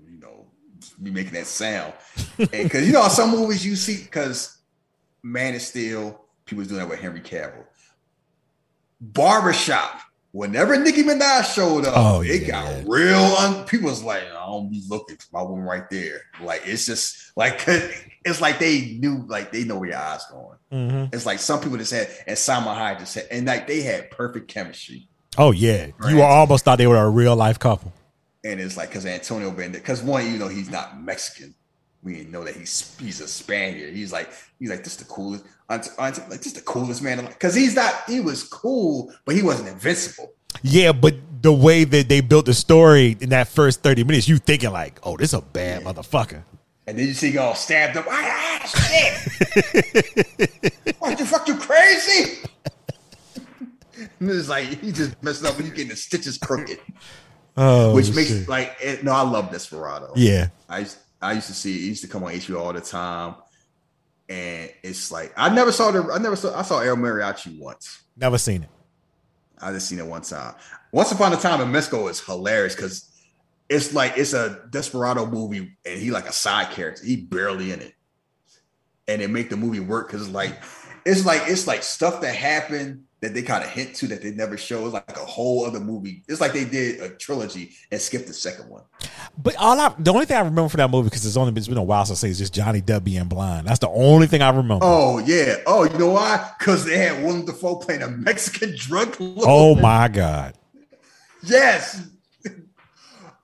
be 1.02 1.12
making 1.12 1.34
that 1.34 1.48
sound. 1.48 1.94
Because 2.38 2.86
you 2.86 2.94
know 2.94 3.08
some 3.08 3.32
movies 3.32 3.66
you 3.66 3.76
see 3.76 4.04
because 4.04 4.58
Man 5.24 5.56
of 5.56 5.62
Steel, 5.62 6.22
people 6.46 6.60
was 6.60 6.68
doing 6.68 6.80
that 6.80 6.90
with 6.90 7.00
Henry 7.00 7.22
Cavill. 7.22 7.66
Barbershop. 9.02 10.02
Whenever 10.32 10.78
Nicki 10.78 11.02
Minaj 11.04 11.46
showed 11.56 11.86
up, 11.86 11.94
Oh, 11.96 12.22
it 12.22 12.42
yeah. 12.44 12.48
got 12.48 12.84
real. 12.88 13.16
Un- 13.18 13.66
people 13.66 13.90
was 13.90 14.04
like, 14.04 14.24
I 14.24 14.46
don't 14.46 14.70
be 14.70 14.84
looking 14.88 15.16
for 15.18 15.28
my 15.32 15.42
woman 15.42 15.66
right 15.66 15.90
there. 15.90 16.22
Like 16.42 16.62
it's 16.66 16.86
just 16.86 17.32
like 17.36 17.64
it's 17.68 18.40
like 18.42 18.60
they 18.60 18.98
knew, 19.00 19.26
like 19.28 19.52
they 19.52 19.64
know 19.64 19.80
where 19.80 19.90
your 19.90 19.98
eyes 19.98 20.22
going. 20.30 20.58
Mm-hmm. 20.72 21.16
It's 21.16 21.26
like 21.26 21.40
some 21.40 21.60
people 21.62 21.78
just 21.78 21.92
had, 21.94 22.10
and 22.28 22.38
Salma 22.38 22.76
Hayek 22.78 23.00
just 23.00 23.16
had, 23.16 23.26
and 23.32 23.48
like 23.48 23.66
they 23.68 23.82
had 23.82 24.12
perfect 24.12 24.48
chemistry. 24.50 25.08
Oh 25.40 25.52
yeah, 25.52 25.88
Right. 25.98 26.14
you 26.14 26.22
almost 26.22 26.66
thought 26.66 26.78
they 26.78 26.88
were 26.88 26.98
a 26.98 27.10
real 27.10 27.36
life 27.36 27.58
couple. 27.58 27.92
And 28.44 28.60
it's 28.60 28.78
like 28.78 28.90
because 28.90 29.06
Antonio 29.06 29.52
Banderas, 29.52 29.74
because 29.74 30.02
one, 30.02 30.32
you 30.32 30.38
know, 30.38 30.48
he's 30.48 30.70
not 30.70 31.02
Mexican. 31.02 31.54
We 32.04 32.16
didn't 32.16 32.32
know 32.32 32.44
that 32.44 32.56
he's 32.56 32.96
he's 33.00 33.20
a 33.20 33.28
Spaniard. 33.28 33.94
He's 33.94 34.14
like 34.14 34.30
he's 34.60 34.70
like 34.70 34.84
this 34.84 34.96
the 34.96 35.06
coolest, 35.06 35.44
aunt, 35.70 35.90
aunt, 35.98 36.18
like 36.30 36.42
this 36.42 36.54
the 36.54 36.62
coolest 36.62 37.02
man. 37.02 37.26
Because 37.26 37.56
he's 37.56 37.76
not, 37.76 37.94
he 38.08 38.20
was 38.20 38.44
cool, 38.44 39.12
but 39.26 39.36
he 39.36 39.42
wasn't 39.42 39.70
invincible. 39.70 40.32
Yeah, 40.62 40.92
but 40.92 41.16
the 41.42 41.52
way 41.52 41.84
that 41.84 42.08
they 42.08 42.22
built 42.22 42.46
the 42.46 42.54
story 42.54 43.18
in 43.20 43.30
that 43.30 43.48
first 43.48 43.82
thirty 43.82 44.04
minutes, 44.04 44.30
you 44.30 44.38
thinking 44.38 44.72
like, 44.72 45.00
oh, 45.04 45.18
this 45.18 45.30
is 45.30 45.40
a 45.40 45.42
bad 45.42 45.84
motherfucker. 45.84 46.44
And 46.86 46.98
then 46.98 47.08
you 47.08 47.14
see 47.14 47.38
all 47.38 47.56
stabbed 47.56 47.98
up. 47.98 48.06
Ah, 48.08 48.62
shit! 48.66 49.14
what 51.00 51.18
the 51.18 51.26
fuck? 51.26 51.48
You 51.48 51.58
crazy? 51.58 52.48
and 54.20 54.30
it's 54.30 54.50
like 54.50 54.68
he 54.82 54.92
just 54.92 55.22
messed 55.24 55.44
up 55.46 55.58
when 55.58 55.66
you 55.66 55.72
getting 55.72 55.90
the 55.90 55.96
stitches 55.96 56.38
crooked, 56.38 56.80
Oh, 57.58 57.96
which 57.96 58.14
makes 58.14 58.30
shit. 58.30 58.48
like 58.48 58.78
it, 58.80 59.04
no. 59.04 59.12
I 59.12 59.22
love 59.22 59.52
Desperado. 59.52 60.14
yeah. 60.16 60.50
I 60.70 60.80
used, 60.80 60.98
I 61.22 61.34
used 61.34 61.48
to 61.48 61.54
see 61.54 61.76
it 61.76 61.90
used 61.90 62.04
to 62.04 62.08
come 62.08 62.24
on 62.24 62.32
HBO 62.32 62.60
all 62.60 62.72
the 62.74 62.82
time, 62.82 63.36
and 64.30 64.72
it's 64.84 65.12
like 65.12 65.34
I 65.36 65.50
never 65.54 65.72
saw 65.72 65.90
the 65.90 66.04
I 66.14 66.20
never 66.20 66.36
saw 66.36 66.58
I 66.58 66.62
saw 66.62 66.80
El 66.80 66.96
Mariachi 66.98 67.60
once. 67.60 68.04
Never 68.16 68.38
seen 68.38 68.64
it. 68.64 68.70
I 69.60 69.72
just 69.72 69.90
seen 69.90 69.98
it 69.98 70.06
one 70.06 70.22
time. 70.22 70.54
Once 70.92 71.12
upon 71.12 71.34
a 71.34 71.38
time 71.38 71.60
in 71.62 71.72
Mexico 71.72 72.08
is 72.08 72.20
hilarious 72.20 72.76
because 72.76 73.12
it's 73.70 73.92
like 73.94 74.14
it's 74.18 74.34
a 74.34 74.62
Desperado 74.70 75.26
movie 75.26 75.76
and 75.84 76.00
he 76.00 76.12
like 76.12 76.28
a 76.28 76.32
side 76.34 76.70
character. 76.72 77.04
He 77.04 77.16
barely 77.16 77.72
in 77.72 77.82
it, 77.82 77.94
and 79.08 79.20
it 79.20 79.32
make 79.32 79.50
the 79.50 79.58
movie 79.58 79.80
work 79.80 80.08
because 80.12 80.30
like 80.30 80.62
it's 81.06 81.26
like 81.26 81.42
it's 81.48 81.66
like 81.66 81.82
stuff 81.82 82.22
that 82.22 82.36
happened 82.36 83.06
that 83.22 83.34
they 83.34 83.42
kind 83.42 83.64
of 83.64 83.70
hint 83.70 83.96
to 83.96 84.08
that 84.08 84.22
they 84.22 84.32
never 84.32 84.58
show. 84.58 84.86
It's 84.86 84.94
like 84.94 85.10
a 85.18 85.26
whole 85.26 85.66
other 85.66 85.80
movie. 85.80 86.24
It's 86.28 86.40
like 86.40 86.54
they 86.54 86.66
did 86.66 87.02
a 87.02 87.10
trilogy 87.10 87.72
and 87.92 88.00
skipped 88.00 88.28
the 88.28 88.34
second 88.34 88.70
one. 88.70 88.84
But 89.38 89.56
all 89.56 89.80
I, 89.80 89.94
the 89.98 90.14
only 90.14 90.26
thing 90.26 90.38
I 90.38 90.42
remember 90.42 90.70
from 90.70 90.80
that 90.80 90.92
movie 90.92 91.06
because 91.10 91.26
it's 91.26 91.38
only 91.38 91.52
been, 91.52 91.60
it's 91.60 91.68
been 91.68 91.78
a 91.78 91.84
while 91.84 92.06
since 92.06 92.20
I 92.24 92.28
say 92.28 92.32
is 92.32 92.38
just 92.38 92.54
Johnny 92.54 92.82
Depp 92.82 93.04
being 93.04 93.28
blind. 93.28 93.68
That's 93.68 93.80
the 93.80 93.90
only 93.90 94.28
thing 94.28 94.42
I 94.42 94.50
remember. 94.50 94.80
Oh 94.86 95.18
yeah. 95.20 95.58
Oh, 95.66 95.84
you 95.84 95.98
know 95.98 96.12
why? 96.12 96.52
Because 96.60 96.86
they 96.86 96.98
had 96.98 97.24
Willem 97.24 97.46
Dafoe 97.46 97.78
playing 97.78 98.04
a 98.04 98.10
Mexican 98.10 98.76
drug 98.76 99.16
oh 99.20 99.24
lord. 99.24 99.48
Oh 99.50 99.76
my 99.76 100.08
god. 100.08 100.56
Yes. 101.44 102.08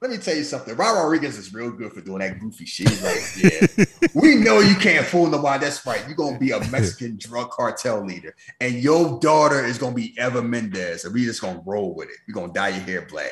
Let 0.03 0.11
me 0.11 0.17
tell 0.17 0.35
you 0.35 0.43
something. 0.43 0.75
Robert 0.75 0.99
Rodriguez 0.99 1.38
is 1.38 1.53
real 1.53 1.71
good 1.71 1.93
for 1.93 2.01
doing 2.01 2.19
that 2.19 2.38
goofy 2.38 2.65
shit. 2.65 2.89
He's 2.89 3.01
like, 3.01 3.77
yeah, 3.80 4.09
we 4.13 4.35
know 4.35 4.59
you 4.59 4.75
can't 4.75 5.05
fool 5.05 5.27
nobody. 5.27 5.63
That's 5.63 5.85
right. 5.85 6.05
You're 6.05 6.17
gonna 6.17 6.38
be 6.38 6.51
a 6.51 6.59
Mexican 6.69 7.15
drug 7.21 7.51
cartel 7.51 8.03
leader, 8.05 8.35
and 8.59 8.73
your 8.73 9.17
daughter 9.21 9.63
is 9.63 9.77
gonna 9.77 9.95
be 9.95 10.13
Eva 10.19 10.43
Mendes, 10.43 11.05
and 11.05 11.13
we 11.13 11.23
just 11.23 11.39
gonna 11.39 11.63
roll 11.65 11.95
with 11.95 12.09
it. 12.09 12.17
We're 12.27 12.34
gonna 12.34 12.51
dye 12.51 12.67
your 12.67 12.81
hair 12.81 13.07
black, 13.09 13.31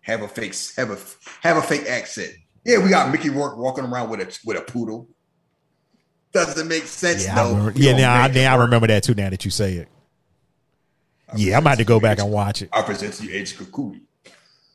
have 0.00 0.22
a 0.22 0.26
fake, 0.26 0.56
have 0.76 0.90
a 0.90 0.98
have 1.46 1.58
a 1.58 1.62
fake 1.62 1.86
accent. 1.86 2.32
Yeah, 2.64 2.82
we 2.82 2.90
got 2.90 3.12
Mickey 3.12 3.30
Rourke 3.30 3.56
walking 3.56 3.84
around 3.84 4.10
with 4.10 4.18
a 4.18 4.40
with 4.44 4.56
a 4.56 4.62
poodle. 4.62 5.06
Doesn't 6.32 6.66
make 6.66 6.86
sense 6.86 7.24
Yeah, 7.24 7.34
I 7.40 7.44
though. 7.44 7.54
remember, 7.54 7.78
yeah, 7.78 7.96
now, 7.96 8.14
I, 8.14 8.26
now 8.26 8.56
I 8.56 8.62
remember 8.62 8.88
that 8.88 9.04
too. 9.04 9.14
Now 9.14 9.30
that 9.30 9.44
you 9.44 9.52
say 9.52 9.74
it, 9.74 9.88
yeah, 11.36 11.56
I'm 11.56 11.62
about 11.62 11.78
to 11.78 11.84
go 11.84 12.00
back 12.00 12.18
and 12.18 12.32
watch 12.32 12.62
it. 12.62 12.68
I 12.72 12.82
present 12.82 13.14
to 13.14 13.26
you 13.26 13.38
Edge 13.40 13.56
Kukui. 13.56 14.00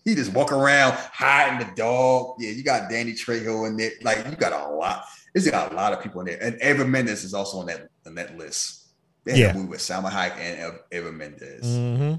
He 0.05 0.13
just 0.15 0.31
walk 0.33 0.51
around 0.51 0.93
hiding 0.93 1.67
the 1.67 1.73
dog. 1.75 2.35
Yeah, 2.39 2.51
you 2.51 2.63
got 2.63 2.89
Danny 2.89 3.13
Trejo 3.13 3.67
in 3.67 3.75
there. 3.75 3.91
Like 4.03 4.25
you 4.29 4.35
got 4.35 4.53
a 4.53 4.71
lot. 4.71 5.03
There's 5.33 5.49
got 5.49 5.71
a 5.71 5.75
lot 5.75 5.91
of 5.93 6.01
people 6.01 6.21
in 6.21 6.27
there, 6.27 6.37
and 6.41 6.61
Eva 6.61 6.85
Mendes 6.85 7.23
is 7.23 7.33
also 7.33 7.57
on 7.59 7.65
that 7.65 7.89
on 8.05 8.15
that 8.15 8.37
list. 8.37 8.83
They 9.25 9.31
had 9.31 9.39
Yeah. 9.39 9.49
a 9.49 9.53
movie 9.55 9.69
with 9.69 9.79
Salma 9.81 10.09
Hayek 10.11 10.37
and 10.37 10.59
Ev- 10.59 10.79
Eva 10.91 11.11
Mendes, 11.11 11.63
hmm 11.65 12.13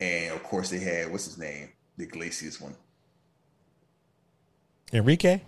and 0.00 0.32
of 0.32 0.42
course 0.44 0.70
they 0.70 0.78
had 0.78 1.10
what's 1.10 1.24
his 1.24 1.36
name, 1.38 1.70
the 1.96 2.04
Iglesias 2.04 2.60
one. 2.60 2.76
Enrique. 4.92 5.40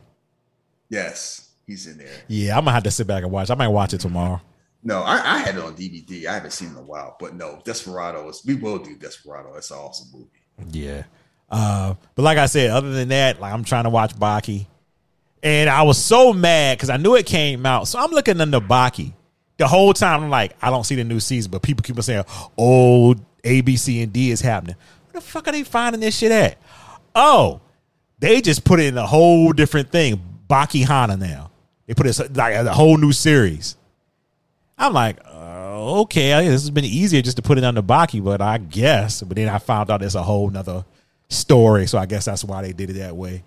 Yes, 0.88 1.50
he's 1.66 1.86
in 1.86 1.98
there. 1.98 2.08
Yeah, 2.28 2.58
I'm 2.58 2.64
gonna 2.64 2.74
have 2.74 2.82
to 2.82 2.90
sit 2.90 3.06
back 3.06 3.22
and 3.22 3.30
watch. 3.32 3.50
I 3.50 3.54
might 3.54 3.68
watch 3.68 3.94
it 3.94 4.00
tomorrow. 4.00 4.40
No, 4.82 5.02
I, 5.02 5.34
I 5.34 5.38
had 5.38 5.56
it 5.56 5.62
on 5.62 5.74
DVD. 5.76 6.26
I 6.26 6.34
haven't 6.34 6.52
seen 6.52 6.68
it 6.68 6.72
in 6.72 6.78
a 6.78 6.82
while, 6.82 7.16
but 7.20 7.34
no, 7.34 7.60
Desperado 7.64 8.28
is. 8.28 8.42
We 8.44 8.54
will 8.54 8.78
do 8.78 8.96
Desperado. 8.96 9.54
It's 9.54 9.70
an 9.70 9.76
awesome 9.78 10.08
movie. 10.12 10.30
Yeah. 10.76 11.04
Uh, 11.50 11.94
but 12.14 12.22
like 12.22 12.38
I 12.38 12.46
said, 12.46 12.70
other 12.70 12.92
than 12.92 13.08
that, 13.08 13.40
like 13.40 13.52
I'm 13.52 13.64
trying 13.64 13.84
to 13.84 13.90
watch 13.90 14.14
Baki. 14.14 14.66
And 15.42 15.70
I 15.70 15.82
was 15.82 16.02
so 16.02 16.32
mad 16.32 16.76
because 16.76 16.90
I 16.90 16.96
knew 16.98 17.16
it 17.16 17.26
came 17.26 17.64
out. 17.64 17.88
So 17.88 17.98
I'm 17.98 18.10
looking 18.10 18.40
under 18.40 18.60
Baki. 18.60 19.12
The 19.56 19.66
whole 19.66 19.92
time 19.92 20.22
I'm 20.24 20.30
like, 20.30 20.56
I 20.62 20.70
don't 20.70 20.84
see 20.84 20.94
the 20.94 21.04
new 21.04 21.20
season, 21.20 21.50
but 21.50 21.62
people 21.62 21.82
keep 21.82 21.96
on 21.96 22.02
saying, 22.02 22.24
oh, 22.56 23.14
A, 23.44 23.60
B, 23.62 23.76
C, 23.76 24.02
and 24.02 24.12
D 24.12 24.30
is 24.30 24.40
happening. 24.40 24.76
Where 25.06 25.20
the 25.20 25.26
fuck 25.26 25.48
are 25.48 25.52
they 25.52 25.64
finding 25.64 26.00
this 26.00 26.16
shit 26.16 26.32
at? 26.32 26.58
Oh, 27.14 27.60
they 28.18 28.40
just 28.40 28.64
put 28.64 28.80
it 28.80 28.86
in 28.86 28.98
a 28.98 29.06
whole 29.06 29.52
different 29.52 29.90
thing. 29.90 30.22
Baki 30.48 30.84
Hanma 30.84 31.18
now. 31.18 31.50
They 31.86 31.94
put 31.94 32.06
it 32.06 32.36
like 32.36 32.54
a 32.54 32.72
whole 32.72 32.96
new 32.96 33.12
series. 33.12 33.76
I'm 34.78 34.92
like, 34.92 35.18
uh, 35.26 36.00
okay, 36.02 36.30
this 36.44 36.62
has 36.62 36.70
been 36.70 36.84
easier 36.84 37.20
just 37.20 37.36
to 37.36 37.42
put 37.42 37.58
it 37.58 37.64
under 37.64 37.82
Baki, 37.82 38.22
but 38.22 38.40
I 38.40 38.58
guess. 38.58 39.22
But 39.22 39.36
then 39.36 39.48
I 39.48 39.58
found 39.58 39.90
out 39.90 40.02
it's 40.02 40.14
a 40.14 40.22
whole 40.22 40.48
nother 40.48 40.84
story, 41.30 41.86
so 41.86 41.96
I 41.96 42.04
guess 42.04 42.26
that's 42.26 42.44
why 42.44 42.60
they 42.60 42.72
did 42.72 42.90
it 42.90 42.94
that 42.94 43.16
way. 43.16 43.42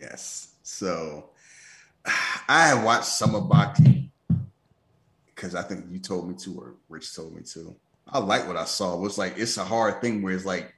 Yes. 0.00 0.48
So 0.62 1.30
I 2.48 2.68
have 2.68 2.84
watched 2.84 3.06
some 3.06 3.34
of 3.34 3.44
Baki 3.44 4.08
because 5.34 5.54
I 5.54 5.62
think 5.62 5.86
you 5.90 5.98
told 5.98 6.28
me 6.28 6.34
to, 6.38 6.58
or 6.58 6.74
Rich 6.88 7.14
told 7.14 7.34
me 7.34 7.42
to. 7.52 7.76
I 8.08 8.18
like 8.18 8.46
what 8.46 8.56
I 8.56 8.64
saw. 8.64 8.94
It 8.94 9.00
was 9.00 9.18
like 9.18 9.34
it's 9.36 9.58
a 9.58 9.64
hard 9.64 10.00
thing 10.00 10.22
where 10.22 10.34
it's 10.34 10.44
like 10.44 10.74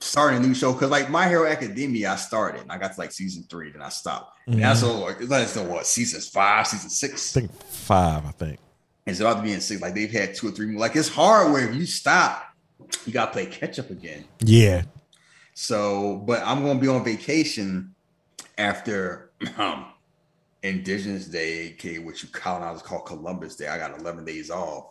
starting 0.00 0.42
a 0.42 0.46
new 0.46 0.54
show 0.54 0.72
because 0.72 0.90
like 0.90 1.10
My 1.10 1.28
Hero 1.28 1.46
Academia, 1.46 2.12
I 2.12 2.16
started 2.16 2.62
and 2.62 2.72
I 2.72 2.78
got 2.78 2.94
to 2.94 3.00
like 3.00 3.12
season 3.12 3.44
three, 3.48 3.70
then 3.70 3.82
I 3.82 3.88
stopped. 3.88 4.36
And 4.46 4.62
that's 4.62 4.82
mm-hmm. 4.82 4.90
all 4.90 5.00
like 5.00 5.18
that's 5.18 5.54
the 5.54 5.62
what 5.62 5.86
seasons 5.86 6.28
five, 6.28 6.66
season 6.66 6.90
six. 6.90 7.36
I 7.36 7.40
think 7.40 7.62
five, 7.64 8.26
I 8.26 8.30
think. 8.30 8.58
It's 9.06 9.20
about 9.20 9.38
to 9.38 9.42
be 9.42 9.52
in 9.52 9.60
six. 9.60 9.82
Like 9.82 9.94
they've 9.94 10.10
had 10.10 10.34
two 10.34 10.48
or 10.48 10.50
three. 10.52 10.66
more. 10.66 10.80
Like 10.80 10.96
it's 10.96 11.08
hard 11.08 11.52
where 11.52 11.68
if 11.68 11.74
you 11.74 11.86
stop, 11.86 12.44
you 13.06 13.12
got 13.12 13.26
to 13.26 13.32
play 13.32 13.46
catch 13.46 13.78
up 13.78 13.90
again. 13.90 14.24
Yeah. 14.40 14.82
So, 15.54 16.16
but 16.26 16.42
I'm 16.44 16.62
going 16.62 16.78
to 16.78 16.80
be 16.80 16.88
on 16.88 17.04
vacation 17.04 17.94
after 18.58 19.30
um, 19.56 19.86
Indigenous 20.62 21.26
Day, 21.26 21.68
aka 21.68 21.98
what 21.98 22.22
you 22.22 22.28
colonizers 22.30 22.82
call 22.82 23.00
Columbus 23.00 23.56
Day. 23.56 23.68
I 23.68 23.78
got 23.78 23.98
11 23.98 24.24
days 24.24 24.50
off. 24.50 24.86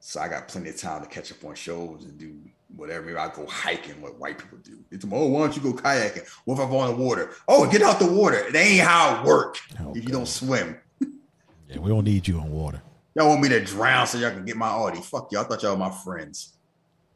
So 0.00 0.20
I 0.20 0.28
got 0.28 0.48
plenty 0.48 0.70
of 0.70 0.78
time 0.78 1.02
to 1.02 1.08
catch 1.08 1.30
up 1.30 1.44
on 1.44 1.54
shows 1.54 2.04
and 2.04 2.16
do 2.18 2.38
whatever. 2.74 3.04
Maybe 3.04 3.18
I'll 3.18 3.28
go 3.28 3.46
hiking, 3.46 4.00
what 4.00 4.18
white 4.18 4.38
people 4.38 4.58
do. 4.58 4.82
It's, 4.90 5.04
oh, 5.04 5.26
why 5.26 5.40
don't 5.40 5.56
you 5.56 5.62
go 5.62 5.74
kayaking? 5.74 6.26
What 6.46 6.54
if 6.54 6.60
I'm 6.60 6.74
on 6.74 6.96
the 6.96 7.04
water? 7.04 7.32
Oh, 7.46 7.70
get 7.70 7.82
out 7.82 7.98
the 7.98 8.10
water. 8.10 8.38
It 8.38 8.56
ain't 8.56 8.80
how 8.80 9.20
it 9.20 9.26
work 9.26 9.58
if 9.94 10.04
you 10.04 10.10
don't 10.10 10.28
swim. 10.28 10.78
Yeah, 11.68 11.78
we 11.78 11.90
don't 11.90 12.04
need 12.04 12.26
you 12.26 12.40
on 12.40 12.50
water. 12.50 12.82
Y'all 13.14 13.28
want 13.28 13.42
me 13.42 13.48
to 13.50 13.64
drown 13.64 14.06
so 14.06 14.18
y'all 14.18 14.30
can 14.30 14.44
get 14.44 14.56
my 14.56 14.68
Audi. 14.68 15.00
Fuck 15.00 15.30
y'all. 15.32 15.44
I 15.44 15.44
thought 15.44 15.62
y'all 15.62 15.72
were 15.72 15.78
my 15.78 15.90
friends. 15.90 16.56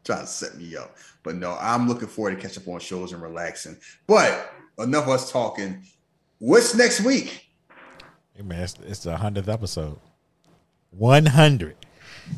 Trying 0.05 0.21
to 0.21 0.27
set 0.27 0.57
me 0.57 0.77
up. 0.77 0.97
But 1.23 1.37
no, 1.37 1.57
I'm 1.61 1.89
looking 1.89 2.09
forward 2.09 2.37
to 2.37 2.41
catch 2.41 2.59
up 2.59 2.69
on 2.69 2.79
shows 2.81 3.13
and 3.13 3.23
relaxing. 3.23 3.79
But 4.07 4.53
enough 4.79 5.05
of 5.05 5.11
us 5.11 5.33
talking. 5.33 5.83
What's 6.39 6.75
next 6.75 7.01
week? 7.01 7.49
Hey 8.35 8.43
man, 8.43 8.61
it's, 8.63 8.77
it's 8.87 9.03
the 9.05 9.17
hundredth 9.17 9.49
episode. 9.49 9.99
One 10.91 11.27
hundred. 11.27 11.77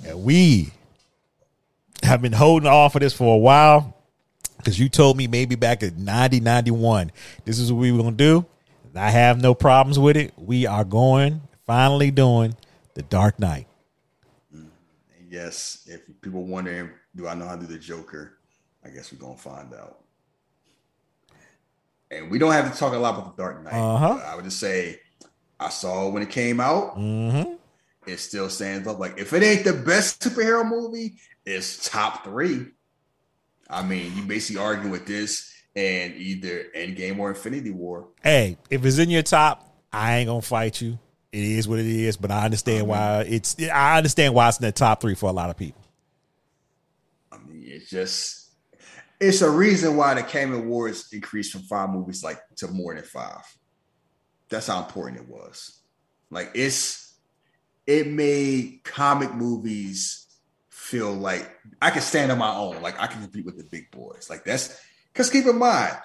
And 0.07 0.23
we 0.23 0.73
have 2.03 2.23
been 2.23 2.33
holding 2.33 2.69
off 2.69 2.93
for 2.93 2.99
this 2.99 3.12
for 3.12 3.35
a 3.35 3.39
while. 3.39 3.95
Because 4.59 4.78
you 4.78 4.89
told 4.89 5.17
me 5.17 5.27
maybe 5.27 5.55
back 5.55 5.83
in 5.83 6.05
90, 6.05 6.41
91, 6.41 7.12
this 7.45 7.59
is 7.59 7.73
what 7.73 7.81
we 7.81 7.93
were 7.93 8.03
gonna 8.03 8.17
do. 8.17 8.47
I 8.97 9.11
have 9.11 9.41
no 9.41 9.55
problems 9.55 9.99
with 9.99 10.17
it. 10.17 10.33
We 10.36 10.67
are 10.67 10.85
going, 10.85 11.43
finally 11.67 12.11
doing 12.11 12.57
the 12.95 13.03
Dark 13.03 13.39
Knight. 13.39 13.67
Mm, 14.55 14.69
yes, 15.28 15.86
if 15.86 16.01
people 16.23 16.45
wondering, 16.45 16.91
do 17.17 17.27
I 17.27 17.35
know 17.35 17.47
how 17.47 17.57
to 17.57 17.62
do 17.62 17.73
the 17.73 17.78
Joker? 17.78 18.39
I 18.85 18.91
guess 18.91 19.12
we're 19.12 19.19
gonna 19.19 19.36
find 19.36 19.75
out. 19.75 20.01
And 22.11 22.31
we 22.31 22.39
don't 22.39 22.53
have 22.53 22.73
to 22.73 22.78
talk 22.78 22.93
a 22.93 22.99
lot 22.99 23.15
about 23.15 23.36
the 23.36 23.43
Dark 23.43 23.65
Knight. 23.65 23.75
Uh-huh. 23.75 24.20
I 24.25 24.36
would 24.36 24.45
just 24.45 24.61
say 24.61 25.01
I 25.59 25.70
saw 25.70 26.07
it 26.07 26.12
when 26.12 26.23
it 26.23 26.31
came 26.31 26.61
out. 26.61 26.97
Mm-hmm. 26.97 27.55
It 28.07 28.19
still 28.19 28.49
stands 28.49 28.86
up. 28.86 29.01
Like 29.01 29.19
if 29.19 29.33
it 29.33 29.43
ain't 29.43 29.65
the 29.65 29.73
best 29.73 30.20
superhero 30.20 30.69
movie, 30.69 31.15
it's 31.45 31.89
top 31.89 32.25
three. 32.25 32.67
I 33.69 33.83
mean, 33.83 34.17
you 34.17 34.23
basically 34.23 34.62
arguing 34.62 34.93
with 34.93 35.07
this 35.07 35.53
and 35.75 36.15
either 36.15 36.67
Endgame 36.77 37.19
or 37.19 37.31
Infinity 37.31 37.70
War. 37.70 38.09
Hey, 38.23 38.57
if 38.70 38.85
it's 38.85 38.99
in 38.99 39.11
your 39.11 39.23
top, 39.23 39.77
I 39.93 40.19
ain't 40.19 40.28
gonna 40.28 40.43
fight 40.43 40.81
you. 40.81 40.99
It 41.33 41.43
is 41.43 41.67
what 41.67 41.81
it 41.81 41.86
is, 41.86 42.17
but 42.17 42.31
I 42.31 42.45
understand 42.45 42.86
why 42.86 43.23
it's 43.28 43.57
I 43.61 43.97
understand 43.97 44.35
why 44.35 44.49
it's 44.49 44.59
in 44.59 44.65
the 44.65 44.73
top 44.73 45.01
three 45.01 45.15
for 45.15 45.28
a 45.28 45.33
lot 45.33 45.51
of 45.51 45.57
people. 45.57 45.83
I 47.67 47.69
mean, 47.69 47.77
it's 47.77 47.91
just 47.91 48.55
it's 49.20 49.43
a 49.43 49.51
reason 49.51 49.97
why 49.97 50.15
the 50.15 50.20
Academy 50.20 50.59
Awards 50.59 51.09
increased 51.12 51.53
from 51.53 51.62
five 51.62 51.91
movies 51.91 52.23
like 52.23 52.39
to 52.57 52.69
more 52.69 52.95
than 52.95 53.05
five. 53.05 53.43
That's 54.49 54.67
how 54.67 54.85
important 54.85 55.20
it 55.20 55.28
was. 55.28 55.81
Like 56.31 56.51
it's 56.55 57.15
it 57.86 58.09
made 58.09 58.81
comic 58.85 59.35
movies 59.35 60.27
feel 60.69 61.12
like 61.12 61.51
I 61.81 61.91
can 61.91 62.03
stand 62.03 62.31
on 62.31 62.39
my 62.39 62.55
own. 62.55 62.83
Like 62.83 63.01
I 63.01 63.07
can 63.07 63.23
compete 63.23 63.47
with 63.47 63.57
the 63.57 63.65
big 63.65 63.91
boys. 63.91 64.28
Like 64.31 64.45
that's 64.45 64.81
because 65.12 65.31
keep 65.31 65.47
in 65.47 65.59
mind, 65.59 65.97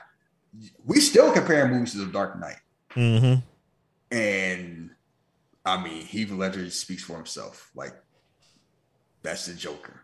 we 0.86 1.00
still 1.00 1.32
compare 1.32 1.68
movies 1.68 1.92
to 1.94 2.00
the 2.00 2.12
Dark 2.12 2.40
Knight. 2.40 2.60
Mm-hmm. 2.92 4.16
And 4.16 4.90
I 5.66 5.82
mean, 5.82 6.06
Heath 6.06 6.32
Ledger 6.32 6.70
speaks 6.70 7.04
for 7.04 7.16
himself. 7.16 7.70
Like, 7.76 7.94
that's 9.22 9.46
the 9.46 9.54
Joker. 9.54 10.01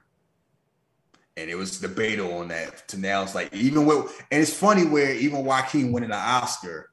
And 1.38 1.50
it 1.50 1.56
was 1.56 1.80
debatable 1.80 2.34
on 2.40 2.50
that 2.50 2.88
to 2.90 2.98
now 2.98 3.24
it's 3.24 3.36
like 3.36 3.54
even 3.54 3.86
with 3.86 4.26
and 4.32 4.42
it's 4.42 4.54
funny 4.54 4.86
where 4.86 5.14
even 5.14 5.46
Joaquin 5.46 5.94
winning 5.94 6.10
an 6.10 6.18
Oscar 6.18 6.90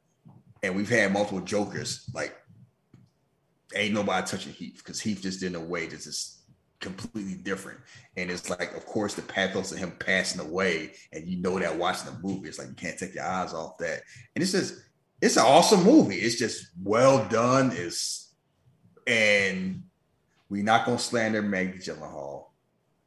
and 0.63 0.77
we've 0.77 0.89
had 0.89 1.13
multiple 1.13 1.41
Jokers, 1.41 2.09
like 2.15 2.37
ain't 3.75 3.95
nobody 3.95 4.27
touching 4.27 4.53
Heath 4.53 4.79
because 4.79 5.01
Heath 5.01 5.23
just 5.23 5.43
in 5.43 5.55
a 5.55 5.61
way 5.61 5.87
that's 5.87 6.05
just 6.05 6.45
completely 6.85 7.35
different. 7.35 7.81
And 8.17 8.31
it's 8.31 8.51
like, 8.51 8.77
of 8.77 8.85
course, 8.87 9.15
the 9.15 9.23
pathos 9.23 9.73
of 9.73 9.79
him 9.79 9.93
passing 9.99 10.41
away, 10.41 10.93
and 11.13 11.27
you 11.27 11.39
know 11.39 11.59
that 11.59 11.77
watching 11.77 12.13
the 12.13 12.27
movie, 12.27 12.49
it's 12.49 12.59
like 12.59 12.69
you 12.69 12.75
can't 12.75 12.99
take 12.99 13.15
your 13.15 13.25
eyes 13.25 13.55
off 13.55 13.79
that. 13.79 14.03
And 14.35 14.43
it's 14.43 14.53
just 14.53 14.75
it's 15.21 15.37
an 15.37 15.45
awesome 15.45 15.83
movie. 15.83 16.17
It's 16.17 16.37
just 16.37 16.67
well 16.83 17.27
done. 17.29 17.73
It's 17.75 18.35
and 19.07 19.85
we're 20.49 20.63
not 20.63 20.85
gonna 20.85 20.99
slander 20.99 21.43
Maggie 21.43 21.79
Gyllenhaal. 21.79 22.47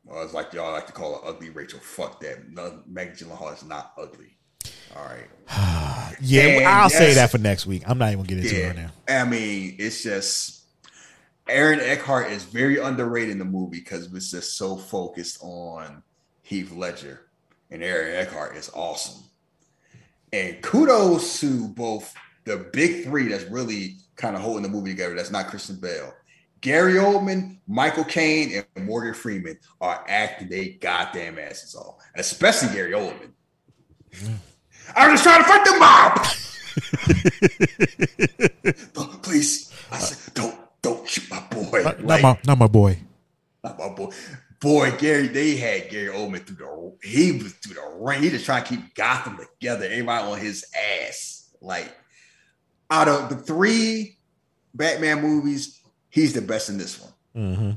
Well, 0.07 0.23
it's 0.23 0.33
like 0.33 0.53
y'all 0.53 0.71
like 0.71 0.87
to 0.87 0.93
call 0.93 1.21
her 1.21 1.27
ugly 1.27 1.49
Rachel. 1.49 1.79
Fuck 1.79 2.21
that. 2.21 2.49
No, 2.49 2.81
Maggie 2.87 3.25
Gyllenhaal 3.25 3.53
is 3.53 3.63
not 3.65 3.93
ugly. 3.97 4.37
All 4.95 5.05
right. 5.05 5.27
Yeah, 6.19 6.43
And 6.43 6.65
I'll 6.65 6.89
say 6.89 7.13
that 7.13 7.29
for 7.29 7.37
next 7.37 7.67
week. 7.67 7.83
I'm 7.85 7.99
not 7.99 8.11
even 8.11 8.25
gonna 8.25 8.41
get 8.41 8.51
into 8.51 8.63
it 8.63 8.67
right 8.67 8.75
now. 8.75 8.91
I 9.07 9.23
mean, 9.23 9.75
it's 9.77 10.01
just 10.01 10.63
Aaron 11.47 11.79
Eckhart 11.79 12.31
is 12.31 12.43
very 12.43 12.79
underrated 12.79 13.29
in 13.29 13.39
the 13.39 13.45
movie 13.45 13.79
because 13.79 14.11
it's 14.11 14.31
just 14.31 14.57
so 14.57 14.77
focused 14.77 15.37
on 15.41 16.01
Heath 16.41 16.71
Ledger, 16.71 17.27
and 17.69 17.83
Aaron 17.83 18.15
Eckhart 18.15 18.57
is 18.57 18.71
awesome. 18.73 19.23
And 20.33 20.61
kudos 20.63 21.39
to 21.41 21.67
both 21.67 22.15
the 22.45 22.69
big 22.73 23.03
three 23.03 23.27
that's 23.27 23.43
really 23.45 23.97
kind 24.15 24.35
of 24.35 24.41
holding 24.41 24.63
the 24.63 24.69
movie 24.69 24.91
together. 24.91 25.13
That's 25.13 25.31
not 25.31 25.47
Christian 25.47 25.75
Bale. 25.75 26.13
Gary 26.61 26.93
Oldman, 26.93 27.57
Michael 27.67 28.03
Caine, 28.03 28.63
and 28.75 28.85
Morgan 28.85 29.13
Freeman 29.13 29.57
are 29.81 30.03
acting 30.07 30.49
they 30.49 30.69
goddamn 30.69 31.37
asses 31.39 31.75
off, 31.75 31.95
and 32.13 32.19
especially 32.21 32.69
Gary 32.73 32.91
Oldman. 32.93 33.31
Mm. 34.15 34.37
I'm 34.95 35.11
just 35.11 35.23
trying 35.23 35.43
to 35.43 35.49
fight 35.49 35.65
the 35.65 35.77
mob. 35.79 36.25
Please, 39.23 39.73
I 39.91 39.99
said, 39.99 40.33
don't, 40.33 40.55
don't 40.81 41.07
shoot 41.07 41.29
my 41.29 41.41
boy. 41.51 41.83
Not, 41.83 42.01
Like, 42.03 42.21
not 42.21 42.21
my, 42.21 42.39
not 42.45 42.57
my 42.57 42.67
boy. 42.67 42.99
not 43.63 43.77
my 43.77 43.89
boy. 43.89 44.11
Boy, 44.59 44.91
Gary, 44.97 45.27
they 45.27 45.55
had 45.55 45.89
Gary 45.89 46.07
Oldman 46.11 46.43
through 46.43 46.55
the 46.55 47.07
he 47.07 47.31
was 47.33 47.53
through 47.53 47.75
the 47.75 47.97
rain. 47.99 48.23
He 48.23 48.29
just 48.31 48.45
trying 48.45 48.63
to 48.63 48.69
keep 48.69 48.95
Gotham 48.95 49.37
together. 49.37 49.85
Everybody 49.85 50.31
on 50.31 50.39
his 50.39 50.65
ass. 51.03 51.49
Like 51.61 51.95
out 52.89 53.07
of 53.07 53.29
the 53.29 53.35
three 53.35 54.17
Batman 54.73 55.21
movies, 55.21 55.76
he's 56.21 56.33
the 56.33 56.41
best 56.41 56.69
in 56.69 56.77
this 56.77 56.99
one. 56.99 57.13
hmm 57.33 57.71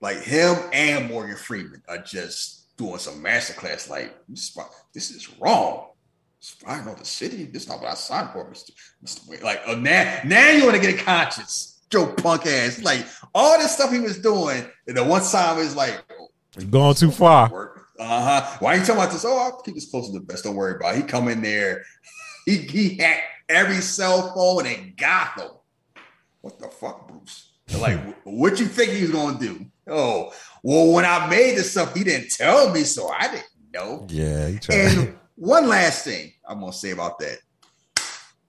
Like 0.00 0.20
him 0.22 0.56
and 0.72 1.08
Morgan 1.08 1.36
Freeman 1.36 1.82
are 1.88 1.98
just 1.98 2.76
doing 2.76 2.98
some 2.98 3.22
masterclass. 3.22 3.88
Like 3.88 4.14
this 4.28 4.50
is, 4.50 4.58
this 4.92 5.10
is 5.10 5.38
wrong. 5.38 5.90
It's 6.38 6.50
fine 6.50 6.86
on 6.88 6.98
the 6.98 7.04
city. 7.04 7.44
This 7.44 7.62
is 7.62 7.68
not 7.68 7.80
what 7.80 7.90
I 7.90 7.94
signed 7.94 8.30
for, 8.32 8.48
Mister 8.50 8.72
Mister. 9.00 9.44
Like 9.44 9.62
uh, 9.66 9.76
now, 9.76 10.20
now 10.24 10.50
you 10.50 10.64
want 10.64 10.76
to 10.76 10.82
get 10.82 11.00
a 11.00 11.02
conscience, 11.02 11.82
Joe 11.88 12.12
punk 12.12 12.46
ass. 12.46 12.82
Like 12.82 13.06
all 13.34 13.58
this 13.58 13.72
stuff 13.72 13.92
he 13.92 14.00
was 14.00 14.18
doing, 14.18 14.64
and 14.86 14.96
the 14.96 15.04
one 15.04 15.22
time 15.22 15.58
is 15.58 15.74
like 15.76 16.04
You're 16.58 16.66
going 16.66 16.94
too 16.94 17.10
far. 17.12 17.80
Uh 17.98 18.40
huh. 18.42 18.56
Why 18.58 18.74
are 18.74 18.78
you 18.78 18.84
talking 18.84 18.96
about 18.96 19.12
this? 19.12 19.24
Oh, 19.24 19.38
I'll 19.38 19.62
keep 19.62 19.76
this 19.76 19.88
close 19.88 20.08
to 20.08 20.18
the 20.18 20.24
best. 20.24 20.42
Don't 20.44 20.56
worry 20.56 20.74
about 20.74 20.94
it. 20.94 21.02
He 21.02 21.02
come 21.04 21.28
in 21.28 21.42
there. 21.42 21.84
He 22.46 22.58
he 22.58 22.98
hacked 22.98 23.22
every 23.48 23.80
cell 23.80 24.34
phone 24.34 24.66
in 24.66 24.92
Gotham. 24.98 25.52
What 26.42 26.58
the 26.58 26.68
fuck, 26.68 27.08
Bruce? 27.08 27.53
Like, 27.80 28.00
what 28.24 28.58
you 28.60 28.66
think 28.66 28.92
he 28.92 29.02
was 29.02 29.10
gonna 29.10 29.38
do? 29.38 29.66
Oh, 29.86 30.32
well, 30.62 30.92
when 30.92 31.04
I 31.04 31.28
made 31.28 31.56
this 31.56 31.72
stuff, 31.72 31.94
he 31.94 32.04
didn't 32.04 32.30
tell 32.30 32.70
me, 32.70 32.84
so 32.84 33.08
I 33.08 33.28
didn't 33.28 33.46
know. 33.72 34.06
Yeah, 34.08 34.48
he 34.48 34.58
tried. 34.58 34.76
And 34.76 35.18
one 35.36 35.68
last 35.68 36.04
thing 36.04 36.32
I'm 36.48 36.60
gonna 36.60 36.72
say 36.72 36.90
about 36.90 37.18
that, 37.18 37.38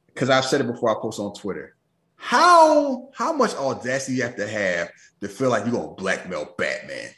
because 0.08 0.30
I've 0.30 0.45
said 0.45 0.62
it 0.62 0.68
before. 0.68 0.98
I 0.98 1.02
post 1.02 1.20
on 1.20 1.34
Twitter. 1.34 1.76
How 2.16 3.10
how 3.14 3.34
much 3.34 3.54
audacity 3.56 4.18
you 4.18 4.24
have 4.24 4.36
to 4.38 4.48
have 4.48 4.90
to 5.22 5.28
feel 5.28 5.50
like 5.50 5.66
you're 5.66 5.74
gonna 5.74 5.94
blackmail 5.94 6.54
Batman? 6.58 7.10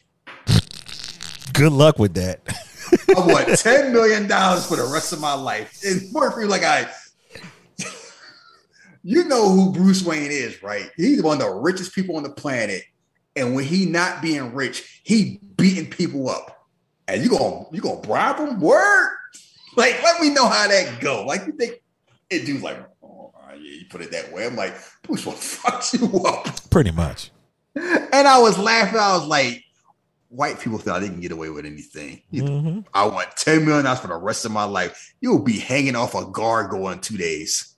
Good 1.54 1.72
luck 1.72 1.98
with 2.00 2.14
that. 2.16 2.42
I 3.16 3.20
want 3.20 3.48
ten 3.60 3.94
million 3.94 4.28
dollars 4.28 4.66
for 4.66 4.76
the 4.76 4.90
rest 4.92 5.14
of 5.14 5.22
my 5.22 5.34
life. 5.34 5.82
And 5.86 6.12
more 6.12 6.32
for 6.32 6.42
you, 6.42 6.48
like 6.48 6.64
I, 6.64 6.90
you 9.08 9.24
know 9.24 9.50
who 9.50 9.72
Bruce 9.72 10.04
Wayne 10.04 10.32
is, 10.32 10.62
right? 10.62 10.92
He's 10.98 11.24
one 11.24 11.42
of 11.42 11.48
the 11.48 11.54
richest 11.54 11.96
people 11.96 12.18
on 12.18 12.24
the 12.24 12.30
planet, 12.30 12.84
and 13.38 13.56
when 13.56 13.64
he 13.64 13.86
not 13.86 14.22
being 14.22 14.54
rich, 14.54 15.02
he 15.06 15.40
beating 15.56 15.90
people 15.90 16.30
up. 16.30 16.68
And 17.08 17.24
you 17.24 17.30
gonna 17.30 17.64
you 17.72 17.80
gonna 17.80 18.02
bribe 18.02 18.38
him? 18.38 18.60
Word? 18.60 19.14
Like, 19.76 20.02
let 20.02 20.20
me 20.20 20.32
know 20.32 20.48
how 20.48 20.68
that 20.68 21.00
go. 21.02 21.24
Like, 21.24 21.46
you 21.46 21.54
think 21.54 21.84
it 22.32 22.48
dude's 22.48 22.64
like, 22.64 22.84
oh 23.04 23.32
yeah, 23.52 23.58
you 23.58 23.86
put 23.88 24.02
it 24.02 24.10
that 24.10 24.34
way. 24.34 24.48
I'm 24.48 24.56
like, 24.56 24.76
Bruce 25.04 25.24
will 25.24 25.34
fuck 25.34 25.84
you 25.94 26.08
up. 26.26 26.48
Pretty 26.72 26.90
much. 26.90 27.30
And 27.76 28.28
I 28.28 28.40
was 28.40 28.58
laughing. 28.58 29.00
I 29.00 29.16
was 29.16 29.28
like, 29.28 29.64
white 30.30 30.60
people 30.60 30.80
thought 30.80 31.02
they 31.02 31.10
can 31.10 31.20
get 31.20 31.32
away 31.32 31.52
with 31.52 31.68
anything. 31.68 32.24
You 32.32 32.44
hmm 32.44 32.80
I 32.92 33.06
want 33.06 33.30
$10 33.36 33.66
million 33.66 33.96
for 33.98 34.08
the 34.08 34.16
rest 34.16 34.46
of 34.46 34.52
my 34.52 34.64
life. 34.64 35.14
You'll 35.22 35.44
be 35.44 35.60
hanging 35.60 35.96
off 35.96 36.16
a 36.16 36.26
gargoyle 36.26 36.90
in 36.90 37.00
two 37.00 37.18
days. 37.18 37.76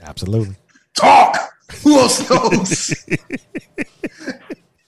Absolutely. 0.00 0.56
Talk. 0.94 1.38
Who 1.82 1.98
else 1.98 2.28
knows? 2.28 3.06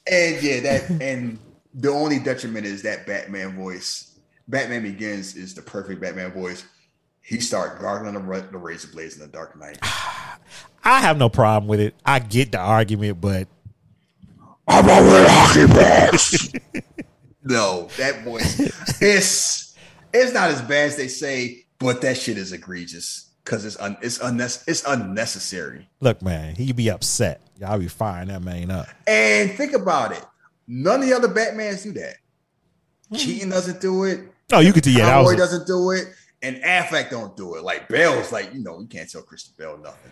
and 0.07 0.43
yeah, 0.43 0.61
that 0.61 0.91
and 1.01 1.39
the 1.73 1.91
only 1.91 2.19
detriment 2.19 2.67
is 2.67 2.83
that 2.83 3.07
Batman 3.07 3.57
voice. 3.57 4.19
Batman 4.47 4.83
Begins 4.83 5.35
is 5.35 5.55
the 5.55 5.63
perfect 5.63 6.01
Batman 6.01 6.31
voice. 6.33 6.65
He 7.23 7.41
start 7.41 7.81
gargling 7.81 8.15
the, 8.15 8.21
ra- 8.21 8.41
the 8.41 8.59
razor 8.59 8.89
blades 8.89 9.15
in 9.15 9.21
the 9.21 9.29
Dark 9.29 9.59
Knight. 9.59 9.79
I 10.85 11.01
have 11.01 11.17
no 11.17 11.31
problem 11.31 11.67
with 11.67 11.81
it. 11.81 11.95
I 12.05 12.19
get 12.19 12.53
the 12.53 12.59
argument, 12.59 13.19
but 13.19 13.49
I'm 14.69 14.85
a 14.85 15.11
real 15.11 15.27
hockey 15.27 15.67
boss. 15.67 16.53
no, 17.45 17.89
that 17.97 18.23
voice. 18.23 18.61
It's 19.01 19.75
it's 20.13 20.35
not 20.35 20.51
as 20.51 20.61
bad 20.61 20.89
as 20.89 20.97
they 20.97 21.09
say, 21.09 21.65
but 21.79 22.03
that 22.03 22.19
shit 22.19 22.37
is 22.37 22.53
egregious 22.53 23.31
because 23.45 23.65
it's 23.65 23.79
un, 23.79 23.97
it's 24.01 24.19
unnes- 24.19 24.65
it's 24.67 24.85
unnecessary. 24.87 25.89
look, 26.01 26.23
man, 26.23 26.55
he 26.55 26.73
be 26.73 26.91
upset. 26.91 27.41
Y'all 27.61 27.79
be 27.79 27.89
firing 27.89 28.29
that 28.29 28.43
man 28.43 28.71
up. 28.71 28.87
And 29.07 29.51
think 29.53 29.73
about 29.75 30.13
it. 30.13 30.25
None 30.67 31.03
of 31.03 31.07
the 31.07 31.15
other 31.15 31.29
Batmans 31.29 31.83
do 31.83 31.93
that. 31.93 32.17
Keaton 33.17 33.51
doesn't 33.51 33.81
do 33.81 34.05
it. 34.05 34.21
Oh, 34.53 34.61
you 34.61 34.73
could 34.73 34.83
do 34.83 34.91
yeah. 34.91 35.21
Was 35.21 35.37
doesn't 35.37 35.67
do 35.67 35.91
it. 35.93 36.07
And 36.43 36.57
Affleck 36.57 37.11
don't 37.11 37.37
do 37.37 37.55
it. 37.55 37.63
Like 37.63 37.89
Bale's 37.89 38.33
like, 38.33 38.53
you 38.53 38.63
know, 38.63 38.81
you 38.81 38.87
can't 38.87 39.11
tell 39.11 39.23
Christian 39.23 39.55
Bale 39.57 39.79
nothing. 39.79 40.11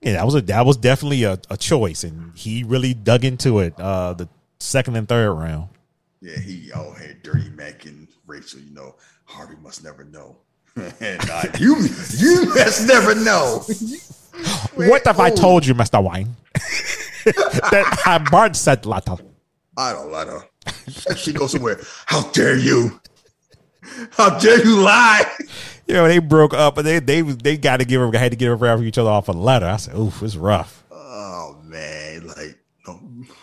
yeah. 0.00 0.12
That 0.14 0.24
was 0.24 0.34
a 0.34 0.40
that 0.42 0.66
was 0.66 0.76
definitely 0.76 1.24
a, 1.24 1.38
a 1.50 1.56
choice, 1.56 2.04
and 2.04 2.36
he 2.36 2.62
really 2.62 2.94
dug 2.94 3.24
into 3.24 3.60
it. 3.60 3.78
Uh, 3.80 4.12
the 4.12 4.28
second 4.60 4.96
and 4.96 5.08
third 5.08 5.32
round. 5.32 5.68
Yeah, 6.20 6.38
he 6.38 6.70
oh 6.74 6.92
hey, 6.92 7.16
Dirty 7.22 7.48
Mac 7.50 7.84
and 7.86 8.06
Rachel, 8.26 8.60
you 8.60 8.72
know, 8.74 8.94
Harvey 9.24 9.56
must 9.62 9.82
never 9.82 10.04
know. 10.04 10.36
you 11.58 11.76
you 12.16 12.46
must 12.54 12.86
never 12.86 13.14
know. 13.14 13.64
What 14.74 15.06
if 15.06 15.20
I 15.20 15.30
Oh, 15.30 15.34
told 15.34 15.66
you, 15.66 15.74
Mister 15.74 16.00
Wayne? 16.00 16.34
that 17.24 18.02
I 18.06 18.18
Bart 18.18 18.56
said 18.56 18.86
later. 18.86 19.16
I 19.76 19.92
don't 19.92 20.10
let 20.10 20.26
her. 20.28 20.44
She 21.16 21.32
goes 21.32 21.52
somewhere. 21.52 21.78
How 22.06 22.22
dare 22.30 22.56
you? 22.56 23.00
How 24.12 24.38
dare 24.38 24.64
you 24.64 24.80
lie? 24.80 25.30
You 25.86 25.94
know, 25.94 26.08
they 26.08 26.18
broke 26.18 26.54
up, 26.54 26.74
but 26.74 26.84
they 26.84 26.98
they 26.98 27.20
they 27.20 27.56
got 27.56 27.78
to 27.80 27.84
give 27.84 28.00
her 28.00 28.18
had 28.18 28.32
to 28.32 28.36
give 28.36 28.58
her 28.58 28.76
for 28.78 28.82
each 28.82 28.98
other 28.98 29.10
off 29.10 29.28
a 29.28 29.32
letter. 29.32 29.66
I 29.66 29.76
said, 29.76 29.94
"Oof, 29.94 30.22
it's 30.22 30.36
rough." 30.36 30.82
Oh 30.90 31.56
man, 31.64 32.26
like 32.26 32.58
no, 32.86 33.00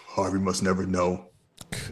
Harvey 0.08 0.40
must 0.40 0.64
never 0.64 0.86
know 0.86 1.28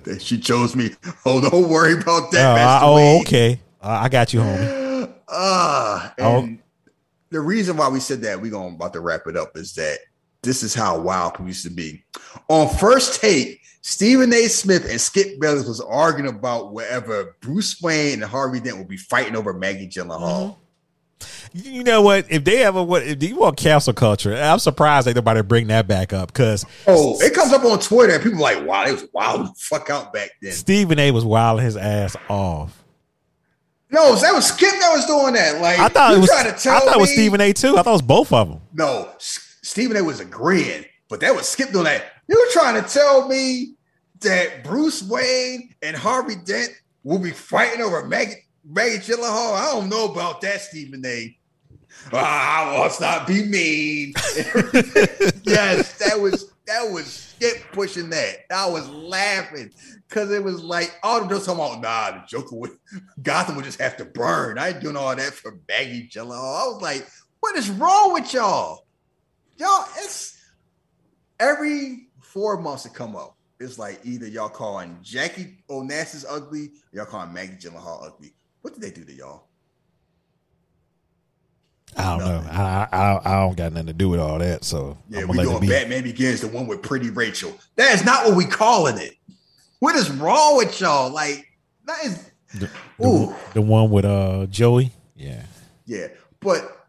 that 0.03 0.21
she 0.21 0.39
chose 0.39 0.75
me. 0.75 0.91
Oh, 1.25 1.39
don't 1.39 1.69
worry 1.69 1.93
about 1.93 2.31
that. 2.31 2.57
Uh, 2.57 2.79
oh, 2.83 3.21
okay. 3.21 3.59
Uh, 3.81 3.99
I 4.01 4.09
got 4.09 4.33
you, 4.33 4.39
homie. 4.39 4.86
Ah, 5.29 6.13
Oh. 6.19 6.39
and 6.39 6.59
the 7.29 7.39
reason 7.41 7.77
why 7.77 7.89
we 7.89 7.99
said 7.99 8.21
that 8.21 8.41
we're 8.41 8.51
going 8.51 8.75
about 8.75 8.93
to 8.93 8.99
wrap 8.99 9.27
it 9.27 9.35
up 9.37 9.55
is 9.57 9.73
that 9.75 9.99
this 10.41 10.63
is 10.63 10.73
how 10.73 10.97
wild 10.99 11.33
people 11.33 11.47
used 11.47 11.63
to 11.65 11.69
be. 11.71 12.03
On 12.47 12.69
first 12.77 13.19
take, 13.19 13.59
Stephen 13.81 14.31
A. 14.33 14.47
Smith 14.47 14.89
and 14.89 14.99
Skip 14.99 15.39
Bayless 15.39 15.67
was 15.67 15.81
arguing 15.81 16.29
about 16.33 16.73
whether 16.73 17.35
Bruce 17.41 17.81
Wayne 17.81 18.21
and 18.21 18.23
Harvey 18.31 18.59
Dent 18.59 18.77
would 18.77 18.87
be 18.87 18.97
fighting 18.97 19.35
over 19.35 19.53
Maggie 19.53 19.87
Gyllenhaal. 19.87 20.57
You 21.53 21.83
know 21.83 22.01
what? 22.01 22.25
If 22.29 22.43
they 22.43 22.63
ever 22.63 22.83
what 22.83 23.03
if 23.03 23.21
you 23.23 23.37
want 23.37 23.57
cancel 23.57 23.93
culture, 23.93 24.35
I'm 24.35 24.59
surprised 24.59 25.07
ain't 25.07 25.15
nobody 25.15 25.41
bring 25.41 25.67
that 25.67 25.87
back 25.87 26.13
up 26.13 26.31
because 26.31 26.63
Oh, 26.85 27.19
it 27.21 27.33
comes 27.33 27.51
up 27.53 27.63
on 27.65 27.79
Twitter 27.79 28.13
and 28.13 28.23
people 28.23 28.37
are 28.39 28.41
like, 28.55 28.65
wow, 28.67 28.85
it 28.85 28.91
was 28.91 29.07
wild 29.13 29.47
the 29.47 29.53
fuck 29.57 29.89
out 29.89 30.13
back 30.13 30.29
then. 30.41 30.51
Stephen 30.51 30.99
A. 30.99 31.11
was 31.11 31.25
wilding 31.25 31.65
his 31.65 31.75
ass 31.75 32.15
off. 32.29 32.76
No, 33.89 34.15
that 34.15 34.33
was 34.33 34.47
Skip 34.47 34.69
that 34.69 34.91
was 34.93 35.05
doing 35.05 35.33
that. 35.33 35.61
Like 35.61 35.79
I 35.79 35.87
thought 35.87 36.11
you 36.11 36.17
it 36.17 36.21
was. 36.21 36.29
trying 36.29 36.53
to 36.53 36.59
tell 36.59 36.75
I 36.75 36.79
thought 36.81 36.95
it 36.95 36.99
was 37.01 37.11
Stephen 37.13 37.39
A. 37.41 37.53
too. 37.53 37.77
I 37.77 37.83
thought 37.83 37.91
it 37.91 37.93
was 37.93 38.01
both 38.01 38.33
of 38.33 38.49
them. 38.49 38.61
No, 38.73 39.09
S- 39.15 39.57
Stephen 39.63 39.95
A 39.97 40.03
was 40.03 40.19
agreeing, 40.19 40.85
but 41.09 41.19
that 41.21 41.33
was 41.33 41.47
Skip 41.47 41.71
doing 41.71 41.85
that. 41.85 42.03
You 42.27 42.37
were 42.37 42.51
trying 42.51 42.81
to 42.83 42.87
tell 42.89 43.27
me 43.27 43.75
that 44.21 44.63
Bruce 44.63 45.03
Wayne 45.03 45.73
and 45.81 45.95
Harvey 45.95 46.35
Dent 46.35 46.69
will 47.03 47.19
be 47.19 47.31
fighting 47.31 47.81
over 47.81 48.05
Maggie, 48.05 48.43
Maggie 48.65 48.97
Gyllenhaal? 48.97 49.53
I 49.55 49.65
don't 49.71 49.87
know 49.89 50.11
about 50.11 50.41
that, 50.41 50.59
Stephen 50.61 51.05
A. 51.05 51.37
Ah, 52.11 52.73
I 52.75 52.77
must 52.79 52.99
not 53.01 53.25
be 53.25 53.43
mean. 53.45 54.13
yes, 55.43 55.97
that 55.99 56.19
was 56.19 56.51
that 56.65 56.83
was 56.91 57.05
Skip 57.37 57.63
pushing 57.71 58.09
that. 58.09 58.51
I 58.51 58.67
was 58.69 58.87
laughing 58.89 59.71
because 60.07 60.31
it 60.31 60.43
was 60.43 60.63
like 60.63 60.97
all 61.03 61.21
the 61.21 61.27
just 61.27 61.45
talking 61.45 61.79
about 61.79 61.81
nah, 61.81 62.19
the 62.19 62.25
Joker 62.27 62.55
would 62.55 62.71
Gotham 63.21 63.55
would 63.55 63.65
just 63.65 63.81
have 63.81 63.97
to 63.97 64.05
burn. 64.05 64.57
I 64.57 64.69
ain't 64.69 64.79
doing 64.79 64.97
all 64.97 65.15
that 65.15 65.33
for 65.33 65.59
Maggie 65.67 66.07
Gyllenhaal. 66.07 66.63
I 66.63 66.67
was 66.67 66.81
like, 66.81 67.07
what 67.39 67.55
is 67.55 67.69
wrong 67.69 68.13
with 68.13 68.33
y'all? 68.33 68.85
Y'all, 69.57 69.85
it's 69.97 70.41
every 71.39 72.07
four 72.21 72.59
months 72.61 72.83
to 72.83 72.89
come 72.89 73.15
up. 73.15 73.35
It's 73.59 73.79
like 73.79 73.99
either 74.03 74.27
y'all 74.27 74.49
calling 74.49 74.97
Jackie 75.01 75.57
Onassis 75.69 76.25
ugly, 76.29 76.71
y'all 76.91 77.05
calling 77.05 77.33
Maggie 77.33 77.55
Gyllenhaal 77.55 78.05
ugly. 78.05 78.33
What 78.61 78.73
did 78.73 78.83
they 78.83 78.91
do 78.91 79.03
to 79.03 79.13
y'all? 79.13 79.47
I 81.95 82.03
don't 82.03 82.19
know. 82.19 82.45
I, 82.51 82.87
I 82.91 83.21
I 83.25 83.39
don't 83.41 83.57
got 83.57 83.73
nothing 83.73 83.87
to 83.87 83.93
do 83.93 84.09
with 84.09 84.19
all 84.19 84.37
that. 84.39 84.63
So 84.63 84.97
Yeah, 85.09 85.21
I'm 85.21 85.29
we 85.29 85.37
doing 85.37 85.61
be. 85.61 85.67
Batman 85.67 86.03
Begins, 86.03 86.41
the 86.41 86.47
one 86.47 86.67
with 86.67 86.83
Pretty 86.83 87.09
Rachel. 87.09 87.57
That 87.75 87.93
is 87.93 88.05
not 88.05 88.25
what 88.25 88.35
we 88.35 88.45
calling 88.45 88.97
it. 88.99 89.16
What 89.79 89.95
is 89.95 90.09
wrong 90.09 90.57
with 90.57 90.79
y'all? 90.81 91.11
Like 91.11 91.47
that 91.85 92.05
is, 92.05 92.31
The, 92.59 92.69
ooh, 93.05 93.35
the 93.53 93.61
one 93.61 93.89
with 93.89 94.05
uh 94.05 94.47
Joey. 94.47 94.91
Yeah. 95.15 95.43
yeah. 95.85 96.07
But 96.39 96.87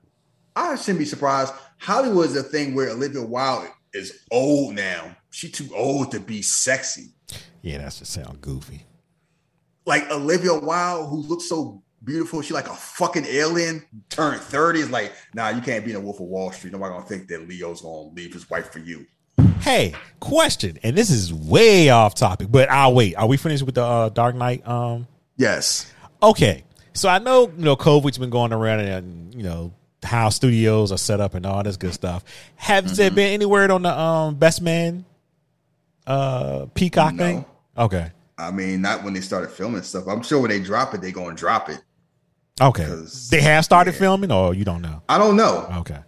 I 0.56 0.76
shouldn't 0.76 0.98
be 0.98 1.04
surprised. 1.04 1.52
Hollywood 1.78 2.26
is 2.26 2.36
a 2.36 2.42
thing 2.42 2.74
where 2.74 2.90
Olivia 2.90 3.22
Wilde 3.22 3.68
is 3.92 4.24
old 4.30 4.74
now. 4.74 5.16
She 5.30 5.48
too 5.50 5.68
old 5.74 6.10
to 6.12 6.20
be 6.20 6.42
sexy. 6.42 7.10
Yeah, 7.62 7.78
that's 7.78 7.98
just 7.98 8.12
sound 8.12 8.40
goofy. 8.40 8.84
Like 9.86 10.10
Olivia 10.10 10.54
Wilde, 10.54 11.08
who 11.08 11.22
looks 11.22 11.48
so 11.48 11.82
beautiful, 12.04 12.42
she 12.42 12.54
like 12.54 12.68
a 12.68 12.74
fucking 12.74 13.24
alien. 13.26 13.84
Turned 14.10 14.40
thirty 14.40 14.80
is 14.80 14.90
like, 14.90 15.12
nah, 15.34 15.48
you 15.48 15.60
can't 15.60 15.84
be 15.84 15.92
in 15.92 15.96
a 15.96 16.00
Wolf 16.00 16.20
of 16.20 16.26
Wall 16.26 16.52
Street. 16.52 16.72
Nobody 16.72 16.94
gonna 16.94 17.06
think 17.06 17.28
that 17.28 17.48
Leo's 17.48 17.82
gonna 17.82 18.10
leave 18.14 18.32
his 18.32 18.48
wife 18.50 18.72
for 18.72 18.80
you. 18.80 19.06
Hey, 19.60 19.94
question, 20.20 20.78
and 20.82 20.96
this 20.96 21.10
is 21.10 21.32
way 21.32 21.90
off 21.90 22.14
topic, 22.14 22.48
but 22.50 22.70
I'll 22.70 22.94
wait. 22.94 23.14
Are 23.16 23.26
we 23.26 23.36
finished 23.36 23.62
with 23.64 23.74
the 23.74 23.84
uh, 23.84 24.08
Dark 24.08 24.34
Knight? 24.34 24.66
Um, 24.66 25.06
Yes. 25.36 25.90
okay. 26.22 26.64
So 26.94 27.08
I 27.08 27.18
know 27.18 27.42
you 27.56 27.64
know 27.64 27.76
COVID's 27.76 28.18
been 28.18 28.30
going 28.30 28.52
around, 28.52 28.80
and 28.80 29.34
you 29.34 29.42
know 29.44 29.72
how 30.02 30.28
studios 30.30 30.90
are 30.90 30.98
set 30.98 31.20
up 31.20 31.34
and 31.34 31.44
all 31.46 31.62
this 31.62 31.76
good 31.76 31.94
stuff. 31.94 32.24
Have 32.56 32.84
Mm-hmm. 32.86 32.94
there 32.94 33.10
been 33.10 33.32
any 33.34 33.46
word 33.46 33.70
on 33.70 33.82
the 33.82 33.96
um 33.96 34.34
Best 34.36 34.60
Man, 34.62 35.04
uh 36.06 36.66
Peacock 36.74 37.14
No. 37.14 37.24
thing? 37.24 37.44
Okay, 37.76 38.10
I 38.36 38.50
mean, 38.50 38.80
not 38.82 39.04
when 39.04 39.14
they 39.14 39.20
started 39.20 39.50
filming 39.50 39.82
stuff. 39.82 40.08
I'm 40.08 40.22
sure 40.22 40.40
when 40.40 40.50
they 40.50 40.60
drop 40.60 40.94
it, 40.94 41.00
they're 41.02 41.12
gonna 41.12 41.36
drop 41.36 41.68
it. 41.68 41.80
Okay. 42.60 42.88
They 43.30 43.40
have 43.40 43.64
started 43.64 43.92
yeah. 43.94 44.00
filming, 44.00 44.32
or 44.32 44.52
you 44.54 44.64
don't 44.64 44.82
know? 44.82 45.02
I 45.08 45.18
don't 45.18 45.36
know. 45.36 45.68
Okay. 45.78 45.98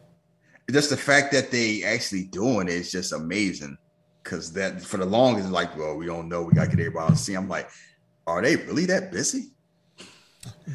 Just 0.71 0.91
the 0.91 0.97
fact 0.97 1.33
that 1.33 1.51
they 1.51 1.83
actually 1.83 2.25
doing 2.25 2.69
it 2.69 2.75
is 2.75 2.91
just 2.91 3.13
amazing. 3.13 3.77
Cause 4.23 4.53
that 4.53 4.81
for 4.83 4.99
the 4.99 5.07
longest, 5.07 5.51
like, 5.51 5.77
well, 5.77 5.97
we 5.97 6.07
don't 6.07 6.29
know. 6.29 6.43
We 6.43 6.53
gotta 6.53 6.69
get 6.69 6.79
everybody 6.79 7.13
to 7.13 7.19
see. 7.19 7.35
I'm 7.35 7.49
like, 7.49 7.69
are 8.27 8.43
they 8.43 8.57
really 8.57 8.85
that 8.87 9.11
busy? 9.11 9.53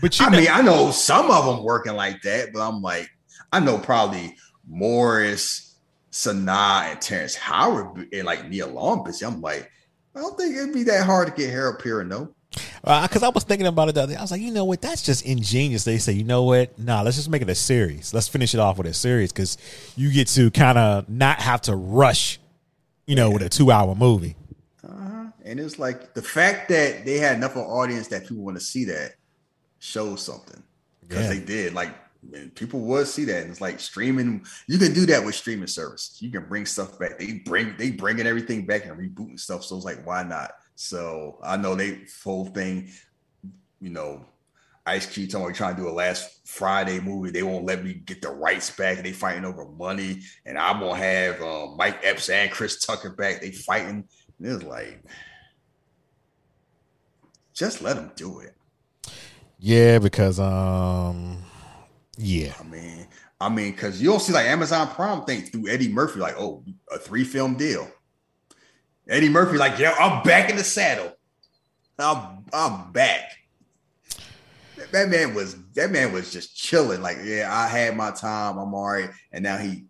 But 0.01 0.19
you 0.19 0.25
I 0.25 0.29
know, 0.29 0.37
mean, 0.39 0.47
I 0.51 0.61
know 0.61 0.91
some 0.91 1.29
of 1.31 1.45
them 1.45 1.63
working 1.63 1.93
like 1.93 2.21
that, 2.23 2.51
but 2.53 2.67
I'm 2.67 2.81
like, 2.81 3.09
I 3.51 3.59
know 3.59 3.77
probably 3.77 4.35
Morris, 4.67 5.77
Sanaa, 6.11 6.91
and 6.91 7.01
Terrence 7.01 7.35
Howard 7.35 8.07
and 8.13 8.25
like 8.25 8.49
Nia 8.49 8.67
Long 8.67 9.03
busy. 9.03 9.25
I'm 9.25 9.41
like, 9.41 9.71
I 10.15 10.21
don't 10.21 10.37
think 10.37 10.55
it'd 10.55 10.73
be 10.73 10.83
that 10.83 11.05
hard 11.05 11.27
to 11.27 11.33
get 11.33 11.49
Harold 11.51 11.79
Perrineau. 11.79 12.33
Because 12.83 13.23
I 13.23 13.29
was 13.29 13.43
thinking 13.43 13.67
about 13.67 13.89
it 13.89 13.95
the 13.95 14.03
other 14.03 14.13
day. 14.13 14.17
I 14.17 14.21
was 14.21 14.31
like, 14.31 14.41
you 14.41 14.51
know 14.51 14.65
what? 14.65 14.81
That's 14.81 15.01
just 15.01 15.25
ingenious. 15.25 15.83
They 15.83 15.97
say, 15.97 16.13
you 16.13 16.23
know 16.23 16.43
what? 16.43 16.77
Nah, 16.77 17.01
let's 17.01 17.15
just 17.17 17.29
make 17.29 17.41
it 17.41 17.49
a 17.49 17.55
series. 17.55 18.13
Let's 18.13 18.27
finish 18.27 18.53
it 18.53 18.59
off 18.59 18.77
with 18.77 18.87
a 18.87 18.93
series 18.93 19.31
because 19.31 19.57
you 19.95 20.11
get 20.11 20.27
to 20.29 20.51
kind 20.51 20.77
of 20.77 21.09
not 21.09 21.39
have 21.39 21.61
to 21.63 21.75
rush, 21.75 22.39
you 23.07 23.15
know, 23.15 23.29
with 23.31 23.41
a 23.41 23.49
two-hour 23.49 23.95
movie. 23.95 24.35
Uh-huh. 24.87 25.25
And 25.43 25.59
it's 25.59 25.79
like 25.79 26.13
the 26.13 26.21
fact 26.21 26.69
that 26.69 27.05
they 27.05 27.17
had 27.17 27.37
enough 27.37 27.51
of 27.51 27.57
an 27.57 27.63
audience 27.63 28.07
that 28.09 28.27
people 28.27 28.43
want 28.43 28.57
to 28.57 28.63
see 28.63 28.85
that 28.85 29.15
shows 29.79 30.21
something 30.21 30.61
because 31.01 31.23
Yeah. 31.23 31.33
they 31.33 31.39
did. 31.39 31.73
Like 31.73 31.93
people 32.55 32.79
would 32.81 33.07
see 33.07 33.25
that. 33.25 33.41
And 33.43 33.51
it's 33.51 33.61
like 33.61 33.79
streaming. 33.79 34.45
You 34.67 34.77
can 34.77 34.93
do 34.93 35.05
that 35.07 35.23
with 35.23 35.35
streaming 35.35 35.67
services. 35.67 36.17
You 36.21 36.31
can 36.31 36.45
bring 36.47 36.65
stuff 36.65 36.97
back. 36.97 37.19
They 37.19 37.41
bring 37.45 37.75
they 37.77 37.91
bringing 37.91 38.25
everything 38.27 38.65
back 38.65 38.85
and 38.85 38.97
rebooting 38.97 39.39
stuff. 39.39 39.63
So 39.63 39.75
it's 39.75 39.85
like 39.85 40.05
why 40.05 40.23
not? 40.23 40.51
So 40.75 41.39
I 41.43 41.57
know 41.57 41.75
they 41.75 42.01
whole 42.23 42.45
thing. 42.45 42.89
You 43.81 43.89
know, 43.89 44.25
Ice 44.85 45.05
Cube 45.05 45.29
talking 45.29 45.45
about 45.45 45.55
trying 45.55 45.75
to 45.75 45.81
do 45.81 45.89
a 45.89 45.91
last 45.91 46.47
Friday 46.47 46.99
movie. 46.99 47.31
They 47.31 47.43
won't 47.43 47.65
let 47.65 47.83
me 47.83 47.93
get 47.93 48.21
the 48.21 48.29
rights 48.29 48.69
back. 48.69 48.99
They 48.99 49.11
fighting 49.11 49.45
over 49.45 49.65
money, 49.65 50.21
and 50.45 50.57
I'm 50.57 50.79
gonna 50.79 50.95
have 50.95 51.41
um, 51.41 51.75
Mike 51.77 51.99
Epps 52.03 52.29
and 52.29 52.51
Chris 52.51 52.85
Tucker 52.85 53.11
back. 53.11 53.41
They 53.41 53.51
fighting. 53.51 54.07
And 54.39 54.47
it's 54.47 54.63
like, 54.63 55.03
just 57.53 57.81
let 57.81 57.95
them 57.95 58.11
do 58.15 58.39
it. 58.39 58.53
Yeah, 59.57 59.99
because 59.99 60.39
um, 60.39 61.41
yeah, 62.17 62.53
I 62.59 62.63
mean, 62.63 63.07
I 63.39 63.49
mean, 63.49 63.71
because 63.71 64.01
you 64.01 64.09
don't 64.09 64.21
see 64.21 64.33
like 64.33 64.45
Amazon 64.45 64.87
Prime 64.89 65.23
think 65.23 65.51
through 65.51 65.69
Eddie 65.69 65.91
Murphy, 65.91 66.19
like, 66.19 66.35
oh, 66.37 66.63
a 66.91 66.99
three 66.99 67.23
film 67.23 67.55
deal. 67.55 67.89
Eddie 69.07 69.29
Murphy, 69.29 69.57
like, 69.57 69.77
yeah, 69.77 69.95
I'm 69.99 70.23
back 70.23 70.49
in 70.49 70.55
the 70.57 70.63
saddle. 70.63 71.15
I'm 71.99 72.45
I'm 72.53 72.91
back. 72.91 73.31
That- 74.91 75.09
man 75.09 75.33
was 75.33 75.55
that 75.73 75.91
man 75.91 76.11
was 76.11 76.31
just 76.31 76.55
chilling. 76.55 77.01
Like, 77.01 77.17
yeah, 77.23 77.49
I 77.51 77.67
had 77.67 77.95
my 77.95 78.11
time. 78.11 78.57
I'm 78.57 78.73
all 78.73 78.87
right. 78.91 79.09
And 79.31 79.43
now 79.43 79.57
he 79.57 79.85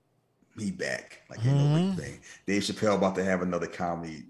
he 0.57 0.71
back. 0.71 1.21
Like, 1.29 1.43
you 1.43 1.51
know, 1.51 1.75
big 1.95 1.99
thing. 1.99 2.19
Dave 2.47 2.61
Chappelle 2.63 2.95
about 2.95 3.15
to 3.15 3.23
have 3.23 3.41
another 3.41 3.67
comedy. 3.67 4.25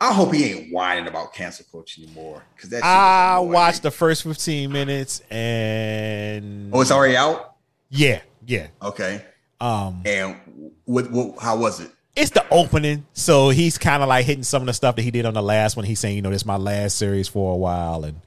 I 0.00 0.12
hope 0.12 0.34
he 0.34 0.44
ain't 0.52 0.72
whining 0.72 1.06
about 1.06 1.32
cancel 1.32 1.64
culture 1.70 2.02
anymore. 2.02 2.42
Because 2.54 2.70
that 2.70 2.84
I 2.84 3.38
watched 3.38 3.82
the 3.82 3.90
first 3.90 4.22
fifteen 4.22 4.70
minutes 4.72 5.20
and 5.30 6.70
Oh, 6.74 6.80
it's 6.80 6.90
already 6.90 7.16
out. 7.16 7.54
yeah, 7.90 8.20
yeah. 8.46 8.68
Okay. 8.82 9.24
Um, 9.60 10.02
And 10.04 10.36
what, 10.84 11.10
what 11.10 11.38
how 11.40 11.56
was 11.56 11.80
it? 11.80 11.90
It's 12.16 12.30
the 12.30 12.46
opening, 12.50 13.06
so 13.12 13.48
he's 13.48 13.76
kind 13.78 14.02
of 14.02 14.08
like 14.08 14.24
hitting 14.24 14.44
some 14.44 14.62
of 14.62 14.66
the 14.66 14.72
stuff 14.72 14.96
that 14.96 15.02
he 15.02 15.10
did 15.10 15.26
on 15.26 15.34
the 15.34 15.42
last 15.42 15.76
one. 15.76 15.84
He's 15.84 15.98
saying, 16.00 16.16
you 16.16 16.22
know, 16.22 16.30
this 16.30 16.42
is 16.42 16.46
my 16.46 16.56
last 16.56 16.96
series 16.96 17.28
for 17.28 17.52
a 17.52 17.56
while, 17.56 18.04
and 18.04 18.20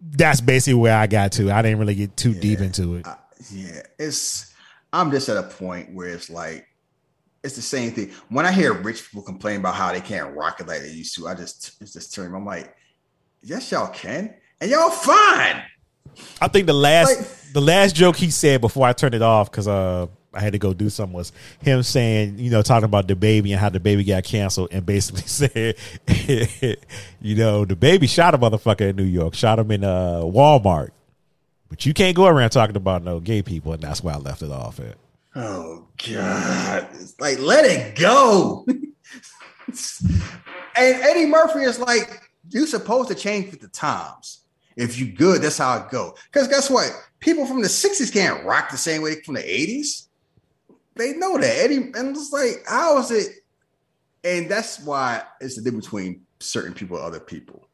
that's 0.00 0.40
basically 0.40 0.74
where 0.80 0.96
I 0.96 1.06
got 1.06 1.32
to. 1.32 1.50
I 1.50 1.62
didn't 1.62 1.78
really 1.78 1.94
get 1.94 2.16
too 2.16 2.34
deep 2.34 2.60
into 2.60 2.96
it. 2.96 3.06
Yeah, 3.52 3.82
it's 3.98 4.54
I'm 4.92 5.10
just 5.10 5.28
at 5.28 5.36
a 5.36 5.42
point 5.42 5.92
where 5.94 6.08
it's 6.08 6.30
like 6.30 6.66
it's 7.44 7.56
the 7.56 7.62
same 7.62 7.92
thing. 7.92 8.12
When 8.28 8.46
I 8.46 8.52
hear 8.52 8.72
rich 8.72 9.04
people 9.04 9.22
complain 9.22 9.60
about 9.60 9.74
how 9.74 9.92
they 9.92 10.00
can't 10.00 10.34
rock 10.34 10.60
it 10.60 10.66
like 10.66 10.80
they 10.80 10.90
used 10.90 11.14
to, 11.16 11.28
I 11.28 11.34
just 11.34 11.80
it's 11.80 11.92
just 11.92 12.14
turn. 12.14 12.34
I'm 12.34 12.46
like, 12.46 12.74
yes, 13.42 13.70
y'all 13.70 13.88
can, 13.88 14.34
and 14.60 14.70
y'all 14.70 14.90
fine. 14.90 15.62
I 16.40 16.48
think 16.48 16.66
the 16.66 16.72
last 16.72 17.16
Like- 17.18 17.52
the 17.52 17.60
last 17.60 17.94
joke 17.94 18.16
he 18.16 18.30
said 18.30 18.60
before 18.60 18.86
I 18.86 18.92
turned 18.92 19.14
it 19.14 19.22
off 19.22 19.50
because 19.50 19.68
uh 19.68 20.06
I 20.38 20.40
had 20.40 20.52
to 20.52 20.58
go 20.58 20.72
do 20.72 20.88
something 20.88 21.14
was 21.14 21.32
him 21.60 21.82
saying 21.82 22.38
you 22.38 22.50
know 22.50 22.62
talking 22.62 22.84
about 22.84 23.08
the 23.08 23.16
baby 23.16 23.52
and 23.52 23.60
how 23.60 23.68
the 23.68 23.80
baby 23.80 24.04
got 24.04 24.24
canceled 24.24 24.68
and 24.72 24.86
basically 24.86 25.22
said 25.26 25.76
you 27.20 27.36
know 27.36 27.64
the 27.64 27.76
baby 27.76 28.06
shot 28.06 28.34
a 28.34 28.38
motherfucker 28.38 28.90
in 28.90 28.96
New 28.96 29.04
York 29.04 29.34
shot 29.34 29.58
him 29.58 29.70
in 29.70 29.84
uh 29.84 30.20
Walmart 30.22 30.90
but 31.68 31.84
you 31.84 31.92
can't 31.92 32.16
go 32.16 32.26
around 32.26 32.50
talking 32.50 32.76
about 32.76 33.02
no 33.02 33.20
gay 33.20 33.42
people 33.42 33.72
and 33.72 33.82
that's 33.82 34.02
why 34.02 34.14
I 34.14 34.16
left 34.16 34.42
it 34.42 34.50
off 34.50 34.80
at. 34.80 34.96
Oh 35.34 35.86
God, 36.04 36.88
it's 36.94 37.20
like 37.20 37.38
let 37.38 37.64
it 37.64 37.96
go. 37.96 38.64
and 38.68 38.82
Eddie 40.76 41.26
Murphy 41.26 41.60
is 41.60 41.78
like, 41.78 42.30
you're 42.50 42.66
supposed 42.66 43.08
to 43.10 43.14
change 43.14 43.52
with 43.52 43.60
the 43.60 43.68
times. 43.68 44.40
If 44.76 44.98
you 44.98 45.06
good, 45.12 45.42
that's 45.42 45.58
how 45.58 45.78
it 45.78 45.90
go. 45.90 46.16
Because 46.32 46.48
guess 46.48 46.68
what? 46.70 46.90
People 47.20 47.46
from 47.46 47.62
the 47.62 47.68
60s 47.68 48.12
can't 48.12 48.44
rock 48.44 48.70
the 48.70 48.76
same 48.76 49.02
way 49.02 49.20
from 49.22 49.34
the 49.34 49.42
80s. 49.42 50.07
They 50.98 51.14
know 51.14 51.38
that. 51.38 51.56
Eddie, 51.58 51.90
and 51.94 52.16
it's 52.16 52.32
like, 52.32 52.64
how 52.66 52.98
is 52.98 53.10
it? 53.10 53.28
And 54.24 54.50
that's 54.50 54.80
why 54.80 55.22
it's 55.40 55.56
the 55.56 55.62
difference 55.62 55.86
between 55.86 56.22
certain 56.40 56.74
people 56.74 56.96
and 56.96 57.06
other 57.06 57.20
people. 57.20 57.68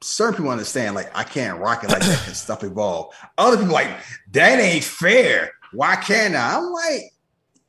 Certain 0.00 0.34
people 0.36 0.50
understand, 0.50 0.94
like, 0.94 1.10
I 1.16 1.24
can't 1.24 1.58
rock 1.58 1.82
it 1.82 1.90
like 1.90 2.00
that 2.02 2.20
because 2.20 2.38
stuff 2.38 2.62
evolve. 2.62 3.14
Other 3.36 3.56
people 3.56 3.72
like, 3.74 3.90
that 4.32 4.60
ain't 4.60 4.84
fair. 4.84 5.50
Why 5.72 5.96
can't 5.96 6.36
I? 6.36 6.56
I'm 6.56 6.70
like, 6.72 7.02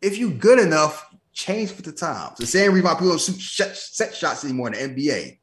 if 0.01 0.17
you 0.19 0.29
good 0.31 0.59
enough, 0.59 1.07
change 1.33 1.75
with 1.75 1.85
the 1.85 1.91
times. 1.91 2.37
The 2.37 2.45
same 2.45 2.71
reason 2.71 2.85
why 2.85 2.93
people 2.93 3.09
don't 3.09 3.19
shoot 3.21 3.39
sh- 3.39 3.61
set 3.75 4.13
shots 4.15 4.43
anymore 4.45 4.71
in 4.71 4.73
the 4.73 5.07
NBA. 5.07 5.39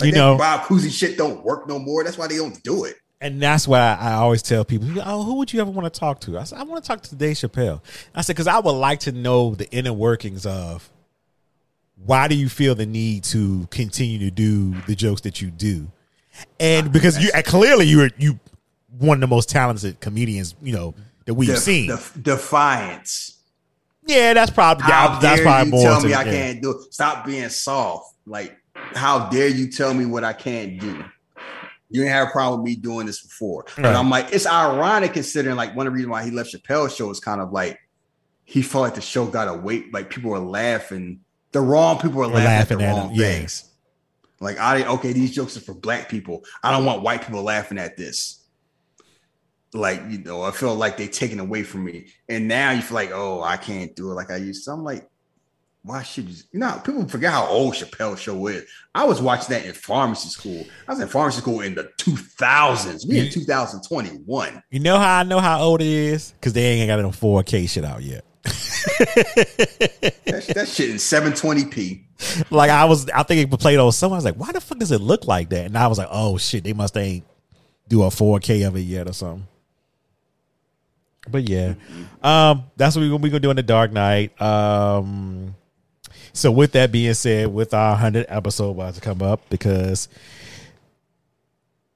Like 0.00 0.06
You 0.08 0.12
know- 0.12 0.36
Bob 0.36 0.62
Cousy 0.62 0.90
shit 0.90 1.16
don't 1.16 1.44
work 1.44 1.68
no 1.68 1.78
more. 1.78 2.02
That's 2.02 2.18
why 2.18 2.26
they 2.26 2.36
don't 2.36 2.60
do 2.64 2.84
it. 2.84 2.96
And 3.20 3.40
that's 3.40 3.66
why 3.66 3.96
I 3.98 4.12
always 4.14 4.42
tell 4.42 4.64
people, 4.64 4.88
oh, 5.02 5.22
who 5.22 5.36
would 5.36 5.52
you 5.52 5.60
ever 5.60 5.70
want 5.70 5.92
to 5.92 6.00
talk 6.00 6.20
to? 6.20 6.38
I 6.38 6.44
said, 6.44 6.58
I 6.58 6.64
want 6.64 6.84
to 6.84 6.86
talk 6.88 7.02
to 7.04 7.14
Dave 7.14 7.36
Chappelle. 7.36 7.80
I 8.14 8.20
said, 8.20 8.34
because 8.34 8.46
I 8.46 8.58
would 8.58 8.72
like 8.72 9.00
to 9.00 9.12
know 9.12 9.54
the 9.54 9.70
inner 9.70 9.92
workings 9.92 10.44
of 10.44 10.90
why 12.04 12.28
do 12.28 12.34
you 12.34 12.48
feel 12.50 12.74
the 12.74 12.84
need 12.84 13.24
to 13.24 13.66
continue 13.70 14.18
to 14.18 14.30
do 14.30 14.74
the 14.86 14.94
jokes 14.94 15.22
that 15.22 15.40
you 15.40 15.50
do? 15.50 15.90
And 16.60 16.88
ah, 16.88 16.90
because 16.90 17.22
you 17.22 17.30
clearly 17.44 17.86
you're 17.86 18.10
you 18.18 18.38
one 18.98 19.16
of 19.16 19.20
the 19.22 19.34
most 19.34 19.48
talented 19.48 19.98
comedians, 20.00 20.54
you 20.62 20.74
know, 20.74 20.94
that 21.24 21.32
we've 21.32 21.48
Def- 21.48 21.58
seen. 21.58 21.88
def- 21.88 22.12
defiance. 22.20 23.38
yeah, 24.06 24.34
that's 24.34 24.50
probably 24.50 24.84
How 24.84 25.18
that's 25.18 25.36
dare 25.38 25.44
probably 25.44 25.70
you 25.72 25.84
more. 25.84 25.84
tell 25.84 26.02
me 26.04 26.12
I 26.12 26.22
yeah. 26.24 26.30
can't 26.30 26.62
do 26.62 26.70
it? 26.72 26.92
Stop 26.92 27.24
being 27.24 27.48
soft. 27.48 28.14
Like, 28.26 28.56
how 28.94 29.30
dare 29.30 29.48
you 29.48 29.70
tell 29.70 29.94
me 29.94 30.04
what 30.04 30.22
I 30.22 30.34
can't 30.34 30.78
do? 30.78 31.02
You 31.88 32.02
didn't 32.02 32.12
have 32.14 32.28
a 32.28 32.30
problem 32.30 32.62
with 32.62 32.68
me 32.70 32.76
doing 32.76 33.06
this 33.06 33.22
before. 33.22 33.64
Right. 33.78 33.86
And 33.86 33.96
I'm 33.96 34.10
like, 34.10 34.32
it's 34.32 34.46
ironic 34.46 35.12
considering 35.12 35.56
like 35.56 35.76
one 35.76 35.86
of 35.86 35.92
the 35.92 35.94
reasons 35.94 36.10
why 36.10 36.24
he 36.24 36.30
left 36.30 36.54
Chappelle's 36.54 36.94
show 36.96 37.10
is 37.10 37.20
kind 37.20 37.40
of 37.40 37.52
like 37.52 37.78
he 38.44 38.62
felt 38.62 38.82
like 38.82 38.94
the 38.94 39.00
show 39.00 39.26
got 39.26 39.48
a 39.48 39.52
away, 39.52 39.84
like 39.92 40.10
people 40.10 40.30
were 40.30 40.38
laughing. 40.38 41.20
The 41.52 41.60
wrong 41.60 41.98
people 41.98 42.18
were 42.18 42.28
Were 42.28 42.34
laughing, 42.34 42.78
laughing 42.78 42.82
at 42.82 42.88
at 42.88 42.94
the 42.94 43.00
wrong 43.00 43.10
him, 43.10 43.20
yeah. 43.20 43.26
things. 43.26 43.70
Like, 44.40 44.58
I 44.58 44.84
okay, 44.86 45.12
these 45.12 45.34
jokes 45.34 45.56
are 45.56 45.60
for 45.60 45.74
black 45.74 46.08
people. 46.08 46.44
I 46.62 46.70
don't 46.70 46.84
want 46.84 47.02
white 47.02 47.22
people 47.22 47.42
laughing 47.42 47.78
at 47.78 47.96
this. 47.96 48.44
like 49.72 50.02
you 50.08 50.18
know, 50.18 50.42
I 50.42 50.50
feel 50.50 50.74
like 50.74 50.96
they 50.96 51.08
taken 51.08 51.40
away 51.40 51.62
from 51.62 51.84
me, 51.84 52.08
and 52.28 52.48
now 52.48 52.70
you 52.70 52.82
feel 52.82 52.94
like, 52.96 53.10
oh, 53.12 53.42
I 53.42 53.56
can't 53.56 53.94
do 53.96 54.10
it 54.10 54.14
like 54.14 54.30
I 54.30 54.36
used 54.36 54.64
to. 54.64 54.72
I'm 54.72 54.84
like, 54.84 55.08
why 55.86 56.02
should 56.02 56.28
you? 56.28 56.36
You 56.50 56.58
know, 56.58 56.80
people 56.84 57.08
forget 57.08 57.32
how 57.32 57.46
old 57.46 57.74
Chappelle 57.74 58.18
Show 58.18 58.48
is. 58.48 58.64
I 58.92 59.04
was 59.04 59.22
watching 59.22 59.50
that 59.50 59.64
in 59.64 59.72
pharmacy 59.72 60.28
school. 60.28 60.66
I 60.88 60.92
was 60.92 61.00
in 61.00 61.06
pharmacy 61.06 61.40
school 61.40 61.60
in 61.60 61.76
the 61.76 61.84
2000s. 61.98 63.08
We 63.08 63.20
in 63.20 63.30
2021. 63.30 64.62
You 64.70 64.80
know 64.80 64.98
how 64.98 65.20
I 65.20 65.22
know 65.22 65.38
how 65.38 65.60
old 65.62 65.80
it 65.80 65.86
is? 65.86 66.32
Because 66.32 66.52
they 66.54 66.64
ain't 66.64 66.88
got 66.88 67.00
no 67.00 67.10
4K 67.10 67.68
shit 67.68 67.84
out 67.84 68.02
yet. 68.02 68.24
That, 70.26 70.52
that 70.54 70.68
shit 70.68 70.90
in 70.90 70.96
720p. 70.96 72.50
like 72.50 72.70
I 72.70 72.84
was, 72.84 73.08
I 73.10 73.22
think 73.22 73.52
it 73.52 73.58
played 73.58 73.78
on 73.78 73.92
someone. 73.92 74.16
I 74.16 74.18
was 74.18 74.24
like, 74.24 74.34
why 74.34 74.50
the 74.50 74.60
fuck 74.60 74.78
does 74.78 74.90
it 74.90 75.00
look 75.00 75.26
like 75.26 75.50
that? 75.50 75.66
And 75.66 75.78
I 75.78 75.86
was 75.86 75.98
like, 75.98 76.08
oh 76.10 76.36
shit, 76.36 76.64
they 76.64 76.72
must 76.72 76.96
ain't 76.96 77.24
do 77.86 78.02
a 78.02 78.08
4K 78.08 78.66
of 78.66 78.76
it 78.76 78.80
yet 78.80 79.08
or 79.08 79.12
something. 79.12 79.46
But 81.28 81.48
yeah, 81.48 81.74
um, 82.22 82.64
that's 82.76 82.96
what 82.96 83.02
we're 83.02 83.10
gonna, 83.10 83.22
we 83.22 83.30
gonna 83.30 83.40
do 83.40 83.50
in 83.50 83.56
the 83.56 83.62
Dark 83.62 83.92
Knight. 83.92 84.40
Um, 84.40 85.56
so 86.36 86.50
with 86.50 86.72
that 86.72 86.92
being 86.92 87.14
said, 87.14 87.48
with 87.48 87.72
our 87.72 87.96
hundred 87.96 88.26
episode 88.28 88.70
about 88.70 88.94
to 88.94 89.00
come 89.00 89.22
up 89.22 89.48
because 89.48 90.08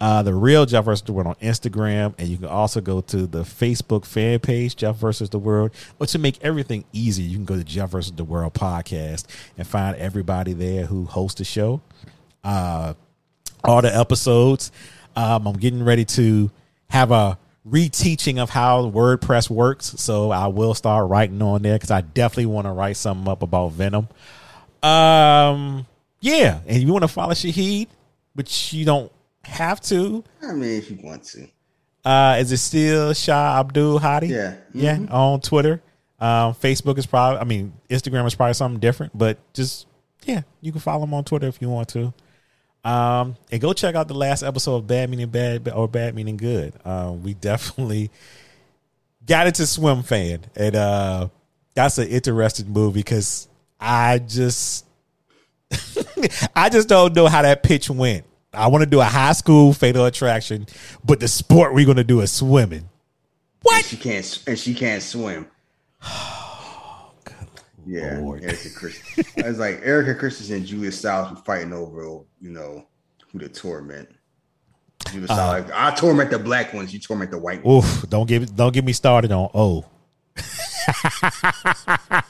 uh, 0.00 0.22
the 0.22 0.34
real 0.34 0.66
Jeff 0.66 0.84
versus 0.84 1.02
the 1.02 1.12
World 1.12 1.28
on 1.28 1.34
Instagram, 1.36 2.14
and 2.18 2.28
you 2.28 2.36
can 2.36 2.46
also 2.46 2.80
go 2.80 3.00
to 3.00 3.26
the 3.26 3.42
Facebook 3.42 4.04
fan 4.04 4.38
page, 4.40 4.76
Jeff 4.76 4.96
versus 4.96 5.30
the 5.30 5.38
World. 5.38 5.72
But 5.98 6.08
to 6.10 6.18
make 6.18 6.42
everything 6.42 6.84
easy, 6.92 7.22
you 7.22 7.36
can 7.36 7.44
go 7.44 7.56
to 7.56 7.64
Jeff 7.64 7.90
versus 7.90 8.12
the 8.12 8.24
World 8.24 8.54
podcast 8.54 9.26
and 9.56 9.66
find 9.66 9.96
everybody 9.96 10.52
there 10.52 10.86
who 10.86 11.04
hosts 11.04 11.38
the 11.38 11.44
show. 11.44 11.80
Uh, 12.44 12.94
all 13.64 13.82
the 13.82 13.94
episodes. 13.94 14.70
Um, 15.16 15.46
I'm 15.46 15.56
getting 15.56 15.82
ready 15.82 16.04
to 16.04 16.50
have 16.88 17.10
a 17.10 17.38
reteaching 17.68 18.38
of 18.38 18.50
how 18.50 18.90
WordPress 18.90 19.50
works, 19.50 19.94
so 19.96 20.30
I 20.30 20.46
will 20.48 20.74
start 20.74 21.08
writing 21.08 21.40
on 21.42 21.62
there 21.62 21.74
because 21.74 21.90
I 21.90 22.02
definitely 22.02 22.46
want 22.46 22.66
to 22.66 22.72
write 22.72 22.96
something 22.96 23.26
up 23.28 23.42
about 23.42 23.72
Venom. 23.72 24.08
Um, 24.82 25.86
yeah, 26.20 26.60
and 26.66 26.82
you 26.82 26.92
want 26.92 27.02
to 27.02 27.08
follow 27.08 27.32
Shahid, 27.32 27.88
but 28.34 28.72
you 28.72 28.84
don't 28.84 29.10
have 29.44 29.80
to. 29.82 30.22
I 30.42 30.52
mean, 30.52 30.78
if 30.78 30.90
you 30.90 30.98
want 31.02 31.24
to. 31.24 31.48
Uh, 32.04 32.36
is 32.38 32.52
it 32.52 32.58
still 32.58 33.12
Shah 33.14 33.58
Abdul 33.60 33.98
Hadi? 33.98 34.28
Yeah. 34.28 34.54
Yeah. 34.72 34.96
Mhm. 34.96 35.12
On 35.12 35.40
Twitter. 35.40 35.82
Um, 36.20 36.54
Facebook 36.54 36.98
is 36.98 37.06
probably, 37.06 37.40
I 37.40 37.44
mean, 37.44 37.72
Instagram 37.90 38.26
is 38.26 38.34
probably 38.34 38.54
something 38.54 38.80
different, 38.80 39.16
but 39.18 39.38
just, 39.52 39.86
yeah, 40.24 40.42
you 40.60 40.72
can 40.72 40.80
follow 40.80 41.02
him 41.04 41.12
on 41.12 41.24
Twitter 41.24 41.46
if 41.48 41.60
you 41.60 41.68
want 41.68 41.88
to. 41.88 42.14
Um, 42.86 43.36
and 43.50 43.60
go 43.60 43.72
check 43.72 43.96
out 43.96 44.06
the 44.06 44.14
last 44.14 44.44
episode 44.44 44.76
of 44.76 44.86
Bad 44.86 45.10
Meaning 45.10 45.28
Bad 45.28 45.68
or 45.70 45.88
Bad 45.88 46.14
Meaning 46.14 46.36
Good. 46.36 46.72
Um, 46.84 47.20
we 47.24 47.34
definitely 47.34 48.12
got 49.26 49.48
into 49.48 49.62
Swimfan, 49.62 50.42
and 50.54 50.76
uh, 50.76 51.28
that's 51.74 51.98
an 51.98 52.06
interesting 52.06 52.72
movie 52.72 53.00
because 53.00 53.48
I 53.80 54.20
just, 54.20 54.86
I 56.54 56.68
just 56.68 56.88
don't 56.88 57.12
know 57.16 57.26
how 57.26 57.42
that 57.42 57.64
pitch 57.64 57.90
went. 57.90 58.24
I 58.54 58.68
want 58.68 58.84
to 58.84 58.88
do 58.88 59.00
a 59.00 59.04
high 59.04 59.32
school 59.32 59.72
fatal 59.72 60.04
attraction, 60.04 60.66
but 61.04 61.18
the 61.18 61.26
sport 61.26 61.74
we're 61.74 61.86
going 61.86 61.96
to 61.96 62.04
do 62.04 62.20
is 62.20 62.30
swimming. 62.30 62.88
What? 63.62 63.78
And 63.78 63.84
she 63.84 63.96
can't. 63.96 64.44
And 64.46 64.56
she 64.56 64.74
can't 64.74 65.02
swim. 65.02 65.48
yeah, 67.86 68.20
Erika 68.20 68.70
Christensen. 68.70 69.24
I 69.44 69.48
was 69.48 69.58
like 69.58 69.80
Erika 69.82 70.14
Christensen 70.14 70.56
and 70.56 70.66
Julia 70.66 70.90
Stiles 70.90 71.30
were 71.30 71.36
fighting 71.36 71.72
over, 71.72 72.02
you 72.40 72.50
know, 72.50 72.86
who 73.30 73.38
to 73.38 73.48
torment. 73.48 74.08
Julia 75.10 75.28
Stiles, 75.28 75.68
like, 75.68 75.72
I 75.72 75.94
torment 75.94 76.30
the 76.30 76.38
black 76.38 76.74
ones. 76.74 76.92
You 76.92 76.98
torment 76.98 77.30
the 77.30 77.38
white 77.38 77.64
ones. 77.64 77.84
Oof! 77.84 78.10
Don't 78.10 78.26
give 78.26 78.54
don't 78.56 78.72
get 78.72 78.84
me 78.84 78.92
started 78.92 79.30
on 79.30 79.48
O. 79.54 79.84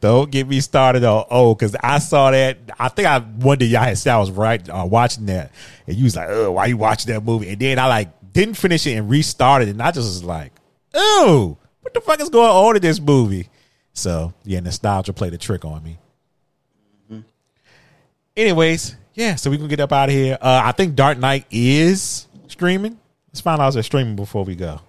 Don't 0.00 0.30
get 0.30 0.46
me 0.46 0.60
started 0.60 1.02
on 1.02 1.24
oh, 1.30 1.54
because 1.54 1.74
I 1.82 1.98
saw 1.98 2.30
that. 2.30 2.58
I 2.78 2.88
think 2.88 3.08
I 3.08 3.20
one 3.20 3.56
day 3.58 3.66
y'all 3.66 3.82
had 3.82 3.96
said 3.96 4.14
I 4.14 4.18
was 4.18 4.30
right 4.30 4.68
uh, 4.68 4.84
watching 4.86 5.26
that, 5.26 5.50
and 5.86 5.96
you 5.96 6.04
was 6.04 6.14
like, 6.14 6.28
"Oh, 6.28 6.52
why 6.52 6.66
you 6.66 6.76
watching 6.76 7.12
that 7.12 7.24
movie?" 7.24 7.48
And 7.48 7.58
then 7.58 7.78
I 7.78 7.86
like 7.86 8.32
didn't 8.32 8.54
finish 8.54 8.86
it 8.86 8.92
and 8.92 9.08
restarted, 9.08 9.68
and 9.68 9.80
I 9.80 9.90
just 9.90 10.06
was 10.06 10.24
like, 10.24 10.52
"Oh, 10.92 11.56
what 11.80 11.94
the 11.94 12.00
fuck 12.00 12.20
is 12.20 12.28
going 12.28 12.50
on 12.50 12.76
in 12.76 12.82
this 12.82 13.00
movie?" 13.00 13.48
So 13.92 14.32
yeah, 14.44 14.60
nostalgia 14.60 15.12
played 15.12 15.34
a 15.34 15.38
trick 15.38 15.64
on 15.64 15.82
me. 15.82 15.98
Mm-hmm. 17.10 17.20
Anyways, 18.36 18.96
yeah, 19.14 19.34
so 19.34 19.50
we 19.50 19.58
can 19.58 19.68
get 19.68 19.80
up 19.80 19.92
out 19.92 20.08
of 20.08 20.14
here. 20.14 20.38
Uh, 20.40 20.62
I 20.64 20.72
think 20.72 20.94
Dark 20.94 21.18
Knight 21.18 21.46
is 21.50 22.26
streaming. 22.48 22.98
Let's 23.28 23.40
find 23.40 23.60
out 23.60 23.68
if 23.68 23.76
it's 23.76 23.86
streaming 23.86 24.16
before 24.16 24.44
we 24.44 24.54
go. 24.54 24.80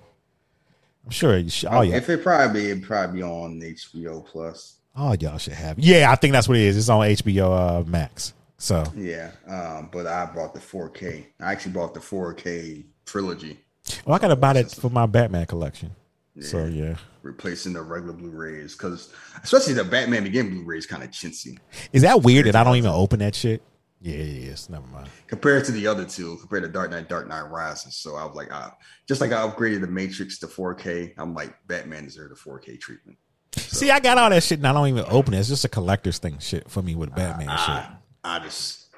I'm 1.05 1.11
sure 1.11 1.37
you 1.37 1.49
should. 1.49 1.69
Oh 1.71 1.81
yeah. 1.81 1.95
If 1.95 2.09
it 2.09 2.23
probably 2.23 2.67
it 2.67 2.83
probably 2.83 3.17
be 3.17 3.23
on 3.23 3.59
HBO 3.59 4.25
Plus. 4.25 4.77
Oh, 4.95 5.15
y'all 5.19 5.37
should 5.37 5.53
have. 5.53 5.79
Yeah, 5.79 6.11
I 6.11 6.15
think 6.15 6.33
that's 6.33 6.47
what 6.47 6.57
it 6.57 6.63
is. 6.63 6.77
It's 6.77 6.89
on 6.89 7.01
HBO 7.01 7.81
uh, 7.81 7.83
Max. 7.83 8.33
So 8.57 8.85
yeah, 8.95 9.31
um, 9.47 9.89
but 9.91 10.07
I 10.07 10.25
bought 10.27 10.53
the 10.53 10.59
4K. 10.59 11.25
I 11.41 11.51
actually 11.51 11.73
bought 11.73 11.93
the 11.93 11.99
4K 11.99 12.85
trilogy. 13.05 13.59
Well, 14.05 14.15
I 14.15 14.19
gotta 14.19 14.35
buy 14.35 14.53
that 14.53 14.71
for 14.71 14.89
my 14.89 15.05
Batman 15.05 15.45
collection. 15.45 15.91
Yeah. 16.35 16.47
So 16.47 16.65
yeah, 16.65 16.95
replacing 17.21 17.73
the 17.73 17.81
regular 17.81 18.13
Blu-rays 18.13 18.73
because 18.73 19.13
especially 19.43 19.73
the 19.73 19.83
Batman 19.83 20.23
Begin 20.23 20.49
Blu-rays 20.49 20.85
kind 20.85 21.03
of 21.03 21.11
chintzy. 21.11 21.57
Is 21.91 22.01
that 22.01 22.23
weird 22.23 22.47
that 22.47 22.55
I 22.55 22.63
don't 22.63 22.75
even 22.75 22.89
open 22.89 23.19
that 23.19 23.35
shit? 23.35 23.61
Yeah, 24.03 24.15
it 24.15 24.43
is. 24.43 24.69
Never 24.69 24.85
mind. 24.87 25.09
Compared 25.27 25.63
to 25.63 25.71
the 25.71 25.87
other 25.87 26.03
two, 26.03 26.35
compared 26.41 26.63
to 26.63 26.69
Dark 26.69 26.91
Knight, 26.91 27.07
Dark 27.07 27.29
Knight 27.29 27.49
Rises. 27.49 27.95
So 27.95 28.17
I 28.17 28.25
was 28.25 28.35
like, 28.35 28.53
uh, 28.53 28.71
just 29.07 29.21
like 29.21 29.31
I 29.31 29.47
upgraded 29.47 29.79
the 29.79 29.87
Matrix 29.87 30.39
to 30.39 30.47
4K, 30.47 31.13
I'm 31.17 31.33
like, 31.33 31.55
Batman 31.67 32.03
deserved 32.03 32.33
a 32.33 32.35
4K 32.35 32.77
treatment. 32.81 33.17
So, 33.55 33.77
See, 33.77 33.91
I 33.91 34.01
got 34.01 34.17
all 34.17 34.29
that 34.29 34.43
shit 34.43 34.59
and 34.59 34.67
I 34.67 34.73
don't 34.73 34.89
even 34.89 35.05
open 35.07 35.33
it. 35.33 35.39
It's 35.39 35.47
just 35.47 35.63
a 35.63 35.69
collector's 35.69 36.17
thing 36.17 36.37
shit 36.39 36.69
for 36.69 36.81
me 36.81 36.95
with 36.95 37.15
Batman 37.15 37.47
I, 37.47 37.55
shit. 37.65 37.97
I 38.25 38.39
just, 38.39 38.89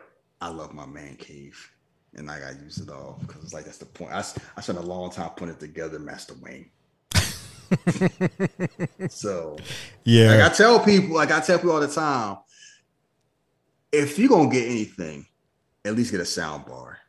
I 0.41 0.49
love 0.49 0.73
my 0.73 0.87
man 0.87 1.17
cave 1.17 1.71
and 2.15 2.31
I 2.31 2.39
got 2.39 2.53
to 2.53 2.63
use 2.63 2.79
it 2.79 2.89
all 2.89 3.19
because 3.21 3.43
it's 3.43 3.53
like, 3.53 3.65
that's 3.65 3.77
the 3.77 3.85
point. 3.85 4.11
I, 4.11 4.23
I 4.57 4.61
spent 4.61 4.79
a 4.79 4.81
long 4.81 5.11
time 5.11 5.29
putting 5.35 5.53
it 5.53 5.59
together, 5.59 5.99
Master 5.99 6.33
Wayne. 6.41 6.71
so, 9.09 9.57
yeah. 10.03 10.35
Like 10.35 10.51
I 10.51 10.53
tell 10.53 10.79
people, 10.79 11.15
like 11.15 11.31
I 11.31 11.39
tell 11.39 11.57
people 11.57 11.71
all 11.71 11.81
the 11.81 11.87
time, 11.87 12.37
if 13.91 14.19
you're 14.19 14.29
gonna 14.29 14.49
get 14.49 14.65
anything, 14.65 15.25
at 15.83 15.95
least 15.95 16.11
get 16.11 16.21
a 16.21 16.25
sound 16.25 16.65
bar. 16.65 16.99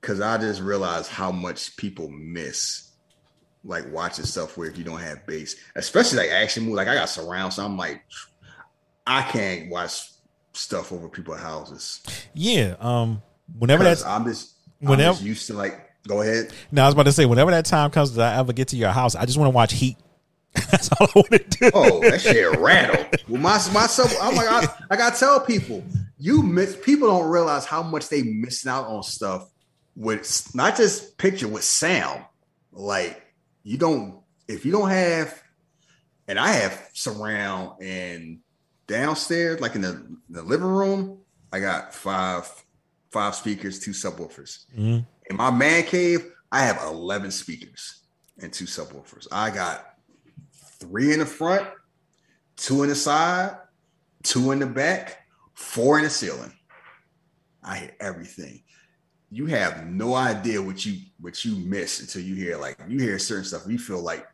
Cause 0.00 0.20
I 0.20 0.38
just 0.38 0.60
realized 0.60 1.10
how 1.10 1.32
much 1.32 1.76
people 1.76 2.08
miss 2.08 2.86
like 3.66 3.84
watching 3.92 4.24
stuff 4.24 4.56
where 4.56 4.68
if 4.68 4.78
you 4.78 4.84
don't 4.84 5.00
have 5.00 5.26
bass, 5.26 5.56
especially 5.74 6.18
like 6.18 6.30
action 6.30 6.62
movie. 6.64 6.76
Like 6.76 6.88
I 6.88 6.94
got 6.94 7.08
surround, 7.08 7.52
so 7.52 7.64
I'm 7.64 7.76
like, 7.76 8.02
I 9.06 9.22
can't 9.22 9.68
watch 9.70 10.12
stuff 10.52 10.92
over 10.92 11.08
people's 11.08 11.40
houses. 11.40 12.02
Yeah. 12.34 12.76
Um. 12.80 13.22
Whenever 13.58 13.84
that's 13.84 14.04
I'm 14.04 14.24
just 14.24 14.54
whenever 14.78 15.08
I'm 15.08 15.14
just 15.14 15.24
used 15.24 15.46
to 15.48 15.54
like. 15.54 15.85
Go 16.06 16.22
ahead. 16.22 16.52
No, 16.70 16.82
I 16.82 16.86
was 16.86 16.94
about 16.94 17.04
to 17.04 17.12
say 17.12 17.26
whenever 17.26 17.50
that 17.50 17.64
time 17.64 17.90
comes 17.90 18.14
that 18.14 18.34
I 18.34 18.38
ever 18.38 18.52
get 18.52 18.68
to 18.68 18.76
your 18.76 18.90
house, 18.90 19.14
I 19.14 19.24
just 19.26 19.38
want 19.38 19.50
to 19.50 19.54
watch 19.54 19.72
Heat. 19.72 19.96
That's 20.70 20.90
all 20.92 21.06
I 21.06 21.10
want 21.14 21.30
to 21.30 21.38
do. 21.38 21.70
Oh, 21.74 22.00
that 22.00 22.20
shit 22.20 22.58
rattle. 22.58 23.04
Well, 23.28 23.40
my 23.40 23.58
myself, 23.72 24.14
I'm 24.22 24.34
like, 24.34 24.48
I, 24.48 24.66
I 24.90 24.96
gotta 24.96 25.18
tell 25.18 25.40
people, 25.40 25.84
you 26.18 26.42
miss. 26.42 26.76
People 26.76 27.08
don't 27.08 27.28
realize 27.28 27.66
how 27.66 27.82
much 27.82 28.08
they 28.08 28.22
missing 28.22 28.70
out 28.70 28.86
on 28.86 29.02
stuff 29.02 29.50
with 29.94 30.50
not 30.54 30.76
just 30.76 31.18
picture 31.18 31.48
with 31.48 31.64
sound. 31.64 32.24
Like 32.72 33.22
you 33.64 33.76
don't 33.76 34.20
if 34.48 34.64
you 34.64 34.72
don't 34.72 34.90
have, 34.90 35.42
and 36.28 36.38
I 36.38 36.52
have 36.52 36.88
surround 36.92 37.82
and 37.82 38.38
downstairs, 38.86 39.60
like 39.60 39.74
in 39.74 39.82
the, 39.82 40.16
the 40.30 40.42
living 40.42 40.66
room, 40.66 41.18
I 41.52 41.60
got 41.60 41.94
five 41.94 42.48
five 43.10 43.34
speakers, 43.34 43.78
two 43.78 43.92
subwoofers. 43.92 44.66
Mm-hmm. 44.76 44.98
In 45.28 45.36
my 45.36 45.50
man 45.50 45.84
cave, 45.84 46.32
I 46.52 46.62
have 46.62 46.82
eleven 46.82 47.30
speakers 47.30 48.04
and 48.40 48.52
two 48.52 48.64
subwoofers. 48.64 49.26
I 49.32 49.50
got 49.50 49.86
three 50.78 51.12
in 51.12 51.18
the 51.18 51.26
front, 51.26 51.66
two 52.56 52.82
in 52.82 52.88
the 52.88 52.94
side, 52.94 53.56
two 54.22 54.52
in 54.52 54.58
the 54.58 54.66
back, 54.66 55.26
four 55.54 55.98
in 55.98 56.04
the 56.04 56.10
ceiling. 56.10 56.52
I 57.62 57.78
hear 57.78 57.96
everything. 58.00 58.62
You 59.30 59.46
have 59.46 59.86
no 59.86 60.14
idea 60.14 60.62
what 60.62 60.86
you 60.86 61.00
what 61.18 61.44
you 61.44 61.56
miss 61.56 62.00
until 62.00 62.22
you 62.22 62.36
hear 62.36 62.56
like 62.56 62.78
you 62.88 63.00
hear 63.00 63.18
certain 63.18 63.44
stuff. 63.44 63.64
You 63.66 63.78
feel 63.78 64.00
like 64.00 64.26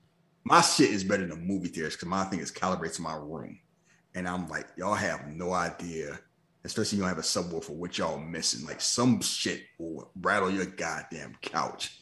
my 0.45 0.61
shit 0.61 0.91
is 0.91 1.05
better 1.05 1.27
than 1.27 1.47
movie 1.47 1.69
theaters 1.69 1.95
because 1.95 2.09
my 2.09 2.25
thing 2.25 2.41
is 2.41 2.51
calibrated 2.51 2.97
to 2.97 3.03
my 3.03 3.15
room. 3.15 3.59
And 4.15 4.29
I'm 4.29 4.49
like, 4.49 4.67
y'all 4.77 4.95
have 4.95 5.29
no 5.29 5.53
idea, 5.53 6.19
especially 6.65 6.97
you 6.97 7.03
don't 7.03 7.09
have 7.09 7.19
a 7.19 7.23
subwoofer, 7.23 7.71
what 7.71 7.99
y'all 7.99 8.19
missing. 8.19 8.67
Like 8.67 8.81
some 8.81 9.21
shit 9.21 9.63
will 9.79 10.11
rattle 10.21 10.51
your 10.51 10.67
goddamn 10.67 11.37
couch. 11.43 11.99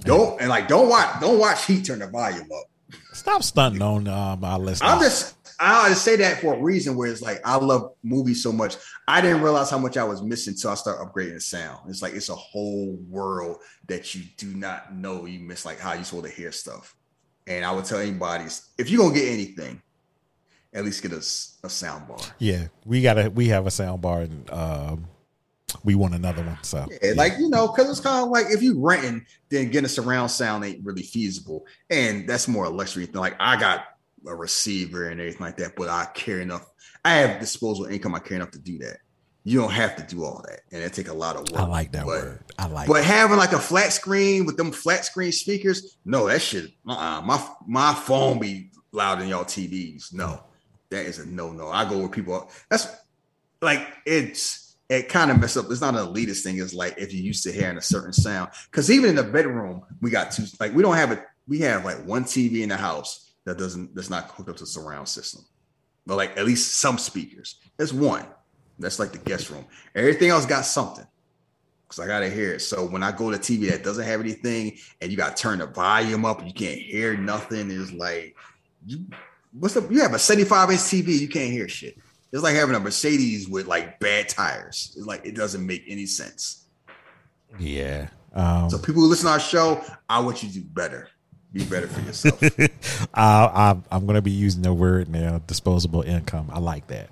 Don't 0.00 0.40
and 0.40 0.48
like 0.48 0.68
don't 0.68 0.88
watch 0.88 1.20
don't 1.20 1.38
watch 1.38 1.66
Heat 1.66 1.84
turn 1.84 1.98
the 1.98 2.06
volume 2.06 2.48
up. 2.52 2.98
Stop 3.12 3.42
stunting 3.42 3.82
on 3.82 4.08
um, 4.08 4.42
our 4.44 4.58
listeners. 4.58 4.90
I'm 4.90 5.00
just 5.00 5.36
I 5.62 5.92
say 5.92 6.16
that 6.16 6.40
for 6.40 6.54
a 6.54 6.58
reason 6.58 6.96
where 6.96 7.10
it's 7.10 7.20
like 7.20 7.40
I 7.44 7.56
love 7.56 7.92
movies 8.02 8.42
so 8.42 8.50
much. 8.50 8.76
I 9.06 9.20
didn't 9.20 9.42
realize 9.42 9.68
how 9.68 9.78
much 9.78 9.98
I 9.98 10.04
was 10.04 10.22
missing 10.22 10.54
until 10.54 10.70
I 10.70 10.74
start 10.74 10.98
upgrading 11.00 11.34
the 11.34 11.40
sound. 11.40 11.90
It's 11.90 12.00
like 12.00 12.14
it's 12.14 12.30
a 12.30 12.34
whole 12.34 12.98
world 13.08 13.58
that 13.86 14.14
you 14.14 14.22
do 14.38 14.46
not 14.54 14.94
know 14.94 15.26
you 15.26 15.38
miss, 15.38 15.66
like 15.66 15.78
how 15.78 15.92
you 15.92 16.04
supposed 16.04 16.24
to 16.24 16.30
hear 16.30 16.50
stuff. 16.50 16.96
And 17.46 17.64
I 17.64 17.72
would 17.72 17.84
tell 17.84 17.98
anybody 17.98 18.44
if 18.78 18.88
you're 18.88 19.02
gonna 19.02 19.14
get 19.14 19.28
anything, 19.28 19.82
at 20.72 20.84
least 20.84 21.02
get 21.02 21.12
us 21.12 21.58
a, 21.62 21.66
a 21.66 21.70
sound 21.70 22.06
bar. 22.08 22.18
yeah, 22.38 22.68
we 22.84 23.02
got 23.02 23.18
a 23.18 23.30
we 23.30 23.48
have 23.48 23.66
a 23.66 23.70
sound 23.70 24.02
bar 24.02 24.22
and 24.22 24.50
um, 24.50 25.06
we 25.84 25.94
want 25.94 26.14
another 26.14 26.42
one. 26.42 26.58
So 26.62 26.86
Yeah, 27.02 27.12
like 27.16 27.34
you 27.38 27.48
know, 27.48 27.68
because 27.68 27.90
it's 27.90 28.00
kind 28.00 28.24
of 28.24 28.30
like 28.30 28.46
if 28.50 28.62
you 28.62 28.80
renting, 28.80 29.24
then 29.48 29.66
getting 29.66 29.86
a 29.86 29.88
surround 29.88 30.30
sound 30.30 30.64
ain't 30.64 30.84
really 30.84 31.02
feasible, 31.02 31.66
and 31.90 32.28
that's 32.28 32.48
more 32.48 32.64
a 32.64 32.70
luxury 32.70 33.06
thing. 33.06 33.20
Like 33.20 33.36
I 33.40 33.58
got 33.58 33.84
a 34.26 34.34
receiver 34.34 35.08
and 35.08 35.20
everything 35.20 35.40
like 35.40 35.56
that, 35.58 35.76
but 35.76 35.88
I 35.88 36.06
care 36.14 36.40
enough. 36.40 36.66
I 37.04 37.14
have 37.14 37.40
disposable 37.40 37.86
income. 37.86 38.14
I 38.14 38.18
care 38.18 38.36
enough 38.36 38.50
to 38.52 38.58
do 38.58 38.78
that. 38.78 38.98
You 39.42 39.58
don't 39.58 39.72
have 39.72 39.96
to 39.96 40.02
do 40.02 40.24
all 40.24 40.44
that, 40.46 40.60
and 40.70 40.82
it 40.82 40.92
take 40.92 41.08
a 41.08 41.14
lot 41.14 41.36
of 41.36 41.50
work. 41.50 41.60
I 41.60 41.64
like 41.64 41.92
that 41.92 42.04
but, 42.04 42.22
word. 42.22 42.44
I 42.58 42.66
like. 42.66 42.88
But 42.88 43.00
it. 43.00 43.06
having 43.06 43.38
like 43.38 43.52
a 43.52 43.58
flat 43.58 43.92
screen 43.92 44.44
with 44.44 44.56
them 44.56 44.70
flat 44.70 45.04
screen 45.04 45.32
speakers, 45.32 45.96
no, 46.04 46.28
that 46.28 46.42
shit. 46.42 46.70
Uh-uh. 46.86 47.22
My 47.22 47.48
my 47.66 47.94
phone 47.94 48.38
be 48.38 48.70
louder 48.92 49.22
than 49.22 49.30
y'all 49.30 49.44
TVs. 49.44 50.12
No, 50.12 50.42
that 50.90 51.06
is 51.06 51.18
a 51.18 51.26
no 51.26 51.52
no. 51.52 51.68
I 51.68 51.88
go 51.88 51.98
where 51.98 52.08
people. 52.08 52.50
That's 52.68 52.88
like 53.62 53.86
it's 54.04 54.76
it 54.88 55.08
kind 55.08 55.30
of 55.30 55.40
mess 55.40 55.56
up. 55.56 55.66
It's 55.70 55.80
not 55.80 55.94
an 55.94 56.06
elitist 56.06 56.42
thing. 56.42 56.58
It's 56.58 56.74
like 56.74 56.98
if 56.98 57.12
you're 57.12 57.22
used 57.22 57.44
to 57.44 57.52
hearing 57.52 57.78
a 57.78 57.82
certain 57.82 58.12
sound. 58.12 58.50
Because 58.70 58.90
even 58.90 59.10
in 59.10 59.16
the 59.16 59.22
bedroom, 59.22 59.82
we 60.00 60.10
got 60.10 60.32
two. 60.32 60.44
Like 60.58 60.74
we 60.74 60.82
don't 60.82 60.96
have 60.96 61.12
it. 61.12 61.22
We 61.46 61.60
have 61.60 61.84
like 61.84 62.04
one 62.04 62.24
TV 62.24 62.62
in 62.62 62.68
the 62.68 62.76
house 62.76 63.32
that 63.44 63.56
doesn't 63.56 63.94
that's 63.94 64.10
not 64.10 64.30
hooked 64.30 64.48
up 64.48 64.56
to 64.56 64.64
the 64.64 64.70
surround 64.70 65.08
system. 65.08 65.44
But 66.06 66.16
like 66.16 66.36
at 66.36 66.44
least 66.44 66.80
some 66.80 66.98
speakers. 66.98 67.60
That's 67.76 67.92
one. 67.92 68.26
That's 68.78 68.98
like 68.98 69.12
the 69.12 69.18
guest 69.18 69.50
room. 69.50 69.64
Everything 69.94 70.30
else 70.30 70.46
got 70.46 70.62
something. 70.64 71.06
Cause 71.88 71.98
I 71.98 72.06
gotta 72.06 72.30
hear 72.30 72.54
it. 72.54 72.60
So 72.60 72.86
when 72.86 73.02
I 73.02 73.10
go 73.10 73.32
to 73.32 73.36
TV 73.36 73.68
that 73.70 73.82
doesn't 73.82 74.04
have 74.04 74.20
anything 74.20 74.78
and 75.00 75.10
you 75.10 75.16
gotta 75.16 75.34
turn 75.34 75.58
the 75.58 75.66
volume 75.66 76.24
up 76.24 76.44
you 76.44 76.52
can't 76.52 76.78
hear 76.78 77.16
nothing, 77.16 77.70
it's 77.70 77.92
like 77.92 78.36
you 78.86 79.06
what's 79.52 79.76
up? 79.76 79.90
You 79.90 80.00
have 80.00 80.14
a 80.14 80.18
75 80.18 80.70
inch 80.70 80.80
TV, 80.80 81.18
you 81.18 81.28
can't 81.28 81.50
hear 81.50 81.68
shit. 81.68 81.96
It's 82.32 82.42
like 82.42 82.54
having 82.54 82.76
a 82.76 82.80
Mercedes 82.80 83.48
with 83.48 83.66
like 83.66 83.98
bad 83.98 84.28
tires. 84.28 84.94
It's 84.96 85.06
like 85.06 85.24
it 85.26 85.34
doesn't 85.34 85.66
make 85.66 85.84
any 85.88 86.06
sense. 86.06 86.66
yeah. 87.58 88.08
Um, 88.32 88.70
So 88.70 88.78
people 88.78 89.02
who 89.02 89.08
listen 89.08 89.26
to 89.26 89.32
our 89.32 89.40
show, 89.40 89.84
I 90.08 90.20
want 90.20 90.42
you 90.42 90.48
to 90.50 90.54
do 90.54 90.62
better. 90.62 91.08
Be 91.52 91.64
better 91.64 91.88
for 91.88 92.00
yourself. 92.02 92.40
I, 93.14 93.44
I, 93.44 93.76
I'm 93.90 94.06
going 94.06 94.14
to 94.14 94.22
be 94.22 94.30
using 94.30 94.62
the 94.62 94.72
word 94.72 95.08
now, 95.08 95.38
disposable 95.48 96.02
income. 96.02 96.48
I 96.52 96.60
like 96.60 96.86
that. 96.88 97.10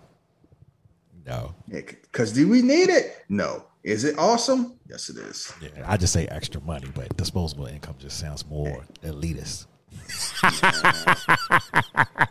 No, 1.27 1.55
Because 1.69 2.33
do 2.33 2.49
we 2.49 2.63
need 2.63 2.89
it? 2.89 3.25
No. 3.29 3.65
Is 3.83 4.05
it 4.05 4.17
awesome? 4.19 4.79
Yes, 4.89 5.09
it 5.09 5.17
is. 5.17 5.53
yeah, 5.61 5.69
I 5.87 5.97
just 5.97 6.13
say 6.13 6.27
extra 6.29 6.61
money, 6.61 6.89
but 6.95 7.17
disposable 7.17 7.67
income 7.67 7.97
just 7.99 8.19
sounds 8.19 8.47
more 8.47 8.85
elitist. 9.03 9.67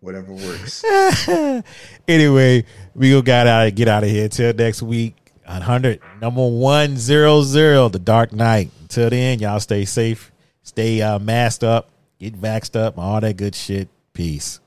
Whatever 0.00 0.32
works. 0.32 0.84
Anyway, 2.06 2.66
we 2.94 3.10
gonna 3.10 3.22
get 3.22 3.46
out 3.46 3.74
get 3.74 3.88
out 3.88 4.04
of 4.04 4.10
here 4.10 4.28
till 4.28 4.52
next 4.52 4.82
week. 4.82 5.14
100 5.46 6.00
number 6.20 6.46
one 6.46 6.96
zero 6.96 7.42
zero, 7.42 7.88
the 7.88 7.98
Dark 7.98 8.32
Knight. 8.32 8.70
Until 8.82 9.10
then, 9.10 9.38
y'all 9.38 9.60
stay 9.60 9.84
safe, 9.84 10.30
stay 10.62 11.00
uh, 11.00 11.18
masked 11.18 11.64
up, 11.64 11.88
get 12.18 12.38
vaxxed 12.40 12.76
up, 12.76 12.98
all 12.98 13.20
that 13.20 13.36
good 13.36 13.54
shit. 13.54 13.88
Peace. 14.12 14.60